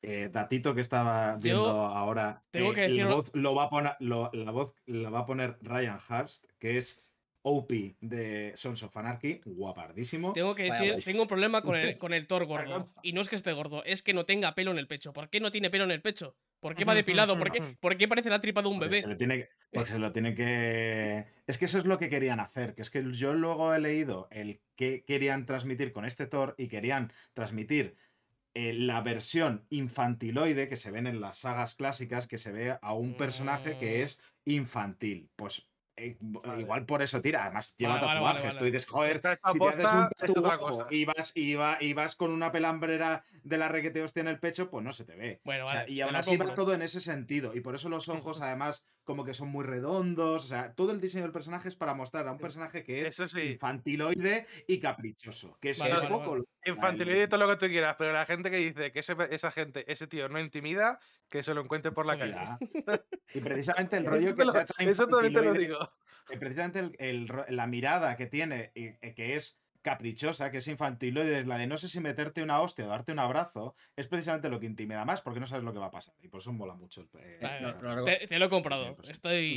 Eh, 0.00 0.30
datito 0.32 0.74
que 0.74 0.80
estaba 0.80 1.36
viendo 1.36 1.86
ahora. 1.86 2.44
Tengo 2.50 2.72
que 2.72 2.82
decir... 2.82 3.06
lo 3.32 3.54
va 3.54 3.64
a 3.64 3.68
poner, 3.68 3.96
la 4.00 4.50
voz 4.52 4.74
la 4.86 5.10
va 5.10 5.20
a 5.20 5.26
poner 5.26 5.58
Ryan 5.60 5.98
Hurst, 6.08 6.44
que 6.58 6.78
es 6.78 7.07
OP 7.42 7.72
de 8.00 8.52
Sons 8.56 8.82
of 8.82 8.96
Anarchy, 8.96 9.40
guapardísimo. 9.44 10.32
Tengo 10.32 10.54
que 10.54 10.64
decir, 10.64 11.02
tengo 11.04 11.22
un 11.22 11.28
problema 11.28 11.62
con 11.62 11.76
el, 11.76 11.96
con 11.98 12.12
el 12.12 12.26
Thor 12.26 12.46
gordo. 12.46 12.92
Y 13.02 13.12
no 13.12 13.20
es 13.20 13.28
que 13.28 13.36
esté 13.36 13.52
gordo, 13.52 13.84
es 13.84 14.02
que 14.02 14.14
no 14.14 14.24
tenga 14.24 14.54
pelo 14.54 14.70
en 14.70 14.78
el 14.78 14.86
pecho. 14.86 15.12
¿Por 15.12 15.30
qué 15.30 15.40
no 15.40 15.50
tiene 15.50 15.70
pelo 15.70 15.84
en 15.84 15.90
el 15.90 16.02
pecho? 16.02 16.36
¿Por 16.60 16.74
qué 16.74 16.84
va 16.84 16.94
depilado? 16.94 17.38
¿Por 17.38 17.52
qué, 17.52 17.62
¿Por 17.78 17.96
qué 17.96 18.08
parece 18.08 18.30
la 18.30 18.40
tripa 18.40 18.62
de 18.62 18.68
un 18.68 18.80
bebé? 18.80 19.00
Se 19.00 19.14
tiene, 19.14 19.48
porque 19.72 19.90
se 19.90 19.98
lo 19.98 20.12
tiene 20.12 20.34
que. 20.34 21.24
Es 21.46 21.56
que 21.56 21.66
eso 21.66 21.78
es 21.78 21.84
lo 21.84 21.98
que 21.98 22.08
querían 22.08 22.40
hacer. 22.40 22.74
Que 22.74 22.82
es 22.82 22.90
que 22.90 23.04
yo 23.12 23.34
luego 23.34 23.72
he 23.74 23.80
leído 23.80 24.28
el 24.30 24.60
que 24.76 25.04
querían 25.04 25.46
transmitir 25.46 25.92
con 25.92 26.04
este 26.04 26.26
Thor 26.26 26.54
y 26.58 26.68
querían 26.68 27.12
transmitir 27.32 27.96
eh, 28.54 28.72
la 28.72 29.00
versión 29.02 29.66
infantiloide 29.70 30.68
que 30.68 30.76
se 30.76 30.90
ven 30.90 31.06
en 31.06 31.20
las 31.20 31.38
sagas 31.38 31.76
clásicas, 31.76 32.26
que 32.26 32.38
se 32.38 32.50
ve 32.50 32.76
a 32.80 32.92
un 32.92 33.14
personaje 33.14 33.78
que 33.78 33.98
mm. 33.98 34.02
es 34.02 34.20
infantil. 34.44 35.30
Pues 35.36 35.68
eh, 35.98 36.16
igual 36.58 36.86
por 36.86 37.02
eso 37.02 37.20
tira. 37.20 37.44
Además, 37.44 37.76
lleva 37.76 38.00
tatuajes. 38.00 38.56
Tú 38.56 38.64
dices, 38.64 38.86
joder, 38.86 39.16
si 39.16 39.58
te 39.58 39.68
haces 39.68 40.36
un 40.36 40.42
tatuaje 40.42 40.96
y 40.96 41.04
vas, 41.04 41.32
y, 41.34 41.56
y 41.80 41.92
vas 41.92 42.16
con 42.16 42.30
una 42.32 42.52
pelambrera 42.52 43.24
de 43.48 43.58
la 43.58 43.68
reguete 43.68 44.02
hostia 44.02 44.20
en 44.20 44.28
el 44.28 44.38
pecho, 44.38 44.70
pues 44.70 44.84
no 44.84 44.92
se 44.92 45.04
te 45.04 45.16
ve. 45.16 45.40
Bueno, 45.44 45.66
y 45.86 46.00
aún 46.00 46.14
así 46.16 46.36
va 46.36 46.54
todo 46.54 46.74
en 46.74 46.82
ese 46.82 47.00
sentido. 47.00 47.54
Y 47.54 47.60
por 47.60 47.74
eso 47.74 47.88
los 47.88 48.08
ojos, 48.08 48.40
además, 48.40 48.84
como 49.04 49.24
que 49.24 49.34
son 49.34 49.48
muy 49.48 49.64
redondos. 49.64 50.44
O 50.44 50.48
sea, 50.48 50.74
todo 50.74 50.92
el 50.92 51.00
diseño 51.00 51.24
del 51.24 51.32
personaje 51.32 51.68
es 51.68 51.76
para 51.76 51.94
mostrar 51.94 52.28
a 52.28 52.32
un 52.32 52.38
personaje 52.38 52.84
que 52.84 53.06
es 53.06 53.18
infantiloide 53.34 54.46
y 54.66 54.78
caprichoso. 54.78 55.56
Que 55.60 55.70
es 55.70 55.80
un 55.80 56.08
poco. 56.08 56.44
Infantiloide 56.64 57.24
y 57.24 57.28
todo 57.28 57.46
lo 57.46 57.48
que 57.48 57.66
tú 57.66 57.72
quieras, 57.72 57.96
pero 57.98 58.12
la 58.12 58.26
gente 58.26 58.50
que 58.50 58.58
dice 58.58 58.92
que 58.92 59.00
esa 59.00 59.50
gente, 59.50 59.90
ese 59.90 60.06
tío 60.06 60.28
no 60.28 60.38
intimida, 60.38 61.00
que 61.28 61.42
se 61.42 61.54
lo 61.54 61.62
encuentre 61.62 61.92
por 61.92 62.06
la 62.06 62.18
calle. 62.18 62.36
Y 63.34 63.40
precisamente 63.40 63.96
el 63.96 64.06
rollo 64.06 64.34
que. 64.34 64.90
eso 64.90 65.06
también 65.06 65.34
te 65.34 65.42
lo 65.42 65.52
digo. 65.52 65.92
Precisamente 66.38 66.90
la 67.48 67.66
mirada 67.66 68.16
que 68.16 68.26
tiene, 68.26 68.72
eh, 68.74 69.14
que 69.14 69.36
es 69.36 69.58
caprichosa, 69.82 70.50
que 70.50 70.58
es 70.58 70.68
infantil, 70.68 71.18
y 71.18 71.44
la 71.44 71.56
de 71.58 71.66
no 71.66 71.78
sé 71.78 71.88
si 71.88 72.00
meterte 72.00 72.42
una 72.42 72.60
hostia 72.60 72.86
o 72.86 72.88
darte 72.88 73.12
un 73.12 73.18
abrazo, 73.18 73.74
es 73.96 74.06
precisamente 74.06 74.48
lo 74.48 74.60
que 74.60 74.66
intimida 74.66 75.04
más, 75.04 75.20
porque 75.20 75.40
no 75.40 75.46
sabes 75.46 75.64
lo 75.64 75.72
que 75.72 75.78
va 75.78 75.86
a 75.86 75.90
pasar. 75.90 76.14
Y 76.20 76.28
por 76.28 76.40
eso 76.40 76.52
mola 76.52 76.74
mucho. 76.74 77.08
Eh, 77.18 77.38
te, 78.28 78.38
lo 78.38 78.46
he 78.46 78.48
comprado. 78.48 78.96
Estoy... 79.08 79.56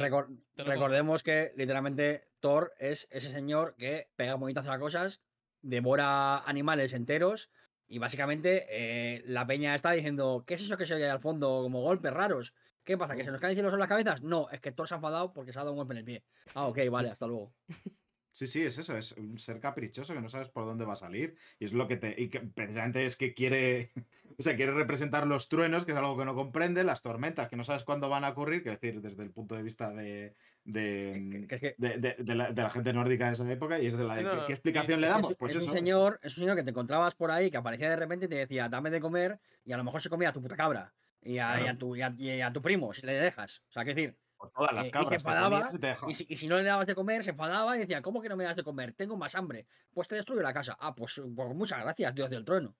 recordemos 0.58 1.24
que 1.24 1.52
literalmente 1.56 2.28
Thor 2.40 2.74
es 2.80 3.08
ese 3.12 3.32
señor 3.32 3.76
que 3.78 4.10
pega 4.16 4.36
bonitas 4.36 4.68
a 4.68 4.80
cosas, 4.80 5.22
devora 5.62 6.40
animales 6.40 6.94
enteros. 6.94 7.50
Y 7.88 8.00
básicamente 8.00 8.68
eh, 8.70 9.22
la 9.26 9.46
peña 9.46 9.76
está 9.76 9.92
diciendo, 9.92 10.46
¿qué 10.48 10.54
es 10.54 10.62
eso 10.62 10.78
que 10.78 10.86
se 10.86 10.94
oye 10.94 11.10
al 11.10 11.20
fondo 11.20 11.62
como 11.62 11.82
golpes 11.82 12.14
raros? 12.14 12.54
¿Qué 12.86 12.98
pasa? 12.98 13.18
¿Que 13.18 13.26
se 13.26 13.32
nos 13.32 13.42
caen 13.42 13.54
cielos 13.54 13.74
en 13.74 13.80
las 13.80 13.90
cabezas? 13.90 14.22
No, 14.22 14.50
es 14.50 14.62
que 14.62 14.72
Thor 14.72 14.88
se 14.88 14.94
ha 14.94 14.98
enfadado 14.98 15.34
porque 15.34 15.52
se 15.52 15.60
ha 15.60 15.64
dado 15.64 15.74
un 15.74 15.78
golpe 15.78 15.94
en 15.94 15.98
el 15.98 16.06
pie. 16.06 16.24
Ah, 16.56 16.68
ok, 16.68 16.80
vale, 16.90 17.10
hasta 17.10 17.28
luego. 17.28 17.54
Sí, 18.32 18.48
sí, 18.48 18.64
es 18.64 18.78
eso, 18.78 18.98
es 18.98 19.12
un 19.14 19.38
ser 19.38 19.60
caprichoso 19.60 20.14
que 20.14 20.22
no 20.22 20.30
sabes 20.30 20.48
por 20.48 20.66
dónde 20.66 20.86
va 20.86 20.94
a 20.94 20.98
salir. 20.98 21.36
Y 21.60 21.66
es 21.66 21.74
lo 21.74 21.88
que 21.88 21.98
te. 21.98 22.16
Y 22.18 22.30
que 22.30 22.40
precisamente 22.40 23.06
es 23.06 23.16
que 23.16 23.34
quiere. 23.34 23.92
O 24.40 24.44
sea, 24.44 24.56
quiere 24.56 24.72
representar 24.72 25.28
los 25.28 25.50
truenos, 25.50 25.86
que 25.86 25.92
es 25.92 25.98
algo 25.98 26.18
que 26.18 26.26
no 26.26 26.34
comprende, 26.34 26.84
las 26.84 27.04
tormentas, 27.04 27.48
que 27.48 27.58
no 27.58 27.64
sabes 27.64 27.84
cuándo 27.84 28.10
van 28.10 28.24
a 28.24 28.30
ocurrir, 28.30 28.64
que 28.64 28.72
decir, 28.72 29.00
desde 29.00 29.22
el 29.22 29.30
punto 29.30 29.56
de 29.56 29.62
vista 29.62 29.92
de. 29.92 30.34
De, 30.64 31.76
de, 31.78 32.36
la, 32.36 32.70
gente 32.70 32.94
nórdica 32.94 33.28
de 33.28 33.34
esa 33.34 33.52
época 33.52 33.80
y 33.80 33.88
es 33.88 33.98
de 33.98 34.04
la 34.04 34.46
¿qué, 34.48 34.54
explicación 34.54 35.02
le 35.02 35.08
damos? 35.08 35.36
pues 35.36 35.56
es 35.56 35.68
Un 35.68 35.74
señor, 35.74 36.20
es 36.24 36.38
un 36.38 36.44
señor 36.44 36.56
que 36.56 36.64
te 36.64 36.70
encontrabas 36.70 37.14
por 37.14 37.30
ahí, 37.30 37.52
que 37.52 37.58
aparecía 37.58 37.90
de 37.90 37.96
repente 37.96 38.26
y 38.26 38.30
te 38.30 38.36
decía, 38.36 38.70
dame 38.70 38.90
de 38.90 39.02
comer, 39.02 39.40
y 39.66 39.74
a 39.74 39.78
lo 39.78 39.84
mejor 39.84 40.02
se 40.02 40.10
comía 40.10 40.30
a 40.30 40.34
tu 40.34 40.42
puta 40.42 40.56
cabra 40.56 40.94
y 41.22 41.38
a, 41.38 41.76
tu, 41.78 41.96
y 41.96 42.02
a, 42.42 42.54
tu 42.54 42.62
primo, 42.62 42.94
si 42.94 43.06
le 43.06 43.14
dejas. 43.14 43.62
O 43.70 43.72
sea, 43.72 43.86
que 43.86 43.94
decir, 43.94 44.18
todas 44.50 44.74
las 44.74 44.90
cabras. 44.90 45.08
Y 45.08 45.10
se 45.10 45.16
enfadaba. 45.16 45.68
y, 46.08 46.14
si, 46.38 46.48
no 46.48 46.58
le 46.58 46.64
dabas 46.64 46.88
de 46.88 46.96
comer, 46.96 47.24
se 47.24 47.32
enfadaba 47.32 47.76
y 47.76 47.82
decía, 47.82 48.02
¿cómo 48.02 48.22
que 48.22 48.30
no 48.30 48.36
me 48.36 48.44
das 48.44 48.56
de 48.56 48.64
comer? 48.64 48.94
Tengo 48.94 49.18
más 49.18 49.36
hambre. 49.36 49.68
Pues 49.94 50.08
te 50.08 50.16
destruyo 50.16 50.42
la 50.42 50.54
casa. 50.54 50.78
Ah, 50.80 50.96
pues, 50.96 51.22
pues 51.36 51.56
muchas 51.56 51.80
gracias, 51.82 52.16
Dios 52.16 52.30
del 52.30 52.46
trueno. 52.46 52.76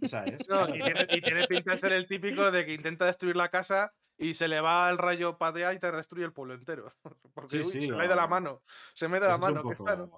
y, 0.00 1.20
tiene, 1.20 1.46
pinta 1.46 1.72
de 1.72 1.78
ser 1.78 1.92
el 1.92 2.06
típico 2.06 2.50
de 2.50 2.64
que 2.64 2.74
intenta 2.74 3.06
destruir 3.06 3.36
la 3.36 3.48
casa 3.48 3.92
y 4.16 4.34
se 4.34 4.48
le 4.48 4.60
va 4.60 4.88
el 4.90 4.98
rayo 4.98 5.38
padea 5.38 5.72
y 5.72 5.78
te 5.78 5.90
destruye 5.90 6.24
el 6.24 6.32
pueblo 6.32 6.54
entero. 6.54 6.92
Porque 7.34 7.64
se 7.64 7.92
me 7.92 8.08
da 8.08 8.16
la 8.16 8.26
mano. 8.26 8.62
Se 8.94 9.08
me 9.08 9.20
da 9.20 9.28
la 9.28 9.38
mano. 9.38 9.62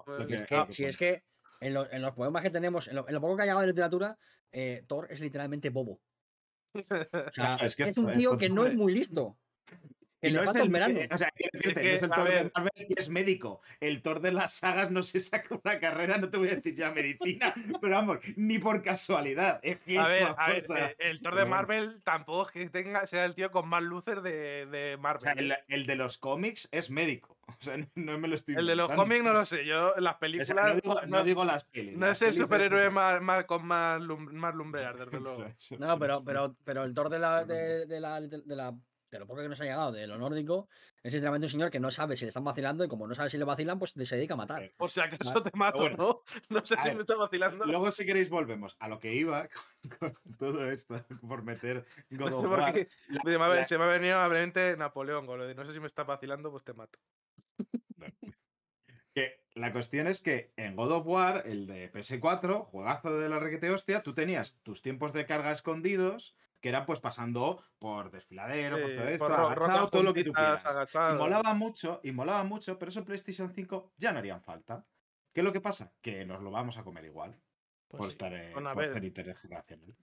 Pues 0.05 0.75
si 0.75 0.85
es 0.85 0.97
que 0.97 1.23
en, 1.59 1.73
los 1.73 2.13
poemas 2.13 2.43
que 2.43 2.49
tenemos, 2.49 2.87
en 2.87 2.95
lo, 2.95 3.05
poco 3.21 3.35
que 3.35 3.43
ha 3.43 3.45
llegado 3.45 3.61
de 3.61 3.67
literatura, 3.67 4.17
eh, 4.51 4.83
Thor 4.87 5.07
es 5.09 5.19
literalmente 5.19 5.69
bobo. 5.69 5.99
O 6.77 6.83
sea, 6.83 7.55
es, 7.55 7.75
que 7.75 7.83
es 7.83 7.97
un 7.97 8.13
tío 8.13 8.37
que 8.37 8.49
no 8.49 8.65
es 8.65 8.73
muy 8.75 8.93
listo. 8.93 9.37
Y 10.21 10.31
no 10.31 10.41
es 10.41 10.55
el, 10.55 10.69
verano. 10.69 10.99
O 11.11 11.17
sea, 11.17 11.31
decirte, 11.53 11.83
no 11.83 11.89
es 11.89 12.03
el 12.03 12.09
Thor 12.09 12.29
de 12.29 12.51
Marvel 12.53 12.71
que 12.75 12.95
es 12.97 13.09
médico. 13.09 13.61
El 13.79 14.01
Thor 14.01 14.19
de 14.19 14.31
las 14.31 14.53
sagas 14.53 14.89
no 14.89 15.03
se 15.03 15.19
saca 15.19 15.59
una 15.63 15.79
carrera, 15.79 16.17
no 16.17 16.29
te 16.29 16.37
voy 16.37 16.49
a 16.49 16.55
decir 16.55 16.75
ya 16.75 16.91
medicina, 16.91 17.53
pero 17.81 17.95
vamos, 17.95 18.19
ni 18.35 18.57
por 18.57 18.81
casualidad. 18.81 19.61
a 19.63 20.07
ver, 20.07 20.35
a 20.37 20.49
ver, 20.49 20.65
eh, 20.75 20.95
el 20.99 21.21
Thor 21.21 21.35
de 21.35 21.45
Marvel 21.45 22.01
tampoco 22.03 22.47
es 22.47 22.51
que 22.51 22.69
tenga, 22.69 23.05
sea 23.05 23.25
el 23.25 23.35
tío 23.35 23.51
con 23.51 23.67
más 23.67 23.83
luces 23.83 24.23
de, 24.23 24.65
de 24.65 24.97
Marvel. 24.97 25.17
O 25.17 25.47
sea, 25.47 25.63
el, 25.67 25.85
de 25.85 25.95
los 25.95 26.17
cómics 26.17 26.67
es 26.71 26.89
médico. 26.89 27.37
O 27.47 27.63
sea, 27.63 27.77
no 27.95 28.19
me 28.19 28.27
lo 28.27 28.35
estoy 28.35 28.55
El 28.55 28.67
de 28.67 28.75
los 28.75 28.91
cómics 28.91 29.23
no 29.23 29.31
lo 29.31 29.45
sé. 29.45 29.65
Yo, 29.65 29.93
las 29.97 30.15
películas. 30.15 31.07
no, 31.07 31.23
digo, 31.23 31.45
las 31.45 31.63
películas. 31.63 31.99
No 31.99 32.11
es 32.11 32.21
el 32.21 32.33
superhéroe 32.33 32.89
más, 32.89 33.21
más, 33.21 33.45
con 33.45 33.65
más, 33.65 34.01
más 34.01 34.53
lumbrear, 34.53 34.97
desde 34.97 35.19
luego. 35.21 35.45
No, 35.79 35.97
pero, 35.97 36.23
pero, 36.25 36.55
pero 36.65 36.83
el 36.83 36.93
Thor 36.93 37.07
de 37.07 37.19
la, 37.19 37.45
de, 37.45 37.85
de 37.85 37.99
la, 38.01 38.19
de 38.19 38.55
la 38.55 38.75
de 39.17 39.21
lo 39.21 39.27
poco 39.27 39.41
que 39.41 39.49
nos 39.49 39.59
ha 39.61 39.63
llegado 39.63 39.91
de 39.91 40.05
lo 40.05 40.17
nórdico, 40.17 40.69
es 41.01 41.11
sinceramente 41.11 41.45
un 41.45 41.51
señor 41.51 41.71
que 41.71 41.79
no 41.79 41.89
sabe 41.89 42.15
si 42.15 42.25
le 42.25 42.29
están 42.29 42.43
vacilando 42.43 42.83
y 42.83 42.87
como 42.87 43.07
no 43.07 43.15
sabe 43.15 43.29
si 43.29 43.37
le 43.37 43.45
vacilan, 43.45 43.79
pues 43.79 43.91
se 43.91 44.15
dedica 44.15 44.35
a 44.35 44.37
matar. 44.37 44.71
O 44.77 44.87
sea, 44.89 45.09
que 45.09 45.17
eso 45.19 45.41
te 45.41 45.51
mato, 45.55 45.89
¿no? 45.89 46.21
No 46.49 46.65
sé 46.65 46.75
si 46.81 46.93
me 46.93 47.01
está 47.01 47.15
vacilando. 47.15 47.65
Luego, 47.65 47.91
si 47.91 48.05
queréis, 48.05 48.29
volvemos 48.29 48.75
a 48.79 48.87
lo 48.87 48.99
que 48.99 49.13
iba 49.13 49.47
con, 49.99 50.13
todo 50.37 50.69
esto, 50.69 51.03
por 51.27 51.43
meter 51.43 51.85
God 52.11 52.33
of 52.33 52.45
War. 52.45 52.87
Se 53.65 53.77
me 53.77 53.83
ha 53.83 53.87
venido 53.87 54.23
obviamente 54.23 54.77
Napoleón 54.77 55.25
con 55.25 55.39
lo 55.39 55.47
de 55.47 55.55
no 55.55 55.65
sé 55.65 55.73
si 55.73 55.79
me 55.79 55.87
está 55.87 56.03
vacilando, 56.03 56.51
pues 56.51 56.63
te 56.63 56.73
mato. 56.73 56.99
Que 59.13 59.41
la 59.55 59.71
cuestión 59.71 60.05
es 60.05 60.21
que 60.21 60.53
en 60.57 60.75
God 60.75 60.91
of 60.91 61.07
War, 61.07 61.43
el 61.47 61.65
de 61.65 61.91
PS4, 61.91 62.65
juegazo 62.65 63.17
de 63.17 63.29
la 63.29 63.39
requete 63.39 63.71
hostia, 63.71 64.03
tú 64.03 64.13
tenías 64.13 64.59
tus 64.61 64.83
tiempos 64.83 65.11
de 65.11 65.25
carga 65.25 65.51
escondidos 65.51 66.35
que 66.59 66.69
era 66.69 66.85
pues 66.85 66.99
pasando 66.99 67.63
por 67.79 68.11
desfiladero, 68.11 68.79
por 68.81 68.95
todo 68.95 69.07
esto, 69.07 69.25
agachado, 69.25 69.89
todo 69.89 70.03
lo 70.03 70.13
que 70.13 70.23
tú 70.23 70.33
quieras. 70.33 70.65
Y 70.93 71.17
molaba 71.17 71.53
mucho, 71.53 71.99
y 72.03 72.11
molaba 72.11 72.43
mucho, 72.43 72.77
pero 72.77 72.89
eso 72.89 72.99
en 72.99 73.05
PlayStation 73.05 73.51
5 73.51 73.93
ya 73.97 74.11
no 74.11 74.19
harían 74.19 74.41
falta. 74.41 74.85
¿Qué 75.33 75.41
es 75.41 75.45
lo 75.45 75.53
que 75.53 75.61
pasa? 75.61 75.93
Que 76.01 76.25
nos 76.25 76.41
lo 76.41 76.49
vamos 76.49 76.77
a 76.77 76.83
comer 76.83 77.05
igual. 77.05 77.39
Pues 77.87 77.99
por 77.99 78.09
estar 78.09 78.33
en, 78.33 78.53
por 78.53 79.03
intergeneracional. 79.03 79.95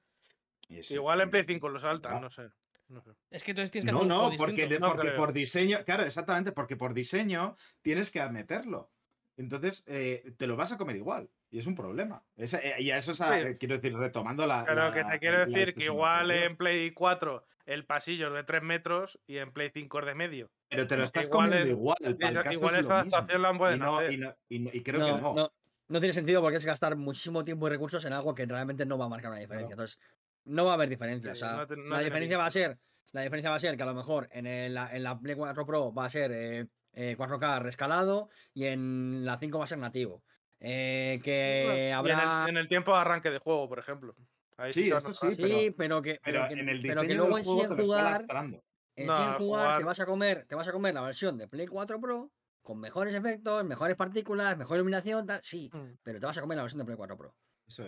Igual 0.68 1.20
en 1.20 1.30
Play 1.30 1.44
5 1.44 1.68
lo 1.68 1.80
saltan, 1.80 2.20
no 2.20 2.30
sé. 2.30 2.48
No 2.88 3.02
Es 3.30 3.42
que 3.42 3.52
entonces 3.52 3.70
tienes 3.70 3.90
que 3.90 3.96
hacer 3.96 4.08
No, 4.08 4.30
no, 4.30 4.36
porque, 4.36 4.78
porque 4.78 5.10
por 5.12 5.32
diseño, 5.32 5.82
claro, 5.84 6.04
exactamente, 6.04 6.52
porque 6.52 6.76
por 6.76 6.94
diseño 6.94 7.56
tienes 7.82 8.10
que 8.10 8.20
admeterlo. 8.20 8.90
Entonces, 9.36 9.82
eh, 9.86 10.34
te 10.36 10.46
lo 10.46 10.56
vas 10.56 10.72
a 10.72 10.78
comer 10.78 10.96
igual. 10.96 11.30
Y 11.54 11.58
es 11.58 11.68
un 11.68 11.76
problema. 11.76 12.20
Eh, 12.36 12.74
y 12.80 12.90
a 12.90 12.98
eso, 12.98 13.12
es 13.12 13.22
quiero 13.60 13.76
decir, 13.76 13.96
retomando 13.96 14.44
la. 14.44 14.64
Pero 14.64 14.92
que 14.92 15.04
te 15.04 15.20
quiero 15.20 15.46
decir 15.46 15.72
que 15.74 15.84
igual 15.84 16.32
en 16.32 16.56
Play 16.56 16.90
4 16.90 17.44
el 17.66 17.86
pasillo 17.86 18.26
es 18.26 18.34
de 18.34 18.42
3 18.42 18.60
metros 18.60 19.20
y 19.28 19.36
en 19.36 19.52
Play 19.52 19.70
5 19.72 20.00
es 20.00 20.06
de 20.06 20.14
medio. 20.16 20.50
Pero 20.68 20.88
te 20.88 20.96
lo 20.96 21.04
estás 21.04 21.28
comiendo 21.28 21.68
igual. 21.68 21.96
igual 22.50 22.74
esa 22.74 23.02
adaptación 23.02 23.40
la 23.40 23.48
han 23.50 23.58
pueden 23.58 23.80
y, 24.48 24.80
creo 24.80 25.00
que 25.00 25.22
no. 25.22 25.52
no. 25.86 26.00
tiene 26.00 26.12
sentido 26.12 26.42
porque 26.42 26.56
es 26.56 26.66
gastar 26.66 26.96
muchísimo 26.96 27.44
tiempo 27.44 27.68
y 27.68 27.70
recursos 27.70 28.04
en 28.04 28.14
algo 28.14 28.34
que 28.34 28.46
realmente 28.46 28.84
no 28.84 28.98
va 28.98 29.04
a 29.04 29.10
marcar 29.10 29.30
una 29.30 29.38
diferencia. 29.38 29.74
Entonces, 29.74 30.00
no 30.46 30.64
va 30.64 30.72
a 30.72 30.74
haber 30.74 30.88
diferencia. 30.88 31.30
o 31.30 31.36
sea, 31.36 31.68
la 31.88 32.00
diferencia 32.00 32.36
va 32.36 32.46
a 32.46 32.50
ser. 32.50 32.80
La 33.12 33.20
diferencia 33.20 33.50
va 33.50 33.56
a 33.56 33.60
ser 33.60 33.76
que 33.76 33.82
a 33.84 33.86
lo 33.86 33.94
mejor 33.94 34.28
en, 34.32 34.48
el, 34.48 34.76
en 34.76 35.02
la 35.04 35.16
Play 35.20 35.36
4 35.36 35.64
Pro 35.64 35.94
va 35.94 36.06
a 36.06 36.10
ser 36.10 36.32
eh, 36.32 36.66
4K 37.16 37.58
eh, 37.58 37.60
rescalado 37.60 38.28
y 38.52 38.64
en 38.64 39.24
la 39.24 39.38
5 39.38 39.56
va 39.56 39.62
a 39.62 39.68
ser 39.68 39.78
nativo. 39.78 40.24
Eh, 40.66 41.20
que 41.22 41.92
habrá. 41.94 42.46
En 42.48 42.56
el, 42.56 42.68
tiempo 42.68 42.92
de 42.92 42.98
arranque 42.98 43.30
de 43.30 43.38
juego, 43.38 43.68
por 43.68 43.78
ejemplo. 43.78 44.14
sí, 44.70 44.90
eso 44.90 45.12
sí, 45.12 45.36
pero, 45.76 46.00
que, 46.00 46.18
pero, 46.24 46.48
que, 46.48 46.54
en 46.54 46.68
el 46.70 46.80
pero 46.80 47.02
que 47.02 47.14
luego 47.14 47.36
en 47.36 47.44
sí 47.44 47.50
jugar, 47.50 48.24
en 48.96 49.08
jugar, 49.38 49.78
te 49.78 49.84
vas 49.84 50.00
a 50.00 50.06
comer, 50.06 50.46
te 50.48 50.54
vas 50.54 50.66
a 50.66 50.72
comer 50.72 50.94
la 50.94 51.02
versión 51.02 51.36
de 51.36 51.48
Play 51.48 51.66
4 51.66 52.00
Pro 52.00 52.30
con 52.62 52.80
mejores 52.80 53.12
efectos, 53.12 53.62
mejores 53.64 53.94
partículas, 53.94 54.56
mejor 54.56 54.76
iluminación, 54.78 55.26
tal, 55.26 55.42
sí, 55.42 55.70
mm. 55.70 55.98
pero 56.02 56.18
te 56.18 56.24
vas 56.24 56.38
a 56.38 56.40
comer 56.40 56.56
la 56.56 56.62
versión 56.62 56.78
de 56.78 56.86
Play 56.86 56.96
4 56.96 57.16
Pro. 57.18 57.34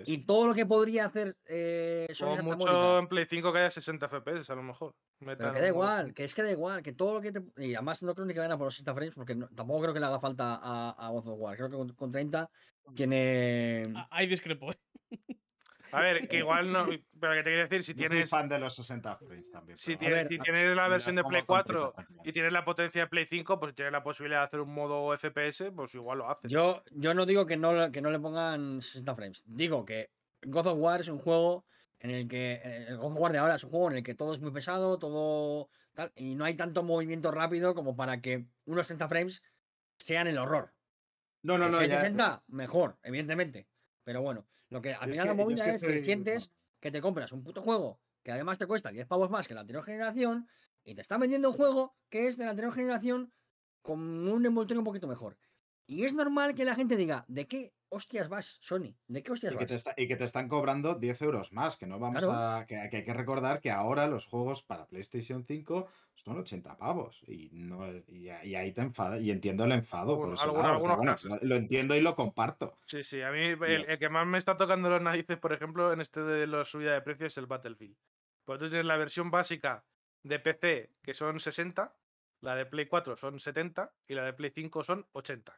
Y 0.07 0.19
todo 0.25 0.47
lo 0.49 0.55
que 0.55 0.65
podría 0.65 1.07
hacer 1.07 1.37
eh, 1.45 2.09
Sony 2.15 2.43
mucho 2.43 2.99
en 2.99 3.09
Play 3.09 3.27
5 3.29 3.53
que 3.53 3.59
haya 3.59 3.71
60 3.71 4.09
FPS 4.09 4.51
a 4.51 4.55
lo 4.55 4.63
mejor. 4.63 4.95
Pero 5.19 5.53
que 5.53 5.61
da 5.61 5.69
igual, 5.69 6.15
que 6.15 6.25
es 6.25 6.35
que 6.35 6.43
da 6.43 6.51
igual, 6.51 6.83
que 6.83 6.93
todo 6.93 7.15
lo 7.15 7.21
que 7.21 7.33
te. 7.33 7.43
Y 7.59 7.75
además 7.75 8.03
no 8.03 8.15
creo 8.15 8.27
ni 8.27 8.35
que 8.35 8.41
vayan 8.41 8.59
por 8.59 8.67
los 8.67 8.75
60 8.75 8.95
frames 8.95 9.15
porque 9.15 9.37
tampoco 9.55 9.83
creo 9.83 9.95
que 9.95 10.01
le 10.01 10.07
haga 10.07 10.21
falta 10.21 10.59
a, 10.63 10.91
a 10.91 11.11
God 11.11 11.29
of 11.29 11.39
War. 11.39 11.57
Creo 11.57 11.71
que 11.71 11.95
con, 11.95 12.11
30 12.11 12.51
tiene. 12.95 13.83
Hay 14.11 14.27
discrepo. 14.27 14.73
¿eh? 14.73 14.77
A 15.93 16.01
ver, 16.01 16.29
que 16.29 16.39
igual 16.39 16.73
no. 16.73 16.87
Pero 16.87 17.33
que 17.35 17.43
te 17.43 17.51
quiero 17.51 17.63
decir, 17.63 17.85
si 17.85 17.95
tienes. 17.95 18.29
fan 18.29 18.49
de 18.49 18.59
los 18.59 18.75
60 18.75 19.17
frames 19.17 19.51
también. 19.51 19.79
Si 19.79 19.97
tienes, 19.97 20.29
si 20.29 20.39
tienes 20.39 20.77
la 20.77 20.89
versión 20.89 21.17
de 21.17 21.25
Play 21.25 21.43
4 21.47 21.95
y 22.25 22.33
tienes 22.33 22.53
la 22.53 22.65
potencia 22.65 23.03
de 23.03 23.07
Play 23.09 23.27
5, 23.27 23.59
pues 23.59 23.71
si 23.71 23.77
tienes 23.77 23.93
la 23.93 24.03
posibilidad 24.03 24.41
de 24.41 24.47
hacer 24.47 24.61
un 24.61 24.75
modo 24.75 25.17
FPS, 25.17 25.71
pues 25.75 25.95
igual 25.95 26.19
lo 26.19 26.31
haces. 26.31 26.51
Yo, 26.51 26.83
yo 26.93 27.15
no 27.15 27.27
digo 27.27 27.47
que 27.47 27.57
no, 27.57 27.91
que 27.93 28.01
no 28.01 28.11
le 28.11 28.19
pongan 28.19 28.83
60 28.83 29.15
frames. 29.15 29.45
Digo 29.47 29.85
que 29.85 30.11
God 30.43 30.67
of 30.67 30.79
War 30.79 31.01
es 31.01 31.09
un 31.09 31.19
juego 31.19 31.67
en 32.01 32.11
el 32.11 32.29
que. 32.29 32.61
El 32.89 32.97
God 32.99 33.13
of 33.13 33.19
War 33.19 33.33
de 33.33 33.39
ahora 33.39 33.57
es 33.57 33.65
un 33.65 33.71
juego 33.71 33.91
en 33.91 33.97
el 33.99 34.03
que 34.03 34.15
todo 34.15 34.35
es 34.35 34.41
muy 34.41 34.51
pesado, 34.51 34.99
todo. 34.99 35.69
Tal, 35.95 36.13
y 36.15 36.35
no 36.35 36.45
hay 36.45 36.55
tanto 36.55 36.83
movimiento 36.83 37.31
rápido 37.31 37.75
como 37.75 37.97
para 37.97 38.21
que 38.21 38.47
unos 38.67 38.87
30 38.87 39.09
frames 39.09 39.43
sean 39.99 40.27
el 40.27 40.39
horror. 40.39 40.75
No, 41.43 41.57
no, 41.57 41.69
no. 41.69 41.79
Si 41.79 41.87
60, 41.87 42.45
mejor, 42.49 42.99
evidentemente. 43.03 43.69
Pero 44.05 44.21
bueno, 44.21 44.47
lo 44.69 44.83
que 44.83 44.95
al 44.95 45.11
final 45.11 45.27
la 45.27 45.35
movida 45.35 45.75
es 45.75 45.83
que, 45.83 46.01
sientes 46.01 46.53
que 46.81 46.91
te 46.91 47.01
compras 47.01 47.33
un 47.33 47.43
puto 47.43 47.63
juego 47.63 48.01
que 48.23 48.33
además 48.33 48.59
te 48.59 48.67
cuesta 48.67 48.91
10 48.91 49.07
pavos 49.07 49.31
más 49.31 49.47
que 49.47 49.55
la 49.55 49.61
anterior 49.61 49.85
generación 49.85 50.49
y 50.83 50.95
te 50.95 51.01
está 51.01 51.17
vendiendo 51.17 51.51
un 51.51 51.57
juego 51.57 51.95
que 52.09 52.27
es 52.27 52.37
de 52.37 52.45
la 52.45 52.51
anterior 52.51 52.75
generación 52.75 53.33
con 53.83 54.01
un 54.01 54.45
envoltorio 54.45 54.81
un 54.81 54.85
poquito 54.85 55.07
mejor. 55.07 55.39
Y 55.87 56.05
es 56.05 56.13
normal 56.13 56.57
que 56.57 56.65
la 56.65 56.75
gente 56.75 56.97
diga, 56.97 57.25
¿de 57.29 57.47
qué 57.47 57.73
hostias 57.89 58.29
vas, 58.29 58.59
Sony? 58.61 58.97
¿De 59.07 59.23
qué 59.23 59.31
hostias 59.31 59.53
y 59.53 59.57
vas? 59.57 59.85
Que 59.85 60.03
y 60.03 60.09
que 60.09 60.17
te 60.17 60.25
están 60.25 60.49
cobrando 60.49 60.97
10 60.97 61.23
euros 61.23 61.53
más, 61.53 61.77
que 61.77 61.87
no 61.87 62.01
vamos 62.01 62.25
a. 62.25 62.65
Que, 62.67 62.77
hay 62.79 63.05
que 63.05 63.15
recordar 63.15 63.61
que 63.61 63.71
ahora 63.71 64.09
los 64.09 64.27
juegos 64.27 64.65
para 64.65 64.87
PlayStation 64.87 65.45
5 65.45 65.87
son 66.27 66.39
80 66.39 66.77
pavos. 66.77 67.23
Y, 67.29 67.51
no, 67.53 67.87
y, 68.09 68.29
ahí 68.29 68.73
te 68.73 68.81
enfada. 68.81 69.21
Y 69.21 69.31
entiendo 69.31 69.63
el 69.63 69.71
enfado. 69.71 70.17
por 70.17 70.35
lo 71.43 71.57
entiendo 71.57 71.95
y 71.95 72.01
lo 72.01 72.17
comparto. 72.17 72.77
Sí, 72.87 73.05
sí. 73.05 73.23
A 73.23 73.31
mí 73.31 73.55
el, 73.67 73.99
que 73.99 74.09
más 74.09 74.27
me 74.27 74.37
está 74.37 74.57
tocando 74.57 74.91
los 74.91 75.01
narices, 75.01 75.39
por 75.39 75.53
ejemplo, 75.53 75.93
en 75.93 76.01
este 76.01 76.21
de 76.21 76.49
la 76.49 76.65
subida 76.65 76.95
de 76.95 77.01
precios 77.01 77.33
es 77.33 77.39
el 77.39 77.47
Battlefield. 77.47 77.97
Pues 78.45 78.59
tú 78.59 78.69
tienes 78.69 78.87
la 78.87 78.97
versión 78.97 79.31
básica 79.31 79.85
de 80.25 80.41
PC, 80.41 80.91
que 81.01 81.15
son 81.15 81.39
60, 81.39 81.95
la 82.41 82.57
de 82.57 82.67
Play 82.67 82.87
4 82.87 83.17
son 83.17 83.39
70 83.39 83.93
y 84.09 84.15
la 84.15 84.25
de 84.25 84.33
Play 84.33 84.51
5 84.53 84.83
son 84.83 85.07
80. 85.13 85.57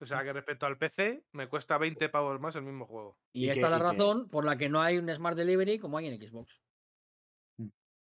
O 0.00 0.06
sea 0.06 0.22
que 0.22 0.34
respecto 0.34 0.66
al 0.66 0.76
PC, 0.76 1.24
me 1.32 1.48
cuesta 1.48 1.78
20 1.78 2.10
pavos 2.10 2.38
más 2.40 2.54
el 2.56 2.62
mismo 2.62 2.84
juego. 2.84 3.16
Y, 3.32 3.48
esta 3.48 3.66
es 3.66 3.70
la 3.70 3.78
razón 3.78 4.28
por 4.28 4.44
la 4.44 4.56
que 4.56 4.68
no 4.68 4.82
hay 4.82 4.98
un 4.98 5.08
Smart 5.08 5.36
Delivery 5.36 5.78
como 5.78 5.96
hay 5.96 6.08
en 6.08 6.20
Xbox. 6.20 6.60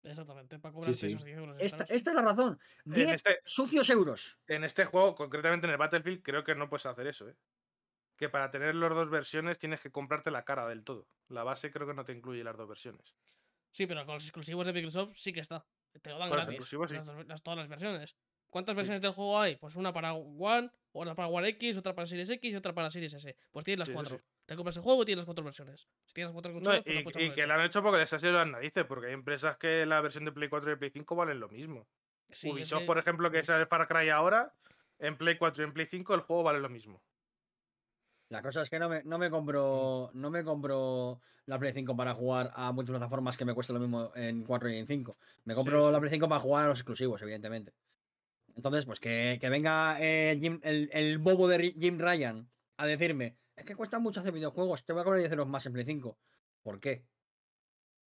Exactamente, 0.05 0.59
para 0.59 0.73
cobrar 0.73 0.91
esos 0.91 1.23
10 1.23 1.37
euros. 1.37 1.57
Esta, 1.59 1.85
esta, 1.89 2.11
es 2.11 2.15
la 2.15 2.21
razón. 2.21 2.59
10 2.85 3.13
este, 3.13 3.39
sucios 3.43 3.89
euros. 3.89 4.39
En 4.47 4.63
este 4.63 4.85
juego, 4.85 5.15
concretamente 5.15 5.67
en 5.67 5.71
el 5.71 5.77
Battlefield, 5.77 6.21
creo 6.21 6.43
que 6.43 6.55
no 6.55 6.69
puedes 6.69 6.85
hacer 6.85 7.07
eso, 7.07 7.27
¿eh? 7.29 7.35
Que 8.17 8.29
para 8.29 8.49
tener 8.49 8.75
las 8.75 8.91
dos 8.91 9.09
versiones 9.09 9.59
tienes 9.59 9.81
que 9.81 9.91
comprarte 9.91 10.31
la 10.31 10.45
cara 10.45 10.67
del 10.67 10.83
todo. 10.83 11.07
La 11.27 11.43
base 11.43 11.71
creo 11.71 11.85
que 11.85 11.93
no 11.93 12.05
te 12.05 12.13
incluye 12.13 12.43
las 12.43 12.55
dos 12.55 12.67
versiones. 12.67 13.15
Sí, 13.71 13.87
pero 13.87 14.05
con 14.05 14.13
los 14.13 14.23
exclusivos 14.23 14.65
de 14.65 14.71
Microsoft 14.71 15.17
sí 15.17 15.33
que 15.33 15.41
está. 15.41 15.65
Te 16.01 16.09
lo 16.09 16.17
dan 16.17 16.29
gratis. 16.29 16.69
todas 17.43 17.57
las 17.57 17.67
versiones. 17.67 18.15
¿Cuántas 18.49 18.73
versiones 18.73 19.01
del 19.01 19.11
juego 19.11 19.37
hay? 19.37 19.57
Pues 19.57 19.75
una 19.75 19.91
para 19.91 20.13
One, 20.13 20.71
otra 20.93 21.13
para 21.13 21.27
One 21.27 21.49
X, 21.49 21.75
otra 21.75 21.93
para 21.93 22.07
Series 22.07 22.29
X 22.29 22.53
y 22.53 22.55
otra 22.55 22.73
para 22.73 22.89
Series 22.89 23.13
S. 23.13 23.35
Pues 23.51 23.65
tienes 23.65 23.85
las 23.85 23.93
cuatro. 23.93 24.21
Te 24.45 24.55
compras 24.55 24.77
el 24.77 24.83
juego 24.83 25.01
y 25.01 25.05
tienes 25.05 25.21
las 25.21 25.25
cuatro 25.25 25.43
versiones. 25.43 25.87
Si 26.05 26.13
tienes 26.13 26.31
cuatro 26.31 26.53
consolas, 26.53 26.83
pues 26.83 27.15
y, 27.17 27.31
que 27.31 27.47
lo 27.47 27.53
han 27.55 27.61
hecho 27.61 27.81
porque 27.81 27.97
les 27.97 28.13
ha 28.13 28.19
sido 28.19 28.33
las 28.33 28.47
narices, 28.47 28.85
porque 28.85 29.07
hay 29.07 29.13
empresas 29.13 29.57
que 29.57 29.85
la 29.85 30.01
versión 30.01 30.25
de 30.25 30.31
Play 30.31 30.49
4 30.49 30.71
y 30.71 30.75
Play 30.75 30.91
5 30.91 31.15
valen 31.15 31.39
lo 31.39 31.49
mismo. 31.49 31.87
Ubisoft, 32.43 32.85
por 32.85 32.97
ejemplo, 32.97 33.31
que 33.31 33.39
es 33.39 33.49
el 33.49 33.65
Far 33.67 33.87
Cry 33.87 34.09
ahora, 34.09 34.53
en 34.99 35.17
Play 35.17 35.37
4 35.37 35.63
y 35.63 35.67
en 35.67 35.73
Play 35.73 35.87
5 35.87 36.13
el 36.13 36.21
juego 36.21 36.43
vale 36.43 36.59
lo 36.59 36.69
mismo. 36.69 37.01
La 38.29 38.41
cosa 38.41 38.61
es 38.61 38.69
que 38.69 38.79
no 38.79 38.89
me, 38.89 39.03
no 39.03 39.17
me 39.17 39.29
compro 39.29 40.09
no 40.13 40.31
me 40.31 40.43
compro 40.43 41.21
la 41.45 41.59
Play 41.59 41.73
5 41.73 41.95
para 41.95 42.13
jugar 42.13 42.51
a 42.55 42.71
multiplataformas 42.71 43.37
que 43.37 43.45
me 43.45 43.53
cuesta 43.53 43.73
lo 43.73 43.79
mismo 43.79 44.11
en 44.15 44.43
4 44.43 44.69
y 44.69 44.77
en 44.77 44.87
5. 44.87 45.17
Me 45.45 45.55
compro 45.55 45.91
la 45.91 45.99
Play 45.99 46.11
5 46.11 46.27
para 46.27 46.41
jugar 46.41 46.65
a 46.65 46.69
los 46.69 46.79
exclusivos, 46.79 47.21
evidentemente. 47.21 47.73
Entonces, 48.55 48.85
pues 48.85 48.99
que, 48.99 49.37
venga 49.41 49.97
eh, 49.99 50.39
el, 50.91 51.17
bobo 51.17 51.47
de 51.47 51.73
Jim 51.77 51.99
Ryan 51.99 52.49
a 52.77 52.85
decirme, 52.85 53.35
es 53.55 53.65
que 53.65 53.75
cuesta 53.75 53.99
mucho 53.99 54.19
hacer 54.19 54.33
videojuegos, 54.33 54.85
te 54.85 54.93
voy 54.93 55.01
a 55.01 55.03
cobrar 55.03 55.19
10 55.19 55.31
euros 55.31 55.47
más 55.47 55.65
en 55.65 55.73
Play 55.73 55.85
5. 55.85 56.17
¿Por 56.63 56.79
qué? 56.79 57.05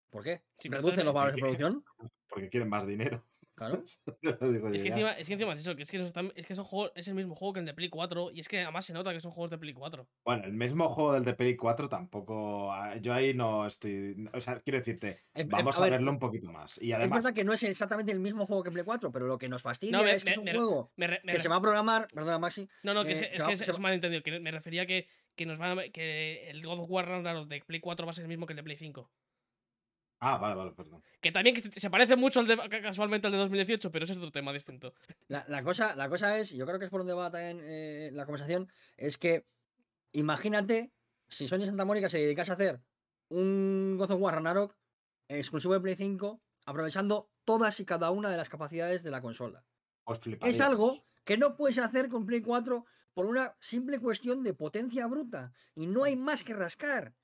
¿Por 0.10 0.24
qué? 0.24 0.44
¿Reducen 0.64 1.06
los 1.06 1.14
valores 1.14 1.36
de 1.36 1.42
producción? 1.42 1.84
Porque 2.30 2.50
quieren 2.50 2.70
más 2.70 2.86
dinero. 2.86 3.26
Claro. 3.56 3.84
es, 3.86 4.82
que 4.82 4.90
encima, 4.90 5.12
es 5.12 5.28
que 5.28 5.34
encima 5.34 5.54
es 5.54 5.60
eso, 5.60 5.76
que 5.76 5.84
es 5.84 5.92
que, 5.92 5.98
eso 5.98 6.08
es, 6.36 6.48
que 6.48 6.54
es 6.96 7.08
el 7.08 7.14
mismo 7.14 7.36
juego 7.36 7.54
que 7.54 7.60
el 7.60 7.66
de 7.66 7.74
Play 7.74 7.90
4 7.90 8.32
y 8.34 8.40
es 8.40 8.48
que 8.48 8.62
además 8.62 8.86
se 8.86 8.94
nota 8.94 9.14
que 9.14 9.20
son 9.20 9.32
juegos 9.32 9.52
de 9.52 9.58
Play 9.60 9.74
4. 9.74 10.08
Bueno, 10.26 10.46
el 10.46 10.54
mismo 10.54 10.90
juego 10.90 11.14
del 11.14 11.26
de 11.26 11.36
Play 11.36 11.56
4 11.56 11.88
tampoco. 11.88 12.72
Ah, 12.72 12.96
yo 12.98 13.14
ahí 13.14 13.34
no 13.34 13.68
estoy. 13.68 14.28
O 14.34 14.42
sea, 14.42 14.60
quiero 14.62 14.80
decirte, 14.80 15.22
vamos 15.46 15.80
a, 15.80 15.90
verlo 15.90 16.10
un 16.10 16.18
poquito 16.18 16.52
más. 16.52 16.82
Y 16.82 16.92
además, 16.92 17.20
es 17.20 17.24
verdad 17.26 17.36
que 17.36 17.44
no 17.44 17.54
es 17.54 17.62
exactamente 17.64 18.12
el 18.12 18.20
mismo 18.20 18.48
juego 18.48 18.64
que 18.64 18.72
Play 18.72 18.84
4, 18.84 19.12
pero 19.12 19.28
lo 19.28 19.38
que 19.38 19.48
nos 19.48 19.62
fastidia 19.62 20.00
es 20.12 20.24
que 20.24 20.32
es 20.32 20.38
un 20.38 20.48
juego 20.48 20.92
que 20.96 21.40
se 21.40 21.50
va 21.50 21.58
a 21.58 21.62
programar. 21.62 22.08
Perdona, 22.12 22.40
Maxi. 22.40 22.68
No, 22.82 22.96
no, 22.96 23.06
que 23.06 23.12
es, 23.12 23.22
eh, 23.22 23.32
que 23.46 23.54
es, 23.54 23.80
malentendido. 23.80 24.24
Que 24.24 24.40
me 24.40 24.50
refería 24.50 24.88
que, 24.88 25.08
que, 25.42 25.46
nos 25.48 25.58
van 25.58 25.80
a, 25.80 25.90
que 25.90 26.50
el 26.50 26.64
God 26.64 26.80
of 26.80 26.90
War 26.90 27.48
de 27.48 27.62
Play 27.62 27.80
4 27.80 28.06
va 28.06 28.12
a 28.12 28.14
ser 28.14 28.24
el 28.24 28.30
mismo 28.30 28.46
que 28.46 28.54
el 28.54 28.58
de 28.58 28.64
Play 28.64 28.78
5. 28.78 29.10
Ah, 30.20 30.38
vale, 30.38 30.54
vale, 30.54 30.72
perdón. 30.72 31.04
Que 31.20 31.32
también 31.32 31.56
se 31.56 31.90
parece 31.90 32.16
mucho 32.16 32.40
al 32.40 32.48
de, 32.48 32.56
casualmente 32.82 33.26
al 33.26 33.34
de 33.34 33.40
2018, 33.40 33.92
pero 33.92 34.06
ese 34.06 34.14
es 34.14 34.20
otro 34.20 34.32
tema 34.32 34.54
distinto. 34.54 34.94
La, 35.28 35.64
cosa, 35.64 35.96
la 35.96 36.10
cosa 36.10 36.38
es, 36.38 36.52
yo 36.52 36.66
creo 36.68 36.78
que 36.78 36.86
es 36.86 36.92
por 36.92 37.02
donde 37.02 37.14
va 37.14 37.32
también 37.32 37.60
eh, 37.64 38.12
la 38.14 38.26
conversación, 38.26 38.70
es 38.98 39.18
que 39.18 39.48
imagínate 40.12 40.92
si 41.28 41.48
Sony 41.48 41.66
Santa 41.66 41.86
Mónica 41.86 42.08
se 42.08 42.20
dedicase 42.20 42.52
a 42.52 42.54
hacer 42.54 42.82
un 43.30 43.96
God 43.98 44.12
of 44.12 44.22
War 44.22 44.36
Ragnarok 44.36 44.76
exclusivo 45.28 45.74
de 45.74 45.80
Play 45.80 45.96
5, 45.96 46.40
aprovechando 46.66 47.32
todas 47.46 47.80
y 47.80 47.86
cada 47.86 48.12
una 48.12 48.30
de 48.30 48.38
las 48.38 48.50
capacidades 48.50 49.02
de 49.02 49.10
la 49.10 49.22
consola. 49.22 49.66
es 50.44 50.62
algo 50.62 51.04
que 51.24 51.38
no 51.38 51.56
puedes 51.56 51.80
hacer 51.80 52.10
con 52.10 52.28
Play 52.28 52.42
4 52.42 52.86
por 53.14 53.26
una 53.26 53.56
simple 53.60 54.00
cuestión 54.00 54.44
de 54.44 54.54
potencia 54.54 55.08
bruta. 55.08 55.54
Y 55.76 55.88
no 55.88 56.04
hay 56.04 56.16
más 56.16 56.44
que 56.44 56.54
rascar. 56.54 57.16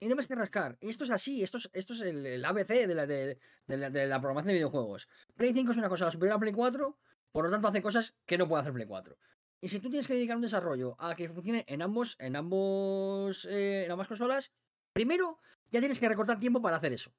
Y 0.00 0.08
no 0.08 0.16
más 0.16 0.26
que 0.26 0.34
rascar. 0.34 0.78
Y 0.80 0.88
esto 0.88 1.04
es 1.04 1.10
así, 1.10 1.42
esto 1.42 1.58
es, 1.58 1.70
esto 1.72 1.92
es 1.92 2.00
el, 2.00 2.44
ABC 2.44 2.86
de 2.88 2.94
la, 2.94 3.06
de, 3.06 3.38
la, 3.68 4.20
programación 4.20 4.48
de 4.48 4.54
videojuegos. 4.54 5.08
Play 5.36 5.52
5 5.52 5.72
es 5.72 5.78
una 5.78 5.88
cosa 5.88 6.10
superior 6.10 6.36
a 6.36 6.40
Play 6.40 6.52
4, 6.52 6.98
por 7.30 7.44
lo 7.44 7.50
tanto 7.50 7.68
hace 7.68 7.82
cosas 7.82 8.14
que 8.26 8.36
no 8.36 8.48
puede 8.48 8.62
hacer 8.62 8.72
Play 8.72 8.86
4. 8.86 9.16
Y 9.60 9.68
si 9.68 9.78
tú 9.78 9.90
tienes 9.90 10.08
que 10.08 10.14
dedicar 10.14 10.34
un 10.34 10.42
desarrollo 10.42 10.96
a 10.98 11.14
que 11.14 11.28
funcione 11.28 11.64
en 11.68 11.82
ambos, 11.82 12.16
en 12.18 12.34
ambos, 12.34 13.44
eh, 13.44 13.84
en 13.84 13.92
ambas 13.92 14.08
consolas, 14.08 14.52
primero 14.92 15.38
ya 15.70 15.78
tienes 15.78 16.00
que 16.00 16.08
recortar 16.08 16.40
tiempo 16.40 16.60
para 16.60 16.76
hacer 16.76 16.92
eso. 16.92 17.14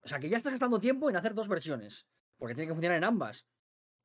O 0.00 0.08
sea 0.08 0.18
que 0.18 0.30
ya 0.30 0.38
estás 0.38 0.52
gastando 0.52 0.80
tiempo 0.80 1.10
en 1.10 1.16
hacer 1.16 1.34
dos 1.34 1.48
versiones, 1.48 2.06
porque 2.38 2.54
tiene 2.54 2.68
que 2.68 2.74
funcionar 2.74 2.96
en 2.96 3.04
ambas. 3.04 3.46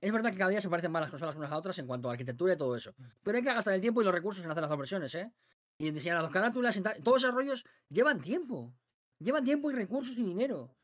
Es 0.02 0.11
verdad 0.11 0.32
que 0.32 0.38
cada 0.38 0.49
día 0.49 0.61
se 0.61 0.69
parecen 0.69 0.91
más 0.91 1.02
las 1.02 1.11
consolas 1.11 1.36
unas 1.36 1.52
a 1.52 1.57
otras 1.57 1.78
en 1.78 1.88
cuanto 1.88 2.10
a 2.10 2.14
arquitectura 2.14 2.53
y 2.53 2.57
todo 2.57 2.76
eso. 2.76 2.94
Pero 3.23 3.38
hay 3.38 3.44
que 3.44 3.53
gastar 3.53 3.76
el 3.76 3.82
tiempo 3.82 4.02
y 4.02 4.06
los 4.06 4.14
recursos 4.14 4.44
en 4.44 4.49
hacer 4.49 4.61
las 4.61 4.69
dos 4.69 4.80
versiones, 4.80 5.14
¿eh? 5.15 5.32
y 5.82 5.88
en 5.88 5.95
diseñar 5.95 6.22
las 6.22 6.32
carátulas, 6.32 6.80
todos 7.03 7.23
esos 7.23 7.34
rollos 7.34 7.65
llevan 7.90 8.22
tiempo. 8.22 8.72
Llevan 9.18 9.44
tiempo 9.44 9.72
y 9.72 9.73
recursos 9.73 10.15
y 10.15 10.23
dinero. 10.23 10.76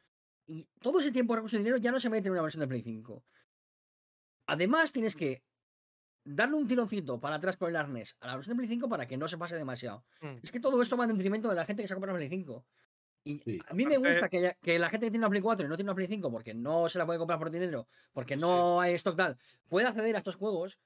Y 0.47 0.63
todo 0.81 0.99
ese 0.99 1.11
tiempo, 1.11 1.35
recursos 1.35 1.55
y 1.55 1.59
dinero 1.59 1.77
ya 1.77 1.91
no 1.91 1.99
se 1.99 2.09
mete 2.09 2.27
en 2.27 2.31
una 2.31 2.41
versión 2.41 2.61
de 2.61 2.67
Play 2.67 2.81
5. 2.81 3.23
Además, 4.47 4.91
tienes 4.91 5.15
que 5.15 5.43
darle 6.23 6.55
un 6.55 6.67
tironcito 6.67 7.19
para 7.19 7.35
atrás 7.35 7.57
con 7.57 7.69
el 7.69 7.75
arnés 7.75 8.17
a 8.21 8.27
la 8.27 8.35
versión 8.35 8.57
de 8.57 8.61
Play 8.61 8.69
5 8.69 8.89
para 8.89 9.07
que 9.07 9.17
no 9.17 9.27
se 9.27 9.37
pase 9.37 9.55
demasiado. 9.55 10.03
Mm. 10.21 10.37
Es 10.41 10.51
que 10.51 10.59
todo 10.59 10.81
esto 10.81 10.97
va 10.97 11.03
en 11.03 11.11
detrimento 11.11 11.47
de 11.47 11.55
la 11.55 11.65
gente 11.65 11.83
que 11.83 11.87
se 11.87 11.93
compra 11.93 12.11
la 12.11 12.17
Play 12.17 12.29
5. 12.29 12.65
Y 13.27 13.59
a 13.67 13.73
mí 13.73 13.85
me 13.85 13.97
gusta 13.97 14.29
que, 14.29 14.55
que, 14.61 14.79
la 14.79 14.89
gente 14.89 15.07
que 15.07 15.11
tiene 15.11 15.25
una 15.25 15.29
Play 15.29 15.41
4 15.41 15.65
y 15.65 15.69
no 15.69 15.75
tiene 15.75 15.89
una 15.89 15.95
Play 15.95 16.07
5 16.07 16.31
porque 16.31 16.53
no 16.53 16.89
se 16.89 16.97
la 16.97 17.05
puede 17.05 17.19
comprar 17.19 17.39
por 17.39 17.51
dinero, 17.51 17.87
porque 18.13 18.37
no 18.37 18.79
hay 18.81 18.93
stock 18.95 19.15
tal, 19.15 19.37
puede 19.67 19.87
acceder 19.87 20.15
a 20.15 20.19
estos 20.19 20.35
juegos, 20.35 20.79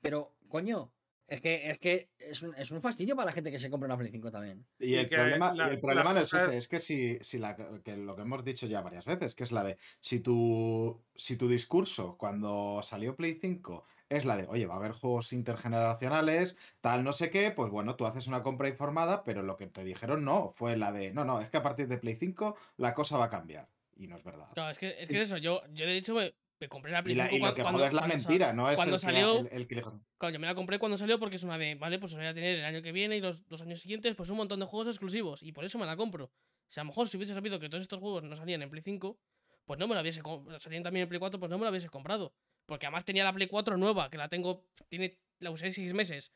pero 0.00 0.34
coño, 0.48 0.92
es 1.28 1.42
que, 1.42 1.70
es 1.70 1.78
que 1.78 2.08
es 2.18 2.42
un, 2.42 2.54
es 2.54 2.70
un, 2.70 2.80
fastidio 2.80 3.14
para 3.14 3.26
la 3.26 3.32
gente 3.32 3.50
que 3.50 3.58
se 3.58 3.68
compra 3.68 3.86
una 3.86 3.98
Play 3.98 4.10
5 4.10 4.30
también. 4.30 4.64
Y 4.78 4.94
el 4.94 5.08
problema, 5.08 5.54
el 5.68 5.78
problema 5.78 6.14
no 6.14 6.20
es 6.20 6.32
ese, 6.32 6.56
es 6.56 6.68
que 6.68 6.78
si, 6.78 7.18
si 7.20 7.38
la, 7.38 7.54
que 7.84 7.96
lo 7.96 8.16
que 8.16 8.22
hemos 8.22 8.42
dicho 8.44 8.66
ya 8.66 8.80
varias 8.80 9.04
veces, 9.04 9.34
que 9.34 9.44
es 9.44 9.52
la 9.52 9.62
de 9.62 9.76
si 10.00 10.20
tu, 10.20 11.04
si 11.14 11.36
tu 11.36 11.48
discurso 11.48 12.16
cuando 12.16 12.80
salió 12.82 13.14
Play 13.14 13.38
5 13.40 13.84
es 14.08 14.24
la 14.24 14.36
de, 14.36 14.46
oye, 14.46 14.66
va 14.66 14.74
a 14.74 14.78
haber 14.78 14.92
juegos 14.92 15.32
intergeneracionales, 15.32 16.56
tal, 16.80 17.04
no 17.04 17.12
sé 17.12 17.30
qué, 17.30 17.50
pues 17.50 17.70
bueno, 17.70 17.96
tú 17.96 18.06
haces 18.06 18.26
una 18.26 18.42
compra 18.42 18.68
informada, 18.68 19.22
pero 19.24 19.42
lo 19.42 19.56
que 19.56 19.66
te 19.66 19.84
dijeron 19.84 20.24
no, 20.24 20.50
fue 20.50 20.76
la 20.76 20.92
de, 20.92 21.12
no, 21.12 21.24
no, 21.24 21.40
es 21.40 21.50
que 21.50 21.58
a 21.58 21.62
partir 21.62 21.88
de 21.88 21.98
Play 21.98 22.16
5 22.16 22.56
la 22.78 22.94
cosa 22.94 23.18
va 23.18 23.26
a 23.26 23.30
cambiar. 23.30 23.68
Y 23.96 24.06
no 24.06 24.16
es 24.16 24.22
verdad. 24.22 24.46
No, 24.54 24.70
es 24.70 24.78
que 24.78 24.94
es 25.00 25.08
que 25.08 25.20
eso, 25.20 25.38
yo, 25.38 25.60
yo 25.72 25.84
de 25.84 25.96
hecho 25.96 26.14
me 26.14 26.68
compré 26.68 26.92
la 26.92 27.02
Play 27.02 27.16
5 27.16 27.34
y, 27.34 27.38
lo 27.40 27.54
que 27.54 27.62
cuando, 27.62 27.84
es 27.84 27.92
la 27.92 28.06
mentira, 28.06 28.52
no 28.52 28.70
es 28.70 28.76
cuando 28.76 28.94
el 28.94 29.00
salió. 29.00 29.48
Que, 29.48 29.56
el, 29.56 29.66
que 29.66 29.82
Cuando 29.82 30.34
yo 30.34 30.40
me 30.40 30.46
la 30.46 30.54
compré 30.54 30.78
cuando 30.78 30.96
salió 30.96 31.18
porque 31.18 31.36
es 31.36 31.42
una 31.42 31.58
de, 31.58 31.74
vale, 31.74 31.98
pues 31.98 32.14
voy 32.14 32.26
a 32.26 32.32
tener 32.32 32.60
el 32.60 32.64
año 32.64 32.80
que 32.80 32.92
viene 32.92 33.16
y 33.16 33.20
los 33.20 33.46
dos 33.48 33.60
años 33.62 33.80
siguientes, 33.80 34.14
pues 34.14 34.30
un 34.30 34.36
montón 34.36 34.60
de 34.60 34.66
juegos 34.66 34.88
exclusivos. 34.88 35.42
Y 35.42 35.52
por 35.52 35.64
eso 35.64 35.78
me 35.78 35.86
la 35.86 35.96
compro. 35.96 36.26
O 36.26 36.70
sea, 36.70 36.82
a 36.82 36.84
lo 36.84 36.88
mejor 36.88 37.08
si 37.08 37.16
hubiese 37.16 37.34
sabido 37.34 37.58
que 37.58 37.68
todos 37.68 37.82
estos 37.82 37.98
juegos 37.98 38.22
no 38.22 38.36
salían 38.36 38.62
en 38.62 38.70
Play 38.70 38.82
5, 38.82 39.18
pues 39.64 39.80
no 39.80 39.88
me 39.88 39.94
la 39.94 40.00
hubiese 40.00 40.22
salían 40.60 40.82
también 40.82 41.02
en 41.02 41.08
Play 41.08 41.18
4, 41.18 41.40
pues 41.40 41.50
no 41.50 41.58
me 41.58 41.64
la 41.64 41.70
hubiese 41.70 41.88
comprado. 41.88 42.32
Porque 42.68 42.84
además 42.84 43.06
tenía 43.06 43.24
la 43.24 43.32
Play 43.32 43.48
4 43.48 43.78
nueva, 43.78 44.10
que 44.10 44.18
la 44.18 44.28
tengo, 44.28 44.66
tiene, 44.88 45.18
la 45.38 45.50
usé 45.50 45.72
6 45.72 45.94
meses. 45.94 46.34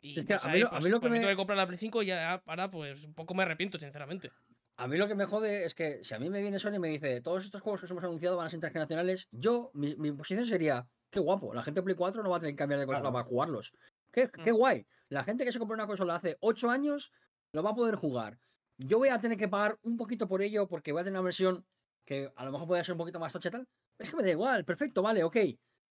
Y 0.00 0.20
pues 0.20 0.44
a, 0.44 0.48
mí, 0.48 0.60
pues, 0.68 0.84
lo 0.86 0.98
que 0.98 1.02
pues 1.02 1.12
me... 1.12 1.18
tengo 1.18 1.30
que 1.30 1.36
comprar 1.36 1.56
la 1.56 1.68
Play 1.68 1.78
5 1.78 2.02
y 2.02 2.10
ahora 2.10 2.68
pues 2.68 3.04
un 3.04 3.14
poco 3.14 3.32
me 3.32 3.44
arrepiento, 3.44 3.78
sinceramente. 3.78 4.32
A 4.76 4.88
mí 4.88 4.96
lo 4.96 5.06
que 5.06 5.14
me 5.14 5.24
jode 5.24 5.64
es 5.64 5.74
que 5.76 6.02
si 6.02 6.14
a 6.14 6.18
mí 6.18 6.28
me 6.30 6.42
viene 6.42 6.58
Sony 6.58 6.74
y 6.74 6.78
me 6.80 6.88
dice, 6.88 7.20
todos 7.20 7.44
estos 7.44 7.62
juegos 7.62 7.80
que 7.80 7.84
os 7.84 7.92
hemos 7.92 8.02
anunciado 8.02 8.36
van 8.36 8.48
a 8.48 8.50
ser 8.50 8.56
internacionales, 8.56 9.28
yo, 9.30 9.70
mi, 9.72 9.94
posición 10.10 10.46
sería, 10.46 10.88
qué 11.10 11.20
guapo, 11.20 11.54
la 11.54 11.62
gente 11.62 11.78
de 11.78 11.84
Play 11.84 11.94
4 11.94 12.20
no 12.24 12.30
va 12.30 12.38
a 12.38 12.40
tener 12.40 12.54
que 12.54 12.58
cambiar 12.58 12.80
de 12.80 12.86
consola 12.86 13.12
para 13.12 13.24
jugarlos. 13.24 13.72
Qué, 14.10 14.28
qué, 14.42 14.52
mm. 14.52 14.56
guay. 14.56 14.86
La 15.10 15.22
gente 15.22 15.44
que 15.44 15.52
se 15.52 15.60
compró 15.60 15.74
una 15.74 15.86
consola 15.86 16.16
hace 16.16 16.36
8 16.40 16.70
años 16.70 17.12
lo 17.52 17.62
va 17.62 17.70
a 17.70 17.74
poder 17.76 17.94
jugar. 17.94 18.40
Yo 18.78 18.98
voy 18.98 19.10
a 19.10 19.20
tener 19.20 19.38
que 19.38 19.46
pagar 19.46 19.78
un 19.82 19.96
poquito 19.96 20.26
por 20.26 20.42
ello 20.42 20.66
porque 20.66 20.90
voy 20.90 21.02
a 21.02 21.04
tener 21.04 21.20
una 21.20 21.24
versión 21.24 21.64
que 22.04 22.32
a 22.34 22.44
lo 22.44 22.52
mejor 22.52 22.68
puede 22.68 22.84
ser 22.84 22.92
un 22.92 22.98
poquito 22.98 23.18
más 23.18 23.32
tocha 23.32 23.48
y 23.48 23.52
tal. 23.52 23.68
Es 23.98 24.10
que 24.10 24.16
me 24.16 24.22
da 24.22 24.30
igual, 24.30 24.64
perfecto, 24.64 25.02
vale, 25.02 25.24
ok. 25.24 25.36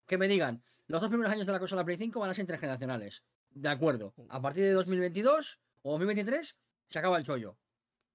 Que 0.06 0.18
me 0.18 0.28
digan, 0.28 0.64
los 0.88 1.02
dos 1.02 1.10
primeros 1.10 1.32
años 1.32 1.46
de 1.46 1.52
la 1.52 1.60
consola 1.60 1.86
Play 1.86 1.98
5 1.98 2.20
van 2.20 2.30
a 2.30 2.34
ser 2.34 2.44
intergeneracionales. 2.44 3.24
De 3.50 3.70
acuerdo. 3.70 4.14
A 4.30 4.42
partir 4.42 4.64
de 4.64 4.74
2022 4.74 5.60
o 5.84 5.92
2023 5.92 6.58
se 6.88 7.00
acaba 7.00 7.18
el 7.18 7.24
chollo. 7.24 7.58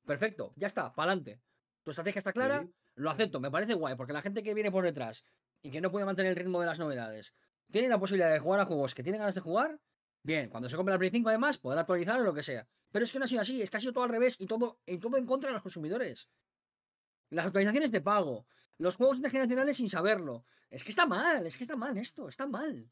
Perfecto, 0.05 0.53
ya 0.57 0.67
está, 0.67 0.93
para 0.93 1.13
adelante. 1.13 1.41
Tu 1.83 1.91
estrategia 1.91 2.19
está 2.19 2.33
clara, 2.33 2.69
lo 2.95 3.11
acepto, 3.11 3.41
me 3.41 3.51
parece 3.51 3.75
guay, 3.75 3.95
porque 3.95 4.13
la 4.13 4.23
gente 4.23 4.43
que 4.43 4.55
viene 4.55 4.71
por 4.71 4.85
detrás 4.85 5.25
y 5.63 5.71
que 5.71 5.81
no 5.81 5.91
puede 5.91 6.05
mantener 6.05 6.31
el 6.31 6.37
ritmo 6.37 6.61
de 6.61 6.67
las 6.67 6.79
novedades, 6.79 7.35
tiene 7.71 7.89
la 7.89 7.99
posibilidad 7.99 8.33
de 8.33 8.39
jugar 8.39 8.61
a 8.61 8.65
juegos 8.65 8.95
que 8.95 9.03
tienen 9.03 9.21
ganas 9.21 9.35
de 9.35 9.41
jugar, 9.41 9.81
bien, 10.23 10.49
cuando 10.49 10.69
se 10.69 10.77
compre 10.77 10.95
la 10.95 10.99
Play 10.99 11.11
5 11.11 11.29
además, 11.29 11.59
poder 11.59 11.79
actualizar 11.79 12.21
o 12.21 12.25
lo 12.25 12.35
que 12.35 12.43
sea. 12.43 12.67
Pero 12.91 13.05
es 13.05 13.13
que 13.13 13.19
no 13.19 13.27
ha 13.27 13.29
sido 13.29 13.41
así, 13.41 13.63
es 13.63 13.71
que 13.71 13.77
ha 13.77 13.81
sido 13.81 13.93
todo 13.93 14.05
al 14.05 14.11
revés 14.11 14.37
y 14.39 14.47
todo, 14.47 14.81
y 14.87 14.99
todo 14.99 15.17
en 15.17 15.27
contra 15.27 15.51
de 15.51 15.55
los 15.55 15.63
consumidores. 15.63 16.29
Las 17.31 17.47
actualizaciones 17.47 17.93
de 17.93 18.01
pago, 18.01 18.47
los 18.79 18.97
juegos 18.97 19.19
intergeneracionales 19.19 19.77
sin 19.77 19.89
saberlo. 19.89 20.45
Es 20.71 20.85
que 20.85 20.91
está 20.91 21.07
mal, 21.07 21.47
es 21.47 21.57
que 21.57 21.65
está 21.65 21.77
mal 21.77 21.97
esto, 21.99 22.29
está 22.29 22.47
mal. 22.47 22.91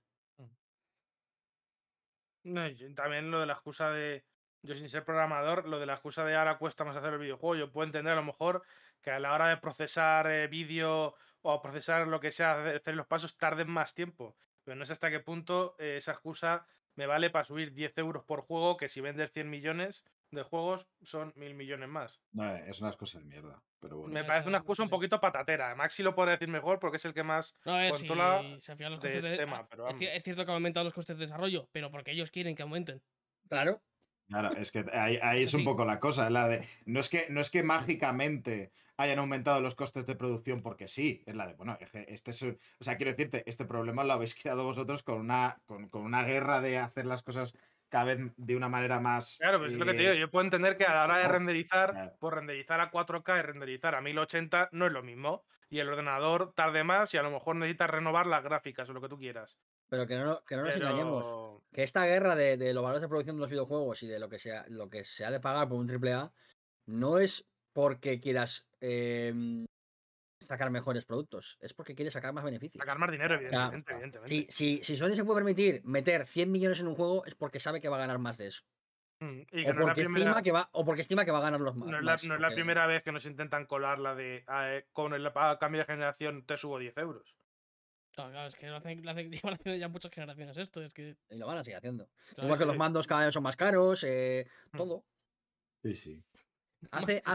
No, 2.42 2.62
también 2.94 3.30
lo 3.30 3.40
de 3.40 3.46
la 3.46 3.54
excusa 3.54 3.90
de. 3.90 4.24
Yo 4.62 4.74
sin 4.74 4.88
ser 4.88 5.04
programador, 5.04 5.68
lo 5.68 5.78
de 5.78 5.86
la 5.86 5.94
excusa 5.94 6.24
de 6.24 6.34
ahora 6.34 6.58
cuesta 6.58 6.84
más 6.84 6.96
hacer 6.96 7.12
el 7.12 7.18
videojuego. 7.18 7.56
Yo 7.56 7.70
puedo 7.70 7.86
entender 7.86 8.12
a 8.12 8.16
lo 8.16 8.24
mejor 8.24 8.62
que 9.00 9.10
a 9.10 9.20
la 9.20 9.32
hora 9.32 9.48
de 9.48 9.58
procesar 9.58 10.28
eh, 10.30 10.48
vídeo 10.48 11.14
o 11.42 11.62
procesar 11.62 12.08
lo 12.08 12.18
que 12.18 12.32
sea, 12.32 12.74
hacer 12.74 12.94
los 12.94 13.06
pasos, 13.06 13.36
tarden 13.36 13.70
más 13.70 13.94
tiempo. 13.94 14.36
Pero 14.64 14.76
no 14.76 14.84
sé 14.84 14.92
hasta 14.92 15.10
qué 15.10 15.20
punto 15.20 15.76
eh, 15.78 15.96
esa 15.98 16.12
excusa 16.12 16.66
me 16.96 17.06
vale 17.06 17.30
para 17.30 17.44
subir 17.44 17.72
10 17.72 17.98
euros 17.98 18.24
por 18.24 18.40
juego, 18.40 18.76
que 18.76 18.88
si 18.88 19.00
vendes 19.00 19.30
100 19.30 19.48
millones 19.48 20.04
de 20.30 20.42
juegos 20.42 20.86
son 21.02 21.32
mil 21.36 21.54
millones 21.54 21.88
más. 21.88 22.20
No, 22.32 22.54
es 22.54 22.80
una 22.80 22.90
excusa 22.90 23.18
de 23.18 23.24
mierda. 23.24 23.62
Pero 23.80 24.04
Me 24.04 24.24
parece 24.24 24.48
una 24.48 24.58
excusa 24.58 24.82
un 24.82 24.88
poquito 24.88 25.20
patatera. 25.20 25.74
Maxi 25.74 26.02
lo 26.02 26.14
puede 26.14 26.32
decir 26.32 26.48
mejor 26.48 26.78
porque 26.78 26.96
es 26.96 27.04
el 27.04 27.14
que 27.14 27.22
más 27.22 27.54
controla 27.62 28.42
de 28.42 29.36
tema. 29.36 29.66
Pero 29.68 29.88
es, 29.88 30.22
cierto 30.22 30.44
que 30.44 30.50
han 30.50 30.56
aumentado 30.56 30.84
los 30.84 30.94
costes 30.94 31.18
de 31.18 31.26
desarrollo, 31.26 31.68
pero 31.72 31.90
porque 31.90 32.12
ellos 32.12 32.30
quieren 32.30 32.54
que 32.54 32.62
aumenten. 32.62 33.02
Claro. 33.48 33.82
Claro, 34.28 34.52
es 34.56 34.72
que 34.72 34.84
ahí, 34.92 35.42
es 35.42 35.54
un 35.54 35.64
poco 35.64 35.84
la 35.84 36.00
cosa, 36.00 36.30
la 36.30 36.48
de 36.48 36.66
no 36.84 37.00
es 37.00 37.08
que 37.08 37.26
no 37.30 37.40
es 37.40 37.50
que 37.50 37.62
mágicamente 37.62 38.72
hayan 38.96 39.18
aumentado 39.18 39.60
los 39.60 39.74
costes 39.74 40.06
de 40.06 40.16
producción 40.16 40.62
porque 40.62 40.88
sí, 40.88 41.22
es 41.26 41.36
la 41.36 41.46
de 41.46 41.54
bueno, 41.54 41.78
este 42.08 42.30
es 42.30 42.42
o 42.42 42.56
sea, 42.80 42.96
quiero 42.96 43.12
decirte, 43.12 43.44
este 43.46 43.66
problema 43.66 44.02
lo 44.02 44.14
habéis 44.14 44.34
creado 44.42 44.64
vosotros 44.64 45.02
con 45.02 45.20
una 45.20 45.60
con, 45.64 45.88
con 45.88 46.02
una 46.02 46.24
guerra 46.24 46.60
de 46.60 46.78
hacer 46.78 47.06
las 47.06 47.22
cosas 47.22 47.54
cada 47.88 48.04
vez 48.04 48.18
de 48.36 48.56
una 48.56 48.68
manera 48.68 49.00
más. 49.00 49.36
Claro, 49.38 49.58
pues 49.58 49.72
es 49.72 49.78
lo 49.78 49.86
que 49.86 49.92
te 49.92 49.98
digo. 49.98 50.12
Eh, 50.12 50.18
yo 50.18 50.30
puedo 50.30 50.44
entender 50.44 50.76
que 50.76 50.84
a 50.84 50.94
la 50.94 51.04
hora 51.04 51.18
de 51.18 51.28
renderizar, 51.28 52.16
por 52.18 52.34
renderizar 52.34 52.80
a 52.80 52.90
4K 52.90 53.38
y 53.38 53.42
renderizar 53.42 53.94
a 53.94 54.00
1080 54.00 54.70
no 54.72 54.86
es 54.86 54.92
lo 54.92 55.02
mismo. 55.02 55.44
Y 55.68 55.80
el 55.80 55.88
ordenador 55.88 56.52
tarde 56.54 56.84
más 56.84 57.12
y 57.14 57.18
a 57.18 57.22
lo 57.22 57.30
mejor 57.30 57.56
necesitas 57.56 57.90
renovar 57.90 58.26
las 58.26 58.44
gráficas 58.44 58.88
o 58.88 58.92
lo 58.92 59.00
que 59.00 59.08
tú 59.08 59.18
quieras. 59.18 59.58
Pero 59.88 60.06
que 60.06 60.16
no, 60.16 60.44
que 60.44 60.56
no 60.56 60.62
nos 60.62 60.76
engañemos. 60.76 61.62
Que 61.72 61.82
esta 61.82 62.04
guerra 62.06 62.36
de, 62.36 62.72
los 62.72 62.82
valores 62.82 63.02
de 63.02 63.08
producción 63.08 63.36
de 63.36 63.40
los 63.40 63.50
videojuegos 63.50 64.02
y 64.02 64.06
de 64.06 64.18
lo 64.18 64.28
que 64.28 64.38
sea, 64.38 64.64
lo 64.68 64.88
que 64.88 65.04
se 65.04 65.24
ha 65.24 65.30
de 65.30 65.40
pagar 65.40 65.68
por 65.68 65.78
un 65.78 65.90
AAA 65.90 66.32
no 66.86 67.18
es 67.18 67.48
porque 67.72 68.20
quieras 68.20 68.68
em, 68.80 69.66
sacar 70.40 70.70
mejores 70.70 71.04
productos, 71.04 71.58
es 71.60 71.72
porque 71.72 71.94
quiere 71.94 72.10
sacar 72.10 72.32
más 72.32 72.44
beneficios. 72.44 72.80
Sacar 72.80 72.98
más 72.98 73.10
dinero, 73.10 73.34
evidentemente. 73.34 74.20
Si, 74.26 74.46
si, 74.48 74.82
si 74.82 74.96
Sony 74.96 75.14
se 75.14 75.24
puede 75.24 75.38
permitir 75.38 75.82
meter 75.84 76.26
100 76.26 76.50
millones 76.50 76.80
en 76.80 76.88
un 76.88 76.94
juego, 76.94 77.24
es 77.26 77.34
porque 77.34 77.60
sabe 77.60 77.80
que 77.80 77.88
va 77.88 77.96
a 77.96 78.00
ganar 78.00 78.18
más 78.18 78.38
de 78.38 78.48
eso. 78.48 78.64
Mm, 79.20 79.40
o, 79.40 79.74
porque 79.80 80.02
estima 80.02 80.42
que 80.42 80.52
va, 80.52 80.68
o 80.72 80.84
porque 80.84 81.00
estima 81.00 81.24
que 81.24 81.30
va 81.30 81.38
a 81.38 81.42
ganar 81.42 81.60
los 81.60 81.74
más. 81.74 81.88
No 81.88 81.98
es 81.98 82.04
la, 82.04 82.16
no 82.28 82.34
es 82.34 82.40
la 82.40 82.50
primera 82.50 82.86
vez 82.86 83.02
que 83.02 83.12
nos 83.12 83.24
intentan 83.24 83.64
colar 83.64 83.98
la 83.98 84.14
de 84.14 84.44
ah, 84.46 84.74
eh, 84.74 84.86
con 84.92 85.14
el 85.14 85.32
cambio 85.58 85.80
de 85.80 85.86
generación 85.86 86.44
te 86.44 86.58
subo 86.58 86.78
10 86.78 86.98
euros. 86.98 87.36
Claro, 88.12 88.46
es 88.46 88.54
que 88.54 88.68
lo 88.68 88.76
hacen, 88.76 89.02
lo 89.02 89.10
hacen, 89.10 89.30
haciendo 89.42 89.76
ya 89.78 89.88
muchas 89.88 90.10
generaciones 90.10 90.56
esto, 90.58 90.82
es 90.82 90.92
que... 90.92 91.16
Y 91.30 91.38
lo 91.38 91.46
van 91.46 91.58
a 91.58 91.64
seguir 91.64 91.78
haciendo. 91.78 92.08
Igual 92.36 92.58
que 92.58 92.64
los 92.66 92.76
mandos 92.76 93.06
cada 93.06 93.24
vez 93.24 93.32
son 93.32 93.42
más 93.42 93.56
caros, 93.56 94.04
eh, 94.04 94.46
mm. 94.72 94.76
todo. 94.76 95.04
Sí, 95.82 95.96
sí 95.96 96.24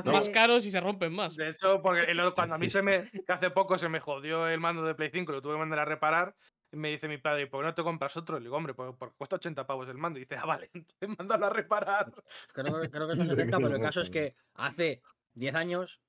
más, 0.05 0.29
caros 0.29 0.65
y 0.65 0.71
se 0.71 0.79
rompen 0.79 1.13
más. 1.13 1.35
De 1.35 1.49
hecho, 1.49 1.81
porque 1.81 2.05
cuando 2.35 2.55
a 2.55 2.57
mí 2.57 2.69
se 2.69 2.81
me, 2.81 3.09
que 3.09 3.31
hace 3.31 3.51
poco 3.51 3.77
se 3.77 3.89
me 3.89 3.99
jodió 3.99 4.47
el 4.47 4.59
mando 4.59 4.83
de 4.83 4.95
Play 4.95 5.09
5, 5.11 5.31
lo 5.31 5.41
tuve 5.41 5.53
que 5.53 5.59
mandar 5.59 5.79
a 5.79 5.85
reparar, 5.85 6.35
me 6.71 6.89
dice 6.89 7.07
mi 7.07 7.17
padre, 7.17 7.47
¿por 7.47 7.61
qué 7.61 7.67
no 7.67 7.73
te 7.73 7.83
compras 7.83 8.15
otro? 8.17 8.39
Le 8.39 8.45
digo, 8.45 8.55
hombre, 8.55 8.73
pues 8.73 8.93
porque 8.97 9.15
cuesta 9.17 9.35
80 9.35 9.67
pavos 9.67 9.89
el 9.89 9.97
mando. 9.97 10.19
Y 10.19 10.23
dice, 10.23 10.37
ah, 10.37 10.45
vale, 10.45 10.69
entonces 10.73 11.09
mándalo 11.17 11.47
a 11.47 11.49
reparar. 11.49 12.11
Creo, 12.53 12.89
creo 12.89 13.07
que 13.07 13.15
son 13.15 13.27
70, 13.27 13.57
pero 13.57 13.75
el 13.75 13.81
caso 13.81 14.01
es 14.01 14.09
que 14.09 14.35
hace 14.55 15.01
10 15.33 15.55
años 15.55 16.01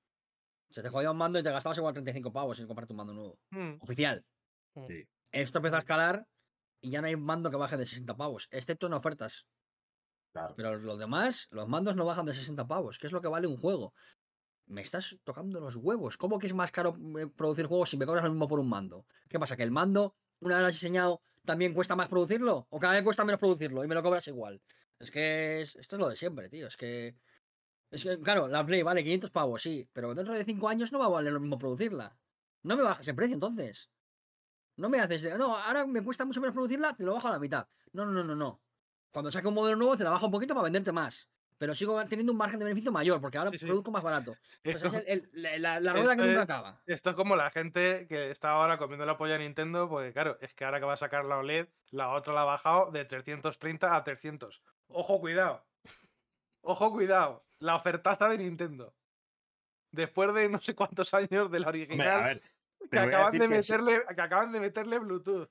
se 0.71 0.83
te 0.83 0.89
jodía 0.89 1.11
un 1.11 1.19
mando 1.19 1.39
y 1.39 1.43
te 1.43 1.51
gastabas 1.51 1.79
igual 1.79 1.93
35 1.93 2.33
pavos 2.33 2.57
sin 2.57 2.67
comprarte 2.67 2.93
un 2.93 2.97
mando 2.97 3.13
nuevo. 3.13 3.39
Hmm. 3.51 3.75
Oficial. 3.81 4.25
Hmm. 4.75 4.87
Esto 5.33 5.59
empezó 5.59 5.77
a 5.77 5.81
escalar 5.81 6.27
y 6.81 6.91
ya 6.91 7.01
no 7.01 7.09
hay 7.09 7.17
mando 7.17 7.51
que 7.51 7.57
baje 7.57 7.77
de 7.77 7.87
60 7.87 8.17
pavos, 8.17 8.49
excepto 8.51 8.87
en 8.87 8.95
ofertas. 8.95 9.47
Pero 10.57 10.79
los 10.79 10.99
demás, 10.99 11.49
los 11.51 11.69
mandos 11.69 11.97
no 11.97 12.05
bajan 12.05 12.27
de 12.27 12.35
60 12.35 12.67
pavos, 12.67 12.99
que 12.99 13.07
es 13.07 13.13
lo 13.13 13.21
que 13.21 13.29
vale 13.29 13.47
un 13.47 13.57
juego. 13.57 13.95
Me 14.67 14.81
estás 14.81 15.17
tocando 15.25 15.61
los 15.61 15.77
huevos. 15.77 16.17
¿Cómo 16.17 16.39
que 16.39 16.47
es 16.47 16.55
más 16.55 16.71
caro 16.71 16.97
eh, 17.19 17.27
producir 17.27 17.67
juegos 17.67 17.91
si 17.91 17.97
me 17.97 18.07
cobras 18.07 18.25
lo 18.25 18.31
mismo 18.31 18.49
por 18.49 18.61
un 18.61 18.69
mando? 18.69 19.07
¿Qué 19.29 19.39
pasa? 19.39 19.57
¿Que 19.57 19.63
el 19.63 19.71
mando, 19.71 20.17
una 20.41 20.57
vez 20.57 20.63
lo 20.63 20.69
has 20.69 20.75
diseñado, 20.75 21.23
también 21.45 21.75
cuesta 21.75 21.97
más 21.97 22.09
producirlo? 22.09 22.67
¿O 22.71 22.79
cada 22.79 22.95
vez 22.95 23.03
cuesta 23.03 23.25
menos 23.25 23.41
producirlo 23.41 23.85
y 23.85 23.89
me 23.89 23.95
lo 23.95 24.03
cobras 24.03 24.27
igual? 24.29 24.63
Es 24.99 25.11
que 25.11 25.63
esto 25.63 25.97
es 25.97 26.01
lo 26.01 26.09
de 26.09 26.17
siempre, 26.17 26.49
tío. 26.49 26.67
Es 26.67 26.77
que. 26.77 27.17
Es 27.91 28.05
que, 28.05 28.19
claro, 28.21 28.49
la 28.49 28.65
Play 28.65 28.83
vale 28.83 29.03
500 29.03 29.31
pavos, 29.31 29.61
sí, 29.61 29.87
pero 29.93 30.15
dentro 30.15 30.33
de 30.33 30.45
5 30.45 30.69
años 30.69 30.93
no 30.93 30.99
va 30.99 31.07
a 31.07 31.11
valer 31.11 31.33
lo 31.33 31.41
mismo 31.41 31.59
producirla. 31.59 32.17
No 32.63 32.77
me 32.77 32.83
bajas 32.83 33.07
el 33.09 33.15
precio 33.15 33.35
entonces. 33.35 33.91
No 34.77 34.89
me 34.89 35.01
haces. 35.01 35.25
No, 35.37 35.57
ahora 35.57 35.87
me 35.87 36.03
cuesta 36.03 36.25
mucho 36.25 36.41
menos 36.41 36.55
producirla, 36.55 36.95
te 36.97 37.05
lo 37.05 37.15
bajo 37.15 37.29
a 37.29 37.33
la 37.33 37.39
mitad. 37.39 37.69
No, 37.93 38.07
no, 38.07 38.13
no, 38.13 38.25
no, 38.25 38.35
no. 38.35 38.63
Cuando 39.13 39.31
saque 39.31 39.47
un 39.47 39.55
modelo 39.55 39.77
nuevo 39.77 39.97
te 39.97 40.05
la 40.05 40.11
bajo 40.11 40.27
un 40.27 40.33
poquito 40.33 40.55
para 40.55 40.65
venderte 40.65 40.91
más. 40.91 41.29
Pero 41.59 41.77
sigo 41.77 42.05
teniendo 42.07 42.33
un 42.33 42.39
margen 42.39 42.59
de 42.59 42.65
beneficio 42.65 42.91
mayor, 42.91 43.21
porque 43.21 43.39
ahora 43.39 43.53
produzco 43.53 43.93
más 43.93 44.03
barato. 44.03 44.37
es 44.65 44.83
la, 45.33 45.79
rueda 45.93 46.17
que 46.17 46.23
nunca 46.23 46.43
acaba. 46.43 46.81
Esto 46.87 47.11
es 47.11 47.15
como 47.15 47.37
la 47.37 47.51
gente 47.51 48.09
que 48.09 48.33
está 48.33 48.51
ahora 48.51 48.79
comiendo 48.79 49.07
la 49.07 49.17
polla 49.17 49.37
a 49.37 49.39
Nintendo, 49.39 49.89
porque 49.89 50.13
claro, 50.13 50.39
es 50.41 50.55
que 50.55 50.65
ahora 50.65 50.81
que 50.81 50.87
va 50.87 50.95
a 50.95 50.97
sacar 50.97 51.25
la 51.25 51.39
OLED, 51.39 51.69
la 51.91 52.09
otra 52.09 52.35
la 52.35 52.43
ha 52.43 52.47
bajado 52.47 52.91
de 52.91 53.05
330 53.05 53.95
a 53.95 54.03
300. 54.03 54.61
Ojo, 54.89 55.21
cuidado. 55.21 55.65
Ojo, 56.63 56.91
cuidado. 56.91 57.45
La 57.61 57.77
ofertaza 57.77 58.29
de 58.29 58.39
Nintendo. 58.39 58.93
Después 59.93 60.35
de 60.35 60.49
no 60.49 60.61
sé 60.61 60.75
cuántos 60.75 61.15
años 61.15 61.49
de 61.49 61.61
la 61.61 61.69
original. 61.69 62.43
que, 62.91 62.99
acaban 62.99 63.39
de 63.39 63.47
meterle, 63.47 64.03
que 64.05 64.21
acaban 64.21 64.51
de 64.51 64.59
meterle 64.59 64.99
Bluetooth. 64.99 65.49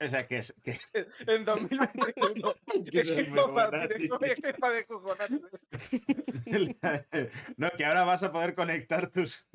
O 0.00 0.08
sea, 0.08 0.26
que 0.26 0.38
es. 0.38 0.54
Que... 0.62 0.78
En 1.26 1.44
2021. 1.44 2.54
que 2.90 3.00
es 3.00 3.28
No, 7.56 7.70
que 7.70 7.84
ahora 7.84 8.04
vas 8.04 8.22
a 8.22 8.32
poder 8.32 8.54
conectar 8.54 9.10
tus. 9.10 9.46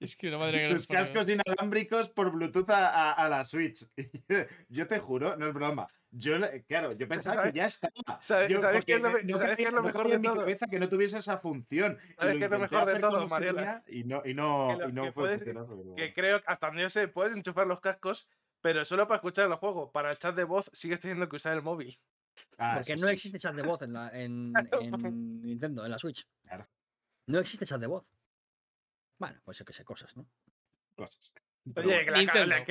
es 0.00 0.16
que 0.16 0.30
no 0.30 0.38
madre 0.38 0.70
tus 0.70 0.86
cascos 0.86 1.28
inalámbricos 1.28 2.08
por 2.08 2.30
Bluetooth 2.30 2.70
a, 2.70 3.12
a, 3.12 3.28
la 3.28 3.44
Switch. 3.44 3.86
Yo 4.68 4.86
te 4.86 4.98
juro, 4.98 5.36
no 5.36 5.48
es 5.48 5.54
broma. 5.54 5.88
Yo, 6.14 6.36
claro, 6.68 6.92
yo 6.92 7.08
pensaba 7.08 7.44
que 7.44 7.52
ya 7.52 7.64
estaba. 7.64 8.20
¿Sabes, 8.20 8.50
yo, 8.50 8.60
¿sabes 8.60 8.84
qué 8.84 8.96
es 8.96 9.00
lo, 9.00 9.10
no, 9.22 9.38
¿sabes 9.38 9.56
qué 9.56 9.62
es 9.62 9.72
lo 9.72 9.82
mejor 9.82 10.10
de 10.10 10.18
todo? 10.18 10.34
cabeza 10.40 10.66
que 10.66 10.78
no 10.78 10.86
tuviese 10.86 11.16
esa 11.16 11.38
función. 11.38 11.98
¿Sabes 12.18 12.36
qué 12.36 12.44
es 12.44 12.50
lo 12.50 12.58
mejor 12.58 12.92
de 12.92 13.00
todo, 13.00 13.26
Mariela? 13.28 13.82
Y 13.88 14.04
no, 14.04 14.20
y 14.22 14.34
no, 14.34 14.78
y 14.86 14.92
no 14.92 15.04
fue 15.04 15.12
puedes, 15.12 15.42
Que 15.42 16.12
creo 16.12 16.42
que 16.42 16.44
hasta 16.48 16.66
donde 16.66 16.82
yo 16.82 16.90
sé, 16.90 17.08
puedes 17.08 17.34
enchufar 17.34 17.66
los 17.66 17.80
cascos 17.80 18.28
pero 18.62 18.84
solo 18.84 19.06
para 19.06 19.16
escuchar 19.16 19.50
el 19.50 19.56
juego. 19.56 19.90
Para 19.90 20.10
el 20.12 20.18
chat 20.18 20.34
de 20.34 20.44
voz 20.44 20.70
sigues 20.72 21.00
teniendo 21.00 21.28
que 21.28 21.36
usar 21.36 21.52
el 21.54 21.62
móvil. 21.62 21.98
Ah, 22.56 22.74
Porque 22.76 22.96
no 22.96 23.08
existe 23.08 23.38
chat 23.38 23.54
de 23.54 23.62
voz 23.62 23.82
en, 23.82 23.92
la, 23.92 24.08
en, 24.14 24.52
en, 24.80 25.42
Nintendo, 25.42 25.84
en 25.84 25.90
la 25.90 25.98
Switch. 25.98 26.26
Claro. 26.44 26.66
No 27.26 27.38
existe 27.40 27.66
chat 27.66 27.80
de 27.80 27.88
voz. 27.88 28.04
Bueno, 29.18 29.40
pues 29.44 29.58
yo 29.58 29.64
que 29.64 29.72
sé, 29.72 29.84
cosas, 29.84 30.16
¿no? 30.16 30.26
Cosas. 30.96 31.32
Oye, 31.76 32.04
que, 32.04 32.10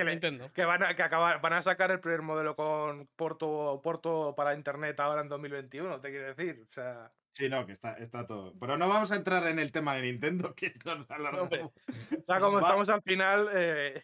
Nintendo, 0.03 0.51
que, 0.51 0.65
van, 0.65 0.84
a, 0.84 0.95
que 0.95 1.03
van 1.07 1.53
a 1.53 1.61
sacar 1.61 1.91
el 1.91 2.01
primer 2.01 2.22
modelo 2.22 2.57
con 2.57 3.07
porto, 3.15 3.80
porto 3.81 4.34
para 4.35 4.53
internet 4.53 4.99
ahora 4.99 5.22
en 5.22 5.30
2021, 5.30 6.01
te 6.01 6.09
quiero 6.09 6.34
decir. 6.34 6.65
O 6.69 6.73
sea. 6.73 7.11
Sí, 7.31 7.47
no, 7.47 7.65
que 7.65 7.72
está, 7.72 7.93
está 7.93 8.27
todo. 8.27 8.53
Pero 8.59 8.77
no 8.77 8.89
vamos 8.89 9.13
a 9.13 9.15
entrar 9.15 9.47
en 9.47 9.59
el 9.59 9.72
tema 9.72 9.95
de 9.95 10.01
Nintendo, 10.01 10.53
que 10.55 10.73
nos 10.84 11.09
O 11.09 12.26
sea, 12.26 12.39
como 12.41 12.59
estamos 12.59 12.89
al 12.89 13.01
final, 13.01 13.49
eh, 13.53 14.03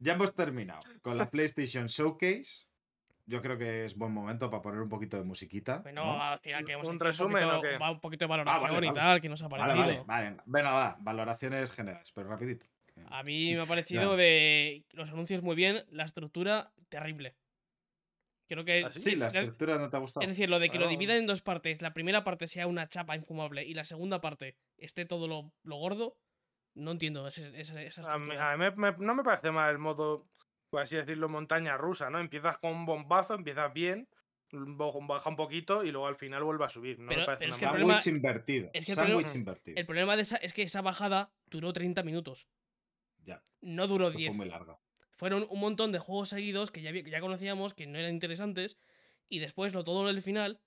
ya 0.00 0.14
hemos 0.14 0.34
terminado 0.34 0.80
con 1.02 1.16
la 1.16 1.30
PlayStation 1.30 1.86
Showcase. 1.86 2.66
Yo 3.26 3.40
creo 3.40 3.56
que 3.56 3.84
es 3.84 3.96
buen 3.96 4.12
momento 4.12 4.50
para 4.50 4.60
poner 4.60 4.80
un 4.80 4.88
poquito 4.88 5.16
de 5.16 5.22
musiquita. 5.22 5.78
Bueno, 5.78 6.20
al 6.20 6.40
final 6.40 6.64
que 6.64 6.74
un 6.74 6.98
resumen 6.98 7.44
un 7.44 7.50
poquito, 7.50 7.78
va 7.78 7.90
un 7.92 8.00
poquito 8.00 8.26
de 8.26 8.34
ah, 8.34 8.36
valoración 8.36 8.84
y 8.84 8.92
tal, 8.92 9.20
que 9.20 9.28
nos 9.28 9.42
ha 9.42 9.48
parecido. 9.48 9.76
Vale, 9.76 10.02
vale, 10.06 10.36
Venga, 10.46 10.72
va, 10.72 10.96
valoraciones 11.00 11.70
generales, 11.70 12.10
pero 12.12 12.28
rapidito. 12.28 12.66
A 13.08 13.22
mí 13.22 13.54
me 13.54 13.60
ha 13.60 13.66
parecido 13.66 14.16
de 14.16 14.84
los 14.92 15.10
anuncios 15.10 15.42
muy 15.42 15.54
bien, 15.54 15.84
la 15.90 16.04
estructura 16.04 16.72
terrible. 16.88 17.36
Creo 18.48 18.64
que. 18.64 18.84
¿Ah, 18.84 18.90
sí, 18.90 19.14
la 19.14 19.28
estructura 19.28 19.78
no 19.78 19.88
te 19.88 19.96
ha 19.96 20.00
gustado. 20.00 20.22
Es 20.22 20.30
decir, 20.30 20.50
lo 20.50 20.58
de 20.58 20.70
que 20.70 20.78
lo 20.78 20.88
dividan 20.88 21.18
en 21.18 21.26
dos 21.26 21.40
partes, 21.40 21.82
la 21.82 21.94
primera 21.94 22.24
parte 22.24 22.48
sea 22.48 22.66
una 22.66 22.88
chapa 22.88 23.14
infumable 23.14 23.64
y 23.64 23.74
la 23.74 23.84
segunda 23.84 24.20
parte 24.20 24.56
esté 24.76 25.04
todo 25.04 25.28
lo, 25.28 25.52
lo 25.62 25.76
gordo, 25.76 26.18
no 26.74 26.90
entiendo 26.92 27.26
esa, 27.26 27.42
esa, 27.58 28.12
A 28.12 28.18
mí, 28.18 28.34
no 28.98 29.14
me 29.14 29.22
parece 29.24 29.50
mal 29.50 29.70
el 29.70 29.78
modo, 29.78 30.26
por 30.70 30.82
así 30.82 30.96
decirlo, 30.96 31.28
montaña 31.28 31.76
rusa, 31.76 32.10
¿no? 32.10 32.18
Empiezas 32.20 32.58
con 32.58 32.72
un 32.72 32.86
bombazo, 32.86 33.34
empiezas 33.34 33.72
bien, 33.72 34.08
baja 34.52 35.28
un 35.28 35.36
poquito 35.36 35.84
y 35.84 35.90
luego 35.90 36.06
al 36.06 36.16
final 36.16 36.42
vuelve 36.44 36.64
a 36.64 36.70
subir. 36.70 36.98
No 36.98 37.08
pero, 37.08 37.20
me 37.20 37.26
parece 37.26 37.40
pero 37.40 37.52
es 37.52 37.58
que 37.58 37.64
el 37.64 37.70
problema- 37.70 38.00
invertido. 38.06 38.70
es 38.72 38.84
que 38.86 38.92
el 38.92 38.98
problema- 38.98 39.34
invertido. 39.34 39.76
El 39.78 39.86
problema 39.86 40.16
de 40.16 40.22
esa 40.22 40.36
es 40.36 40.52
que 40.54 40.62
esa 40.62 40.82
bajada 40.82 41.32
duró 41.46 41.72
30 41.72 42.02
minutos. 42.02 42.48
Ya, 43.24 43.42
No 43.60 43.86
duró 43.86 44.10
que 44.10 44.16
10. 44.18 44.30
fue 44.30 44.36
muy 44.38 44.48
larga. 44.48 44.78
Fueron 45.16 45.46
un 45.50 45.60
montón 45.60 45.92
de 45.92 45.98
juegos 45.98 46.30
seguidos 46.30 46.70
que 46.70 46.80
ya, 46.80 46.92
ya 46.92 47.20
conocíamos, 47.20 47.74
que 47.74 47.86
no 47.86 47.98
eran 47.98 48.12
interesantes. 48.12 48.78
Y 49.28 49.38
después 49.38 49.74
lo 49.74 49.84
todo 49.84 50.08
el 50.08 50.22
final 50.22 50.60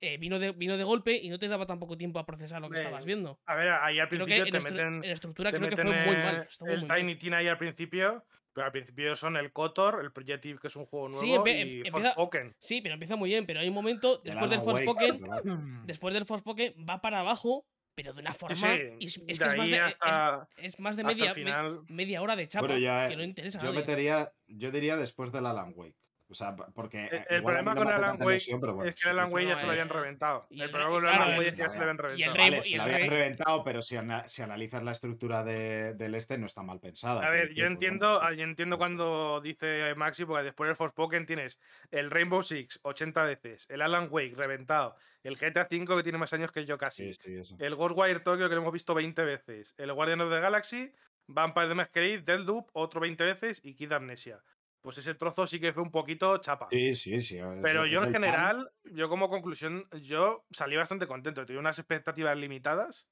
eh, 0.00 0.18
vino, 0.18 0.38
de, 0.38 0.52
vino 0.52 0.76
de 0.76 0.84
golpe 0.84 1.14
y 1.16 1.28
no 1.28 1.38
te 1.38 1.48
daba 1.48 1.66
tampoco 1.66 1.96
tiempo 1.96 2.18
a 2.18 2.26
procesar 2.26 2.60
lo 2.60 2.68
que 2.70 2.76
estabas 2.76 3.04
viendo. 3.04 3.40
A 3.46 3.56
ver, 3.56 3.68
ahí 3.70 3.98
al 3.98 4.08
Creo 4.08 4.26
que 4.26 4.34
principio 4.34 4.44
en, 4.44 4.50
te 4.50 4.58
estru- 4.58 4.72
meten, 4.72 5.04
en 5.04 5.10
estructura 5.10 5.52
creo 5.52 5.68
que 5.70 5.76
fue 5.76 5.84
muy 5.84 6.16
mal. 6.16 6.46
estuvo 6.48 6.68
el 6.70 6.80
muy 6.80 6.88
mal. 6.88 6.98
Tiny 6.98 7.16
Tina 7.16 7.36
ahí 7.38 7.48
al 7.48 7.58
principio, 7.58 8.24
pero 8.52 8.66
al 8.66 8.72
principio 8.72 9.16
son 9.16 9.36
el 9.36 9.52
Kotor, 9.52 10.00
el 10.02 10.12
Projective, 10.12 10.58
que 10.58 10.68
es 10.68 10.76
un 10.76 10.86
juego 10.86 11.12
Sí, 11.12 11.26
nuevo, 11.28 11.44
empe- 11.46 11.56
y 11.58 11.60
empieza- 11.78 11.90
Forspoken. 12.14 12.54
Sí, 12.58 12.80
pero 12.80 12.94
empieza 12.94 13.16
muy 13.16 13.30
bien. 13.30 13.46
Pero 13.46 13.60
hay 13.60 13.68
un 13.68 13.74
momento, 13.74 14.18
después 14.24 14.50
del 14.50 14.60
Forspoken, 14.60 15.20
después 15.86 16.14
del 16.14 16.26
Forspoken 16.26 16.74
va 16.88 17.00
para 17.00 17.20
abajo, 17.20 17.66
pero 17.94 18.12
de 18.12 18.20
una 18.20 18.32
Sí, 18.32 18.38
forma. 18.38 18.56
sí, 18.56 18.82
y 19.00 19.06
es, 19.06 19.16
es 19.26 19.38
de 19.38 19.44
que 19.44 19.50
es 19.50 19.56
más 19.56 19.66
ahí 19.66 19.70
de, 19.70 19.76
es- 19.76 19.82
hasta, 20.00 20.48
es 20.58 20.78
más 20.80 20.96
de 20.96 21.04
media, 21.04 21.24
me- 21.28 21.34
final. 21.34 21.80
media 21.88 22.20
hora 22.22 22.36
de 22.36 22.46
chapa 22.48 22.66
Bueno, 22.66 22.78
ya, 22.80 23.08
que 23.08 23.16
no 23.16 23.22
interesa 23.22 23.58
a 23.58 23.62
yo 23.62 23.68
nadie. 23.68 23.80
metería, 23.80 24.32
yo 24.46 24.70
diría 24.70 24.96
después 24.98 25.32
del 25.32 25.46
Alan 25.46 25.72
Wake. 25.74 25.96
O 26.28 26.34
sea, 26.34 26.56
porque 26.56 27.06
El- 27.06 27.24
el 27.36 27.42
problema 27.44 27.76
con 27.76 27.86
Alan 27.86 28.16
Wake 28.20 28.56
bueno, 28.56 28.84
es 28.84 28.94
que 28.96 29.08
Alan 29.08 29.32
Wake 29.32 29.44
no, 29.46 29.52
ya 29.52 29.58
se 29.60 29.66
lo 29.66 29.70
habían 29.70 29.88
reventado. 29.88 30.46
y 30.50 30.60
El 30.60 30.70
problema 30.70 30.90
con 30.92 31.06
Alan 31.06 31.28
Wake 31.38 31.40
el- 31.40 31.46
es 31.46 31.52
que 31.52 31.58
ya 31.58 31.68
se 31.68 31.78
lo 31.78 31.84
habían 31.84 32.18
y 32.18 32.22
el 32.22 32.34
reventado. 32.34 32.44
Vale, 32.44 32.58
y 32.58 32.62
se 32.62 32.76
la 32.76 32.82
habían 32.84 33.00
Rey- 33.00 33.08
reventado, 33.10 33.64
pero 33.64 33.80
si, 33.82 33.96
ana- 33.96 34.28
si 34.28 34.42
analizas 34.42 34.82
la 34.82 34.90
estructura 34.90 35.44
de- 35.44 35.94
del 35.94 36.14
este, 36.16 36.36
no 36.36 36.46
está 36.46 36.64
mal 36.64 36.80
pensada. 36.80 37.24
A 37.24 37.30
ver, 37.30 37.50
yo 37.50 37.62
pues, 37.62 37.70
entiendo, 37.72 38.20
yo 38.32 38.42
entiendo 38.44 38.76
cuando 38.76 39.40
dice 39.40 39.94
Maxi, 39.94 40.24
porque 40.24 40.42
después 40.44 40.66
del 40.68 40.76
Forspoken 40.76 41.26
tienes 41.26 41.60
el 41.92 42.10
Rainbow 42.10 42.42
Six 42.42 42.80
80 42.82 43.22
veces, 43.22 43.70
el 43.70 43.80
Alan 43.82 44.08
Wake 44.10 44.34
reventado, 44.36 44.96
el 45.22 45.36
GTA 45.36 45.68
V 45.70 45.96
que 45.96 46.02
tiene 46.02 46.18
más 46.18 46.32
años 46.32 46.50
que 46.50 46.64
yo 46.66 46.76
casi, 46.76 47.14
Sí, 47.14 47.20
sí, 47.22 47.36
eso. 47.36 47.56
el 47.60 47.76
Ghostwire 47.76 48.18
Tokyo 48.20 48.48
que 48.48 48.54
lo 48.56 48.62
hemos 48.62 48.72
visto 48.72 48.94
20 48.94 49.24
veces, 49.24 49.74
el 49.78 49.92
Guardian 49.92 50.20
of 50.22 50.30
the 50.32 50.40
Galaxy, 50.40 50.92
Vampire 51.28 51.68
the 51.68 51.74
Masquerade, 51.74 52.22
Deathloop 52.22 52.68
otro 52.72 53.00
20 53.00 53.24
veces 53.24 53.60
y 53.64 53.74
Kid 53.74 53.92
Amnesia. 53.92 54.40
Pues 54.86 54.98
ese 54.98 55.16
trozo 55.16 55.48
sí 55.48 55.58
que 55.58 55.72
fue 55.72 55.82
un 55.82 55.90
poquito 55.90 56.38
chapa. 56.38 56.68
Sí, 56.70 56.94
sí, 56.94 57.20
sí. 57.20 57.40
Pero 57.60 57.84
es 57.86 57.90
yo 57.90 57.98
en 57.98 58.04
el 58.04 58.12
pan. 58.12 58.22
general, 58.22 58.70
yo 58.84 59.08
como 59.08 59.28
conclusión, 59.28 59.88
yo 60.00 60.46
salí 60.52 60.76
bastante 60.76 61.08
contento. 61.08 61.44
Tenía 61.44 61.58
unas 61.58 61.76
expectativas 61.80 62.36
limitadas 62.36 63.08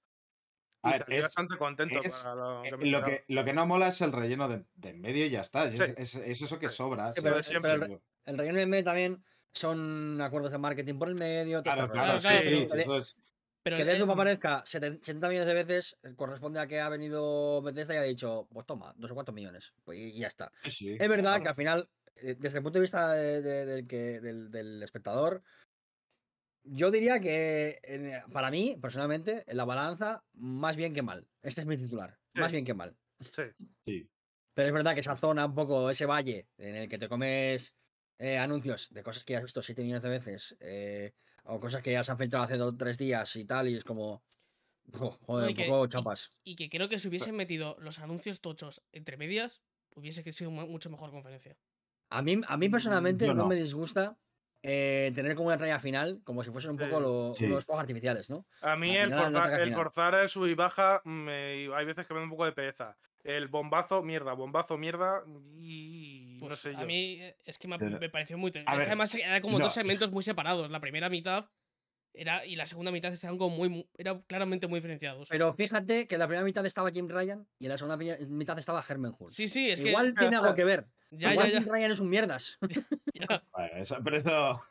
y 0.85 0.91
ver, 0.91 0.99
salí 0.99 1.17
es- 1.17 1.23
bastante 1.25 1.57
contento 1.57 1.99
es, 2.01 2.23
para 2.23 2.35
lo 2.37 2.65
Eh, 2.65 2.71
que 2.71 2.77
me 2.77 2.87
Lo 2.93 3.05
que, 3.05 3.25
lo 3.27 3.45
que 3.45 3.53
no 3.55 3.67
mola 3.67 3.89
es 3.89 4.01
el 4.03 4.13
relleno 4.13 4.47
de, 4.49 4.65
de 4.77 4.91
en 4.91 5.01
medio 5.01 5.27
y 5.27 5.31
ya 5.31 5.41
está. 5.41 5.65
Es, 5.65 5.77
Sí. 5.81 5.85
es- 5.97 6.15
es 6.15 6.43
eso 6.43 6.61
que 6.61 6.69
Sí. 6.69 6.77
sobra. 6.77 7.09
Sí, 7.13 7.15
sí, 7.21 7.23
pero- 7.25 7.43
sí, 7.43 7.55
pero 7.61 7.87
sí, 7.87 7.93
el 7.95 8.01
El 8.27 8.39
relleno 8.39 8.59
de 8.61 8.67
medio 8.67 8.85
también 8.85 9.25
son 9.51 10.21
acuerdos 10.21 10.53
de 10.53 10.59
marketing 10.59 10.95
por 10.97 11.09
el 11.09 11.17
medio. 11.17 11.61
Claro, 11.65 11.91
claro, 11.91 12.21
sí, 12.21 12.29
claro, 12.29 13.03
sí, 13.03 13.21
pero- 13.65 13.77
que 13.77 13.83
el- 13.83 13.89
Deathloop 13.89 14.11
aparezca 14.11 14.63
70 14.65 15.29
millones 15.29 15.47
de 15.47 15.55
veces 15.55 15.97
eh, 16.03 16.15
corresponde 16.15 16.61
a 16.61 16.67
que 16.69 16.79
ha 16.81 16.89
venido 16.89 17.61
Bethesda 17.63 17.95
y 17.95 17.97
ha 17.97 18.03
dicho, 18.03 18.47
pues 18.53 18.67
toma, 18.67 18.95
dos 18.97 19.11
o 19.11 19.15
cuatro 19.15 19.35
millones. 19.35 19.73
Pues 19.85 19.99
y 19.99 20.19
ya 20.19 20.27
está. 20.29 20.53
sí, 20.65 20.71
sí. 20.71 20.93
Es 21.01 21.09
verdad 21.09 21.41
claro. 21.41 21.43
que 21.43 21.49
al 21.49 21.55
final, 21.57 21.91
eh, 22.17 22.37
desde 22.39 22.59
el 22.59 22.63
punto 22.63 22.79
de 22.79 22.83
vista 22.83 23.13
de- 23.15 23.43
de- 23.43 23.65
del, 23.67 23.87
que, 23.87 24.21
del, 24.21 24.51
del 24.51 24.83
espectador, 24.83 25.43
yo 26.63 26.91
diría 26.91 27.21
que 27.21 27.81
en- 27.83 28.23
para 28.33 28.51
mí, 28.51 28.79
personalmente, 28.81 29.45
en 29.47 29.57
la 29.57 29.65
balanza, 29.65 30.25
más 30.35 30.77
bien 30.77 30.95
que 30.95 31.03
mal. 31.03 31.27
Este 31.43 31.61
es 31.63 31.67
mi 31.67 31.77
titular. 31.77 32.19
Más 32.35 32.53
bien 32.53 32.65
que 32.65 32.75
mal. 32.75 32.97
Sí. 33.33 33.43
sí. 33.87 34.11
Pero 34.55 34.69
es 34.69 34.73
verdad 34.75 34.95
que 34.95 35.01
esa 35.01 35.17
zona, 35.17 35.47
un 35.47 35.55
poco, 35.55 35.91
ese 35.91 36.07
valle 36.07 36.49
en 36.59 36.77
el 36.77 36.89
que 36.89 36.99
te 36.99 37.09
comes 37.09 37.75
eh, 38.19 38.39
anuncios 38.39 38.89
de 38.93 39.03
cosas 39.03 39.25
que 39.25 39.33
ya 39.33 39.39
has 39.39 39.45
visto 39.45 39.61
7 39.63 39.83
millones 39.83 40.03
de 40.05 40.09
veces, 40.09 40.57
eh, 40.61 41.13
o 41.45 41.61
cosas 41.61 41.83
que 41.83 41.93
ya 41.93 42.03
se 42.05 42.13
han 42.13 42.19
filtrado 42.19 42.45
hace 42.45 42.57
dos 42.57 42.75
o 42.75 42.77
tres 42.77 42.99
días 42.99 43.35
y 43.37 43.45
tal, 43.45 43.69
y 43.69 43.75
es 43.77 43.85
como. 43.85 44.23
jo, 44.93 45.11
joder, 45.23 45.45
No, 45.45 45.49
un 45.51 45.55
que- 45.55 45.65
poco 45.65 45.87
chapas. 45.87 46.31
Y 46.45 46.57
que 46.57 46.69
creo 46.69 46.89
que 46.91 46.99
si 46.99 47.09
hubiesen 47.09 47.35
metido 47.37 47.77
los 47.81 47.99
anuncios 48.01 48.41
tochos 48.43 48.83
entre 48.93 49.17
medias, 49.17 49.63
hubiese 49.95 50.31
sido 50.33 50.51
mu- 50.51 50.67
mucho 50.67 50.91
mejor 50.91 51.11
conferencia. 51.11 51.57
A 52.11 52.21
mí, 52.21 52.41
a 52.47 52.57
mí 52.59 52.69
personalmente 52.69 53.25
Mm, 53.25 53.29
yo 53.29 53.35
no. 53.35 53.43
no. 53.45 53.49
me 53.49 53.57
disgusta 53.57 54.17
eh, 54.67 55.13
tener 55.15 55.35
como 55.35 55.49
una 55.49 55.59
raya 55.59 55.79
final, 55.79 56.23
como 56.25 56.43
si 56.43 56.51
fuesen 56.51 56.71
un 56.71 56.79
poco 56.79 56.97
Sí. 56.97 57.03
lo- 57.03 57.35
Sí. 57.35 57.45
unos 57.45 57.65
fuegos 57.67 57.83
artificiales, 57.83 58.31
¿no? 58.31 58.47
A 58.63 58.77
mí 58.77 58.97
el, 58.97 59.11
forzar, 59.13 59.61
el 59.61 59.75
forzar 59.75 60.15
el 60.15 60.29
sub 60.31 60.47
y 60.47 60.55
baja, 60.55 61.03
me- 61.05 61.69
hay 61.75 61.85
veces 61.85 62.07
que 62.07 62.15
me 62.15 62.21
da 62.21 62.25
un 62.25 62.31
poco 62.31 62.47
de 62.47 62.53
pereza. 62.53 62.97
El 63.23 63.49
bombazo, 63.49 64.03
mierda, 64.03 64.33
bombazo, 64.33 64.79
mierda. 64.79 65.23
Y 65.59 66.24
no 66.35 66.49
Pues 66.49 66.59
sé 66.61 66.73
yo. 66.73 66.79
a 66.79 66.85
mí 66.85 67.19
eh, 67.21 67.37
es 67.45 67.59
que 67.59 67.69
me, 67.69 67.79
me 67.79 68.11
pareció 68.11 68.37
muy. 68.39 68.51
es 68.55 68.65
que 68.65 68.65
además 68.67 69.15
era 69.15 69.41
como 69.41 69.59
no. 69.59 69.65
dos 69.65 69.75
segmentos 69.75 70.11
muy 70.11 70.23
separados. 70.23 70.71
La 70.71 70.81
primera 70.81 71.09
mitad 71.09 71.49
era 72.13 72.47
y 72.47 72.55
la 72.57 72.67
segunda 72.67 72.91
mitad 72.93 73.13
estaban 73.13 73.39
como 73.39 73.57
muy. 73.57 73.69
mu- 73.69 73.85
Era 73.99 74.21
claramente 74.27 74.67
muy 74.69 74.79
diferenciados. 74.79 75.29
Pero 75.29 75.53
fíjate 75.53 76.07
que 76.07 76.15
en 76.15 76.19
la 76.21 76.27
primera 76.29 76.45
mitad 76.45 76.65
estaba 76.67 76.91
Jim 76.91 77.09
Ryan 77.09 77.47
y 77.59 77.67
en 77.67 77.71
la 77.71 77.79
segunda 77.79 77.97
mitad 78.29 78.59
estaba 78.59 78.85
Herman 78.89 79.15
Hulst. 79.19 79.35
Sí, 79.37 79.49
sí, 79.49 79.71
es 79.71 79.81
Igual 79.81 80.15
que. 80.15 80.21
tiene 80.21 80.37
algo 80.37 80.55
que 80.55 80.65
ver. 80.65 80.87
Ya, 81.11 81.33
Igual 81.33 81.51
ya, 81.53 81.61
Jim 81.61 81.73
Ryan 81.73 81.93
es 81.93 82.01
un 82.01 82.09
mierdas. 82.11 82.59
ya. 83.15 83.45
Bueno, 83.53 83.77
eso- 83.77 83.99
pero 84.03 84.17
eso. 84.17 84.63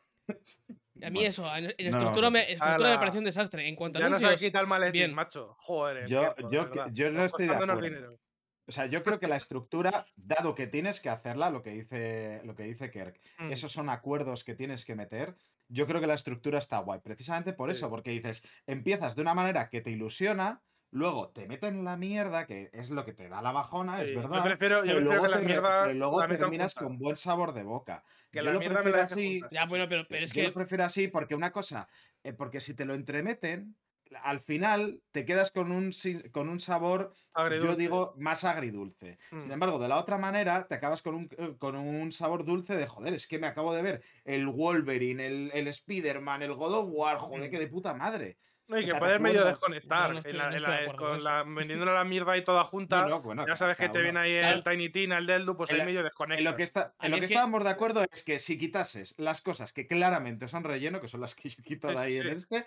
A 1.02 1.10
mí 1.10 1.16
Bueno, 1.16 1.30
eso, 1.30 1.56
en, 1.58 1.66
en 1.66 1.74
no 1.80 1.90
estructura, 1.90 2.30
me, 2.30 2.50
estructura 2.54 2.92
me 2.92 2.98
pareció 2.98 3.20
un 3.20 3.26
desastre. 3.26 3.68
En 3.68 3.76
cuanto 3.76 3.98
a 4.00 4.02
Ya 4.04 4.10
no 4.10 4.20
se 4.20 4.26
anuncios, 4.26 4.48
quita 4.50 4.62
el 4.62 4.68
maletín, 4.68 4.92
bien. 4.94 5.14
macho. 5.14 5.54
Joder. 5.58 6.08
Yo- 6.08 6.34
mierda, 6.50 6.88
yo 6.88 6.88
yo 6.94 7.12
no 7.12 7.26
estoy 7.26 7.48
de 7.48 7.54
acuerdo. 7.56 8.20
O 8.66 8.72
sea, 8.72 8.86
yo 8.86 9.04
creo 9.04 9.20
que 9.20 9.28
la 9.28 9.36
estructura, 9.36 10.06
dado 10.16 10.56
que 10.56 10.68
tienes 10.68 11.02
que 11.02 11.10
hacerla, 11.10 11.50
lo 11.50 11.62
que 11.62 11.72
dice, 11.72 12.42
lo 12.46 12.56
que 12.56 12.64
dice 12.64 12.90
Kirk, 12.92 13.20
Mm. 13.40 13.52
esos 13.52 13.72
son 13.74 13.90
acuerdos 13.90 14.44
que 14.44 14.56
tienes 14.56 14.86
que 14.86 14.96
meter. 14.96 15.36
Yo 15.68 15.86
creo 15.86 16.00
que 16.00 16.08
la 16.08 16.14
estructura 16.14 16.60
está 16.60 16.80
guay, 16.80 17.02
precisamente 17.02 17.54
por 17.54 17.70
Sí. 17.72 17.78
eso, 17.78 17.90
porque 17.90 18.12
dices, 18.12 18.42
empiezas 18.66 19.16
de 19.16 19.22
una 19.22 19.34
manera 19.34 19.70
que 19.70 19.82
te 19.82 19.92
ilusiona, 19.92 20.62
luego 20.92 21.30
te 21.32 21.48
meten 21.48 21.84
la 21.84 21.98
mierda, 21.98 22.46
que 22.46 22.70
es 22.72 22.90
lo 22.92 23.04
que 23.04 23.14
te 23.14 23.28
da 23.28 23.42
la 23.42 23.52
bajona, 23.52 23.98
Sí, 23.98 24.04
es 24.04 24.12
yo 24.12 24.22
verdad. 24.22 24.44
prefiero, 24.44 24.86
yo 24.86 24.94
pero 24.94 24.96
prefiero 24.96 25.10
luego, 25.10 25.24
que 25.24 25.30
la 25.30 25.38
te- 25.40 25.46
mierda 25.46 25.82
pero 25.84 25.94
luego 25.96 26.28
terminas 26.28 26.74
con 26.76 26.98
buen 27.00 27.16
sabor 27.18 27.54
de 27.54 27.64
boca. 27.64 28.04
Que 28.32 28.40
Yo 28.40 28.46
la 28.46 28.52
lo 28.54 28.60
mierda 28.60 28.76
me 28.76 28.92
prefiero 28.92 28.98
la 28.98 29.04
así, 29.04 29.42
Ya, 29.52 29.66
bueno, 29.66 29.90
pero, 29.90 30.06
pero 30.08 30.24
es 30.24 30.32
yo 30.32 30.42
que. 30.42 30.48
lo 30.48 30.54
prefiero 30.54 30.84
así 30.86 31.08
porque 31.10 31.36
una 31.36 31.52
cosa, 31.52 31.90
eh, 32.24 32.32
porque 32.34 32.60
si 32.62 32.76
te 32.76 32.86
lo 32.86 32.94
entremeten, 32.94 33.76
al 34.22 34.40
final 34.40 35.02
te 35.12 35.26
quedas 35.26 35.52
con 35.52 35.72
un, 35.72 35.92
con 36.32 36.50
un 36.50 36.60
sabor, 36.60 37.14
yo 37.36 37.76
digo, 37.76 38.14
más 38.18 38.44
agridulce. 38.44 39.18
Sin 39.30 39.48
Mm. 39.48 39.52
embargo, 39.54 39.80
de 39.80 39.88
la 39.88 39.98
otra 39.98 40.18
manera, 40.18 40.68
te 40.68 40.76
acabas 40.76 41.02
con 41.02 41.16
un, 41.16 41.30
eh, 41.38 41.56
con 41.58 41.76
un 41.76 42.12
sabor 42.12 42.46
dulce 42.46 42.76
de 42.76 42.88
joder, 42.88 43.14
es 43.14 43.28
que 43.28 43.40
me 43.40 43.48
acabo 43.48 43.74
de 43.74 43.82
ver 43.82 44.04
el 44.26 44.48
Wolverine, 44.48 45.26
el, 45.26 45.52
el 45.54 45.68
Spider-Man, 45.68 46.42
el 46.44 46.54
God 46.54 46.74
of 46.74 46.90
War, 46.92 47.18
joder, 47.18 47.48
Mm. 47.48 47.52
que 47.52 47.60
de 47.60 47.68
puta 47.68 47.94
madre. 47.94 48.38
No, 48.66 48.78
y 48.80 48.84
o 48.84 48.86
que 48.86 48.92
sea, 48.92 48.94
¿te 48.94 49.00
puedes 49.02 49.20
medio 49.20 49.44
desconectar. 49.44 50.14
No 50.14 50.20
estoy- 50.20 50.32
en 50.32 50.38
la- 50.38 50.44
no 50.46 50.50
en 50.52 50.56
estoy 50.56 50.72
de 50.72 50.78
la- 50.78 50.84
acuerdo 50.84 50.98
con 51.02 51.08
con 51.10 51.18
eso. 51.18 51.28
la, 51.30 51.44
vendiéndole 51.44 51.94
la 51.94 52.04
mierda 52.06 52.32
ahí 52.32 52.44
toda 52.46 52.64
junta. 52.64 53.02
No, 53.02 53.10
no, 53.10 53.22
bueno, 53.22 53.46
ya 53.46 53.58
sabes 53.58 53.76
que 53.76 53.90
te 53.90 53.98
uno. 53.98 54.04
viene 54.04 54.20
ahí 54.22 54.40
Claro. 54.40 54.58
el 54.58 54.64
Tiny 54.64 54.90
Tina, 54.90 55.18
el 55.18 55.28
Deathloop, 55.28 55.58
pues 55.58 55.70
En 55.72 55.82
ahí 55.82 55.86
medio 55.86 56.00
En 56.00 56.06
desconecta. 56.06 56.44
lo 56.50 56.56
que, 56.56 56.64
está, 56.64 56.94
A 56.98 57.06
en 57.06 57.12
lo 57.12 57.18
que 57.18 57.26
es 57.26 57.30
que- 57.30 57.34
estábamos 57.34 57.62
de 57.66 57.70
acuerdo 57.70 58.06
es 58.10 58.24
que 58.24 58.40
si 58.40 58.58
quitases 58.58 59.16
las 59.18 59.42
cosas 59.42 59.74
que 59.74 59.86
claramente 59.86 60.48
son 60.48 60.64
relleno, 60.64 61.02
que 61.02 61.10
son 61.10 61.20
las 61.20 61.36
que 61.36 61.50
yo 61.50 61.62
quito 61.62 61.90
de 61.90 61.98
ahí 61.98 62.14
sí. 62.14 62.20
en 62.26 62.38
este, 62.38 62.66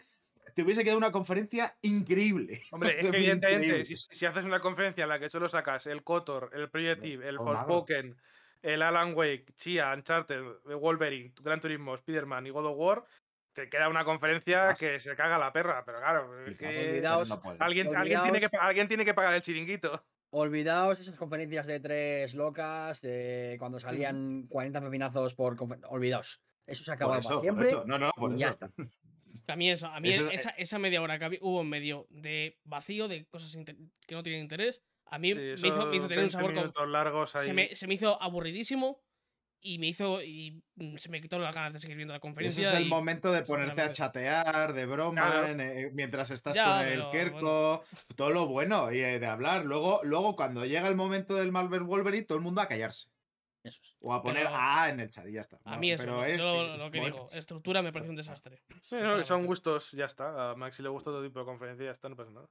te 0.55 0.63
hubiese 0.63 0.83
quedado 0.85 0.99
una 0.99 1.13
conferencia 1.13 1.77
increíble. 1.83 2.63
Hombre, 2.71 2.97
es 2.99 3.11
que 3.11 3.17
evidentemente, 3.17 3.85
si, 3.85 3.97
si 3.97 4.27
haces 4.27 4.45
una 4.45 4.61
conferencia 4.61 5.03
en 5.05 5.09
la 5.11 5.19
que 5.19 5.29
solo 5.31 5.49
sacas 5.49 5.87
el 5.87 6.03
Kotor, 6.03 6.51
el 6.55 6.69
Projective, 6.71 7.29
el. 7.29 7.37
Forspoken, 7.39 8.17
el 8.63 8.83
Alan 8.83 9.15
Wake, 9.15 9.53
Chia, 9.55 9.93
Uncharted, 9.95 10.43
Wolverine, 10.81 11.33
Gran 11.43 11.61
Turismo, 11.61 11.95
Spider-Man 11.95 12.47
y 12.47 12.51
God 12.51 12.67
of 12.67 12.77
War, 12.77 13.05
te 13.53 13.69
queda 13.69 13.89
una 13.89 14.05
conferencia 14.05 14.75
que 14.75 14.99
se 15.01 15.15
caga 15.15 15.39
la 15.39 15.53
perra. 15.53 15.85
Pero 15.85 15.99
claro, 15.99 16.47
es 16.47 16.57
que 16.57 16.67
Olvidaos- 17.01 17.31
alguien, 17.61 17.87
tiene 17.87 18.05
que, 18.41 18.47
olvidaos- 18.47 18.51
pa- 18.51 18.67
alguien 18.67 18.89
tiene 18.89 19.05
que 19.05 19.15
pagar 19.15 19.35
el 19.35 19.41
chiringuito. 19.43 20.05
Olvidaos 20.31 20.99
esas 21.01 21.17
conferencias 21.17 21.67
de 21.67 21.79
tres 21.81 22.35
locas, 22.35 23.01
de 23.01 23.57
cuando 23.59 23.79
salían 23.79 24.47
40 24.49 24.81
pepinazos 24.81 25.35
por 25.35 25.57
confer- 25.57 25.81
Olvidaos. 25.89 26.43
Eso 26.67 26.83
se 26.85 26.93
acaba 26.93 27.19
para 27.21 27.29
por 27.29 27.41
siempre. 27.43 27.69
eso. 27.69 27.85
No, 27.87 27.99
no, 27.99 28.11
por 28.17 28.33
y 28.35 28.39
ya 28.39 28.49
está. 28.49 28.71
A 29.49 29.57
mí 29.57 29.71
eso, 29.71 29.87
a 29.89 30.01
mí 30.01 30.09
Eso, 30.11 30.29
eh, 30.29 30.35
esa, 30.35 30.51
esa 30.51 30.79
media 30.79 31.03
hora 31.03 31.19
que 31.19 31.39
hubo 31.41 31.61
en 31.63 31.69
medio 31.69 32.07
de 32.11 32.59
vacío, 32.65 33.09
de 33.09 33.27
cosas 33.29 33.55
inter- 33.55 33.77
que 34.07 34.15
no 34.15 34.23
tienen 34.23 34.43
interés, 34.43 34.83
a 35.07 35.19
mí 35.19 35.33
Sí, 35.35 35.57
me, 35.59 35.69
hizo, 35.69 35.87
me 35.87 35.97
hizo 35.97 36.09
tener 36.09 36.25
un 36.25 36.31
20 36.31 36.31
sabor 36.31 36.55
largos 36.89 37.37
ahí. 37.37 37.47
se, 37.47 37.53
me, 37.55 37.75
se 37.77 37.87
me 37.87 37.95
hizo 37.95 38.21
aburridísimo 38.21 39.05
y 39.61 39.79
me 39.79 39.89
hizo 39.89 40.23
y 40.23 40.65
mm, 40.77 40.97
se 40.99 41.09
me 41.11 41.21
quitó 41.21 41.39
las 41.39 41.55
ganas 41.55 41.73
de 41.75 41.79
seguir 41.81 41.97
viendo 41.97 42.13
la 42.15 42.19
Ese 42.19 42.21
conferencia. 42.23 42.69
es 42.71 42.73
el 42.75 42.87
y- 42.87 42.89
momento 42.89 43.33
de 43.33 43.43
ponerte 43.43 43.83
a 43.83 43.91
chatear, 43.93 44.73
de 44.75 44.87
broma, 44.87 45.13
Claro. 45.31 45.47
en, 45.49 45.61
eh, 45.61 45.91
mientras 45.95 46.31
estás 46.31 46.55
Ya, 46.55 46.65
con 46.79 46.87
el 46.89 47.09
pero 47.09 47.11
Kerko, 47.11 47.85
todo 48.17 48.31
lo 48.31 48.47
bueno 48.49 48.93
y 48.93 49.01
eh, 49.01 49.19
de 49.19 49.27
hablar. 49.27 49.65
Luego, 49.65 50.01
luego, 50.05 50.37
cuando 50.37 50.65
llega 50.67 50.89
el 50.89 50.97
momento 50.97 51.35
del 51.37 51.53
Malver 51.53 51.83
Wolverine, 51.83 52.25
todo 52.27 52.39
el 52.39 52.45
mundo 52.45 52.61
a 52.63 52.69
callarse. 52.69 53.09
Eso 53.67 53.83
es. 53.83 53.97
O 54.01 54.13
a 54.15 54.23
poner 54.23 54.45
Pero- 54.45 54.57
A 54.57 54.89
en 54.91 55.01
el 55.01 55.11
chat 55.11 55.27
y 55.27 55.33
ya 55.33 55.41
está. 55.41 55.59
A 55.65 55.73
No, 55.75 55.79
mí 55.81 55.91
eso, 55.91 56.05
pero 56.05 56.17
yo 56.19 56.25
es 56.25 56.39
lo, 56.39 56.77
lo 56.77 56.91
que 56.91 57.01
digo, 57.01 57.25
estructura 57.33 57.83
me 57.83 57.93
parece 57.93 58.11
un 58.11 58.17
desastre. 58.17 58.63
Sí, 58.83 58.97
no, 59.03 59.25
son 59.25 59.45
gustos, 59.47 59.91
ya 59.93 60.05
está. 60.07 60.51
A 60.51 60.55
Maxi 60.55 60.83
le 60.83 60.89
gusta 60.89 61.11
todo 61.11 61.23
tipo 61.25 61.39
de 61.41 61.45
conferencia, 61.45 61.85
ya 61.87 61.91
está, 61.93 62.09
no 62.09 62.17
pasa 62.17 62.31
nada. 62.31 62.49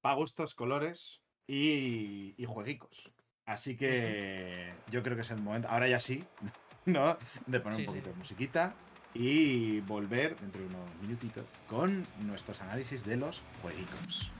Pa' 0.00 0.14
gustos, 0.14 0.54
colores 0.54 1.22
y, 1.46 2.34
y 2.36 2.44
jueguicos. 2.44 3.10
Así 3.46 3.76
que 3.76 4.74
yo 4.90 5.02
creo 5.02 5.16
que 5.16 5.22
es 5.22 5.30
el 5.30 5.40
momento. 5.40 5.68
Ahora 5.68 5.86
ya 5.88 6.00
sí. 6.00 6.24
¿no? 6.86 7.16
De 7.46 7.60
poner 7.60 7.80
un 7.80 7.86
poquito 7.86 8.08
de 8.10 8.14
musiquita 8.14 8.74
y 9.14 9.80
volver 9.82 10.36
dentro 10.40 10.60
de 10.60 10.66
unos 10.66 10.94
minutitos 11.00 11.62
con 11.68 12.06
nuestros 12.18 12.60
análisis 12.60 13.04
de 13.04 13.16
los 13.16 13.42
jueguitos. 13.62 14.32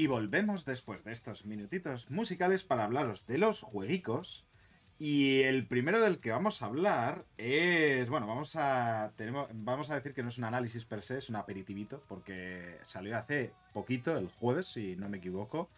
Y 0.00 0.06
volvemos 0.06 0.64
después 0.64 1.04
de 1.04 1.12
estos 1.12 1.44
minutitos 1.44 2.10
musicales 2.10 2.64
para 2.64 2.84
hablaros 2.84 3.26
de 3.26 3.36
los 3.36 3.60
jueguicos. 3.60 4.46
Y 4.98 5.42
el 5.42 5.66
primero 5.66 6.00
del 6.00 6.20
que 6.20 6.30
vamos 6.30 6.62
a 6.62 6.66
hablar 6.66 7.26
es. 7.36 8.08
Bueno, 8.08 8.26
vamos 8.26 8.56
a. 8.56 9.12
Tenemos, 9.16 9.50
vamos 9.52 9.90
a 9.90 9.96
decir 9.96 10.14
que 10.14 10.22
no 10.22 10.30
es 10.30 10.38
un 10.38 10.44
análisis 10.44 10.86
per 10.86 11.02
se, 11.02 11.18
es 11.18 11.28
un 11.28 11.36
aperitivito, 11.36 12.02
porque 12.08 12.78
salió 12.80 13.14
hace 13.14 13.52
poquito, 13.74 14.16
el 14.16 14.28
jueves, 14.28 14.68
si 14.68 14.96
no 14.96 15.10
me 15.10 15.18
equivoco. 15.18 15.68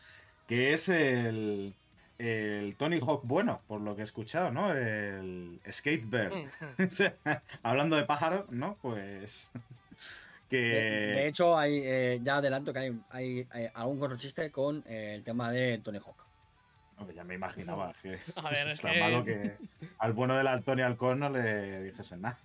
Que 0.47 0.73
es 0.73 0.89
el. 0.89 1.74
El 2.16 2.77
Tony 2.77 3.01
Hawk 3.01 3.24
bueno, 3.24 3.61
por 3.66 3.81
lo 3.81 3.97
que 3.97 4.03
he 4.03 4.05
escuchado, 4.05 4.53
¿no? 4.53 4.73
El 4.73 5.59
Skatebird. 5.69 6.49
Hablando 7.65 7.97
de 7.97 8.05
pájaro, 8.05 8.47
¿no? 8.51 8.77
Pues. 8.82 9.51
De, 10.57 11.27
hecho, 11.27 11.57
hay, 11.57 11.83
eh, 11.85 12.20
ya 12.23 12.37
adelanto 12.37 12.73
que 12.73 12.79
hay, 13.11 13.47
hay, 13.51 13.69
algún 13.74 13.99
corro 13.99 14.16
chiste 14.16 14.51
con 14.51 14.85
eh, 14.87 15.15
el 15.15 15.24
tema 15.24 15.51
de 15.51 15.79
Tony 15.79 15.99
Hawk. 15.99 16.27
ya 17.15 17.24
me 17.24 17.35
imaginaba 17.35 17.93
que 18.03 18.15
es 18.15 18.85
malo 18.85 19.24
que 19.24 19.57
al 19.99 20.12
bueno 20.12 20.37
del 20.37 20.62
Tony 20.62 20.83
Alcón 20.83 21.20
no 21.20 21.31
le 21.31 21.83
dijesen 21.83 22.23
nada. 22.23 22.39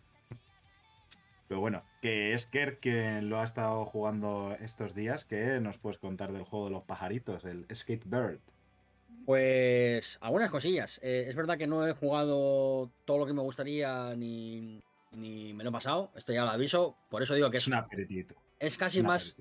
Pero 1.47 1.61
bueno, 1.61 1.83
que 2.01 2.33
es 2.33 2.45
Kerr 2.45 2.77
quien 2.79 3.29
lo 3.29 3.39
ha 3.39 3.43
estado 3.43 3.85
jugando 3.85 4.55
estos 4.59 4.93
días. 4.93 5.23
¿Qué 5.23 5.59
nos 5.61 5.77
puedes 5.77 5.97
contar 5.97 6.33
del 6.33 6.43
juego 6.43 6.65
de 6.65 6.71
los 6.71 6.83
pajaritos, 6.83 7.45
el 7.45 7.65
Skate 7.73 8.03
Bird? 8.05 8.39
Pues 9.25 10.17
algunas 10.21 10.49
cosillas. 10.49 10.99
Eh, 11.03 11.25
es 11.27 11.35
verdad 11.35 11.57
que 11.57 11.67
no 11.67 11.87
he 11.87 11.93
jugado 11.93 12.89
todo 13.05 13.17
lo 13.17 13.25
que 13.25 13.33
me 13.33 13.41
gustaría 13.41 14.13
ni, 14.15 14.81
ni 15.11 15.53
me 15.53 15.63
lo 15.63 15.69
he 15.69 15.73
pasado, 15.73 16.11
esto 16.15 16.33
ya 16.33 16.45
lo 16.45 16.51
aviso, 16.51 16.97
por 17.09 17.23
eso 17.23 17.33
digo 17.33 17.49
que 17.49 17.57
es, 17.57 17.67
un 17.67 17.75
aperitito. 17.75 18.35
Es 18.59 18.77
casi 18.77 19.03
más 19.03 19.37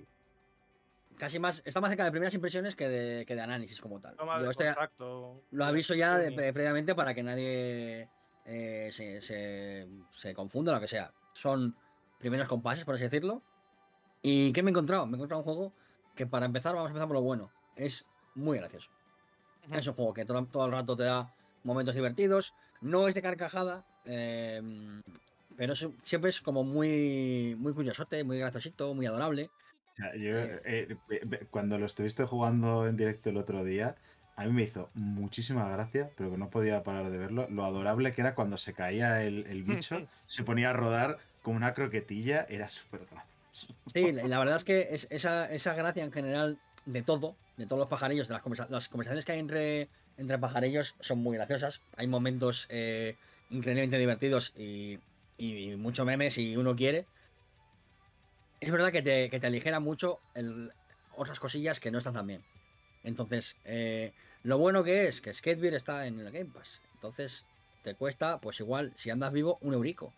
casi 1.16 1.38
más, 1.38 1.62
está 1.64 1.80
más 1.80 1.90
cerca 1.90 2.04
de 2.04 2.10
primeras 2.10 2.34
impresiones 2.34 2.76
que 2.76 2.88
de, 2.88 3.26
que 3.26 3.34
de 3.34 3.40
análisis 3.40 3.80
como 3.80 4.00
tal. 4.00 4.16
lo 5.50 5.64
aviso 5.64 5.94
ya 5.94 6.20
previamente 6.36 6.94
para 6.94 7.14
que 7.14 7.22
nadie 7.22 8.08
eh, 8.44 8.88
se, 8.92 9.20
se, 9.20 9.88
se, 10.12 10.34
confunda, 10.34 10.72
lo 10.72 10.80
que 10.80 10.88
sea. 10.88 11.12
Son 11.32 11.76
primeros 12.18 12.48
compases, 12.48 12.84
por 12.84 12.94
así 12.94 13.04
decirlo. 13.04 13.42
¿Y 14.22 14.52
qué 14.52 14.62
me 14.62 14.70
he 14.70 14.72
encontrado? 14.72 15.06
Me 15.06 15.12
he 15.12 15.16
encontrado 15.16 15.40
un 15.40 15.44
juego 15.44 15.72
que 16.14 16.26
para 16.26 16.46
empezar, 16.46 16.74
vamos 16.74 16.88
a 16.88 16.90
empezar 16.90 17.08
por 17.08 17.16
lo 17.16 17.22
bueno. 17.22 17.50
Es 17.74 18.06
muy 18.34 18.58
gracioso. 18.58 18.90
Es 19.72 19.86
un 19.86 19.94
juego 19.94 20.14
que 20.14 20.24
todo, 20.24 20.44
todo, 20.46 20.66
el 20.66 20.72
rato 20.72 20.96
te 20.96 21.04
da 21.04 21.34
momentos 21.64 21.94
divertidos. 21.94 22.54
No 22.80 23.08
es 23.08 23.14
de 23.14 23.22
carcajada. 23.22 23.84
Eh, 24.04 24.62
pero 25.56 25.74
siempre 25.74 26.30
es 26.30 26.40
como 26.40 26.64
muy, 26.64 27.56
muy 27.58 27.72
curiosote, 27.72 28.22
muy 28.24 28.38
graciosito, 28.38 28.94
muy 28.94 29.06
adorable. 29.06 29.50
Yo, 29.98 30.36
eh, 30.38 30.96
eh, 31.08 31.46
cuando 31.50 31.78
lo 31.78 31.86
estuviste 31.86 32.24
jugando 32.24 32.86
en 32.86 32.96
directo 32.96 33.30
el 33.30 33.38
otro 33.38 33.64
día, 33.64 33.96
a 34.36 34.44
mí 34.44 34.52
me 34.52 34.62
hizo 34.62 34.90
muchísima 34.94 35.68
gracia, 35.70 36.10
pero 36.16 36.30
que 36.30 36.36
no 36.36 36.50
podía 36.50 36.82
parar 36.82 37.10
de 37.10 37.16
verlo. 37.16 37.48
Lo 37.48 37.64
adorable 37.64 38.12
que 38.12 38.20
era 38.20 38.34
cuando 38.34 38.58
se 38.58 38.74
caía 38.74 39.22
el, 39.22 39.62
bicho, 39.64 40.06
se 40.26 40.44
ponía 40.44 40.70
a 40.70 40.72
rodar 40.74 41.18
como 41.42 41.56
una 41.56 41.72
croquetilla, 41.72 42.46
era 42.48 42.68
súper 42.68 43.06
gracioso. 43.10 43.74
Sí, 43.86 44.12
la 44.12 44.38
verdad 44.38 44.56
es 44.56 44.64
que 44.64 44.88
esa, 44.90 45.46
esa 45.46 45.72
gracia 45.72 46.04
en 46.04 46.12
general 46.12 46.58
de 46.84 47.00
todo, 47.00 47.36
de 47.56 47.66
todos 47.66 47.80
los 47.80 47.88
pajarillos, 47.88 48.28
de 48.28 48.34
las, 48.34 48.42
conversaciones 48.88 49.24
que 49.24 49.32
hay 49.32 49.38
entre, 49.38 49.88
entre 50.18 50.38
pajarillos 50.38 50.94
son 51.00 51.20
muy 51.20 51.38
graciosas. 51.38 51.80
Hay 51.96 52.06
momentos 52.06 52.66
eh, 52.68 53.16
increíblemente 53.48 53.96
divertidos 53.96 54.52
y 54.56 54.98
y 55.38 55.76
mucho 55.76 56.04
meme 56.04 56.30
si 56.30 56.56
uno 56.56 56.76
quiere. 56.76 57.06
Es 58.60 58.70
verdad 58.70 58.92
que 58.92 59.02
te, 59.02 59.30
que 59.30 59.38
te 59.38 59.46
aligera 59.46 59.80
mucho 59.80 60.20
otras 61.16 61.40
cosillas 61.40 61.80
que 61.80 61.90
no 61.90 61.98
están 61.98 62.14
tan 62.14 62.26
bien. 62.26 62.44
Entonces, 63.04 63.58
eh, 63.64 64.12
lo 64.42 64.58
bueno 64.58 64.82
que 64.82 65.06
es 65.06 65.20
que 65.20 65.32
Skatebeer 65.32 65.74
está 65.74 66.06
en 66.06 66.18
el 66.18 66.30
Game 66.32 66.50
Pass. 66.52 66.82
Entonces, 66.94 67.46
te 67.82 67.94
cuesta, 67.94 68.40
pues 68.40 68.58
igual, 68.60 68.92
si 68.96 69.10
andas 69.10 69.32
vivo, 69.32 69.58
un 69.60 69.74
eurico. 69.74 70.12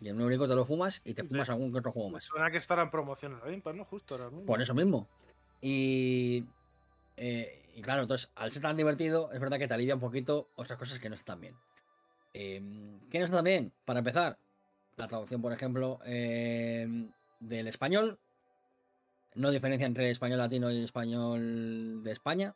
Y 0.00 0.08
en 0.08 0.16
un 0.16 0.22
eurico 0.22 0.46
te 0.46 0.54
lo 0.54 0.66
fumas 0.66 1.00
y 1.04 1.14
te 1.14 1.24
fumas 1.24 1.48
algún 1.48 1.72
que 1.72 1.78
otro 1.78 1.92
juego 1.92 2.10
más. 2.10 2.24
Suena 2.24 2.50
que 2.50 2.58
estará 2.58 2.82
en 2.82 2.90
promoción 2.90 3.32
en 3.32 3.38
el 3.38 3.44
Game 3.44 3.62
Pass, 3.62 3.74
¿no? 3.74 3.84
Justo 3.84 4.16
ahora 4.16 4.30
Por 4.44 4.60
eso 4.60 4.74
mismo. 4.74 5.08
Y, 5.62 6.44
eh, 7.16 7.70
y 7.74 7.80
claro, 7.80 8.02
entonces, 8.02 8.30
al 8.34 8.50
ser 8.50 8.62
tan 8.62 8.76
divertido, 8.76 9.32
es 9.32 9.40
verdad 9.40 9.58
que 9.58 9.68
te 9.68 9.74
alivia 9.74 9.94
un 9.94 10.00
poquito 10.00 10.50
otras 10.56 10.78
cosas 10.78 10.98
que 10.98 11.08
no 11.08 11.14
están 11.14 11.40
bien. 11.40 11.56
Em, 12.34 13.00
¿Qué 13.10 13.18
no 13.20 13.24
está 13.24 13.42
bien? 13.42 13.72
Para 13.84 14.00
empezar, 14.00 14.38
la 14.96 15.08
traducción, 15.08 15.40
por 15.40 15.52
ejemplo, 15.52 16.00
em, 16.04 17.10
del 17.40 17.68
español. 17.68 18.18
No 19.34 19.50
diferencia 19.50 19.86
entre 19.86 20.10
español 20.10 20.38
latino 20.38 20.70
y 20.70 20.84
español 20.84 22.02
de 22.04 22.12
España. 22.12 22.54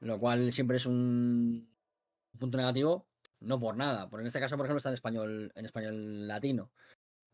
Lo 0.00 0.18
cual 0.18 0.52
siempre 0.52 0.76
es 0.76 0.86
un 0.86 1.68
punto 2.38 2.58
negativo. 2.58 3.06
No 3.40 3.58
por 3.58 3.76
nada. 3.76 4.08
Porque 4.08 4.22
en 4.22 4.28
este 4.28 4.40
caso, 4.40 4.56
por 4.56 4.66
ejemplo, 4.66 4.78
está 4.78 4.90
en 4.90 4.94
español, 4.94 5.52
en 5.54 5.66
español 5.66 6.28
latino. 6.28 6.70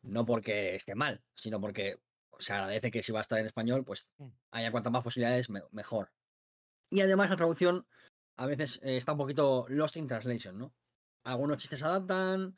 No 0.02 0.24
porque 0.24 0.74
esté 0.76 0.94
mal, 0.94 1.22
sino 1.34 1.60
porque 1.60 1.98
se 2.38 2.52
agradece 2.52 2.90
que 2.90 3.02
si 3.02 3.12
va 3.12 3.20
a 3.20 3.22
estar 3.22 3.38
en 3.38 3.46
español, 3.46 3.84
pues 3.84 4.06
mm. 4.18 4.28
haya 4.52 4.70
cuantas 4.70 4.92
más 4.92 5.02
posibilidades, 5.02 5.48
mejor. 5.72 6.10
Y 6.90 7.00
además 7.00 7.30
la 7.30 7.36
traducción 7.36 7.86
a 8.36 8.46
veces 8.46 8.80
eh, 8.82 8.96
está 8.96 9.12
un 9.12 9.18
poquito 9.18 9.66
lost 9.68 9.96
in 9.96 10.06
translation, 10.06 10.58
¿no? 10.58 10.74
Algunos 11.24 11.58
chistes 11.58 11.78
se 11.78 11.84
adaptan, 11.84 12.56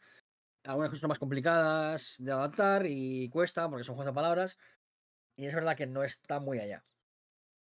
algunas 0.64 0.90
cosas 0.90 1.00
son 1.00 1.08
más 1.08 1.18
complicadas 1.18 2.16
de 2.18 2.32
adaptar 2.32 2.86
y 2.86 3.28
cuesta 3.28 3.68
porque 3.68 3.84
son 3.84 3.94
juegos 3.94 4.12
de 4.12 4.14
palabras. 4.14 4.58
Y 5.36 5.46
es 5.46 5.54
verdad 5.54 5.76
que 5.76 5.86
no 5.86 6.02
está 6.02 6.40
muy 6.40 6.58
allá. 6.58 6.84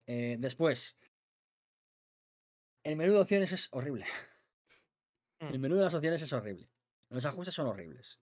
Eh, 0.07 0.37
después, 0.39 0.97
el 2.83 2.95
menú 2.95 3.13
de 3.13 3.19
opciones 3.19 3.51
es 3.51 3.69
horrible. 3.71 4.05
El 5.39 5.59
mm. 5.59 5.61
menú 5.61 5.75
de 5.75 5.83
las 5.83 5.93
opciones 5.93 6.21
es 6.21 6.31
horrible. 6.31 6.69
Los 7.09 7.25
ajustes 7.25 7.53
son 7.53 7.67
horribles. 7.67 8.19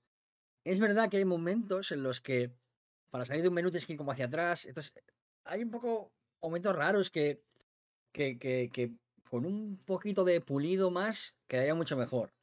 Es 0.64 0.80
verdad 0.80 1.10
que 1.10 1.18
hay 1.18 1.26
momentos 1.26 1.92
en 1.92 2.02
los 2.02 2.20
que 2.20 2.52
para 3.12 3.26
salir 3.26 3.44
de 3.44 3.50
un 3.50 3.54
menú 3.54 3.70
tienes 3.70 3.86
que 3.86 3.94
ir 3.94 3.98
como 3.98 4.12
hacia 4.12 4.26
atrás. 4.26 4.66
Entonces, 4.66 4.94
hay 5.44 5.64
un 5.64 5.70
poco 5.70 6.12
momentos 6.42 6.76
raros 6.76 7.12
que, 7.12 7.44
que, 8.12 8.40
que, 8.40 8.70
que 8.74 8.92
con 9.30 9.46
un 9.46 9.78
poquito 9.86 10.24
de 10.24 10.42
pulido 10.42 10.90
más 10.90 11.38
quedaría 11.48 11.76
mucho 11.76 11.96
mejor. 11.96 12.34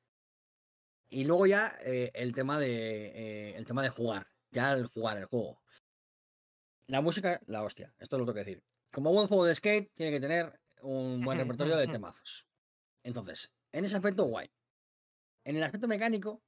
Y 1.10 1.24
luego 1.24 1.46
ya 1.46 1.76
eh, 1.80 2.10
el, 2.14 2.34
tema 2.34 2.58
de, 2.58 3.06
eh, 3.06 3.56
el 3.56 3.64
tema 3.64 3.82
de 3.82 3.88
jugar, 3.88 4.26
ya 4.50 4.72
el 4.72 4.86
jugar 4.86 5.16
el 5.16 5.24
juego. 5.24 5.62
La 6.86 7.00
música, 7.00 7.40
la 7.46 7.62
hostia, 7.62 7.94
esto 7.98 8.18
lo 8.18 8.24
tengo 8.24 8.34
que 8.34 8.44
decir. 8.44 8.62
Como 8.92 9.12
buen 9.12 9.28
juego 9.28 9.44
de 9.44 9.54
skate, 9.54 9.90
tiene 9.94 10.12
que 10.12 10.20
tener 10.20 10.60
un 10.82 11.22
buen 11.22 11.38
repertorio 11.38 11.76
de 11.76 11.86
temazos. 11.86 12.46
Entonces, 13.02 13.50
en 13.72 13.84
ese 13.84 13.96
aspecto, 13.96 14.24
guay. 14.24 14.50
En 15.44 15.56
el 15.56 15.62
aspecto 15.62 15.88
mecánico, 15.88 16.42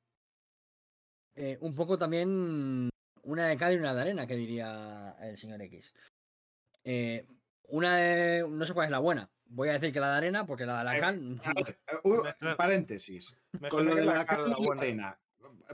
eh, 1.35 1.57
un 1.61 1.75
poco 1.75 1.99
también 1.99 2.91
una 3.23 3.47
de 3.47 3.57
cal 3.57 3.73
y 3.73 3.77
una 3.77 3.95
de 3.95 4.01
arena, 4.01 4.27
que 4.27 4.37
diría 4.37 5.17
el 5.21 5.39
señor 5.39 5.63
X. 5.63 5.95
una 7.71 7.97
de, 7.97 8.47
no 8.49 8.67
sé 8.67 8.75
cuál 8.75 8.87
es 8.87 8.91
la 8.91 8.99
buena, 8.99 9.31
Voy 9.53 9.69
a 9.69 9.73
decir 9.73 9.93
que 9.93 9.99
la 9.99 10.13
de 10.13 10.17
arena, 10.17 10.47
porque 10.47 10.65
la 10.65 10.79
de 10.79 10.85
la 10.85 11.01
cal. 11.01 11.41
Eh, 11.45 12.55
paréntesis. 12.57 13.37
Con 13.69 13.87
lo 13.87 13.97
de 13.97 14.05
la, 14.05 14.25
cal 14.25 14.55
y 14.57 14.65
la 14.65 14.73
arena. 14.75 15.21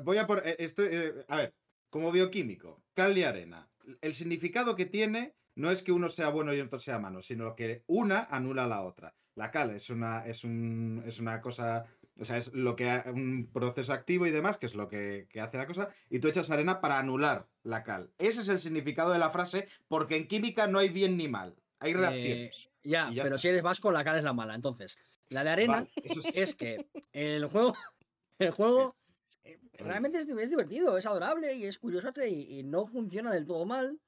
Voy 0.02 0.16
a 0.16 0.26
por. 0.26 0.46
Eh, 0.46 0.56
esto, 0.58 0.82
eh, 0.82 1.12
a 1.28 1.36
ver, 1.36 1.54
como 1.90 2.10
bioquímico, 2.10 2.82
cal 2.94 3.16
y 3.16 3.22
arena. 3.22 3.68
El 4.00 4.14
significado 4.14 4.76
que 4.76 4.86
tiene 4.86 5.34
no 5.56 5.70
es 5.70 5.82
que 5.82 5.92
uno 5.92 6.08
sea 6.08 6.30
bueno 6.30 6.54
y 6.54 6.60
otro 6.60 6.78
sea 6.78 6.98
malo, 6.98 7.20
sino 7.20 7.54
que 7.54 7.84
una 7.86 8.20
anula 8.30 8.64
a 8.64 8.68
la 8.68 8.82
otra. 8.82 9.14
La 9.34 9.50
cal 9.50 9.70
es 9.70 9.90
una, 9.90 10.26
es 10.26 10.42
un, 10.42 11.02
es 11.06 11.20
una 11.20 11.42
cosa. 11.42 11.84
O 12.18 12.24
sea, 12.24 12.38
es 12.38 12.54
lo 12.54 12.76
que 12.76 13.02
un 13.12 13.50
proceso 13.52 13.92
activo 13.92 14.26
y 14.26 14.30
demás, 14.30 14.56
que 14.56 14.64
es 14.64 14.74
lo 14.74 14.88
que, 14.88 15.26
que 15.28 15.42
hace 15.42 15.58
la 15.58 15.66
cosa, 15.66 15.90
y 16.08 16.18
tú 16.18 16.28
echas 16.28 16.50
arena 16.50 16.80
para 16.80 16.98
anular 16.98 17.46
la 17.62 17.84
cal. 17.84 18.10
Ese 18.16 18.40
es 18.40 18.48
el 18.48 18.58
significado 18.58 19.12
de 19.12 19.18
la 19.18 19.28
frase, 19.28 19.68
porque 19.86 20.16
en 20.16 20.26
química 20.26 20.66
no 20.66 20.78
hay 20.78 20.88
bien 20.88 21.18
ni 21.18 21.28
mal. 21.28 21.56
Hay 21.86 21.94
reacciones. 21.94 22.68
ya, 22.82 23.10
pero 23.22 23.38
si 23.38 23.48
eres 23.48 23.62
vasco, 23.62 23.90
la 23.90 24.04
cara 24.04 24.18
es 24.18 24.24
la 24.24 24.32
mala. 24.32 24.54
Entonces, 24.54 24.98
la 25.28 25.44
de 25.44 25.50
arena 25.50 25.86
es 26.34 26.54
que 26.54 26.88
el 27.12 27.46
juego, 27.46 27.74
el 28.38 28.50
juego 28.50 28.96
eh, 29.44 29.58
realmente 29.78 30.18
es, 30.18 30.26
divertido, 30.26 30.96
es 30.96 31.06
adorable 31.06 31.54
y 31.54 31.64
es 31.64 31.78
curioso 31.78 32.12
y, 32.24 32.62
no 32.62 32.86
funciona 32.86 33.32
del 33.32 33.46
todo 33.46 33.64
mal. 33.64 34.00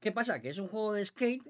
¿Qué 0.00 0.12
pasa? 0.12 0.40
Que 0.40 0.50
es 0.50 0.58
un 0.58 0.68
juego 0.68 0.92
de 0.92 1.04
skate 1.04 1.42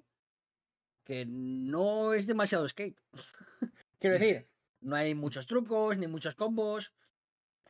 que 1.04 1.24
no 1.26 2.12
es 2.14 2.26
demasiado 2.26 2.68
skate. 2.68 2.98
Quiero 3.98 4.18
decir, 4.18 4.48
no 4.80 4.96
hay 4.96 5.14
muchos 5.14 5.46
trucos 5.46 5.96
ni 5.98 6.06
muchos 6.06 6.34
combos. 6.34 6.92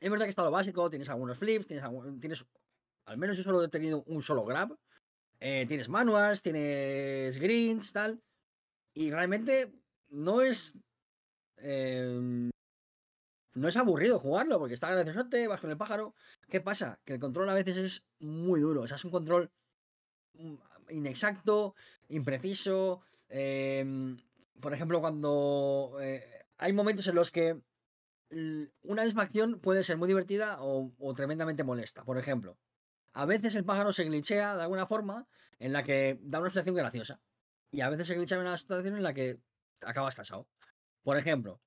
Es 0.00 0.10
verdad 0.10 0.26
que 0.26 0.30
está 0.30 0.44
lo 0.44 0.50
básico, 0.50 0.90
tienes 0.90 1.08
algunos 1.08 1.38
flips, 1.38 1.66
tienes, 1.66 1.84
tienes 2.20 2.46
al 3.04 3.16
menos 3.16 3.36
yo 3.36 3.42
solo 3.42 3.62
he 3.62 3.68
tenido 3.68 4.04
un 4.04 4.22
solo 4.22 4.44
grab, 4.44 4.78
eh, 5.40 5.66
tienes 5.66 5.88
manuals, 5.88 6.42
tienes 6.42 7.38
greens, 7.38 7.92
tal. 7.92 8.20
Y 8.94 9.10
realmente 9.10 9.72
no 10.08 10.40
es. 10.42 10.74
Em, 11.58 12.50
no 13.54 13.68
es 13.68 13.76
aburrido 13.76 14.20
jugarlo, 14.20 14.58
porque 14.58 14.74
está 14.74 14.90
graciosote, 14.92 15.48
vas 15.48 15.60
con 15.60 15.70
el 15.70 15.76
pájaro. 15.76 16.14
¿Qué 16.48 16.60
pasa? 16.60 17.00
Que 17.04 17.14
el 17.14 17.20
control 17.20 17.48
a 17.48 17.54
veces 17.54 17.76
es 17.76 18.06
muy 18.20 18.60
duro. 18.60 18.82
O 18.82 18.88
sea, 18.88 18.96
es 18.96 19.04
un 19.04 19.10
control 19.10 19.50
mm, 20.34 20.54
inexacto, 20.90 21.74
impreciso. 22.08 23.02
Em, 23.28 24.18
por 24.60 24.72
ejemplo, 24.74 25.00
cuando 25.00 25.98
eh, 26.00 26.46
hay 26.58 26.72
momentos 26.72 27.06
en 27.08 27.14
los 27.16 27.30
que 27.30 27.60
una 28.82 29.04
misma 29.04 29.22
acción 29.22 29.58
puede 29.60 29.82
ser 29.82 29.96
muy 29.96 30.08
divertida 30.08 30.58
o, 30.60 30.92
o 30.98 31.14
tremendamente 31.14 31.64
molesta. 31.64 32.04
Por 32.04 32.18
ejemplo, 32.18 32.58
a 33.18 33.26
veces 33.26 33.56
el 33.56 33.64
pájaro 33.64 33.92
se 33.92 34.04
glitchea 34.04 34.54
de 34.54 34.62
alguna 34.62 34.86
forma 34.86 35.26
en 35.58 35.72
la 35.72 35.82
que 35.82 36.20
da 36.22 36.38
una 36.38 36.50
situación 36.50 36.76
graciosa. 36.76 37.20
Y 37.72 37.80
a 37.80 37.90
veces 37.90 38.06
se 38.06 38.14
glitchea 38.14 38.38
en 38.38 38.46
una 38.46 38.56
situación 38.56 38.96
en 38.96 39.02
la 39.02 39.12
que 39.12 39.40
acabas 39.82 40.14
casado. 40.14 40.46
Por 41.02 41.16
ejemplo, 41.16 41.60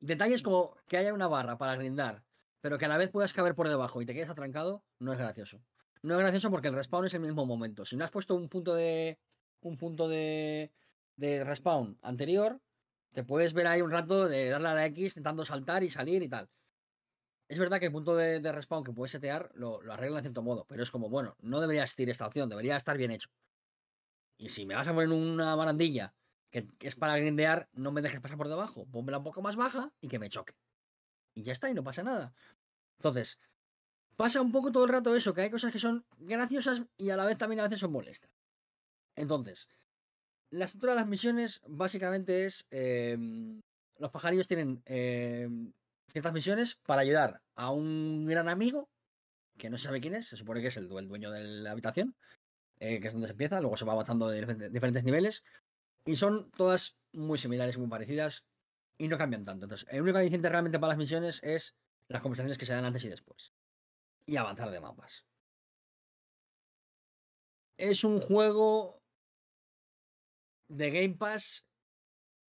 detalles 0.00 0.42
como 0.42 0.76
que 0.88 0.96
haya 0.96 1.14
una 1.14 1.28
barra 1.28 1.58
para 1.58 1.76
grindar, 1.76 2.24
pero 2.60 2.76
que 2.76 2.86
a 2.86 2.88
la 2.88 2.96
vez 2.96 3.10
puedas 3.10 3.32
caber 3.32 3.54
por 3.54 3.68
debajo 3.68 4.02
y 4.02 4.06
te 4.06 4.12
quedes 4.12 4.28
atrancado, 4.28 4.84
no 4.98 5.12
es 5.12 5.18
gracioso. 5.20 5.62
No 6.02 6.14
es 6.16 6.20
gracioso 6.20 6.50
porque 6.50 6.66
el 6.66 6.74
respawn 6.74 7.06
es 7.06 7.14
el 7.14 7.20
mismo 7.20 7.46
momento. 7.46 7.84
Si 7.84 7.96
no 7.96 8.04
has 8.04 8.10
puesto 8.10 8.34
un 8.34 8.48
punto 8.48 8.74
de. 8.74 9.20
un 9.60 9.76
punto 9.76 10.08
de. 10.08 10.72
de 11.14 11.44
respawn 11.44 12.00
anterior, 12.02 12.60
te 13.12 13.22
puedes 13.22 13.54
ver 13.54 13.68
ahí 13.68 13.80
un 13.80 13.92
rato 13.92 14.26
de 14.26 14.48
darle 14.48 14.68
a 14.70 14.74
la 14.74 14.86
X 14.86 15.12
intentando 15.12 15.44
saltar 15.44 15.84
y 15.84 15.90
salir 15.90 16.20
y 16.24 16.28
tal. 16.28 16.50
Es 17.50 17.58
verdad 17.58 17.80
que 17.80 17.86
el 17.86 17.92
punto 17.92 18.14
de, 18.14 18.52
respawn 18.52 18.84
que 18.84 18.92
puedes 18.92 19.10
setear 19.10 19.50
lo, 19.54 19.82
lo, 19.82 19.92
arregla 19.92 20.18
en 20.18 20.22
cierto 20.22 20.40
modo, 20.40 20.66
pero 20.68 20.84
es 20.84 20.90
como, 20.92 21.10
bueno, 21.10 21.36
no 21.40 21.60
debería 21.60 21.82
existir 21.82 22.08
esta 22.08 22.24
opción, 22.24 22.48
debería 22.48 22.76
estar 22.76 22.96
bien 22.96 23.10
hecho. 23.10 23.28
Y 24.38 24.50
si 24.50 24.66
me 24.66 24.76
vas 24.76 24.86
a 24.86 24.94
poner 24.94 25.08
una 25.08 25.56
barandilla 25.56 26.14
que, 26.52 26.68
es 26.78 26.94
para 26.94 27.16
grindear, 27.16 27.68
no 27.72 27.90
me 27.90 28.02
dejes 28.02 28.20
pasar 28.20 28.36
por 28.36 28.46
debajo, 28.46 28.86
pónmela 28.86 29.18
un 29.18 29.24
poco 29.24 29.42
más 29.42 29.56
baja 29.56 29.92
y 30.00 30.06
que 30.06 30.20
me 30.20 30.28
choque. 30.28 30.54
Y 31.34 31.42
ya 31.42 31.52
está, 31.52 31.68
y 31.68 31.74
no 31.74 31.82
pasa 31.82 32.04
nada. 32.04 32.32
Entonces, 32.98 33.40
pasa 34.14 34.40
un 34.40 34.52
poco 34.52 34.70
todo 34.70 34.84
el 34.84 34.90
rato 34.90 35.16
eso, 35.16 35.34
que 35.34 35.40
hay 35.40 35.50
cosas 35.50 35.72
que 35.72 35.80
son 35.80 36.06
graciosas 36.18 36.84
y 36.98 37.10
a 37.10 37.16
la 37.16 37.26
vez 37.26 37.36
también 37.36 37.58
a 37.58 37.64
veces 37.64 37.80
son 37.80 37.90
molestas. 37.90 38.30
Entonces, 39.16 39.68
la 40.50 40.66
estructura 40.66 40.92
de 40.92 41.00
las 41.00 41.08
misiones 41.08 41.62
básicamente 41.66 42.44
es... 42.44 42.68
Em, 42.70 43.60
los 43.98 44.12
pajarillos 44.12 44.46
tienen 44.46 44.82
em, 44.86 45.72
ciertas 46.10 46.32
misiones 46.32 46.78
para 46.86 47.02
ayudar 47.02 47.42
a 47.54 47.70
un 47.70 48.26
gran 48.26 48.48
amigo, 48.48 48.88
que 49.56 49.70
no 49.70 49.78
se 49.78 49.84
sabe 49.84 50.00
quién 50.00 50.14
es, 50.14 50.28
se 50.28 50.36
supone 50.36 50.60
que 50.60 50.68
es 50.68 50.76
el, 50.76 50.88
dueño 50.88 51.30
de 51.30 51.44
la 51.44 51.70
habitación, 51.72 52.16
eh, 52.78 53.00
que 53.00 53.08
es 53.08 53.12
donde 53.12 53.28
se 53.28 53.32
empieza, 53.32 53.60
luego 53.60 53.76
se 53.76 53.84
va 53.84 53.92
avanzando 53.92 54.28
de 54.28 54.70
diferentes 54.70 55.04
niveles, 55.04 55.44
y 56.04 56.16
son 56.16 56.50
todas 56.52 56.96
muy 57.12 57.38
similares, 57.38 57.78
muy 57.78 57.88
parecidas, 57.88 58.44
y 58.98 59.08
no 59.08 59.18
cambian 59.18 59.44
tanto. 59.44 59.66
Entonces, 59.66 59.86
el 59.90 60.02
único 60.02 60.18
aliciente 60.18 60.48
realmente 60.48 60.78
para 60.78 60.92
las 60.92 60.98
misiones 60.98 61.42
es 61.42 61.74
las 62.08 62.22
conversaciones 62.22 62.58
que 62.58 62.66
se 62.66 62.72
dan 62.72 62.84
antes 62.84 63.04
y 63.04 63.08
después, 63.08 63.52
y 64.26 64.36
avanzar 64.36 64.70
de 64.70 64.80
mapas. 64.80 65.24
Es 67.76 68.04
un 68.04 68.20
juego 68.20 69.00
de 70.68 70.90
Game 70.90 71.16
Pass 71.16 71.66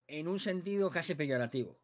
en 0.07 0.27
un 0.27 0.39
sentido 0.39 0.89
casi 0.89 1.15
peyorativo. 1.15 1.80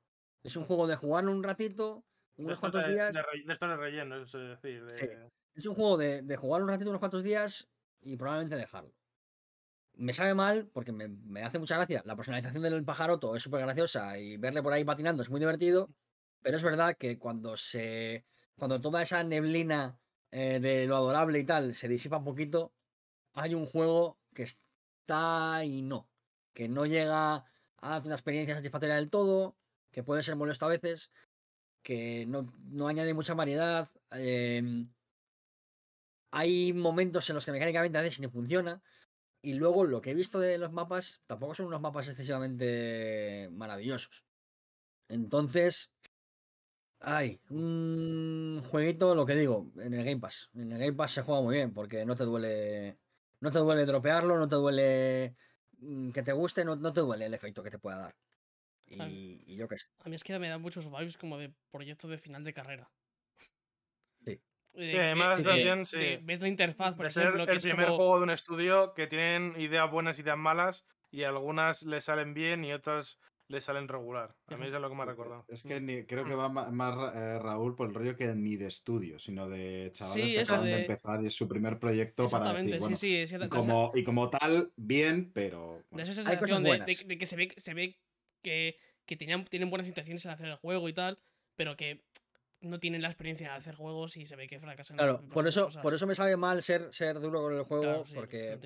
Es 0.48 0.56
un 0.56 0.64
juego 0.64 0.88
de 0.88 0.96
jugar 0.96 1.28
un 1.28 1.44
ratito, 1.44 2.06
unos 2.38 2.58
cuantos 2.58 2.88
días. 2.88 3.14
De, 3.14 3.54
estar 3.54 3.70
de 3.70 3.76
relleno, 3.76 4.16
es 4.16 4.32
decir. 4.32 4.86
Es 5.54 5.66
un 5.66 5.76
juego 5.76 5.98
de, 5.98 6.22
de, 6.22 6.38
jugar 6.38 6.64
un 6.64 6.70
ratito, 6.70 6.90
unos 6.90 7.02
cuantos 7.02 7.22
días 7.22 7.68
y 8.00 8.16
probablemente 8.16 8.56
dejarlo. 8.56 8.94
Me 9.96 10.14
sabe 10.14 10.34
mal 10.34 10.70
porque 10.72 10.94
me, 10.94 11.10
me 11.10 11.44
hace 11.44 11.60
mucha 11.60 11.76
gracia. 11.76 12.02
La 12.06 12.16
personalización 12.16 12.64
del 12.64 12.86
pajaroto 12.86 13.36
es 13.36 13.44
súper 13.44 13.60
graciosa 13.60 14.18
y 14.18 14.38
verle 14.38 14.64
por 14.64 14.72
ahí 14.72 14.86
patinando 14.86 15.22
es 15.22 15.30
muy 15.30 15.42
divertido. 15.42 15.90
Pero 16.42 16.56
es 16.56 16.64
verdad 16.64 16.96
que 16.96 17.20
cuando 17.20 17.58
se. 17.58 18.24
Cuando 18.56 18.80
toda 18.80 19.02
esa 19.02 19.22
neblina 19.26 20.00
eh, 20.32 20.62
de 20.62 20.88
lo 20.88 20.96
adorable 20.96 21.40
y 21.40 21.44
tal 21.44 21.76
se 21.76 21.90
disipa 21.90 22.20
un 22.20 22.24
poquito, 22.24 22.74
hay 23.34 23.54
un 23.54 23.66
juego 23.66 24.18
que 24.34 24.44
está 24.44 25.66
y 25.66 25.82
no. 25.82 26.10
Que 26.54 26.70
no 26.70 26.86
llega 26.86 27.36
a 27.36 27.96
hacer 27.96 28.06
una 28.06 28.16
experiencia 28.16 28.56
satisfactoria 28.56 28.96
del 28.96 29.10
todo 29.10 29.58
que 29.98 30.04
puede 30.04 30.22
ser 30.22 30.36
molesto 30.36 30.68
a 30.68 30.70
veces, 30.70 31.10
que 31.82 32.28
no, 32.28 32.88
añade 32.88 33.16
mucha 33.16 33.34
variedad. 33.34 33.90
Em, 34.12 34.94
hay 36.30 36.72
momentos 36.72 37.28
en 37.28 37.34
los 37.34 37.44
que 37.44 37.52
mecánicamente 37.52 37.98
a 37.98 38.04
veces 38.04 38.20
ni 38.20 38.28
funciona. 38.28 38.80
Y 39.42 39.56
luego 39.56 39.86
lo 39.86 40.00
que 40.00 40.12
he 40.12 40.14
visto 40.14 40.40
de 40.40 40.60
los 40.60 40.72
mapas 40.72 41.24
tampoco 41.26 41.56
son 41.56 41.66
unos 41.66 41.82
mapas 41.82 42.08
excesivamente 42.10 43.50
maravillosos. 43.54 44.24
Entonces, 45.10 45.92
hay 47.00 47.42
un 47.50 48.64
jueguito, 48.70 49.16
lo 49.16 49.26
que 49.26 49.34
digo, 49.34 49.72
en 49.78 49.96
el 49.96 50.06
Game 50.06 50.22
Pass. 50.22 50.52
En 50.54 50.74
el 50.74 50.78
Game 50.78 50.94
Pass 50.94 51.14
se 51.14 51.24
juega 51.24 51.42
muy 51.42 51.56
bien 51.56 51.74
porque 51.74 52.06
no 52.06 52.16
te 52.16 52.24
duele. 52.24 53.00
No 53.40 53.52
te 53.52 53.58
duele 53.58 53.88
dropearlo, 53.88 54.38
no 54.38 54.48
te 54.48 54.58
duele 54.58 55.36
mm, 55.80 56.12
que 56.12 56.22
te 56.22 56.34
guste, 56.34 56.64
no, 56.64 56.76
no 56.76 56.94
te 56.94 57.02
duele 57.02 57.26
el 57.26 57.34
efecto 57.34 57.64
que 57.64 57.72
te 57.72 57.80
pueda 57.80 57.98
dar. 57.98 58.27
Y, 58.90 59.56
yo 59.56 59.68
qué 59.68 59.78
sé. 59.78 59.88
A 60.00 60.10
mí 60.10 60.16
es 60.16 60.24
que 60.24 60.38
me 60.40 60.50
da 60.50 60.58
muchos 60.58 60.90
vibes 60.90 61.18
como 61.18 61.38
de 61.38 61.54
proyecto 61.72 62.08
de 62.08 62.18
final 62.18 62.44
de 62.44 62.54
carrera. 62.54 62.90
Sí. 64.24 64.40
además, 64.76 65.44
también, 65.44 65.86
sí. 65.86 66.20
ves 66.24 66.42
la 66.42 66.48
interfaz, 66.48 66.96
por 66.96 67.06
ejemplo. 67.06 67.44
el 67.44 67.60
primer 67.60 67.90
juego 67.90 68.18
de 68.18 68.24
un 68.24 68.30
estudio 68.30 68.94
que 68.94 69.08
tienen 69.08 69.60
ideas 69.60 69.90
buenas, 69.90 70.18
y 70.18 70.22
ideas 70.22 70.38
malas, 70.38 70.86
y 71.12 71.24
algunas 71.24 71.84
le 71.84 72.02
salen 72.02 72.34
bien 72.34 72.64
y 72.64 72.74
otras 72.74 73.20
le 73.50 73.62
salen 73.62 73.88
regular. 73.88 74.36
A 74.48 74.58
mí 74.58 74.68
es 74.68 74.72
lo 74.74 74.90
que 74.90 74.96
me 74.96 75.04
ha 75.04 75.06
recordado. 75.06 75.46
Es 75.48 75.64
que 75.64 76.06
creo 76.06 76.26
que 76.26 76.36
va 76.36 76.50
más 76.50 77.16
eh, 77.16 77.40
Raúl 77.40 77.76
por 77.76 77.88
el 77.88 77.94
rollo 77.94 78.16
que 78.16 78.28
ni 78.36 78.58
de 78.58 78.68
estudio, 78.68 79.20
sino 79.20 79.48
de 79.48 79.92
chavales 79.94 80.34
que 80.34 80.42
acaban 80.42 80.66
de... 80.66 80.82
empezar 80.82 81.24
y 81.24 81.28
es 81.28 81.34
su 81.34 81.48
primer 81.48 81.80
proyecto 81.80 82.28
para 82.28 82.54
decir, 82.54 82.80
bueno, 82.80 82.96
sí, 82.96 83.26
sí, 83.26 83.36
y, 83.42 83.48
como, 83.48 83.92
y 83.96 84.04
como 84.04 84.30
tal, 84.30 84.72
bien, 84.76 85.32
pero... 85.34 85.82
De 85.92 86.04
esa 86.04 86.14
sensación 86.14 86.64
de, 86.64 86.80
de, 87.06 87.18
que 87.18 87.26
se 87.26 87.36
ve, 87.36 87.54
se 87.56 87.74
ve 87.74 87.98
que, 88.42 88.78
tenían, 89.18 89.46
tienen 89.46 89.70
buenas 89.70 89.88
intenciones 89.88 90.26
en 90.26 90.32
hacer 90.32 90.48
el 90.48 90.56
juego 90.56 90.90
y 90.90 90.94
tal, 90.94 91.20
pero 91.56 91.76
que 91.76 92.04
no 92.62 92.80
tienen 92.80 93.02
la 93.02 93.10
experiencia 93.10 93.52
de 93.52 93.58
hacer 93.58 93.76
juegos 93.76 94.18
y 94.18 94.26
se 94.26 94.36
ve 94.36 94.48
que 94.48 94.60
fracasan. 94.60 94.98
Claro, 94.98 95.22
por 95.30 95.48
eso, 95.48 95.70
por 95.82 95.94
eso 95.94 96.08
me 96.08 96.16
sabe 96.16 96.38
mal 96.38 96.62
ser, 96.64 96.94
ser 96.94 97.20
duro 97.20 97.42
con 97.42 97.56
el 97.56 97.64
juego, 97.64 98.04
porque 98.14 98.58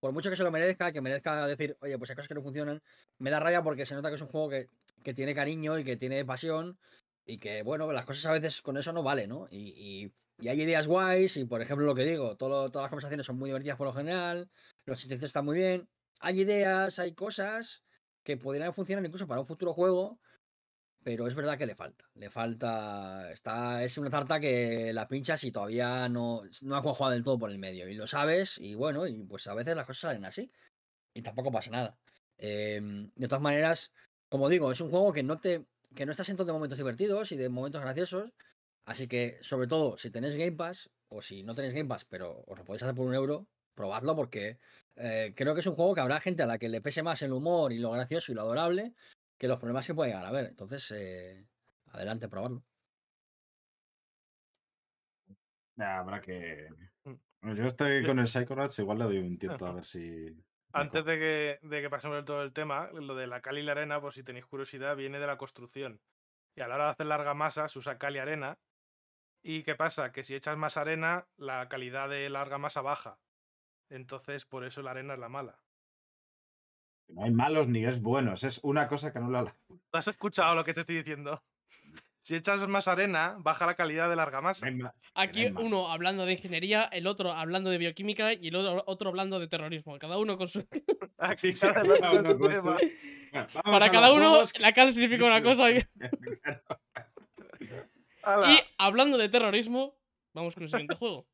por 0.00 0.12
mucho 0.12 0.30
que 0.30 0.36
se 0.36 0.42
lo 0.42 0.50
merezca, 0.50 0.92
que 0.92 1.00
merezca 1.00 1.46
decir, 1.46 1.76
oye, 1.80 1.98
pues 1.98 2.10
hay 2.10 2.16
cosas 2.16 2.28
que 2.28 2.34
no 2.34 2.42
funcionan, 2.42 2.82
me 3.18 3.30
da 3.30 3.40
raya 3.40 3.62
porque 3.62 3.86
se 3.86 3.94
nota 3.94 4.08
que 4.08 4.16
es 4.16 4.22
un 4.22 4.28
juego 4.28 4.48
que, 4.48 4.68
tiene 5.14 5.34
cariño 5.34 5.78
y 5.78 5.84
que 5.84 5.96
tiene 5.96 6.24
pasión 6.24 6.78
Y 7.24 7.38
que, 7.38 7.62
bueno, 7.62 7.92
las 7.92 8.04
cosas 8.04 8.26
a 8.26 8.32
veces 8.32 8.60
con 8.60 8.76
eso 8.76 8.92
no 8.92 9.04
vale, 9.04 9.26
¿no? 9.26 9.46
Y, 9.50 10.12
hay 10.40 10.60
ideas 10.60 10.86
guays, 10.86 11.38
y 11.38 11.46
por 11.46 11.62
ejemplo, 11.62 11.86
lo 11.86 11.94
que 11.94 12.04
digo, 12.04 12.36
todas 12.36 12.70
las 12.74 12.90
conversaciones 12.90 13.24
son 13.24 13.38
muy 13.38 13.48
divertidas 13.48 13.78
por 13.78 13.86
lo 13.86 13.94
general, 13.94 14.50
los 14.84 14.98
asistencias 14.98 15.30
están 15.30 15.46
muy 15.46 15.56
bien. 15.56 15.88
Hay 16.20 16.40
ideas, 16.40 16.98
hay 16.98 17.12
cosas 17.14 17.85
que 18.26 18.36
podrían 18.36 18.74
funcionar 18.74 19.04
incluso 19.04 19.28
para 19.28 19.40
un 19.40 19.46
futuro 19.46 19.72
juego, 19.72 20.18
pero 21.04 21.28
es 21.28 21.34
verdad 21.36 21.56
que 21.56 21.64
le 21.64 21.76
falta. 21.76 22.04
Le 22.14 22.28
falta. 22.28 23.30
Está, 23.30 23.84
es 23.84 23.96
una 23.98 24.10
tarta 24.10 24.40
que 24.40 24.92
la 24.92 25.06
pinchas 25.06 25.44
y 25.44 25.52
todavía 25.52 26.08
no, 26.08 26.42
no 26.62 26.76
ha 26.76 26.82
cuajado 26.82 27.12
del 27.12 27.22
todo 27.22 27.38
por 27.38 27.52
el 27.52 27.58
medio. 27.58 27.88
Y 27.88 27.94
lo 27.94 28.08
sabes, 28.08 28.58
y 28.58 28.74
bueno, 28.74 29.06
y 29.06 29.22
pues 29.22 29.46
a 29.46 29.54
veces 29.54 29.76
las 29.76 29.86
cosas 29.86 30.00
salen 30.00 30.24
así. 30.24 30.50
Y 31.14 31.22
tampoco 31.22 31.52
pasa 31.52 31.70
nada. 31.70 31.98
Em, 32.38 33.12
de 33.14 33.28
todas 33.28 33.42
maneras, 33.42 33.92
como 34.28 34.48
digo, 34.48 34.72
es 34.72 34.80
un 34.80 34.90
juego 34.90 35.12
que 35.12 35.22
no 35.22 35.38
te. 35.38 35.64
que 35.94 36.04
no 36.04 36.10
está 36.10 36.24
siendo 36.24 36.44
de 36.44 36.52
momentos 36.52 36.78
divertidos 36.78 37.30
y 37.30 37.36
de 37.36 37.48
momentos 37.48 37.80
graciosos. 37.82 38.32
Así 38.86 39.06
que, 39.06 39.38
sobre 39.42 39.68
todo, 39.68 39.96
si 39.98 40.10
tenéis 40.10 40.34
Game 40.34 40.52
Pass, 40.52 40.90
o 41.08 41.22
si 41.22 41.44
no 41.44 41.54
tenéis 41.54 41.74
Game 41.74 41.88
Pass, 41.88 42.04
pero 42.04 42.42
os 42.48 42.58
lo 42.58 42.64
podéis 42.64 42.82
hacer 42.82 42.96
por 42.96 43.06
un 43.06 43.14
euro, 43.14 43.46
probadlo 43.76 44.16
porque 44.16 44.58
eh, 44.96 45.32
creo 45.36 45.54
que 45.54 45.60
es 45.60 45.66
un 45.68 45.76
juego 45.76 45.94
que 45.94 46.00
habrá 46.00 46.20
gente 46.20 46.42
a 46.42 46.46
la 46.46 46.58
que 46.58 46.68
le 46.68 46.80
pese 46.80 47.04
más 47.04 47.22
el 47.22 47.32
humor 47.32 47.72
y 47.72 47.78
lo 47.78 47.92
gracioso 47.92 48.32
y 48.32 48.34
lo 48.34 48.40
adorable 48.40 48.94
que 49.38 49.48
los 49.48 49.58
problemas 49.58 49.86
que 49.86 49.94
puede 49.94 50.10
llegar 50.10 50.24
a 50.24 50.32
ver. 50.32 50.46
Entonces, 50.46 50.90
eh, 50.92 51.46
adelante, 51.92 52.28
probarlo. 52.28 52.64
habrá 55.76 56.20
que. 56.20 56.68
Mm. 57.04 57.52
yo 57.54 57.64
estoy 57.64 58.04
con 58.04 58.18
el 58.18 58.28
Psychonauts, 58.28 58.78
igual 58.78 58.98
le 58.98 59.04
doy 59.04 59.18
un 59.18 59.38
tiento 59.38 59.66
a 59.66 59.72
ver 59.72 59.84
si. 59.84 60.34
Antes 60.72 61.04
de 61.04 61.18
que, 61.18 61.58
de 61.62 61.80
que 61.80 61.90
pasemos 61.90 62.22
todo 62.24 62.42
el 62.42 62.52
tema, 62.52 62.90
lo 62.92 63.14
de 63.14 63.26
la 63.26 63.40
cal 63.40 63.56
y 63.56 63.62
la 63.62 63.72
arena, 63.72 64.00
por 64.00 64.12
si 64.12 64.22
tenéis 64.22 64.44
curiosidad, 64.46 64.96
viene 64.96 65.18
de 65.18 65.26
la 65.26 65.38
construcción. 65.38 66.00
Y 66.54 66.60
a 66.60 66.68
la 66.68 66.74
hora 66.74 66.84
de 66.86 66.90
hacer 66.90 67.06
larga 67.06 67.34
masa 67.34 67.68
se 67.68 67.78
usa 67.78 67.98
cal 67.98 68.16
y 68.16 68.18
arena. 68.18 68.58
¿Y 69.42 69.62
qué 69.62 69.74
pasa? 69.74 70.12
Que 70.12 70.24
si 70.24 70.34
echas 70.34 70.56
más 70.56 70.76
arena, 70.76 71.28
la 71.36 71.68
calidad 71.68 72.08
de 72.08 72.28
larga 72.28 72.58
masa 72.58 72.82
baja. 72.82 73.18
Entonces, 73.90 74.44
por 74.44 74.64
eso 74.64 74.82
la 74.82 74.90
arena 74.92 75.14
es 75.14 75.20
la 75.20 75.28
mala. 75.28 75.58
No 77.08 77.22
hay 77.22 77.30
malos 77.30 77.68
ni 77.68 77.84
es 77.84 78.00
buenos, 78.00 78.42
es 78.42 78.58
una 78.62 78.88
cosa 78.88 79.12
que 79.12 79.20
no 79.20 79.30
la. 79.30 79.54
¿Has 79.92 80.08
escuchado 80.08 80.54
lo 80.54 80.64
que 80.64 80.74
te 80.74 80.80
estoy 80.80 80.96
diciendo? 80.96 81.42
Si 82.26 82.34
echas 82.34 82.58
más 82.66 82.88
arena, 82.88 83.36
baja 83.38 83.66
la 83.66 83.76
calidad 83.76 84.08
de 84.08 84.16
la 84.16 84.24
argamasa. 84.24 84.66
Aquí 85.14 85.46
uno 85.46 85.92
hablando 85.92 86.26
de 86.26 86.32
ingeniería, 86.32 86.82
el 86.82 87.06
otro 87.06 87.30
hablando 87.30 87.70
de 87.70 87.78
bioquímica 87.78 88.32
y 88.32 88.48
el 88.48 88.56
otro, 88.56 88.82
otro 88.88 89.10
hablando 89.10 89.38
de 89.38 89.46
terrorismo. 89.46 89.96
Cada 90.00 90.18
uno 90.18 90.36
con 90.36 90.48
su. 90.48 90.58
Aquí 91.18 91.52
Para 93.62 93.92
cada 93.92 94.12
uno, 94.12 94.42
la 94.58 94.72
cal 94.72 94.92
significa 94.92 95.24
una 95.24 95.40
cosa. 95.40 95.70
y 95.70 95.78
hablando 98.76 99.18
de 99.18 99.28
terrorismo, 99.28 99.96
vamos 100.34 100.54
con 100.54 100.64
el 100.64 100.68
siguiente 100.68 100.96
juego. 100.96 101.28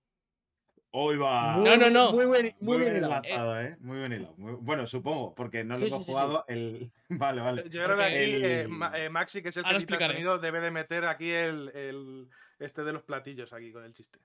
Hoy 0.95 1.17
va. 1.17 1.57
no, 1.57 1.75
no, 1.79 1.89
no. 1.89 2.13
Muy, 2.13 2.27
muy, 2.27 2.55
muy 2.61 2.79
bien 2.79 2.97
enlazado, 2.97 3.59
¿eh? 3.59 3.77
Muy 3.81 3.97
bien 3.97 4.13
hilado. 4.13 4.35
Bueno, 4.37 4.87
supongo, 4.87 5.35
porque 5.35 5.65
no 5.65 5.79
lo 5.79 5.87
hemos 5.87 6.05
jugado 6.05 6.45
el. 6.49 6.93
Vale, 7.09 7.41
vale. 7.41 7.69
Yo 7.69 7.85
creo 7.85 7.97
que 7.97 8.03
aquí 8.05 8.45
eh, 8.45 8.69
eh, 8.95 9.09
Maxi, 9.11 9.43
que 9.43 9.49
es 9.51 9.57
el 9.57 9.65
que 9.65 9.95
el 9.95 10.01
sonido, 10.01 10.39
debe 10.39 10.61
de 10.61 10.71
meter 10.71 11.05
aquí 11.05 11.31
el, 11.31 11.71
el, 11.75 12.29
este 12.59 12.85
de 12.85 12.93
los 12.93 13.03
platillos 13.03 13.53
aquí 13.53 13.73
con 13.73 13.85
el 13.85 13.93
chiste. 13.93 14.19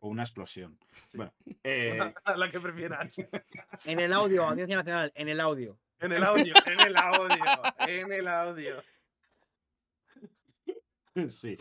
O 0.00 0.08
una 0.08 0.22
explosión. 0.22 0.78
Bueno, 1.14 1.32
eh... 1.64 1.98
la 2.36 2.50
que 2.50 2.60
prefieras. 2.60 3.16
En 3.84 4.00
el 4.00 4.12
audio, 4.12 4.44
Audiencia 4.44 4.76
Nacional, 4.76 5.12
en 5.14 5.28
el 5.28 5.40
audio. 5.40 5.78
En 6.00 6.12
el 6.12 6.24
audio, 6.24 6.54
en 6.66 6.80
el 6.80 6.96
audio, 6.96 7.44
en 7.86 8.12
el 8.12 8.28
audio. 8.28 8.82
Sí. 11.28 11.58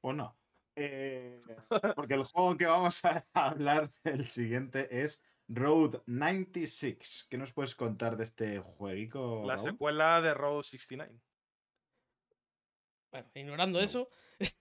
O 0.00 0.12
no. 0.12 0.36
Eh, 0.78 1.40
porque 1.96 2.14
el 2.14 2.24
juego 2.24 2.56
que 2.56 2.66
vamos 2.66 3.04
a 3.04 3.26
hablar 3.34 3.90
el 4.04 4.26
siguiente 4.26 5.02
es 5.02 5.22
Road 5.48 6.02
96. 6.06 7.26
¿Qué 7.30 7.38
nos 7.38 7.52
puedes 7.52 7.74
contar 7.74 8.16
de 8.16 8.24
este 8.24 8.58
jueguico? 8.58 9.44
La 9.46 9.56
secuela 9.56 10.20
de 10.20 10.34
Road 10.34 10.62
69. 10.62 11.18
Bueno, 13.10 13.30
ignorando 13.34 13.80
eso. 13.80 14.08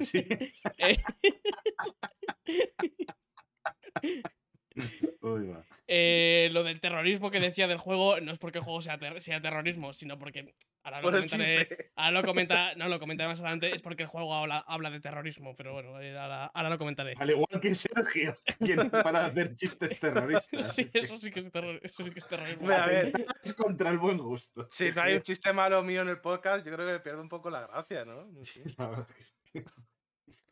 Sí. 0.00 0.26
Eh, 5.86 6.48
lo 6.52 6.64
del 6.64 6.80
terrorismo 6.80 7.30
que 7.30 7.40
decía 7.40 7.68
del 7.68 7.76
juego 7.76 8.18
no 8.20 8.32
es 8.32 8.38
porque 8.38 8.58
el 8.58 8.64
juego 8.64 8.80
sea, 8.80 8.98
sea 9.20 9.40
terrorismo, 9.42 9.92
sino 9.92 10.18
porque 10.18 10.54
ahora 10.82 11.02
lo 11.02 11.10
comentaré. 11.10 11.90
Ahora 11.94 12.10
lo 12.12 12.26
comenta, 12.26 12.74
no 12.76 12.88
lo 12.88 12.98
comentaré 12.98 13.28
más 13.28 13.40
adelante, 13.40 13.74
es 13.74 13.82
porque 13.82 14.04
el 14.04 14.08
juego 14.08 14.34
habla, 14.34 14.58
habla 14.66 14.90
de 14.90 15.00
terrorismo, 15.00 15.54
pero 15.54 15.74
bueno, 15.74 16.00
eh, 16.00 16.16
ahora, 16.16 16.70
lo 16.70 16.78
comentaré. 16.78 17.14
Al 17.18 17.30
igual 17.30 17.60
que 17.60 17.74
Sergio, 17.74 18.38
quien 18.58 18.90
para 18.90 19.26
hacer 19.26 19.54
chistes 19.56 20.00
terroristas. 20.00 20.74
sí, 20.74 20.90
eso 20.92 21.18
sí 21.18 21.30
que 21.30 21.40
es, 21.40 21.50
eso 21.82 22.02
sí 22.02 22.10
que 22.10 22.20
es 22.20 22.28
terrorismo. 22.28 22.70
A 22.70 22.86
ver, 22.86 23.12
es 23.42 23.52
contra 23.52 23.90
el 23.90 23.98
buen 23.98 24.16
gusto. 24.16 24.68
Si 24.72 24.90
no 24.90 25.02
hay 25.02 25.16
un 25.16 25.22
chiste 25.22 25.52
malo 25.52 25.82
mío 25.82 26.00
en 26.00 26.08
el 26.08 26.20
podcast, 26.20 26.64
yo 26.64 26.74
creo 26.74 26.86
que 26.86 27.00
pierde 27.00 27.20
un 27.20 27.28
poco 27.28 27.50
la 27.50 27.66
gracia, 27.66 28.04
¿no? 28.06 28.26
La 28.78 28.88
verdad 28.88 29.08
que 29.08 29.22
sí. 29.22 29.34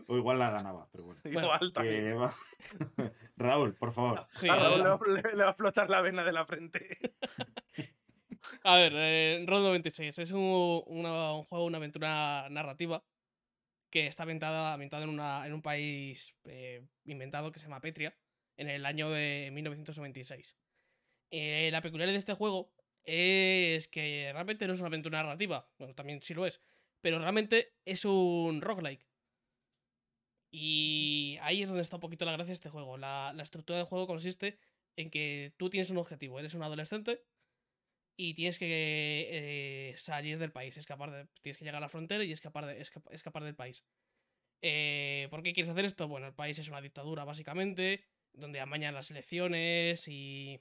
O 0.06 0.16
igual 0.16 0.38
la 0.38 0.50
ganaba, 0.50 0.88
pero 0.90 1.04
bueno. 1.04 1.20
Igual 1.24 1.72
también. 1.72 2.18
Raúl, 3.36 3.74
por 3.74 3.92
favor. 3.92 4.26
a 4.50 4.56
Raúl 4.56 5.14
le, 5.14 5.34
va 5.34 5.46
a 5.46 5.50
explotar 5.50 5.88
la 5.90 6.00
vena 6.00 6.24
de 6.24 6.32
la 6.32 6.44
frente. 6.44 6.98
a 8.64 8.76
ver, 8.76 8.92
eh, 8.96 9.44
Road 9.46 9.62
96 9.62 10.18
es 10.18 10.32
un, 10.32 10.84
juego, 11.44 11.64
una 11.64 11.76
aventura 11.78 12.48
narrativa 12.50 13.04
que 13.90 14.06
está 14.06 14.22
ambientada, 14.22 14.74
en, 14.74 15.08
una, 15.08 15.46
en 15.46 15.52
un 15.52 15.62
país 15.62 16.34
eh, 16.44 16.82
inventado 17.04 17.52
que 17.52 17.60
se 17.60 17.66
llama 17.66 17.80
Petria 17.80 18.16
en 18.56 18.68
el 18.68 18.86
año 18.86 19.10
de 19.10 19.50
1996. 19.52 20.56
Eh, 21.30 21.68
la 21.70 21.82
peculiaridad 21.82 22.14
de 22.14 22.18
este 22.18 22.34
juego 22.34 22.72
es 23.04 23.88
que 23.88 24.30
realmente 24.32 24.66
no 24.66 24.72
es 24.72 24.80
una 24.80 24.88
aventura 24.88 25.22
narrativa, 25.22 25.68
bueno, 25.78 25.94
también 25.94 26.22
sí 26.22 26.32
lo 26.34 26.46
es, 26.46 26.62
pero 27.00 27.18
realmente 27.18 27.74
es 27.84 28.04
un 28.04 28.60
roguelike. 28.62 29.11
Y 30.54 31.38
ahí 31.40 31.62
es 31.62 31.68
donde 31.68 31.80
está 31.80 31.96
un 31.96 32.00
poquito 32.00 32.26
la 32.26 32.32
gracia 32.32 32.48
de 32.48 32.52
este 32.52 32.68
juego. 32.68 32.98
La, 32.98 33.34
estructura 33.40 33.78
del 33.78 33.86
juego 33.86 34.06
consiste 34.06 34.58
en 34.96 35.10
que 35.10 35.54
tú 35.56 35.70
tienes 35.70 35.88
un 35.88 35.96
objetivo, 35.96 36.38
eres 36.38 36.52
un 36.52 36.62
adolescente 36.62 37.24
y 38.18 38.34
tienes 38.34 38.58
que 38.58 39.28
eh, 39.30 39.94
salir 39.96 40.38
del 40.38 40.52
país, 40.52 40.76
escapar 40.76 41.10
de, 41.10 41.26
tienes 41.40 41.56
que 41.56 41.64
llegar 41.64 41.78
a 41.78 41.80
la 41.80 41.88
frontera 41.88 42.22
y 42.22 42.32
escapar, 42.32 42.66
de, 42.66 42.86
escapar 43.10 43.44
del 43.44 43.56
país. 43.56 43.82
Eh, 44.60 45.26
¿Por 45.30 45.42
qué 45.42 45.54
quieres 45.54 45.70
hacer 45.70 45.86
esto? 45.86 46.06
Bueno, 46.06 46.26
el 46.26 46.34
país 46.34 46.58
es 46.58 46.68
una 46.68 46.82
dictadura 46.82 47.24
básicamente, 47.24 48.04
donde 48.34 48.60
amañan 48.60 48.92
las 48.92 49.10
elecciones 49.10 50.06
y, 50.06 50.60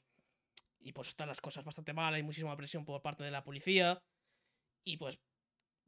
y 0.79 0.93
pues 0.93 1.09
están 1.09 1.27
las 1.27 1.41
cosas 1.41 1.65
bastante 1.65 1.91
mal, 1.91 2.13
hay 2.13 2.23
muchísima 2.23 2.55
presión 2.55 2.85
por 2.85 3.01
parte 3.01 3.25
de 3.25 3.31
la 3.31 3.43
policía 3.43 4.01
y 4.85 4.95
pues 4.95 5.19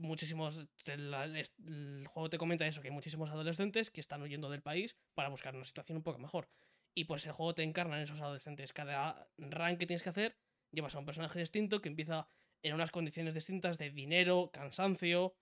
muchísimos. 0.03 0.67
El, 0.85 2.05
juego 2.07 2.29
te 2.29 2.37
comenta 2.37 2.67
eso, 2.67 2.81
que 2.81 2.89
hay 2.89 2.93
muchísimos 2.93 3.29
adolescentes 3.29 3.89
que 3.89 4.01
están 4.01 4.21
huyendo 4.21 4.49
del 4.49 4.61
país 4.61 4.95
para 5.15 5.29
buscar 5.29 5.55
una 5.55 5.65
situación 5.65 5.97
un 5.97 6.03
poco 6.03 6.19
mejor. 6.19 6.49
Y 6.93 7.05
pues 7.05 7.25
el 7.25 7.31
juego 7.31 7.55
te 7.55 7.63
encarna 7.63 7.97
en 7.97 8.03
esos 8.03 8.21
adolescentes. 8.21 8.73
Cada 8.73 9.27
rank 9.37 9.79
que 9.79 9.87
tienes 9.87 10.03
que 10.03 10.09
hacer, 10.09 10.37
llevas 10.71 10.93
a 10.95 10.99
un 10.99 11.05
personaje 11.05 11.39
distinto 11.39 11.81
que 11.81 11.89
empieza 11.89 12.27
en 12.61 12.73
unas 12.73 12.91
condiciones 12.91 13.33
distintas 13.33 13.77
de 13.77 13.89
dinero, 13.89 14.51
cansancio 14.53 15.35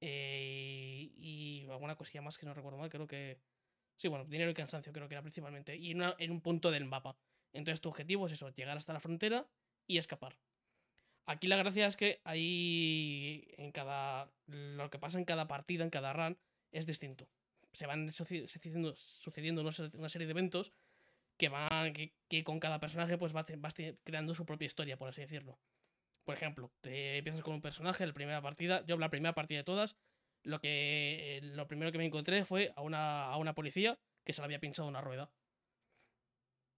eh, 0.00 1.12
y 1.16 1.66
alguna 1.70 1.96
cosilla 1.96 2.22
más 2.22 2.36
que 2.36 2.46
no 2.46 2.54
recuerdo 2.54 2.78
mal, 2.78 2.90
creo 2.90 3.06
que... 3.06 3.40
Sí, 3.96 4.06
bueno, 4.06 4.24
dinero 4.24 4.50
y 4.50 4.54
cansancio 4.54 4.92
creo 4.92 5.08
que 5.08 5.14
era 5.14 5.22
principalmente. 5.22 5.76
Y 5.76 5.90
en 5.90 6.30
un 6.30 6.40
punto 6.40 6.70
del 6.70 6.84
mapa. 6.84 7.16
Entonces 7.52 7.80
tu 7.80 7.88
objetivo 7.88 8.26
es 8.26 8.32
eso, 8.32 8.50
llegar 8.50 8.76
hasta 8.76 8.92
la 8.92 9.00
frontera 9.00 9.48
y 9.86 9.98
escapar. 9.98 10.38
Aquí 11.28 11.46
la 11.46 11.58
gracia 11.58 11.86
es 11.86 11.96
que 11.98 12.22
ahí 12.24 13.46
en 13.58 13.70
cada. 13.70 14.32
Lo 14.46 14.88
que 14.88 14.98
pasa 14.98 15.18
en 15.18 15.26
cada 15.26 15.46
partida, 15.46 15.84
en 15.84 15.90
cada 15.90 16.14
run, 16.14 16.38
es 16.72 16.86
distinto. 16.86 17.28
Se 17.72 17.86
van 17.86 18.10
sucediendo, 18.10 18.96
sucediendo 18.96 19.60
una 19.60 20.08
serie 20.08 20.26
de 20.26 20.30
eventos 20.30 20.72
que 21.36 21.50
van. 21.50 21.92
que, 21.92 22.44
con 22.44 22.58
cada 22.60 22.80
personaje 22.80 23.18
pues 23.18 23.34
vas, 23.34 23.44
creando 24.04 24.34
su 24.34 24.46
propia 24.46 24.64
historia, 24.64 24.96
por 24.96 25.10
así 25.10 25.20
decirlo. 25.20 25.58
Por 26.24 26.34
ejemplo, 26.34 26.72
te 26.80 27.18
empiezas 27.18 27.42
con 27.42 27.52
un 27.52 27.60
personaje, 27.60 28.06
la 28.06 28.14
primera 28.14 28.40
partida. 28.40 28.82
Yo 28.86 28.96
la 28.96 29.10
primera 29.10 29.34
partida 29.34 29.58
de 29.58 29.64
todas. 29.64 29.98
Lo 30.44 30.62
que. 30.62 31.40
Lo 31.42 31.68
primero 31.68 31.92
que 31.92 31.98
me 31.98 32.06
encontré 32.06 32.46
fue 32.46 32.72
a 32.74 32.80
una, 32.80 33.26
a 33.26 33.36
una 33.36 33.54
policía 33.54 33.98
que 34.24 34.32
se 34.32 34.40
le 34.40 34.46
había 34.46 34.60
pinchado 34.60 34.88
una 34.88 35.02
rueda. 35.02 35.30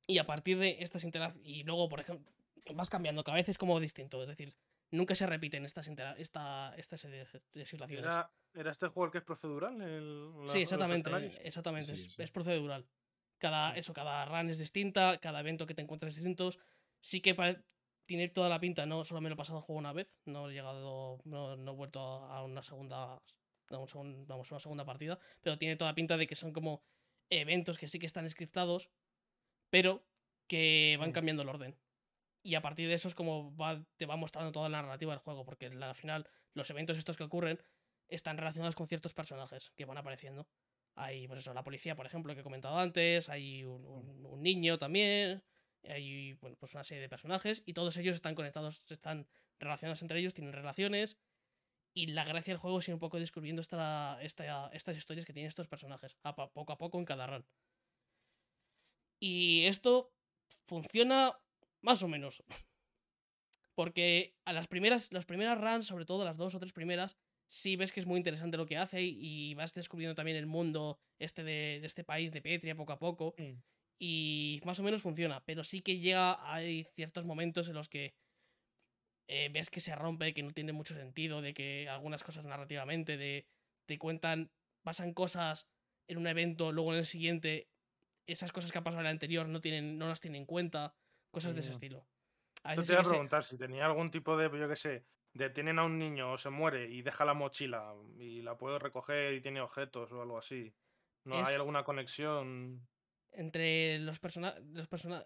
Y 0.09 0.19
a 0.19 0.27
partir 0.27 0.59
de 0.59 0.79
estas 0.81 1.05
interacciones. 1.05 1.49
Y 1.49 1.63
luego, 1.63 1.89
por 1.89 2.01
ejemplo, 2.01 2.33
vas 2.75 2.91
cambiando, 2.91 3.25
cada 3.25 3.37
vez 3.37 3.49
es 3.49 3.59
como 3.59 3.79
distinto. 3.81 4.23
Es 4.23 4.29
decir, 4.29 4.55
nunca 4.91 5.15
se 5.15 5.27
repiten 5.27 5.65
estas, 5.65 5.89
esta, 6.19 6.75
esta 6.77 6.97
serie 6.97 7.27
de 7.53 7.67
situaciones. 7.67 8.15
¿Era, 8.55 8.71
este 8.71 8.89
juego 8.89 9.07
el 9.07 9.13
que 9.13 9.19
es 9.19 9.25
procedural? 9.25 9.77
sí, 10.49 10.63
exactamente. 10.63 11.11
Exactamente, 11.45 11.93
es, 11.93 12.31
procedural. 12.31 12.87
Cada, 13.39 13.75
eso, 13.77 13.93
cada 13.93 14.25
run 14.27 14.51
es 14.51 14.59
distinta, 14.59 15.19
cada 15.19 15.41
evento 15.41 15.67
que 15.67 15.75
te 15.75 15.83
encuentras 15.83 16.13
es 16.13 16.17
distinto. 16.17 16.51
Sí 17.01 17.21
que 17.21 17.35
tiene 18.11 18.29
toda 18.29 18.49
la 18.49 18.59
pinta, 18.59 18.87
no 18.87 19.05
solo 19.05 19.21
me 19.21 19.29
lo 19.29 19.35
he 19.35 19.37
pasado 19.37 19.61
el 19.61 19.65
juego 19.65 19.79
una 19.79 19.93
vez, 19.93 20.19
no 20.25 20.51
he 20.51 20.53
llegado, 20.53 21.19
no, 21.25 21.55
he 21.55 21.77
vuelto 21.77 22.01
a 22.01 22.43
una 22.43 22.61
segunda, 22.61 23.23
vamos, 23.71 23.95
a 23.95 23.99
una 24.55 24.61
segunda 24.61 24.85
partida, 24.85 25.19
pero 25.41 25.59
tiene 25.59 25.77
toda 25.77 25.95
pinta 25.95 26.17
de 26.17 26.27
que 26.27 26.35
son 26.35 26.53
como 26.53 26.83
eventos 27.31 27.79
que 27.79 27.87
sí 27.87 28.01
que 28.01 28.07
están 28.07 28.29
scriptados, 28.29 28.91
pero 29.71 30.05
que 30.49 30.97
van 30.99 31.11
mm. 31.11 31.13
cambiando 31.13 31.43
el 31.45 31.49
orden. 31.51 31.77
Y 32.43 32.55
a 32.55 32.63
partir 32.63 32.89
de 32.89 32.95
eso 32.95 33.09
es 33.09 33.15
como 33.15 33.55
te 33.97 34.07
va 34.07 34.17
mostrando 34.17 34.53
toda 34.53 34.69
la 34.69 34.83
narrativa 34.83 35.13
del 35.13 35.21
juego, 35.21 35.45
porque 35.45 35.67
al 35.67 35.95
final 35.95 36.29
los 36.55 36.71
eventos 36.71 36.97
estos 36.97 37.17
que 37.17 37.25
ocurren 37.25 37.61
están 38.09 38.39
relacionados 38.39 38.75
con 38.75 38.87
ciertos 38.87 39.15
personajes 39.15 39.71
que 39.77 39.85
van 39.85 39.99
apareciendo. 39.99 40.49
Hay, 40.95 41.29
pues 41.29 41.41
eso, 41.41 41.55
la 41.55 41.63
policía, 41.63 41.95
por 41.95 42.07
ejemplo, 42.07 42.35
que 42.35 42.41
he 42.41 42.45
comentado 42.45 42.79
antes, 42.79 43.29
hay 43.29 43.65
un, 43.65 44.43
niño 44.43 44.79
también, 44.79 45.43
hay 45.85 46.35
bueno, 46.35 46.57
pues 46.59 46.75
una 46.75 46.85
serie 46.85 47.03
de 47.03 47.09
personajes 47.09 47.63
y 47.67 47.75
todos 47.75 47.97
ellos 47.99 48.15
están 48.15 48.35
conectados, 48.35 48.91
están 48.91 49.29
relacionados 49.59 50.03
entre 50.03 50.19
ellos, 50.19 50.35
tienen 50.35 50.53
relaciones. 50.53 51.19
Y 51.93 52.07
la 52.07 52.25
gracia 52.25 52.53
del 52.53 52.59
juego 52.59 52.79
es 52.79 52.89
ir 52.89 52.95
un 52.95 53.01
poco 53.01 53.19
descubriendo 53.19 53.61
esta, 53.61 54.19
estas 54.23 54.97
historias 54.97 55.27
que 55.27 55.33
tienen 55.33 55.49
estos 55.49 55.69
personajes, 55.69 56.17
a 56.23 56.35
poco 56.35 56.73
a 56.73 56.79
poco 56.79 56.99
en 56.99 57.05
cada 57.05 57.27
run. 57.27 57.45
Y 59.19 59.67
esto 59.67 60.13
funciona 60.67 61.39
más 61.83 62.03
o 62.03 62.09
menos. 62.09 62.43
Porque 63.75 64.35
a 64.45 64.53
las 64.53 64.69
primeras, 64.69 65.13
las 65.13 65.25
primeras 65.25 65.59
runs, 65.61 65.87
sobre 65.87 66.05
todo 66.05 66.25
las 66.25 66.37
dos 66.37 66.55
o 66.55 66.59
tres 66.59 66.73
primeras, 66.73 67.17
sí 67.47 67.77
ves 67.77 67.93
que 67.93 68.01
es 68.01 68.07
muy 68.07 68.19
interesante 68.19 68.57
lo 68.57 68.67
que 68.67 68.77
hace 68.77 69.03
y, 69.03 69.55
vas 69.55 69.73
descubriendo 69.73 70.15
también 70.15 70.37
el 70.37 70.47
mundo 70.47 70.99
este 71.19 71.43
de, 71.43 71.81
este 71.85 72.05
país 72.05 72.33
de 72.33 72.43
Petria 72.43 72.77
poco 72.77 72.93
a 72.93 72.99
poco. 72.99 73.35
Mm 73.39 73.59
y 74.01 74.61
más 74.65 74.81
o 74.81 74.83
menos 74.83 75.03
funciona, 75.03 75.45
pero 75.45 75.63
sí 75.63 75.83
que 75.83 75.99
llega, 75.99 76.39
hay 76.53 76.85
ciertos 76.95 77.27
momentos 77.27 77.69
en 77.69 77.75
los 77.75 77.91
que 77.91 78.15
eh, 79.29 79.51
ves 79.53 79.69
que 79.69 79.81
se 79.81 79.95
rompe, 79.95 80.33
que 80.33 80.43
no 80.43 80.53
tiene 80.53 80.73
mucho 80.73 80.95
sentido, 80.95 81.43
de 81.43 81.53
que 81.53 81.87
algunas 81.89 82.25
cosas 82.25 82.47
narrativamente, 82.47 83.19
de 83.19 83.47
te 83.87 83.99
cuentan, 83.99 84.51
pasan 84.83 85.13
cosas 85.13 85.69
en 86.09 86.17
un 86.17 86.27
evento, 86.27 86.73
luego 86.73 86.95
en 86.95 87.01
el 87.01 87.07
siguiente, 87.07 87.69
esas 88.27 88.53
cosas 88.53 88.73
que 88.73 88.79
han 88.79 88.85
pasado 88.85 89.03
en 89.03 89.07
el 89.07 89.13
anterior 89.13 89.49
no, 89.49 89.61
tienen, 89.61 89.99
no 89.99 90.09
las 90.09 90.23
tienen 90.23 90.43
en 90.43 90.47
cuenta, 90.47 90.95
cosas 91.31 91.55
de 91.55 91.61
ese 91.61 91.71
mm. 91.71 91.73
estilo. 91.73 92.07
A 92.63 92.75
te 92.75 92.83
voy 92.83 92.97
a 92.97 93.03
preguntar 93.03 93.45
si 93.45 93.57
tenía 93.57 93.87
algún 93.87 94.11
tipo 94.11 94.37
de, 94.37 94.51
yo 94.59 94.69
qué 94.69 94.77
sé, 94.77 95.07
detienen 95.33 95.79
a 95.79 95.85
un 95.85 95.99
niño 95.99 96.33
o 96.33 96.39
se 96.39 96.51
muere 96.51 96.91
y 96.91 97.03
deja 97.03 97.25
la 97.25 97.35
mochila 97.35 97.95
y 98.19 98.43
la 98.43 98.59
puede 98.59 98.79
recoger 98.79 99.33
y 99.35 99.41
tiene 99.41 99.61
objetos 99.61 100.13
o 100.13 100.23
algo 100.23 100.39
así. 100.39 100.75
¿No 101.25 101.45
hay 101.45 101.55
alguna 101.55 101.85
conexión? 101.85 102.87
entre 103.33 103.99
los 104.01 104.19
personajes. 104.19 104.63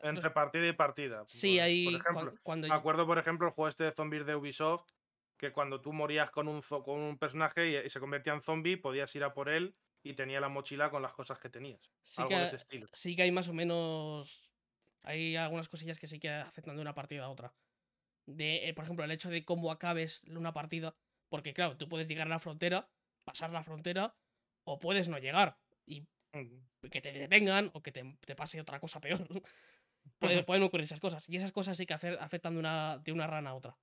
entre 0.03 0.31
partida 0.31 0.67
y 0.67 0.73
partida. 0.73 1.25
Sí, 1.27 1.59
ahí. 1.59 1.85
Por 1.85 2.01
ejemplo, 2.01 2.35
cuando... 2.43 2.69
me 2.69 2.75
acuerdo, 2.75 3.07
por 3.07 3.19
ejemplo, 3.19 3.47
el 3.47 3.53
juego 3.55 3.69
este 3.69 3.85
de 3.85 3.93
zombies 3.93 4.27
de 4.27 4.37
Ubisoft, 4.37 4.91
que 5.37 5.53
cuando 5.53 5.81
tú 5.81 5.93
morías 5.93 6.31
con 6.31 6.49
un, 6.49 6.61
con 6.63 7.01
un 7.01 7.19
personaje 7.19 7.85
y, 7.85 7.91
se 7.91 8.01
convertía 8.01 8.33
en 8.33 8.43
zombie, 8.43 8.77
podías 8.77 9.15
ir 9.17 9.25
a 9.25 9.33
por 9.33 9.49
él 9.49 9.75
y 10.03 10.15
tenía 10.15 10.41
la 10.41 10.49
mochila 10.49 10.91
con 10.91 11.03
las 11.03 11.15
cosas 11.15 11.39
que 11.39 11.49
tenías. 11.49 11.91
Sí 12.03 12.23
algo 12.23 12.37
de 12.37 12.47
ese 12.47 12.57
estilo. 12.57 12.89
Sí 12.93 13.17
que 13.17 13.23
hay 13.23 13.33
más 13.33 13.49
o 13.49 13.55
menos. 13.55 14.51
Hay 15.05 15.37
algunas 15.37 15.69
cosillas 15.69 15.99
que 15.99 16.07
sí 16.07 16.19
que 16.19 16.31
afectan 16.31 16.77
de 16.77 16.83
una 16.83 16.95
partida 16.95 17.25
a 17.25 17.29
otra. 17.29 17.55
De, 18.27 18.69
eh, 18.69 18.75
por 18.75 18.85
ejemplo, 18.85 19.05
el 19.05 19.11
hecho 19.11 19.29
de 19.29 19.45
cómo 19.45 19.71
acabes 19.71 20.23
una 20.27 20.53
partida. 20.53 20.97
Porque, 21.29 21.53
claro, 21.53 21.77
tú 21.77 21.89
puedes 21.89 22.09
llegar 22.09 22.27
a 22.27 22.31
la 22.31 22.39
frontera, 22.39 22.89
pasar 23.25 23.51
la 23.51 23.63
frontera, 23.63 24.17
o 24.65 24.79
puedes 24.79 25.09
no 25.09 25.19
llegar. 25.19 25.59
Y 25.87 26.07
que 26.91 27.01
te 27.01 27.13
detengan 27.13 27.71
o 27.75 27.83
que 27.83 27.93
te, 27.93 28.35
pase 28.35 28.61
otra 28.61 28.81
cosa 28.81 29.01
peor. 29.01 29.27
pueden 30.47 30.63
ocurrir 30.63 30.85
esas 30.85 31.01
cosas. 31.01 31.29
Y 31.29 31.37
esas 31.37 31.53
cosas 31.53 31.77
sí 31.77 31.85
que 31.87 31.95
afectan 31.95 32.55
de 32.55 32.61
una, 32.61 32.99
de 32.99 33.13
una 33.13 33.27
rana 33.27 33.51
a 33.51 33.55
otra. 33.55 33.77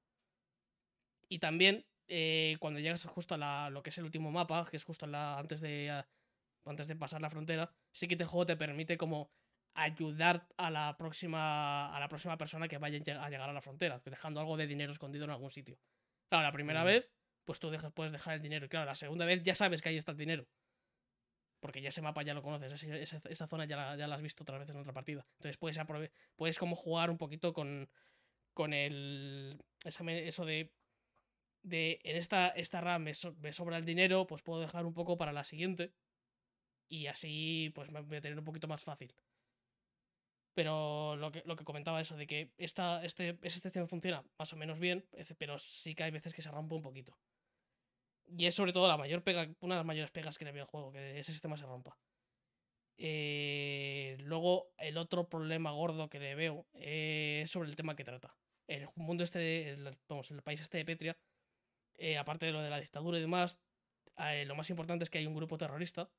Y 1.30 1.38
también, 1.38 1.86
eh, 2.08 2.58
cuando 2.60 2.80
llegas 2.80 3.06
justo 3.06 3.36
a 3.36 3.70
lo 3.70 3.84
que 3.84 3.92
es 3.92 3.98
el 4.00 4.06
último 4.06 4.32
mapa, 4.32 4.66
que 4.70 4.78
es 4.78 4.84
justo 4.84 5.06
la, 5.06 5.38
antes, 5.38 5.62
de, 5.62 6.04
antes 6.66 6.88
de 6.88 6.96
pasar 6.96 7.22
la 7.22 7.30
frontera, 7.30 7.72
sí 7.92 8.08
que 8.08 8.16
este 8.16 8.26
juego 8.26 8.48
te 8.48 8.58
permite 8.58 8.98
como 8.98 9.30
ayudar 9.74 10.48
a 10.58 10.70
la 10.70 10.98
próxima 10.98 11.96
a 11.96 12.00
la 12.00 12.08
próxima 12.10 12.38
persona 12.38 12.68
que 12.68 12.78
vaya 12.78 12.98
a 12.98 13.30
llegar 13.30 13.50
a 13.50 13.54
la 13.54 13.62
frontera, 13.62 14.02
dejando 14.06 14.40
algo 14.40 14.58
de 14.58 14.68
dinero 14.68 14.92
escondido 14.92 15.26
en 15.26 15.32
algún 15.32 15.50
sitio. 15.50 15.78
Claro, 16.30 16.44
la 16.44 16.52
primera 16.52 16.84
mm. 16.84 16.86
vez, 16.86 17.10
pues 17.46 17.60
tú 17.60 17.70
dejas, 17.70 17.92
puedes 17.94 18.12
dejar 18.12 18.36
el 18.36 18.42
dinero. 18.42 18.66
Y 18.66 18.70
claro, 18.70 18.86
la 18.86 18.96
segunda 18.96 19.26
vez 19.26 19.44
ya 19.44 19.56
sabes 19.56 19.82
que 19.82 19.90
ahí 19.90 19.98
está 19.98 20.12
el 20.12 20.18
dinero 20.18 20.48
porque 21.62 21.82
ya 21.82 21.90
ese 21.90 22.02
mapa 22.02 22.24
ya 22.24 22.34
lo 22.34 22.42
conoces, 22.42 22.84
esa, 22.84 23.48
zona 23.48 23.66
ya 23.66 23.78
la, 23.78 23.96
ya 23.96 24.08
la, 24.08 24.16
has 24.16 24.22
visto 24.22 24.44
otras 24.44 24.60
veces 24.60 24.76
en 24.76 24.82
otra 24.82 24.94
partida. 24.94 25.26
Entonces 25.36 25.58
puedes, 25.58 25.80
puedes 26.36 26.58
como 26.58 26.76
jugar 26.76 27.12
un 27.12 27.20
poquito 27.20 27.54
con, 27.54 27.88
con 28.54 28.74
el, 28.74 29.64
eso 29.86 30.46
de, 30.46 30.74
de 31.62 32.00
en 32.04 32.16
esta, 32.18 32.50
esta 32.50 32.82
RAM 32.82 33.04
me, 33.04 33.14
sobra 33.14 33.78
el 33.78 33.86
dinero, 33.86 34.26
pues 34.26 34.42
puedo 34.42 34.60
dejar 34.60 34.86
un 34.88 34.96
poco 34.96 35.18
para 35.18 35.34
la 35.34 35.44
siguiente 35.44 35.94
y 36.90 37.06
así 37.06 37.72
pues 37.76 37.92
me 37.92 38.02
voy 38.02 38.18
a 38.18 38.22
tener 38.22 38.40
un 38.40 38.46
poquito 38.46 38.68
más 38.68 38.84
fácil. 38.84 39.14
Pero 40.54 41.16
lo 41.16 41.32
que, 41.32 41.44
lo 41.46 41.56
que 41.56 41.64
comentaba 41.64 42.02
eso, 42.02 42.18
de 42.18 42.28
que 42.28 42.52
esta, 42.58 43.04
este, 43.06 43.38
este 43.42 43.62
sistema 43.62 43.88
funciona 43.88 44.24
más 44.38 44.52
o 44.52 44.58
menos 44.58 44.80
bien, 44.80 45.06
pero 45.38 45.58
sí 45.60 45.96
que 45.96 46.04
hay 46.04 46.12
veces 46.12 46.34
que 46.34 46.42
se 46.42 46.52
rompe 46.52 46.76
un 46.76 46.82
poquito. 46.82 47.18
Y 48.28 48.46
es 48.46 48.56
sobre 48.56 48.74
todo 48.74 48.88
la 48.88 48.98
mayor 48.98 49.24
pega, 49.24 49.48
una 49.62 49.76
de 49.76 49.80
las 49.80 49.86
mayores 49.86 50.12
pegas 50.12 50.38
que 50.38 50.46
le 50.46 50.52
veo 50.52 50.64
al 50.64 50.70
juego, 50.70 50.92
que 50.92 51.20
ese 51.20 51.32
sistema 51.32 51.58
se 51.58 51.66
rompa. 51.66 51.98
Eh, 52.98 54.18
luego, 54.20 54.72
el 54.78 54.98
otro 54.98 55.28
problema 55.28 55.72
gordo 55.72 56.10
que 56.10 56.20
le 56.20 56.36
veo 56.36 56.68
eh, 56.74 57.42
es 57.44 57.52
sobre 57.52 57.70
el 57.70 57.76
tema 57.76 57.96
que 57.96 58.04
trata. 58.04 58.36
El 58.68 58.88
mundo 58.96 59.24
este, 59.24 59.70
el, 59.70 59.98
vamos, 60.08 60.30
el 60.32 60.44
país 60.44 60.62
este 60.62 60.78
de 60.78 60.86
Petria, 60.86 61.18
eh, 61.96 62.18
aparte 62.18 62.46
de 62.46 62.52
lo 62.52 62.62
de 62.62 62.70
la 62.70 62.80
dictadura 62.80 63.18
y 63.18 63.22
demás, 63.22 63.60
lo 64.46 64.56
más 64.56 64.70
importante 64.70 65.04
es 65.04 65.10
que 65.10 65.18
hay 65.18 65.26
un 65.26 65.34
grupo 65.34 65.58
terrorista. 65.58 66.12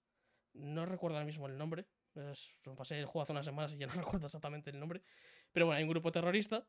No 0.54 0.86
recuerdo 0.86 1.18
ahora 1.18 1.26
mismo 1.26 1.46
el 1.46 1.56
nombre. 1.56 1.86
Es, 2.14 2.60
pasé 2.76 2.98
el 2.98 3.06
juego 3.06 3.22
hace 3.22 3.32
unas 3.32 3.46
semanas 3.46 3.72
y 3.72 3.78
ya 3.78 3.86
no 3.86 3.92
recuerdo 3.94 4.26
exactamente 4.26 4.70
el 4.70 4.78
nombre. 4.78 5.02
Pero 5.52 5.66
bueno, 5.66 5.78
hay 5.78 5.84
un 5.84 5.90
grupo 5.90 6.12
terrorista 6.12 6.66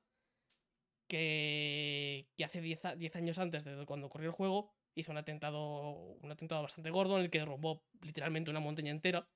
que, 1.07 2.27
que 2.37 2.43
hace 2.43 2.61
10 2.61 3.15
años 3.15 3.37
antes 3.37 3.63
de 3.63 3.85
cuando 3.85 4.07
ocurrió 4.07 4.29
el 4.29 4.35
juego 4.35 4.73
hizo 4.95 5.11
un 5.11 5.17
atentado, 5.17 5.89
un 5.91 6.31
atentado 6.31 6.61
bastante 6.61 6.89
gordo 6.89 7.17
en 7.17 7.23
el 7.23 7.29
que 7.29 7.39
derrumbó 7.39 7.83
literalmente 8.01 8.51
una 8.51 8.59
montaña 8.59 8.91
entera 8.91 9.27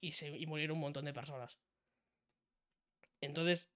y, 0.00 0.12
se, 0.12 0.28
y 0.28 0.46
murieron 0.46 0.76
un 0.76 0.82
montón 0.82 1.04
de 1.04 1.12
personas. 1.12 1.58
Entonces, 3.20 3.70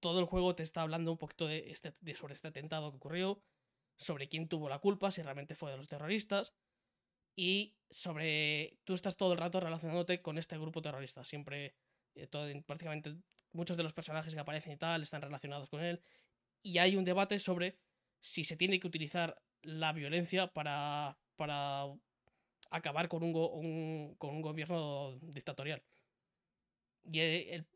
todo 0.00 0.20
el 0.20 0.26
juego 0.26 0.54
te 0.54 0.62
está 0.62 0.82
hablando 0.82 1.12
un 1.12 1.18
poquito 1.18 1.46
de 1.46 1.70
este, 1.70 1.92
de 2.00 2.14
sobre 2.14 2.34
este 2.34 2.48
atentado 2.48 2.90
que 2.90 2.96
ocurrió, 2.96 3.42
sobre 3.96 4.28
quién 4.28 4.48
tuvo 4.48 4.68
la 4.68 4.78
culpa, 4.78 5.10
si 5.10 5.22
realmente 5.22 5.54
fue 5.54 5.70
de 5.70 5.76
los 5.76 5.88
terroristas, 5.88 6.54
y 7.40 7.74
sobre. 7.88 8.76
Tú 8.84 8.92
estás 8.92 9.16
todo 9.16 9.32
el 9.32 9.38
rato 9.38 9.60
relacionándote 9.60 10.20
con 10.20 10.36
este 10.36 10.58
grupo 10.58 10.82
terrorista. 10.82 11.24
Siempre, 11.24 11.74
eh, 12.14 12.26
todo, 12.26 12.46
prácticamente 12.66 13.16
muchos 13.52 13.78
de 13.78 13.82
los 13.82 13.94
personajes 13.94 14.34
que 14.34 14.40
aparecen 14.40 14.74
y 14.74 14.76
tal 14.76 15.00
están 15.00 15.22
relacionados 15.22 15.70
con 15.70 15.82
él. 15.82 16.02
Y 16.62 16.76
hay 16.76 16.96
un 16.96 17.04
debate 17.04 17.38
sobre 17.38 17.78
si 18.20 18.44
se 18.44 18.58
tiene 18.58 18.78
que 18.78 18.86
utilizar 18.86 19.40
la 19.62 19.94
violencia 19.94 20.48
para, 20.48 21.16
para 21.36 21.86
acabar 22.70 23.08
con 23.08 23.22
un, 23.22 24.14
con 24.18 24.30
un 24.30 24.42
gobierno 24.42 25.16
dictatorial. 25.22 25.82
Y 27.10 27.20
el, 27.20 27.66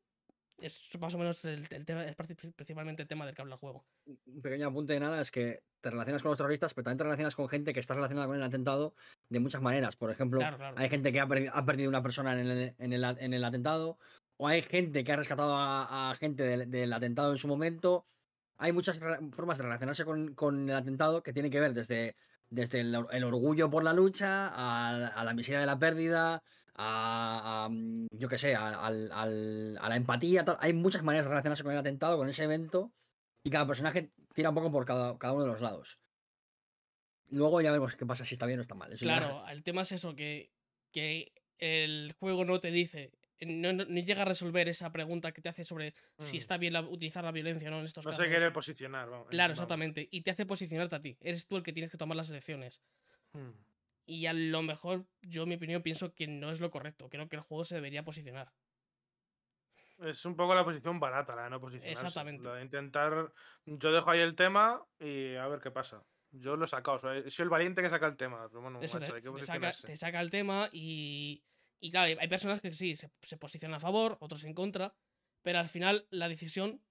es 0.58 0.98
más 1.00 1.14
o 1.14 1.18
menos 1.18 1.44
el, 1.44 1.68
tema, 1.84 2.04
es 2.04 2.14
principalmente 2.54 3.02
el 3.02 3.08
tema 3.08 3.26
del 3.26 3.34
que 3.34 3.42
habla 3.42 3.54
el 3.54 3.60
juego. 3.60 3.84
Un 4.26 4.42
pequeño 4.42 4.68
apunte 4.68 4.92
de 4.92 5.00
nada 5.00 5.20
es 5.20 5.30
que 5.30 5.62
te 5.80 5.90
relacionas 5.90 6.22
con 6.22 6.30
los 6.30 6.38
terroristas, 6.38 6.74
pero 6.74 6.84
también 6.84 6.98
te 6.98 7.04
relacionas 7.04 7.34
con 7.34 7.48
gente 7.48 7.72
que 7.72 7.80
está 7.80 7.94
relacionada 7.94 8.26
con 8.26 8.36
el 8.36 8.42
atentado 8.42 8.94
de 9.28 9.40
muchas 9.40 9.62
maneras. 9.62 9.96
Por 9.96 10.10
ejemplo, 10.10 10.40
hay 10.76 10.88
gente 10.88 11.12
que 11.12 11.20
ha, 11.20 11.26
perdido, 11.26 11.88
una 11.88 12.02
persona 12.02 12.32
en 12.32 12.46
el, 12.46 12.74
en, 12.78 12.92
el, 12.92 13.04
en 13.04 13.34
el, 13.34 13.44
atentado, 13.44 13.98
o 14.36 14.48
hay 14.48 14.62
gente 14.62 15.04
que 15.04 15.12
ha 15.12 15.16
rescatado 15.16 15.54
a, 15.56 16.14
gente 16.18 16.42
del, 16.42 16.70
del, 16.70 16.92
atentado 16.92 17.32
en 17.32 17.38
su 17.38 17.48
momento, 17.48 18.04
hay 18.56 18.72
muchas 18.72 18.98
formas 19.32 19.58
de 19.58 19.64
relacionarse 19.64 20.04
con, 20.04 20.68
el 20.70 20.76
atentado 20.76 21.22
que 21.22 21.32
tiene 21.32 21.50
que 21.50 21.60
ver 21.60 21.74
desde, 21.74 22.16
desde 22.50 22.80
el, 22.80 23.24
orgullo 23.24 23.70
por 23.70 23.84
la 23.84 23.92
lucha, 23.92 24.48
a, 24.54 25.24
la 25.24 25.34
miseria 25.34 25.60
de 25.60 25.66
la 25.66 25.78
pérdida, 25.78 26.42
a, 26.74 27.68
mm, 27.70 28.06
yo 28.12 28.28
qué 28.28 28.38
sé, 28.38 28.54
a, 28.54 28.90
la 28.90 29.96
empatía. 29.96 30.44
Hay 30.60 30.72
muchas 30.72 31.02
maneras 31.02 31.26
de 31.26 31.30
relacionarse 31.30 31.62
con 31.62 31.72
el 31.72 31.78
atentado, 31.78 32.16
con 32.16 32.28
ese 32.28 32.44
evento, 32.44 32.92
y 33.42 33.50
cada 33.50 33.66
personaje 33.66 34.12
tira 34.32 34.50
un 34.50 34.54
poco 34.54 34.72
por 34.72 34.84
cada, 34.84 35.18
cada 35.18 35.32
uno 35.32 35.44
de 35.44 35.50
los 35.50 35.60
lados. 35.60 35.98
Luego 37.30 37.60
ya 37.60 37.72
vemos 37.72 37.96
qué 37.96 38.06
pasa 38.06 38.24
si 38.24 38.34
está 38.34 38.46
bien 38.46 38.58
o 38.58 38.62
está 38.62 38.74
mal. 38.74 38.96
claro, 38.98 39.46
el 39.48 39.62
tema 39.62 39.82
es 39.82 39.92
eso, 39.92 40.14
que, 40.14 40.52
que 40.92 41.32
el 41.58 42.14
juego 42.18 42.44
no 42.44 42.60
te 42.60 42.70
dice 42.70 43.12
no, 43.46 43.72
llega 43.84 44.22
a 44.22 44.24
resolver 44.24 44.68
esa 44.68 44.90
pregunta 44.92 45.32
que 45.32 45.42
te 45.42 45.48
hace 45.48 45.64
sobre 45.64 45.94
si 46.18 46.36
mm. 46.36 46.38
está 46.38 46.56
bien 46.56 46.76
utilizar 46.76 47.24
la 47.24 47.32
violencia 47.32 47.68
o 47.68 47.70
no 47.70 47.78
en 47.78 47.84
estos 47.84 48.04
casos. 48.04 48.18
No 48.18 48.24
se 48.24 48.30
quiere 48.30 48.50
posicionar. 48.50 49.08
claro, 49.28 49.52
exactamente. 49.52 50.08
Y 50.10 50.22
te 50.22 50.30
hace 50.30 50.46
posicionarte 50.46 50.96
a 50.96 51.02
ti. 51.02 51.16
Eres 51.20 51.46
tú 51.46 51.56
el 51.56 51.62
que 51.62 51.72
tienes 51.72 51.90
que 51.90 51.98
tomar 51.98 52.16
las 52.16 52.28
elecciones. 52.30 52.80
Mm. 53.32 53.50
Y 54.06 54.26
a 54.26 54.32
lo 54.32 54.62
mejor, 54.62 55.06
yo, 55.22 55.44
en 55.44 55.48
mi 55.48 55.54
opinión, 55.54 55.82
pienso 55.82 56.14
que 56.14 56.26
no 56.26 56.50
es 56.50 56.60
lo 56.60 56.70
correcto. 56.70 57.08
Creo 57.08 57.28
que 57.28 57.36
el 57.36 57.42
juego 57.42 57.64
se 57.64 57.76
debería 57.76 58.04
posicionar. 58.04 58.52
Es 59.98 60.24
un 60.26 60.36
poco 60.36 60.54
la 60.54 60.64
posición 60.64 61.00
barata, 61.00 61.34
la 61.34 61.44
de 61.44 61.50
no 61.50 61.60
posicionarse. 61.60 62.06
Exactamente. 62.06 62.48
La 62.48 62.56
de 62.56 62.62
intentar. 62.62 63.32
Yo 63.64 63.92
dejo 63.92 64.10
ahí 64.10 64.20
el 64.20 64.34
tema 64.34 64.84
y 64.98 65.36
a 65.36 65.46
ver 65.46 65.60
qué 65.60 65.70
pasa. 65.70 66.04
Yo 66.32 66.56
lo 66.56 66.64
he 66.64 66.68
sacado. 66.68 67.12
he 67.12 67.30
sido 67.30 67.44
el 67.44 67.50
valiente 67.50 67.80
que 67.80 67.88
saca 67.88 68.06
el 68.06 68.16
tema. 68.16 68.48
Pero 68.48 68.60
bueno, 68.60 68.80
Eso 68.82 68.98
te, 68.98 69.06
saca, 69.96 70.20
el 70.20 70.30
tema 70.30 70.68
y. 70.72 71.44
Y 71.80 71.90
claro, 71.90 72.18
hay 72.18 72.28
personas 72.28 72.60
que 72.60 72.72
sí, 72.72 72.96
se, 72.96 73.10
se, 73.22 73.36
posicionan 73.36 73.76
a 73.76 73.80
favor, 73.80 74.16
otros 74.20 74.42
en 74.44 74.54
contra. 74.54 74.94
Pero 75.42 75.58
al 75.58 75.68
final, 75.68 76.06
la 76.10 76.28
decisión. 76.28 76.82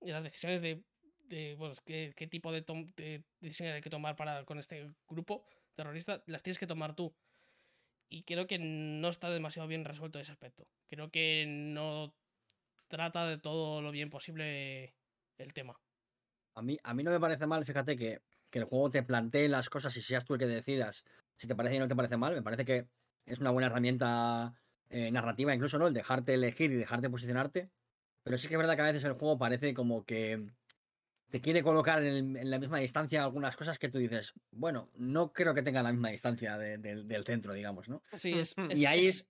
Y 0.00 0.10
las 0.10 0.24
decisiones 0.24 0.60
de. 0.60 0.82
de 1.20 1.54
pues, 1.56 1.80
qué, 1.82 2.12
qué, 2.16 2.26
tipo 2.26 2.52
de, 2.52 2.62
de 2.96 3.24
decisiones 3.40 3.76
hay 3.76 3.80
que 3.80 3.90
tomar 3.90 4.16
para, 4.16 4.44
con 4.44 4.58
este 4.58 4.92
grupo 5.08 5.46
terrorista, 5.74 6.22
las 6.26 6.42
tienes 6.42 6.58
que 6.58 6.66
tomar 6.66 6.94
tú. 6.94 7.14
Y 8.08 8.22
creo 8.22 8.46
que 8.46 8.58
no 8.58 9.08
está 9.08 9.30
demasiado 9.30 9.68
bien 9.68 9.84
resuelto 9.84 10.18
ese 10.18 10.32
aspecto. 10.32 10.66
Creo 10.88 11.10
que 11.10 11.46
no 11.48 12.14
trata 12.88 13.26
de 13.26 13.38
todo 13.38 13.80
lo 13.82 13.90
bien 13.90 14.10
posible 14.10 14.94
el 15.38 15.52
tema. 15.52 15.80
A 16.54 16.62
mí, 16.62 16.78
a 16.82 16.94
mí 16.94 17.02
no 17.02 17.10
me 17.10 17.18
parece 17.18 17.46
mal, 17.46 17.64
fíjate, 17.64 17.96
que, 17.96 18.22
que 18.50 18.60
el 18.60 18.66
juego 18.66 18.90
te 18.90 19.02
plantee 19.02 19.48
las 19.48 19.68
cosas 19.68 19.96
y 19.96 20.02
seas 20.02 20.24
tú 20.24 20.34
el 20.34 20.40
que 20.40 20.46
decidas 20.46 21.04
si 21.36 21.48
te 21.48 21.56
parece 21.56 21.76
y 21.76 21.78
no 21.80 21.88
te 21.88 21.96
parece 21.96 22.16
mal. 22.16 22.34
Me 22.34 22.42
parece 22.42 22.64
que 22.64 22.86
es 23.26 23.40
una 23.40 23.50
buena 23.50 23.66
herramienta 23.66 24.54
eh, 24.90 25.10
narrativa, 25.10 25.54
incluso, 25.54 25.78
¿no? 25.78 25.88
El 25.88 25.94
dejarte 25.94 26.34
elegir 26.34 26.70
y 26.70 26.76
dejarte 26.76 27.10
posicionarte. 27.10 27.70
Pero 28.22 28.38
sí 28.38 28.48
que 28.48 28.54
es 28.54 28.58
verdad 28.58 28.76
que 28.76 28.82
a 28.82 28.86
veces 28.86 29.04
el 29.04 29.14
juego 29.14 29.38
parece 29.38 29.74
como 29.74 30.04
que 30.04 30.46
te 31.34 31.40
quiere 31.40 31.64
colocar 31.64 32.00
en, 32.04 32.48
la 32.48 32.60
misma 32.60 32.78
distancia 32.78 33.24
algunas 33.24 33.56
cosas 33.56 33.76
que 33.76 33.88
tú 33.88 33.98
dices, 33.98 34.34
bueno, 34.52 34.88
no 34.94 35.32
creo 35.32 35.52
que 35.52 35.64
tenga 35.64 35.82
la 35.82 35.90
misma 35.90 36.10
distancia 36.10 36.56
del 36.56 37.24
centro, 37.24 37.52
digamos, 37.52 37.88
¿no? 37.88 38.04
Sí, 38.12 38.38
es. 38.38 38.54
y 38.70 38.86
ahí 38.86 39.06
es. 39.08 39.26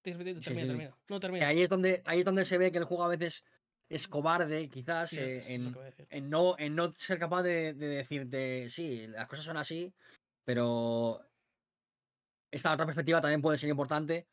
Termina, 0.00 0.40
termina. 0.40 0.96
No, 1.10 1.20
termina. 1.20 1.48
Ahí 1.48 1.60
es, 1.60 1.68
donde, 1.68 2.00
ahí 2.06 2.20
es 2.20 2.24
donde 2.24 2.46
se 2.46 2.56
ve 2.56 2.72
que 2.72 2.78
el 2.78 2.84
juego 2.84 3.04
a 3.04 3.08
veces 3.08 3.44
es 3.90 4.08
cobarde, 4.08 4.70
quizás, 4.70 5.12
eh, 5.12 5.42
en, 5.48 6.30
no, 6.30 6.54
en 6.58 6.74
no 6.76 6.94
ser 6.94 7.18
capaz 7.18 7.42
de, 7.42 7.74
decirte, 7.74 8.70
sí, 8.70 9.06
las 9.08 9.28
cosas 9.28 9.44
son 9.44 9.58
así, 9.58 9.92
pero 10.46 11.20
esta 12.50 12.72
otra 12.72 12.86
perspectiva 12.86 13.20
también 13.20 13.42
puede 13.42 13.58
ser 13.58 13.68
importante 13.68 14.28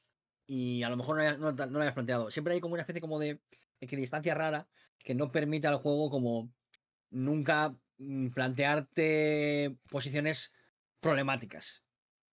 y 0.47 0.81
a 0.83 0.89
lo 0.89 0.95
mejor 0.95 1.17
no, 1.39 1.51
no, 1.51 1.65
lo 1.65 1.81
hayas 1.81 1.93
planteado. 1.93 2.31
Siempre 2.31 2.53
hay 2.53 2.61
como 2.61 2.75
una 2.75 2.83
especie 2.83 3.01
como 3.01 3.19
de 3.19 3.41
equidistancia 3.81 4.33
rara 4.33 4.65
que 4.97 5.13
no 5.13 5.29
permite 5.29 5.67
al 5.67 5.79
juego 5.79 6.09
como 6.09 6.49
nunca 7.09 7.75
mm, 7.97 8.29
plantearte 8.29 9.77
posiciones 9.89 10.51
problemáticas. 10.99 11.83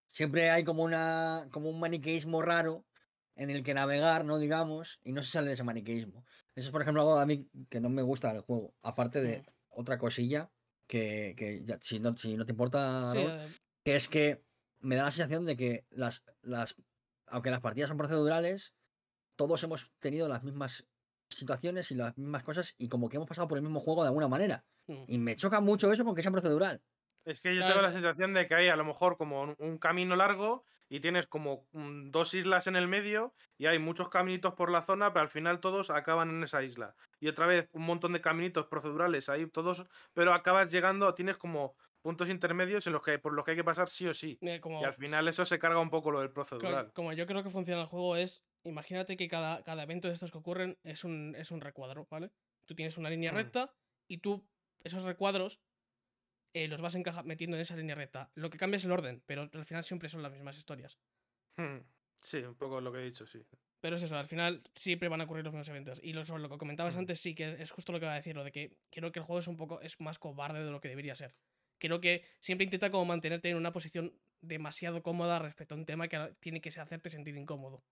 Siempre 0.06 0.50
hay 0.50 0.64
como 0.64 0.84
una 0.84 1.48
como 1.50 1.70
un 1.70 1.80
maniqueísmo 1.80 2.42
raro 2.42 2.86
en 3.34 3.50
el 3.50 3.62
que 3.62 3.74
navegar, 3.74 4.24
¿no? 4.24 4.38
Digamos, 4.38 5.00
y 5.04 5.12
no 5.12 5.22
se 5.22 5.32
sale 5.32 5.48
de 5.48 5.54
ese 5.54 5.64
maniqueísmo. 5.64 6.24
Eso 6.54 6.68
es, 6.68 6.70
por 6.70 6.82
ejemplo, 6.82 7.02
algo 7.02 7.18
a 7.18 7.26
mí 7.26 7.48
que 7.68 7.80
no 7.80 7.90
me 7.90 8.02
gusta 8.02 8.32
del 8.32 8.42
juego. 8.42 8.74
Aparte 8.82 9.20
de 9.20 9.38
mm. 9.40 9.44
otra 9.68 9.98
cosilla 9.98 10.50
que, 10.86 11.34
que 11.36 11.62
ya, 11.64 11.78
si, 11.82 12.00
no, 12.00 12.16
si 12.16 12.36
no 12.36 12.46
te 12.46 12.52
importa, 12.52 13.12
eh. 13.14 13.48
que 13.84 13.96
es 13.96 14.08
que 14.08 14.42
me 14.80 14.96
da 14.96 15.04
la 15.04 15.10
sensación 15.10 15.44
de 15.44 15.56
que 15.56 15.86
las, 15.90 16.24
las, 16.42 16.76
aunque 17.26 17.50
las 17.50 17.60
partidas 17.60 17.88
son 17.88 17.98
procedurales, 17.98 18.74
todos 19.36 19.62
hemos 19.64 19.92
tenido 19.98 20.28
las 20.28 20.42
mismas 20.42 20.86
situaciones 21.28 21.90
y 21.90 21.94
las 21.94 22.16
mismas 22.16 22.42
cosas 22.42 22.74
y 22.78 22.88
como 22.88 23.08
que 23.08 23.16
hemos 23.16 23.28
pasado 23.28 23.48
por 23.48 23.58
el 23.58 23.62
mismo 23.62 23.80
juego 23.80 24.02
de 24.02 24.08
alguna 24.08 24.28
manera. 24.28 24.64
Mm. 24.86 25.04
Y 25.08 25.18
me 25.18 25.36
choca 25.36 25.60
mucho 25.60 25.92
eso 25.92 26.04
con 26.04 26.14
que 26.14 26.22
sea 26.22 26.32
procedural. 26.32 26.82
Es 27.24 27.40
que 27.40 27.54
yo 27.56 27.66
tengo 27.66 27.82
la 27.82 27.92
sensación 27.92 28.34
de 28.34 28.46
que 28.46 28.54
hay 28.54 28.68
a 28.68 28.76
lo 28.76 28.84
mejor 28.84 29.16
como 29.16 29.56
un 29.58 29.78
camino 29.78 30.14
largo 30.14 30.64
y 30.88 31.00
tienes 31.00 31.26
como 31.26 31.66
mm, 31.72 32.10
dos 32.10 32.34
islas 32.34 32.66
en 32.66 32.76
el 32.76 32.88
medio 32.88 33.34
y 33.58 33.66
hay 33.66 33.78
muchos 33.78 34.08
caminitos 34.08 34.54
por 34.54 34.70
la 34.70 34.82
zona, 34.82 35.12
pero 35.12 35.22
al 35.22 35.28
final 35.28 35.60
todos 35.60 35.90
acaban 35.90 36.30
en 36.30 36.44
esa 36.44 36.62
isla. 36.62 36.94
Y 37.20 37.28
otra 37.28 37.46
vez 37.46 37.68
un 37.72 37.82
montón 37.82 38.12
de 38.12 38.20
caminitos 38.20 38.66
procedurales 38.66 39.28
ahí 39.28 39.46
todos, 39.46 39.84
pero 40.12 40.32
acabas 40.32 40.70
llegando, 40.70 41.12
tienes 41.14 41.36
como 41.36 41.74
puntos 42.00 42.28
intermedios 42.28 42.86
en 42.86 42.92
los 42.92 43.02
que 43.02 43.18
por 43.18 43.32
los 43.32 43.44
que 43.44 43.52
hay 43.52 43.56
que 43.56 43.64
pasar 43.64 43.88
sí 43.88 44.06
o 44.06 44.14
sí. 44.14 44.38
y 44.40 44.84
al 44.84 44.94
final 44.94 45.26
eso 45.26 45.44
se 45.44 45.58
carga 45.58 45.80
un 45.80 45.90
poco 45.90 46.12
lo 46.12 46.20
del 46.20 46.30
procedural. 46.30 46.92
Como 46.92 47.12
yo 47.12 47.26
creo 47.26 47.42
que 47.42 47.50
funciona 47.50 47.82
el 47.82 47.88
juego 47.88 48.14
es, 48.14 48.44
imagínate 48.68 49.16
que 49.16 49.28
cada, 49.28 49.62
cada 49.62 49.82
evento 49.82 50.08
de 50.08 50.14
estos 50.14 50.30
que 50.30 50.38
ocurren 50.38 50.78
es 50.82 51.04
un, 51.04 51.34
es 51.36 51.50
un 51.50 51.60
recuadro, 51.60 52.06
¿vale? 52.10 52.30
Tú 52.64 52.74
tienes 52.74 52.98
una 52.98 53.10
línea 53.10 53.32
mm. 53.32 53.34
recta 53.34 53.74
y 54.08 54.18
tú 54.18 54.46
esos 54.82 55.02
recuadros 55.02 55.60
eh, 56.54 56.68
los 56.68 56.80
vas 56.80 56.96
metiendo 57.24 57.56
en 57.56 57.60
esa 57.60 57.76
línea 57.76 57.94
recta. 57.94 58.30
Lo 58.34 58.48
que 58.48 58.56
cambia 58.56 58.76
es 58.76 58.84
el 58.84 58.92
orden, 58.92 59.22
pero 59.26 59.50
al 59.52 59.64
final 59.64 59.84
siempre 59.84 60.08
son 60.08 60.22
las 60.22 60.32
mismas 60.32 60.56
historias. 60.56 60.98
Hmm. 61.56 61.80
Sí, 62.20 62.38
un 62.38 62.54
poco 62.54 62.80
lo 62.80 62.92
que 62.92 63.00
he 63.00 63.04
dicho, 63.04 63.26
sí. 63.26 63.44
Pero 63.80 63.96
es 63.96 64.02
eso, 64.02 64.16
al 64.16 64.26
final 64.26 64.62
siempre 64.74 65.08
van 65.08 65.20
a 65.20 65.24
ocurrir 65.24 65.44
los 65.44 65.52
mismos 65.52 65.68
eventos. 65.68 66.00
Y 66.02 66.12
lo, 66.12 66.24
sobre 66.24 66.42
lo 66.42 66.48
que 66.48 66.56
comentabas 66.56 66.96
hmm. 66.96 67.00
antes, 67.00 67.20
sí 67.20 67.34
que 67.34 67.56
es 67.60 67.70
justo 67.70 67.92
lo 67.92 68.00
que 68.00 68.06
iba 68.06 68.14
a 68.14 68.16
decir, 68.16 68.34
lo 68.34 68.42
de 68.42 68.52
que 68.52 68.78
creo 68.90 69.12
que 69.12 69.18
el 69.18 69.24
juego 69.24 69.40
es 69.40 69.48
un 69.48 69.56
poco 69.56 69.80
es 69.82 70.00
más 70.00 70.18
cobarde 70.18 70.64
de 70.64 70.70
lo 70.70 70.80
que 70.80 70.88
debería 70.88 71.14
ser. 71.14 71.34
Creo 71.78 72.00
que 72.00 72.24
siempre 72.40 72.64
intenta 72.64 72.90
como 72.90 73.04
mantenerte 73.04 73.50
en 73.50 73.56
una 73.58 73.72
posición 73.72 74.14
demasiado 74.40 75.02
cómoda 75.02 75.38
respecto 75.38 75.74
a 75.74 75.78
un 75.78 75.84
tema 75.84 76.08
que 76.08 76.34
tiene 76.40 76.62
que 76.62 76.70
hacerte 76.70 77.10
sentir 77.10 77.36
incómodo. 77.36 77.84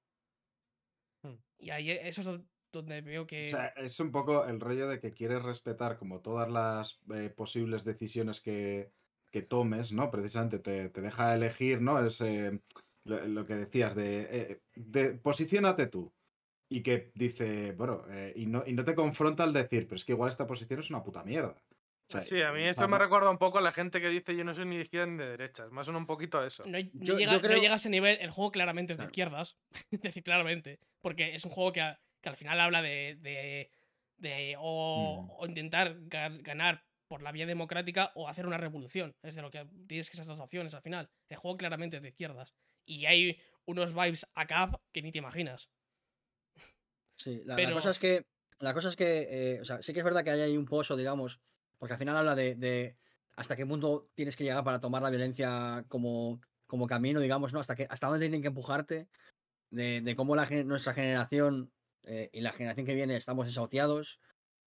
Hmm. 1.25 1.37
Y 1.59 1.71
ahí 1.71 1.91
eso 1.91 2.21
es 2.21 2.41
donde 2.73 3.01
veo 3.01 3.27
que... 3.27 3.43
O 3.43 3.47
sea, 3.47 3.69
es 3.77 3.99
un 4.01 4.13
poco 4.13 4.45
el 4.45 4.61
rollo 4.61 4.89
de 4.89 5.01
que 5.01 5.13
quieres 5.13 5.43
respetar 5.43 5.97
como 5.97 6.21
todas 6.21 6.51
las 6.51 7.01
eh, 7.15 7.31
posibles 7.31 7.85
decisiones 7.85 8.41
que, 8.41 8.93
que, 9.31 9.43
tomes, 9.43 9.93
¿no? 9.93 10.11
Precisamente 10.11 10.59
te, 10.59 10.91
te 10.91 11.01
deja 11.01 11.35
elegir, 11.35 11.81
¿no? 11.81 12.05
Es 12.05 12.21
eh, 12.21 12.61
lo, 13.05 13.47
que 13.47 13.55
decías 13.55 13.95
de, 13.95 14.29
eh, 14.31 14.61
de, 14.75 15.15
posiciónate 15.15 15.87
tú. 15.87 16.13
Y 16.69 16.83
que 16.83 17.13
dice, 17.15 17.73
bueno, 17.73 18.05
y, 18.35 18.47
no, 18.47 18.65
y 18.67 18.73
no 18.73 18.85
te 18.85 18.95
confronta 18.95 19.45
al 19.45 19.53
decir, 19.53 19.87
pero 19.87 19.97
es 19.97 20.05
que 20.05 20.13
igual 20.13 20.31
esta 20.31 20.47
posición 20.47 20.81
es 20.81 20.91
una 20.91 21.05
puta 21.05 21.23
mierda. 21.23 21.63
Sí, 22.23 22.41
a 22.43 22.53
mí 22.53 22.65
esto 22.65 22.87
me 22.89 22.99
recuerda 22.99 23.31
un 23.31 23.39
poco 23.39 23.59
a 23.59 23.61
la 23.63 23.73
gente 23.73 24.01
que 24.01 24.09
dice 24.09 24.37
yo 24.37 24.45
no 24.45 24.55
soy 24.55 24.67
ni 24.67 24.77
de 24.77 24.83
izquierda 24.83 25.07
ni 25.07 25.19
de 25.19 25.31
derechas. 25.31 25.71
Más 25.71 25.89
o 25.89 25.93
menos 25.93 26.01
un 26.01 26.07
poquito 26.07 26.39
a 26.39 26.47
eso. 26.47 26.65
No, 26.67 26.79
llega, 26.79 27.39
no 27.39 27.57
llega, 27.57 27.73
a 27.73 27.77
ese 27.77 27.91
nivel, 27.91 28.19
el 28.21 28.31
juego 28.31 28.51
claramente 28.51 28.93
es 28.93 28.99
de 28.99 29.05
izquierdas. 29.05 29.57
es 29.91 30.01
decir, 30.01 30.23
claramente. 30.23 30.79
Porque 31.01 31.35
es 31.35 31.45
un 31.45 31.51
juego 31.51 31.73
que 31.73 31.83
que 32.25 32.31
al 32.31 32.37
final 32.37 32.59
habla 32.59 32.81
de, 32.81 33.19
de, 33.21 33.71
de 34.17 34.57
o, 34.59 35.39
mm. 35.43 35.47
intentar 35.47 35.97
ganar 36.09 36.83
por 37.07 37.23
la 37.23 37.33
vía 37.33 37.47
democrática 37.47 38.13
o 38.15 38.29
hacer 38.29 38.47
una 38.47 38.57
revolución. 38.57 39.15
Es 39.23 39.35
de 39.35 39.43
lo 39.43 39.51
que 39.51 39.69
tienes 39.87 40.09
que 40.09 40.17
esas 40.17 40.27
dos 40.27 40.41
opciones 40.41 40.75
al 40.75 40.81
final. 40.81 41.11
El 41.29 41.37
juego 41.37 41.59
claramente 41.59 41.99
es 41.99 42.03
de 42.03 42.09
izquierdas. 42.09 42.55
Y 42.87 43.05
hay 43.05 43.39
unos 43.67 43.95
vibes 43.95 44.27
a 44.35 44.47
cap 44.47 44.81
que 44.91 45.03
ni 45.03 45.13
te 45.13 45.19
imaginas. 45.19 45.71
Sí, 47.17 47.43
la, 47.45 47.73
cosa 47.73 47.91
es 47.91 47.99
que. 47.99 48.25
La 48.59 48.73
cosa 48.73 48.89
es 48.89 48.97
que. 48.97 49.29
Eh, 49.31 49.61
o 49.61 49.65
sea, 49.65 49.83
sí 49.83 49.93
que 49.93 49.99
es 49.99 50.05
verdad 50.05 50.25
que 50.25 50.31
hay 50.31 50.41
ahí 50.41 50.57
un 50.57 50.65
pozo, 50.65 50.97
digamos. 50.97 51.41
Porque 51.79 51.95
al 51.95 51.99
final 51.99 52.17
habla 52.17 52.35
de, 52.35 52.55
de, 52.55 52.97
hasta 53.37 53.57
qué 53.57 53.67
punto 53.67 54.09
tienes 54.15 54.37
que 54.37 54.45
llegar 54.45 54.65
para 54.65 54.81
tomar 54.81 55.03
la 55.03 55.11
violencia 55.11 55.85
como, 55.89 56.41
como 56.67 56.87
camino, 56.87 57.21
digamos, 57.21 57.53
¿no? 57.53 57.61
Hasta, 57.61 57.75
que, 57.75 57.87
hasta 57.91 58.07
dónde 58.07 58.27
tienen 58.27 58.43
que 58.43 58.49
empujarte. 58.49 59.09
De, 59.71 60.01
de 60.03 60.15
cómo 60.15 60.37
la, 60.37 60.49
nuestra 60.65 60.95
generación 60.95 61.73
eh, 62.05 62.31
y 62.33 62.43
la 62.43 62.53
generación 62.53 62.87
que 62.87 62.95
viene 62.95 63.17
estamos 63.17 63.47
desahuciados 63.47 64.21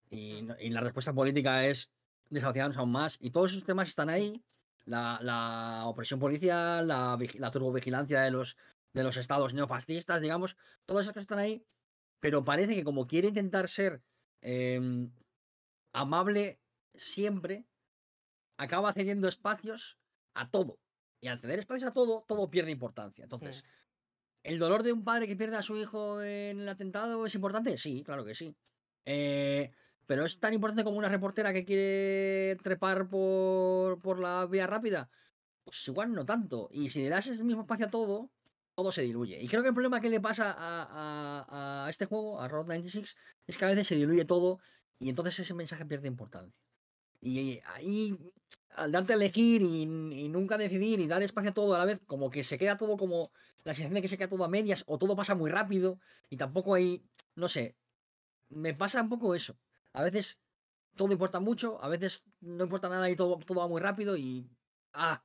y, 0.09 0.41
la 0.69 0.81
respuesta 0.81 1.13
política 1.13 1.65
es 1.65 1.91
desahuciarnos 2.29 2.77
aún 2.77 2.91
más 2.91 3.17
y 3.21 3.31
todos 3.31 3.51
esos 3.51 3.63
temas 3.63 3.89
están 3.89 4.09
ahí. 4.09 4.43
La, 4.85 5.83
opresión 5.85 6.19
policial, 6.19 6.87
la, 6.87 7.17
la 7.35 7.51
turbovigilancia 7.51 8.21
de 8.21 8.31
los, 8.31 8.57
de 8.93 9.03
los 9.03 9.17
estados 9.17 9.53
neofascistas, 9.53 10.21
digamos, 10.21 10.57
todas 10.85 11.05
esas 11.05 11.13
cosas 11.13 11.23
están 11.23 11.39
ahí, 11.39 11.65
pero 12.21 12.45
parece 12.45 12.73
que 12.73 12.85
como 12.85 13.05
quiere 13.05 13.27
intentar 13.27 13.67
ser 13.67 14.01
em, 14.41 15.11
amable 15.91 16.59
siempre, 16.97 17.65
acaba 18.57 18.93
cediendo 18.93 19.27
espacios 19.27 19.97
a 20.33 20.47
todo. 20.47 20.79
Y 21.19 21.27
al 21.27 21.39
ceder 21.39 21.59
espacios 21.59 21.89
a 21.89 21.93
todo, 21.93 22.23
todo 22.27 22.49
pierde 22.49 22.71
importancia. 22.71 23.23
Entonces, 23.23 23.63
¿El 24.47 24.59
dolor 24.59 24.81
de 24.81 24.93
un 24.93 25.03
padre 25.03 25.27
que 25.27 25.35
pierde 25.35 25.57
a 25.57 25.61
su 25.61 25.75
hijo 25.75 26.21
en 26.21 26.61
el 26.61 26.69
atentado 26.69 27.25
es 27.25 27.35
importante? 27.35 27.77
Sí, 27.77 28.01
claro 28.01 28.23
que 28.23 28.33
sí. 28.33 28.55
Eh, 29.03 29.71
pero 30.05 30.25
es 30.25 30.39
tan 30.39 30.53
importante 30.53 30.85
como 30.85 30.97
una 30.97 31.09
reportera 31.09 31.51
que 31.51 31.65
quiere 31.65 32.55
trepar 32.63 33.09
por, 33.09 33.99
por 33.99 34.19
la 34.19 34.45
vía 34.45 34.65
rápida. 34.65 35.09
Pues 35.65 35.85
igual 35.89 36.13
no 36.13 36.25
tanto. 36.25 36.69
Y 36.71 36.89
si 36.89 37.01
le 37.01 37.09
das 37.09 37.27
ese 37.27 37.43
mismo 37.43 37.63
espacio 37.63 37.87
a 37.87 37.89
todo, 37.89 38.31
todo 38.73 38.93
se 38.93 39.01
diluye. 39.01 39.41
Y 39.41 39.49
creo 39.49 39.63
que 39.63 39.67
el 39.67 39.73
problema 39.73 39.99
que 39.99 40.09
le 40.09 40.21
pasa 40.21 40.55
a, 40.57 41.85
a 41.85 41.89
este 41.89 42.05
juego, 42.05 42.39
a 42.39 42.47
Road 42.47 42.67
96, 42.67 43.17
es 43.47 43.57
que 43.57 43.65
a 43.65 43.67
veces 43.67 43.85
se 43.85 43.95
diluye 43.95 44.23
todo 44.23 44.59
y 44.97 45.09
entonces 45.09 45.37
ese 45.39 45.53
mensaje 45.55 45.85
pierde 45.85 46.07
importancia. 46.07 46.55
Y 47.19 47.61
ahí, 47.65 48.17
al 48.71 48.91
darte 48.91 49.13
a 49.13 49.15
elegir 49.15 49.61
y, 49.61 49.85
nunca 50.29 50.57
decidir 50.57 50.99
y 50.99 51.07
dar 51.07 51.21
espacio 51.23 51.51
a 51.51 51.53
todo 51.53 51.75
a 51.75 51.79
la 51.79 51.85
vez, 51.85 52.01
como 52.05 52.29
que 52.29 52.43
se 52.43 52.57
queda 52.57 52.77
todo 52.77 52.97
como 52.97 53.31
la 53.63 53.73
sensación 53.73 53.95
de 53.95 54.01
que 54.01 54.07
se 54.07 54.17
queda 54.17 54.29
todo 54.29 54.43
a 54.43 54.49
medias 54.49 54.83
o 54.87 54.97
todo 54.97 55.15
pasa 55.15 55.35
muy 55.35 55.49
rápido 55.49 55.99
y 56.29 56.37
tampoco 56.37 56.75
hay, 56.75 57.03
no 57.35 57.47
sé, 57.47 57.75
me 58.49 58.73
pasa 58.73 59.01
un 59.01 59.09
poco 59.09 59.35
eso. 59.35 59.57
A 59.93 60.03
veces 60.03 60.39
todo 60.95 61.11
importa 61.11 61.39
mucho, 61.39 61.83
a 61.83 61.89
veces 61.89 62.25
no 62.39 62.63
importa 62.63 62.89
nada 62.89 63.09
y 63.09 63.15
todo, 63.15 63.37
todo 63.39 63.59
va 63.59 63.67
muy 63.67 63.81
rápido 63.81 64.15
y... 64.15 64.49
¡Ah! 64.93 65.23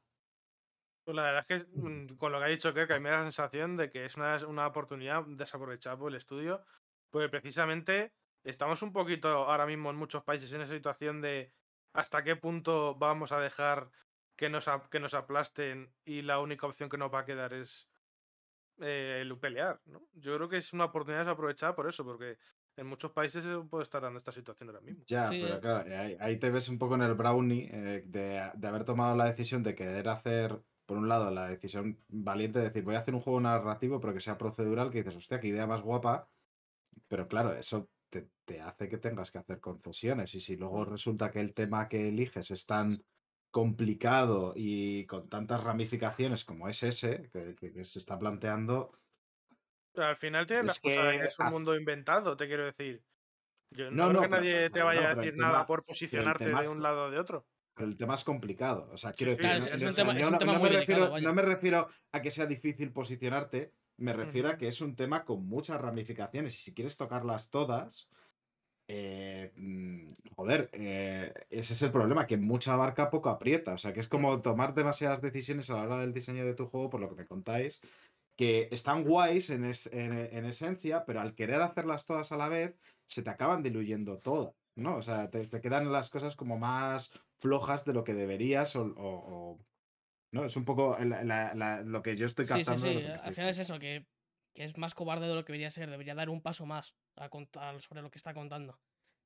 Pues 1.04 1.16
la 1.16 1.22
verdad 1.22 1.44
es 1.48 1.64
que 1.64 1.80
mm, 1.80 2.16
con 2.16 2.30
lo 2.30 2.38
que 2.38 2.44
ha 2.44 2.48
dicho 2.48 2.72
que 2.72 2.82
a 2.82 2.86
mí 2.86 3.00
me 3.00 3.10
da 3.10 3.18
la 3.18 3.24
sensación 3.24 3.76
de 3.76 3.90
que 3.90 4.04
es 4.04 4.16
una, 4.16 4.38
una 4.46 4.66
oportunidad 4.66 5.24
desaprovechada 5.26 5.98
por 5.98 6.10
el 6.10 6.16
estudio 6.16 6.64
Pues 7.10 7.28
precisamente 7.28 8.12
estamos 8.44 8.82
un 8.82 8.92
poquito 8.92 9.28
ahora 9.28 9.66
mismo 9.66 9.90
en 9.90 9.96
muchos 9.96 10.22
países 10.22 10.52
en 10.52 10.60
esa 10.60 10.74
situación 10.74 11.20
de 11.20 11.52
hasta 11.92 12.22
qué 12.22 12.36
punto 12.36 12.94
vamos 12.94 13.32
a 13.32 13.40
dejar 13.40 13.90
que 14.36 14.48
nos, 14.48 14.68
que 14.90 15.00
nos 15.00 15.14
aplasten 15.14 15.92
y 16.04 16.22
la 16.22 16.40
única 16.40 16.66
opción 16.66 16.88
que 16.88 16.98
nos 16.98 17.12
va 17.12 17.20
a 17.20 17.24
quedar 17.24 17.52
es 17.52 17.88
eh, 18.80 19.18
el 19.20 19.38
pelear, 19.38 19.80
¿no? 19.86 20.02
Yo 20.14 20.36
creo 20.36 20.48
que 20.48 20.56
es 20.56 20.72
una 20.72 20.86
oportunidad 20.86 21.28
aprovechada 21.28 21.74
por 21.74 21.88
eso, 21.88 22.04
porque 22.04 22.38
en 22.76 22.86
muchos 22.86 23.12
países 23.12 23.44
se 23.44 23.56
puede 23.58 23.84
estar 23.84 24.00
dando 24.00 24.18
esta 24.18 24.32
situación 24.32 24.70
ahora 24.70 24.80
mismo. 24.80 25.04
Ya, 25.06 25.28
pero 25.28 25.56
eh. 25.56 25.60
claro, 25.60 25.90
ahí, 26.20 26.38
te 26.38 26.50
ves 26.50 26.68
un 26.68 26.78
poco 26.78 26.94
en 26.94 27.02
el 27.02 27.14
brownie 27.14 27.68
eh, 27.70 28.02
de, 28.06 28.50
de, 28.54 28.68
haber 28.68 28.84
tomado 28.84 29.14
la 29.14 29.26
decisión 29.26 29.62
de 29.62 29.74
querer 29.74 30.08
hacer, 30.08 30.60
por 30.86 30.96
un 30.96 31.08
lado, 31.08 31.30
la 31.30 31.48
decisión 31.48 31.98
valiente 32.08 32.58
de 32.58 32.66
decir, 32.66 32.82
voy 32.82 32.94
a 32.94 33.00
hacer 33.00 33.14
un 33.14 33.20
juego 33.20 33.40
narrativo, 33.40 34.00
pero 34.00 34.14
que 34.14 34.20
sea 34.20 34.38
procedural, 34.38 34.90
que 34.90 35.02
dices, 35.02 35.16
hostia, 35.16 35.38
qué 35.38 35.48
idea 35.48 35.66
más 35.66 35.82
guapa. 35.82 36.28
Pero 37.08 37.28
claro, 37.28 37.52
eso 37.52 37.88
te, 38.12 38.28
te 38.44 38.60
hace 38.60 38.88
que 38.88 38.98
tengas 38.98 39.30
que 39.30 39.38
hacer 39.38 39.58
concesiones. 39.58 40.34
Y 40.34 40.40
si 40.40 40.56
luego 40.56 40.84
resulta 40.84 41.30
que 41.30 41.40
el 41.40 41.54
tema 41.54 41.88
que 41.88 42.08
eliges 42.08 42.50
es 42.50 42.66
tan 42.66 43.02
complicado 43.50 44.52
y 44.54 45.06
con 45.06 45.28
tantas 45.28 45.62
ramificaciones 45.62 46.44
como 46.44 46.68
es 46.68 46.82
ese 46.82 47.30
que, 47.32 47.84
se 47.84 47.98
está 47.98 48.18
planteando. 48.18 48.92
Pero 49.92 50.08
al 50.08 50.16
final 50.16 50.46
tienes 50.46 50.78
cosas 50.78 51.16
que 51.16 51.24
es 51.24 51.38
un 51.38 51.50
mundo 51.50 51.76
inventado, 51.76 52.36
te 52.36 52.46
quiero 52.46 52.66
decir. 52.66 53.02
Yo 53.70 53.90
no, 53.90 54.10
creo 54.10 54.22
que 54.22 54.28
nadie 54.28 54.70
te 54.70 54.82
vaya 54.82 55.10
a 55.10 55.14
decir 55.14 55.36
nada 55.36 55.66
por 55.66 55.84
posicionarte 55.84 56.44
de 56.44 56.68
un 56.68 56.82
lado 56.82 57.06
o 57.06 57.10
de 57.10 57.18
otro. 57.18 57.46
Pero 57.74 57.88
el 57.88 57.96
tema 57.96 58.14
es 58.14 58.24
complicado. 58.24 58.90
O 58.92 58.98
sea, 58.98 59.12
quiero 59.12 59.34
decir, 59.34 59.48
no 61.22 61.34
me 61.34 61.42
refiero 61.42 61.88
a 62.12 62.20
que 62.20 62.30
sea 62.30 62.44
difícil 62.44 62.92
posicionarte, 62.92 63.72
me 64.02 64.12
refiero 64.12 64.48
a 64.48 64.58
que 64.58 64.68
es 64.68 64.80
un 64.80 64.96
tema 64.96 65.24
con 65.24 65.46
muchas 65.46 65.80
ramificaciones. 65.80 66.58
Y 66.58 66.62
si 66.62 66.74
quieres 66.74 66.96
tocarlas 66.96 67.50
todas, 67.50 68.08
eh, 68.88 69.52
mm, 69.56 70.12
joder, 70.36 70.68
eh, 70.72 71.32
ese 71.50 71.72
es 71.74 71.82
el 71.82 71.92
problema, 71.92 72.26
que 72.26 72.36
mucha 72.36 72.76
barca 72.76 73.10
poco 73.10 73.30
aprieta. 73.30 73.74
O 73.74 73.78
sea, 73.78 73.92
que 73.92 74.00
es 74.00 74.08
como 74.08 74.42
tomar 74.42 74.74
demasiadas 74.74 75.22
decisiones 75.22 75.70
a 75.70 75.76
la 75.76 75.82
hora 75.84 75.98
del 76.00 76.12
diseño 76.12 76.44
de 76.44 76.54
tu 76.54 76.66
juego, 76.66 76.90
por 76.90 77.00
lo 77.00 77.08
que 77.08 77.14
me 77.22 77.26
contáis, 77.26 77.80
que 78.36 78.68
están 78.72 79.04
guays 79.04 79.50
en, 79.50 79.64
en, 79.64 80.44
esencia, 80.46 81.04
pero 81.04 81.20
al 81.20 81.34
querer 81.34 81.60
hacerlas 81.62 82.06
todas 82.06 82.32
a 82.32 82.36
la 82.36 82.48
vez, 82.48 82.74
se 83.06 83.22
te 83.22 83.30
acaban 83.30 83.62
diluyendo 83.62 84.18
todas, 84.18 84.54
¿no? 84.74 84.96
O 84.96 85.02
sea, 85.02 85.30
te, 85.30 85.48
quedan 85.60 85.92
las 85.92 86.10
cosas 86.10 86.34
como 86.34 86.58
más 86.58 87.12
flojas 87.38 87.84
de 87.84 87.92
lo 87.94 88.04
que 88.04 88.14
deberías 88.14 88.74
o... 88.76 89.58
¿no? 90.32 90.44
Es 90.44 90.56
un 90.56 90.64
poco 90.64 90.98
lo 90.98 92.02
que 92.02 92.16
yo 92.16 92.26
estoy 92.26 92.46
captando. 92.46 92.86
Sí, 92.86 92.94
sí, 92.94 93.00
sí. 93.00 93.06
Al 93.22 93.34
final 93.34 93.50
es 93.50 93.58
eso, 93.58 93.78
que 93.78 94.06
que 94.54 94.64
es 94.64 94.76
más 94.78 94.94
cobarde 94.94 95.28
de 95.28 95.34
lo 95.34 95.44
que 95.44 95.52
debería 95.52 95.70
ser, 95.70 95.90
debería 95.90 96.14
dar 96.14 96.30
un 96.30 96.42
paso 96.42 96.66
más 96.66 96.94
a 97.16 97.28
contar 97.28 97.80
sobre 97.80 98.02
lo 98.02 98.10
que 98.10 98.18
está 98.18 98.34
contando. 98.34 98.78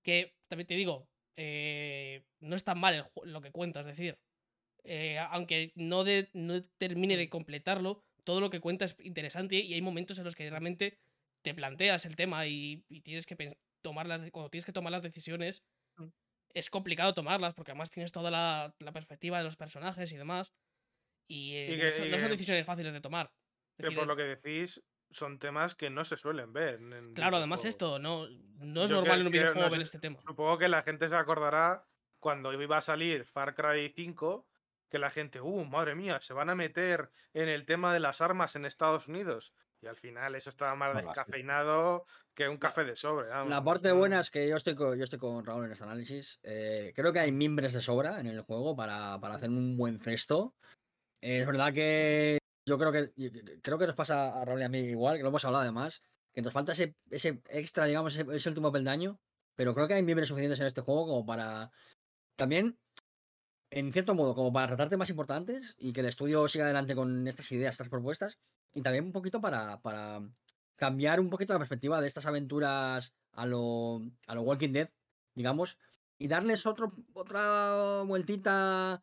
Que 0.02 0.36
también 0.48 0.66
te 0.66 0.74
digo, 0.74 1.08
eh, 1.36 2.24
no 2.40 2.54
es 2.54 2.64
tan 2.64 2.78
mal 2.78 3.10
lo 3.24 3.40
que 3.40 3.50
cuenta, 3.50 3.80
es 3.80 3.86
decir, 3.86 4.18
eh, 4.84 5.18
aunque 5.30 5.72
no, 5.74 6.04
no 6.32 6.64
termine 6.78 7.16
de 7.16 7.28
completarlo, 7.28 8.04
todo 8.24 8.40
lo 8.40 8.50
que 8.50 8.60
cuenta 8.60 8.84
es 8.84 8.96
interesante 9.00 9.56
y 9.56 9.74
hay 9.74 9.82
momentos 9.82 10.18
en 10.18 10.24
los 10.24 10.36
que 10.36 10.48
realmente 10.48 10.98
te 11.42 11.54
planteas 11.54 12.06
el 12.06 12.16
tema 12.16 12.46
y, 12.46 12.84
tienes 13.04 13.26
que 13.26 13.56
tomar 13.82 14.06
las, 14.06 14.30
cuando 14.30 14.50
tienes 14.50 14.64
que 14.64 14.72
tomar 14.72 14.92
las 14.92 15.02
decisiones, 15.02 15.64
mm. 15.96 16.06
es 16.54 16.70
complicado 16.70 17.14
tomarlas 17.14 17.54
porque 17.54 17.72
además 17.72 17.90
tienes 17.90 18.12
toda 18.12 18.30
la, 18.30 18.74
perspectiva 18.92 19.38
de 19.38 19.44
los 19.44 19.56
personajes 19.56 20.12
y 20.12 20.16
demás. 20.16 20.52
Y, 21.28 21.54
eh, 21.54 22.08
no, 22.10 22.18
son, 22.18 22.30
decisiones 22.30 22.64
fáciles 22.64 22.92
de 22.92 23.00
tomar. 23.00 23.30
pero 23.76 23.92
por 23.92 24.06
lo 24.06 24.16
que 24.16 24.22
decís, 24.22 24.82
son 25.10 25.38
temas 25.38 25.74
que 25.74 25.90
no 25.90 26.04
se 26.04 26.16
suelen 26.16 26.52
ver. 26.52 26.80
claro, 27.14 27.36
además 27.36 27.64
esto, 27.64 27.98
no, 27.98 28.28
no 28.58 28.84
es 28.84 28.90
normal 28.90 29.20
en 29.20 29.26
un 29.26 29.32
videojuego 29.32 29.70
ver 29.70 29.82
este 29.82 29.98
tema. 29.98 30.18
Supongo 30.26 30.58
que 30.58 30.68
la 30.68 30.82
gente 30.82 31.08
se 31.08 31.16
acordará 31.16 31.86
cuando 32.18 32.52
iba 32.52 32.76
a 32.76 32.82
salir 32.82 33.24
Far 33.24 33.54
Cry 33.54 33.92
5, 33.94 34.46
que 34.88 34.98
la 34.98 35.10
gente, 35.10 35.40
uh, 35.40 35.64
madre 35.64 35.94
mía, 35.94 36.20
se 36.20 36.34
van 36.34 36.50
a 36.50 36.54
meter 36.54 37.10
en 37.34 37.48
el 37.48 37.64
tema 37.64 37.92
de 37.92 38.00
las 38.00 38.20
armas 38.20 38.56
en 38.56 38.64
Estados 38.64 39.08
Unidos. 39.08 39.52
Y 39.82 39.86
al 39.86 39.96
final 39.96 40.34
eso 40.34 40.50
estaba 40.50 40.74
más 40.74 40.96
descafeinado 40.96 42.06
que 42.34 42.48
un 42.48 42.56
café 42.56 42.84
de 42.84 42.96
sobre. 42.96 43.28
La 43.28 43.62
parte 43.62 43.92
buena 43.92 44.20
es 44.20 44.30
que 44.30 44.48
yo 44.48 44.56
estoy 44.56 44.74
con, 44.74 44.96
yo 44.96 45.04
estoy 45.04 45.18
con 45.18 45.44
Raúl 45.44 45.66
en 45.66 45.72
este 45.72 45.84
análisis. 45.84 46.40
Eh, 46.42 46.92
creo 46.96 47.12
que 47.12 47.20
hay 47.20 47.30
mimbres 47.30 47.74
de 47.74 47.82
sobra 47.82 48.18
en 48.18 48.26
el 48.26 48.40
juego 48.40 48.74
para, 48.74 49.20
para 49.20 49.34
hacer 49.34 49.50
un 49.50 49.76
buen 49.76 50.00
cesto. 50.00 50.54
Es 51.26 51.46
verdad 51.46 51.72
que 51.72 52.38
yo 52.66 52.78
creo 52.78 52.92
que 52.92 53.60
creo 53.62 53.78
que 53.78 53.86
nos 53.86 53.96
pasa 53.96 54.40
a 54.40 54.44
Raúl 54.44 54.60
y 54.60 54.64
a 54.64 54.68
mí 54.68 54.78
igual, 54.78 55.16
que 55.16 55.22
lo 55.22 55.30
hemos 55.30 55.44
hablado 55.44 55.62
además, 55.62 56.02
que 56.32 56.40
nos 56.40 56.52
falta 56.52 56.72
ese, 56.72 56.94
ese 57.10 57.42
extra, 57.48 57.86
digamos, 57.86 58.16
ese, 58.16 58.48
último 58.48 58.70
peldaño, 58.70 59.18
pero 59.56 59.74
creo 59.74 59.88
que 59.88 59.94
hay 59.94 60.02
miembros 60.04 60.28
suficientes 60.28 60.60
en 60.60 60.66
este 60.66 60.82
juego 60.82 61.06
como 61.06 61.26
para 61.26 61.72
también, 62.36 62.78
en 63.70 63.92
cierto 63.92 64.14
modo, 64.14 64.34
como 64.34 64.52
para 64.52 64.68
tratar 64.68 64.88
temas 64.88 65.10
importantes 65.10 65.74
y 65.78 65.92
que 65.92 66.00
el 66.00 66.06
estudio 66.06 66.46
siga 66.46 66.64
adelante 66.64 66.94
con 66.94 67.26
estas 67.26 67.50
ideas, 67.50 67.74
estas 67.74 67.88
propuestas, 67.88 68.38
y 68.72 68.82
también 68.82 69.04
un 69.04 69.12
poquito 69.12 69.40
para, 69.40 69.80
para 69.80 70.22
cambiar 70.76 71.18
un 71.18 71.30
poquito 71.30 71.54
la 71.54 71.58
perspectiva 71.58 72.00
de 72.00 72.06
estas 72.06 72.26
aventuras 72.26 73.14
a 73.32 73.46
lo, 73.46 74.02
a 74.28 74.34
lo 74.34 74.42
Walking 74.42 74.72
Dead, 74.72 74.90
digamos, 75.34 75.78
y 76.18 76.28
darles 76.28 76.66
otro, 76.66 76.94
otra 77.14 78.02
vueltita 78.06 79.02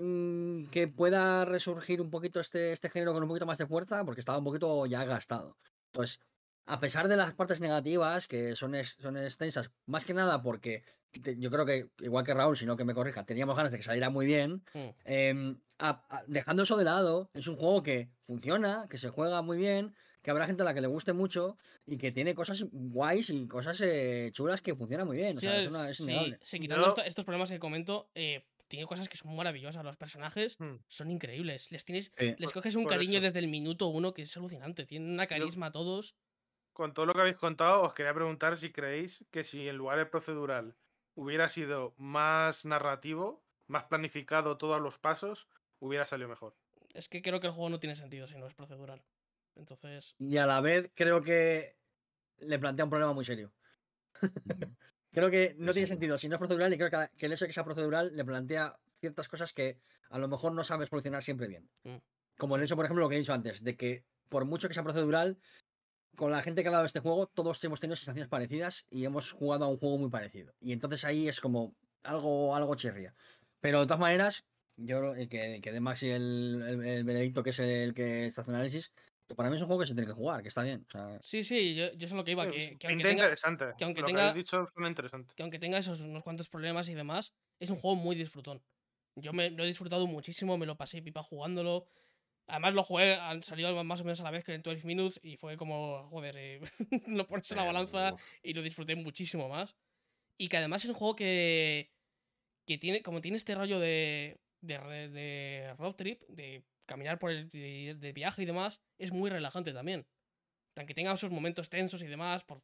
Mm, 0.00 0.70
que 0.70 0.88
pueda 0.88 1.44
resurgir 1.44 2.00
un 2.00 2.08
poquito 2.08 2.40
este, 2.40 2.72
este 2.72 2.88
género 2.88 3.12
con 3.12 3.22
un 3.22 3.28
poquito 3.28 3.44
más 3.44 3.58
de 3.58 3.66
fuerza, 3.66 4.02
porque 4.04 4.20
estaba 4.20 4.38
un 4.38 4.44
poquito 4.44 4.86
ya 4.86 5.04
gastado. 5.04 5.58
Entonces, 5.92 6.20
a 6.64 6.80
pesar 6.80 7.06
de 7.08 7.16
las 7.16 7.34
partes 7.34 7.60
negativas, 7.60 8.26
que 8.26 8.56
son, 8.56 8.74
son 8.84 9.18
extensas, 9.18 9.70
más 9.84 10.06
que 10.06 10.14
nada 10.14 10.42
porque 10.42 10.84
yo 11.12 11.50
creo 11.50 11.66
que, 11.66 11.90
igual 11.98 12.24
que 12.24 12.32
Raúl, 12.32 12.56
si 12.56 12.64
no 12.64 12.76
que 12.76 12.84
me 12.84 12.94
corrija, 12.94 13.26
teníamos 13.26 13.56
ganas 13.56 13.72
de 13.72 13.78
que 13.78 13.84
saliera 13.84 14.08
muy 14.08 14.24
bien. 14.24 14.62
Mm. 14.72 14.88
Em, 15.04 15.60
dejando 16.28 16.62
eso 16.62 16.76
de 16.78 16.84
lado, 16.84 17.30
es 17.34 17.46
un 17.46 17.56
juego 17.56 17.82
que 17.82 18.10
funciona, 18.22 18.86
que 18.88 18.96
se 18.96 19.10
juega 19.10 19.42
muy 19.42 19.58
bien, 19.58 19.94
que 20.22 20.30
habrá 20.30 20.46
gente 20.46 20.62
a 20.62 20.64
la 20.64 20.72
que 20.72 20.80
le 20.80 20.86
guste 20.86 21.12
mucho 21.12 21.58
y 21.84 21.98
que 21.98 22.12
tiene 22.12 22.34
cosas 22.34 22.64
guays 22.70 23.28
y 23.30 23.46
cosas 23.48 23.80
eh, 23.82 24.30
chulas 24.32 24.62
que 24.62 24.74
funcionan 24.74 25.06
muy 25.06 25.16
bien. 25.16 25.36
sí, 26.42 26.60
quitando 26.60 26.94
estos 27.04 27.24
problemas 27.24 27.50
que 27.50 27.58
comento, 27.58 28.10
eh, 28.14 28.44
tiene 28.70 28.86
cosas 28.86 29.08
que 29.08 29.16
son 29.16 29.34
maravillosas. 29.34 29.84
Los 29.84 29.96
personajes 29.96 30.58
hmm. 30.60 30.76
son 30.86 31.10
increíbles. 31.10 31.70
Les 31.72 31.84
tienes, 31.84 32.12
les 32.16 32.52
coges 32.52 32.76
un 32.76 32.86
cariño 32.86 33.20
desde 33.20 33.40
el 33.40 33.48
minuto 33.48 33.88
uno 33.88 34.14
que 34.14 34.22
es 34.22 34.36
alucinante. 34.36 34.86
Tienen 34.86 35.10
una 35.10 35.26
carisma 35.26 35.72
todos. 35.72 36.14
Con 36.72 36.94
todo 36.94 37.04
lo 37.04 37.12
que 37.12 37.20
habéis 37.20 37.36
contado, 37.36 37.82
os 37.82 37.92
quería 37.92 38.14
preguntar 38.14 38.56
si 38.56 38.70
creéis 38.70 39.26
que 39.32 39.42
si 39.42 39.68
en 39.68 39.76
lugar 39.76 39.98
de 39.98 40.06
procedural 40.06 40.76
hubiera 41.14 41.48
sido 41.48 41.94
más 41.98 42.64
narrativo, 42.64 43.42
más 43.66 43.84
planificado 43.84 44.56
todos 44.56 44.80
los 44.80 44.98
pasos, 44.98 45.48
hubiera 45.80 46.06
salido 46.06 46.28
mejor. 46.28 46.54
Es 46.94 47.08
que 47.08 47.22
creo 47.22 47.40
que 47.40 47.48
el 47.48 47.52
juego 47.52 47.70
no 47.70 47.80
tiene 47.80 47.96
sentido 47.96 48.28
si 48.28 48.38
no 48.38 48.46
es 48.46 48.54
procedural. 48.54 49.02
Entonces. 49.56 50.14
Y 50.18 50.36
a 50.36 50.46
la 50.46 50.60
vez 50.60 50.92
creo 50.94 51.22
que 51.22 51.76
le 52.38 52.58
plantea 52.60 52.84
un 52.84 52.90
problema 52.90 53.12
muy 53.12 53.24
serio. 53.24 53.52
Creo 55.12 55.30
que 55.30 55.54
no 55.58 55.72
tiene 55.72 55.86
sentido 55.86 56.18
si 56.18 56.28
no 56.28 56.36
es 56.36 56.38
procedural 56.38 56.72
y 56.72 56.78
creo 56.78 56.90
que, 56.90 57.26
el 57.26 57.32
hecho 57.32 57.44
de 57.44 57.48
que 57.48 57.54
sea 57.54 57.64
procedural 57.64 58.14
le 58.14 58.24
plantea 58.24 58.78
ciertas 59.00 59.28
cosas 59.28 59.52
que 59.52 59.78
a 60.08 60.18
lo 60.18 60.28
mejor 60.28 60.52
no 60.52 60.64
sabes 60.64 60.88
solucionar 60.88 61.22
siempre 61.22 61.48
bien. 61.48 61.68
Mm. 61.84 61.96
Como 62.38 62.56
el 62.56 62.62
hecho, 62.62 62.76
por 62.76 62.84
ejemplo, 62.84 63.04
lo 63.04 63.08
que 63.08 63.16
he 63.16 63.18
dicho 63.18 63.32
antes, 63.32 63.64
de 63.64 63.76
que 63.76 64.04
por 64.28 64.44
mucho 64.44 64.68
que 64.68 64.74
sea 64.74 64.84
procedural, 64.84 65.38
con 66.16 66.30
la 66.30 66.42
gente 66.42 66.62
que 66.62 66.68
ha 66.68 66.80
de 66.80 66.86
este 66.86 67.00
juego, 67.00 67.26
todos 67.26 67.62
hemos 67.64 67.80
tenido 67.80 67.96
sensaciones 67.96 68.28
parecidas 68.28 68.86
y 68.90 69.04
hemos 69.04 69.32
jugado 69.32 69.64
a 69.64 69.68
un 69.68 69.78
juego 69.78 69.98
muy 69.98 70.10
parecido. 70.10 70.54
Y 70.60 70.72
entonces 70.72 71.04
ahí 71.04 71.28
es 71.28 71.40
como 71.40 71.74
algo, 72.02 72.54
algo 72.54 72.74
chirria. 72.74 73.14
Pero 73.60 73.80
de 73.80 73.86
todas 73.86 74.00
maneras, 74.00 74.44
yo 74.76 75.14
que, 75.14 75.60
que 75.62 75.72
de 75.72 75.80
Maxi 75.80 76.10
el, 76.10 76.82
el, 76.84 77.04
veredicto, 77.04 77.42
que 77.42 77.50
es 77.50 77.58
el 77.58 77.94
que 77.94 78.26
está 78.26 78.42
haciendo 78.42 78.58
análisis, 78.58 78.92
para 79.34 79.50
mí 79.50 79.56
es 79.56 79.62
un 79.62 79.68
juego 79.68 79.80
que 79.80 79.86
se 79.86 79.94
tiene 79.94 80.06
que 80.06 80.14
jugar, 80.14 80.42
que 80.42 80.48
está 80.48 80.62
bien. 80.62 80.86
Sí, 81.20 81.44
sí, 81.44 81.74
yo, 81.74 81.92
yo 81.94 82.08
sé 82.08 82.14
lo 82.14 82.24
que 82.24 82.32
iba. 82.32 82.50
Que, 82.50 82.76
que 82.78 82.86
aunque 82.86 83.02
tenga, 83.02 83.22
interesante. 83.24 83.66
Que 83.76 83.84
aunque 83.84 84.02
tenga, 84.02 84.32
dicho 84.32 84.66
interesante. 84.86 85.34
Que 85.34 85.42
aunque 85.42 85.58
tenga 85.58 85.78
esos 85.78 86.00
unos 86.00 86.22
cuantos 86.22 86.48
problemas 86.48 86.88
y 86.88 86.94
demás, 86.94 87.32
es 87.58 87.70
un 87.70 87.76
juego 87.76 87.96
muy 87.96 88.16
disfrutón. 88.16 88.62
Yo 89.16 89.32
me 89.32 89.50
lo 89.50 89.64
he 89.64 89.66
disfrutado 89.66 90.06
muchísimo, 90.06 90.56
me 90.56 90.66
lo 90.66 90.76
pasé 90.76 91.02
pipa 91.02 91.22
jugándolo. 91.22 91.86
Además 92.46 92.74
lo 92.74 92.82
jugué, 92.82 93.16
salió 93.42 93.84
más 93.84 94.00
o 94.00 94.04
menos 94.04 94.20
a 94.20 94.24
la 94.24 94.30
vez 94.30 94.44
que 94.44 94.54
en 94.54 94.62
12 94.62 94.86
Minutes 94.86 95.20
y 95.22 95.36
fue 95.36 95.56
como, 95.56 96.02
joder, 96.04 96.34
eh, 96.36 96.60
lo 97.06 97.26
pones 97.26 97.50
en 97.52 97.58
la 97.58 97.64
balanza 97.64 98.16
y 98.42 98.54
lo 98.54 98.62
disfruté 98.62 98.96
muchísimo 98.96 99.48
más. 99.48 99.76
Y 100.36 100.48
que 100.48 100.56
además 100.56 100.82
es 100.84 100.90
un 100.90 100.96
juego 100.96 101.14
que, 101.14 101.92
que 102.66 102.78
tiene, 102.78 103.02
como 103.02 103.20
tiene 103.20 103.36
este 103.36 103.54
rollo 103.54 103.78
de, 103.78 104.40
de, 104.60 105.08
de 105.10 105.74
road 105.78 105.94
trip, 105.94 106.22
de 106.28 106.64
caminar 106.90 107.20
por 107.20 107.30
el 107.30 107.48
de, 107.50 108.12
viaje 108.12 108.42
y 108.42 108.46
demás 108.46 108.80
es 108.98 109.12
muy 109.12 109.30
relajante 109.30 109.72
también. 109.72 110.06
Aunque 110.76 110.94
tenga 110.94 111.12
esos 111.12 111.30
momentos 111.30 111.70
tensos 111.70 112.02
y 112.02 112.06
demás, 112.06 112.42
por 112.42 112.62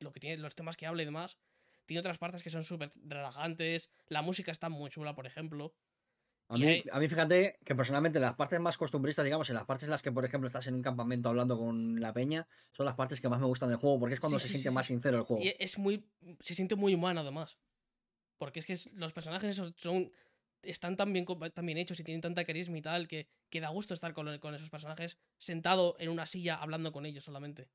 lo 0.00 0.12
que 0.12 0.20
tiene, 0.20 0.36
los 0.36 0.54
temas 0.54 0.76
que 0.76 0.86
habla 0.86 1.02
y 1.02 1.06
demás, 1.06 1.38
tiene 1.86 2.00
otras 2.00 2.18
partes 2.18 2.42
que 2.42 2.50
son 2.50 2.62
súper 2.62 2.90
relajantes. 3.04 3.90
La 4.08 4.20
música 4.20 4.52
está 4.52 4.68
muy 4.68 4.90
chula, 4.90 5.14
por 5.14 5.26
ejemplo. 5.26 5.74
A 6.48 6.58
mí, 6.58 6.82
a 6.92 7.00
mí, 7.00 7.08
fíjate 7.08 7.58
que 7.64 7.74
personalmente 7.74 8.20
las 8.20 8.34
partes 8.34 8.60
más 8.60 8.76
costumbristas, 8.76 9.24
digamos, 9.24 9.48
en 9.48 9.54
las 9.54 9.64
partes 9.64 9.84
en 9.84 9.90
las 9.90 10.02
que, 10.02 10.12
por 10.12 10.26
ejemplo, 10.26 10.46
estás 10.46 10.66
en 10.66 10.74
un 10.74 10.82
campamento 10.82 11.30
hablando 11.30 11.58
con 11.58 11.98
la 12.00 12.12
peña, 12.12 12.46
son 12.72 12.84
las 12.84 12.96
partes 12.96 13.22
que 13.22 13.30
más 13.30 13.40
me 13.40 13.46
gustan 13.46 13.70
del 13.70 13.78
juego, 13.78 13.98
porque 13.98 14.14
es 14.14 14.20
cuando 14.20 14.38
se 14.38 14.48
siente 14.48 14.70
más 14.70 14.86
sincero 14.86 15.16
el 15.16 15.24
juego. 15.24 15.42
Y 15.42 15.54
es 15.58 15.78
muy. 15.78 16.04
se 16.40 16.52
siente 16.54 16.74
muy 16.74 16.94
humano, 16.94 17.20
además. 17.20 17.56
Porque 18.36 18.60
es 18.60 18.66
que 18.66 18.76
los 18.92 19.14
personajes 19.14 19.62
son. 19.76 20.12
Están 20.66 20.96
tan 20.96 21.12
bien, 21.12 21.26
tan 21.26 21.66
bien 21.66 21.78
hechos 21.78 22.00
y 22.00 22.04
tienen 22.04 22.20
tanta 22.20 22.44
carisma 22.44 22.78
y 22.78 22.82
tal 22.82 23.08
que, 23.08 23.28
que 23.50 23.60
da 23.60 23.68
gusto 23.68 23.94
estar 23.94 24.12
con, 24.12 24.38
con 24.38 24.54
esos 24.54 24.70
personajes 24.70 25.18
sentado 25.38 25.96
en 25.98 26.10
una 26.10 26.26
silla 26.26 26.56
hablando 26.56 26.92
con 26.92 27.06
ellos 27.06 27.24
solamente. 27.24 27.68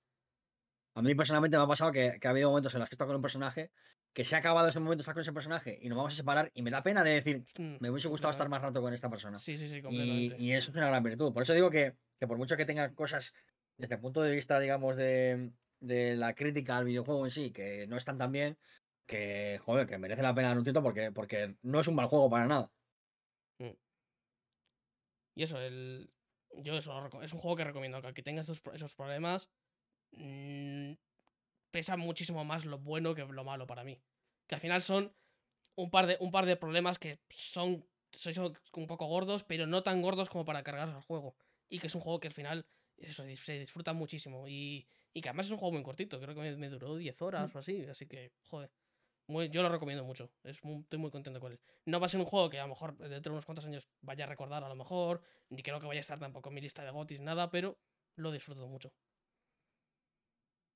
A 0.96 1.02
mí 1.02 1.16
personalmente 1.16 1.58
me 1.58 1.64
ha 1.64 1.68
pasado 1.68 1.92
que, 1.92 2.18
que 2.20 2.28
ha 2.28 2.32
habido 2.32 2.50
momentos 2.50 2.74
en 2.74 2.80
los 2.80 2.90
que 2.90 2.94
he 2.94 2.96
estado 2.96 3.10
con 3.10 3.16
un 3.16 3.22
personaje 3.22 3.72
que 4.14 4.26
se 4.26 4.36
ha 4.36 4.40
acabado 4.40 4.68
ese 4.68 4.80
momento 4.80 5.02
estar 5.02 5.14
con 5.14 5.22
ese 5.22 5.34
personaje 5.34 5.78
y 5.82 5.90
nos 5.90 5.98
vamos 5.98 6.14
a 6.14 6.18
separar 6.18 6.52
y 6.54 6.62
me 6.62 6.72
da 6.72 6.84
pena 6.84 7.04
de 7.04 7.12
decir, 7.12 7.46
mm, 7.58 7.76
me 7.80 7.90
hubiese 7.90 8.08
gustado 8.08 8.32
estar 8.32 8.50
más 8.50 8.62
rato 8.62 8.82
con 8.82 8.94
esta 8.94 9.10
persona. 9.10 9.38
Sí, 9.38 9.58
sí, 9.58 9.68
sí, 9.68 9.82
completamente. 9.82 10.36
Y, 10.40 10.52
eso 10.54 10.72
es 10.72 10.78
una 10.78 10.88
gran 10.88 11.04
virtud. 11.04 11.32
Por 11.32 11.44
eso 11.44 11.54
digo 11.54 11.70
que, 11.70 11.96
que, 12.20 12.28
por 12.28 12.38
mucho 12.38 12.58
que 12.58 12.66
tenga 12.66 12.94
cosas 12.94 13.34
desde 13.78 13.96
el 13.96 14.02
punto 14.02 14.22
de 14.22 14.36
vista, 14.36 14.60
digamos, 14.60 14.98
de, 14.98 15.52
de, 15.80 16.16
la 16.16 16.34
crítica 16.34 16.78
al 16.78 16.86
videojuego 16.86 17.26
en 17.26 17.32
sí, 17.32 17.52
que 17.52 17.88
no 17.88 17.98
están 17.98 18.18
tan 18.18 18.32
bien, 18.32 18.58
que, 19.06 19.60
joder, 19.64 19.88
que 19.88 19.98
merece 19.98 20.22
la 20.22 20.34
pena 20.34 20.50
dar 20.50 20.58
un 20.58 20.64
tiento 20.64 20.84
porque, 20.84 21.12
porque 21.12 21.56
no 21.62 21.80
es 21.80 21.88
un 21.88 21.96
mal 21.96 22.08
juego 22.08 22.30
para 22.30 22.48
nada. 22.48 22.72
Y 25.36 25.44
eso, 25.44 25.60
el... 25.60 26.12
yo 26.58 26.78
eso, 26.78 27.22
es 27.22 27.34
un 27.34 27.40
juego 27.40 27.56
que 27.58 27.64
recomiendo, 27.64 28.02
que 28.02 28.08
aunque 28.08 28.24
tenga 28.24 28.42
esos, 28.42 28.62
esos 28.74 28.96
problemas, 28.96 29.50
mmm, 30.12 30.94
pesa 31.72 31.98
muchísimo 31.98 32.44
más 32.46 32.66
lo 32.66 32.80
bueno 32.80 33.16
que 33.16 33.26
lo 33.26 33.44
malo 33.44 33.68
para 33.68 33.84
mí. 33.84 34.02
Que 34.48 34.56
al 34.56 34.62
final 34.62 34.82
son 34.82 35.14
un 35.76 35.90
par 35.90 36.08
de, 36.08 36.18
un 36.20 36.32
par 36.32 36.46
de 36.46 36.56
problemas 36.56 37.00
que 37.00 37.20
son, 37.30 37.86
son 38.12 38.58
un 38.74 38.88
poco 38.88 39.06
gordos, 39.06 39.44
pero 39.44 39.68
no 39.68 39.84
tan 39.84 40.02
gordos 40.02 40.30
como 40.30 40.46
para 40.46 40.64
cargarse 40.64 40.96
al 40.96 41.02
juego. 41.02 41.36
Y 41.70 41.80
que 41.80 41.88
es 41.88 41.96
un 41.96 42.02
juego 42.02 42.20
que 42.20 42.28
al 42.28 42.34
final 42.34 42.66
eso, 42.98 43.24
se 43.36 43.60
disfruta 43.60 43.94
muchísimo. 43.94 44.48
Y, 44.48 44.88
y 45.14 45.22
que 45.22 45.30
además 45.30 45.48
es 45.48 45.52
un 45.52 45.58
juego 45.58 45.74
muy 45.74 45.84
cortito. 45.84 46.20
Creo 46.20 46.36
que 46.36 46.56
me, 46.56 46.70
duró 46.70 46.96
10 46.96 47.22
horas 47.22 47.56
o 47.56 47.60
así. 47.60 47.86
Así 47.86 48.08
que, 48.08 48.32
joder. 48.44 48.72
Yo 49.52 49.62
lo 49.64 49.70
recomiendo 49.70 50.04
mucho. 50.04 50.32
Es 50.44 50.58
estoy 50.58 51.00
muy 51.00 51.12
contento 51.12 51.40
con 51.40 51.52
él. 51.52 51.60
No 51.86 52.00
va 52.00 52.08
a 52.08 52.10
ser 52.10 52.20
un 52.20 52.26
juego 52.26 52.50
que 52.50 52.60
a 52.60 52.64
lo 52.64 52.70
mejor 52.70 52.98
dentro 52.98 53.32
de 53.32 53.36
unos 53.36 53.46
cuantos 53.46 53.66
años 53.66 53.90
vaya 54.02 54.26
a 54.26 54.28
recordar 54.28 54.64
a 54.64 54.70
lo 54.70 54.76
mejor. 54.76 55.22
Ni 55.50 55.62
creo 55.62 55.80
que 55.80 55.88
vaya 55.88 56.00
a 56.00 56.02
estar 56.02 56.20
tampoco 56.20 56.50
en 56.50 56.56
mi 56.56 56.62
lista 56.62 56.84
de 56.84 56.92
gotis, 56.92 57.22
nada, 57.22 57.50
pero 57.50 57.78
lo 58.16 58.32
disfruto 58.32 58.68
mucho. 58.68 58.92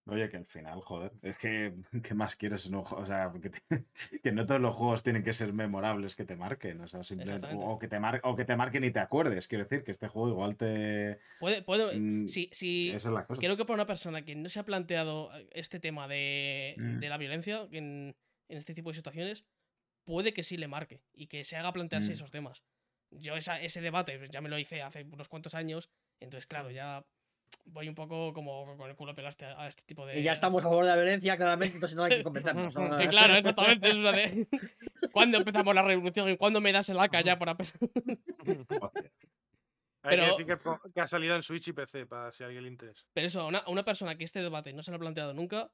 Oye, 0.06 0.30
que 0.30 0.35
al 0.35 0.45
final, 0.45 0.82
joder, 0.82 1.14
es 1.22 1.38
que, 1.38 1.73
¿qué 2.03 2.14
más 2.14 2.35
quieres? 2.35 2.69
No, 2.69 2.82
o 2.82 3.06
sea, 3.06 3.32
que, 4.23 4.32
no 4.33 4.45
todos 4.45 4.59
los 4.59 4.75
juegos 4.75 5.01
tienen 5.01 5.23
que 5.23 5.33
ser 5.33 5.53
memorables 5.53 6.15
que 6.15 6.25
te 6.25 6.35
marquen, 6.35 6.82
o 6.82 6.88
sea, 6.88 7.03
simplemente, 7.03 7.48
o, 7.53 7.80
que 7.80 7.88
te 7.88 7.99
mar, 7.99 8.19
o 8.23 8.35
que 8.35 8.43
te 8.43 8.57
marquen 8.57 8.83
y 8.83 8.91
te 8.91 8.99
acuerdes, 8.99 9.48
quiero 9.48 9.64
decir, 9.64 9.83
que 9.83 9.91
este 9.91 10.09
juego 10.09 10.30
igual 10.30 10.57
te... 10.57 11.19
Puede, 11.40 11.61
puede, 11.61 11.98
mm, 11.98 12.27
sí, 12.27 12.49
sí, 12.51 12.90
esa 12.90 13.09
es 13.09 13.14
la 13.14 13.25
cosa. 13.25 13.40
Creo 13.40 13.56
que 13.56 13.64
para 13.64 13.75
una 13.75 13.88
persona 13.88 14.25
que 14.25 14.35
no 14.35 14.49
se 14.49 14.59
ha 14.59 14.65
planteado 14.65 15.32
este 15.51 15.80
tema 15.80 16.07
de, 16.09 16.75
mm. 16.77 16.99
de 16.99 17.09
la 17.09 17.17
violencia 17.17 17.67
en, 17.72 18.15
en, 18.47 18.57
este 18.57 18.73
tipo 18.73 18.89
de 18.89 18.95
situaciones, 18.95 19.45
puede 20.03 20.33
que 20.33 20.43
sí 20.43 20.57
le 20.57 20.67
marque 20.67 21.01
y 21.13 21.27
que 21.27 21.43
se 21.43 21.55
haga 21.55 21.73
plantearse 21.73 22.09
mm. 22.09 22.13
esos 22.13 22.31
temas. 22.31 22.63
Yo 23.11 23.35
esa, 23.35 23.61
ese 23.61 23.81
debate 23.81 24.17
pues, 24.17 24.30
ya 24.30 24.41
me 24.41 24.49
lo 24.49 24.57
hice 24.57 24.81
hace 24.81 25.03
unos 25.03 25.30
cuantos 25.30 25.53
años, 25.53 25.89
entonces 26.19 26.47
claro, 26.47 26.72
ya 26.72 27.05
voy 27.65 27.88
un 27.88 27.95
poco 27.95 28.33
como 28.33 28.77
con 28.77 28.89
el 28.89 28.95
culo 28.95 29.13
pelaste 29.15 29.45
a 29.45 29.67
este 29.67 29.83
tipo 29.83 30.05
de. 30.05 30.19
Y 30.19 30.23
ya 30.23 30.33
estamos 30.33 30.61
a 30.61 30.63
favor 30.63 30.83
de 30.83 30.89
la 30.89 30.95
violencia, 30.95 31.38
claramente, 31.38 31.75
entonces 31.75 31.95
no 31.95 32.03
hay 32.03 32.17
que 32.17 32.23
convencernos. 32.23 32.73
claro, 33.09 33.35
exactamente. 33.35 33.89
Es 33.89 33.95
una 33.95 34.11
de. 34.11 34.47
¿Cuándo 35.11 35.38
empezamos 35.38 35.75
la 35.75 35.83
revolución 35.83 36.30
y 36.30 36.38
cuándo 36.38 36.59
me 36.59 36.72
das 36.72 36.89
el 36.89 36.99
AK 36.99 37.23
ya 37.23 37.38
para? 37.38 37.55
Pero, 40.01 40.35
que, 40.35 40.45
que, 40.93 41.01
ha 41.01 41.07
salido 41.07 41.33
en 41.35 41.43
Switch 41.43 41.69
y 41.69 41.73
PC, 41.73 42.05
para 42.05 42.31
si 42.33 42.43
alguien 42.43 42.63
le 42.63 42.69
interesa. 42.69 43.05
Pero 43.13 43.27
eso, 43.27 43.41
a 43.41 43.69
una, 43.69 43.85
persona 43.85 44.17
que 44.17 44.25
este 44.25 44.41
debate 44.41 44.73
no 44.73 44.83
se 44.83 44.91
lo 44.91 44.97
ha 44.97 44.99
planteado 44.99 45.33
nunca, 45.33 45.72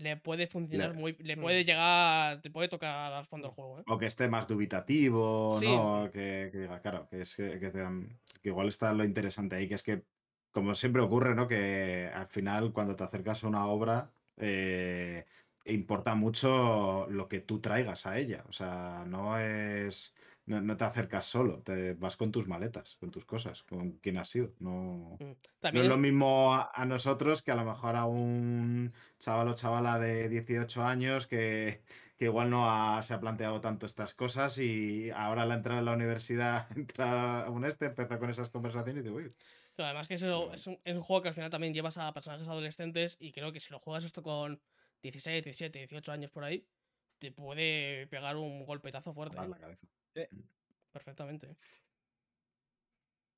le 0.00 0.16
puede 0.16 0.46
funcionar 0.46 0.94
muy. 0.94 1.16
Le 1.20 1.36
mm. 1.36 1.40
puede 1.40 1.64
llegar. 1.64 2.40
Te 2.40 2.50
puede 2.50 2.68
tocar 2.68 3.12
al 3.12 3.26
fondo 3.26 3.48
el 3.48 3.54
juego. 3.54 3.80
¿eh? 3.80 3.84
O 3.86 3.98
que 3.98 4.06
esté 4.06 4.28
más 4.28 4.48
dubitativo, 4.48 5.58
¿no? 5.62 6.10
Que, 6.10 6.50
diga, 6.52 6.80
claro, 6.80 7.06
que, 7.08 7.22
es 7.22 7.36
que, 7.36 7.58
que, 7.60 8.48
igual 8.48 8.68
está 8.68 8.92
lo 8.92 9.04
interesante 9.04 9.56
ahí, 9.56 9.68
que 9.68 9.74
es 9.74 9.82
que 9.82 10.02
como 10.50 10.74
siempre 10.74 11.02
ocurre, 11.02 11.34
¿no? 11.34 11.46
Que 11.46 12.10
al 12.12 12.26
final, 12.26 12.72
cuando 12.72 12.96
te 12.96 13.04
acercas 13.04 13.44
a 13.44 13.48
una 13.48 13.66
obra, 13.66 14.10
eh, 14.36 15.26
importa 15.64 16.14
mucho 16.14 17.06
lo 17.10 17.28
que 17.28 17.40
tú 17.40 17.60
traigas 17.60 18.06
a 18.06 18.18
ella. 18.18 18.44
O 18.48 18.52
sea, 18.52 19.04
no 19.06 19.38
es. 19.38 20.14
No, 20.50 20.76
te 20.76 20.84
acercas 20.84 21.26
solo, 21.26 21.62
te 21.62 21.94
vas 21.94 22.16
con 22.16 22.32
tus 22.32 22.48
maletas, 22.48 22.96
con 22.96 23.12
tus 23.12 23.24
cosas, 23.24 23.62
con 23.62 23.92
quién 23.98 24.18
has 24.18 24.28
sido. 24.28 24.52
No, 24.58 25.16
mm, 25.20 25.72
no 25.72 25.82
es, 25.82 25.88
lo 25.88 25.96
mismo 25.96 26.52
a, 26.52 26.84
nosotros 26.86 27.42
que 27.42 27.52
a 27.52 27.54
lo 27.54 27.64
mejor 27.64 27.94
a 27.94 28.04
un 28.04 28.92
chaval 29.20 29.46
o 29.46 29.54
chavala 29.54 30.00
de 30.00 30.28
18 30.28 30.82
años 30.82 31.28
que, 31.28 31.82
que 32.16 32.24
igual 32.24 32.50
no 32.50 33.00
se 33.00 33.14
ha 33.14 33.20
planteado 33.20 33.60
tanto 33.60 33.86
estas 33.86 34.12
cosas 34.12 34.58
y 34.58 35.10
ahora 35.10 35.42
al 35.42 35.52
entrar 35.52 35.78
a 35.78 35.82
la 35.82 35.92
universidad, 35.92 36.66
entra 36.76 37.48
un 37.48 37.64
este, 37.64 37.86
empezó 37.86 38.18
con 38.18 38.30
esas 38.30 38.48
conversaciones 38.48 39.02
y 39.02 39.04
digo, 39.04 39.18
uy, 39.18 39.32
además 39.78 40.08
que 40.08 40.14
eso 40.14 40.52
es 40.52 40.66
un, 40.66 40.78
es 40.84 40.96
un, 40.96 41.02
juego 41.02 41.22
que 41.22 41.28
al 41.28 41.34
final 41.34 41.50
también 41.50 41.72
llevas 41.72 41.96
a 41.96 42.12
personajes 42.12 42.48
adolescentes 42.48 43.16
y 43.20 43.30
creo 43.30 43.52
que 43.52 43.60
si 43.60 43.70
lo 43.70 43.78
juegas 43.78 44.04
esto 44.04 44.22
con 44.22 44.60
16, 45.02 45.44
17, 45.44 45.78
18 45.78 46.10
años 46.10 46.30
por 46.32 46.42
ahí, 46.42 46.66
te 47.18 47.30
puede 47.30 48.08
pegar 48.08 48.36
un 48.36 48.66
golpetazo 48.66 49.14
fuerte. 49.14 49.36
la 49.36 49.56
cabeza. 49.56 49.86
Mm. 50.14 50.40
Perfectamente. 50.92 51.56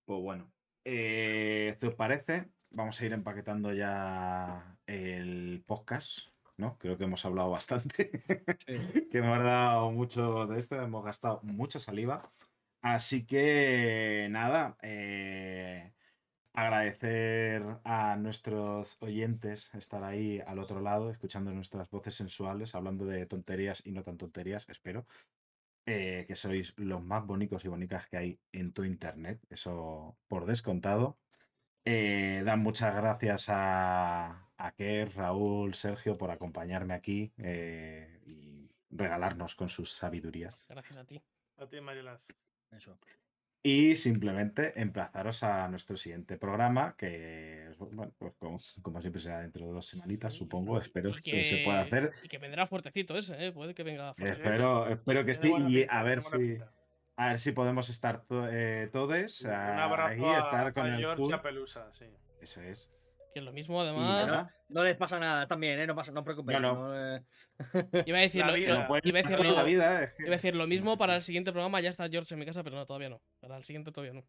Pues 0.04 0.20
bueno, 0.20 0.52
eh, 0.84 1.76
¿qué 1.80 1.86
os 1.86 1.94
parece? 1.94 2.50
Vamos 2.70 3.00
a 3.00 3.06
ir 3.06 3.12
empaquetando 3.12 3.72
ya 3.72 4.78
el 4.86 5.62
podcast, 5.66 6.28
¿no? 6.56 6.78
Creo 6.78 6.96
que 6.96 7.04
hemos 7.04 7.24
hablado 7.24 7.50
bastante, 7.50 8.10
que 9.10 9.18
hemos 9.18 9.42
dado 9.42 9.90
mucho 9.92 10.46
de 10.46 10.58
esto, 10.58 10.80
hemos 10.80 11.04
gastado 11.04 11.40
mucha 11.42 11.78
saliva. 11.78 12.32
Así 12.80 13.24
que 13.26 14.26
nada, 14.30 14.76
eh, 14.82 15.92
agradecer 16.52 17.62
a 17.84 18.16
nuestros 18.16 18.96
oyentes 19.00 19.72
estar 19.74 20.02
ahí 20.04 20.40
al 20.46 20.58
otro 20.58 20.80
lado, 20.80 21.10
escuchando 21.10 21.52
nuestras 21.52 21.90
voces 21.90 22.14
sensuales, 22.14 22.74
hablando 22.74 23.06
de 23.06 23.26
tonterías 23.26 23.82
y 23.86 23.92
no 23.92 24.02
tan 24.02 24.16
tonterías, 24.18 24.66
espero. 24.68 25.06
Eh, 25.84 26.24
que 26.28 26.36
sois 26.36 26.74
los 26.76 27.02
más 27.02 27.26
bonitos 27.26 27.64
y 27.64 27.68
bonitas 27.68 28.06
que 28.08 28.16
hay 28.16 28.40
en 28.52 28.72
tu 28.72 28.84
internet, 28.84 29.40
eso 29.50 30.16
por 30.28 30.46
descontado. 30.46 31.18
Eh, 31.84 32.42
dan 32.44 32.60
muchas 32.60 32.94
gracias 32.94 33.48
a, 33.48 34.52
a 34.56 34.72
Kerr, 34.76 35.12
Raúl, 35.16 35.74
Sergio 35.74 36.16
por 36.16 36.30
acompañarme 36.30 36.94
aquí 36.94 37.32
eh, 37.38 38.20
y 38.24 38.70
regalarnos 38.90 39.56
con 39.56 39.68
sus 39.68 39.92
sabidurías. 39.92 40.66
Gracias 40.68 40.98
a 40.98 41.04
ti. 41.04 41.20
A 41.56 41.66
ti, 41.66 41.80
Marilas. 41.80 42.32
Eso. 42.70 42.96
Y 43.64 43.94
simplemente 43.94 44.80
emplazaros 44.80 45.44
a 45.44 45.68
nuestro 45.68 45.96
siguiente 45.96 46.36
programa, 46.36 46.96
que 46.96 47.72
bueno, 47.78 48.12
pues 48.18 48.32
como, 48.82 49.00
siempre 49.00 49.20
será 49.20 49.40
dentro 49.40 49.66
de 49.66 49.72
dos 49.72 49.86
semanitas, 49.86 50.32
supongo. 50.32 50.80
Espero 50.80 51.12
que, 51.22 51.44
se 51.44 51.58
pueda 51.58 51.80
hacer. 51.80 52.10
Y 52.24 52.28
que 52.28 52.38
vendrá 52.38 52.66
fuertecito 52.66 53.16
ese, 53.16 53.46
¿eh? 53.46 53.52
puede 53.52 53.72
que 53.72 53.84
venga 53.84 54.14
fuertecito. 54.14 54.48
Espero, 54.48 54.88
espero 54.88 55.24
que 55.24 55.34
sí. 55.34 55.52
Y 55.68 55.86
a 55.88 56.02
ver 56.02 56.22
si. 56.22 56.58
A 57.14 57.28
ver 57.28 57.38
si 57.38 57.52
podemos 57.52 57.88
estar 57.88 58.24
eh, 58.50 58.88
todos. 58.92 59.42
Un 59.42 59.50
abrazo 59.50 60.08
ahí, 60.08 60.38
estar 60.38 60.72
con 60.72 60.90
a 60.90 60.96
George 60.96 61.38
Pelusa, 61.38 61.92
sí. 61.92 62.06
Eso 62.40 62.62
es. 62.62 62.90
Que 63.32 63.40
es 63.40 63.44
lo 63.44 63.52
mismo, 63.52 63.80
además. 63.80 64.48
No, 64.68 64.82
les 64.84 64.96
pasa 64.96 65.18
nada, 65.18 65.46
también, 65.46 65.78
¿eh? 65.80 65.86
No, 65.86 65.94
pasa, 65.94 66.12
no 66.12 66.24
preocupéis. 66.24 66.60
No, 66.60 66.92
Iba 68.06 68.18
a 68.18 68.20
decir, 68.20 68.44
lo, 68.44 68.56
iba 68.56 68.86
a 68.86 69.00
decir, 69.00 69.40
lo, 69.40 69.64
vida, 69.64 70.12
iba 70.18 70.28
a 70.28 70.30
decir 70.30 70.54
lo 70.54 70.66
mismo 70.66 70.96
para 70.96 71.16
el 71.16 71.22
siguiente 71.22 71.52
programa. 71.52 71.80
Ya 71.80 71.90
está 71.90 72.08
George 72.08 72.34
en 72.34 72.40
mi 72.40 72.46
casa, 72.46 72.62
pero 72.62 72.76
no, 72.76 72.86
todavía 72.86 73.08
no. 73.08 73.22
Para 73.40 73.56
el 73.56 73.64
siguiente 73.64 73.92
todavía 73.92 74.14
no. 74.14 74.24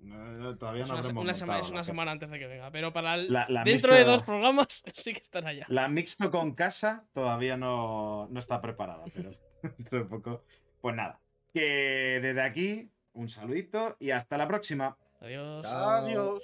No, 0.00 0.56
todavía 0.56 0.82
es 0.82 0.88
no 0.88 0.94
una, 0.94 1.34
semana, 1.34 1.58
es 1.60 1.70
una 1.70 1.82
semana 1.82 2.12
antes 2.12 2.30
de 2.30 2.38
que 2.38 2.46
venga, 2.46 2.70
pero 2.70 2.92
para 2.92 3.14
el, 3.14 3.36
dentro 3.64 3.92
de 3.92 4.04
dos 4.04 4.22
programas 4.22 4.82
sí 4.94 5.12
que 5.12 5.18
estará 5.18 5.52
ya. 5.52 5.66
La 5.68 5.88
mixto 5.88 6.30
con 6.30 6.54
casa 6.54 7.04
todavía 7.12 7.56
no, 7.56 8.28
no 8.30 8.38
está 8.38 8.60
preparada, 8.60 9.04
pero 9.12 9.32
dentro 9.78 9.98
de 9.98 10.04
poco. 10.04 10.44
Pues 10.80 10.94
nada, 10.94 11.20
que 11.52 12.20
desde 12.22 12.42
aquí 12.42 12.90
un 13.12 13.28
saludito 13.28 13.96
y 13.98 14.10
hasta 14.10 14.38
la 14.38 14.46
próxima. 14.46 14.96
Adiós. 15.20 15.66
Adiós. 15.66 16.42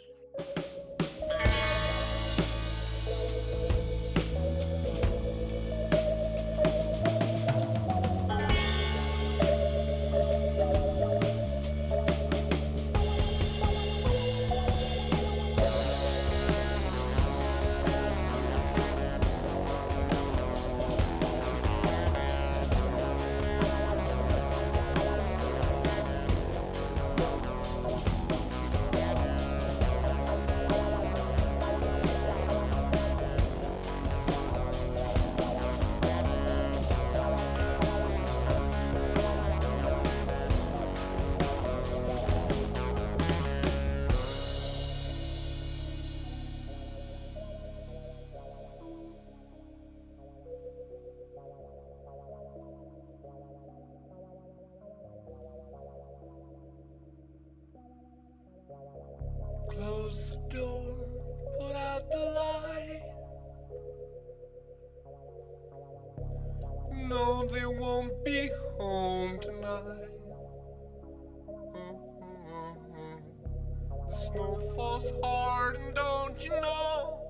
Falls 75.11 75.23
hard, 75.23 75.95
don't 75.95 76.45
you 76.45 76.51
know? 76.51 77.21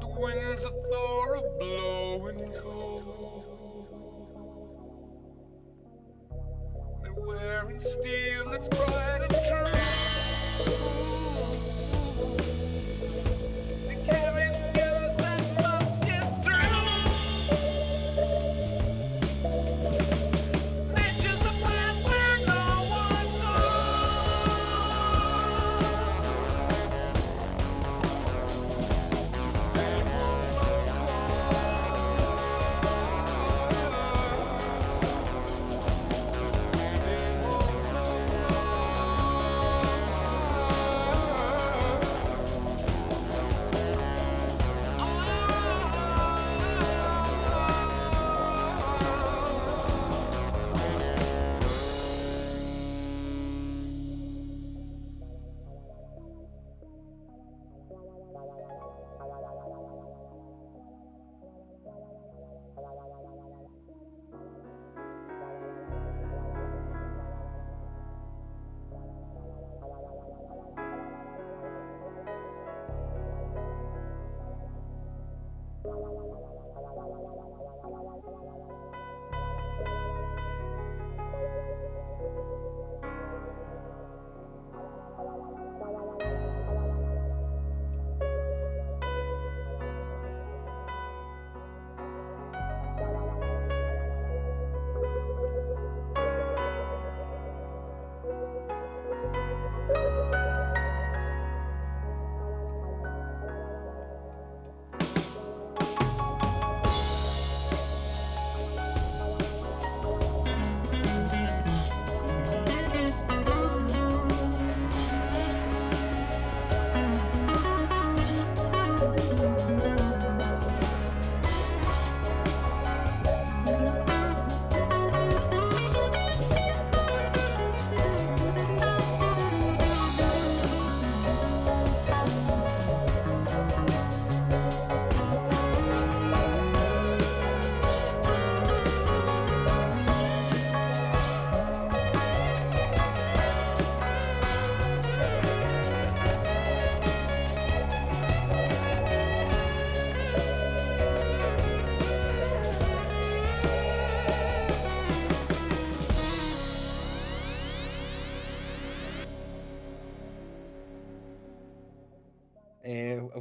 The 0.00 0.06
winds 0.20 0.64
of 0.64 0.72
Thor 0.90 1.36
are 1.36 1.58
blowing 1.58 2.52
cold. 2.60 3.88
They're 7.02 7.12
wearing 7.14 7.80
steel 7.80 8.50
that's 8.50 8.68
bright 8.68 9.20
and 9.22 9.30
true. 9.30 9.77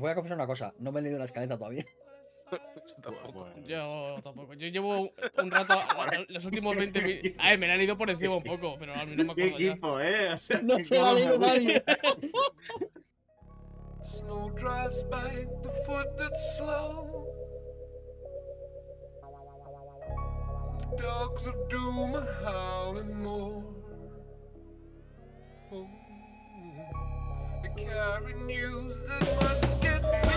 Voy 0.08 0.12
a 0.14 0.16
confesar 0.16 0.38
una 0.38 0.48
cosa, 0.48 0.74
no 0.80 0.92
me 0.92 1.00
he 1.00 1.04
leído 1.04 1.20
la 1.20 1.26
escaleta 1.26 1.58
todavía. 1.58 1.86
Yo 3.68 4.20
tampoco. 4.24 4.54
Yo 4.54 4.68
llevo 4.68 5.12
un 5.38 5.52
rato, 5.52 5.76
los 6.30 6.46
últimos 6.46 6.78
20 6.78 7.02
minutos. 7.02 7.32
A 7.40 7.50
ver, 7.50 7.60
me 7.60 7.68
la 7.68 7.76
he 7.76 7.78
leído 7.78 7.98
por 7.98 8.10
encima 8.10 8.38
un 8.38 8.44
poco, 8.44 8.78
pero 8.80 8.94
a 8.94 9.06
mí 9.06 9.16
no 9.18 9.26
me 9.26 9.32
acuerdo. 9.34 9.58
¿Qué 9.58 9.68
equipo, 9.68 10.00
eh? 10.00 10.32
O 10.32 10.38
sea, 10.38 10.62
no 10.62 10.82
se 10.82 10.96
la 10.96 11.10
ha 11.10 11.14
leído 11.14 11.38
nadie. 11.38 11.84
Snow 14.06 14.50
drives 14.52 15.04
by 15.10 15.46
the 15.62 15.72
foot 15.86 16.08
that's 16.18 16.56
slow. 16.56 17.28
The 20.80 21.04
dogs 21.04 21.48
of 21.48 21.56
doom 21.68 22.16
are 22.16 22.34
howling 22.46 23.22
more. 23.22 23.62
Oh, 25.74 25.86
they 27.78 27.84
carry 27.84 28.34
news 28.46 28.96
that 29.08 29.42
must 29.42 29.82
get 29.82 30.37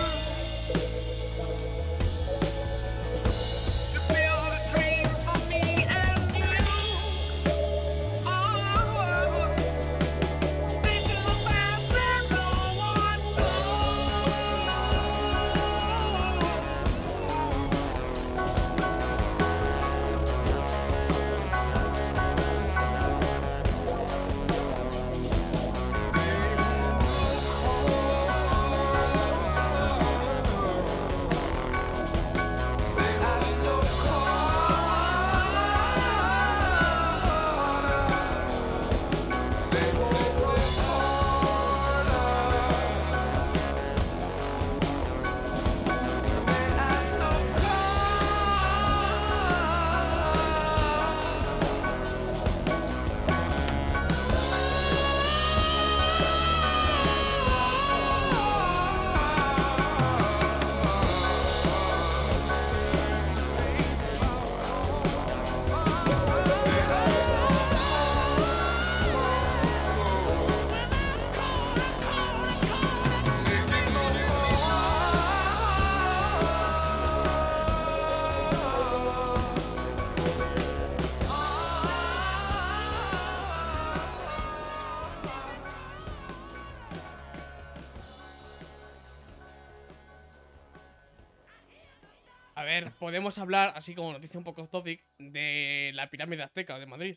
ver, 93.31 93.35
podemos 93.35 93.39
hablar, 93.39 93.73
así 93.77 93.95
como 93.95 94.13
noticia 94.13 94.39
un 94.39 94.45
poco 94.45 94.67
topic, 94.67 95.05
de 95.19 95.91
la 95.95 96.11
pirámide 96.11 96.43
azteca 96.43 96.79
de 96.79 96.87
Madrid. 96.87 97.17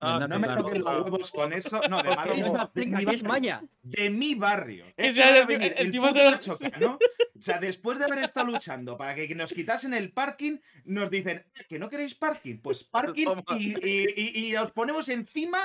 Ah, 0.00 0.18
No, 0.20 0.28
no 0.28 0.38
me 0.38 0.48
toques 0.48 0.78
los 0.78 1.04
huevos 1.04 1.30
con 1.30 1.52
eso. 1.54 1.80
No, 1.88 2.02
de 2.02 2.14
Madrid. 2.14 2.32
Es 2.44 2.44
no, 2.46 2.52
una 2.52 2.70
de 2.74 2.86
mi 2.86 3.14
es 3.14 3.22
maya. 3.22 3.62
De 3.82 4.10
mi 4.10 4.34
barrio. 4.34 4.84
Que 4.94 5.08
Es 5.08 5.14
sea 5.14 5.28
a 5.28 5.38
el- 5.38 5.46
venir 5.46 5.72
el 5.76 5.86
el 5.86 5.90
tipo 5.90 6.10
se 6.12 6.22
lo- 6.22 6.30
Nacho 6.30 6.58
Cano. 6.58 6.98
O 7.38 7.42
sea, 7.42 7.58
después 7.58 7.98
de 7.98 8.04
haber 8.04 8.18
estado 8.18 8.46
luchando 8.46 8.96
para 8.98 9.14
que 9.14 9.34
nos 9.34 9.52
quitasen 9.54 9.94
el 9.94 10.12
parking, 10.12 10.58
nos 10.84 11.10
dicen 11.10 11.46
que 11.68 11.78
no 11.78 11.88
queréis 11.88 12.14
parking. 12.14 12.58
Pues 12.58 12.84
parking 13.24 13.26
y, 13.58 13.74
y- 13.86 14.06
y- 14.16 14.46
y 14.50 14.56
os 14.56 14.70
ponemos 14.72 15.08
encima. 15.08 15.58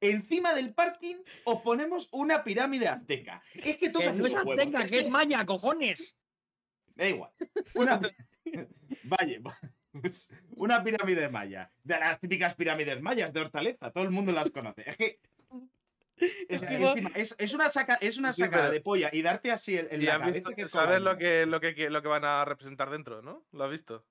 Encima 0.00 0.52
del 0.54 0.74
parking 0.74 1.16
os 1.44 1.62
ponemos 1.62 2.08
una 2.12 2.44
pirámide 2.44 2.86
azteca. 2.88 3.42
Es 3.54 3.76
que 3.78 3.88
toca 3.88 4.12
no 4.12 4.26
es 4.26 4.34
azteca, 4.34 4.84
que 4.84 5.00
es 5.00 5.10
maya, 5.10 5.44
cojones. 5.46 6.16
Da 6.94 7.08
igual. 7.08 7.30
Una, 7.74 8.00
Vaya, 9.04 9.40
pues, 9.92 10.28
una 10.50 10.82
pirámide 10.82 11.28
maya. 11.28 11.70
De 11.84 11.98
las 11.98 12.20
típicas 12.20 12.54
pirámides 12.54 13.00
mayas 13.02 13.32
de 13.32 13.40
Hortaleza. 13.40 13.90
Todo 13.90 14.04
el 14.04 14.10
mundo 14.10 14.32
las 14.32 14.50
conoce. 14.50 14.88
Es 14.90 14.96
que. 14.96 15.20
Es, 16.48 16.62
Encima- 16.62 16.94
es, 17.14 17.34
es 17.38 17.52
una, 17.52 17.68
saca, 17.68 17.96
es 18.00 18.16
una 18.16 18.32
Sí, 18.32 18.40
sacada 18.40 18.64
pero- 18.64 18.72
de 18.74 18.80
polla 18.80 19.10
y 19.12 19.20
darte 19.20 19.50
así 19.52 19.76
en, 19.76 19.86
en 19.90 20.00
Y 20.00 20.06
la 20.06 20.16
visto, 20.18 20.50
que 20.52 20.66
sabes 20.66 21.02
lo 21.02 21.18
que, 21.18 21.44
lo, 21.44 21.60
que, 21.60 21.90
lo 21.90 22.00
que 22.00 22.08
van 22.08 22.24
a 22.24 22.42
representar 22.46 22.88
dentro, 22.88 23.20
¿no? 23.20 23.44
¿Lo 23.52 23.64
has 23.64 23.70
visto? 23.70 24.06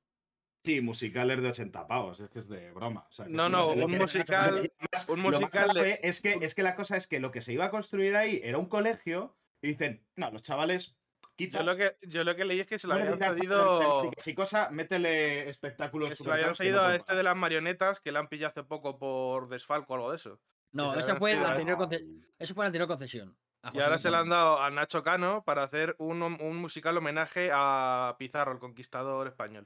Sí, 0.63 0.81
musicales 0.81 1.41
de 1.41 1.49
80 1.49 1.87
pavos. 1.87 2.19
Es 2.19 2.29
que 2.29 2.37
es 2.39 2.47
de 2.47 2.71
broma. 2.73 3.07
o 3.09 3.11
sea, 3.11 3.25
que 3.25 3.31
No, 3.31 3.49
no, 3.49 3.69
un 3.71 3.97
musical- 3.97 4.71
un 5.07 5.19
musical 5.19 5.69
de- 5.73 5.99
es 6.03 6.21
que, 6.21 6.37
es 6.41 6.53
que 6.53 6.61
la 6.63 6.75
cosa 6.75 6.95
es 6.95 7.07
que 7.07 7.19
lo 7.19 7.31
que 7.31 7.41
se 7.41 7.53
iba 7.53 7.65
a 7.65 7.71
construir 7.71 8.15
ahí 8.15 8.39
era 8.43 8.59
un 8.59 8.67
colegio 8.67 9.35
y 9.63 9.69
dicen, 9.69 10.05
no, 10.15 10.29
los 10.29 10.43
chavales. 10.43 10.95
Quita, 11.37 11.59
Yo 11.59 11.63
lo 11.65 11.75
que, 11.75 11.97
yo 12.03 12.23
lo 12.23 12.35
que 12.35 12.45
leí 12.45 12.61
es 12.61 12.67
que 12.67 12.79
se 12.79 12.87
lo 12.87 12.93
Bueno, 12.93 13.13
habían 13.13 13.35
temáticas 13.35 14.27
y 14.27 14.33
cosa, 14.35 14.69
métele 14.71 15.49
espectáculos. 15.49 16.15
se 16.15 16.23
lo 16.23 16.31
habían 16.33 16.53
no 16.73 16.81
a 16.81 16.95
este 16.95 17.13
de 17.15 17.23
las 17.23 17.35
marionetas 17.35 17.99
que 17.99 18.11
le 18.11 18.19
han 18.19 18.27
pillado 18.27 18.51
hace 18.51 18.63
poco 18.63 18.97
por 18.97 19.49
desfalco 19.49 19.93
o 19.93 19.95
algo 19.97 20.09
de 20.11 20.15
eso. 20.15 20.39
No, 20.71 20.93
esa 20.95 21.15
fue 21.17 21.35
la 21.35 21.51
anterior, 21.51 21.75
Ah, 21.75 21.85
conce- 21.85 22.05
eso 22.37 22.53
fue 22.53 22.63
la 22.63 22.67
anterior 22.67 22.87
concesión. 22.87 23.37
Y 23.73 23.79
ahora 23.79 23.97
se 23.97 24.11
le 24.11 24.17
han 24.17 24.29
dado 24.29 24.61
a 24.61 24.69
Nacho 24.69 25.03
Cano 25.03 25.43
para 25.43 25.63
hacer 25.63 25.95
un, 25.97 26.21
un 26.21 26.57
musical 26.57 26.95
homenaje 26.97 27.49
a 27.51 28.15
Pizarro, 28.19 28.51
el 28.51 28.59
conquistador 28.59 29.27
español. 29.27 29.65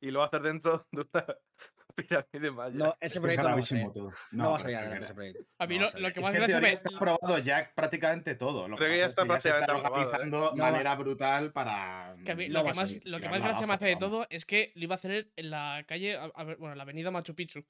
Y 0.00 0.10
lo 0.10 0.18
va 0.18 0.26
a 0.26 0.28
hacer 0.28 0.42
dentro 0.42 0.86
de 0.92 1.00
una 1.12 1.24
pirámide 1.96 2.50
maya. 2.50 2.74
No, 2.74 2.94
ese 3.00 3.06
Es 3.06 3.12
que 3.14 3.20
proyecto 3.20 3.42
no 3.48 3.56
va 3.56 3.60
a 3.60 3.92
todo. 3.92 4.12
No 4.32 4.50
va 4.50 4.56
a 4.56 4.58
salir 4.58 4.76
que- 4.76 4.80
adelante 4.80 5.04
ese 5.06 5.14
proyecto. 5.14 5.44
A 5.58 5.66
mí 5.66 5.78
No 5.78 5.84
lo, 5.86 6.12
que 6.12 6.20
Es 6.20 6.26
más 6.26 6.30
que 6.30 6.36
en 6.36 6.42
gracia 6.42 6.60
me. 6.60 6.72
está 6.72 6.90
probado 6.98 7.38
ya 7.38 7.72
prácticamente 7.74 8.34
todo. 8.34 8.68
Lo 8.68 8.76
Creo 8.76 8.90
que 8.90 8.98
ya 8.98 9.04
es 9.04 9.08
está 9.10 9.24
prácticamente 9.24 9.72
¿eh? 9.72 9.74
organizando 9.74 10.50
de 10.50 10.56
manera 10.62 10.94
brutal 10.96 11.52
para. 11.52 12.16
que 12.24 12.34
mí 12.34 12.48
No 12.48 12.60
lo 12.60 12.64
que 12.66 12.74
más, 12.74 12.92
lo 13.04 13.20
que 13.20 13.28
más 13.28 13.40
gracia 13.42 13.66
me 13.66 13.74
hace 13.74 13.86
de 13.86 13.96
todo 13.96 14.26
es 14.30 14.44
que 14.44 14.72
lo 14.74 14.84
iba 14.84 14.94
a 14.94 14.96
hacer 14.96 15.30
en 15.36 15.50
la 15.50 15.84
calle, 15.86 16.16
a- 16.16 16.30
a 16.34 16.44
ver, 16.44 16.56
bueno, 16.56 16.74
la 16.74 16.82
avenida 16.82 17.10
Machu 17.10 17.34
Picchu. 17.34 17.64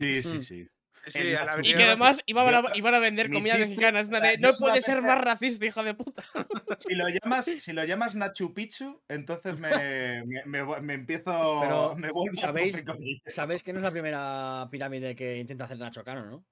Sí, 0.00 0.22
sí, 0.22 0.38
Mm. 0.38 0.42
sí. 0.42 0.68
Sí, 1.06 1.34
a 1.34 1.44
la 1.44 1.58
Y 1.62 1.74
que 1.74 1.84
además 1.84 2.20
iban 2.26 2.54
a, 2.54 2.76
iban 2.76 2.94
a 2.94 2.98
vender 2.98 3.28
mi 3.28 3.36
comida 3.36 3.54
chiste- 3.56 3.70
mexicana. 3.70 4.00
O 4.00 4.06
sea, 4.06 4.36
no 4.38 4.50
puede 4.58 4.82
ser 4.82 5.00
más 5.02 5.18
racista, 5.20 5.64
hijo 5.64 5.82
de 5.82 5.94
puta. 5.94 6.22
Si 6.80 6.94
lo 6.94 7.08
llamas, 7.08 7.44
si 7.46 7.72
lo 7.72 7.84
llamas 7.84 8.14
Nachu 8.14 8.52
Picchu, 8.54 9.02
entonces 9.08 9.58
me, 9.58 10.24
me, 10.26 10.42
me- 10.64 10.80
me 10.80 10.94
empiezo. 10.94 11.60
Pero, 11.60 11.96
me 11.96 12.10
vuelvo 12.10 12.36
a 12.38 12.40
¿sabéis? 12.40 12.78
ella. 12.78 12.94
Sabéis 13.26 13.62
que 13.62 13.72
no 13.72 13.78
es 13.78 13.84
la 13.84 13.90
primera 13.90 14.68
pirámide 14.70 15.14
que 15.16 15.36
intenta 15.38 15.64
hacer 15.64 15.78
Nacho 15.78 16.04
Cano, 16.04 16.26
¿no? 16.26 16.44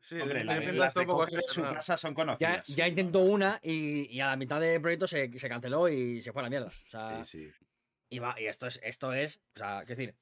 Sí, 0.00 0.18
Hombre, 0.20 0.42
la- 0.44 0.58
las 0.60 0.94
de 0.94 1.04
poco 1.06 1.26
de 1.26 1.40
su 1.46 1.62
casa 1.62 1.96
son 1.96 2.10
Ya, 2.10 2.14
conocidas. 2.16 2.66
ya 2.66 2.88
intentó 2.88 3.20
una 3.20 3.60
y, 3.62 4.08
y 4.10 4.20
a 4.20 4.28
la 4.28 4.36
mitad 4.36 4.60
del 4.60 4.80
proyecto 4.80 5.06
se, 5.06 5.30
se 5.38 5.48
canceló 5.48 5.88
y 5.88 6.20
se 6.22 6.32
fue 6.32 6.42
a 6.42 6.44
la 6.44 6.50
mierda. 6.50 6.66
O 6.66 6.70
sea, 6.90 7.24
Sí, 7.24 7.46
sí. 7.46 7.66
y, 8.10 8.18
va, 8.18 8.34
y 8.40 8.46
esto 8.46 8.66
es, 8.66 8.80
esto 8.82 9.12
es, 9.12 9.40
o 9.54 9.58
sea, 9.58 9.84
quiero 9.86 10.00
decir, 10.00 10.16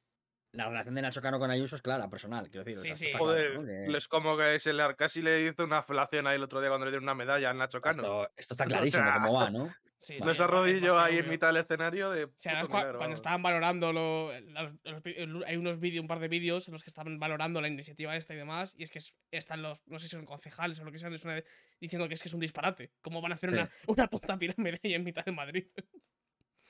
la 0.52 0.68
relación 0.68 0.94
de 0.94 1.02
Nacho 1.02 1.22
Cano 1.22 1.38
con 1.38 1.50
Ayuso 1.50 1.76
es 1.76 1.82
clara, 1.82 2.08
personal, 2.08 2.48
quiero 2.50 2.64
decir. 2.64 2.78
o 2.78 2.82
Sí, 2.82 2.88
sea, 2.88 2.92
esto 2.92 3.04
sí. 3.06 3.10
claro, 3.10 3.24
Joder, 3.24 3.60
¿no? 3.86 3.92
Que 3.92 3.96
es 3.98 4.08
como 4.08 4.36
que 4.36 4.58
se 4.58 4.72
le, 4.72 4.96
casi 4.96 5.22
le 5.22 5.42
hizo 5.46 5.64
una 5.64 5.82
felación 5.82 6.26
ahí 6.26 6.36
el 6.36 6.42
otro 6.42 6.60
día 6.60 6.68
cuando 6.70 6.86
le 6.86 6.90
dieron 6.92 7.04
una 7.04 7.14
medalla 7.14 7.50
al 7.50 7.58
Nacho 7.58 7.80
Cano. 7.80 8.02
esto, 8.24 8.32
esto 8.36 8.54
está 8.54 8.64
O 8.66 8.68
clarísimo 8.68 9.04
sea, 9.04 9.14
cómo 9.14 9.34
va, 9.34 9.50
¿no? 9.50 9.72
Sí, 10.02 10.16
No 10.18 10.34
sí, 10.34 10.42
arrodilló 10.42 10.98
ahí 10.98 11.18
en 11.18 11.28
mitad 11.28 11.48
del 11.48 11.58
escenario 11.58 12.08
de. 12.08 12.24
O 12.24 12.32
sea, 12.34 12.62
milagro, 12.62 12.96
cuando 12.96 13.16
estaban 13.16 13.42
valorando 13.42 13.92
lo- 13.92 14.32
los- 14.40 14.72
los 14.82 15.44
hay 15.46 15.56
unos 15.58 15.78
vídeos, 15.78 16.00
un 16.00 16.08
par 16.08 16.20
de 16.20 16.28
vídeos 16.28 16.66
en 16.68 16.72
los 16.72 16.82
que 16.82 16.88
estaban 16.88 17.18
valorando 17.18 17.60
la 17.60 17.68
iniciativa 17.68 18.16
esta 18.16 18.32
y 18.32 18.38
demás, 18.38 18.74
y 18.78 18.82
es 18.84 18.90
que 18.90 19.00
es- 19.00 19.14
están 19.30 19.60
los, 19.60 19.82
no 19.86 19.98
sé 19.98 20.06
si 20.08 20.12
son 20.16 20.24
concejales 20.24 20.80
o 20.80 20.84
lo 20.84 20.90
que 20.90 20.98
sean, 20.98 21.12
es 21.12 21.22
una- 21.26 21.42
diciendo 21.82 22.08
que 22.08 22.14
es 22.14 22.22
que 22.22 22.28
es 22.28 22.34
un 22.34 22.40
disparate. 22.40 22.92
¿Cómo 23.02 23.20
van 23.20 23.32
a 23.32 23.34
hacer 23.34 23.50
Sí. 23.50 23.56
una, 23.56 23.70
una 23.88 24.06
puta 24.08 24.38
pirámide 24.38 24.80
ahí 24.82 24.94
en 24.94 25.04
mitad 25.04 25.22
de 25.22 25.32
Madrid? 25.32 25.66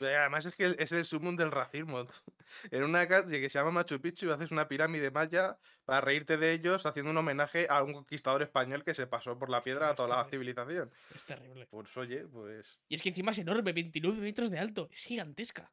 Pero 0.01 0.19
Además 0.19 0.47
es 0.47 0.57
que 0.57 0.75
es 0.79 0.93
el 0.93 1.05
sumum 1.05 1.37
del 1.37 1.51
racismo. 1.53 2.05
En 2.73 2.83
una 2.83 3.07
calle 3.07 3.41
que 3.41 3.49
se 3.49 3.59
llama 3.61 3.71
Machu 3.71 4.01
Picchu 4.01 4.27
y 4.27 4.31
haces 4.33 4.51
una 4.51 4.67
pirámide 4.67 5.13
maya 5.13 5.57
para 5.85 6.01
reírte 6.01 6.37
de 6.37 6.51
ellos 6.53 6.85
haciendo 6.85 7.13
un 7.13 7.17
homenaje 7.17 7.69
a 7.71 7.81
un 7.85 7.93
conquistador 7.93 8.43
español 8.43 8.83
que 8.83 8.93
se 8.93 9.07
pasó 9.07 9.39
por 9.39 9.51
la 9.51 9.61
piedra 9.61 9.91
a 9.91 9.95
toda 9.95 10.09
la 10.09 10.25
civilización. 10.25 10.91
Es 11.15 11.25
terrible. 11.25 11.69
Pues 11.71 11.97
oye, 11.97 12.27
pues. 12.27 12.81
Y 12.89 12.97
es 12.97 13.03
que 13.03 13.11
encima 13.11 13.31
es 13.31 13.39
enorme, 13.39 13.73
29 13.73 14.21
metros 14.21 14.51
de 14.51 14.59
alto, 14.59 14.89
es 14.91 15.05
gigantesca. 15.05 15.71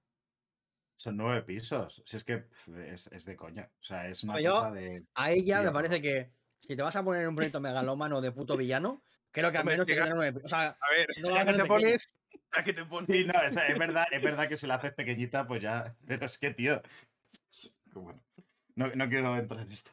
Son 0.98 1.18
nueve 1.18 1.42
pisos. 1.42 2.04
Si 2.06 2.16
es 2.18 2.24
que 2.24 2.46
es, 2.86 3.08
es 3.08 3.26
de 3.26 3.36
coña. 3.36 3.72
O 3.82 3.84
sea, 3.84 4.08
es 4.08 4.24
una 4.24 4.40
yo- 4.40 4.54
cosa 4.60 4.72
de. 4.72 5.04
A 5.16 5.32
ella 5.32 5.64
me 5.64 5.72
parece 5.72 6.00
que 6.02 6.32
si 6.60 6.76
te 6.76 6.82
vas 6.84 6.96
a 6.96 7.04
poner 7.04 7.28
un 7.28 7.36
proyecto 7.36 7.60
megalómano 7.60 8.22
de 8.22 8.32
puto 8.32 8.56
villano, 8.56 9.02
creo 9.32 9.52
que 9.52 9.58
al 9.58 9.66
menos 9.66 9.86
tiene 9.88 10.02
que 10.02 10.04
tener 10.04 10.16
nueve- 10.16 10.42
O 10.44 10.48
sea, 10.48 10.78
A 10.80 10.92
ver, 10.96 11.08
No, 11.22 11.30
ya 11.30 11.40
que 11.40 11.46
te 11.46 11.52
pequeño. 11.54 11.68
pones. 11.68 12.06
Que 12.64 12.74
te 12.74 12.86
pones. 12.86 13.08
Sí, 13.08 13.26
no, 13.26 13.42
es, 13.42 13.56
es 13.56 13.78
verdad, 13.80 14.06
es 14.12 14.22
verdad 14.22 14.48
que 14.48 14.58
si 14.58 14.68
la 14.68 14.76
haces 14.76 14.94
pequeñita, 14.94 15.48
pues 15.48 15.62
ya. 15.62 15.96
Pero 16.06 16.26
es 16.26 16.38
que, 16.38 16.52
tío. 16.54 16.82
es 17.50 17.76
que 17.92 18.00
bueno. 18.00 18.22
No, 18.76 18.88
no 18.96 19.10
quiero 19.10 19.36
entrar 19.36 19.62
en 19.62 19.72
esto. 19.72 19.92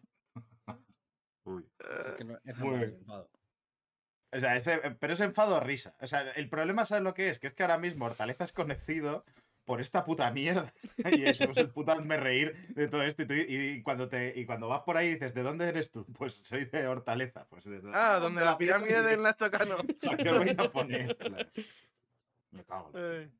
Uy. 1.45 1.65
es 1.79 2.13
que 2.17 2.25
no- 2.25 2.39
es 2.45 2.57
Muy 2.59 2.69
normal, 2.71 2.79
bien. 2.87 2.99
enfado. 3.01 3.31
O 4.33 4.41
sea, 4.41 4.57
ese- 4.57 4.79
pero 4.99 5.13
es 5.13 5.21
enfado 5.21 5.57
o 5.57 5.61
risa. 5.61 5.95
O 6.01 6.07
sea, 6.07 6.21
el 6.33 6.49
problema, 6.49 6.85
¿sabes 6.85 7.05
lo 7.05 7.15
que 7.15 7.29
es? 7.31 7.39
Que 7.39 7.47
es 7.49 7.55
que 7.55 7.63
ahora 7.63 7.79
mismo 7.79 8.07
Hortaleza 8.07 8.45
es 8.45 8.53
conocido 8.53 9.25
por 9.65 9.81
esta 9.81 10.05
puta 10.05 10.31
mierda. 10.31 10.73
Y 11.23 11.25
eso 11.25 11.45
es 11.45 11.57
el 11.57 11.71
puto 11.71 11.93
hazme 11.93 12.17
reír 12.17 12.69
de 12.75 12.89
todo 12.89 13.03
esto. 13.03 13.23
Y, 13.23 13.27
tú- 13.27 13.35
y 13.35 13.83
cuando 13.83 14.09
te, 14.09 14.33
y 14.39 14.45
cuando 14.45 14.69
vas 14.69 14.83
por 14.83 14.97
ahí 14.97 15.09
y 15.09 15.13
dices, 15.15 15.35
¿de 15.35 15.43
dónde 15.43 15.69
eres 15.69 15.91
tú? 15.91 16.05
Pues 16.19 16.35
soy 16.35 16.65
de 16.65 16.87
Hortaleza. 16.87 17.47
Pues 17.49 17.65
de, 17.65 17.81
Ah, 17.93 18.19
donde 18.21 18.45
la 18.45 18.59
pirámide 18.59 19.03
del 19.03 19.23
Nacho 19.23 19.51
Cano. 19.51 19.77
¿Para 20.03 20.17
qué 20.17 20.31
vais 20.31 20.59
a 20.59 20.71
poner? 20.73 21.17
Claro. 22.55 22.59
Me 22.59 22.65
cago 22.65 22.89
en 22.89 22.95
la- 22.95 23.01
Ay. 23.21 23.33